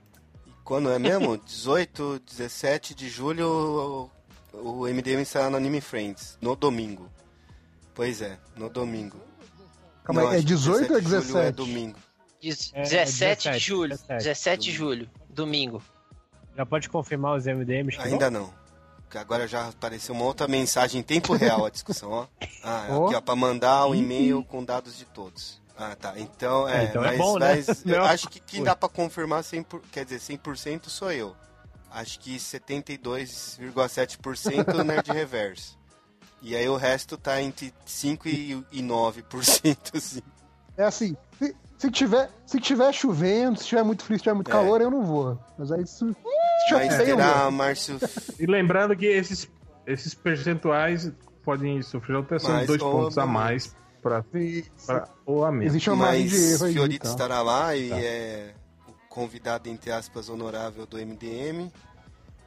quando 0.64 0.90
é 0.90 0.98
mesmo? 0.98 1.36
18, 1.36 2.20
17 2.26 2.94
de 2.94 3.08
julho 3.08 3.48
o 3.48 4.10
o 4.56 4.86
MDM 4.86 5.20
está 5.20 5.50
no 5.50 5.56
Anime 5.56 5.80
Friends, 5.80 6.38
no 6.40 6.54
domingo. 6.54 7.10
Pois 7.92 8.22
é, 8.22 8.38
no 8.56 8.70
domingo. 8.70 9.18
Calma 10.04 10.20
aí, 10.22 10.26
é 10.26 10.30
acho 10.30 10.38
que 10.38 10.44
18 10.44 10.90
ou 10.92 10.98
é 10.98 11.00
de 11.00 11.06
julho 11.08 11.20
17? 11.22 11.46
É 11.48 11.52
domingo. 11.52 11.98
Diz- 12.40 12.70
É, 12.72 12.82
17 12.82 13.42
de 13.42 13.50
17, 13.50 13.58
julho. 13.58 13.88
17, 13.90 14.18
17 14.24 14.62
de 14.62 14.70
julho, 14.72 15.10
domingo. 15.28 15.82
Já 16.56 16.64
pode 16.64 16.88
confirmar 16.88 17.36
os 17.36 17.46
MDMs? 17.46 17.98
Ainda 18.00 18.30
vão? 18.30 18.42
não. 18.42 18.54
Agora 19.16 19.46
já 19.48 19.68
apareceu 19.68 20.14
uma 20.14 20.24
outra 20.24 20.46
mensagem 20.48 21.00
em 21.00 21.02
tempo 21.02 21.34
real 21.34 21.64
a 21.66 21.70
discussão, 21.70 22.10
ó. 22.10 22.26
Ah, 22.62 22.86
Ó. 22.90 23.06
aqui 23.06 23.14
ó, 23.16 23.20
pra 23.20 23.34
mandar 23.36 23.86
um 23.86 23.94
e-mail 23.94 24.42
com 24.44 24.64
dados 24.64 24.96
de 24.96 25.04
todos. 25.04 25.60
Ah, 25.76 25.94
tá. 25.96 26.14
Então, 26.16 26.68
é, 26.68 26.82
É, 26.82 26.84
então 26.84 27.02
é 27.04 27.08
mas, 27.08 27.18
bom, 27.18 27.36
né? 27.38 27.56
mas 27.56 27.84
eu 27.86 28.04
acho 28.04 28.28
que 28.28 28.38
quem 28.40 28.62
dá 28.62 28.76
pra 28.76 28.88
confirmar 28.88 29.42
100%, 29.42 29.64
por- 29.64 29.82
quer 29.90 30.04
dizer, 30.04 30.20
100% 30.20 30.88
sou 30.88 31.10
eu. 31.12 31.34
Acho 31.90 32.18
que 32.20 32.36
72,7% 32.38 34.82
Nerd 34.84 35.10
Reverso. 35.12 35.76
E 36.42 36.54
aí 36.54 36.68
o 36.68 36.76
resto 36.76 37.16
tá 37.16 37.40
entre 37.40 37.72
5 37.86 38.28
e, 38.28 38.52
e 38.70 38.82
9%, 38.82 39.96
assim. 39.96 40.20
É 40.76 40.82
assim, 40.82 41.16
se, 41.38 41.54
se 41.78 41.90
tiver, 41.90 42.30
se 42.46 42.60
tiver 42.60 42.92
chovendo, 42.92 43.58
se 43.58 43.66
tiver 43.66 43.82
muito 43.82 44.04
frio, 44.04 44.18
se 44.18 44.22
tiver 44.24 44.34
muito 44.34 44.48
É. 44.50 44.52
calor, 44.52 44.80
eu 44.80 44.90
não 44.90 45.04
vou. 45.04 45.38
Mas 45.58 45.70
aí 45.72 45.86
se, 45.86 45.98
se 45.98 46.04
Mas 46.04 46.64
tiver 46.68 46.88
bem, 46.88 47.08
eu 47.08 47.16
terá, 47.16 47.42
vou. 47.44 47.50
Márcio, 47.52 47.98
E 48.38 48.46
lembrando 48.46 48.96
que 48.96 49.06
esses, 49.06 49.48
esses 49.86 50.14
percentuais 50.14 51.10
podem 51.42 51.82
sofrer 51.82 52.16
alteração 52.16 52.58
de 52.60 52.66
dois 52.66 52.80
ou 52.82 52.90
pontos 52.90 53.18
a 53.18 53.26
mais 53.26 53.74
para 54.02 54.24
ou 55.26 55.44
a 55.44 55.50
menos. 55.50 55.66
Existe 55.66 55.90
uma 55.90 56.06
mas 56.06 56.30
de 56.30 56.36
erro 56.36 56.64
aí. 56.66 56.72
Fiorito 56.72 56.96
então. 57.06 57.10
estará 57.10 57.42
lá 57.42 57.74
e 57.76 57.88
Tá. 57.90 57.96
é 58.00 58.54
o 58.88 58.92
convidado, 59.08 59.68
entre 59.68 59.90
aspas, 59.90 60.28
honorável 60.28 60.86
do 60.86 60.96
MDM. 60.98 61.70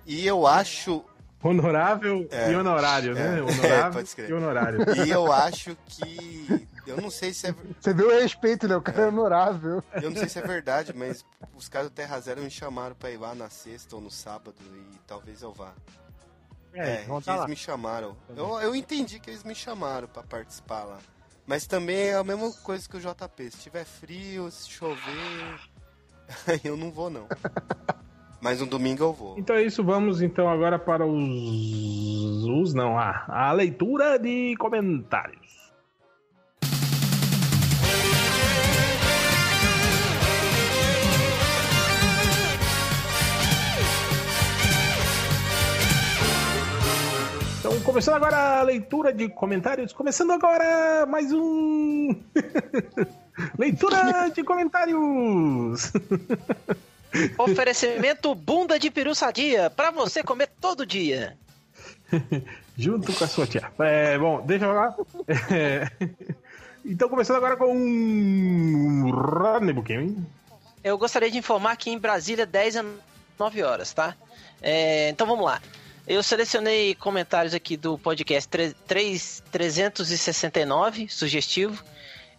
E 0.05 0.25
eu 0.25 0.47
acho 0.47 1.03
Honorável 1.47 2.27
É, 2.31 2.51
e 2.51 2.55
honorário, 2.55 3.11
é, 3.11 3.15
né? 3.15 3.37
é, 3.39 3.41
Honorável 3.41 3.93
pode 3.93 4.07
escrever. 4.07 4.31
e 4.31 4.33
honorário. 4.33 4.79
E 5.05 5.09
eu 5.09 5.31
acho 5.31 5.75
que. 5.85 6.67
Eu 6.85 6.97
não 7.01 7.09
sei 7.09 7.33
se 7.33 7.47
é. 7.47 7.55
Você 7.79 7.93
vê 7.93 8.03
o 8.03 8.09
respeito, 8.21 8.67
né? 8.67 8.75
O 8.75 8.81
cara 8.81 9.01
é 9.03 9.07
honorável. 9.07 9.83
Eu 10.01 10.09
não 10.09 10.17
sei 10.17 10.29
se 10.29 10.39
é 10.39 10.41
verdade, 10.41 10.93
mas 10.95 11.25
os 11.55 11.67
caras 11.67 11.89
do 11.89 11.93
Terra 11.93 12.19
Zero 12.19 12.41
me 12.41 12.49
chamaram 12.49 12.95
pra 12.95 13.11
ir 13.11 13.17
lá 13.17 13.35
na 13.35 13.49
sexta 13.49 13.95
ou 13.95 14.01
no 14.01 14.09
sábado 14.11 14.55
e 14.61 14.97
talvez 15.05 15.41
eu 15.41 15.51
vá. 15.53 15.73
É, 16.73 16.93
É, 16.93 16.97
que 16.97 17.07
tá 17.07 17.13
eles 17.15 17.41
lá. 17.41 17.47
me 17.47 17.55
chamaram. 17.55 18.15
Eu, 18.35 18.59
eu 18.61 18.75
entendi 18.75 19.19
que 19.19 19.29
eles 19.29 19.43
me 19.43 19.55
chamaram 19.55 20.07
pra 20.07 20.23
participar 20.23 20.83
lá. 20.83 20.97
Mas 21.45 21.65
também 21.65 22.09
é 22.09 22.15
a 22.15 22.23
mesma 22.23 22.51
coisa 22.63 22.87
que 22.87 22.97
o 22.97 22.99
JP. 22.99 23.51
Se 23.51 23.57
tiver 23.57 23.83
frio, 23.85 24.49
se 24.51 24.69
chover. 24.69 25.59
eu 26.63 26.75
não 26.77 26.91
vou, 26.91 27.09
não. 27.09 27.27
Mas 28.39 28.61
no 28.61 28.67
domingo 28.67 29.03
eu 29.03 29.13
vou. 29.13 29.37
Então 29.37 29.55
é 29.55 29.63
isso, 29.63 29.83
vamos 29.83 30.21
então 30.21 30.47
agora 30.47 30.77
para 30.77 31.05
os. 31.05 32.43
Os 32.45 32.73
não, 32.73 32.97
ah, 32.97 33.25
a 33.27 33.51
leitura 33.51 34.17
de 34.17 34.55
comentários. 34.57 35.47
Então, 47.59 47.81
começando 47.81 48.15
agora 48.15 48.59
a 48.59 48.63
leitura 48.63 49.11
de 49.11 49.27
comentários. 49.27 49.91
Começando 49.91 50.31
agora 50.31 51.05
mais 51.05 51.33
um. 51.33 52.15
leitura 53.57 54.29
de 54.29 54.43
comentários. 54.43 55.91
Oferecimento 57.37 58.33
bunda 58.35 58.79
de 58.79 58.89
peru 58.89 59.13
sadia, 59.15 59.69
pra 59.69 59.91
você 59.91 60.23
comer 60.23 60.49
todo 60.59 60.85
dia. 60.85 61.37
Junto 62.77 63.11
com 63.13 63.23
a 63.23 63.27
sua 63.27 63.47
tia. 63.47 63.71
É, 63.79 64.17
bom, 64.17 64.41
deixa 64.45 64.65
eu 64.65 64.73
lá. 64.73 64.95
É, 65.51 65.89
então, 66.85 67.09
começando 67.09 67.37
agora 67.37 67.57
com 67.57 67.75
um 67.75 69.09
Rodney 69.11 69.73
Buchanan. 69.73 70.15
Eu 70.83 70.97
gostaria 70.97 71.31
de 71.31 71.37
informar 71.37 71.75
que 71.75 71.89
em 71.89 71.97
Brasília 71.97 72.45
10 72.45 72.77
a 72.77 72.85
9 73.39 73.63
horas, 73.63 73.93
tá? 73.93 74.15
É, 74.61 75.09
então 75.09 75.25
vamos 75.25 75.45
lá. 75.45 75.61
Eu 76.07 76.23
selecionei 76.23 76.95
comentários 76.95 77.53
aqui 77.53 77.75
do 77.75 77.97
podcast 77.97 78.47
3, 78.47 78.73
3, 78.87 79.43
369, 79.51 81.09
sugestivo. 81.09 81.83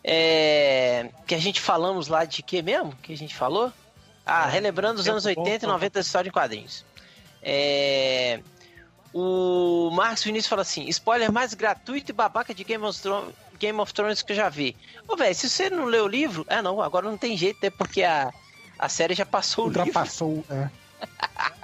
É, 0.02 1.10
que 1.26 1.34
a 1.34 1.38
gente 1.38 1.60
falamos 1.60 2.08
lá 2.08 2.24
de 2.24 2.42
que 2.42 2.62
mesmo? 2.62 2.94
Que 3.02 3.12
a 3.12 3.16
gente 3.16 3.34
falou? 3.34 3.72
Ah, 4.28 4.46
relembrando 4.46 5.00
os 5.00 5.08
anos 5.08 5.24
bom, 5.24 5.30
80 5.30 5.64
e 5.64 5.66
bom. 5.66 5.72
90 5.72 5.94
da 5.94 6.00
história 6.00 6.28
em 6.28 6.32
quadrinhos. 6.32 6.84
É, 7.42 8.40
o 9.12 9.90
Marcos 9.90 10.22
Vinícius 10.22 10.48
fala 10.48 10.62
assim: 10.62 10.86
spoiler 10.88 11.32
mais 11.32 11.54
gratuito 11.54 12.10
e 12.10 12.14
babaca 12.14 12.54
de 12.54 12.62
Game 12.62 12.84
of 12.84 13.00
Thrones, 13.00 13.34
Game 13.58 13.80
of 13.80 13.94
Thrones 13.94 14.20
que 14.20 14.32
eu 14.32 14.36
já 14.36 14.50
vi. 14.50 14.76
Ô, 15.08 15.16
velho, 15.16 15.34
se 15.34 15.48
você 15.48 15.70
não 15.70 15.86
leu 15.86 16.04
o 16.04 16.08
livro, 16.08 16.44
é 16.48 16.60
não, 16.60 16.82
agora 16.82 17.08
não 17.08 17.16
tem 17.16 17.38
jeito, 17.38 17.64
é 17.64 17.70
porque 17.70 18.02
a, 18.02 18.30
a 18.78 18.88
série 18.88 19.14
já 19.14 19.24
passou 19.24 19.64
o 19.64 19.68
livro. 19.68 19.86
Ultrapassou, 19.86 20.44
é. 20.50 20.68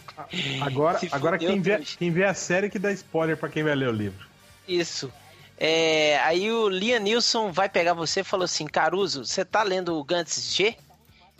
Agora, 0.60 1.00
agora 1.10 1.36
quem, 1.36 1.60
vê, 1.60 1.78
quem 1.80 2.10
vê 2.10 2.24
a 2.24 2.32
série 2.32 2.70
que 2.70 2.78
dá 2.78 2.92
spoiler 2.92 3.36
pra 3.36 3.48
quem 3.48 3.64
vai 3.64 3.74
ler 3.74 3.88
o 3.88 3.92
livro. 3.92 4.26
Isso. 4.66 5.12
É, 5.58 6.18
aí 6.20 6.50
o 6.50 6.68
Liam 6.68 7.00
Nilson 7.00 7.50
vai 7.50 7.68
pegar 7.68 7.94
você 7.94 8.20
e 8.20 8.24
falou 8.24 8.44
assim: 8.44 8.64
Caruso, 8.66 9.24
você 9.26 9.44
tá 9.44 9.62
lendo 9.64 9.98
o 9.98 10.04
Gantz 10.04 10.54
G? 10.54 10.76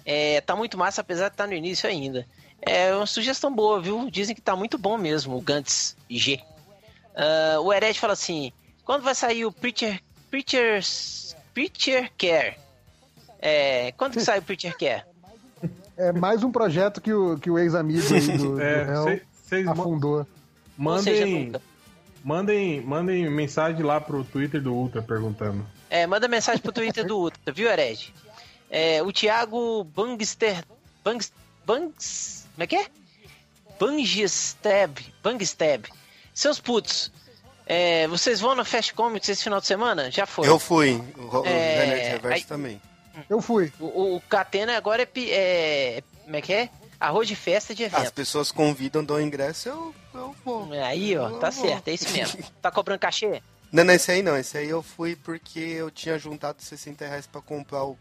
É, 0.05 0.41
tá 0.41 0.55
muito 0.55 0.77
massa, 0.77 1.01
apesar 1.01 1.29
de 1.29 1.35
estar 1.35 1.47
no 1.47 1.55
início 1.55 1.89
ainda. 1.89 2.27
É 2.61 2.95
uma 2.95 3.07
sugestão 3.07 3.55
boa, 3.55 3.81
viu? 3.81 4.11
Dizem 4.11 4.35
que 4.35 4.41
tá 4.41 4.57
muito 4.57 4.79
bom 4.79 4.97
mesmo 4.97 5.37
o 5.37 5.41
Gantz 5.41 5.97
G. 6.09 6.41
Ah, 7.15 7.61
o 7.61 7.73
Hered 7.73 7.99
fala 7.99 8.13
assim: 8.13 8.53
quando 8.85 9.03
vai 9.03 9.15
sair 9.15 9.45
o 9.45 9.53
Preacher, 9.53 10.01
Preacher's, 10.31 11.37
Preacher 11.53 12.11
Care? 12.19 12.57
É, 13.41 13.93
quando 13.93 14.15
que 14.15 14.21
sai 14.21 14.39
o 14.39 14.43
Preacher 14.43 14.77
Care? 14.77 15.05
É 15.97 16.13
mais 16.13 16.43
um 16.43 16.51
projeto 16.51 17.01
que 17.01 17.13
o, 17.13 17.39
que 17.39 17.51
o 17.51 17.59
ex-amigo 17.59 18.03
aí 18.13 18.39
do, 18.39 18.57
do 18.57 18.61
É, 18.61 19.23
vocês 19.33 19.67
afundou. 19.69 20.27
Seja, 21.03 21.25
mandem, 21.25 21.61
mandem, 22.25 22.81
mandem 22.81 23.31
mensagem 23.31 23.83
lá 23.83 24.01
pro 24.01 24.25
Twitter 24.25 24.61
do 24.61 24.75
Ultra 24.75 25.03
perguntando. 25.03 25.65
É, 25.89 26.05
manda 26.07 26.27
mensagem 26.27 26.61
pro 26.61 26.73
Twitter 26.73 27.07
do 27.07 27.17
Ultra, 27.17 27.53
viu, 27.53 27.71
Hered? 27.71 28.13
É, 28.71 29.03
o 29.03 29.13
Thiago 29.13 29.85
Bangster 29.85 30.65
Bangs. 31.05 31.33
Bangs. 31.67 32.47
Como 32.55 32.63
é 32.63 32.67
que 32.67 32.77
é? 32.77 32.87
Bangistab. 33.79 35.01
Bangstab. 35.23 35.89
Seus 36.33 36.59
putos. 36.61 37.13
é, 37.67 38.07
vocês 38.09 38.41
vão 38.41 38.55
na 38.55 38.65
Fast 38.65 38.93
Comics 38.95 39.29
esse 39.29 39.43
final 39.45 39.61
de 39.61 39.67
semana? 39.67 40.11
Já 40.11 40.27
foi. 40.27 40.49
Eu 40.49 40.59
fui. 40.59 40.95
O, 41.17 41.45
É, 41.47 41.85
René 41.85 42.09
Reverso 42.11 42.27
aí- 42.35 42.45
também. 42.45 42.81
Eu 43.31 43.41
fui. 43.41 43.73
O, 43.79 44.17
o 44.17 44.21
Catena 44.23 44.77
agora 44.77 45.03
é, 45.03 45.09
é. 45.99 46.03
Como 46.25 46.35
é 46.37 46.41
que 46.43 46.53
é? 46.53 46.69
Arroz 46.99 47.29
de 47.29 47.37
festa 47.37 47.75
de 47.75 47.85
As 47.85 47.93
evento. 47.93 48.13
pessoas 48.13 48.51
convidam, 48.51 49.05
dão 49.05 49.21
ingresso, 49.21 49.69
eu, 49.69 49.95
eu 50.15 50.35
vou. 50.45 50.73
Aí, 50.73 51.17
ó, 51.17 51.31
tá 51.39 51.49
Eu 51.49 51.53
vou. 51.53 51.65
certo, 51.67 51.89
é 51.89 51.93
isso 51.93 52.09
mesmo. 52.11 52.43
Tá 52.63 52.71
cobrando 52.71 52.99
cachê? 52.99 53.41
Não, 53.71 53.85
não, 53.85 53.95
esse 53.95 54.11
aí 54.11 54.23
não. 54.23 54.37
Esse 54.37 54.57
aí 54.59 54.69
eu 54.69 54.83
fui 54.83 55.15
porque 55.17 55.59
eu 55.61 55.91
tinha 55.91 56.19
juntado 56.19 56.63
60 56.63 57.07
reais 57.07 57.27
pra 57.27 57.41
comprar 57.41 57.85
o 57.85 57.97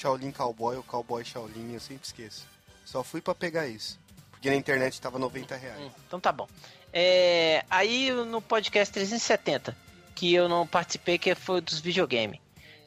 Shaolin 0.00 0.32
Cowboy, 0.32 0.78
o 0.78 0.82
Cowboy 0.82 1.22
Shaolin, 1.24 1.74
eu 1.74 1.80
sempre 1.80 2.06
esqueço. 2.06 2.46
Só 2.84 3.04
fui 3.04 3.20
pra 3.20 3.34
pegar 3.34 3.66
isso. 3.66 3.98
Porque 4.30 4.48
na 4.48 4.56
internet 4.56 4.98
tava 5.00 5.18
90 5.18 5.54
reais. 5.56 5.78
Hum, 5.78 5.90
então 6.06 6.18
tá 6.18 6.32
bom. 6.32 6.48
É, 6.92 7.62
aí 7.68 8.10
no 8.10 8.40
podcast 8.40 8.92
370, 8.92 9.76
que 10.14 10.32
eu 10.32 10.48
não 10.48 10.66
participei, 10.66 11.18
que 11.18 11.34
foi 11.34 11.60
dos 11.60 11.80
videogames. 11.80 12.40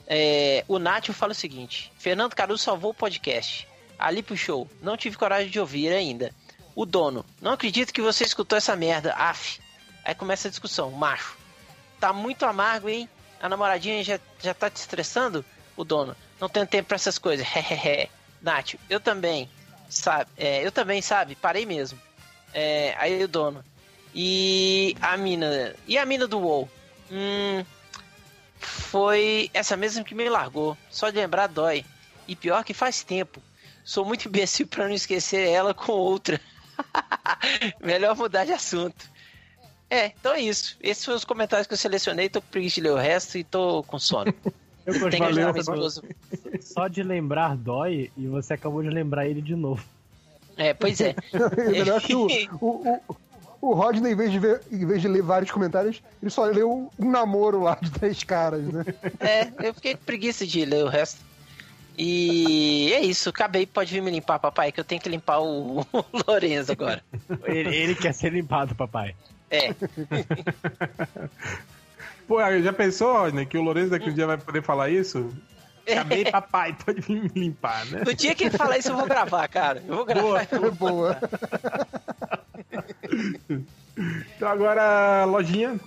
É, 0.07 0.65
o 0.67 0.79
Nacho 0.79 1.13
fala 1.13 1.31
o 1.31 1.35
seguinte: 1.35 1.91
Fernando 1.97 2.35
Caruso 2.35 2.63
salvou 2.63 2.91
o 2.91 2.95
podcast. 2.95 3.67
Ali 3.97 4.23
pro 4.23 4.35
show, 4.35 4.67
não 4.81 4.97
tive 4.97 5.15
coragem 5.15 5.51
de 5.51 5.59
ouvir 5.59 5.93
ainda. 5.93 6.33
O 6.75 6.85
dono, 6.85 7.23
não 7.39 7.51
acredito 7.51 7.93
que 7.93 8.01
você 8.01 8.23
escutou 8.23 8.57
essa 8.57 8.75
merda, 8.75 9.13
af. 9.13 9.61
Aí 10.03 10.15
começa 10.15 10.47
a 10.47 10.51
discussão, 10.51 10.91
macho. 10.91 11.37
Tá 11.99 12.11
muito 12.11 12.43
amargo, 12.45 12.89
hein? 12.89 13.07
A 13.39 13.47
namoradinha 13.47 14.03
já, 14.03 14.19
já 14.41 14.53
tá 14.53 14.69
te 14.69 14.77
estressando? 14.77 15.45
O 15.77 15.83
dono, 15.83 16.15
não 16.43 16.49
tenho 16.49 16.67
tempo 16.67 16.89
pra 16.89 16.95
essas 16.95 17.17
coisas. 17.17 17.47
Nath, 18.41 18.75
eu 18.89 18.99
também, 18.99 19.49
sabe? 19.87 20.29
É, 20.37 20.65
eu 20.65 20.73
também, 20.73 21.01
sabe? 21.01 21.35
Parei 21.35 21.65
mesmo. 21.65 21.97
É, 22.53 22.93
aí 22.97 23.23
o 23.23 23.27
dono. 23.29 23.63
E 24.13 24.93
a 25.01 25.15
mina. 25.15 25.73
E 25.87 25.97
a 25.97 26.05
mina 26.05 26.27
do 26.27 26.39
WoW? 26.39 26.69
Hum. 27.09 27.63
Foi 28.59 29.49
essa 29.53 29.77
mesma 29.77 30.03
que 30.03 30.13
me 30.13 30.27
largou. 30.27 30.77
Só 30.91 31.09
de 31.09 31.15
lembrar 31.15 31.47
dói. 31.47 31.85
E 32.27 32.35
pior 32.35 32.65
que 32.65 32.73
faz 32.73 33.03
tempo. 33.03 33.41
Sou 33.85 34.03
muito 34.03 34.27
imbecil 34.27 34.67
pra 34.67 34.85
não 34.85 34.93
esquecer 34.93 35.47
ela 35.47 35.73
com 35.73 35.93
outra. 35.93 36.41
Melhor 37.79 38.17
mudar 38.17 38.43
de 38.43 38.51
assunto. 38.51 39.09
É, 39.89 40.07
então 40.07 40.33
é 40.33 40.41
isso. 40.41 40.75
Esses 40.81 41.05
foram 41.05 41.17
os 41.17 41.25
comentários 41.25 41.67
que 41.67 41.73
eu 41.73 41.77
selecionei. 41.77 42.27
Tô 42.27 42.41
com 42.41 42.47
preguiça 42.49 42.75
de 42.75 42.81
ler 42.81 42.91
o 42.91 42.97
resto 42.97 43.37
e 43.37 43.45
tô 43.45 43.81
com 43.83 43.97
sono. 43.97 44.33
Eu 44.85 44.93
minha 45.33 45.51
esposa. 45.51 46.03
Só 46.61 46.87
de 46.87 47.03
lembrar 47.03 47.55
dói 47.55 48.11
e 48.17 48.27
você 48.27 48.53
acabou 48.53 48.83
de 48.83 48.89
lembrar 48.89 49.27
ele 49.27 49.41
de 49.41 49.55
novo. 49.55 49.83
É, 50.57 50.73
pois 50.73 50.99
é. 51.01 51.15
É 51.33 51.69
melhor 51.69 52.01
que 52.01 52.13
o, 52.13 52.27
o, 52.59 53.01
o, 53.09 53.15
o 53.61 53.73
Rodney, 53.73 54.11
em 54.11 54.15
vez, 54.15 54.31
de 54.31 54.39
ver, 54.39 54.61
em 54.71 54.85
vez 54.85 55.01
de 55.01 55.07
ler 55.07 55.21
vários 55.21 55.49
comentários, 55.49 56.01
ele 56.21 56.29
só 56.29 56.43
leu 56.45 56.91
um 56.99 57.09
namoro 57.09 57.61
lá 57.61 57.77
de 57.81 57.89
três 57.91 58.23
caras, 58.23 58.61
né? 58.61 58.83
É, 59.19 59.67
eu 59.67 59.73
fiquei 59.73 59.95
com 59.95 60.03
preguiça 60.03 60.45
de 60.45 60.65
ler 60.65 60.83
o 60.83 60.89
resto. 60.89 61.21
E 61.97 62.91
é 62.91 63.01
isso, 63.01 63.29
acabei, 63.29 63.65
pode 63.67 63.93
vir 63.93 64.01
me 64.01 64.09
limpar, 64.09 64.39
papai, 64.39 64.71
que 64.71 64.79
eu 64.79 64.83
tenho 64.83 64.99
que 64.99 65.07
limpar 65.07 65.39
o, 65.39 65.81
o 65.93 66.05
Lorenzo 66.27 66.71
agora. 66.71 67.03
Ele, 67.45 67.75
ele 67.75 67.95
quer 67.95 68.13
ser 68.13 68.33
limpado, 68.33 68.75
papai. 68.75 69.15
É, 69.49 69.69
Pô, 72.27 72.39
já 72.61 72.73
pensou, 72.73 73.13
Rodney, 73.13 73.45
que 73.45 73.57
o 73.57 73.61
Lourenço 73.61 73.91
daqui 73.91 74.09
um 74.09 74.13
dia 74.13 74.27
vai 74.27 74.37
poder 74.37 74.63
falar 74.63 74.89
isso? 74.89 75.29
Acabei, 75.89 76.25
papai, 76.31 76.75
pode 76.85 77.01
vir 77.01 77.23
me 77.23 77.31
limpar, 77.35 77.85
né? 77.87 78.03
no 78.05 78.13
dia 78.13 78.33
que 78.33 78.45
ele 78.45 78.57
falar 78.57 78.77
isso 78.77 78.89
eu 78.89 78.95
vou 78.95 79.05
gravar, 79.05 79.47
cara. 79.47 79.83
Eu 79.87 79.95
vou 79.95 80.05
gravar. 80.05 80.47
vou 80.51 80.71
Boa. 80.71 81.19
Então 84.35 84.47
agora, 84.47 85.25
lojinha. 85.25 85.79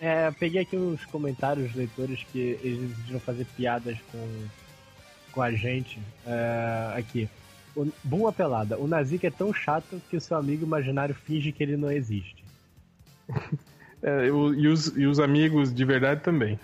É, 0.00 0.30
peguei 0.32 0.62
aqui 0.62 0.76
uns 0.76 1.04
comentários 1.06 1.66
dos 1.66 1.76
leitores 1.76 2.24
que 2.32 2.58
eles 2.62 2.90
decidiram 2.90 3.20
fazer 3.20 3.46
piadas 3.56 3.98
com, 4.10 4.46
com 5.32 5.42
a 5.42 5.52
gente. 5.52 6.00
É, 6.26 6.94
aqui. 6.96 7.28
O, 7.76 7.90
Boa 8.02 8.32
pelada. 8.32 8.78
O 8.78 8.86
Nazik 8.86 9.26
é 9.26 9.30
tão 9.30 9.52
chato 9.52 10.00
que 10.08 10.16
o 10.16 10.20
seu 10.20 10.36
amigo 10.36 10.64
imaginário 10.64 11.14
finge 11.14 11.52
que 11.52 11.62
ele 11.62 11.76
não 11.76 11.90
existe. 11.90 12.44
É, 14.04 14.30
o- 14.30 14.52
e, 14.54 14.68
os, 14.68 14.88
e 14.96 15.06
os 15.06 15.18
amigos 15.18 15.74
de 15.74 15.84
verdade 15.84 16.20
também. 16.20 16.60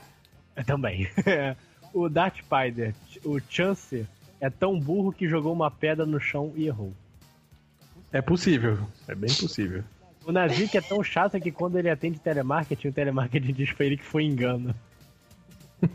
É, 0.54 0.62
também. 0.62 1.08
o 1.94 2.06
Darth 2.08 2.36
Spider, 2.36 2.94
o 3.24 3.40
Chance, 3.48 4.06
é 4.38 4.50
tão 4.50 4.78
burro 4.78 5.10
que 5.10 5.26
jogou 5.26 5.52
uma 5.52 5.70
pedra 5.70 6.04
no 6.04 6.20
chão 6.20 6.52
e 6.54 6.66
errou. 6.66 6.92
É 8.12 8.20
possível, 8.20 8.78
é 9.08 9.14
bem 9.14 9.32
possível. 9.32 9.82
O 10.26 10.32
Nazik 10.32 10.76
é 10.76 10.80
tão 10.82 11.02
chato 11.02 11.40
que 11.40 11.50
quando 11.50 11.78
ele 11.78 11.88
atende 11.88 12.18
telemarketing, 12.18 12.88
o 12.88 12.92
telemarketing 12.92 13.52
diz 13.54 13.72
pra 13.72 13.86
ele 13.86 13.96
que 13.96 14.04
foi 14.04 14.24
engano. 14.24 14.74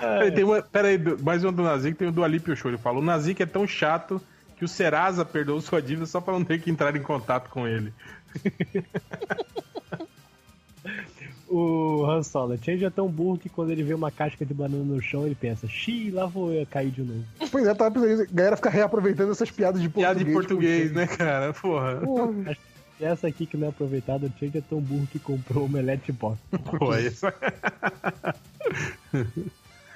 Peraí, 0.00 0.30
tem 0.32 0.44
uma, 0.44 0.62
peraí, 0.62 0.96
mais 1.22 1.42
um 1.44 1.52
do 1.52 1.62
Nazik, 1.62 1.98
tem 1.98 2.06
o 2.06 2.12
do 2.12 2.22
Alípio 2.22 2.54
Show. 2.56 2.70
Ele 2.70 2.78
fala: 2.78 2.98
o 3.00 3.02
Nazik 3.02 3.42
é 3.42 3.46
tão 3.46 3.66
chato 3.66 4.22
que 4.56 4.64
o 4.64 4.68
Serasa 4.68 5.24
perdoou 5.24 5.60
sua 5.60 5.82
dívida 5.82 6.06
só 6.06 6.20
pra 6.20 6.34
não 6.34 6.44
ter 6.44 6.60
que 6.60 6.70
entrar 6.70 6.94
em 6.94 7.02
contato 7.02 7.48
com 7.50 7.66
ele. 7.66 7.92
O 11.50 12.04
Han 12.04 12.22
Solo, 12.22 12.58
Change 12.62 12.84
é 12.84 12.90
tão 12.90 13.08
burro 13.08 13.38
que 13.38 13.48
quando 13.48 13.70
ele 13.70 13.82
vê 13.82 13.94
uma 13.94 14.10
casca 14.10 14.44
de 14.44 14.52
banana 14.52 14.84
no 14.84 15.00
chão, 15.00 15.24
ele 15.24 15.34
pensa, 15.34 15.66
xiii, 15.66 16.10
lá 16.10 16.26
vou 16.26 16.52
eu 16.52 16.66
cair 16.66 16.90
de 16.90 17.02
novo. 17.02 17.24
Pois 17.50 17.66
é, 17.66 17.74
tava 17.74 17.90
pensando 17.90 18.12
isso. 18.12 18.22
A 18.30 18.34
galera 18.34 18.56
fica 18.56 18.68
reaproveitando 18.70 19.32
essas 19.32 19.50
piadas 19.50 19.80
de 19.80 19.88
português. 19.88 20.14
Piada 20.16 20.24
de 20.28 20.32
português, 20.32 20.92
né, 20.92 21.06
cara? 21.06 21.52
Porra. 21.54 21.96
Porra. 21.96 22.56
Essa 23.00 23.28
aqui 23.28 23.46
que 23.46 23.56
não 23.56 23.68
é 23.68 23.70
aproveitada, 23.70 24.26
o 24.26 24.32
Change 24.38 24.58
é 24.58 24.60
tão 24.60 24.80
burro 24.80 25.06
que 25.10 25.18
comprou 25.18 25.62
o 25.62 25.66
Omelete 25.66 26.10
Box. 26.12 26.36
Pô, 26.78 26.94
isso. 26.96 27.26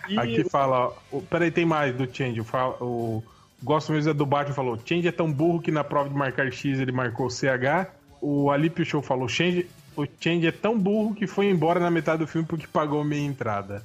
E 0.08 0.18
Aqui 0.18 0.44
fala, 0.48 0.86
ó, 0.88 0.92
o- 1.10 1.22
peraí, 1.22 1.50
tem 1.50 1.64
mais 1.64 1.94
do 1.94 2.08
Change. 2.12 2.40
O, 2.40 2.44
fala- 2.44 2.76
o 2.80 3.22
gosto 3.62 3.92
mesmo 3.92 4.10
é 4.10 4.14
do 4.14 4.26
Batman 4.26 4.54
falou: 4.54 4.78
Change 4.84 5.06
é 5.06 5.12
tão 5.12 5.30
burro 5.32 5.60
que 5.60 5.70
na 5.70 5.84
prova 5.84 6.08
de 6.08 6.14
marcar 6.14 6.50
X 6.50 6.78
ele 6.80 6.92
marcou 6.92 7.28
CH. 7.30 7.88
O 8.20 8.50
Alípio 8.50 8.84
Show 8.84 9.02
falou: 9.02 9.28
Change, 9.28 9.66
o 9.96 10.06
Change 10.20 10.46
é 10.46 10.52
tão 10.52 10.78
burro 10.78 11.14
que 11.14 11.26
foi 11.26 11.46
embora 11.50 11.78
na 11.80 11.90
metade 11.90 12.18
do 12.20 12.26
filme 12.26 12.46
porque 12.46 12.66
pagou 12.66 13.02
meia 13.04 13.24
entrada. 13.26 13.82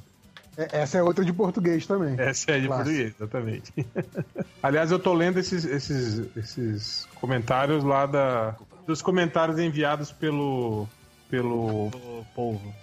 É, 0.58 0.80
essa 0.82 0.98
é 0.98 1.04
outra 1.04 1.24
de 1.24 1.32
português 1.32 1.86
também. 1.86 2.16
Essa 2.18 2.52
é 2.52 2.60
de 2.60 2.68
Clássico. 2.68 2.90
português, 2.90 3.14
exatamente. 3.16 3.74
Aliás, 4.64 4.92
eu 4.92 4.98
tô 5.00 5.14
lendo 5.14 5.38
esses, 5.40 5.64
esses, 5.66 6.36
esses 6.36 7.08
comentários 7.16 7.84
lá 7.84 8.06
da, 8.06 8.56
dos 8.88 9.02
comentários 9.02 9.60
enviados 9.60 10.12
pelo. 10.12 10.88
pelo. 11.30 11.92
povo. 12.34 12.74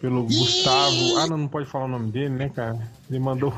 pelo 0.00 0.24
Gustavo. 0.24 1.18
Ah, 1.18 1.26
não, 1.28 1.36
não 1.38 1.48
pode 1.48 1.66
falar 1.66 1.84
o 1.84 1.88
nome 1.88 2.10
dele, 2.10 2.30
né, 2.30 2.48
cara? 2.48 2.78
Ele 3.08 3.20
mandou. 3.20 3.52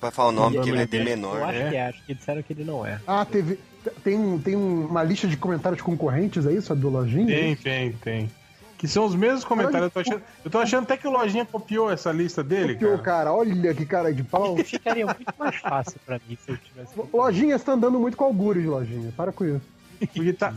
Vai 0.00 0.10
falar 0.10 0.28
o 0.28 0.32
nome, 0.32 0.60
que 0.60 0.68
ele 0.68 0.82
é 0.82 0.86
de 0.86 0.96
Eu 0.98 1.04
menor. 1.04 1.42
acho 1.42 1.58
É? 1.58 1.68
que 1.70 1.76
é, 1.76 1.86
acho 1.88 2.04
que 2.04 2.14
disseram 2.14 2.42
que 2.42 2.52
ele 2.52 2.64
não 2.64 2.84
é. 2.84 3.00
Ah, 3.06 3.24
teve. 3.24 3.58
Tem, 4.02 4.16
um- 4.18 4.38
tem 4.38 4.56
uma 4.56 5.02
lista 5.04 5.28
de 5.28 5.36
comentários 5.36 5.80
concorrentes, 5.80 6.44
é 6.44 6.52
isso? 6.52 6.72
A 6.72 6.76
do 6.76 6.90
Lojinha? 6.90 7.26
Tem, 7.26 7.54
tem, 7.56 7.92
tem. 7.92 8.30
Que 8.78 8.86
são 8.86 9.06
os 9.06 9.14
mesmos 9.14 9.44
comentários. 9.44 9.84
Eu 9.84 9.90
tô 9.90 10.00
achando, 10.00 10.22
eu 10.44 10.50
tô 10.50 10.58
achando 10.58 10.82
até 10.84 10.96
que 10.98 11.08
o 11.08 11.10
Lojinha 11.10 11.46
copiou 11.46 11.90
essa 11.90 12.12
lista 12.12 12.44
dele, 12.44 12.74
Copiou, 12.74 12.92
cara. 12.98 13.02
cara. 13.02 13.32
Olha 13.32 13.74
que 13.74 13.86
cara 13.86 14.12
de 14.12 14.22
pau. 14.22 14.56
Ficaria 14.58 15.06
muito 15.06 15.32
mais 15.38 15.56
fácil 15.56 15.98
pra 16.04 16.20
mim 16.28 16.36
se 16.44 16.50
eu 16.52 16.58
tivesse. 16.58 16.92
Lojinha, 17.12 17.58
você 17.58 17.64
tá 17.64 17.72
andando 17.72 17.98
muito 17.98 18.16
com 18.16 18.24
algures, 18.24 18.64
Lojinha. 18.66 19.12
Para 19.16 19.32
com 19.32 19.44
isso. 19.44 19.62
Porque 19.98 20.32
tá. 20.34 20.52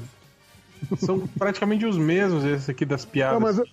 São 0.98 1.20
praticamente 1.38 1.86
os 1.86 1.98
mesmos 1.98 2.44
esses 2.46 2.70
aqui 2.70 2.86
das 2.86 3.04
piadas. 3.06 3.34
Não, 3.34 3.42
mas 3.42 3.58
eu- 3.58 3.66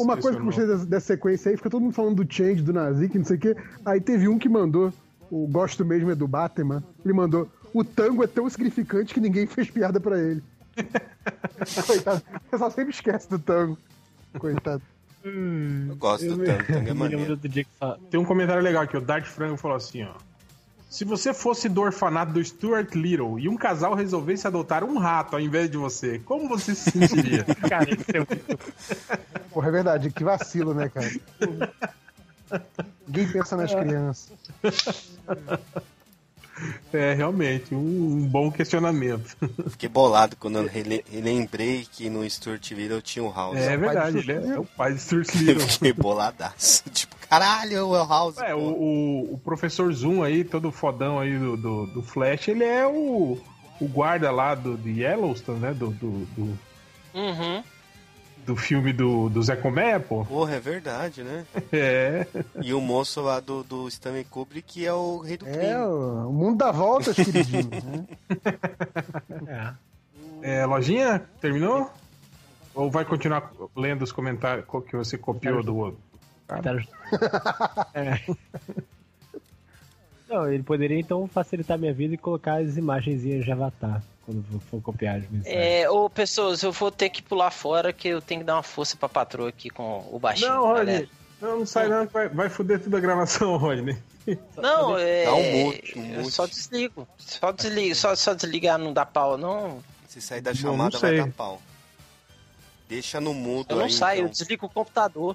uma 0.00 0.16
coisa 0.16 0.36
que 0.36 0.42
eu 0.42 0.46
gostei 0.46 0.66
dessa, 0.66 0.86
dessa 0.86 1.06
sequência 1.06 1.50
aí, 1.50 1.56
fica 1.56 1.68
todo 1.70 1.82
mundo 1.82 1.92
falando 1.94 2.22
do 2.24 2.32
Change, 2.34 2.62
do 2.62 2.72
Nazik, 2.72 3.16
não 3.18 3.24
sei 3.24 3.36
o 3.36 3.40
quê. 3.40 3.56
Aí 3.84 4.00
teve 4.00 4.28
um 4.28 4.38
que 4.38 4.48
mandou, 4.48 4.92
o 5.30 5.46
gosto 5.46 5.84
mesmo 5.84 6.10
é 6.10 6.14
do 6.14 6.26
Batman, 6.26 6.82
ele 7.04 7.12
mandou, 7.12 7.48
o 7.74 7.84
tango 7.84 8.24
é 8.24 8.26
tão 8.26 8.48
significante 8.48 9.12
que 9.12 9.20
ninguém 9.20 9.46
fez 9.46 9.70
piada 9.70 10.00
pra 10.00 10.18
ele. 10.18 10.42
Coitado, 11.86 12.22
o 12.34 12.50
pessoal 12.50 12.70
sempre 12.70 12.90
esquece 12.90 13.28
do 13.28 13.38
tango. 13.38 13.78
Coitado. 14.38 14.82
Eu 15.24 15.96
gosto 15.96 16.26
do 16.26 16.36
me- 16.36 16.46
tango, 16.46 16.64
tango 16.66 16.88
é 16.88 16.94
maneiro. 16.94 17.36
do 17.36 17.50
só... 17.78 17.98
Tem 18.10 18.18
um 18.20 18.24
comentário 18.24 18.62
legal 18.62 18.82
aqui, 18.84 18.96
o 18.96 19.00
Dart 19.00 19.24
Frango 19.24 19.56
falou 19.56 19.76
assim, 19.76 20.04
ó. 20.04 20.14
Se 20.88 21.04
você 21.04 21.34
fosse 21.34 21.68
do 21.68 21.82
orfanato 21.82 22.32
do 22.32 22.42
Stuart 22.42 22.94
Little 22.94 23.38
e 23.38 23.46
um 23.46 23.58
casal 23.58 23.94
resolvesse 23.94 24.46
adotar 24.46 24.82
um 24.82 24.96
rato 24.96 25.34
ao 25.36 25.40
invés 25.40 25.70
de 25.70 25.76
você, 25.76 26.18
como 26.20 26.48
você 26.48 26.74
se 26.74 26.90
sentiria? 26.90 27.44
Cara, 27.68 27.90
isso 27.90 28.04
é 28.14 28.18
muito... 28.18 28.58
Porra, 29.52 29.68
é 29.68 29.70
verdade, 29.70 30.10
que 30.10 30.24
vacilo, 30.24 30.72
né, 30.72 30.88
cara? 30.88 31.10
Ninguém 33.06 33.28
pensa 33.30 33.54
nas 33.56 33.74
crianças. 33.74 34.32
É, 36.92 37.14
realmente, 37.14 37.74
um, 37.74 37.78
um 37.78 38.26
bom 38.26 38.50
questionamento. 38.50 39.36
Fiquei 39.70 39.88
bolado 39.88 40.36
quando 40.36 40.58
eu 40.58 40.66
rele- 40.66 41.04
relembrei 41.10 41.86
que 41.90 42.08
no 42.10 42.28
Stuart 42.28 42.70
Little 42.72 43.00
tinha 43.02 43.24
o 43.24 43.32
House. 43.32 43.56
É 43.58 43.76
verdade, 43.76 44.18
ele 44.18 44.32
é, 44.32 44.46
é 44.54 44.58
o 44.58 44.64
pai 44.64 44.94
de 44.94 45.00
Stuart 45.00 45.28
Little. 45.36 45.68
Fiquei 45.68 45.92
boladaço. 45.92 46.82
Tipo, 46.90 47.16
caralho, 47.28 47.76
é 47.76 47.82
o 47.82 47.94
House. 48.06 48.38
É, 48.38 48.54
o, 48.54 48.58
o, 48.58 49.34
o 49.34 49.38
professor 49.44 49.92
Zoom 49.92 50.22
aí, 50.22 50.44
todo 50.44 50.72
fodão 50.72 51.18
aí 51.18 51.38
do, 51.38 51.56
do, 51.56 51.86
do 51.86 52.02
Flash, 52.02 52.48
ele 52.48 52.64
é 52.64 52.86
o, 52.86 53.38
o 53.80 53.88
guarda 53.88 54.30
lá 54.30 54.54
do, 54.54 54.76
de 54.76 55.02
Yellowstone, 55.02 55.60
né? 55.60 55.74
Do, 55.74 55.90
do, 55.90 56.10
do, 56.36 56.58
Uhum. 57.14 57.62
Do 58.48 58.56
filme 58.56 58.94
do, 58.94 59.28
do 59.28 59.42
Zé 59.42 59.54
Comé, 59.56 59.98
pô. 59.98 60.24
Porra, 60.24 60.54
é 60.54 60.60
verdade, 60.60 61.22
né? 61.22 61.44
É. 61.70 62.26
E 62.62 62.72
o 62.72 62.80
moço 62.80 63.20
lá 63.20 63.40
do, 63.40 63.62
do 63.62 63.86
Stanley 63.88 64.24
Kubrick 64.24 64.62
que 64.80 64.86
é 64.86 64.92
o 64.92 65.18
rei 65.18 65.36
do 65.36 65.44
crime. 65.44 65.64
É, 65.66 65.78
o 65.84 66.32
mundo 66.32 66.56
dá 66.56 66.72
voltas, 66.72 67.14
queridinho. 67.14 67.68
né? 67.84 69.74
É, 70.40 70.64
lojinha, 70.64 71.22
terminou? 71.40 71.92
Ou 72.74 72.90
vai 72.90 73.04
continuar 73.04 73.52
lendo 73.76 74.02
os 74.02 74.12
comentários 74.12 74.64
co- 74.66 74.80
que 74.80 74.96
você 74.96 75.18
copiou 75.18 75.62
do 75.64 75.76
outro? 75.76 76.00
É. 77.92 78.24
Não, 80.28 80.50
ele 80.52 80.62
poderia 80.62 80.98
então 80.98 81.26
facilitar 81.26 81.78
minha 81.78 81.92
vida 81.92 82.14
e 82.14 82.18
colocar 82.18 82.60
as 82.62 82.76
imagenzinhas 82.76 83.44
de 83.44 83.50
avatar 83.52 84.02
quando 84.26 84.44
for- 84.70 84.80
copiar 84.82 85.16
as 85.16 85.30
mensagens. 85.30 85.46
É, 85.56 85.88
ô, 85.88 86.08
pessoas, 86.10 86.62
eu 86.62 86.70
vou 86.70 86.90
ter 86.90 87.08
que 87.08 87.22
pular 87.22 87.50
fora 87.50 87.92
que 87.92 88.08
eu 88.08 88.20
tenho 88.20 88.40
que 88.42 88.46
dar 88.46 88.56
uma 88.56 88.62
força 88.62 88.96
pra 88.96 89.08
patroa 89.08 89.48
aqui 89.48 89.70
com 89.70 90.06
o 90.12 90.18
baixinho. 90.18 90.50
Não. 90.50 90.66
Rodney. 90.66 91.08
Não, 91.40 91.60
não 91.60 91.66
sai 91.66 91.88
não, 91.88 92.04
vai, 92.08 92.28
vai 92.28 92.48
foder 92.50 92.80
tudo 92.82 92.96
a 92.96 93.00
gravação, 93.00 93.56
Rodney. 93.56 93.96
Não, 94.58 94.98
é. 94.98 95.24
Dá 95.24 95.34
um 95.34 95.64
mute, 95.64 95.98
um 95.98 96.04
eu 96.12 96.20
mute. 96.20 96.32
Só 96.32 96.46
desligo. 96.46 97.08
Só 97.16 97.50
desligo. 97.52 97.94
Só, 97.94 98.14
só 98.14 98.34
desligar 98.34 98.76
não 98.78 98.92
dá 98.92 99.06
pau, 99.06 99.38
não. 99.38 99.82
Se 100.06 100.20
sair 100.20 100.42
da 100.42 100.50
Não, 100.52 100.56
não 100.56 100.90
chamada, 100.90 100.98
vai 100.98 101.16
dar 101.16 101.28
pau. 101.30 101.62
Deixa 102.88 103.20
no 103.20 103.32
mudo 103.32 103.68
Eu 103.70 103.76
não 103.78 103.84
aí, 103.86 103.90
saio, 103.92 104.18
eu 104.18 104.22
então. 104.24 104.32
desligo 104.32 104.66
o 104.66 104.68
computador. 104.68 105.34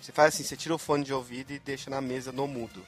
Você 0.00 0.12
faz 0.12 0.34
assim, 0.34 0.44
você 0.44 0.56
tira 0.56 0.74
o 0.74 0.78
fone 0.78 1.02
de 1.02 1.12
ouvido 1.12 1.52
e 1.52 1.58
deixa 1.58 1.90
na 1.90 2.00
mesa 2.00 2.30
no 2.30 2.46
mudo. 2.46 2.80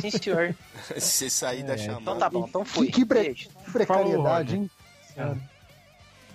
Sim, 0.00 0.10
senhor. 0.10 0.54
Se 0.96 1.00
você 1.00 1.30
sair 1.30 1.62
da 1.62 1.76
chamada... 1.76 2.00
Então 2.02 2.18
tá 2.18 2.28
bom, 2.30 2.46
então 2.48 2.64
fui. 2.64 2.86
Que, 2.86 2.92
que 2.92 3.04
pre- 3.06 3.22
Beijo. 3.24 3.48
que 3.64 3.70
precariedade, 3.72 4.56
hein? 4.56 4.70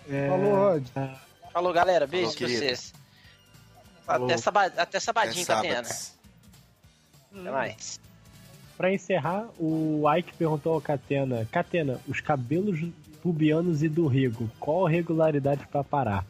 É, 0.09 0.27
Falou, 0.29 0.55
Rod. 0.55 0.87
Falou, 1.51 1.73
galera. 1.73 2.05
Beijo 2.07 2.25
Falou, 2.27 2.37
pra 2.37 2.47
querido. 2.47 2.65
vocês. 2.65 2.93
Falou. 4.05 4.27
Até, 4.27 4.37
saba... 4.37 4.65
Até 4.65 4.99
sabadinho, 4.99 5.43
É 5.43 5.45
Catena. 5.45 5.73
sábados. 5.83 6.11
Até 7.33 7.51
mais. 7.51 7.99
Pra 8.77 8.93
encerrar, 8.93 9.47
o 9.57 10.03
Ike 10.17 10.33
perguntou 10.37 10.73
ao 10.73 10.81
Catena: 10.81 11.47
Catena, 11.51 11.99
os 12.07 12.19
cabelos 12.19 12.79
pubianos 13.23 13.81
e 13.83 13.87
do 13.89 14.05
Rego, 14.05 14.51
qual 14.59 14.85
a 14.85 14.89
regularidade 14.89 15.65
pra 15.67 15.81
parar? 15.83 16.25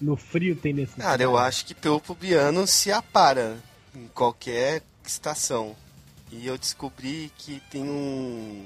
No 0.00 0.16
frio 0.16 0.56
tem 0.56 0.72
necessidade? 0.72 1.10
Cara, 1.10 1.22
eu 1.22 1.36
acho 1.36 1.64
que 1.66 1.74
pelo 1.74 2.00
pubiano 2.00 2.66
se 2.66 2.90
apara 2.90 3.58
em 3.94 4.08
qualquer 4.08 4.82
estação. 5.06 5.76
E 6.32 6.46
eu 6.46 6.56
descobri 6.56 7.30
que 7.36 7.60
tem 7.70 7.82
um, 7.82 8.64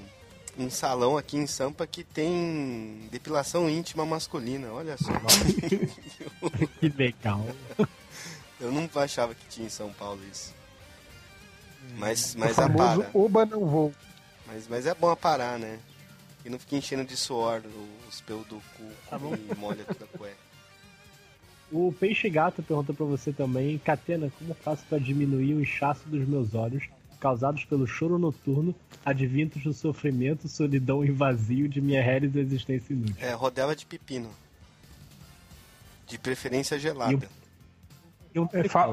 um 0.59 0.69
salão 0.71 1.17
aqui 1.17 1.37
em 1.37 1.47
Sampa 1.47 1.87
que 1.87 2.05
tem 2.05 3.09
depilação 3.11 3.69
íntima 3.71 4.05
masculina. 4.05 4.71
Olha 4.73 4.97
só. 4.99 5.11
Que 6.79 6.89
legal. 6.91 7.47
eu 8.61 8.71
não 8.71 8.89
achava 8.97 9.35
que 9.35 9.47
tinha 9.49 9.67
em 9.67 9.71
São 9.71 9.91
Paulo 9.95 10.21
isso. 10.31 10.55
Mas, 11.97 12.35
O 12.35 12.39
mas 12.41 12.55
famoso 12.57 12.83
apara. 13.03 13.11
Oba 13.15 13.47
não 13.47 13.65
vou. 13.67 13.93
Mas, 14.47 14.69
mas 14.69 14.87
é 14.87 14.95
bom 14.95 15.09
aparar, 15.11 15.59
né? 15.59 15.79
E 16.45 16.51
não 16.51 16.59
fica 16.59 16.77
enchendo 16.77 17.05
de 17.05 17.17
suor 17.17 17.63
os 18.09 18.21
pelos 18.21 18.47
do 18.47 18.57
cu 18.77 18.85
Tá 19.09 19.19
bom. 19.19 19.35
e 19.35 19.55
molha 19.57 19.85
toda 19.85 20.05
a 20.05 20.19
cueca. 20.19 20.37
O 21.73 21.93
Peixe 21.99 22.29
Gato 22.29 22.63
perguntou 22.63 22.95
pra 22.95 23.07
você 23.07 23.33
também: 23.33 23.79
Catena, 23.79 24.31
como 24.39 24.55
faço 24.55 24.85
pra 24.89 24.99
diminuir 24.99 25.55
o 25.55 25.63
inchaço 25.63 26.03
dos 26.07 26.29
meus 26.29 26.55
olhos 26.55 26.85
causados 27.25 27.65
pelo 27.65 27.87
choro 27.87 28.19
noturno, 28.19 28.75
advintos 29.03 29.63
do 29.63 29.73
sofrimento, 29.73 30.47
solidão 30.47 31.03
e 31.03 31.11
vazio 31.11 31.67
de 31.67 31.81
minha 31.81 32.03
réis 32.03 32.37
existência 32.37 32.93
inútil? 32.93 33.17
É, 33.19 33.33
rodela 33.33 33.75
de 33.75 33.87
pepino. 33.87 34.29
De 36.07 36.19
preferência 36.19 36.79
gelada. 36.79 37.27
E 38.35 38.39
um 38.39 38.47
É, 38.53 38.69
fa- 38.69 38.91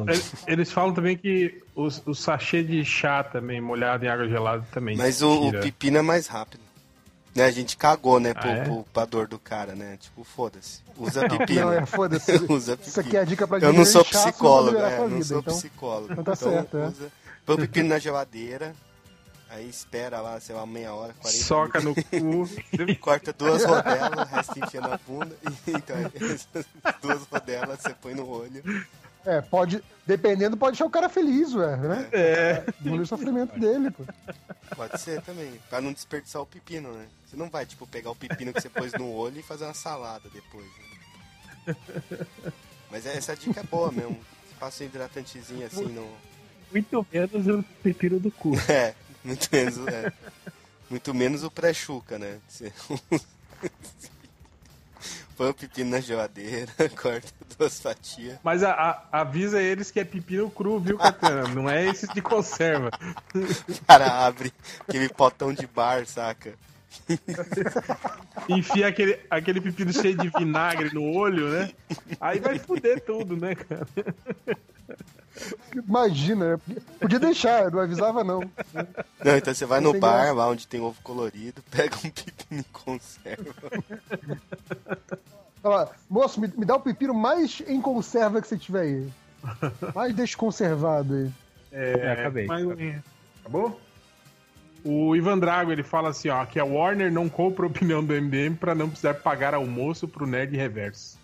eles- 0.48 0.72
falam 0.72 0.94
também 0.94 1.18
que 1.18 1.62
os- 1.76 2.02
o 2.06 2.14
sachê 2.16 2.64
de 2.64 2.86
chá 2.86 3.22
também, 3.22 3.60
molhado 3.60 4.06
em 4.06 4.08
água 4.08 4.30
gelada 4.30 4.66
também. 4.72 4.95
Mas 4.95 5.22
o, 5.22 5.49
o 5.49 5.52
pepino 5.52 5.98
é 5.98 6.02
mais 6.02 6.28
rápido. 6.28 6.62
Né, 7.36 7.45
a 7.45 7.52
gente 7.52 7.76
cagou, 7.78 8.20
né, 8.20 8.34
pro, 8.34 8.49
Ah, 8.49 8.53
é? 8.53 8.64
pro- 8.64 8.84
pra 8.94 9.06
dor 9.06 9.26
do 9.28 9.40
cara, 9.40 9.74
né? 9.74 9.98
Tipo, 9.98 10.22
foda-se. 10.24 10.82
Usa 10.98 11.28
pepino. 11.30 11.62
Não, 11.62 11.72
é, 11.74 11.86
foda-se. 11.86 12.32
usa 12.52 12.78
Isso 12.82 12.99
aqui 12.99 13.16
é 13.16 13.22
a 13.22 13.24
dica 13.24 13.48
pra 13.48 13.58
Eu 13.60 13.72
não 13.74 13.86
sou 13.86 14.03
não 14.03 14.10
psicólogo, 14.10 14.78
é, 14.78 14.98
não 14.99 15.08
vida, 15.10 15.24
sou 15.24 15.40
então- 15.40 15.53
psicólogo. 15.56 16.12
então 16.14 16.24
tá 16.26 16.36
certo, 16.36 16.78
é. 16.78 16.91
Põe 17.45 17.55
o 17.55 17.59
pepino 17.59 17.89
na 17.89 17.99
geladeira, 17.99 18.76
aí 19.49 19.68
espera 19.69 20.22
lá, 20.22 20.39
sei 20.39 20.55
lá, 20.55 20.65
meia 20.65 20.93
hora, 20.93 21.13
40 21.13 21.43
Soca 21.43 21.81
no 21.81 21.93
cu. 21.95 22.49
Corta 22.99 23.34
duas 23.34 23.63
rodelas, 23.63 24.19
o 24.19 24.35
resto 24.35 24.59
enfia 24.59 24.81
na 24.81 24.97
bunda. 24.97 25.35
E, 25.43 25.72
então, 25.72 25.95
essas 26.15 26.65
duas 27.01 27.23
rodelas 27.23 27.80
você 27.81 27.93
põe 27.93 28.13
no 28.13 28.27
olho. 28.27 28.63
É, 29.26 29.39
pode. 29.39 29.84
Dependendo, 30.05 30.57
pode 30.57 30.72
deixar 30.72 30.85
o 30.85 30.89
cara 30.89 31.07
feliz, 31.07 31.53
ué, 31.53 31.77
né? 31.77 32.09
É. 32.11 32.63
Diminuir 32.80 33.03
o 33.03 33.07
sofrimento 33.07 33.59
dele, 33.59 33.91
pô. 33.91 34.03
Pode 34.76 34.99
ser 34.99 35.22
também. 35.22 35.59
Pra 35.69 35.80
não 35.80 35.93
desperdiçar 35.93 36.41
o 36.41 36.45
pepino, 36.45 36.91
né? 36.91 37.05
Você 37.27 37.38
não 37.38 37.49
vai, 37.49 37.65
tipo, 37.65 37.85
pegar 37.85 38.09
o 38.09 38.15
pepino 38.15 38.51
que 38.51 38.59
você 38.61 38.69
pôs 38.69 38.93
no 38.93 39.11
olho 39.13 39.39
e 39.39 39.43
fazer 39.43 39.65
uma 39.65 39.76
salada 39.76 40.27
depois. 40.34 40.65
né? 41.68 41.76
Mas 42.89 43.05
essa 43.05 43.35
dica 43.35 43.59
é 43.59 43.63
boa 43.63 43.91
mesmo. 43.91 44.15
Você 44.47 44.55
passa 44.59 44.84
um 44.84 44.88
hidratantezinho 44.88 45.65
assim 45.68 45.85
no. 45.85 46.09
Muito 46.72 47.06
menos 47.11 47.48
o 47.48 47.64
pepino 47.84 48.19
do 48.19 48.31
cu. 48.31 48.52
É, 48.69 48.93
muito 49.23 49.48
menos, 49.52 49.77
é, 49.88 50.11
muito 50.89 51.14
menos 51.14 51.43
o 51.43 51.52
pré-chuca, 51.52 52.18
né? 52.18 52.38
Põe 55.38 55.49
o 55.49 55.53
pepino 55.53 55.89
na 55.91 55.99
geladeira, 55.99 56.72
corta 57.02 57.27
duas 57.57 57.80
fatias. 57.80 58.38
Mas 58.43 58.64
a- 58.64 58.73
a- 58.73 59.22
avisa 59.22 59.61
eles 59.61 59.89
que 59.89 59.99
é 59.99 60.03
pepino 60.06 60.49
cru, 60.52 60.80
viu, 60.80 60.98
Catana? 60.98 61.48
Não 61.49 61.69
é 61.69 61.85
esse 61.88 62.07
de 62.14 62.22
conserva. 62.22 62.91
O 63.34 63.85
cara 63.85 64.26
abre 64.26 64.53
aquele 64.88 65.10
potão 65.10 65.53
de 65.53 65.65
bar, 65.65 66.06
saca? 66.06 66.53
Enfia 68.49 68.88
aquele, 68.88 69.19
aquele 69.30 69.61
pepino 69.61 69.93
cheio 69.93 70.18
de 70.18 70.30
vinagre 70.30 70.93
no 70.93 71.03
olho, 71.15 71.49
né? 71.49 71.72
Aí 72.19 72.39
vai 72.39 72.59
fuder 72.59 73.01
tudo, 73.01 73.35
né, 73.38 73.55
cara? 73.55 73.88
Imagina, 75.73 76.53
né? 76.53 76.61
Podia 76.99 77.19
deixar, 77.19 77.63
eu 77.63 77.72
não 77.72 77.80
avisava, 77.80 78.23
não. 78.23 78.41
Não, 79.23 79.38
então 79.38 79.53
você 79.53 79.65
vai 79.65 79.80
no 79.80 79.91
Sem 79.91 79.99
bar, 79.99 80.18
graça. 80.18 80.33
lá 80.33 80.48
onde 80.49 80.67
tem 80.67 80.82
ovo 80.82 81.01
colorido, 81.01 81.64
pega 81.72 81.95
um 81.98 82.09
pepino 82.09 82.61
e 82.61 82.64
conserva. 82.72 83.53
Fala, 85.61 85.91
moço, 86.09 86.41
me, 86.41 86.51
me 86.57 86.66
dá 86.66 86.75
o 86.75 86.82
pepino 86.82 87.14
mais 87.14 87.61
em 87.67 87.82
conserva 87.82 88.41
que 88.41 88.48
você 88.48 88.57
tiver 88.57 88.82
aí. 88.82 89.09
Mais 89.95 90.14
desconservado 90.16 91.14
aí. 91.14 91.32
É, 91.72 92.11
acabei. 92.11 92.48
menos. 92.48 93.03
Acabou? 93.40 93.80
O 94.84 95.16
Ivan 95.16 95.38
Drago, 95.38 95.72
ele 95.72 95.84
fala 95.84 96.10
assim, 96.10 96.30
ó, 96.30 96.43
que 96.45 96.60
a 96.60 96.66
Warner 96.66 97.11
não 97.11 97.30
compra 97.30 97.66
a 97.66 97.68
opinião 97.68 98.03
do 98.03 98.14
MDM 98.14 98.56
pra 98.56 98.74
não 98.74 98.90
precisar 98.90 99.14
pagar 99.16 99.53
almoço 99.53 100.08
pro 100.08 100.26
Nerd 100.26 100.56
Reverso. 100.58 101.18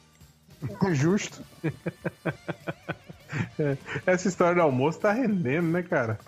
É 0.85 0.93
justo. 0.93 1.41
Essa 4.05 4.27
história 4.27 4.55
do 4.55 4.61
almoço 4.61 4.99
tá 4.99 5.11
rendendo, 5.11 5.67
né, 5.69 5.83
cara? 5.83 6.19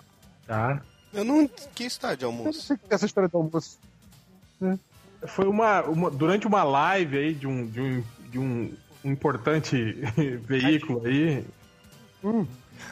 Tá. 0.46 0.80
Eu 1.12 1.24
não 1.24 1.48
quis 1.74 1.86
estar 1.92 2.14
de 2.14 2.24
Eu 2.24 2.30
não 2.32 2.38
almoço. 2.38 2.76
que 2.76 2.84
é 2.90 2.94
essa 2.94 3.06
história 3.06 3.28
do 3.28 3.36
almoço. 3.38 3.78
Foi 5.26 5.46
uma, 5.46 5.82
uma- 5.82 6.10
durante 6.10 6.46
uma 6.46 6.62
live 6.62 7.16
aí 7.18 7.34
de 7.34 7.46
um, 7.46 7.66
de 7.66 7.80
um, 7.80 8.04
de 8.30 8.38
um 8.38 8.72
importante 9.04 9.76
veículo 10.46 11.04
aí, 11.06 11.44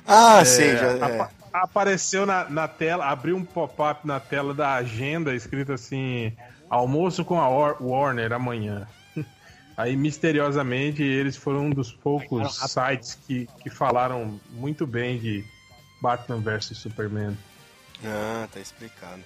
Ah, 0.07 0.41
É, 0.41 0.45
sei, 0.45 0.77
já. 0.77 0.87
É. 1.09 1.29
apa- 1.59 1.65
apareceu 1.65 2.25
na, 2.27 2.49
na 2.49 2.69
tela, 2.69 3.07
abriu 3.07 3.37
um 3.37 3.45
pop-up 3.45 4.07
na 4.07 4.19
tela 4.21 4.53
da 4.55 4.75
agenda 4.75 5.35
escrito 5.35 5.73
assim: 5.73 6.33
almoço 6.69 7.25
com 7.25 7.41
a 7.41 7.49
War- 7.49 7.83
Warner 7.83 8.33
amanhã. 8.33 8.87
Aí, 9.77 9.97
misteriosamente, 9.97 11.03
eles 11.03 11.37
foram 11.37 11.67
um 11.67 11.71
dos 11.71 11.93
poucos 11.93 12.57
sites 12.57 13.15
que, 13.27 13.49
que 13.61 13.71
falaram 13.71 14.41
muito 14.51 14.87
bem 14.87 15.19
de 15.19 15.45
Batman 16.01 16.41
vs 16.41 16.77
Superman. 16.79 17.37
Ah, 18.05 18.47
tá 18.53 18.61
explicado. 18.61 19.23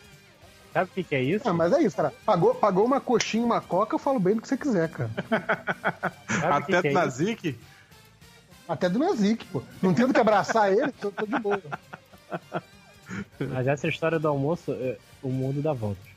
Sabe 0.72 0.90
o 0.90 0.94
que, 0.94 1.04
que 1.04 1.14
é 1.14 1.22
isso? 1.22 1.46
Ah, 1.46 1.52
mas 1.52 1.72
é 1.72 1.82
isso, 1.82 1.94
cara. 1.94 2.12
Pagou, 2.24 2.54
pagou 2.54 2.84
uma 2.86 2.98
coxinha, 2.98 3.44
uma 3.44 3.60
coca, 3.60 3.94
eu 3.94 3.98
falo 3.98 4.18
bem 4.18 4.34
do 4.36 4.40
que 4.40 4.48
você 4.48 4.56
quiser, 4.56 4.88
cara. 4.90 5.10
Que 6.66 6.74
Até 6.76 6.88
é 6.88 6.92
na 6.92 7.06
isso? 7.06 7.16
Zik, 7.18 7.58
Até 8.66 8.88
do 8.88 8.98
Nazik, 8.98 9.44
pô. 9.46 9.62
Não 9.82 9.92
tendo 9.92 10.14
que 10.14 10.20
abraçar 10.20 10.72
ele, 10.72 10.90
tô, 10.92 11.10
tô 11.10 11.26
de 11.26 11.38
boa. 11.38 11.60
Mas 13.40 13.66
essa 13.66 13.88
história 13.88 14.18
do 14.18 14.28
almoço, 14.28 14.72
é, 14.72 14.96
o 15.22 15.28
mundo 15.28 15.60
dá 15.60 15.72
voltas. 15.72 16.10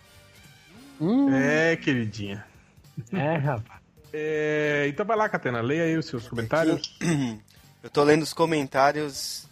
Hum, 0.99 1.33
É, 1.33 1.75
queridinha. 1.75 2.45
É, 3.11 3.35
rapaz. 3.35 3.81
É, 4.13 4.85
então 4.87 5.05
vai 5.05 5.17
lá, 5.17 5.27
Catena, 5.27 5.59
leia 5.61 5.83
aí 5.83 5.97
os 5.97 6.05
seus 6.05 6.27
comentários. 6.27 6.97
Eu 7.83 7.89
tô 7.89 8.03
lendo 8.03 8.23
os 8.23 8.33
comentários 8.33 9.45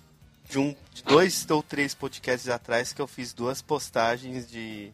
de 0.49 0.57
um, 0.57 0.75
de 0.91 1.03
dois 1.03 1.47
ou 1.49 1.61
três 1.61 1.93
podcasts 1.93 2.49
atrás 2.49 2.91
que 2.91 2.99
eu 2.99 3.05
fiz 3.05 3.31
duas 3.31 3.61
postagens 3.61 4.49
de 4.49 4.91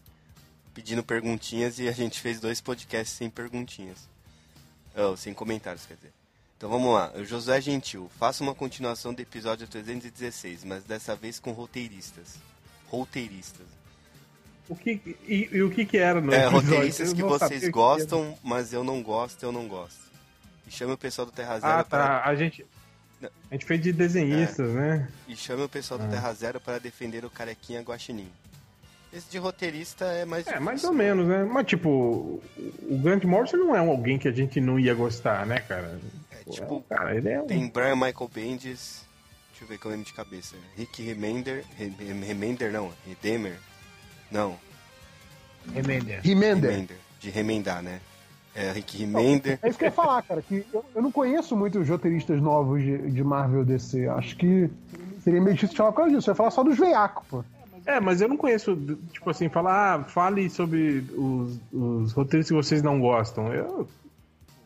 pedindo 0.73 1.03
perguntinhas 1.03 1.79
e 1.79 1.87
a 1.87 1.91
gente 1.93 2.19
fez 2.19 2.39
dois 2.41 2.59
podcasts 2.59 3.15
sem 3.15 3.29
perguntinhas. 3.29 4.09
Oh, 4.93 5.15
sem 5.15 5.33
comentários, 5.33 5.85
quer 5.85 5.95
dizer. 5.95 6.11
Então 6.59 6.69
vamos 6.69 6.93
lá. 6.93 7.11
O 7.15 7.23
Josué 7.23 7.61
Gentil, 7.61 8.11
faça 8.19 8.43
uma 8.43 8.53
continuação 8.53 9.13
do 9.13 9.21
episódio 9.21 9.65
316, 9.65 10.65
mas 10.65 10.83
dessa 10.83 11.15
vez 11.15 11.39
com 11.39 11.51
roteiristas. 11.53 12.35
Roteiristas. 12.89 13.65
O 14.67 14.75
que, 14.75 14.99
e, 15.25 15.49
e 15.53 15.61
o 15.63 15.71
que 15.71 15.85
que 15.85 15.97
era 15.97 16.19
no 16.19 16.33
É, 16.33 16.41
episódio? 16.47 16.69
roteiristas 16.69 17.09
Eu 17.09 17.15
que 17.15 17.21
não 17.21 17.29
vocês 17.29 17.61
o 17.63 17.65
que 17.67 17.71
gostam, 17.71 18.37
mas 18.43 18.73
eu 18.73 18.83
não 18.83 19.01
gosto, 19.01 19.41
eu 19.41 19.53
não 19.53 19.69
gosto. 19.69 20.01
E 20.67 20.71
chame 20.71 20.91
o 20.91 20.97
pessoal 20.97 21.25
do 21.25 21.31
Terra. 21.31 21.59
Zero 21.59 21.79
Ah, 21.79 21.83
para 21.85 22.07
tá. 22.19 22.25
A 22.29 22.35
gente, 22.35 22.65
a 23.23 23.53
gente 23.53 23.65
fez 23.65 23.81
de 23.81 23.93
desenhistas, 23.93 24.69
né? 24.73 25.07
E 25.29 25.35
chame 25.37 25.63
o 25.63 25.69
pessoal 25.69 25.97
do 25.97 26.05
Ah. 26.07 26.09
Terra 26.09 26.33
Zero 26.33 26.59
para 26.59 26.77
defender 26.77 27.23
o 27.23 27.29
carequinha 27.29 27.81
guaxinim. 27.81 28.29
Esse 29.13 29.31
de 29.31 29.37
roteirista 29.39 30.03
é 30.05 30.25
mais 30.25 30.41
É, 30.45 30.51
difícil. 30.51 30.65
mais 30.65 30.83
ou 30.83 30.93
menos, 30.93 31.25
né? 31.25 31.43
Mas, 31.45 31.65
tipo, 31.65 31.89
o 32.59 32.99
Grant 33.01 33.23
Morrison 33.23 33.57
não 33.57 33.75
é 33.75 33.81
um 33.81 33.89
alguém 33.89 34.19
que 34.19 34.27
a 34.27 34.31
gente 34.31 34.61
não 34.61 34.77
ia 34.77 34.93
gostar, 34.93 35.47
né, 35.47 35.59
cara? 35.61 35.99
É, 36.49 36.53
tipo, 36.53 36.81
cara, 36.89 37.15
ele 37.15 37.29
é 37.29 37.41
um... 37.41 37.45
tem 37.47 37.67
Brian 37.67 37.95
Michael 37.95 38.29
Bendis, 38.33 39.05
deixa 39.51 39.63
eu 39.63 39.67
ver 39.67 39.77
que 39.77 39.85
eu 39.85 39.91
lembro 39.91 40.05
de 40.05 40.13
cabeça. 40.13 40.55
Rick 40.75 41.01
Remender, 41.03 41.63
Re- 41.77 41.93
Remender 42.25 42.71
não, 42.71 42.91
Redeemer, 43.05 43.57
não, 44.31 44.57
Remender. 45.73 46.21
Remender. 46.21 46.71
Remender, 46.71 46.97
de 47.19 47.29
remendar, 47.29 47.81
né? 47.83 47.99
É, 48.55 48.71
Rick 48.71 48.97
Remender, 48.97 49.59
É 49.61 49.69
isso 49.69 49.77
que 49.77 49.85
eu 49.85 49.89
ia 49.89 49.91
falar, 49.91 50.21
cara, 50.23 50.41
que 50.41 50.65
eu, 50.73 50.83
eu 50.95 51.01
não 51.01 51.11
conheço 51.11 51.55
muitos 51.55 51.87
roteiristas 51.87 52.41
novos 52.41 52.81
de, 52.81 52.97
de 53.11 53.23
Marvel 53.23 53.63
DC. 53.63 54.07
Acho 54.07 54.35
que 54.35 54.69
seria 55.23 55.39
meio 55.39 55.53
difícil 55.55 55.77
falar 55.77 55.91
por 55.91 55.97
causa 55.97 56.15
disso. 56.15 56.29
Eu 56.29 56.31
ia 56.31 56.35
falar 56.35 56.51
só 56.51 56.63
dos 56.63 56.77
veiacos, 56.77 57.25
pô. 57.27 57.43
É, 57.85 57.99
mas 57.99 58.21
eu 58.21 58.27
não 58.27 58.35
conheço, 58.37 58.75
tipo 59.11 59.29
assim, 59.29 59.49
falar, 59.49 59.95
ah, 59.99 60.03
fale 60.03 60.49
sobre 60.49 61.05
os, 61.15 61.57
os 61.71 62.11
roteiros 62.11 62.47
que 62.47 62.53
vocês 62.53 62.81
não 62.81 62.99
gostam. 62.99 63.53
Eu, 63.53 63.87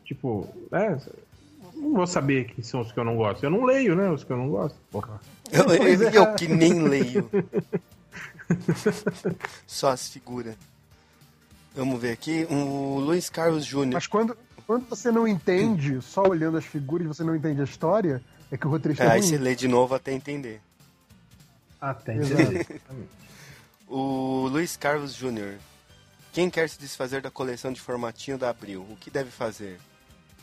tipo, 0.06 0.48
é, 0.72 0.98
não 1.76 1.94
vou 1.94 2.08
saber 2.08 2.46
quem 2.46 2.64
são 2.64 2.82
os 2.82 2.92
que 2.92 3.00
eu 3.00 3.04
não 3.04 3.16
gosto. 3.16 3.44
Eu 3.44 3.50
não 3.50 3.64
leio, 3.64 3.96
né, 3.96 4.10
os 4.10 4.24
que 4.24 4.32
eu 4.32 4.38
não 4.38 4.50
gosto. 4.50 4.78
Porra. 4.92 5.20
eu, 5.52 5.66
Pois 5.78 6.02
eu, 6.02 6.10
é. 6.10 6.18
eu 6.18 6.36
que 6.36 6.48
nem 6.48 6.84
leio. 6.84 7.30
Só 9.68 9.90
as 9.90 10.10
figuras. 10.10 10.56
Vamos 11.76 12.00
ver 12.00 12.12
aqui, 12.12 12.46
o 12.52 13.00
Luiz 13.00 13.30
Carlos 13.30 13.66
Júnior. 13.66 13.96
Mas 13.96 14.06
quando, 14.06 14.38
quando 14.68 14.88
você 14.88 15.12
não 15.12 15.28
entende, 15.28 16.00
só 16.04 16.22
olhando 16.22 16.56
as 16.56 16.66
figuras, 16.66 17.08
você 17.08 17.24
não 17.24 17.36
entende 17.36 17.62
a 17.62 17.64
história, 17.64 18.24
é 18.52 18.58
que 18.58 18.68
o 18.68 18.70
roteirista 18.70 19.06
É, 19.06 19.08
é 19.08 19.12
aí 19.14 19.24
você 19.24 19.40
lê 19.40 19.56
de 19.56 19.68
novo 19.68 19.96
até 19.96 20.12
entender. 20.12 20.62
Até 21.82 22.16
Exato. 22.16 22.82
O 23.88 24.48
Luiz 24.48 24.76
Carlos 24.76 25.14
Júnior. 25.14 25.56
Quem 26.32 26.50
quer 26.50 26.68
se 26.68 26.80
desfazer 26.80 27.22
da 27.22 27.30
coleção 27.30 27.72
de 27.72 27.80
formatinho 27.80 28.40
da 28.40 28.50
Abril, 28.50 28.82
o 28.90 28.96
que 28.96 29.12
deve 29.12 29.30
fazer? 29.30 29.80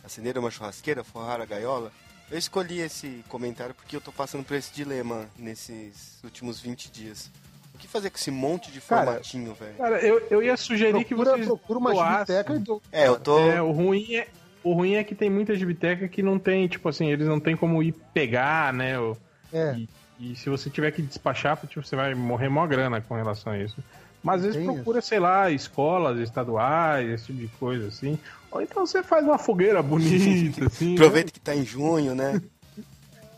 Acender 0.05 0.37
uma 0.39 0.51
churrasqueira, 0.51 1.05
forrar 1.05 1.41
a 1.41 1.45
gaiola? 1.45 1.93
Eu 2.31 2.39
escolhi 2.39 2.81
esse 2.81 3.25
comentário 3.29 3.75
porque 3.75 3.95
eu 3.97 4.01
tô 4.01 4.13
passando 4.13 4.45
por 4.45 4.55
esse 4.57 4.73
dilema 4.73 5.27
nesses 5.39 6.19
últimos 6.23 6.61
20 6.61 6.91
dias. 6.91 7.31
O 7.75 7.79
que 7.79 7.89
fazer 7.89 8.11
com 8.11 8.17
esse 8.17 8.31
monte 8.31 8.71
de 8.71 8.81
Cara, 8.81 9.07
formatinho, 9.07 9.55
velho? 9.55 9.75
Cara, 9.75 9.99
eu, 10.01 10.27
eu 10.31 10.43
ia 10.43 10.57
sugerir 10.57 11.05
que 11.05 11.15
Procura, 11.15 11.33
vocês 11.37 11.47
procura 11.47 11.79
uma 11.79 11.91
biblioteca 11.91 12.55
e 12.55 12.59
do... 12.59 12.83
É, 12.93 13.09
eu 13.09 13.19
tô. 13.19 13.39
É, 13.51 13.61
o 13.61 13.71
ruim 13.73 14.15
é, 14.15 14.29
o 14.63 14.73
ruim 14.75 14.95
é 14.95 15.03
que 15.05 15.15
tem 15.15 15.29
muita 15.31 15.55
gibiteca 15.55 16.07
que 16.07 16.23
não 16.23 16.39
tem, 16.39 16.69
tipo 16.69 16.89
assim, 16.89 17.11
eles 17.11 17.27
não 17.27 17.41
tem 17.41 17.57
como 17.57 17.83
ir 17.83 17.93
pegar, 18.15 18.73
né? 18.73 18.99
ou- 18.99 19.17
É. 19.53 19.75
E, 19.77 19.89
e 20.33 20.37
se 20.37 20.49
você 20.51 20.69
tiver 20.71 20.91
que 20.93 21.01
despachar, 21.03 21.57
tipo, 21.67 21.83
você 21.85 21.97
vai 21.97 22.15
morrer 22.15 22.49
mó 22.49 22.67
grana 22.67 23.01
com 23.01 23.15
relação 23.15 23.53
a 23.55 23.59
isso. 23.59 23.83
Mas 24.23 24.37
às 24.37 24.43
vezes 24.43 24.59
Tem 24.59 24.67
procura, 24.75 25.01
sei 25.01 25.19
lá, 25.19 25.51
escolas 25.51 26.19
estaduais, 26.19 27.09
esse 27.11 27.27
tipo 27.27 27.39
de 27.39 27.49
coisa, 27.59 27.89
assim. 27.89 28.19
Ou 28.51 28.61
então 28.61 28.87
você 28.87 29.03
faz 29.03 29.25
uma 29.25 29.39
fogueira 29.39 29.83
bonita, 29.83 30.65
assim. 30.67 30.95
Aproveita 30.95 31.31
que 31.33 31.41
tá 31.41 31.55
em 31.55 31.65
junho, 31.65 32.15
né? 32.15 32.33
né? 32.35 32.43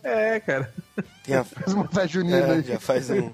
É, 0.02 0.40
cara. 0.40 0.72
Tem 1.22 1.36
a... 1.36 1.44
Faz 1.44 1.72
uma 1.72 1.84
festa 1.84 2.08
junina 2.08 2.56
É, 2.56 2.62
já 2.62 2.80
faz 2.80 3.08
um. 3.10 3.30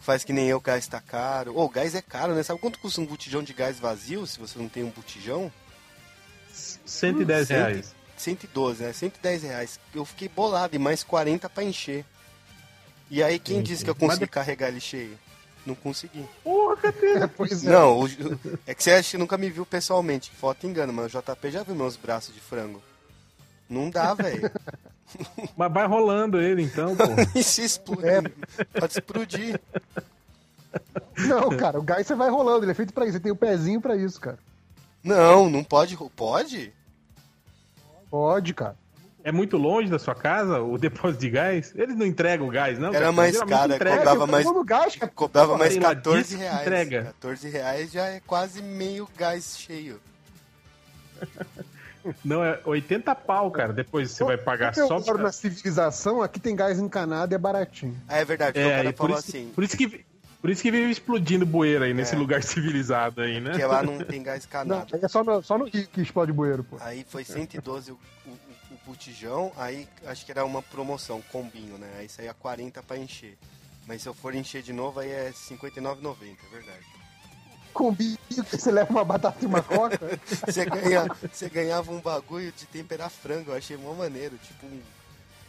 Faz 0.00 0.24
que 0.24 0.32
nem 0.32 0.46
eu, 0.48 0.60
gás 0.60 0.86
tá 0.88 1.00
caro. 1.00 1.56
Ô, 1.56 1.68
gás 1.68 1.94
é 1.94 2.02
caro, 2.02 2.34
né? 2.34 2.42
Sabe 2.42 2.60
quanto 2.60 2.78
custa 2.78 3.00
um 3.00 3.06
botijão 3.06 3.42
de 3.42 3.52
gás 3.52 3.78
vazio 3.78 4.26
se 4.26 4.38
você 4.40 4.58
não 4.58 4.68
tem 4.68 4.82
um 4.84 4.90
botijão? 4.90 5.50
110 6.52 7.48
Cento- 7.48 7.56
reais. 7.58 7.94
112, 8.16 8.82
né? 8.82 8.92
110 8.92 9.42
reais. 9.42 9.80
Eu 9.94 10.04
fiquei 10.04 10.28
bolado 10.28 10.74
e 10.74 10.78
mais 10.78 11.02
40 11.04 11.48
pra 11.50 11.62
encher. 11.64 12.04
E 13.10 13.22
aí, 13.22 13.38
quem 13.38 13.58
Sim, 13.58 13.62
disse 13.62 13.84
que 13.84 13.90
eu 13.90 13.94
consegui 13.94 14.22
Mas- 14.24 14.30
carregar 14.30 14.68
ele 14.68 14.80
cheio? 14.80 15.16
Não 15.66 15.74
consegui. 15.74 16.24
Porra, 16.44 16.76
Catena. 16.76 17.28
Pois 17.36 17.64
é. 17.66 17.70
Não, 17.70 18.00
o- 18.00 18.06
é 18.66 18.74
que 18.74 18.82
você 18.82 18.92
acha 18.92 19.10
que 19.12 19.18
nunca 19.18 19.36
me 19.36 19.50
viu 19.50 19.66
pessoalmente. 19.66 20.30
Foto 20.30 20.66
engana, 20.66 20.92
mas 20.92 21.12
o 21.12 21.20
JP 21.20 21.50
já 21.50 21.62
viu 21.64 21.74
meus 21.74 21.96
braços 21.96 22.32
de 22.34 22.40
frango. 22.40 22.80
Não 23.68 23.90
dá, 23.90 24.14
velho. 24.14 24.50
Mas 25.56 25.72
vai 25.72 25.86
rolando 25.86 26.40
ele, 26.40 26.62
então, 26.62 26.96
pô. 26.96 27.04
E 27.38 27.42
se 27.42 27.62
explodir. 27.64 28.06
É. 28.08 28.78
Pode 28.80 28.92
explodir. 28.92 29.60
Não, 31.16 31.56
cara, 31.56 31.78
o 31.78 31.82
gás 31.82 32.06
você 32.06 32.14
vai 32.14 32.28
rolando, 32.28 32.64
ele 32.64 32.72
é 32.72 32.74
feito 32.74 32.92
pra 32.92 33.04
isso. 33.04 33.14
Você 33.14 33.20
tem 33.20 33.32
o 33.32 33.36
pezinho 33.36 33.80
pra 33.80 33.96
isso, 33.96 34.20
cara. 34.20 34.38
Não, 35.02 35.48
não 35.48 35.62
pode. 35.64 35.96
Pode? 36.16 36.72
Pode, 38.10 38.52
cara. 38.54 38.76
É 39.28 39.32
muito 39.32 39.56
longe 39.56 39.90
da 39.90 39.98
sua 39.98 40.14
casa 40.14 40.60
o 40.60 40.78
depósito 40.78 41.20
de 41.20 41.30
gás? 41.30 41.72
Eles 41.74 41.96
não 41.96 42.06
entregam 42.06 42.46
o 42.46 42.50
gás, 42.50 42.78
não? 42.78 42.90
Era 42.90 42.98
cara? 43.00 43.12
mais 43.12 43.36
caro, 43.42 43.72
entrega. 43.74 43.96
cobrava 43.96 44.26
mais- 44.26 44.46
gás, 44.64 44.96
cara. 44.96 45.12
Cobrava 45.12 45.58
mais 45.58 45.72
sei 45.72 45.82
lá, 45.82 45.88
14 45.96 46.22
disse 46.22 46.36
que 46.36 46.42
reais. 46.42 46.60
entrega. 46.62 47.02
14 47.06 47.48
reais 47.50 47.90
já 47.92 48.04
é 48.06 48.20
quase 48.24 48.62
meio 48.62 49.08
gás 49.18 49.58
cheio. 49.58 50.00
Não, 52.24 52.44
é 52.44 52.60
80 52.64 53.14
pau, 53.16 53.50
cara. 53.50 53.72
Depois 53.72 54.12
você 54.12 54.22
vai 54.22 54.36
pagar 54.38 54.72
eu 54.76 54.86
só 54.86 54.94
moro 55.00 55.14
pra... 55.14 55.22
na 55.24 55.32
civilização, 55.32 56.22
aqui 56.22 56.38
tem 56.38 56.54
gás 56.54 56.78
encanado 56.78 57.32
e 57.32 57.34
é 57.34 57.38
baratinho. 57.38 58.00
Ah, 58.06 58.18
é 58.18 58.24
verdade. 58.24 58.58
o 58.58 58.62
É, 58.62 58.76
cara 58.76 58.88
e 58.88 58.92
por 58.92 58.98
falou 59.08 59.18
isso, 59.18 59.28
assim. 59.30 59.50
por 59.54 59.64
isso 59.64 59.76
que 59.76 60.04
por 60.40 60.50
isso 60.50 60.62
que 60.62 60.70
vive 60.70 60.88
explodindo 60.88 61.44
bueiro 61.44 61.82
aí 61.82 61.92
nesse 61.92 62.14
É. 62.14 62.18
lugar 62.18 62.40
civilizado 62.44 63.22
aí, 63.22 63.40
né? 63.40 63.56
Que 63.56 63.64
lá 63.64 63.82
não 63.82 63.98
tem 63.98 64.22
gás 64.22 64.44
Não, 64.44 64.50
canado. 64.50 64.96
é 65.02 65.08
só 65.08 65.24
no, 65.24 65.42
só 65.42 65.58
no 65.58 65.64
Rio 65.64 65.88
que 65.88 66.00
explode 66.00 66.30
bueiro, 66.32 66.62
pô. 66.62 66.76
Aí 66.80 67.04
foi 67.08 67.24
112 67.24 67.90
o, 67.90 67.94
o, 67.94 68.28
o, 68.28 68.32
o 68.32 68.45
botijão, 68.86 69.52
aí 69.56 69.88
acho 70.06 70.24
que 70.24 70.30
era 70.30 70.44
uma 70.44 70.62
promoção, 70.62 71.20
combinho, 71.32 71.76
né? 71.76 71.90
Aí 71.98 72.08
saía 72.08 72.32
40 72.32 72.82
pra 72.82 72.96
encher. 72.96 73.36
Mas 73.86 74.02
se 74.02 74.08
eu 74.08 74.14
for 74.14 74.34
encher 74.34 74.62
de 74.62 74.72
novo, 74.72 75.00
aí 75.00 75.10
é 75.10 75.26
R$ 75.28 75.32
59,90, 75.56 76.36
é 76.44 76.54
verdade. 76.54 76.86
Combinho 77.72 78.16
que 78.28 78.42
você 78.42 78.70
leva 78.70 78.90
uma 78.90 79.04
batata 79.04 79.38
e 79.42 79.46
uma 79.46 79.62
coca. 79.62 79.98
Você, 80.46 80.64
ganha, 80.64 81.06
você 81.30 81.48
ganhava 81.50 81.92
um 81.92 82.00
bagulho 82.00 82.50
de 82.52 82.64
temperar 82.64 83.10
frango, 83.10 83.50
eu 83.50 83.54
achei 83.56 83.76
mó 83.76 83.92
maneiro. 83.92 84.38
Tipo, 84.38 84.64
um, 84.66 84.80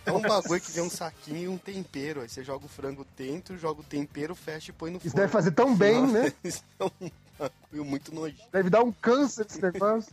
é 0.06 0.12
um 0.12 0.22
bagulho 0.22 0.60
que 0.60 0.72
vem 0.72 0.84
um 0.84 0.90
saquinho 0.90 1.38
e 1.38 1.48
um 1.48 1.58
tempero. 1.58 2.20
Aí 2.20 2.28
você 2.28 2.44
joga 2.44 2.66
o 2.66 2.70
frango 2.70 3.08
dentro, 3.18 3.58
joga 3.58 3.80
o 3.80 3.84
tempero, 3.84 4.36
fecha 4.36 4.72
e 4.72 4.74
põe 4.74 4.92
no 4.92 4.98
Isso 4.98 5.12
forno. 5.12 5.22
deve 5.22 5.32
fazer 5.32 5.52
tão 5.52 5.74
bem, 5.74 6.02
Nossa, 6.02 6.24
né? 6.24 6.34
Isso 6.44 6.64
é 6.80 6.84
um 6.84 7.12
bagulho 7.40 7.86
muito 7.86 8.14
nojento. 8.14 8.44
Deve 8.52 8.70
dar 8.70 8.84
um 8.84 8.92
câncer 8.92 9.46
esse 9.50 9.62
negócio. 9.62 10.12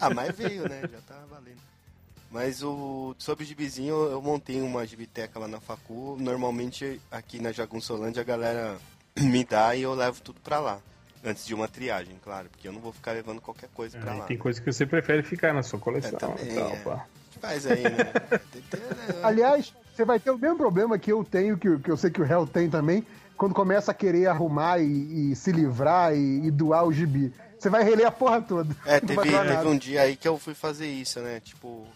Ah, 0.00 0.08
mas 0.08 0.34
veio, 0.34 0.66
né? 0.66 0.80
Já 0.90 1.00
tá 1.02 1.22
valendo. 1.28 1.73
Mas 2.34 2.64
o 2.64 3.14
sobre 3.16 3.44
o 3.44 3.46
gibizinho, 3.46 3.94
eu 4.10 4.20
montei 4.20 4.60
uma 4.60 4.84
gibiteca 4.84 5.38
lá 5.38 5.46
na 5.46 5.60
facu. 5.60 6.16
Normalmente 6.18 7.00
aqui 7.08 7.40
na 7.40 7.52
Jagunçolândia 7.52 8.22
a 8.22 8.24
galera 8.24 8.76
me 9.16 9.44
dá 9.44 9.76
e 9.76 9.82
eu 9.82 9.94
levo 9.94 10.20
tudo 10.20 10.40
pra 10.40 10.58
lá. 10.58 10.80
Antes 11.24 11.46
de 11.46 11.54
uma 11.54 11.68
triagem, 11.68 12.16
claro, 12.24 12.48
porque 12.50 12.66
eu 12.66 12.72
não 12.72 12.80
vou 12.80 12.92
ficar 12.92 13.12
levando 13.12 13.40
qualquer 13.40 13.68
coisa 13.72 13.96
pra 13.98 14.12
Aí 14.12 14.18
lá. 14.18 14.24
tem 14.24 14.36
coisa 14.36 14.60
que 14.60 14.70
você 14.70 14.84
prefere 14.84 15.22
ficar 15.22 15.54
na 15.54 15.62
sua 15.62 15.78
coleção. 15.78 16.16
É, 16.16 16.18
também, 16.18 16.52
e 16.52 16.54
tal, 16.56 16.70
é. 16.70 16.76
pá. 16.80 17.06
Faz 17.40 17.66
aí, 17.66 17.82
né? 17.84 17.90
Né? 18.74 19.20
Aliás, 19.22 19.72
você 19.94 20.04
vai 20.04 20.18
ter 20.18 20.32
o 20.32 20.38
mesmo 20.38 20.56
problema 20.56 20.98
que 20.98 21.12
eu 21.12 21.24
tenho, 21.24 21.56
que, 21.56 21.78
que 21.78 21.90
eu 21.90 21.96
sei 21.96 22.10
que 22.10 22.20
o 22.20 22.24
réu 22.24 22.48
tem 22.48 22.68
também, 22.68 23.06
quando 23.36 23.54
começa 23.54 23.92
a 23.92 23.94
querer 23.94 24.26
arrumar 24.26 24.80
e, 24.80 25.30
e 25.30 25.36
se 25.36 25.52
livrar 25.52 26.12
e, 26.14 26.46
e 26.46 26.50
doar 26.50 26.84
o 26.84 26.92
gibi. 26.92 27.32
Você 27.56 27.70
vai 27.70 27.84
reler 27.84 28.06
a 28.06 28.10
porra 28.10 28.42
toda. 28.42 28.74
É, 28.84 28.98
teve, 28.98 29.22
teve 29.22 29.68
um 29.68 29.78
dia 29.78 30.02
aí 30.02 30.16
que 30.16 30.26
eu 30.26 30.36
fui 30.36 30.52
fazer 30.52 30.88
isso, 30.88 31.20
né? 31.20 31.40
Tipo, 31.40 31.86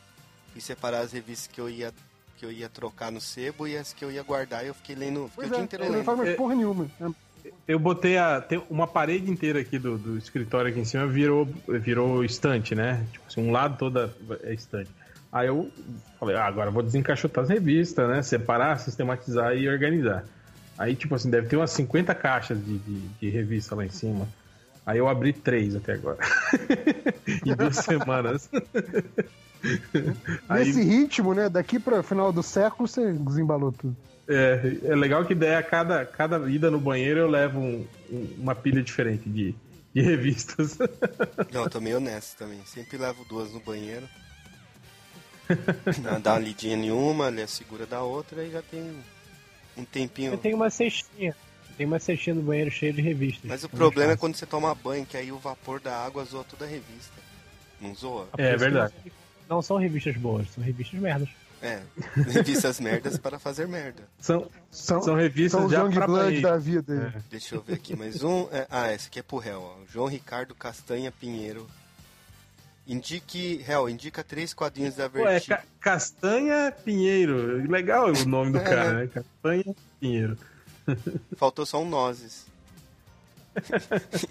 fui 0.58 0.60
separar 0.60 1.00
as 1.00 1.12
revistas 1.12 1.46
que 1.46 1.60
eu 1.60 1.70
ia 1.70 1.92
que 2.36 2.44
eu 2.44 2.52
ia 2.52 2.68
trocar 2.68 3.10
no 3.10 3.20
sebo 3.20 3.66
e 3.66 3.76
as 3.76 3.92
que 3.92 4.04
eu 4.04 4.12
ia 4.12 4.22
guardar 4.22 4.64
e 4.64 4.68
eu 4.68 4.74
fiquei 4.74 4.94
lendo, 4.94 5.28
fiquei 5.28 5.32
Pois 5.34 5.46
o 5.48 5.50
dia 5.54 5.60
é, 5.60 5.64
inteiro 5.64 5.84
não 5.86 5.92
lendo. 5.92 6.04
faz 6.04 6.18
mais 6.18 6.30
É. 6.30 6.34
porra 6.34 6.54
nenhuma. 6.54 6.86
Eu 7.66 7.78
botei 7.78 8.16
a. 8.18 8.40
Tem 8.40 8.62
uma 8.70 8.86
parede 8.86 9.30
inteira 9.30 9.60
aqui 9.60 9.78
do, 9.78 9.96
do 9.98 10.18
escritório 10.18 10.70
aqui 10.70 10.78
em 10.80 10.84
cima 10.84 11.06
virou, 11.06 11.46
virou 11.66 12.24
estante, 12.24 12.74
né? 12.74 13.04
Tipo 13.12 13.24
assim, 13.28 13.40
um 13.40 13.50
lado 13.50 13.76
toda 13.78 14.14
é 14.42 14.52
estante. 14.52 14.90
Aí 15.32 15.48
eu 15.48 15.70
falei, 16.18 16.36
ah, 16.36 16.44
agora 16.46 16.68
eu 16.68 16.72
vou 16.72 16.82
desencaixotar 16.82 17.44
as 17.44 17.50
revistas, 17.50 18.08
né? 18.08 18.22
Separar, 18.22 18.78
sistematizar 18.78 19.56
e 19.56 19.68
organizar. 19.68 20.24
Aí, 20.76 20.94
tipo 20.94 21.14
assim, 21.14 21.30
deve 21.30 21.48
ter 21.48 21.56
umas 21.56 21.70
50 21.72 22.14
caixas 22.14 22.58
de, 22.64 22.78
de, 22.78 23.00
de 23.20 23.30
revista 23.30 23.74
lá 23.74 23.84
em 23.84 23.90
cima. 23.90 24.28
Aí 24.86 24.98
eu 24.98 25.08
abri 25.08 25.32
três 25.32 25.74
até 25.74 25.94
agora. 25.94 26.18
em 27.44 27.54
duas 27.54 27.76
semanas. 27.76 28.48
Aí- 30.48 30.64
Nesse 30.66 30.82
ritmo, 30.82 31.34
né? 31.34 31.48
Daqui 31.48 31.78
para 31.78 32.02
final 32.02 32.32
do 32.32 32.42
século 32.42 32.88
você 32.88 33.12
desembalou 33.12 33.72
tudo. 33.72 33.96
É, 34.28 34.76
é 34.84 34.94
legal 34.94 35.24
que 35.24 35.34
daí 35.34 35.54
a 35.54 35.62
cada, 35.62 36.04
cada 36.04 36.38
ida 36.50 36.70
no 36.70 36.78
banheiro 36.78 37.20
eu 37.20 37.28
levo 37.28 37.58
um- 37.60 37.86
um- 38.10 38.34
uma 38.38 38.54
pilha 38.54 38.82
diferente 38.82 39.28
de, 39.28 39.54
de 39.94 40.00
revistas. 40.02 40.76
Não, 41.52 41.62
eu 41.64 41.70
tô 41.70 41.80
meio 41.80 41.96
honesto 41.96 42.36
também. 42.36 42.60
Sempre 42.66 42.98
levo 42.98 43.24
duas 43.24 43.50
no 43.52 43.60
banheiro. 43.60 44.06
Dá- 46.02 46.18
Dá 46.18 46.32
uma 46.34 46.40
lidinha 46.40 46.76
em 46.76 46.90
uma, 46.90 47.28
lê 47.30 47.42
a 47.42 47.48
segura 47.48 47.86
da 47.86 48.02
outra 48.02 48.44
e 48.44 48.50
já 48.50 48.60
tem 48.60 49.02
um 49.76 49.84
tempinho. 49.84 50.34
Eu 50.34 50.38
tenho 50.38 50.56
uma 50.56 50.68
cestinha. 50.68 51.34
Tem 51.78 51.86
uma 51.86 51.98
cestinha 51.98 52.34
no 52.34 52.42
banheiro 52.42 52.70
cheia 52.70 52.92
de 52.92 53.00
revistas. 53.00 53.44
Mas 53.44 53.62
o 53.62 53.66
É 53.66 53.70
problema 53.70 54.12
é 54.12 54.16
quando 54.16 54.34
você 54.34 54.44
toma 54.44 54.74
banho, 54.74 55.06
que 55.06 55.16
aí 55.16 55.30
o 55.32 55.38
vapor 55.38 55.80
da 55.80 55.96
água 56.04 56.24
zoa 56.24 56.44
toda 56.44 56.64
a 56.64 56.68
revista. 56.68 57.14
Não 57.80 57.94
zoa? 57.94 58.28
É 58.36 58.56
verdade. 58.56 58.92
Não 59.48 59.62
são 59.62 59.76
revistas 59.78 60.16
boas, 60.16 60.48
são 60.50 60.62
revistas 60.62 61.00
merdas. 61.00 61.28
É, 61.60 61.80
revistas 62.14 62.78
merdas 62.78 63.18
para 63.18 63.36
fazer 63.38 63.66
merda. 63.66 64.04
São, 64.20 64.48
São, 64.70 65.02
são 65.02 65.14
revistas 65.16 65.60
são 65.60 65.68
já 65.68 65.84
Blood 66.06 66.40
da 66.40 66.56
vida. 66.56 67.12
aí. 67.16 67.22
Deixa 67.28 67.56
eu 67.56 67.62
ver 67.62 67.74
aqui, 67.74 67.96
mais 67.96 68.22
um. 68.22 68.42
É, 68.52 68.64
ah, 68.70 68.92
esse 68.92 69.08
aqui 69.08 69.18
é 69.18 69.22
pro 69.24 69.38
réu, 69.38 69.60
ó. 69.62 69.76
João 69.92 70.06
Ricardo 70.06 70.54
Castanha 70.54 71.10
Pinheiro. 71.10 71.66
Indique, 72.86 73.56
réu, 73.66 73.88
indica 73.88 74.22
três 74.22 74.54
quadrinhos 74.54 74.94
da 74.94 75.04
é 75.04 75.08
Vertigo. 75.08 75.56
Ca- 75.56 75.64
Castanha 75.80 76.72
Pinheiro. 76.84 77.68
Legal 77.68 78.12
o 78.12 78.24
nome 78.24 78.52
do 78.52 78.60
cara, 78.64 78.92
né? 78.92 79.06
Castanha 79.08 79.74
Pinheiro. 79.98 80.38
Faltou 81.36 81.66
só 81.66 81.82
um 81.82 81.88
nozes. 81.88 82.46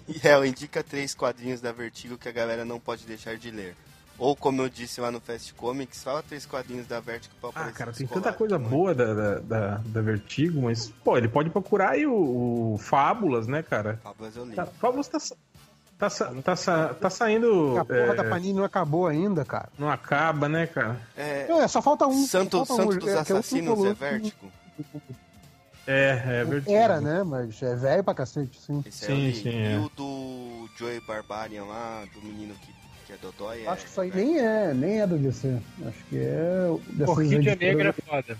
e 0.08 0.16
réu, 0.18 0.46
indica 0.46 0.82
três 0.82 1.14
quadrinhos 1.14 1.60
da 1.60 1.72
Vertigo 1.72 2.16
que 2.16 2.28
a 2.28 2.32
galera 2.32 2.64
não 2.64 2.80
pode 2.80 3.04
deixar 3.04 3.36
de 3.36 3.50
ler. 3.50 3.76
Ou, 4.18 4.34
como 4.34 4.62
eu 4.62 4.68
disse 4.68 5.00
lá 5.00 5.12
no 5.12 5.20
Fast 5.20 5.54
Comics, 5.54 6.02
fala 6.02 6.22
três 6.24 6.44
quadrinhos 6.44 6.86
da 6.88 6.98
Vertigo 6.98 7.34
pra 7.40 7.50
Ah, 7.54 7.70
cara, 7.70 7.92
tem 7.92 8.06
tanta 8.06 8.32
coisa 8.32 8.56
também. 8.56 8.68
boa 8.70 8.92
da, 8.94 9.14
da, 9.14 9.38
da, 9.38 9.76
da 9.84 10.00
Vertigo, 10.02 10.62
mas, 10.62 10.88
pô, 11.04 11.16
ele 11.16 11.28
pode 11.28 11.50
procurar 11.50 11.90
aí 11.90 12.04
o, 12.04 12.74
o 12.74 12.78
Fábulas, 12.78 13.46
né, 13.46 13.62
cara? 13.62 14.00
Fábulas 14.02 14.36
eu 14.36 14.44
li. 14.44 14.56
Tá, 14.56 14.66
Fábulas 14.66 15.06
tá, 15.06 15.18
tá, 15.98 16.10
sa- 16.10 16.32
tá, 16.42 16.56
sa- 16.56 16.94
tá 16.94 17.08
saindo. 17.08 17.78
A 17.78 17.84
porra 17.84 17.96
é, 18.00 18.14
da 18.14 18.24
Panini 18.24 18.54
não 18.54 18.64
acabou 18.64 19.06
ainda, 19.06 19.44
cara. 19.44 19.68
Não 19.78 19.88
acaba, 19.88 20.48
né, 20.48 20.66
cara? 20.66 21.00
É, 21.16 21.46
É, 21.48 21.68
só 21.68 21.80
falta 21.80 22.04
um. 22.08 22.26
Santo, 22.26 22.64
falta 22.66 22.74
Santo 22.74 22.94
um. 22.96 22.98
dos 22.98 23.08
É, 23.08 23.12
é 23.12 23.14
o 23.14 23.18
um 23.18 23.20
Assassinos 23.20 23.64
Tricolor. 23.78 23.86
é 23.86 23.94
Vertigo? 23.94 24.52
É, 25.86 26.22
é 26.40 26.44
Vertigo. 26.44 26.72
Era, 26.76 27.00
né? 27.00 27.22
Mas 27.22 27.62
é 27.62 27.74
velho 27.74 28.04
pra 28.04 28.14
cacete, 28.14 28.60
sim. 28.60 28.82
Esse 28.84 29.06
Sim, 29.06 29.14
li. 29.14 29.34
sim, 29.34 29.48
E 29.50 29.72
é. 29.74 29.78
o 29.78 29.88
do 29.96 30.68
Joey 30.76 31.00
Barbarian 31.06 31.64
lá, 31.64 32.04
do 32.12 32.20
menino 32.20 32.54
que, 32.56 32.72
que 33.08 33.14
é 33.14 33.16
Dodói, 33.16 33.62
é 33.64 33.68
Acho 33.68 33.84
que 33.84 33.90
isso 33.90 34.00
aí 34.02 34.12
nem 34.14 34.38
é, 34.38 34.74
nem 34.74 35.00
é 35.00 35.06
do 35.06 35.16
DC. 35.16 35.58
Acho 35.86 36.04
que 36.10 36.18
é 36.18 36.66
Orquídea 37.06 37.56
Negra 37.56 37.88
é 37.88 37.92
foda. 37.92 38.38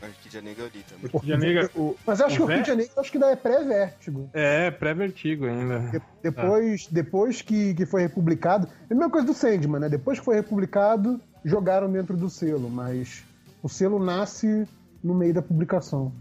Orquídea 0.00 0.40
Negra 0.40 0.64
eu 0.64 0.70
li 0.72 0.84
também. 0.88 1.10
Orquídea 1.12 1.36
Negra, 1.36 1.70
o, 1.74 1.96
Mas 2.06 2.20
eu 2.20 2.26
acho 2.26 2.34
o 2.34 2.36
que 2.36 2.42
o 2.42 2.46
Orquídea 2.46 2.76
Negra 2.76 2.92
acho 2.96 3.10
que 3.10 3.16
ainda 3.18 3.30
é 3.32 3.36
pré-vértigo. 3.36 4.30
É, 4.32 4.70
pré-vertigo 4.70 5.46
ainda. 5.46 5.80
De- 5.90 6.02
Depois, 6.22 6.86
depois 6.86 7.42
que, 7.42 7.74
que 7.74 7.84
foi 7.84 8.02
republicado. 8.02 8.68
É 8.88 8.92
a 8.92 8.96
mesma 8.96 9.10
coisa 9.10 9.26
do 9.26 9.34
Sandman, 9.34 9.80
né? 9.80 9.88
Depois 9.88 10.20
que 10.20 10.24
foi 10.24 10.36
republicado, 10.36 11.20
jogaram 11.44 11.90
dentro 11.90 12.16
do 12.16 12.30
selo, 12.30 12.70
mas 12.70 13.24
o 13.64 13.68
selo 13.68 13.98
nasce 13.98 14.68
no 15.02 15.12
meio 15.12 15.34
da 15.34 15.42
publicação. 15.42 16.12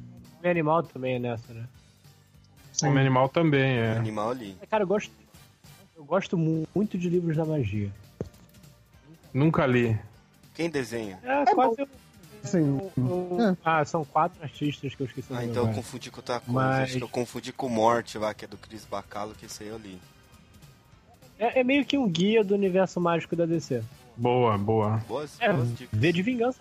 O 0.44 0.48
animal 0.48 0.82
também 0.82 1.16
é 1.16 1.20
nessa, 1.20 1.54
né? 1.54 1.66
Homem 2.82 3.00
Animal 3.02 3.30
também, 3.30 3.78
é. 3.78 3.98
Animal 3.98 4.30
eu 4.30 4.34
li. 4.34 4.58
Cara, 4.70 4.84
eu 4.84 4.88
gosto. 4.88 5.12
Eu 6.04 6.08
gosto 6.08 6.38
mu- 6.38 6.68
muito 6.76 6.98
de 6.98 7.08
livros 7.10 7.38
da 7.38 7.46
magia. 7.46 7.90
Nunca 9.34 9.66
li. 9.66 9.98
Quem 10.54 10.70
desenha? 10.70 11.18
É, 11.24 11.46
quase. 11.56 11.80
eu- 11.80 11.88
Assim, 12.44 12.58
eu- 12.98 13.38
É. 13.40 13.56
Ah, 13.64 13.86
são 13.86 14.04
quatro 14.04 14.44
artistas 14.44 14.94
que 14.94 15.02
eu 15.02 15.08
esqueci 15.08 15.32
o 15.32 15.36
Ah, 15.38 15.46
então 15.46 15.66
eu 15.66 15.74
confundi 15.74 16.12
com 16.12 16.18
outra 16.18 16.42
coisa. 16.42 16.52
Mas- 16.60 16.90
Acho 16.90 16.98
que 16.98 17.04
eu 17.04 17.08
confundi 17.08 17.54
com 17.54 17.70
Morte 17.70 18.18
lá, 18.18 18.34
que 18.34 18.44
é 18.44 18.48
do 18.50 18.58
Chris 18.58 18.84
Bacalo, 18.84 19.34
que 19.34 19.46
aí 19.64 19.70
eu 19.70 19.78
li. 19.78 19.98
É, 21.40 21.62
é 21.62 21.64
meio 21.64 21.86
que 21.86 21.98
um 21.98 22.06
guia 22.10 22.44
do 22.44 22.54
universo 22.54 23.00
mágico 23.00 23.34
da 23.34 23.46
DC. 23.46 23.82
Boa, 24.18 24.58
boa. 24.58 25.02
Boas, 25.08 25.38
É, 25.40 25.54
boas. 25.54 25.70
V 25.90 26.12
de 26.12 26.22
vingança. 26.22 26.60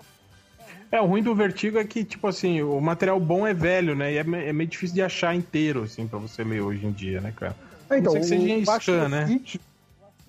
É, 0.93 1.01
o 1.01 1.07
ruim 1.07 1.23
do 1.23 1.35
Vertigo 1.35 1.79
é 1.79 1.85
que, 1.85 2.05
tipo 2.05 2.29
assim, 2.29 2.63
o 2.63 2.81
material 2.81 3.19
bom 3.19 3.45
é 3.45 3.53
velho, 3.53 3.97
né? 3.97 4.13
E 4.13 4.19
é, 4.19 4.21
é 4.21 4.53
meio 4.53 4.71
difícil 4.71 4.95
de 4.95 5.03
achar 5.03 5.35
inteiro, 5.35 5.83
assim, 5.83 6.07
pra 6.07 6.21
você 6.21 6.45
ler 6.45 6.61
hoje 6.61 6.87
em 6.87 6.93
dia, 6.93 7.21
né, 7.21 7.33
cara? 7.35 7.57
É, 7.95 7.99
então, 7.99 8.15
que 8.15 8.23
seja 8.25 8.55
o, 8.73 8.81
scan, 8.81 9.09
né? 9.09 9.23
Astrocity, 9.23 9.61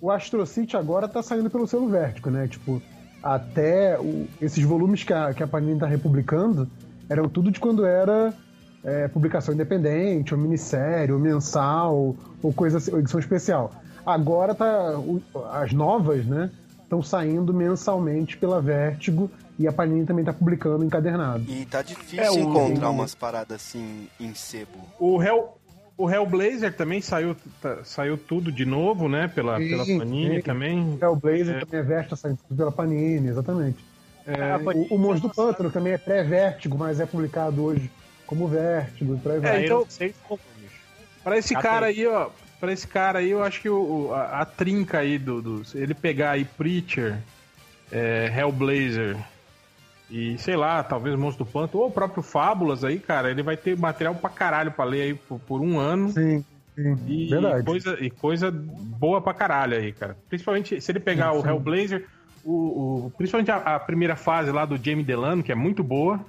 o 0.00 0.10
Astrocity 0.10 0.76
agora 0.76 1.08
tá 1.08 1.22
saindo 1.22 1.48
pelo 1.50 1.66
selo 1.66 1.88
Vértigo, 1.88 2.30
né? 2.30 2.46
Tipo, 2.48 2.80
até 3.22 3.98
o- 3.98 4.26
esses 4.40 4.62
volumes 4.64 5.02
que 5.02 5.12
a, 5.12 5.32
que 5.32 5.42
a 5.42 5.46
Panini 5.46 5.78
tá 5.78 5.86
republicando 5.86 6.68
eram 7.08 7.28
tudo 7.28 7.50
de 7.50 7.58
quando 7.60 7.84
era 7.86 8.32
é, 8.82 9.08
publicação 9.08 9.54
independente, 9.54 10.34
ou 10.34 10.40
minissérie, 10.40 11.10
ou 11.10 11.18
mensal, 11.18 12.14
ou 12.42 12.52
coisa 12.52 12.76
assim, 12.76 12.92
ou 12.92 12.98
edição 13.00 13.18
especial. 13.18 13.72
Agora 14.04 14.54
tá. 14.54 14.98
o- 14.98 15.22
as 15.52 15.72
novas, 15.72 16.26
né? 16.26 16.50
Estão 16.82 17.02
saindo 17.02 17.54
mensalmente 17.54 18.36
pela 18.36 18.60
Vértigo 18.60 19.30
e 19.58 19.66
a 19.66 19.72
Panini 19.72 20.04
também 20.04 20.22
tá 20.24 20.34
publicando 20.34 20.84
encadernado. 20.84 21.44
E 21.48 21.64
tá 21.64 21.80
difícil 21.80 22.20
É, 22.22 22.40
encontrar 22.40 22.90
o- 22.90 22.92
umas 22.92 23.14
paradas 23.14 23.56
assim 23.56 24.06
em 24.20 24.34
sebo. 24.34 24.78
O 25.00 25.22
Hell, 25.22 25.56
o 25.96 26.10
Hellblazer 26.10 26.74
também 26.74 27.00
saiu, 27.00 27.36
tá- 27.62 27.84
saiu 27.84 28.16
tudo 28.18 28.50
de 28.50 28.64
novo, 28.64 29.08
né? 29.08 29.28
Pela, 29.28 29.58
Sim, 29.58 29.68
pela 29.68 29.86
Panini 29.86 30.36
sim. 30.36 30.42
também. 30.42 30.98
O 31.02 31.16
Blazer 31.16 31.56
É. 31.56 31.60
também 31.60 31.80
é 31.80 31.82
Vértigo, 31.82 32.10
tá 32.10 32.16
saindo 32.16 32.38
pela 32.56 32.72
Panini, 32.72 33.28
exatamente. 33.28 33.84
É, 34.26 34.52
A 34.52 34.58
Panini 34.58 34.86
O, 34.90 34.94
o 34.96 34.98
Monstro 34.98 35.28
do 35.28 35.34
Pântano 35.34 35.70
também 35.70 35.92
é 35.92 35.98
pré-vértigo, 35.98 36.76
mas 36.76 36.98
é 36.98 37.06
publicado 37.06 37.62
hoje 37.62 37.90
como 38.26 38.48
vértigo, 38.48 39.16
vai. 39.22 39.36
É, 39.60 39.64
então-. 39.64 39.86
Pra 41.22 41.38
esse 41.38 41.54
Ah, 41.56 41.60
cara 41.62 41.86
aí, 41.86 42.06
ó. 42.06 42.30
Pra 42.60 42.72
esse 42.72 42.86
cara 42.86 43.18
aí, 43.18 43.30
eu 43.30 43.42
acho 43.42 43.60
que 43.60 43.68
o, 43.68 44.06
o- 44.08 44.14
a, 44.14 44.40
a 44.40 44.44
trinca 44.44 44.98
aí 44.98 45.18
do, 45.18 45.40
do- 45.42 45.62
Ele 45.74 45.92
pegar 45.94 46.32
aí 46.32 46.44
Preacher, 46.44 47.18
é, 47.92 48.32
Hellblazer 48.36 49.16
e, 50.16 50.38
sei 50.38 50.54
lá, 50.54 50.82
talvez 50.84 51.16
Monstro 51.16 51.44
do 51.44 51.50
Panto, 51.50 51.76
ou 51.78 51.88
o 51.88 51.90
próprio 51.90 52.22
Fábulas 52.22 52.84
aí, 52.84 53.00
cara, 53.00 53.30
ele 53.30 53.42
vai 53.42 53.56
ter 53.56 53.76
material 53.76 54.14
pra 54.14 54.30
caralho 54.30 54.70
pra 54.70 54.84
ler 54.84 55.02
aí 55.02 55.14
por, 55.14 55.40
por 55.40 55.60
um 55.60 55.76
ano. 55.78 56.10
Sim, 56.10 56.44
sim. 56.76 56.98
E 57.08 57.26
Verdade. 57.28 57.64
coisa, 57.64 57.96
e 58.00 58.10
coisa 58.10 58.50
boa 58.50 59.20
pra 59.20 59.34
caralho 59.34 59.76
aí, 59.76 59.92
cara. 59.92 60.16
Principalmente 60.28 60.80
se 60.80 60.92
ele 60.92 61.00
pegar 61.00 61.32
o 61.32 61.44
Hellblazer, 61.44 62.06
o, 62.44 63.06
o- 63.06 63.12
principalmente 63.18 63.50
a, 63.50 63.56
a 63.56 63.80
primeira 63.80 64.14
fase 64.14 64.52
lá 64.52 64.64
do 64.64 64.76
Jamie 64.76 65.02
Delano, 65.04 65.42
que 65.42 65.50
é 65.50 65.54
muito 65.56 65.82
boa. 65.82 66.20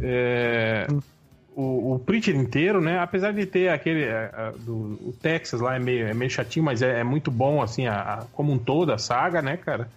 É, 0.00 0.86
o, 1.54 1.94
o 1.94 1.98
Preacher 1.98 2.34
inteiro, 2.34 2.80
né? 2.80 2.98
Apesar 2.98 3.32
de 3.32 3.44
ter 3.44 3.68
aquele. 3.68 4.04
é, 4.04 4.30
é, 4.32 4.52
do, 4.58 4.72
o 5.08 5.14
Texas 5.20 5.60
lá 5.60 5.76
é 5.76 5.78
meio, 5.78 6.06
é 6.06 6.14
meio 6.14 6.30
chatinho, 6.30 6.64
mas 6.64 6.80
é, 6.80 7.00
é 7.00 7.04
muito 7.04 7.30
bom, 7.30 7.60
assim, 7.60 7.86
a, 7.86 8.00
a- 8.00 8.24
como 8.32 8.52
um 8.52 8.58
todo, 8.58 8.92
a 8.92 8.98
saga, 8.98 9.42
né, 9.42 9.56
cara? 9.56 9.88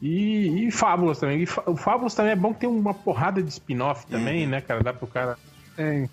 E, 0.00 0.66
e 0.66 0.70
Fábulas 0.70 1.18
também. 1.18 1.40
E 1.42 1.48
o 1.66 1.76
Fábulas 1.76 2.14
também 2.14 2.32
é 2.32 2.36
bom 2.36 2.54
que 2.54 2.60
tem 2.60 2.68
uma 2.68 2.94
porrada 2.94 3.42
de 3.42 3.48
spin-off 3.50 4.06
também, 4.06 4.46
né, 4.46 4.60
cara? 4.60 4.82
Dá 4.82 4.92
pro 4.92 5.06
cara, 5.08 5.36
Tem. 5.76 6.04
o 6.04 6.10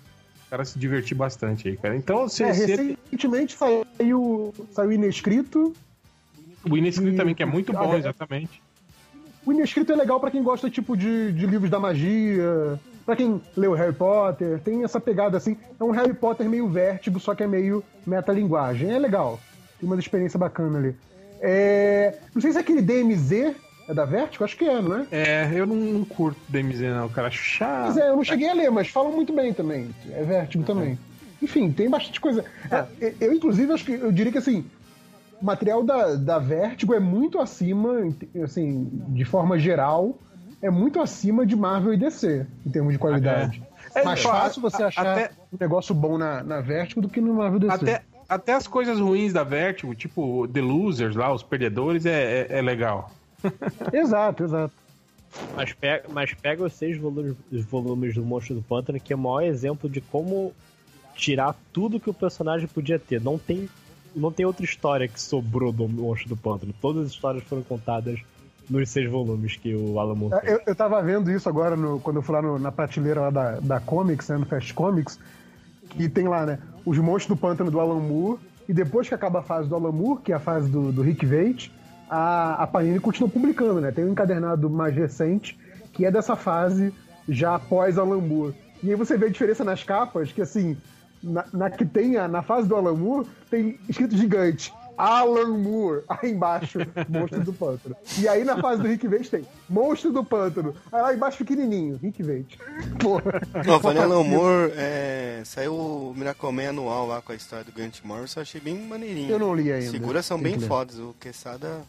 cara 0.50 0.64
se 0.64 0.78
divertir 0.78 1.16
bastante 1.16 1.68
aí, 1.68 1.76
cara. 1.76 1.96
Então, 1.96 2.28
se, 2.28 2.42
É, 2.42 2.52
se- 2.52 2.66
recentemente 2.66 3.56
saiu, 3.56 4.52
saiu 4.72 4.92
Inescrito. 4.92 5.72
o 6.68 6.76
Inescrito 6.76 7.12
e- 7.12 7.16
também, 7.16 7.34
que 7.34 7.42
é 7.42 7.46
muito 7.46 7.72
bom, 7.72 7.94
exatamente. 7.94 8.60
O 9.44 9.52
Inescrito 9.52 9.92
é 9.92 9.96
legal 9.96 10.18
pra 10.18 10.30
quem 10.32 10.42
gosta 10.42 10.68
tipo 10.68 10.96
de, 10.96 11.30
de 11.32 11.46
livros 11.46 11.70
da 11.70 11.78
magia, 11.78 12.80
pra 13.04 13.14
quem 13.14 13.40
leu 13.56 13.72
Harry 13.74 13.92
Potter, 13.92 14.58
tem 14.58 14.82
essa 14.82 14.98
pegada 14.98 15.36
assim. 15.36 15.56
É 15.78 15.84
um 15.84 15.92
Harry 15.92 16.12
Potter 16.14 16.48
meio 16.48 16.66
vértigo, 16.68 17.20
só 17.20 17.36
que 17.36 17.44
é 17.44 17.46
meio 17.46 17.84
metalinguagem. 18.04 18.90
É 18.90 18.98
legal. 18.98 19.38
Tem 19.78 19.88
uma 19.88 19.96
experiência 19.96 20.36
bacana 20.36 20.78
ali. 20.78 20.96
É, 21.40 22.18
não 22.34 22.42
sei 22.42 22.50
se 22.50 22.58
é 22.58 22.60
aquele 22.62 22.82
DMZ 22.82 23.54
é 23.88 23.94
da 23.94 24.04
Vertigo, 24.04 24.44
acho 24.44 24.56
que 24.56 24.64
é, 24.64 24.80
não 24.80 24.96
é? 24.96 25.06
É, 25.10 25.50
eu 25.54 25.66
não, 25.66 25.76
não 25.76 26.04
curto 26.04 26.38
DMZ, 26.48 26.80
não, 26.80 27.08
cara. 27.08 27.28
Acho 27.28 27.42
chato. 27.42 27.86
Mas 27.86 27.96
é, 27.96 28.08
eu 28.08 28.16
não 28.16 28.24
cheguei 28.24 28.48
a 28.48 28.54
ler, 28.54 28.70
mas 28.70 28.88
falam 28.88 29.12
muito 29.12 29.32
bem 29.32 29.52
também. 29.52 29.94
É 30.10 30.22
Vértigo 30.24 30.64
também. 30.64 30.98
Enfim, 31.40 31.70
tem 31.70 31.88
bastante 31.88 32.20
coisa. 32.20 32.44
É, 32.70 33.14
eu, 33.20 33.32
inclusive, 33.32 33.72
acho 33.72 33.84
que 33.84 33.92
eu 33.92 34.10
diria 34.10 34.32
que 34.32 34.38
assim, 34.38 34.64
o 35.40 35.44
material 35.44 35.84
da, 35.84 36.14
da 36.14 36.38
Vértigo 36.38 36.94
é 36.94 37.00
muito 37.00 37.38
acima, 37.38 37.94
assim, 38.42 38.88
de 39.08 39.24
forma 39.24 39.58
geral, 39.58 40.18
é 40.60 40.70
muito 40.70 41.00
acima 41.00 41.46
de 41.46 41.54
Marvel 41.54 41.94
e 41.94 41.96
DC, 41.96 42.46
em 42.66 42.70
termos 42.70 42.92
de 42.92 42.98
qualidade. 42.98 43.62
É. 43.94 44.00
É, 44.00 44.04
Mais 44.04 44.22
fácil 44.22 44.60
você 44.60 44.82
achar 44.82 45.06
até- 45.06 45.30
um 45.52 45.56
negócio 45.58 45.94
bom 45.94 46.18
na, 46.18 46.42
na 46.42 46.60
Vértigo 46.60 47.00
do 47.00 47.08
que 47.08 47.20
no 47.20 47.34
Marvel 47.34 47.60
DC. 47.60 47.74
Até, 47.74 48.02
até 48.28 48.52
as 48.52 48.66
coisas 48.66 48.98
ruins 48.98 49.32
da 49.32 49.44
Vertigo, 49.44 49.94
tipo 49.94 50.46
The 50.48 50.60
Losers 50.60 51.14
lá, 51.14 51.32
os 51.32 51.42
perdedores, 51.42 52.04
é, 52.04 52.46
é, 52.50 52.58
é 52.58 52.62
legal. 52.62 53.10
Exato, 53.92 54.44
exato. 54.44 54.74
Mas 55.54 55.72
pega, 55.72 56.04
mas 56.12 56.32
pega 56.34 56.64
os 56.64 56.72
seis 56.72 56.96
volumes, 56.98 57.34
os 57.52 57.64
volumes 57.64 58.14
do 58.14 58.24
Monstro 58.24 58.54
do 58.54 58.62
Pântano, 58.62 58.98
que 58.98 59.12
é 59.12 59.16
o 59.16 59.18
maior 59.18 59.42
exemplo 59.42 59.88
de 59.88 60.00
como 60.00 60.52
tirar 61.14 61.54
tudo 61.72 62.00
que 62.00 62.08
o 62.08 62.14
personagem 62.14 62.66
podia 62.66 62.98
ter. 62.98 63.20
Não 63.20 63.38
tem, 63.38 63.68
não 64.14 64.32
tem 64.32 64.46
outra 64.46 64.64
história 64.64 65.06
que 65.08 65.20
sobrou 65.20 65.72
do 65.72 65.86
Monstro 65.88 66.30
do 66.30 66.36
Pântano. 66.36 66.72
Todas 66.80 67.06
as 67.06 67.12
histórias 67.12 67.44
foram 67.44 67.62
contadas 67.62 68.18
nos 68.68 68.88
seis 68.88 69.08
volumes 69.10 69.56
que 69.56 69.74
o 69.74 69.98
Alan 70.00 70.14
Moore 70.14 70.40
fez. 70.40 70.52
Eu, 70.52 70.60
eu 70.66 70.74
tava 70.74 71.00
vendo 71.02 71.30
isso 71.30 71.48
agora 71.48 71.76
no- 71.76 72.00
quando 72.00 72.16
eu 72.16 72.22
fui 72.22 72.34
lá 72.34 72.42
no- 72.42 72.58
na 72.58 72.72
prateleira 72.72 73.20
lá 73.20 73.30
da, 73.30 73.60
da 73.60 73.80
Comics, 73.80 74.28
né, 74.28 74.38
no 74.38 74.46
Fast 74.46 74.72
Comics, 74.74 75.18
que 75.90 76.08
tem 76.08 76.26
lá, 76.26 76.44
né, 76.46 76.58
os 76.84 76.98
monstros 76.98 77.36
do 77.36 77.40
pântano 77.40 77.70
do 77.70 77.78
Alan 77.78 78.00
Moore, 78.00 78.38
e 78.68 78.72
depois 78.72 79.08
que 79.08 79.14
acaba 79.14 79.38
a 79.40 79.42
fase 79.42 79.68
do 79.68 79.74
Alan 79.76 79.92
Moore, 79.92 80.22
que 80.22 80.32
é 80.32 80.34
a 80.34 80.40
fase 80.40 80.68
do, 80.68 80.90
do 80.90 81.02
Rick 81.02 81.24
Veit, 81.24 81.70
a, 82.10 82.62
a 82.62 82.66
Panini 82.66 83.00
continua 83.00 83.28
publicando, 83.28 83.80
né? 83.80 83.90
Tem 83.92 84.04
um 84.04 84.10
encadernado 84.12 84.68
mais 84.70 84.94
recente, 84.94 85.58
que 85.92 86.04
é 86.04 86.10
dessa 86.10 86.36
fase 86.36 86.92
já 87.28 87.54
após 87.56 87.98
Alan 87.98 88.20
Moore. 88.20 88.54
E 88.82 88.90
aí 88.90 88.94
você 88.96 89.16
vê 89.16 89.26
a 89.26 89.30
diferença 89.30 89.64
nas 89.64 89.82
capas, 89.82 90.30
que 90.32 90.42
assim, 90.42 90.76
na, 91.22 91.44
na 91.52 91.70
que 91.70 91.84
tem 91.84 92.16
a- 92.16 92.28
na 92.28 92.42
fase 92.42 92.68
do 92.68 92.76
Alan 92.76 92.94
Moore, 92.94 93.26
tem 93.50 93.78
escrito 93.88 94.16
gigante. 94.16 94.72
Alan 94.98 95.58
Moore, 95.58 96.04
aí 96.08 96.30
embaixo, 96.30 96.78
Monstro 97.08 97.42
do 97.44 97.52
Pântano. 97.52 97.94
E 98.18 98.26
aí 98.26 98.44
na 98.44 98.56
fase 98.58 98.80
do 98.80 98.88
Rick 98.88 99.06
Veit 99.06 99.28
tem 99.28 99.44
Monstro 99.68 100.10
do 100.10 100.24
Pântano. 100.24 100.74
Aí 100.90 101.02
lá 101.02 101.14
embaixo 101.14 101.36
pequenininho, 101.38 101.98
Rick 102.02 102.22
Veit. 102.22 102.58
Porra. 102.98 103.42
Não, 103.66 103.78
falando 103.78 103.98
em 103.98 104.02
Alan 104.02 104.24
Moore, 104.24 104.72
é, 104.74 105.42
saiu 105.44 105.74
o 105.74 106.14
Miracle 106.16 106.50
Man 106.50 106.70
anual 106.70 107.06
lá 107.06 107.20
com 107.20 107.32
a 107.32 107.34
história 107.34 107.62
do 107.64 107.72
Grant 107.72 107.98
Morrison, 108.04 108.40
eu 108.40 108.42
achei 108.42 108.58
bem 108.60 108.78
maneirinho. 108.86 109.30
Eu 109.30 109.38
não 109.38 109.54
li 109.54 109.70
ainda. 109.70 109.84
As 109.84 109.90
figuras 109.92 110.24
são 110.24 110.40
bem 110.40 110.58
fodas, 110.60 110.98
o 110.98 111.14
Quesada... 111.20 111.82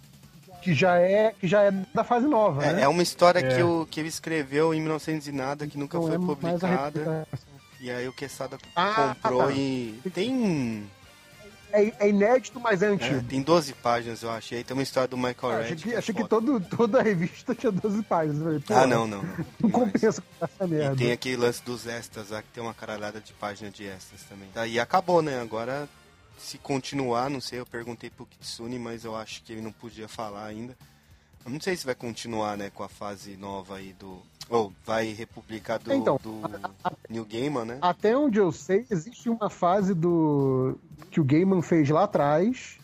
Que 0.62 0.74
já 0.74 0.98
é, 0.98 1.34
que 1.40 1.48
já 1.48 1.64
é 1.64 1.72
da 1.72 2.04
fase 2.04 2.28
nova, 2.28 2.66
É, 2.66 2.74
né? 2.74 2.82
é 2.82 2.88
uma 2.88 3.04
história 3.04 3.40
É. 3.40 3.56
que, 3.56 3.62
o, 3.64 3.86
que 3.90 4.00
ele 4.00 4.10
escreveu 4.10 4.74
em 4.74 4.82
1900 4.82 5.28
e 5.28 5.32
nada, 5.32 5.68
que 5.68 5.78
nunca 5.78 5.98
Então 5.98 6.08
foi 6.08 6.16
é 6.16 6.20
publicada. 6.20 7.28
E 7.80 7.92
aí 7.92 8.08
o 8.08 8.14
Quesada 8.14 8.58
Ah, 8.76 9.16
comprou 9.22 9.48
tá. 9.48 9.52
e... 9.54 10.00
Tem... 10.14 10.90
É, 11.72 11.94
é 12.06 12.10
inédito, 12.10 12.60
mas 12.62 12.82
é 12.82 12.86
é, 12.86 12.90
antigo. 12.90 13.22
tem 13.24 13.42
12 13.42 13.74
páginas, 13.74 14.24
eu 14.24 14.32
achei. 14.32 14.64
Tem 14.64 14.76
uma 14.76 14.82
história 14.84 15.08
do 15.08 15.18
Michael 15.18 15.38
Ah, 15.52 15.58
Red. 15.58 15.64
achei 15.64 15.76
que, 15.76 15.84
que 15.84 15.94
é 15.94 15.98
achei 15.98 16.16
que 16.16 16.24
todo, 16.28 16.60
toda 16.62 17.00
a 17.00 17.04
revista 17.04 17.54
tinha 17.54 17.72
12 17.72 18.04
páginas. 18.04 18.64
Falei, 18.64 18.84
Ah, 18.84 18.88
não, 18.88 19.06
não. 19.06 19.22
não. 19.22 19.46
Não 19.60 19.70
compensa 19.70 20.22
com 20.22 20.46
essa 20.46 20.64
E 20.64 20.68
merda. 20.68 20.96
tem 20.96 21.12
aquele 21.12 21.36
lance 21.36 21.62
dos 21.64 21.86
extras 21.86 22.30
lá, 22.30 22.42
que 22.42 22.48
tem 22.54 22.64
uma 22.64 22.74
caralhada 22.74 23.20
de 23.20 23.34
página 23.34 23.70
de 23.70 23.86
extras 23.86 24.22
também. 24.24 24.48
Daí 24.56 24.80
acabou, 24.80 25.22
né? 25.22 25.42
Agora, 25.42 25.90
se 26.38 26.58
continuar, 26.58 27.30
não 27.30 27.42
sei, 27.42 27.60
eu 27.60 27.66
perguntei 27.66 28.10
pro 28.10 28.26
Kitsune, 28.26 28.78
mas 28.80 29.04
eu 29.04 29.16
acho 29.16 29.44
que 29.44 29.54
ele 29.54 29.62
não 29.62 29.72
podia 29.72 30.08
falar 30.08 30.46
ainda. 30.46 30.76
Eu 31.46 31.52
não 31.52 31.60
sei 31.62 31.76
se 31.76 31.86
vai 31.86 31.96
continuar, 31.96 32.58
né, 32.58 32.70
com 32.74 32.84
a 32.84 32.90
fase 32.90 33.38
nova 33.38 33.78
aí 33.78 33.94
do... 34.00 34.20
Ou 34.50 34.72
vai 34.86 35.12
republicar 35.14 35.78
do, 35.80 35.94
Então, 35.94 36.20
do 36.24 36.42
New 37.10 37.26
Gaiman, 37.26 37.66
né? 37.66 37.78
Até 37.82 38.18
onde 38.18 38.38
eu 38.40 38.52
sei, 38.52 38.86
existe 38.90 39.30
uma 39.30 39.50
fase 39.50 39.94
do 39.94 40.78
que 41.12 41.20
o 41.20 41.24
Gaiman 41.24 41.62
fez 41.62 41.90
lá 41.90 42.04
atrás, 42.06 42.78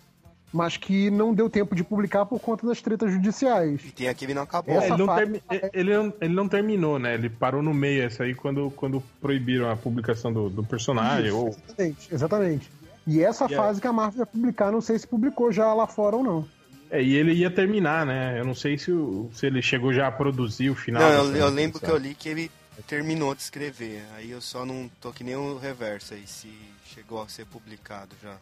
mas 0.52 0.76
que 0.76 1.10
não 1.10 1.34
deu 1.34 1.50
tempo 1.50 1.74
de 1.74 1.84
publicar 1.84 2.26
por 2.26 2.40
conta 2.40 2.68
das 2.68 2.82
tretas 2.82 3.12
judiciais. 3.14 3.80
E 3.86 3.92
tem 3.92 4.10
aqui 4.10 4.28
que 4.28 4.34
não 4.34 4.42
acabou. 4.44 4.76
Essa 4.76 4.88
ele, 4.88 4.98
não 4.98 5.06
fa- 5.06 5.16
termi- 5.16 5.44
ele, 5.74 5.98
não, 5.98 6.14
ele 6.20 6.34
não 6.34 6.50
terminou, 6.50 7.00
né? 7.00 7.14
Ele 7.14 7.30
parou 7.30 7.62
no 7.64 7.74
meio 7.74 8.04
essa 8.04 8.24
aí 8.24 8.36
quando, 8.36 8.70
quando 8.76 9.02
proibiram 9.22 9.70
a 9.72 9.76
publicação 9.78 10.34
do, 10.34 10.50
do 10.50 10.64
personagem. 10.66 11.28
Isso, 11.28 11.38
ou... 11.38 11.48
Exatamente, 11.48 12.14
exatamente. 12.14 12.72
E 13.06 13.22
essa 13.22 13.46
E 13.46 13.56
fase 13.56 13.82
que 13.82 13.88
a 13.88 13.94
Marvel 13.94 14.18
vai 14.20 14.26
publicar, 14.26 14.72
não 14.72 14.82
sei 14.82 14.98
se 14.98 15.08
publicou 15.08 15.52
já 15.52 15.74
lá 15.74 15.86
fora 15.88 16.16
ou 16.16 16.24
não. 16.24 16.48
É, 16.90 17.02
e 17.02 17.16
ele 17.16 17.34
ia 17.34 17.50
terminar, 17.50 18.06
né? 18.06 18.40
Eu 18.40 18.46
não 18.46 18.54
sei 18.56 18.78
se, 18.78 18.92
o- 18.92 19.30
se 19.34 19.46
ele 19.48 19.62
chegou 19.62 19.92
já 19.92 20.08
a 20.08 20.12
produzir 20.12 20.70
o 20.70 20.76
final. 20.76 21.02
Não, 21.02 21.10
eu, 21.26 21.36
eu 21.36 21.50
lembro 21.50 21.80
que 21.80 21.90
eu 21.90 21.98
li 21.98 22.14
que 22.16 22.30
ele 22.30 22.52
terminou 22.88 23.34
de 23.34 23.42
escrever. 23.42 24.04
Aí 24.16 24.30
eu 24.32 24.40
só 24.40 24.66
não 24.66 24.90
tô 25.02 25.12
que 25.12 25.24
nem 25.24 25.36
o 25.36 25.58
reverso 25.58 26.14
aí, 26.14 26.26
se 26.28 26.50
chegou 26.86 27.22
a 27.22 27.28
ser 27.28 27.46
publicado 27.48 28.16
já. 28.22 28.38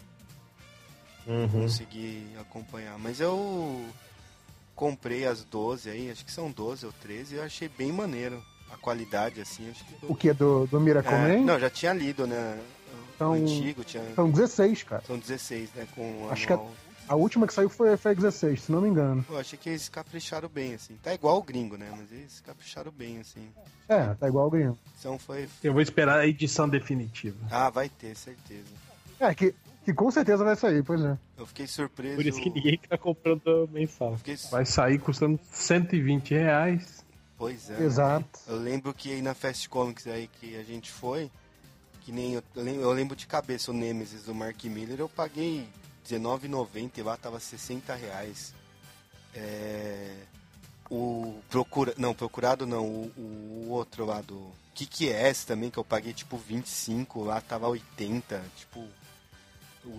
Uhum. 1.26 1.48
Consegui 1.64 2.28
acompanhar. 2.40 2.98
Mas 3.00 3.20
eu 3.22 3.86
comprei 4.76 5.26
as 5.26 5.44
12 5.44 5.90
aí, 5.90 6.12
acho 6.12 6.26
que 6.26 6.32
são 6.32 6.52
12 6.52 6.86
ou 6.86 6.92
13, 7.02 7.36
e 7.36 7.38
eu 7.38 7.44
achei 7.44 7.70
bem 7.70 7.92
maneiro. 7.92 8.42
A 8.74 8.78
qualidade, 8.78 9.42
assim, 9.42 9.70
acho 9.70 9.84
que. 9.84 9.96
O 10.08 10.16
que 10.16 10.30
é 10.30 10.34
do, 10.34 10.66
do 10.66 10.80
Miracle 10.80 11.14
É, 11.14 11.38
não, 11.38 11.44
não, 11.46 11.60
já 11.60 11.70
tinha 11.70 11.92
lido, 11.94 12.26
né? 12.26 12.58
São- 13.26 13.34
antigo 13.34 13.84
tinha. 13.84 14.04
São 14.16 14.30
16, 14.30 14.84
cara. 14.84 15.04
São 15.06 15.18
16, 15.18 15.70
né? 15.76 15.88
Com 15.96 16.28
Acho 16.30 16.48
que 16.48 16.54
a, 16.54 16.60
a 17.08 17.16
última 17.16 17.48
que 17.48 17.54
saiu 17.54 17.70
foi, 17.70 17.96
foi 17.98 18.12
a 18.12 18.16
16, 18.16 18.64
se 18.64 18.72
não 18.72 18.82
me 18.82 18.90
engano. 18.90 19.24
Pô, 19.24 19.38
achei 19.38 19.58
que 19.58 19.70
eles 19.70 19.90
capricharam 19.90 20.50
bem, 20.50 20.74
assim. 20.74 20.96
Tá 21.04 21.14
igual 21.14 21.38
o 21.38 21.44
gringo, 21.44 21.78
né? 21.78 21.88
Mas 21.92 22.12
eles 22.12 22.42
capricharam 22.42 22.92
bem, 22.92 23.20
assim. 23.20 23.50
É, 23.92 24.14
tá 24.14 24.30
igual 24.30 24.48
o 24.48 24.50
Green. 24.50 24.74
Então 24.98 25.20
foi. 25.20 25.50
Eu 25.62 25.74
vou 25.74 25.82
esperar 25.82 26.20
a 26.20 26.26
edição 26.26 26.70
definitiva. 26.70 27.38
Ah, 27.52 27.70
vai 27.70 27.90
ter, 27.90 28.16
certeza. 28.16 28.70
É, 29.20 29.36
que, 29.36 29.54
que 29.84 29.94
com 29.94 30.10
certeza 30.10 30.46
vai 30.46 30.56
sair, 30.56 30.82
pois 30.82 31.04
é. 31.04 31.18
Eu 31.38 31.46
fiquei 31.46 31.68
surpreso. 31.68 32.16
Por 32.16 32.26
isso 32.26 32.42
que 32.42 32.50
ninguém 32.50 32.80
tá 32.88 32.98
comprando 32.98 33.70
mensal. 33.70 34.18
Fiquei 34.18 34.38
Vai 34.50 34.66
sair 34.66 34.98
custando 34.98 35.38
120 35.52 36.34
reais. 36.34 37.04
Pois 37.38 37.70
é. 37.70 37.84
Exato. 37.84 38.40
Eu 38.48 38.56
lembro 38.56 38.94
que 38.94 39.12
aí 39.12 39.22
na 39.22 39.34
Fast 39.34 39.68
Comics 39.68 40.08
aí 40.08 40.30
que 40.40 40.56
a 40.56 40.64
gente 40.64 40.90
foi, 40.90 41.30
que 42.12 42.14
nem 42.14 42.34
eu, 42.34 42.44
eu 42.56 42.92
lembro, 42.92 43.16
de 43.16 43.26
cabeça 43.26 43.72
o 43.72 43.74
Nemesis 43.74 44.24
do 44.24 44.36
Mark 44.36 44.62
Miller, 44.66 45.00
eu 45.00 45.08
paguei 45.08 45.66
R$19,90 46.10 46.98
e 46.98 47.02
lá 47.02 47.16
tava 47.16 47.40
60 47.40 47.96
reais. 47.96 48.54
É, 49.34 50.18
o 50.90 51.42
procura, 51.50 51.94
não, 51.98 52.14
procurado 52.14 52.68
não, 52.68 52.86
o, 52.86 53.66
o 53.66 53.70
outro 53.70 54.06
lá 54.06 54.22
do 54.22 54.52
que 54.74 54.86
que 54.86 55.10
é 55.10 55.30
esse 55.30 55.46
também 55.46 55.70
que 55.70 55.78
eu 55.78 55.86
paguei 55.86 56.12
tipo 56.12 56.38
25, 56.38 57.24
lá 57.24 57.40
tava 57.40 57.68
80, 57.70 58.44
tipo 58.58 58.86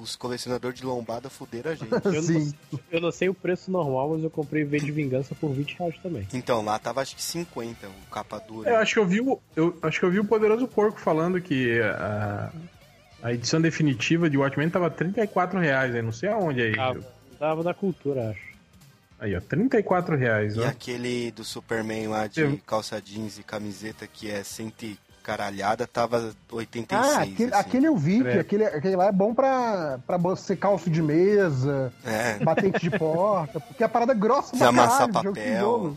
os 0.01 0.15
colecionadores 0.17 0.79
de 0.79 0.87
lombada 0.87 1.29
fuderam 1.29 1.71
a 1.73 1.75
gente. 1.75 1.91
Eu 2.05 2.23
não, 2.23 2.53
eu 2.93 3.01
não 3.01 3.13
sei 3.13 3.29
o 3.29 3.35
preço 3.35 3.71
normal, 3.71 4.11
mas 4.11 4.23
eu 4.23 4.31
comprei 4.31 4.65
V 4.65 4.79
de 4.81 4.93
Vingança 4.93 5.35
por 5.35 5.51
20 5.53 5.77
reais 5.79 5.95
também. 6.03 6.27
Então, 6.33 6.65
lá 6.65 6.79
tava 6.79 7.01
acho 7.01 7.17
que 7.17 7.23
50, 7.23 7.89
o 7.89 8.11
capa 8.11 8.39
dura. 8.39 8.71
Eu 8.71 8.77
acho 8.77 8.95
que 8.95 9.01
eu 9.01 9.07
vi 9.07 9.21
o, 9.21 9.41
eu 9.57 9.77
acho 9.83 9.99
que 9.99 10.05
eu 10.07 10.11
vi 10.11 10.21
o 10.21 10.25
Poderoso 10.25 10.67
Porco 10.69 11.01
falando 11.01 11.41
que 11.41 11.81
a, 11.81 12.53
a 13.23 13.33
edição 13.33 13.61
definitiva 13.61 14.31
de 14.31 14.37
Watchmen 14.39 14.71
tava 14.71 14.89
34 14.91 15.59
reais, 15.59 15.95
aí 15.95 16.03
não 16.03 16.13
sei 16.13 16.29
aonde 16.29 16.63
aí. 16.63 16.75
Ah, 16.79 16.95
tava 17.39 17.63
na 17.63 17.75
cultura, 17.75 18.31
acho. 18.31 18.53
Aí, 19.19 19.37
ó, 19.37 19.41
34 19.41 20.17
reais, 20.17 20.57
E 20.57 20.61
ó. 20.61 20.67
aquele 20.67 21.31
do 21.31 21.45
Superman 21.45 22.09
lá 22.09 22.27
de 22.27 22.41
Eu- 22.41 22.59
calça 22.67 23.01
jeans 23.01 23.39
e 23.39 23.43
camiseta 23.45 24.07
que 24.07 24.29
é 24.31 24.43
cento 24.43 24.83
e 24.85 24.99
caralhada, 25.23 25.87
tava 25.87 26.35
86. 26.51 27.15
Ah, 27.17 27.23
aquele, 27.23 27.53
assim. 27.55 27.61
aquele 27.61 27.87
eu 27.87 27.97
vi, 27.97 28.27
É. 28.27 28.41
aquele, 28.41 28.65
aquele 28.65 28.97
lá 28.97 29.07
é 29.07 29.13
bom 29.13 29.35
pra, 29.35 29.99
pra 30.07 30.19
ser 30.37 30.57
calço 30.57 30.91
de 30.91 31.01
mesa, 31.01 31.93
É. 32.05 32.39
batente 32.45 32.81
de 32.81 32.99
porta, 32.99 33.61
porque 33.61 33.83
a 33.85 33.89
parada 33.89 34.13
é 34.13 34.17
grossa 34.17 34.51
pra 34.51 34.59
Desamassar 34.59 35.09
caralho, 35.11 35.33
papel. 35.35 35.97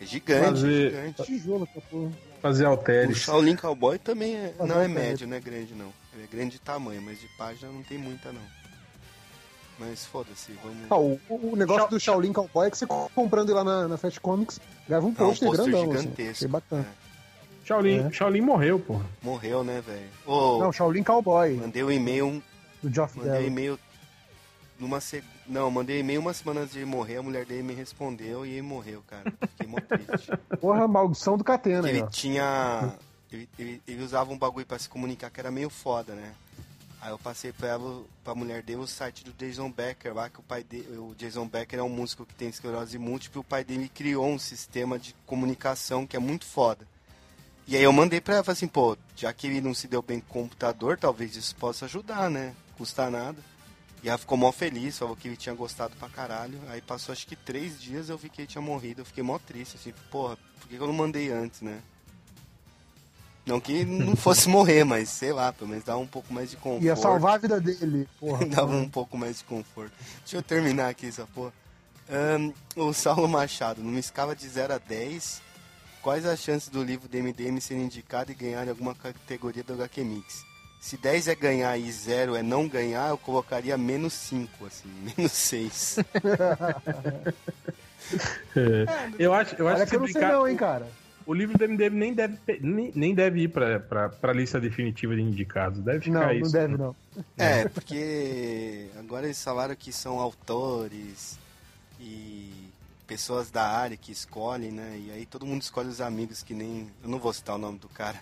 É 0.00 0.04
gigante, 0.04 0.44
Fazer- 0.60 0.90
gigante. 0.90 1.22
Tijolo, 1.24 1.68
essa 1.70 1.80
porra. 1.88 2.10
Fazer 2.42 2.64
O 2.64 2.68
alteres. 2.70 3.16
Shaolin 3.18 3.56
Cowboy 3.56 3.98
também 3.98 4.34
é, 4.36 4.54
não 4.60 4.80
é 4.80 4.86
médio, 4.88 5.26
não 5.26 5.36
é 5.36 5.40
grande 5.40 5.74
não. 5.74 5.92
Ele 6.14 6.24
é 6.24 6.26
grande 6.26 6.52
de 6.52 6.58
tamanho, 6.60 7.00
mas 7.02 7.20
de 7.20 7.26
página 7.38 7.70
não 7.72 7.82
tem 7.82 7.96
muita 7.98 8.30
não. 8.32 8.40
Mas 9.78 10.06
foda-se, 10.06 10.52
vamos... 10.62 10.78
Ah, 10.88 10.96
o, 10.96 11.20
o 11.52 11.54
negócio 11.56 11.88
do 11.90 12.00
Shaolin 12.00 12.32
Cowboy 12.32 12.66
é 12.68 12.70
que 12.70 12.78
você 12.78 12.86
comprando 12.86 13.52
lá 13.52 13.62
na, 13.62 13.88
na 13.88 13.96
Fast 13.98 14.18
Comics, 14.20 14.58
ganhava 14.88 15.04
um 15.06 15.10
É 15.10 15.12
um 15.12 15.14
pôster 15.14 15.48
pôster 15.48 15.64
grandão. 15.66 15.82
Assim, 15.92 16.00
gigantesco. 16.02 16.30
achei 16.32 16.48
bacana. 16.48 16.86
Shaolin, 17.66 18.06
É. 18.06 18.12
Shaolin 18.12 18.40
morreu, 18.40 18.78
porra. 18.78 19.04
Morreu, 19.22 19.64
né, 19.64 19.82
velho? 19.84 20.08
Ô, 20.24 20.58
Não, 20.58 20.72
Shaolin 20.72 21.02
Cowboy, 21.02 21.54
mandei 21.56 21.82
um 21.82 21.90
e-mail, 21.90 22.42
do 22.82 22.92
Geoff 22.94 23.18
mandei 23.18 23.42
um 23.42 23.46
e-mail 23.46 23.78
numa 24.78 25.00
seg... 25.00 25.24
Não, 25.48 25.70
mandei 25.70 26.00
e-mail 26.00 26.20
uma 26.20 26.32
semana 26.32 26.60
antes 26.62 26.72
de 26.72 26.80
ele 26.80 26.86
morrer, 26.86 27.16
a 27.16 27.22
mulher 27.22 27.44
dele 27.46 27.62
me 27.62 27.72
respondeu 27.74 28.44
e 28.44 28.50
ele 28.52 28.62
morreu, 28.62 29.02
cara. 29.06 29.32
Fiquei 29.50 29.66
mó 29.66 29.78
triste. 29.80 30.30
Porra, 30.60 30.86
maldição 30.88 31.36
do 31.38 31.44
Catena 31.44 31.86
aí, 31.88 31.94
ele 31.94 32.02
ó. 32.02 32.06
tinha. 32.08 32.94
Ele, 33.32 33.48
ele- 33.58 33.82
ele 33.86 34.02
usava 34.02 34.32
um 34.32 34.38
bagulho 34.38 34.66
pra 34.66 34.78
se 34.78 34.88
comunicar 34.88 35.30
que 35.30 35.38
era 35.40 35.50
meio 35.50 35.70
foda, 35.70 36.14
né? 36.14 36.32
Aí 37.00 37.10
eu 37.10 37.18
passei 37.18 37.52
pra, 37.52 37.68
ela, 37.68 38.02
pra 38.24 38.34
mulher 38.34 38.62
dele 38.62 38.80
o 38.80 38.86
site 38.86 39.22
do 39.24 39.32
Jason 39.32 39.70
Becker 39.70 40.12
lá, 40.14 40.28
que 40.28 40.40
o 40.40 40.42
pai 40.42 40.64
dele. 40.64 40.96
O 40.98 41.14
Jason 41.16 41.46
Becker 41.46 41.78
é 41.78 41.82
um 41.82 41.88
músico 41.88 42.24
que 42.26 42.34
tem 42.34 42.48
esclerose 42.48 42.98
múltipla 42.98 43.38
e 43.38 43.42
o 43.42 43.44
pai 43.44 43.62
dele 43.64 43.88
criou 43.88 44.26
um 44.26 44.38
sistema 44.38 44.98
de 44.98 45.14
comunicação 45.26 46.06
que 46.06 46.16
é 46.16 46.18
muito 46.20 46.44
foda. 46.44 46.86
E 47.66 47.76
aí 47.76 47.82
eu 47.82 47.92
mandei 47.92 48.20
pra 48.20 48.34
ela, 48.34 48.44
falei 48.44 48.56
assim, 48.56 48.68
pô, 48.68 48.96
já 49.16 49.32
que 49.32 49.46
ele 49.48 49.60
não 49.60 49.74
se 49.74 49.88
deu 49.88 50.00
bem 50.00 50.20
com 50.20 50.40
o 50.40 50.42
computador, 50.44 50.96
talvez 50.96 51.34
isso 51.34 51.54
possa 51.56 51.86
ajudar, 51.86 52.30
né? 52.30 52.54
Custa 52.78 53.10
nada. 53.10 53.38
E 54.04 54.08
ela 54.08 54.18
ficou 54.18 54.38
mó 54.38 54.52
feliz, 54.52 54.96
falou 54.96 55.16
que 55.16 55.26
ele 55.26 55.36
tinha 55.36 55.54
gostado 55.54 55.96
pra 55.96 56.08
caralho. 56.08 56.60
Aí 56.68 56.80
passou 56.80 57.12
acho 57.12 57.26
que 57.26 57.34
três 57.34 57.80
dias 57.80 58.08
eu 58.08 58.16
vi 58.16 58.28
que 58.28 58.42
ele 58.42 58.46
tinha 58.46 58.62
morrido. 58.62 59.00
Eu 59.00 59.04
fiquei 59.04 59.22
mó 59.22 59.36
triste, 59.38 59.76
assim, 59.76 59.92
porra, 60.12 60.38
por 60.60 60.68
que 60.68 60.76
eu 60.76 60.86
não 60.86 60.94
mandei 60.94 61.32
antes, 61.32 61.60
né? 61.60 61.80
Não 63.44 63.60
que 63.60 63.84
não 63.84 64.14
fosse 64.16 64.48
morrer, 64.48 64.84
mas 64.84 65.08
sei 65.08 65.32
lá, 65.32 65.52
pelo 65.52 65.70
menos 65.70 65.84
dava 65.84 65.98
um 65.98 66.06
pouco 66.06 66.32
mais 66.32 66.50
de 66.50 66.56
conforto. 66.56 66.84
Ia 66.84 66.94
salvar 66.94 67.34
a 67.34 67.38
vida 67.38 67.60
dele, 67.60 68.08
porra. 68.20 68.46
dava 68.46 68.76
um 68.76 68.88
pouco 68.88 69.18
mais 69.18 69.38
de 69.38 69.44
conforto. 69.44 69.92
Deixa 70.20 70.36
eu 70.36 70.42
terminar 70.42 70.88
aqui 70.88 71.06
essa 71.06 71.26
porra. 71.26 71.52
Ahn, 72.08 72.52
o 72.76 72.92
Saulo 72.92 73.28
Machado, 73.28 73.82
numa 73.82 73.98
escala 73.98 74.36
de 74.36 74.48
0 74.48 74.74
a 74.74 74.78
10, 74.78 75.42
quais 76.06 76.24
as 76.24 76.38
chances 76.38 76.68
do 76.68 76.84
livro 76.84 77.08
do 77.08 77.18
MDM 77.18 77.60
ser 77.60 77.74
indicado 77.74 78.30
e 78.30 78.34
ganhar 78.36 78.64
em 78.64 78.70
alguma 78.70 78.94
categoria 78.94 79.64
do 79.64 79.72
HQ 79.72 80.04
Mix? 80.04 80.46
Se 80.78 80.96
10 80.96 81.26
é 81.26 81.34
ganhar 81.34 81.76
e 81.76 81.90
0 81.90 82.36
é 82.36 82.44
não 82.44 82.68
ganhar, 82.68 83.08
eu 83.08 83.18
colocaria 83.18 83.76
menos 83.76 84.12
5, 84.12 84.66
assim, 84.66 84.88
menos 85.18 85.32
6. 85.32 85.98
É, 88.54 88.86
eu 89.18 89.34
acho, 89.34 89.56
eu 89.56 89.66
acho 89.66 89.82
que 89.82 89.90
que 89.90 89.96
eu 89.96 90.00
não 90.00 90.06
sei 90.06 90.14
brincar, 90.14 90.32
não, 90.32 90.46
hein, 90.46 90.56
cara. 90.56 90.86
o 91.26 91.34
livro 91.34 91.58
do 91.58 91.68
MDM 91.68 91.96
nem 91.96 92.14
deve, 92.14 92.38
nem, 92.60 92.92
nem 92.94 93.12
deve 93.12 93.40
ir 93.40 93.48
pra, 93.48 93.80
pra, 93.80 94.08
pra 94.08 94.32
lista 94.32 94.60
definitiva 94.60 95.16
de 95.16 95.22
indicados. 95.22 95.80
Deve 95.80 96.04
ficar 96.04 96.20
Não, 96.20 96.26
não 96.26 96.34
isso. 96.34 96.52
deve 96.52 96.76
não. 96.76 96.94
É, 97.36 97.66
porque 97.68 98.90
agora 98.96 99.26
eles 99.26 99.42
falaram 99.42 99.74
que 99.74 99.92
são 99.92 100.20
autores 100.20 101.36
e 101.98 102.55
pessoas 103.06 103.50
da 103.50 103.66
área 103.66 103.96
que 103.96 104.12
escolhem, 104.12 104.70
né? 104.70 104.98
E 104.98 105.10
aí 105.10 105.26
todo 105.26 105.46
mundo 105.46 105.62
escolhe 105.62 105.88
os 105.88 106.00
amigos 106.00 106.42
que 106.42 106.54
nem. 106.54 106.90
Eu 107.02 107.08
não 107.08 107.18
vou 107.18 107.32
citar 107.32 107.54
o 107.54 107.58
nome 107.58 107.78
do 107.78 107.88
cara. 107.88 108.20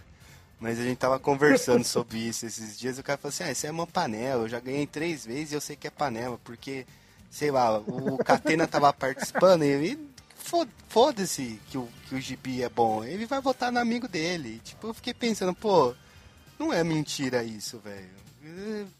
Mas 0.61 0.79
a 0.79 0.83
gente 0.83 0.99
tava 0.99 1.19
conversando 1.19 1.83
sobre 1.85 2.19
isso 2.19 2.47
esses 2.47 2.79
dias. 2.79 2.97
E 2.97 3.01
o 3.01 3.05
cara 3.05 3.19
falou 3.19 3.31
assim: 3.31 3.45
Ah, 3.45 3.53
isso 3.53 3.67
é 3.67 3.71
uma 3.71 3.87
panela. 3.87 4.45
Eu 4.45 4.49
já 4.49 4.61
ganhei 4.61 4.87
três 4.87 5.25
vezes 5.25 5.53
e 5.53 5.55
eu 5.55 5.61
sei 5.61 5.77
que 5.77 5.87
é 5.87 5.91
panela. 5.91 6.39
Porque, 6.45 6.87
sei 7.31 7.51
lá, 7.51 7.79
o 7.79 8.19
Catena 8.19 8.67
tava 8.67 8.93
participando 8.93 9.65
e 9.65 9.99
Foda-se 10.89 11.59
que 11.71 11.79
o, 11.79 11.89
que 12.07 12.15
o 12.15 12.21
Gibi 12.21 12.63
é 12.63 12.69
bom. 12.69 13.03
Ele 13.03 13.25
vai 13.25 13.41
votar 13.41 13.73
no 13.73 13.79
amigo 13.79 14.07
dele. 14.07 14.61
Tipo, 14.63 14.89
eu 14.89 14.95
fiquei 14.95 15.15
pensando, 15.15 15.55
pô, 15.55 15.95
não 16.59 16.73
é 16.73 16.85
mentira 16.85 17.43
isso, 17.43 17.79
velho. 17.79 18.11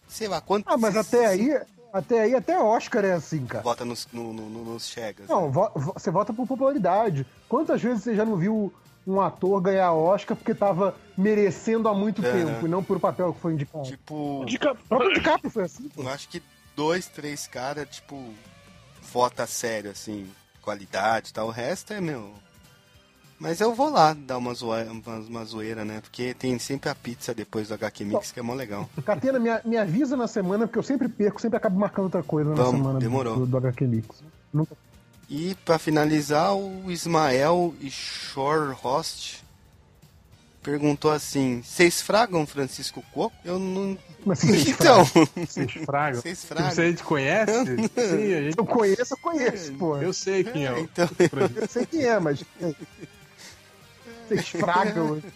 Sei 0.09 0.27
lá, 0.27 0.41
quanto. 0.41 0.67
Ah, 0.67 0.77
mas 0.79 0.97
até 0.97 1.27
aí, 1.27 1.51
até 1.95 2.21
aí, 2.23 2.35
até 2.35 2.59
Oscar 2.61 3.05
é 3.05 3.13
assim, 3.13 3.47
cara. 3.47 3.63
Vota 3.63 3.85
nos, 3.85 4.09
no, 4.13 4.33
no- 4.33 4.49
no- 4.51 4.65
nos 4.65 4.89
Chegas. 4.89 5.29
Não, 5.29 5.51
vo- 5.51 5.71
vo- 5.75 5.93
você 5.95 6.11
vota 6.11 6.33
por 6.33 6.45
popularidade. 6.47 7.25
Quantas 7.49 7.81
vezes 7.81 8.03
você 8.03 8.17
já 8.17 8.25
não 8.25 8.37
viu 8.37 8.73
um 9.07 9.21
ator 9.21 9.61
ganhar 9.61 9.93
Oscar 9.93 10.37
porque 10.37 10.53
tava 10.55 10.97
merecendo 11.17 11.89
há 11.89 11.95
muito 11.95 12.21
Aham. 12.25 12.33
tempo 12.33 12.67
e 12.67 12.69
não 12.69 12.83
por 12.83 12.97
o 12.97 13.01
papel 13.01 13.33
que 13.33 13.41
foi 13.41 13.53
indicado? 13.53 13.85
Tipo, 13.85 14.43
O 14.45 14.89
próprio 14.89 15.15
DiCaprio 15.15 15.51
foi 15.51 15.65
assim. 15.65 15.89
pô. 15.89 16.03
eu 16.03 16.09
acho 16.09 16.29
que 16.29 16.43
dois, 16.75 17.07
três 17.07 17.47
caras, 17.47 17.89
tipo, 17.89 18.21
vota 19.13 19.47
sério, 19.47 19.91
assim, 19.93 20.29
qualidade 20.63 21.31
e 21.31 21.33
tal. 21.33 21.47
O 21.47 21.51
resto 21.53 21.93
é, 21.93 22.01
meu. 22.01 22.33
Mas 23.45 23.61
eu 23.61 23.75
vou 23.75 23.91
lá 23.91 24.15
dar 24.15 24.39
uma 24.39 24.55
zoeira, 24.55 24.91
uma, 24.91 25.17
uma 25.19 25.45
zoeira, 25.45 25.85
né? 25.85 26.01
Porque 26.01 26.33
tem 26.33 26.59
sempre 26.59 26.89
a 26.89 26.95
pizza 26.95 27.35
depois 27.35 27.69
do 27.69 27.75
HQ 27.75 28.03
Mix, 28.07 28.33
que 28.33 28.41
é 28.41 28.43
mó 28.43 28.55
legal. 28.55 28.89
Catena, 29.05 29.39
me, 29.39 29.51
me 29.67 29.77
avisa 29.77 30.17
na 30.17 30.27
semana, 30.27 30.67
porque 30.67 30.79
eu 30.79 30.83
sempre 30.83 31.11
perco, 31.11 31.39
sempre 31.43 31.59
acabo 31.59 31.79
marcando 31.79 32.05
outra 32.07 32.23
coisa 32.23 32.49
na 32.49 32.57
Vamos, 32.57 32.81
semana 32.81 32.95
do- 32.95 33.01
demorou. 33.01 33.37
Do, 33.41 33.47
do 33.47 33.57
HQ 33.59 33.87
Mix. 33.87 34.09
Nunca- 34.51 34.75
E 35.29 35.55
pra 35.63 35.79
finalizar, 35.79 36.55
o 36.57 36.91
Ismael 36.91 37.75
e 37.83 37.91
Shore 37.91 38.73
Host 38.83 39.45
perguntou 40.63 41.11
assim: 41.11 41.61
Vocês 41.63 42.01
fragam 42.01 42.47
Francisco 42.47 43.05
Coco? 43.13 43.37
Eu 43.45 43.59
não. 43.59 43.99
Mas 44.25 44.39
vocês 44.39 44.69
Então, 44.73 45.05
Vocês 45.05 45.71
fragam? 45.85 46.21
vocês 46.23 46.41
Tipo, 46.41 46.55
fragam. 46.55 46.71
Você 46.75 46.87
gente 46.91 47.03
conhece? 47.05 47.53
Sim, 47.93 48.33
a 48.35 48.43
gente... 48.43 48.57
Eu 48.59 48.65
conheço, 48.65 49.13
eu 49.13 49.19
conheço, 49.19 49.73
pô. 49.75 49.99
Eu 49.99 50.15
sei 50.15 50.43
quem 50.45 50.67
é. 50.67 50.81
Então, 50.81 51.07
Eu 51.61 51.69
sei 51.69 51.85
quem 51.85 52.05
é, 52.05 52.19
mas. 52.19 52.43
Vocês 54.29 54.49
fragam. 54.49 55.23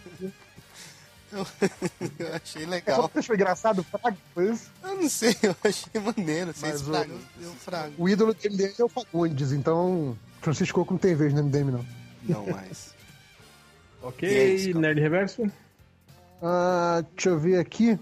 eu 1.31 2.33
achei 2.33 2.63
É 2.63 2.65
só 2.65 2.69
legal. 2.71 3.01
porque 3.03 3.19
achou 3.19 3.35
engraçado, 3.35 3.83
fraga, 3.83 4.17
foi 4.33 4.51
isso? 4.51 4.71
Eu 4.83 4.95
não 4.95 5.09
sei, 5.09 5.35
eu 5.43 5.55
achei 5.63 6.01
maneiro. 6.01 6.53
Mas 6.59 6.87
o- 6.87 6.93
eu 7.41 7.51
frago. 7.53 7.93
O 7.97 8.09
ídolo 8.09 8.33
do 8.33 8.39
MDM 8.49 8.73
é 8.79 8.83
o 8.83 8.89
Fagundes, 8.89 9.51
então 9.51 10.17
Francisco 10.41 10.79
Coco 10.79 10.93
não 10.93 10.99
tem 10.99 11.15
vez 11.15 11.33
no 11.33 11.41
MDM, 11.43 11.71
não. 11.71 11.85
Não 12.23 12.47
mais. 12.47 12.97
É 14.01 14.05
Ok, 14.07 14.55
isso, 14.55 14.67
cara. 14.69 14.79
Nerd 14.79 15.01
Reverso? 15.01 15.51
Ah, 16.41 17.03
deixa 17.13 17.29
eu 17.31 17.37
ver 17.37 17.59
aqui. 17.59 17.99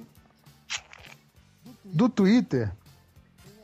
Do 1.84 2.08
Twitter, 2.08 2.72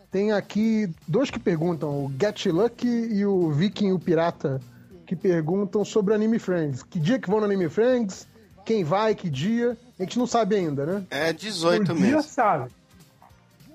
tem 0.10 0.32
aqui 0.32 0.90
dois 1.08 1.30
que 1.30 1.38
perguntam, 1.38 2.06
o 2.06 2.12
Get 2.20 2.48
Lucky 2.48 2.88
e 2.88 3.24
o 3.24 3.52
Viking 3.52 3.92
o 3.92 4.00
Pirata, 4.00 4.60
que 5.06 5.16
perguntam 5.16 5.84
sobre 5.86 6.14
o 6.14 6.16
Anime 6.16 6.40
Friends. 6.40 6.84
Que 6.84 7.00
dia 7.00 7.20
que 7.20 7.30
vão 7.30 7.40
no 7.40 7.46
Anime 7.46 7.70
Friends? 7.70 8.28
Quem 8.66 8.84
vai, 8.84 9.14
que 9.14 9.30
dia? 9.30 9.78
A 10.00 10.04
gente 10.04 10.18
não 10.18 10.26
sabe 10.26 10.56
ainda, 10.56 10.86
né? 10.86 11.04
É 11.10 11.34
18 11.34 11.92
o 11.92 11.96
dia 11.96 12.06
mesmo. 12.06 12.24
sabe. 12.24 12.72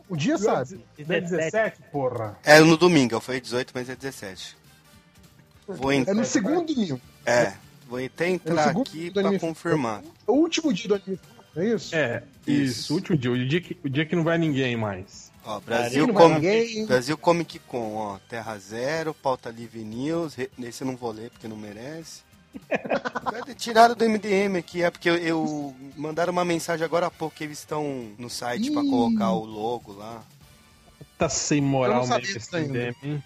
O 0.08 0.16
dia 0.16 0.38
sabe. 0.38 0.80
É 0.98 1.20
17, 1.20 1.82
porra. 1.92 2.38
É 2.42 2.58
no 2.60 2.76
domingo, 2.78 3.14
eu 3.14 3.20
falei 3.20 3.40
18, 3.40 3.72
mas 3.74 3.88
é 3.90 3.94
17. 3.96 4.56
Vou 5.66 5.92
É 5.92 5.96
entrar. 5.96 6.14
no 6.14 6.24
segundo 6.24 6.72
domingo. 6.74 6.98
É, 7.26 7.52
vou 7.86 8.02
até 8.02 8.28
entrar 8.30 8.68
segundo 8.68 8.86
aqui 8.88 9.10
pra 9.10 9.20
anime- 9.20 9.38
confirmar. 9.38 10.00
É 10.26 10.30
o 10.30 10.34
último 10.34 10.72
dia 10.72 10.88
do 10.88 10.94
Anime 10.94 11.18
Friends, 11.52 11.56
é 11.56 11.74
isso? 11.74 11.94
É, 11.94 12.22
Isso. 12.46 12.80
isso, 12.80 12.92
o 12.94 12.96
último 12.96 13.18
dia, 13.18 13.30
o 13.30 13.46
dia, 13.48 13.60
que, 13.60 13.76
o 13.84 13.88
dia 13.90 14.06
que 14.06 14.16
não 14.16 14.24
vai 14.24 14.38
ninguém 14.38 14.74
mais. 14.78 15.27
Ó, 15.48 15.60
Brasil, 15.60 16.06
Não 16.06 16.12
vai 16.12 16.28
Com... 16.28 16.34
ninguém. 16.34 16.84
Brasil 16.84 17.16
Comic 17.16 17.58
Con, 17.60 17.94
ó. 17.96 18.18
Terra 18.28 18.58
Zero, 18.58 19.14
Pauta 19.14 19.48
Livre 19.50 19.82
News. 19.82 20.36
Nesse 20.58 20.82
eu 20.82 20.86
não 20.86 20.94
vou 20.94 21.10
ler 21.10 21.30
porque 21.30 21.48
não 21.48 21.56
merece. 21.56 22.20
Tiraram 23.56 23.94
do 23.94 24.04
MDM 24.08 24.58
aqui, 24.58 24.82
é 24.82 24.90
porque 24.90 25.08
eu, 25.08 25.16
eu- 25.16 25.76
mandaram 25.96 26.32
uma 26.32 26.44
mensagem 26.44 26.84
agora 26.84 27.06
há 27.06 27.10
pouco 27.10 27.34
que 27.34 27.44
eles 27.44 27.58
estão 27.58 28.10
no 28.18 28.28
site 28.28 28.70
pra 28.70 28.82
Ih. 28.82 28.90
colocar 28.90 29.30
o 29.32 29.44
logo 29.44 29.92
lá. 29.94 30.22
Tá 31.16 31.28
sem 31.28 31.60
moral 31.62 32.06
mesmo 32.06 32.36
esse. 32.36 32.56
MDM, 32.56 32.94
hein? 33.02 33.22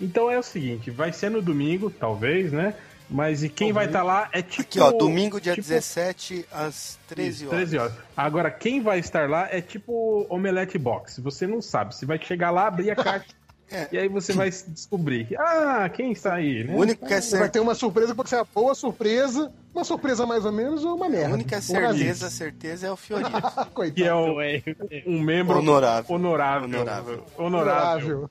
Então 0.00 0.30
é 0.30 0.38
o 0.38 0.42
seguinte, 0.42 0.90
vai 0.90 1.12
ser 1.12 1.30
no 1.30 1.40
domingo, 1.42 1.90
talvez, 1.90 2.52
né? 2.52 2.74
Mas 3.10 3.42
e 3.42 3.48
quem 3.48 3.72
vai 3.72 3.86
estar 3.86 4.02
lá 4.02 4.28
é 4.32 4.42
tipo... 4.42 4.62
Aqui, 4.62 4.80
ó, 4.80 4.90
domingo, 4.92 5.40
dia 5.40 5.54
tipo- 5.54 5.66
17, 5.66 6.46
às 6.52 6.98
13 7.08 7.30
Isso, 7.30 7.46
horas. 7.46 7.56
13 7.58 7.78
horas. 7.78 7.92
Agora, 8.16 8.50
quem 8.50 8.82
vai 8.82 8.98
estar 8.98 9.28
lá 9.30 9.48
é 9.50 9.60
tipo 9.62 10.26
Omelete 10.28 10.76
Box. 10.78 11.18
Você 11.20 11.46
não 11.46 11.62
sabe. 11.62 11.94
Você 11.94 12.04
vai 12.04 12.18
chegar 12.22 12.50
lá, 12.50 12.66
abrir 12.66 12.90
a 12.90 12.96
caixa. 13.02 13.26
É. 13.70 13.86
E 13.92 13.98
aí 13.98 14.08
você 14.08 14.32
vai 14.32 14.48
descobrir. 14.50 15.28
Ah, 15.38 15.90
quem 15.90 16.12
está 16.12 16.34
aí, 16.34 16.64
né? 16.64 16.74
O 16.74 16.78
único 16.78 17.06
que 17.06 17.12
é 17.12 17.20
Você 17.20 17.32
vai 17.32 17.40
certeza, 17.40 17.48
ter 17.52 17.60
uma 17.60 17.74
surpresa, 17.74 18.14
pode 18.14 18.30
ser 18.30 18.36
uma 18.36 18.46
boa 18.54 18.74
surpresa, 18.74 19.52
uma 19.74 19.84
surpresa 19.84 20.24
mais 20.24 20.46
ou 20.46 20.52
menos 20.52 20.84
ou 20.86 20.94
uma 20.96 21.04
a 21.04 21.08
merda. 21.10 21.34
única 21.34 21.56
Uma 21.56 21.62
certeza, 21.62 22.30
certeza 22.30 22.86
é 22.86 22.90
o 22.90 22.96
Fiorito. 23.00 23.30
Coitado. 23.74 23.94
Que 23.94 24.04
é 24.04 24.14
o, 24.14 24.40
é. 24.40 24.62
um 25.06 25.20
membro 25.20 25.58
Honorável. 25.58 26.14
honorável. 26.14 26.64
Honorável. 26.68 27.24
Honorável. 27.36 28.30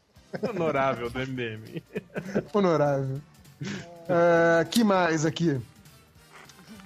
Honorável 0.49 1.09
do 1.11 1.19
MDM. 1.19 1.83
Honorável. 2.51 3.22
Ah, 4.09 4.65
que 4.69 4.83
mais 4.83 5.25
aqui? 5.25 5.59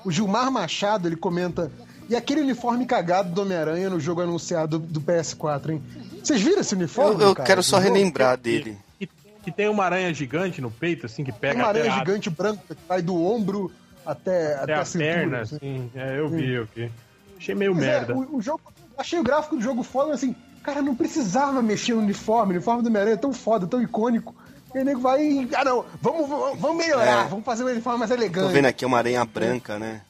O 0.04 0.12
Gilmar 0.12 0.52
Machado, 0.52 1.08
ele 1.08 1.16
comenta. 1.16 1.72
E 2.10 2.16
aquele 2.16 2.42
uniforme 2.42 2.86
cagado 2.86 3.32
do 3.34 3.42
Homem-Aranha 3.42 3.90
no 3.90 4.00
jogo 4.00 4.22
anunciado 4.22 4.80
do, 4.80 4.86
do 4.88 5.02
PS4, 5.02 5.70
hein? 5.70 5.84
Vocês 6.22 6.42
viram 6.42 6.60
esse 6.60 6.74
uniforme? 6.76 7.22
Eu, 7.24 7.30
eu 7.30 7.36
cara, 7.36 7.48
quero 7.48 7.64
só 7.64 7.78
relembrar 7.78 8.38
dele. 8.38 8.78
Que, 9.00 9.08
que 9.44 9.52
tem 9.52 9.70
uma 9.70 9.86
aranha 9.86 10.14
gigante 10.14 10.60
no 10.62 10.70
peito, 10.70 11.06
assim, 11.06 11.24
que 11.24 11.32
Tem 11.32 11.40
pega 11.40 11.60
uma 11.60 11.68
aranha 11.68 11.86
até 11.86 11.94
a- 11.94 12.00
gigante 12.00 12.30
branca 12.30 12.62
que 12.76 12.82
vai 12.88 13.02
do 13.02 13.16
ombro 13.16 13.72
até, 14.06 14.56
até, 14.56 14.64
até 14.64 14.74
a, 14.74 14.82
a 14.82 14.86
cintura. 14.86 15.14
perna, 15.14 15.40
assim. 15.42 15.56
assim. 15.56 15.92
É, 15.96 16.20
eu 16.20 16.28
vi, 16.30 16.50
eu 16.52 16.68
vi. 16.76 16.92
Achei 17.38 17.56
meio 17.56 17.74
Mas 17.74 17.84
é, 17.84 17.88
merda. 17.88 18.16
o, 18.16 18.38
o 18.38 18.42
jogo, 18.42 18.62
achei 18.98 19.20
o 19.20 19.24
gráfico 19.24 19.56
do 19.56 19.62
jogo 19.62 19.82
foda, 19.84 20.10
mas 20.10 20.18
assim, 20.18 20.36
cara, 20.64 20.82
não 20.82 20.96
precisava 20.96 21.62
mexer 21.62 21.94
no 21.94 22.02
uniforme. 22.02 22.54
O 22.54 22.56
uniforme 22.58 22.84
do 22.84 22.88
Homem-Aranha 22.90 23.14
é 23.16 23.18
tão 23.18 23.32
foda, 23.34 23.66
tão 23.66 23.82
icônico. 23.82 24.36
E 24.74 24.80
o 24.80 24.86
nego 24.86 25.02
vai. 25.02 25.48
Ah, 25.56 25.64
não, 25.66 25.86
vamos, 26.02 26.30
vamos, 26.60 26.78
melhorar, 26.78 27.26
É. 27.26 27.28
vamos 27.30 27.44
fazer 27.46 27.64
um 27.64 27.68
uniforme 27.68 28.00
mais 28.00 28.10
Tô 28.10 28.16
elegante. 28.18 28.54
vendo 28.54 28.66
aqui 28.66 28.86
uma 28.86 28.98
aranha 28.98 29.24
branca, 29.26 29.78
né? 29.78 30.02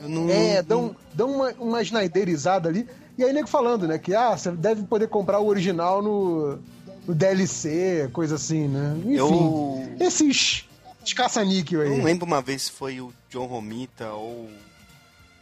Eu 0.00 0.08
não, 0.08 0.28
É, 0.28 0.60
dão, 0.62 0.94
dão 1.14 1.30
uma, 1.30 1.50
uma 1.58 1.82
snaiderizada 1.82 2.68
ali. 2.68 2.88
E 3.16 3.24
aí, 3.24 3.32
nego 3.32 3.48
falando, 3.48 3.86
né? 3.88 3.96
Que 3.98 4.14
ah, 4.14 4.36
você 4.36 4.50
deve 4.50 4.82
poder 4.82 5.08
comprar 5.08 5.38
o 5.40 5.46
original 5.46 6.02
no, 6.02 6.58
no 7.06 7.14
DLC, 7.14 8.10
coisa 8.12 8.34
assim, 8.34 8.68
né? 8.68 8.94
Enfim. 8.98 9.14
Eu- 9.16 9.96
Esses, 10.00 10.64
caça-níquel 11.14 11.82
Eu 11.82 11.92
aí. 11.92 11.96
não 11.98 12.04
lembro 12.04 12.26
uma 12.26 12.42
vez 12.42 12.62
se 12.62 12.72
foi 12.72 13.00
o 13.00 13.12
John 13.30 13.46
Romita 13.46 14.10
ou 14.10 14.50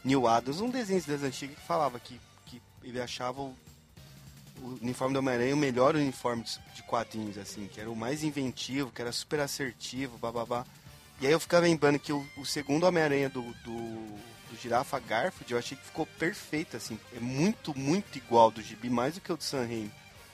Neil 0.05 0.27
Adams, 0.29 0.61
um 0.61 0.69
desenho 0.71 1.03
das 1.07 1.23
antigas 1.23 1.57
que 1.57 1.67
falava 1.67 1.99
que, 1.99 2.21
que 2.47 2.61
ele 2.85 3.01
achava 3.01 3.41
o, 3.41 3.55
o 4.63 4.79
uniforme 4.83 5.13
do 5.15 5.19
Homem-Aranha 5.19 5.55
o 5.55 5.59
melhor 5.59 5.95
uniforme 5.97 6.43
de, 6.75 6.83
quadrinhos, 6.85 7.37
assim, 7.39 7.67
que 7.67 7.81
era 7.81 7.91
o 7.91 7.97
mais 7.97 8.23
inventivo, 8.23 8.91
que 8.93 9.01
era 9.03 9.11
super 9.13 9.41
assertivo, 9.41 10.17
bababá. 10.19 10.65
E 11.21 11.27
aí 11.27 11.33
eu 11.33 11.41
ficava 11.41 11.65
lembrando 11.65 11.99
que 11.99 12.13
o, 12.13 12.27
o 12.37 12.45
segundo 12.45 12.85
Homem-Aranha 12.85 13.29
do, 13.29 13.43
do, 13.43 13.75
do 14.51 14.57
Girafa 14.61 14.99
Garfield, 15.01 15.53
eu 15.53 15.59
achei 15.59 15.77
que 15.77 15.85
ficou 15.85 16.07
perfeito, 16.07 16.77
assim. 16.77 16.99
É 17.17 17.21
muito, 17.21 17.77
muito 17.79 18.17
igual 18.19 18.51
do 18.51 18.63
Gibi, 18.63 18.91
mais 18.91 19.15
do 19.15 19.21
que 19.21 19.33
o 19.33 19.37
do 19.37 19.43
San 19.45 19.65
Remo. 19.65 19.91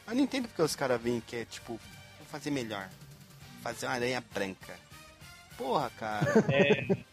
Eu 0.08 0.14
não 0.14 0.22
entendo 0.24 0.48
porque 0.48 0.62
os 0.62 0.74
caras 0.74 1.00
veem 1.00 1.20
que 1.20 1.36
é, 1.36 1.44
tipo, 1.44 1.78
vou 2.18 2.26
fazer 2.30 2.50
melhor. 2.50 2.88
Fazer 3.62 3.86
uma 3.86 3.94
aranha 3.94 4.24
branca. 4.34 4.74
Porra, 5.56 5.90
cara. 5.98 6.26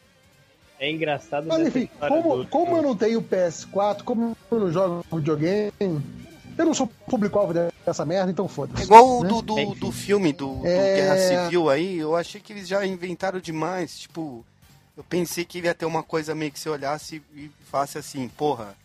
É 0.80 0.92
engraçado 0.92 1.48
Mas 1.48 1.68
enfim, 1.70 1.90
como, 2.00 2.38
do- 2.44 2.48
como 2.50 2.78
eu 2.78 2.84
não 2.84 2.96
tenho 2.96 3.20
PS4, 3.20 4.04
como 4.04 4.38
eu 4.52 4.60
não 4.60 4.72
jogo 4.72 5.04
videogame, 5.12 5.72
Eu 6.58 6.66
não 6.66 6.74
sou 6.74 6.88
público-alvo 7.08 7.54
dessa 7.86 8.06
merda, 8.06 8.32
então 8.32 8.48
foda-se. 8.48 8.82
É 8.82 8.86
igual 8.86 9.20
o 9.20 9.24
né? 9.24 9.30
do, 9.30 9.42
do, 9.42 9.76
do 9.76 9.92
filme 9.92 10.34
do, 10.34 10.56
do 10.56 10.66
É. 10.68 10.96
Guerra 10.96 11.18
Civil 11.18 11.70
aí, 11.70 11.98
eu 11.98 12.16
achei 12.16 12.42
que 12.42 12.52
eles 12.54 12.68
já 12.68 12.86
inventaram 12.86 13.40
demais. 13.40 14.00
Tipo, 14.00 14.44
eu 14.98 15.04
pensei 15.04 15.46
que 15.46 15.60
ia 15.60 15.74
ter 15.76 15.86
uma 15.86 16.02
coisa 16.04 16.34
meio 16.34 16.52
que 16.52 16.60
você 16.60 16.70
olhasse 16.70 17.22
e 17.36 17.52
falasse 17.70 17.98
assim, 17.98 18.28
porra, 18.30 18.76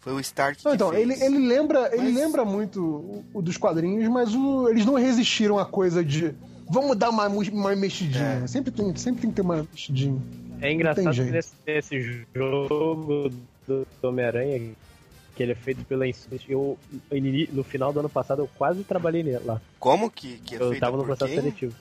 foi 0.00 0.12
o 0.12 0.18
Stark 0.20 0.64
Não, 0.64 0.72
que 0.72 0.76
então, 0.76 0.90
fez. 0.90 1.00
ele, 1.22 1.24
ele 1.24 1.46
lembra, 1.46 1.88
ele 1.94 2.02
Mas- 2.10 2.14
lembra 2.16 2.44
muito 2.44 2.82
o, 2.82 3.24
o 3.34 3.40
dos 3.42 3.56
quadrinhos, 3.56 4.08
mas 4.08 4.34
o- 4.34 4.68
eles 4.68 4.84
não 4.84 4.94
resistiram 4.94 5.58
à 5.60 5.64
coisa 5.64 6.04
de 6.04 6.34
vamos 6.68 6.96
dar 6.96 7.10
uma, 7.10 7.28
uma 7.28 7.76
mexidinha. 7.76 8.40
É. 8.42 8.46
Sempre, 8.48 8.72
tem, 8.72 8.96
sempre 8.96 9.20
tem 9.22 9.30
que 9.30 9.36
ter 9.36 9.42
uma 9.42 9.58
mexidinha. 9.70 10.20
É 10.60 10.72
engraçado 10.72 11.12
que 11.14 11.20
nesse, 11.30 11.52
nesse 11.66 12.24
jogo 12.34 13.28
do 13.66 13.86
do 14.02 14.08
Homem-Aranha, 14.08 14.72
que 15.34 15.42
ele 15.42 15.52
é 15.52 15.54
feito 15.54 15.84
pela 15.84 16.06
Insomniac, 16.06 16.50
eu, 16.50 16.78
no 17.52 17.64
final 17.64 17.92
do 17.92 18.00
ano 18.00 18.08
passado 18.08 18.42
eu 18.42 18.48
quase 18.56 18.82
trabalhei 18.84 19.22
nele 19.22 19.40
lá. 19.44 19.60
Como 19.78 20.10
que, 20.10 20.38
que 20.38 20.54
é 20.56 20.58
Eu 20.62 20.68
feito 20.70 20.80
tava 20.80 20.96
no 20.96 21.04
processo 21.04 21.30
quem? 21.32 21.40
seletivo. 21.40 21.74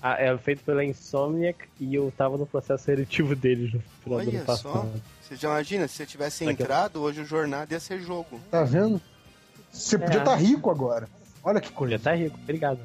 Ah, 0.00 0.14
é 0.22 0.36
feito 0.38 0.62
pela 0.62 0.84
Insomniac 0.84 1.58
e 1.80 1.92
eu 1.94 2.12
tava 2.16 2.36
no 2.38 2.46
processo 2.46 2.84
seletivo 2.84 3.34
deles 3.34 3.72
no 3.74 3.80
final 4.04 4.20
do 4.20 4.28
Olha 4.28 4.38
ano 4.38 4.46
só, 4.46 4.52
passado. 4.52 5.02
você 5.20 5.34
já 5.36 5.48
imagina, 5.48 5.88
se 5.88 5.94
você 5.96 6.06
tivesse 6.06 6.44
entrado, 6.44 7.00
hoje 7.02 7.20
o 7.20 7.24
jornada 7.24 7.74
ia 7.74 7.80
ser 7.80 8.00
jogo. 8.00 8.40
Tá 8.50 8.62
vendo? 8.62 9.00
Você 9.72 9.98
podia 9.98 10.18
É. 10.18 10.22
estar 10.22 10.36
rico 10.36 10.70
agora. 10.70 11.08
Olha 11.42 11.60
que 11.60 11.72
coisa. 11.72 11.98
Já 11.98 12.04
tá 12.10 12.14
rico, 12.14 12.38
obrigado. 12.42 12.78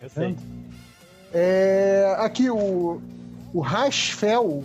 Eu 0.00 0.08
sei. 0.08 0.36
É, 1.32 2.14
aqui 2.18 2.48
o, 2.50 3.00
o 3.52 3.60
Rasfel, 3.60 4.64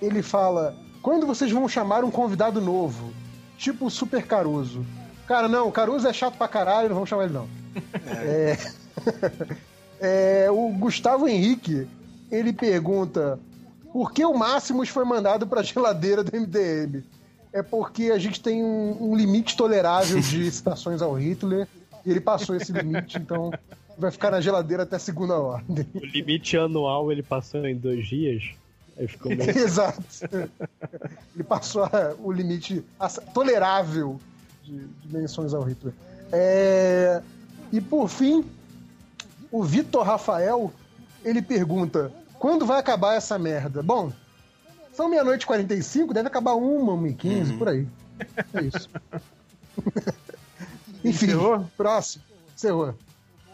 ele 0.00 0.22
fala: 0.22 0.76
quando 1.02 1.26
vocês 1.26 1.50
vão 1.50 1.68
chamar 1.68 2.04
um 2.04 2.10
convidado 2.10 2.60
novo, 2.60 3.12
tipo 3.58 3.86
o 3.86 3.90
Super 3.90 4.26
Caruso? 4.26 4.86
Cara, 5.26 5.46
não, 5.48 5.68
o 5.68 5.72
Caruso 5.72 6.08
é 6.08 6.12
chato 6.12 6.38
pra 6.38 6.48
caralho, 6.48 6.88
não 6.88 6.94
vamos 6.94 7.10
chamar 7.10 7.24
ele 7.24 7.34
não. 7.34 7.48
É. 8.06 8.56
É, 10.00 10.46
o 10.48 10.68
Gustavo 10.70 11.26
Henrique, 11.26 11.88
ele 12.30 12.52
pergunta: 12.52 13.36
por 13.92 14.12
que 14.12 14.24
o 14.24 14.32
Máximos 14.32 14.88
foi 14.88 15.04
mandado 15.04 15.46
pra 15.46 15.62
geladeira 15.62 16.22
do 16.22 16.30
MDM? 16.40 17.02
É 17.52 17.62
porque 17.62 18.12
a 18.12 18.18
gente 18.18 18.40
tem 18.40 18.62
um, 18.62 18.96
um 19.00 19.16
limite 19.16 19.56
tolerável 19.56 20.20
de 20.20 20.48
citações 20.52 21.02
ao 21.02 21.14
Hitler, 21.14 21.66
e 22.06 22.10
ele 22.10 22.20
passou 22.20 22.54
esse 22.54 22.70
limite, 22.70 23.18
então 23.18 23.50
vai 23.98 24.12
ficar 24.12 24.30
na 24.30 24.40
geladeira 24.40 24.84
até 24.84 24.98
segunda 24.98 25.36
ordem. 25.36 25.84
O 25.94 26.06
limite 26.06 26.56
anual 26.56 27.10
ele 27.10 27.22
passou 27.22 27.66
em 27.66 27.74
dois 27.76 28.06
dias. 28.06 28.44
Aí 28.98 29.06
ficou 29.08 29.30
meio. 29.36 29.50
Exato. 29.50 30.02
Ele 31.34 31.44
passou 31.44 31.84
a- 31.84 32.14
o 32.18 32.32
limite 32.32 32.84
tolerável 33.32 34.20
de, 34.64 34.78
de 34.86 35.16
menções 35.16 35.54
ao 35.54 35.62
Hitler. 35.62 35.94
É, 36.32 37.22
E 37.72 37.80
por 37.80 38.08
fim, 38.08 38.44
o 39.50 39.62
Vitor 39.62 40.02
Rafael 40.04 40.72
ele 41.24 41.40
pergunta: 41.40 42.12
quando 42.38 42.66
vai 42.66 42.78
acabar 42.80 43.14
essa 43.14 43.38
merda? 43.38 43.82
Bom, 43.82 44.12
são 44.92 45.08
meia-noite 45.08 45.42
e 45.44 45.46
45, 45.46 46.12
deve 46.12 46.26
acabar 46.28 46.54
uma, 46.54 46.92
uma 46.94 47.08
e 47.08 47.14
15, 47.14 47.52
por 47.54 47.68
aí. 47.68 47.86
É 48.52 48.62
isso. 48.62 48.90
Enfim, 51.04 51.26
Encerrou? 51.26 51.64
próximo. 51.76 52.24
Encerrou. 52.56 52.94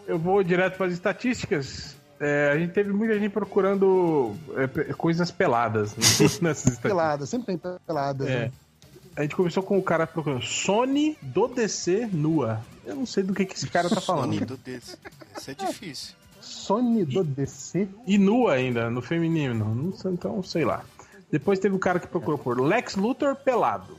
Eu 0.07 0.19
vou 0.19 0.43
direto 0.43 0.77
para 0.77 0.87
as 0.87 0.93
estatísticas. 0.95 1.97
É, 2.27 2.51
a 2.53 2.59
gente 2.59 2.73
teve 2.73 2.93
muita 2.93 3.19
gente 3.19 3.31
procurando 3.33 4.35
é, 4.57 4.93
coisas 4.95 5.31
peladas 5.31 5.95
né, 5.95 6.03
nessas. 6.41 6.79
Pelada, 6.79 7.27
sempre 7.27 7.47
tem 7.59 7.73
pelada. 7.87 8.29
É. 8.29 8.39
né? 8.47 8.53
A 9.17 9.23
gente 9.23 9.37
começou 9.37 9.63
com 9.63 9.79
o 9.79 9.83
cara 9.83 10.07
procurando 10.07 10.43
Sony 10.43 11.17
do 11.21 11.47
DC 11.49 12.09
nua. 12.13 12.61
Eu 12.85 12.97
não 12.97 13.07
sei 13.07 13.23
do 13.23 13.33
que, 13.35 13.45
que 13.45 13.55
esse 13.55 13.69
cara 13.69 13.89
tá 13.91 14.01
falando. 14.01 14.33
Sony 14.35 14.45
do 14.47 14.57
desse. 14.57 14.97
Isso 15.37 15.51
é 15.51 15.55
difícil. 15.55 16.15
Sony 16.41 17.05
do 17.05 17.23
DC. 17.23 17.87
E 18.07 18.17
nua 18.19 18.55
ainda, 18.55 18.91
no 18.91 19.01
feminino. 19.03 19.75
Não 19.75 19.93
sei, 19.97 20.13
então, 20.13 20.43
sei 20.43 20.65
lá. 20.65 20.83
Depois 21.31 21.59
teve 21.59 21.75
o 21.77 21.79
cara 21.79 22.01
que 22.01 22.07
procurou 22.07 22.39
por 22.39 22.61
Lex 22.61 22.97
Luthor 22.97 23.37
pelado. 23.37 23.97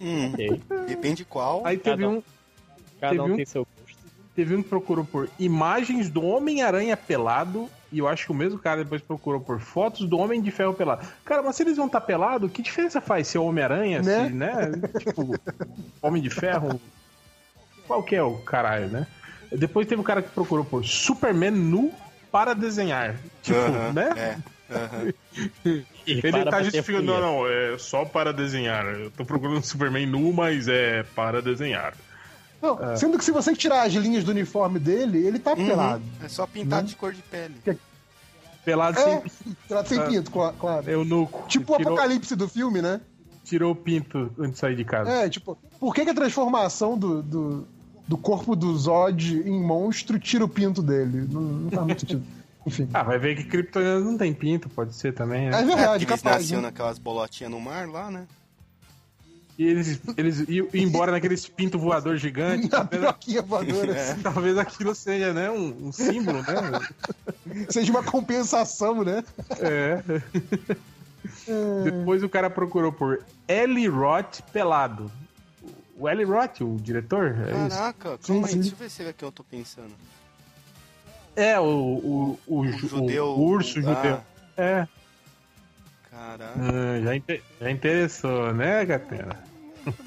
Hum, 0.00 0.32
Ok. 0.32 0.62
depende 0.86 1.24
qual. 1.24 1.66
Aí 1.66 1.76
teve 1.76 2.02
Cada- 2.02 2.08
um, 2.16 2.22
Cada 3.00 3.12
Teve 3.12 3.20
um 3.22 3.32
um- 3.32 3.36
tem 3.36 3.46
seu. 3.46 3.66
Teve 4.40 4.56
um 4.56 4.62
que 4.62 4.70
procurou 4.70 5.04
por 5.04 5.28
imagens 5.38 6.08
do 6.08 6.22
Homem-Aranha 6.22 6.96
pelado. 6.96 7.68
E 7.92 7.98
eu 7.98 8.08
acho 8.08 8.24
que 8.24 8.32
o 8.32 8.34
mesmo 8.34 8.58
cara 8.58 8.82
depois 8.82 9.02
procurou 9.02 9.40
por 9.40 9.60
fotos 9.60 10.08
do 10.08 10.16
Homem 10.16 10.40
de 10.40 10.50
Ferro 10.50 10.72
pelado. 10.72 11.06
Cara, 11.24 11.42
mas 11.42 11.56
se 11.56 11.62
eles 11.62 11.76
vão 11.76 11.86
estar 11.86 12.00
pelado, 12.00 12.48
que 12.48 12.62
diferença 12.62 13.00
faz 13.02 13.28
ser 13.28 13.38
Homem-Aranha, 13.38 14.00
Né? 14.00 14.28
se, 14.28 14.32
né? 14.32 14.72
Tipo, 14.98 15.38
Homem 16.00 16.22
de 16.22 16.30
Ferro. 16.30 16.80
Qual 17.86 18.02
que 18.02 18.16
é 18.16 18.22
o 18.22 18.38
caralho, 18.38 18.88
né? 18.88 19.06
Depois 19.52 19.86
teve 19.86 20.00
o 20.00 20.04
cara 20.04 20.22
que 20.22 20.30
procurou 20.30 20.64
por 20.64 20.84
Superman 20.84 21.50
nu 21.50 21.92
para 22.30 22.54
desenhar. 22.54 23.16
Tipo, 23.42 23.58
né? 23.92 24.10
É. 24.16 24.50
E 25.66 25.84
Ele 26.06 26.44
tá 26.44 26.62
justificando, 26.62 27.04
não, 27.04 27.20
não, 27.20 27.46
é 27.46 27.76
só 27.76 28.04
para 28.04 28.32
desenhar. 28.32 28.86
Eu 28.86 29.10
tô 29.10 29.24
procurando 29.24 29.58
um 29.58 29.62
Superman 29.62 30.06
nu, 30.06 30.32
mas 30.32 30.68
é 30.68 31.02
para 31.14 31.42
desenhar. 31.42 31.92
Não, 32.62 32.96
Sendo 32.96 33.16
que 33.18 33.24
se 33.24 33.30
você 33.30 33.54
tirar 33.54 33.82
as 33.86 33.92
linhas 33.94 34.22
do 34.24 34.30
uniforme 34.32 34.78
dele, 34.78 35.18
ele 35.26 35.38
tá 35.38 35.56
pelado. 35.56 36.02
É 36.22 36.28
só 36.28 36.46
pintar 36.46 36.82
de 36.82 36.94
cor 36.96 37.12
de 37.12 37.22
pele. 37.22 37.54
Pelado 38.64 38.98
É, 38.98 39.02
sem 39.02 39.56
pelado 39.66 39.88
sem 39.88 39.98
Ah. 39.98 40.02
pinto, 40.06 40.30
cla- 40.30 40.52
claro. 40.58 40.84
Tipo 41.48 41.72
o 41.74 41.76
tirou, 41.78 41.94
apocalipse 41.94 42.36
do 42.36 42.46
filme, 42.48 42.82
né? 42.82 43.00
tirou 43.42 43.72
o 43.72 43.74
pinto 43.74 44.30
antes 44.38 44.52
de 44.54 44.58
sair 44.58 44.76
de 44.76 44.84
casa. 44.84 45.10
É, 45.10 45.28
tipo, 45.28 45.58
por 45.80 45.92
que, 45.94 46.04
que 46.04 46.10
a 46.10 46.14
transformação 46.14 46.96
do, 46.96 47.20
do, 47.22 47.66
do 48.06 48.16
corpo 48.18 48.54
do 48.54 48.76
Zod 48.76 49.42
em 49.44 49.60
monstro 49.60 50.20
tira 50.20 50.44
o 50.44 50.48
pinto 50.48 50.80
dele? 50.82 51.26
Não, 51.28 51.40
não 51.40 51.70
faz 51.70 51.84
muito 51.86 52.00
sentido. 52.00 52.22
Enfim. 52.66 52.88
Ah, 52.92 53.02
vai 53.02 53.18
ver 53.18 53.34
que 53.36 53.44
Kryptonianos 53.44 54.04
não 54.04 54.18
tem 54.18 54.32
pinto, 54.34 54.68
pode 54.68 54.94
ser 54.94 55.14
também, 55.14 55.46
É 55.46 55.50
né? 55.50 55.60
É, 55.62 55.64
verdade, 55.64 56.04
eles 56.04 56.20
capaz. 56.20 56.36
nasciam 56.42 56.60
né? 56.60 56.68
naquelas 56.68 56.98
bolotinhas 56.98 57.50
no 57.50 57.58
mar 57.58 57.88
lá, 57.88 58.10
né? 58.10 58.26
E 59.60 59.66
eles, 59.66 60.00
eles 60.16 60.48
iam 60.48 60.66
embora 60.72 61.12
naqueles 61.12 61.46
pinto 61.46 61.78
voador 61.78 62.16
gigante. 62.16 62.62
Na 62.62 62.78
talvez, 62.78 63.02
piroquinha 63.02 63.42
voadora. 63.42 63.94
talvez 64.22 64.56
aquilo 64.56 64.94
seja, 64.94 65.34
né, 65.34 65.50
um, 65.50 65.88
um 65.88 65.92
símbolo, 65.92 66.38
né? 66.38 67.66
Seja 67.68 67.90
uma 67.92 68.02
compensação, 68.02 69.04
né? 69.04 69.22
É. 69.58 70.02
Depois 71.84 72.22
o 72.22 72.28
cara 72.30 72.48
procurou 72.48 72.90
por 72.90 73.22
Eli 73.46 73.86
Roth 73.86 74.40
pelado. 74.50 75.12
O 75.94 76.08
Eli 76.08 76.24
Roth, 76.24 76.62
o 76.62 76.78
diretor? 76.80 77.36
É? 77.46 77.68
Caraca, 77.68 78.18
Sim, 78.22 78.32
calma 78.32 78.48
aí, 78.48 78.54
deixa 78.54 78.70
eu 78.72 78.76
ver 78.78 78.90
se 78.90 79.02
é 79.02 79.12
que 79.12 79.22
eu 79.22 79.30
tô 79.30 79.44
pensando. 79.44 79.92
É, 81.36 81.60
o, 81.60 81.64
o, 81.66 82.38
o, 82.46 82.66
ju- 82.66 82.88
judeu- 82.88 83.26
o 83.26 83.42
urso 83.46 83.78
ah. 83.80 83.82
judeu. 83.82 84.20
É. 84.56 84.88
Caraca. 86.10 86.54
Ah, 86.56 87.00
já, 87.04 87.14
inte- 87.14 87.42
já 87.60 87.70
interessou, 87.70 88.54
né, 88.54 88.86
Gatena? 88.86 89.49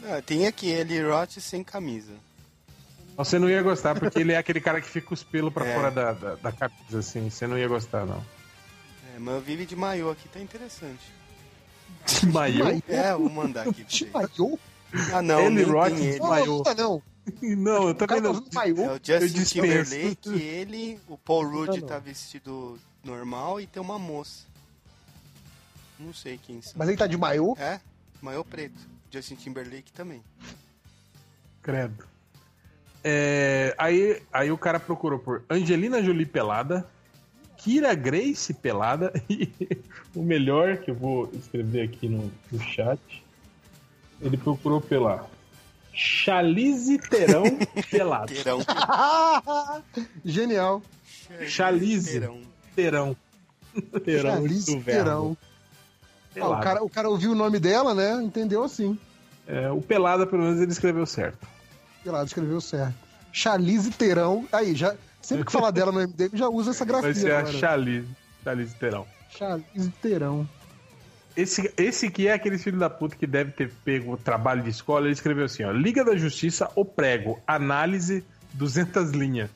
Ah, 0.06 0.22
tem 0.26 0.48
aqui 0.48 0.68
ele 0.68 1.02
Roth 1.02 1.40
sem 1.40 1.64
camisa. 1.64 2.14
Você 3.16 3.38
não 3.38 3.50
ia 3.50 3.62
gostar, 3.62 3.94
porque 4.00 4.20
ele 4.20 4.34
é 4.34 4.38
aquele 4.38 4.60
cara 4.60 4.82
que 4.82 4.90
fica 4.90 5.14
os 5.14 5.24
pelos 5.24 5.54
pra 5.54 5.66
É. 5.68 5.76
fora 5.76 5.92
da, 5.92 6.14
da, 6.14 6.36
da 6.36 6.52
camisa, 6.52 7.00
assim. 7.00 7.30
Você 7.30 7.46
não 7.46 7.58
ia 7.58 7.68
gostar, 7.68 8.06
não. 8.06 8.24
É, 9.16 9.20
mas 9.20 9.36
eu 9.36 9.42
vive 9.42 9.66
de 9.66 9.76
maiô 9.76 10.10
aqui, 10.10 10.28
tá 10.30 10.40
interessante. 10.40 11.12
Maiô? 12.32 12.66
É, 12.88 13.14
vou 13.14 13.30
mandar 13.30 13.68
aqui 13.68 13.84
De 13.84 14.06
maiô? 14.08 14.58
Ah, 15.14 15.22
não, 15.22 15.42
ele. 15.42 15.66
Não, 15.66 16.28
Maiô. 16.28 16.46
não, 16.58 16.64
tá 16.64 16.74
não. 16.76 17.02
Não, 17.42 17.88
eu 17.88 17.96
também 17.96 18.22
tá 18.22 18.34
não. 18.34 18.46
maiô. 18.54 18.78
É 18.84 18.92
o 18.96 19.00
Justin. 19.02 19.44
Timberlake, 19.62 20.30
ele, 20.42 21.00
o 21.08 21.18
Paul 21.18 21.48
Rudd 21.50 21.82
tá 21.84 21.98
vestido 22.00 22.78
normal 23.04 23.62
e 23.62 23.68
tem 23.68 23.82
uma 23.82 23.98
moça. 23.98 24.46
Não 26.00 26.14
sei 26.14 26.38
quem 26.38 26.62
são. 26.62 26.74
Mas 26.76 26.90
ele 26.90 26.98
tá 26.98 27.08
de 27.08 27.16
maiô? 27.18 27.56
É, 27.60 27.80
maiô 28.22 28.44
preto. 28.44 28.80
Justin 29.14 29.36
Timberlake 29.36 29.94
também. 29.94 30.24
Credo. 31.62 32.04
É, 33.04 33.76
aí, 33.78 34.22
aí 34.32 34.52
o 34.52 34.58
cara 34.58 34.80
procurou 34.80 35.20
por 35.20 35.44
Angelina 35.48 36.02
Jolie 36.02 36.26
pelada, 36.26 36.90
Kira 37.58 37.94
Grace 37.94 38.54
pelada 38.54 39.14
e 39.30 39.52
o 40.16 40.24
melhor 40.24 40.78
que 40.78 40.90
eu 40.90 40.96
vou 40.96 41.30
escrever 41.34 41.84
aqui 41.84 42.10
no, 42.10 42.32
no 42.52 42.60
chat, 42.60 43.00
ele 44.20 44.38
procurou 44.38 44.82
pela 44.82 45.30
Chalize 45.94 46.98
Terão 47.08 47.44
pelado. 47.92 48.34
Terão. 48.34 48.60
Genial. 50.26 50.82
Chalize. 51.46 52.20
Terão. 52.20 52.42
Terão. 52.76 53.18
Terão 54.04 54.38
Chalice. 54.38 54.80
Terão. 54.82 55.38
Ah, 56.40 56.50
o, 56.50 56.62
cara, 56.62 56.84
o 56.84 56.90
cara 56.90 57.10
ouviu 57.10 57.32
o 57.32 57.36
nome 57.36 57.60
dela, 57.60 57.94
né? 57.94 58.22
Entendeu 58.24 58.64
assim. 58.64 58.98
É, 59.48 59.70
o 59.70 59.82
pelada, 59.82 60.26
pelo 60.26 60.44
menos, 60.44 60.62
ele 60.62 60.72
escreveu 60.72 61.06
certo. 61.06 61.48
Pelado 62.04 62.26
escreveu 62.26 62.60
certo. 62.62 62.96
Chalize 63.32 63.92
Terão. 63.92 64.48
Aí, 64.52 64.76
já, 64.76 64.96
sempre 65.22 65.46
que 65.46 65.52
falar 65.52 65.72
dela 65.72 65.92
no 65.92 66.00
MDM, 66.00 66.30
já 66.34 66.48
usa 66.50 66.72
essa 66.72 66.86
Vai 66.86 67.14
ser 67.14 67.22
grafia 67.22 67.36
a 67.36 67.40
agora. 67.40 67.58
Chalize. 67.58 68.08
Chalize 68.44 68.76
Terão. 68.76 69.06
Chalize 69.30 69.90
Terão. 70.02 70.50
esse, 71.36 71.74
esse 71.78 72.10
que 72.10 72.28
é 72.28 72.34
aquele 72.34 72.58
filho 72.58 72.78
da 72.78 72.90
puta 72.90 73.16
que 73.16 73.26
deve 73.26 73.52
ter 73.52 73.72
pego 73.84 74.14
o 74.14 74.18
trabalho 74.18 74.62
de 74.62 74.70
escola, 74.70 75.06
ele 75.06 75.14
escreveu 75.14 75.46
assim, 75.46 75.64
ó, 75.64 75.72
Liga 75.72 76.04
da 76.06 76.16
Justiça, 76.16 76.70
o 76.76 76.86
prego, 76.86 77.40
análise, 77.48 78.24
200 78.54 79.12
linhas. 79.12 79.50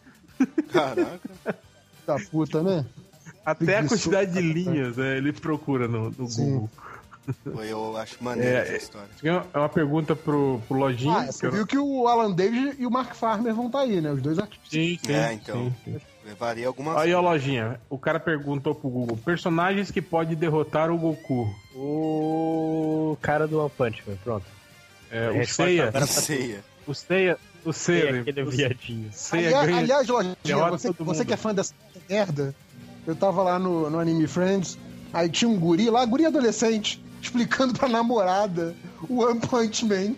Caraca. 0.72 1.20
Da 2.06 2.16
puta, 2.32 2.64
né? 2.64 2.86
Até 3.48 3.78
a 3.78 3.88
quantidade 3.88 4.34
de 4.34 4.42
linhas, 4.42 4.98
né, 4.98 5.18
ele 5.18 5.32
procura 5.32 5.88
no, 5.88 6.10
no. 6.12 6.28
Google. 6.28 6.70
Eu 7.62 7.98
acho 7.98 8.24
maneiro 8.24 8.50
É, 8.58 8.62
essa 8.62 8.72
é- 8.74 8.78
história. 8.78 9.10
É 9.54 9.58
uma 9.58 9.68
pergunta 9.70 10.16
pro, 10.16 10.62
pro 10.68 10.78
Lojinha. 10.78 11.18
Ah, 11.20 11.26
que 11.28 11.34
você 11.34 11.48
eu- 11.48 11.52
viu 11.52 11.66
que 11.68 11.78
o 11.78 12.08
Alan 12.08 12.32
Davis 12.32 12.76
e 12.80 12.86
o 12.86 12.92
Mark 12.92 13.14
Farmer 13.16 13.54
vão 13.54 13.68
estar 13.68 13.80
aí, 13.82 14.00
né? 14.02 14.12
Os 14.12 14.22
dois 14.22 14.38
artistas. 14.40 14.70
Sim, 14.70 14.98
sim, 15.04 15.12
É, 15.14 15.34
então. 15.34 15.74
sim, 15.86 15.94
sim. 15.94 15.98
Levaria 16.26 16.68
algumas. 16.68 16.98
Aí, 16.98 17.14
ó, 17.14 17.22
Lojinha, 17.22 17.80
o 17.90 17.98
cara 17.98 18.20
perguntou 18.20 18.74
pro 18.76 18.90
Google, 18.90 19.18
personagens 19.18 19.92
que 19.92 20.02
pode 20.02 20.36
derrotar 20.36 20.90
o 20.92 20.98
Goku. 20.98 21.48
O 21.76 23.18
cara 23.22 23.48
do 23.48 23.60
One 23.60 23.72
Punch 23.78 24.04
Man, 24.08 24.16
pronto. 24.24 24.46
É, 25.10 25.30
o 25.30 25.48
Seiya, 25.48 25.88
agora 25.88 26.06
pra 26.06 26.08
Ceia. 26.08 26.64
o 26.86 26.94
Seiya, 26.94 27.38
o 27.64 27.72
Seiya, 27.74 28.22
aquele 28.22 28.42
o 28.44 28.50
viadinho. 28.50 29.10
Seiya 29.14 29.58
Aliás, 29.60 29.78
aliás 29.78 30.08
Lojinha, 30.08 30.36
você, 30.70 30.92
você 30.92 31.26
que 31.26 31.34
é 31.34 31.38
fã 31.38 31.54
dessa 31.54 31.74
merda, 32.10 32.54
eu 33.08 33.16
tava 33.16 33.42
lá 33.42 33.58
no, 33.58 33.90
no 33.90 34.00
Anime 34.00 34.28
Friends, 34.28 34.78
aí 35.14 35.30
tinha 35.30 35.50
um 35.50 35.58
guri 35.58 35.90
lá, 35.90 36.06
guri 36.06 36.26
adolescente, 36.26 37.02
explicando 37.22 37.74
pra 37.74 37.88
namorada 37.88 38.76
o 39.10 39.24
One 39.24 39.40
Punch 39.40 39.86
Man. 39.86 40.14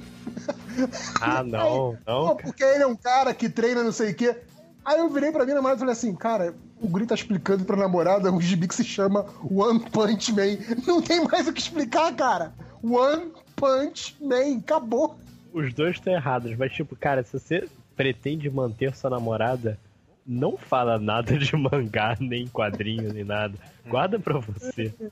Ah, 1.21 1.43
não, 1.45 1.97
não. 2.05 2.27
Pô, 2.27 2.35
porque 2.35 2.63
ele 2.63 2.83
é 2.83 2.87
um 2.87 2.95
cara 2.95 3.33
que 3.33 3.47
treina 3.47 3.83
não 3.83 3.91
sei 3.91 4.11
o 4.11 4.15
quê. 4.15 4.35
Aí 4.83 4.97
eu 4.97 5.09
virei 5.09 5.31
pra 5.31 5.43
minha 5.43 5.55
namorada 5.55 5.77
e 5.77 5.81
falei 5.81 5.93
assim, 5.93 6.15
cara, 6.15 6.55
o 6.81 6.87
guri 6.87 7.05
tá 7.05 7.13
explicando 7.13 7.63
pra 7.63 7.77
namorada 7.77 8.31
um 8.31 8.41
gibi 8.41 8.67
que 8.67 8.73
se 8.73 8.83
chama 8.83 9.25
One 9.51 9.79
Punch 9.91 10.33
Man. 10.33 10.57
Não 10.87 11.01
tem 11.01 11.23
mais 11.25 11.47
o 11.47 11.53
que 11.53 11.61
explicar, 11.61 12.11
cara. 12.15 12.53
One 12.81 13.31
Punch 13.55 14.15
Man, 14.19 14.57
acabou. 14.57 15.15
Os 15.53 15.73
dois 15.73 15.95
estão 15.95 16.13
errados, 16.13 16.57
mas 16.57 16.71
tipo, 16.71 16.95
cara, 16.95 17.23
se 17.23 17.33
você 17.33 17.67
pretende 17.95 18.49
manter 18.49 18.95
sua 18.95 19.09
namorada, 19.09 19.77
não 20.29 20.55
fala 20.55 20.99
nada 20.99 21.35
de 21.37 21.55
mangá, 21.57 22.15
nem 22.19 22.47
quadrinho, 22.47 23.11
nem 23.11 23.23
nada. 23.23 23.55
Guarda 23.87 24.19
pra 24.19 24.37
você. 24.37 24.93
Mas 24.99 25.11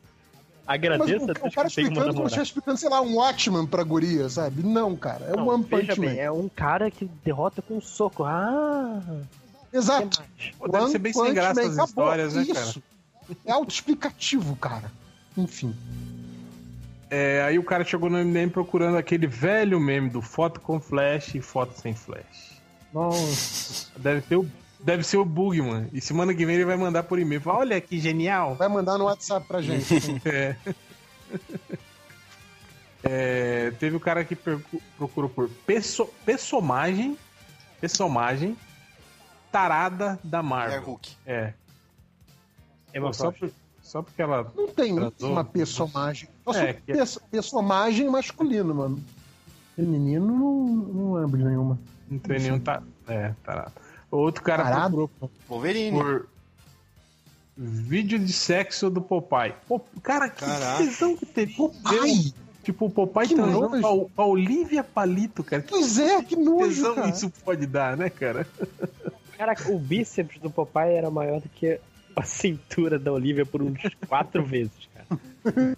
Agradeça 0.67 1.25
o, 1.25 1.29
a 1.29 1.31
o 1.31 1.33
Deus 1.33 1.55
cara 1.55 1.67
explicando 1.67 2.13
como 2.13 2.13
se 2.13 2.25
estivesse 2.25 2.41
explicando, 2.43 2.77
sei 2.77 2.89
lá, 2.89 3.01
um 3.01 3.15
Watchman 3.15 3.65
pra 3.65 3.83
guria, 3.83 4.29
sabe? 4.29 4.61
Não, 4.61 4.95
cara, 4.95 5.25
é 5.25 5.35
Não, 5.35 5.47
o 5.47 5.49
One 5.49 5.63
Punch 5.63 5.99
bem, 5.99 6.09
Man. 6.09 6.15
é 6.21 6.29
um 6.29 6.47
cara 6.47 6.91
que 6.91 7.05
derrota 7.23 7.61
com 7.61 7.77
um 7.77 7.81
soco. 7.81 8.25
Ah! 8.25 9.01
Exato. 9.73 10.21
Pô, 10.59 10.67
deve 10.67 10.89
ser 10.89 10.99
bem 10.99 11.13
sem 11.13 11.33
graça 11.33 11.61
as 11.61 11.77
histórias, 11.77 12.35
né, 12.35 12.45
cara? 12.45 12.65
Isso. 12.65 12.83
É 13.45 13.51
autoexplicativo, 13.51 14.55
cara. 14.57 14.91
Enfim. 15.37 15.73
É, 17.09 17.41
aí 17.43 17.57
o 17.57 17.63
cara 17.63 17.85
chegou 17.85 18.09
no 18.09 18.17
MDM 18.17 18.49
procurando 18.49 18.97
aquele 18.97 19.25
velho 19.25 19.79
meme 19.79 20.09
do 20.09 20.21
foto 20.21 20.59
com 20.59 20.79
flash 20.79 21.35
e 21.35 21.41
foto 21.41 21.79
sem 21.79 21.95
flash. 21.95 22.61
Nossa. 22.93 23.87
Deve 23.97 24.21
ser 24.21 24.35
o, 24.35 24.49
deve 24.87 25.03
ser 25.03 25.17
o 25.17 25.25
Bugman. 25.25 25.89
E 25.91 25.99
semana 25.99 26.33
que 26.33 26.45
vem 26.45 26.55
ele 26.55 26.63
vai 26.65 26.77
mandar 26.77 27.03
por 27.03 27.19
e-mail. 27.19 27.41
Fala, 27.41 27.59
Olha 27.59 27.81
que 27.81 27.99
genial. 27.99 28.55
Vai 28.55 28.69
mandar 28.69 28.97
no 28.97 29.03
WhatsApp 29.03 29.45
pra 29.45 29.61
gente. 29.61 29.85
É. 30.25 30.55
É, 33.03 33.71
teve 33.79 33.95
o 33.95 33.99
cara 33.99 34.23
que 34.25 34.35
procurou 34.97 35.29
por 35.29 35.47
pesso, 35.65 36.05
personagem, 36.25 37.17
personagem 37.79 38.57
tarada 39.51 40.19
da 40.23 40.39
É 40.39 40.41
Marvel. 40.41 40.81
Hulk. 40.83 41.15
É. 41.25 41.53
É 42.91 42.99
Pô, 42.99 43.13
só, 43.13 43.31
por- 43.31 43.51
só 43.81 44.01
porque 44.01 44.21
ela. 44.21 44.51
Não 44.55 44.67
tem 44.67 44.95
Transou. 44.95 45.31
uma 45.31 45.43
personagem. 45.45 46.27
Só 46.43 46.53
É, 46.53 46.73
que- 46.73 46.81
perso- 46.93 47.21
personagem 47.31 48.09
masculino, 48.09 48.73
mano. 48.73 49.01
Feminino, 49.75 50.25
não, 50.25 50.65
não 50.65 51.13
lembro 51.13 51.37
de 51.37 51.43
nenhuma. 51.45 51.79
Não 52.09 52.17
tem 52.19 52.39
nenhum. 52.39 52.59
Tá, 52.59 52.81
é, 53.07 53.31
tarado. 53.43 53.73
Outro 54.09 54.43
cara 54.43 54.63
Tarado? 54.63 54.95
procurou 54.95 55.07
por- 55.19 55.29
Wolverine. 55.49 55.97
por 55.99 56.27
vídeo 57.57 58.19
de 58.19 58.31
sexo 58.31 58.89
do 58.89 59.01
Popeye. 59.01 59.53
Pô, 59.67 59.79
cara, 60.03 60.29
que 60.29 60.45
Caraca. 60.45 60.77
tesão 60.77 61.15
que 61.17 61.25
teria. 61.25 61.55
Ai, 61.85 62.33
Tipo, 62.63 62.87
o 62.87 62.89
Popeye 62.89 63.29
Que 63.29 63.35
transando 63.35 63.79
nojo. 63.79 64.09
com 64.13 64.21
a, 64.21 64.25
Olivia 64.25 64.83
Palito, 64.83 65.41
cara. 65.41 65.61
Que 65.61 65.69
pois 65.69 65.97
é, 65.97 66.21
que 66.21 66.35
nojo, 66.35 66.67
tesão 66.67 66.95
cara. 66.95 67.09
isso 67.09 67.31
pode 67.45 67.65
dar, 67.65 67.95
né, 67.95 68.09
cara? 68.09 68.45
Caraca, 69.37 69.71
o 69.71 69.79
bíceps 69.79 70.37
do 70.41 70.49
Popeye 70.49 70.95
era 70.95 71.09
maior 71.09 71.39
do 71.39 71.47
que 71.47 71.79
a 72.13 72.23
cintura 72.23 72.99
da 72.99 73.13
Olivia 73.13 73.45
por 73.45 73.61
uns 73.61 73.79
quatro 74.07 74.43
vezes, 74.45 74.71
cara. 74.93 75.77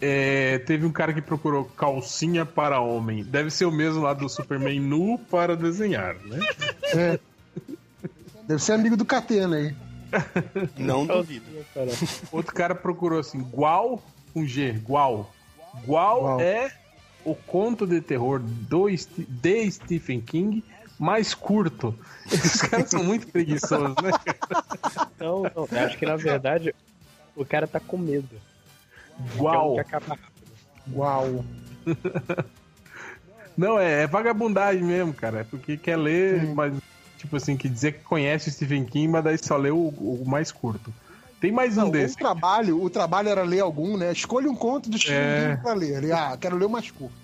É, 0.00 0.58
teve 0.58 0.84
um 0.84 0.92
cara 0.92 1.14
que 1.14 1.22
procurou 1.22 1.64
calcinha 1.64 2.44
para 2.44 2.78
homem. 2.80 3.22
Deve 3.24 3.50
ser 3.50 3.64
o 3.64 3.72
mesmo 3.72 4.02
lá 4.02 4.12
do 4.12 4.28
Superman 4.28 4.80
nu 4.80 5.16
para 5.30 5.56
desenhar, 5.56 6.14
né? 6.26 6.38
É. 6.94 7.20
Deve 8.46 8.62
ser 8.62 8.72
amigo 8.72 8.96
do 8.96 9.04
Catena 9.04 9.56
aí. 9.56 9.74
Não 10.76 11.06
duvido. 11.06 11.46
Outro 12.30 12.54
cara 12.54 12.74
procurou 12.74 13.18
assim, 13.18 13.40
Gual 13.40 14.02
com 14.32 14.46
G, 14.46 14.72
Gual. 14.72 15.32
Gual 15.86 16.40
é 16.40 16.72
o 17.24 17.34
conto 17.34 17.86
de 17.86 18.00
terror 18.00 18.40
do, 18.40 18.86
de 18.88 19.70
Stephen 19.70 20.20
King 20.20 20.64
mais 20.98 21.34
curto. 21.34 21.94
Esses 22.30 22.62
caras 22.62 22.90
são 22.90 23.02
muito 23.02 23.26
preguiçosos, 23.28 23.94
né? 24.02 24.10
Não, 25.18 25.42
não, 25.42 25.68
eu 25.70 25.86
acho 25.86 25.98
que 25.98 26.06
na 26.06 26.16
verdade 26.16 26.74
o 27.34 27.44
cara 27.44 27.66
tá 27.66 27.80
com 27.80 27.96
medo. 27.96 28.40
Gual. 29.36 29.74
Que 29.74 29.80
acaba 29.80 30.06
rápido. 30.08 30.32
Uau. 30.94 31.44
Não, 33.56 33.78
é, 33.78 34.02
é 34.02 34.06
vagabundagem 34.06 34.82
mesmo, 34.82 35.12
cara. 35.12 35.40
É 35.40 35.44
porque 35.44 35.76
quer 35.76 35.96
ler, 35.96 36.42
mas, 36.54 36.74
tipo 37.22 37.36
assim, 37.36 37.56
que 37.56 37.68
dizer 37.68 37.92
que 37.92 38.04
conhece 38.04 38.48
o 38.48 38.52
Stephen 38.52 38.84
King, 38.84 39.08
mas 39.08 39.24
daí 39.24 39.38
só 39.38 39.56
lê 39.56 39.70
o, 39.70 39.88
o 39.88 40.24
mais 40.26 40.50
curto. 40.52 40.92
Tem 41.40 41.50
mais 41.52 41.76
um 41.78 41.82
Não, 41.82 41.90
desse. 41.90 42.14
o 42.14 42.18
trabalho, 42.18 42.82
o 42.82 42.90
trabalho 42.90 43.28
era 43.28 43.42
ler 43.42 43.60
algum, 43.60 43.96
né? 43.96 44.12
Escolha 44.12 44.48
um 44.50 44.54
conto 44.54 44.88
do 44.90 44.98
Stephen 44.98 45.16
É. 45.18 45.50
King 45.50 45.62
pra 45.62 45.74
ler. 45.74 45.96
Ele, 45.98 46.12
ah, 46.12 46.36
quero 46.40 46.56
ler 46.56 46.66
o 46.66 46.70
mais 46.70 46.90
curto. 46.90 47.14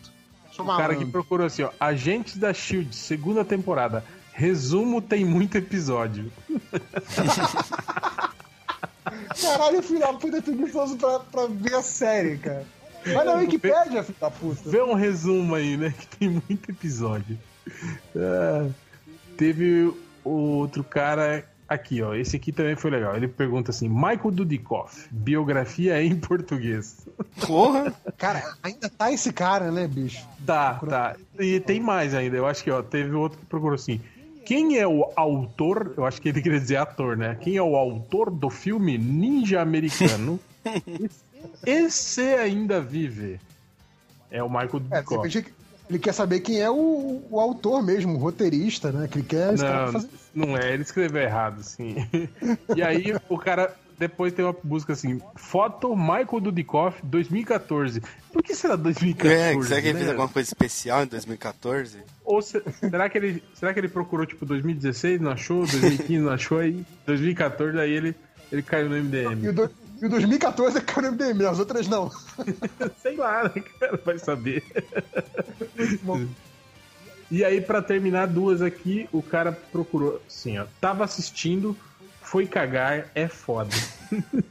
Sou 0.52 0.64
O 0.64 0.76
cara 0.76 0.96
que 0.96 1.04
procurou 1.06 1.46
assim, 1.46 1.62
ó. 1.62 1.70
Agentes 1.78 2.36
da 2.36 2.52
Shield, 2.52 2.94
segunda 2.94 3.44
temporada. 3.44 4.04
Resumo 4.32 5.00
tem 5.02 5.24
muito 5.24 5.56
episódio. 5.58 6.32
Caralho, 9.40 9.82
filho 9.82 10.00
da 10.00 10.12
puta 10.12 10.38
é 10.38 10.40
preguiçoso 10.40 10.96
pra, 10.96 11.20
pra 11.20 11.46
ver 11.46 11.74
a 11.74 11.82
série, 11.82 12.38
cara. 12.38 12.64
Vai 13.06 13.24
na 13.24 13.34
Wikipédia, 13.34 14.02
filho 14.02 14.18
da 14.20 14.30
puta. 14.30 14.68
Vê 14.68 14.82
um 14.82 14.94
resumo 14.94 15.54
aí, 15.54 15.76
né? 15.76 15.94
Que 15.96 16.06
tem 16.18 16.28
muito 16.48 16.70
episódio. 16.70 17.38
Ah, 18.16 18.66
teve 19.38 19.90
outro 20.24 20.82
cara 20.84 21.44
aqui, 21.68 22.02
ó. 22.02 22.14
Esse 22.14 22.36
aqui 22.36 22.50
também 22.52 22.74
foi 22.76 22.90
legal. 22.90 23.16
Ele 23.16 23.28
pergunta 23.28 23.70
assim: 23.70 23.88
Michael 23.88 24.32
Dudikoff, 24.32 25.06
biografia 25.10 26.02
em 26.02 26.16
português. 26.16 27.06
Porra! 27.46 27.94
Cara, 28.18 28.42
ainda 28.62 28.88
tá 28.90 29.12
esse 29.12 29.32
cara, 29.32 29.70
né, 29.70 29.86
bicho? 29.86 30.26
Tá, 30.44 30.74
tá. 30.74 31.16
E 31.38 31.60
tem 31.60 31.80
mais 31.80 32.14
ainda. 32.14 32.36
Eu 32.36 32.46
acho 32.46 32.64
que, 32.64 32.70
ó, 32.70 32.82
teve 32.82 33.14
outro 33.14 33.38
que 33.38 33.46
procurou 33.46 33.76
assim. 33.76 34.00
Quem 34.44 34.78
é 34.78 34.86
o 34.86 35.12
autor? 35.14 35.92
Eu 35.96 36.04
acho 36.04 36.20
que 36.20 36.30
ele 36.30 36.40
queria 36.42 36.58
dizer 36.58 36.76
ator, 36.76 37.16
né? 37.16 37.36
Quem 37.40 37.56
é 37.56 37.62
o 37.62 37.76
autor 37.76 38.30
do 38.30 38.50
filme 38.50 38.98
Ninja 38.98 39.60
Americano? 39.60 40.40
Esse 41.64 42.22
ainda 42.34 42.80
vive. 42.80 43.38
É 44.30 44.42
o 44.42 44.48
Michael 44.48 44.82
É, 44.90 45.02
Dudikoff. 45.02 45.16
repente 45.28 45.54
ele 45.88 45.98
quer 45.98 46.12
saber 46.12 46.40
quem 46.40 46.60
é 46.60 46.70
o, 46.70 47.22
o 47.30 47.40
autor 47.40 47.82
mesmo, 47.82 48.14
o 48.14 48.18
roteirista, 48.18 48.92
né? 48.92 49.08
Que 49.08 49.18
ele 49.18 49.26
quer 49.26 49.56
Não, 49.56 49.92
fazer. 49.92 50.08
não 50.34 50.56
é, 50.56 50.72
ele 50.72 50.82
escreveu 50.82 51.22
errado, 51.22 51.62
sim. 51.62 51.96
E 52.74 52.82
aí 52.82 53.14
o 53.28 53.38
cara 53.38 53.74
depois 53.98 54.32
tem 54.32 54.44
uma 54.44 54.54
busca 54.62 54.92
assim, 54.92 55.20
foto 55.34 55.96
Michael 55.96 56.40
Dudikoff 56.40 57.00
2014. 57.04 58.00
Por 58.32 58.42
que 58.44 58.54
será 58.54 58.76
2014? 58.76 59.34
É, 59.36 59.62
será 59.62 59.80
que 59.80 59.86
ele 59.88 59.92
né? 59.94 59.98
fez 60.00 60.10
alguma 60.10 60.28
coisa 60.28 60.48
especial 60.48 61.02
em 61.02 61.06
2014? 61.06 61.98
Ou 62.24 62.40
se- 62.40 62.62
será 62.78 63.08
que 63.08 63.18
ele 63.18 63.42
será 63.54 63.72
que 63.74 63.80
ele 63.80 63.88
procurou 63.88 64.24
tipo 64.24 64.46
2016, 64.46 65.20
não 65.20 65.32
achou, 65.32 65.66
2015 65.66 66.18
não 66.18 66.30
achou 66.30 66.58
aí, 66.58 66.84
2014 67.06 67.78
aí 67.80 67.90
ele 67.90 68.14
ele 68.52 68.62
caiu 68.62 68.88
no 68.88 68.96
E 68.96 69.00
MDM. 69.02 69.48
o, 69.48 69.52
do, 69.52 69.70
e 70.00 70.06
o 70.06 70.08
2014 70.08 70.78
é 70.78 70.80
que 70.80 70.98
era 70.98 71.08
o 71.08 71.12
MDM, 71.12 71.46
as 71.46 71.58
outras 71.58 71.88
não. 71.88 72.10
Sei 73.02 73.16
lá, 73.16 73.44
né, 73.44 73.62
cara, 73.78 74.00
vai 74.04 74.18
saber. 74.18 74.62
bom. 76.02 76.26
E 77.30 77.44
aí 77.44 77.60
pra 77.60 77.82
terminar 77.82 78.26
duas 78.26 78.62
aqui, 78.62 79.08
o 79.12 79.22
cara 79.22 79.52
procurou 79.52 80.22
assim, 80.26 80.58
ó, 80.58 80.66
tava 80.80 81.04
assistindo 81.04 81.76
foi 82.28 82.46
cagar, 82.46 83.06
é 83.14 83.26
foda. 83.26 83.70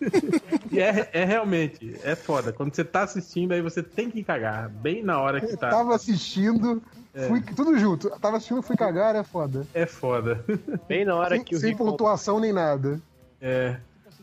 e 0.72 0.80
é, 0.80 1.10
é 1.14 1.24
realmente, 1.24 1.96
é 2.04 2.16
foda. 2.16 2.52
Quando 2.52 2.74
você 2.74 2.84
tá 2.84 3.04
assistindo, 3.04 3.52
aí 3.52 3.62
você 3.62 3.84
tem 3.84 4.10
que 4.10 4.24
cagar. 4.24 4.68
Bem 4.68 5.04
na 5.04 5.22
hora 5.22 5.40
que 5.40 5.54
Eu 5.54 5.58
tá. 5.58 5.70
tava 5.70 5.96
assistindo, 5.96 6.82
fui, 7.28 7.40
tudo 7.56 7.78
junto. 7.78 8.08
Eu 8.08 8.20
tava 8.20 8.38
assistindo, 8.38 8.64
fui 8.64 8.76
cagar, 8.76 9.16
é 9.16 9.24
foda. 9.24 9.68
É 9.76 9.86
foda. 9.86 10.44
Bem 10.88 11.06
na 11.06 11.16
hora 11.16 11.36
Sem, 11.36 11.44
que 11.44 11.56
o 11.56 11.60
sem 11.60 11.78
pontuação 11.78 12.40
nem 12.40 12.52
nada. 12.52 13.00
É. 13.40 13.78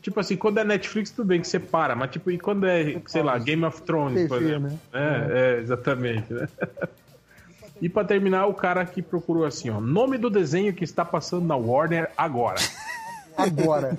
Tipo 0.04 0.20
assim, 0.20 0.36
quando 0.36 0.58
é 0.58 0.64
Netflix, 0.64 1.10
tudo 1.10 1.28
bem 1.28 1.40
que 1.40 1.48
você 1.48 1.58
para, 1.58 1.96
mas 1.96 2.10
tipo, 2.10 2.30
e 2.30 2.38
quando 2.38 2.66
é, 2.66 3.00
sei 3.06 3.22
lá, 3.22 3.38
Game 3.38 3.64
of 3.64 3.80
Thrones, 3.80 4.28
por 4.28 4.42
exemplo? 4.42 4.68
né? 4.68 4.78
É, 4.92 5.56
é, 5.56 5.60
exatamente, 5.60 6.30
né? 6.30 6.46
E 7.80 7.88
pra 7.88 8.04
terminar, 8.04 8.44
o 8.44 8.52
cara 8.52 8.84
que 8.84 9.00
procurou 9.00 9.46
assim, 9.46 9.70
ó, 9.70 9.80
nome 9.80 10.18
do 10.18 10.28
desenho 10.28 10.74
que 10.74 10.84
está 10.84 11.06
passando 11.06 11.46
na 11.46 11.56
Warner 11.56 12.10
agora. 12.18 12.60
Agora. 13.34 13.96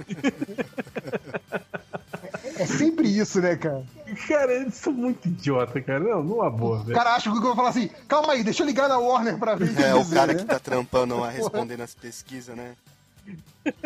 É, 2.55 2.61
é 2.61 2.65
sempre 2.67 3.07
isso, 3.07 3.41
né, 3.41 3.55
cara? 3.55 3.83
Cara, 4.27 4.53
eles 4.53 4.75
são 4.75 4.93
muito 4.93 5.27
idiota, 5.27 5.81
cara. 5.81 6.01
Não, 6.01 6.23
numa 6.23 6.51
boa, 6.51 6.81
O 6.81 6.83
velho. 6.83 6.95
cara 6.95 7.15
acha 7.15 7.23
que 7.23 7.29
o 7.29 7.33
Google 7.33 7.55
vai 7.55 7.65
falar 7.65 7.69
assim: 7.69 7.89
calma 8.07 8.33
aí, 8.33 8.43
deixa 8.43 8.61
eu 8.61 8.67
ligar 8.67 8.87
na 8.87 8.99
Warner 8.99 9.39
pra 9.39 9.55
ver. 9.55 9.75
É, 9.81 9.95
o 9.95 10.07
cara 10.07 10.33
né? 10.33 10.35
que 10.35 10.45
tá 10.45 10.59
trampando 10.59 11.17
lá, 11.17 11.31
respondendo 11.33 11.81
as 11.81 11.95
pesquisas, 11.95 12.55
né? 12.55 12.75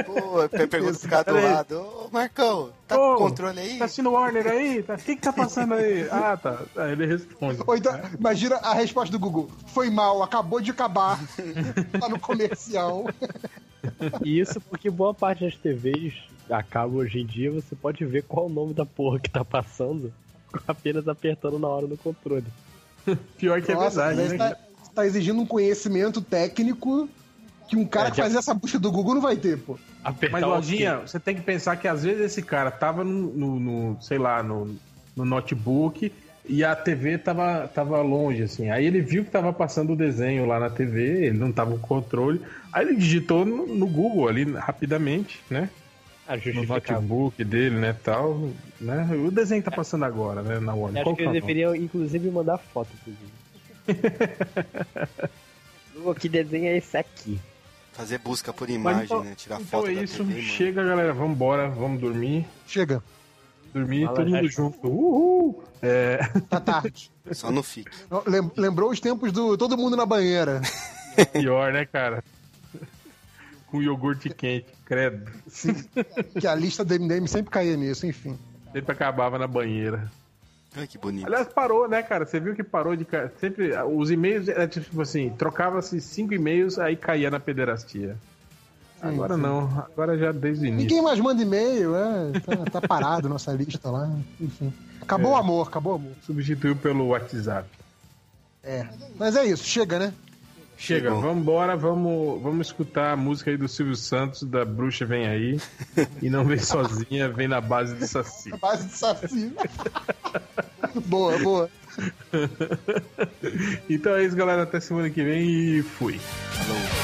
Pô, 0.06 0.42
eu 0.42 0.68
pergunto 0.68 1.00
pro 1.00 1.09
cara 1.09 1.24
do 1.24 1.42
lado, 1.42 1.80
ô 1.80 2.09
Marcão, 2.11 2.72
tá 2.88 2.95
com 2.95 3.01
Ô, 3.01 3.14
o 3.16 3.18
controle 3.18 3.59
aí? 3.59 3.77
Tá 3.77 3.85
assistindo 3.85 4.11
Warner 4.11 4.45
aí? 4.48 4.84
Tá- 4.84 4.95
O 4.95 4.98
que 4.98 5.16
que 5.16 5.22
tá 5.22 5.32
passando 5.32 5.74
aí? 5.74 6.08
Ah, 6.11 6.35
tá. 6.35 6.64
Aí 6.76 6.92
ele 6.92 7.06
responde. 7.06 7.61
Ou 7.66 7.77
então, 7.77 7.98
imagina 8.18 8.58
a 8.58 8.74
resposta 8.74 9.11
do 9.11 9.19
Google: 9.19 9.50
foi 9.68 9.90
mal, 9.90 10.22
acabou 10.22 10.59
de 10.59 10.72
acabar. 10.72 11.18
tá 12.00 12.09
no 12.09 12.19
comercial. 12.19 13.06
E 14.24 14.40
isso 14.40 14.59
porque 14.59 14.90
boa 14.90 15.14
parte 15.14 15.45
das 15.45 15.56
TVs 15.56 16.14
acaba 16.50 16.93
hoje 16.98 17.19
em 17.19 17.26
dia, 17.26 17.51
você 17.51 17.76
pode 17.76 18.03
ver 18.06 18.24
qual 18.24 18.48
o 18.48 18.50
nome 18.50 18.74
da 18.74 18.85
porra 18.85 19.19
que 19.19 19.30
tá 19.30 19.45
passando 19.45 20.11
apenas 20.68 21.08
apertando 21.08 21.58
na 21.59 21.68
hora 21.68 21.88
do 21.88 21.98
controle. 21.98 22.45
Pior 23.38 23.61
que 23.61 23.72
é 23.72 23.76
Nossa, 23.76 24.08
verdade, 24.08 24.18
mas 24.18 24.32
né? 24.32 24.38
tá, 24.38 24.58
tá 24.95 25.06
exigindo 25.06 25.40
um 25.42 25.45
conhecimento 25.45 26.22
técnico 26.22 27.08
que 27.69 27.77
um 27.77 27.85
cara 27.85 28.07
É, 28.07 28.11
que 28.11 28.17
já- 28.17 28.23
faz 28.23 28.35
essa 28.35 28.53
busca 28.53 28.80
do 28.80 28.91
Google 28.91 29.15
não 29.15 29.22
vai 29.22 29.35
ter, 29.38 29.57
pô. 29.59 29.77
Apertar 30.03 30.41
Mas, 30.41 30.43
o 30.43 30.48
Lojinha, 30.49 30.98
você 30.99 31.19
tem 31.19 31.35
que 31.35 31.41
pensar 31.41 31.75
que 31.77 31.88
às 31.88 32.03
vezes 32.03 32.22
esse 32.22 32.41
cara 32.41 32.72
tava 32.72 33.03
no, 33.03 33.31
no- 33.33 33.59
no, 33.59 34.01
sei 34.01 34.17
lá, 34.17 34.41
no, 34.41 34.75
no 35.15 35.23
notebook 35.25 36.11
e 36.48 36.64
a 36.64 36.75
TV 36.75 37.17
tava, 37.19 37.69
tava 37.73 38.01
longe, 38.01 38.41
assim. 38.43 38.69
Aí 38.72 38.85
ele 38.85 39.01
viu 39.01 39.23
que 39.23 39.30
tava 39.30 39.53
passando 39.53 39.93
o 39.93 39.95
desenho 39.95 40.45
lá 40.48 40.59
na 40.59 40.69
TV, 40.69 41.25
ele 41.27 41.38
não 41.38 41.51
tava 41.51 41.72
com 41.72 41.77
controle. 41.80 42.41
Aí 42.73 42.85
ele 42.88 42.95
digitou 42.95 43.45
no, 43.45 43.67
no 43.67 43.85
Google 43.85 44.27
ali 44.27 44.51
rapidamente, 44.53 45.39
né? 45.49 45.69
No 46.53 46.64
notebook 46.64 47.43
dele, 47.43 47.75
né, 47.77 47.95
tal, 48.03 48.49
né? 48.80 49.09
O 49.15 49.31
desenho 49.31 49.64
tá 49.64 49.72
passando 49.72 50.06
agora, 50.06 50.43
né, 50.43 50.59
na 50.59 50.75
Warner. 50.75 51.01
Acho 51.01 51.15
que 51.15 51.23
que 51.23 51.30
é 51.30 51.31
deveriam, 51.31 51.75
inclusive, 51.75 52.30
mandar 52.30 52.59
foto 52.59 52.89
pro 53.03 53.14
Google. 55.95 56.15
que 56.15 56.30
desenho 56.30 56.67
é 56.67 56.77
esse 56.77 56.98
aqui? 56.98 57.39
Fazer 57.93 58.18
busca 58.19 58.53
por 58.53 58.69
imagem, 58.69 59.03
então- 59.06 59.24
né? 59.24 59.34
Tirar 59.35 59.59
Então 59.59 59.82
foto 59.82 59.92
é 59.92 59.95
da 59.95 60.03
isso, 60.03 60.18
TV, 60.18 60.34
mano. 60.35 60.43
chega 60.43 60.84
galera, 60.85 61.14
vambora, 61.14 61.69
vamos 61.69 62.00
dormir. 62.00 62.45
Chega, 62.68 63.03
Dormir 63.74 64.06
Fala, 64.06 64.16
todo 64.16 64.26
mundo 64.30 64.42
Jéssica. 64.43 64.61
junto. 64.64 64.88
Uhul! 64.88 65.64
É, 65.82 66.18
tá 66.50 66.59
tarde. 66.59 67.11
Só 67.32 67.51
não 67.51 67.61
fique. 67.61 67.92
Lem- 68.26 68.51
Lembrou 68.58 68.90
os 68.90 69.00
tempos 69.00 69.32
do 69.32 69.56
todo 69.58 69.77
mundo 69.77 69.95
na 69.95 70.06
banheira. 70.08 70.61
pior, 71.34 71.72
né, 71.72 71.85
cara? 71.85 72.24
Com 73.68 73.82
iogurte 73.84 74.30
quente, 74.32 74.66
credo. 74.85 75.30
Que 76.40 76.48
a 76.48 76.56
lista 76.56 76.84
do 76.84 76.95
MDM 76.95 77.27
sempre 77.27 77.51
caía 77.51 77.77
nisso, 77.77 78.08
enfim. 78.08 78.38
Sempre 78.74 78.92
acabava 78.92 79.38
na 79.38 79.45
banheira. 79.45 80.11
Ai, 80.75 80.85
que 80.88 80.98
bonito. 80.98 81.25
Aliás, 81.25 81.48
parou, 81.48 81.88
né, 81.88 82.03
cara? 82.03 82.25
Você 82.25 82.39
viu 82.39 82.56
que 82.56 82.64
parou 82.64 82.95
de. 82.95 83.06
Sempre. 83.39 83.72
Os 83.83 84.11
e-mails 84.11 84.48
era 84.48 84.67
tipo 84.67 85.01
assim: 85.01 85.30
trocava-se 85.31 85.99
cinco 85.99 86.33
e-mails, 86.33 86.77
aí 86.77 86.95
caía 86.95 87.31
na 87.31 87.39
pederastia. 87.39 88.15
Agora 89.01 89.35
sim. 89.35 89.41
não, 89.41 89.85
agora 89.91 90.17
já 90.17 90.31
desde 90.31 90.65
o 90.65 90.67
início. 90.67 90.88
Ninguém 90.88 91.01
mais 91.01 91.19
manda 91.19 91.41
e-mail, 91.41 91.95
é, 91.95 92.31
tá, 92.41 92.80
tá 92.80 92.88
parado 92.88 93.30
nossa 93.30 93.51
lista 93.53 93.89
lá, 93.89 94.09
enfim. 94.39 94.73
Acabou 95.01 95.31
o 95.31 95.35
amor, 95.35 95.67
acabou 95.67 95.93
o 95.93 95.95
amor. 95.95 96.11
Substituiu 96.22 96.75
pelo 96.75 97.07
WhatsApp. 97.07 97.67
É. 98.61 98.85
Mas 99.17 99.38
é 99.38 99.45
isso, 99.45 99.64
chega, 99.64 99.98
né? 99.98 100.14
Chega, 100.77 101.09
Chegou. 101.09 101.22
vambora, 101.22 101.75
vamos, 101.75 102.41
vamos 102.41 102.67
escutar 102.67 103.11
a 103.11 103.17
música 103.17 103.51
aí 103.51 103.57
do 103.57 103.67
Silvio 103.67 103.98
Santos, 103.98 104.43
da 104.43 104.64
Bruxa 104.64 105.06
Vem 105.06 105.27
Aí. 105.27 105.59
e 106.22 106.30
não 106.30 106.45
vem 106.45 106.57
sozinha, 106.57 107.27
vem 107.27 107.49
na 107.49 107.59
base 107.59 107.95
do 107.95 108.07
Saci. 108.07 108.49
Base 108.57 108.88
de 108.88 108.93
saci. 108.93 109.53
boa, 111.06 111.38
boa. 111.40 111.69
Então 113.90 114.16
é 114.16 114.24
isso, 114.24 114.35
galera. 114.35 114.64
Até 114.64 114.80
semana 114.80 115.09
que 115.09 115.24
vem 115.24 115.77
e 115.77 115.82
fui. 115.82 116.19
Ai, 116.59 116.99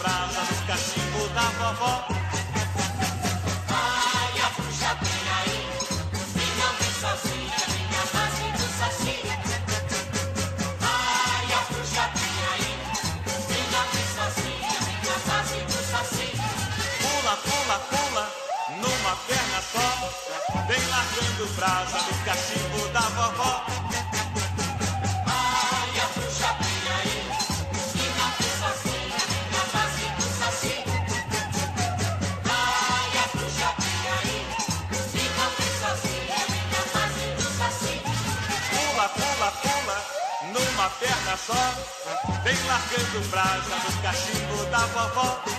brasa 0.00 0.40
no 0.40 0.66
cachimbo 0.66 1.28
da 1.34 1.46
vovó. 1.58 2.04
Ai, 3.68 4.40
a 4.40 4.48
bruxa 4.56 4.96
aí, 5.38 5.60
não 6.58 6.72
vem 6.78 6.92
sozinha, 7.04 7.58
vem 7.68 7.86
na 7.92 8.02
base 8.12 8.46
do 8.56 8.66
saci. 8.78 9.18
Ai, 10.80 11.48
a 11.52 11.60
bruxa 11.68 12.04
aí, 12.52 12.72
vem 13.48 14.06
sozinha, 14.16 14.78
vem 14.86 15.00
na 15.04 15.16
base 15.28 15.60
do 15.70 15.80
saci. 15.90 16.30
Pula, 17.02 17.36
pula, 17.36 17.76
pula, 17.90 18.24
numa 18.80 19.16
perna 19.28 19.60
só, 19.72 19.86
vem 20.66 20.84
largando 20.88 21.46
brasa 21.56 21.98
no 21.98 22.24
cachimbo 22.24 22.88
da 22.88 23.00
vovó. 23.00 23.79
Vem 42.70 42.78
largando 42.78 43.28
brasa 43.30 43.76
no 43.84 44.02
cachimbo 44.02 44.64
da 44.70 44.78
vovó. 44.78 45.49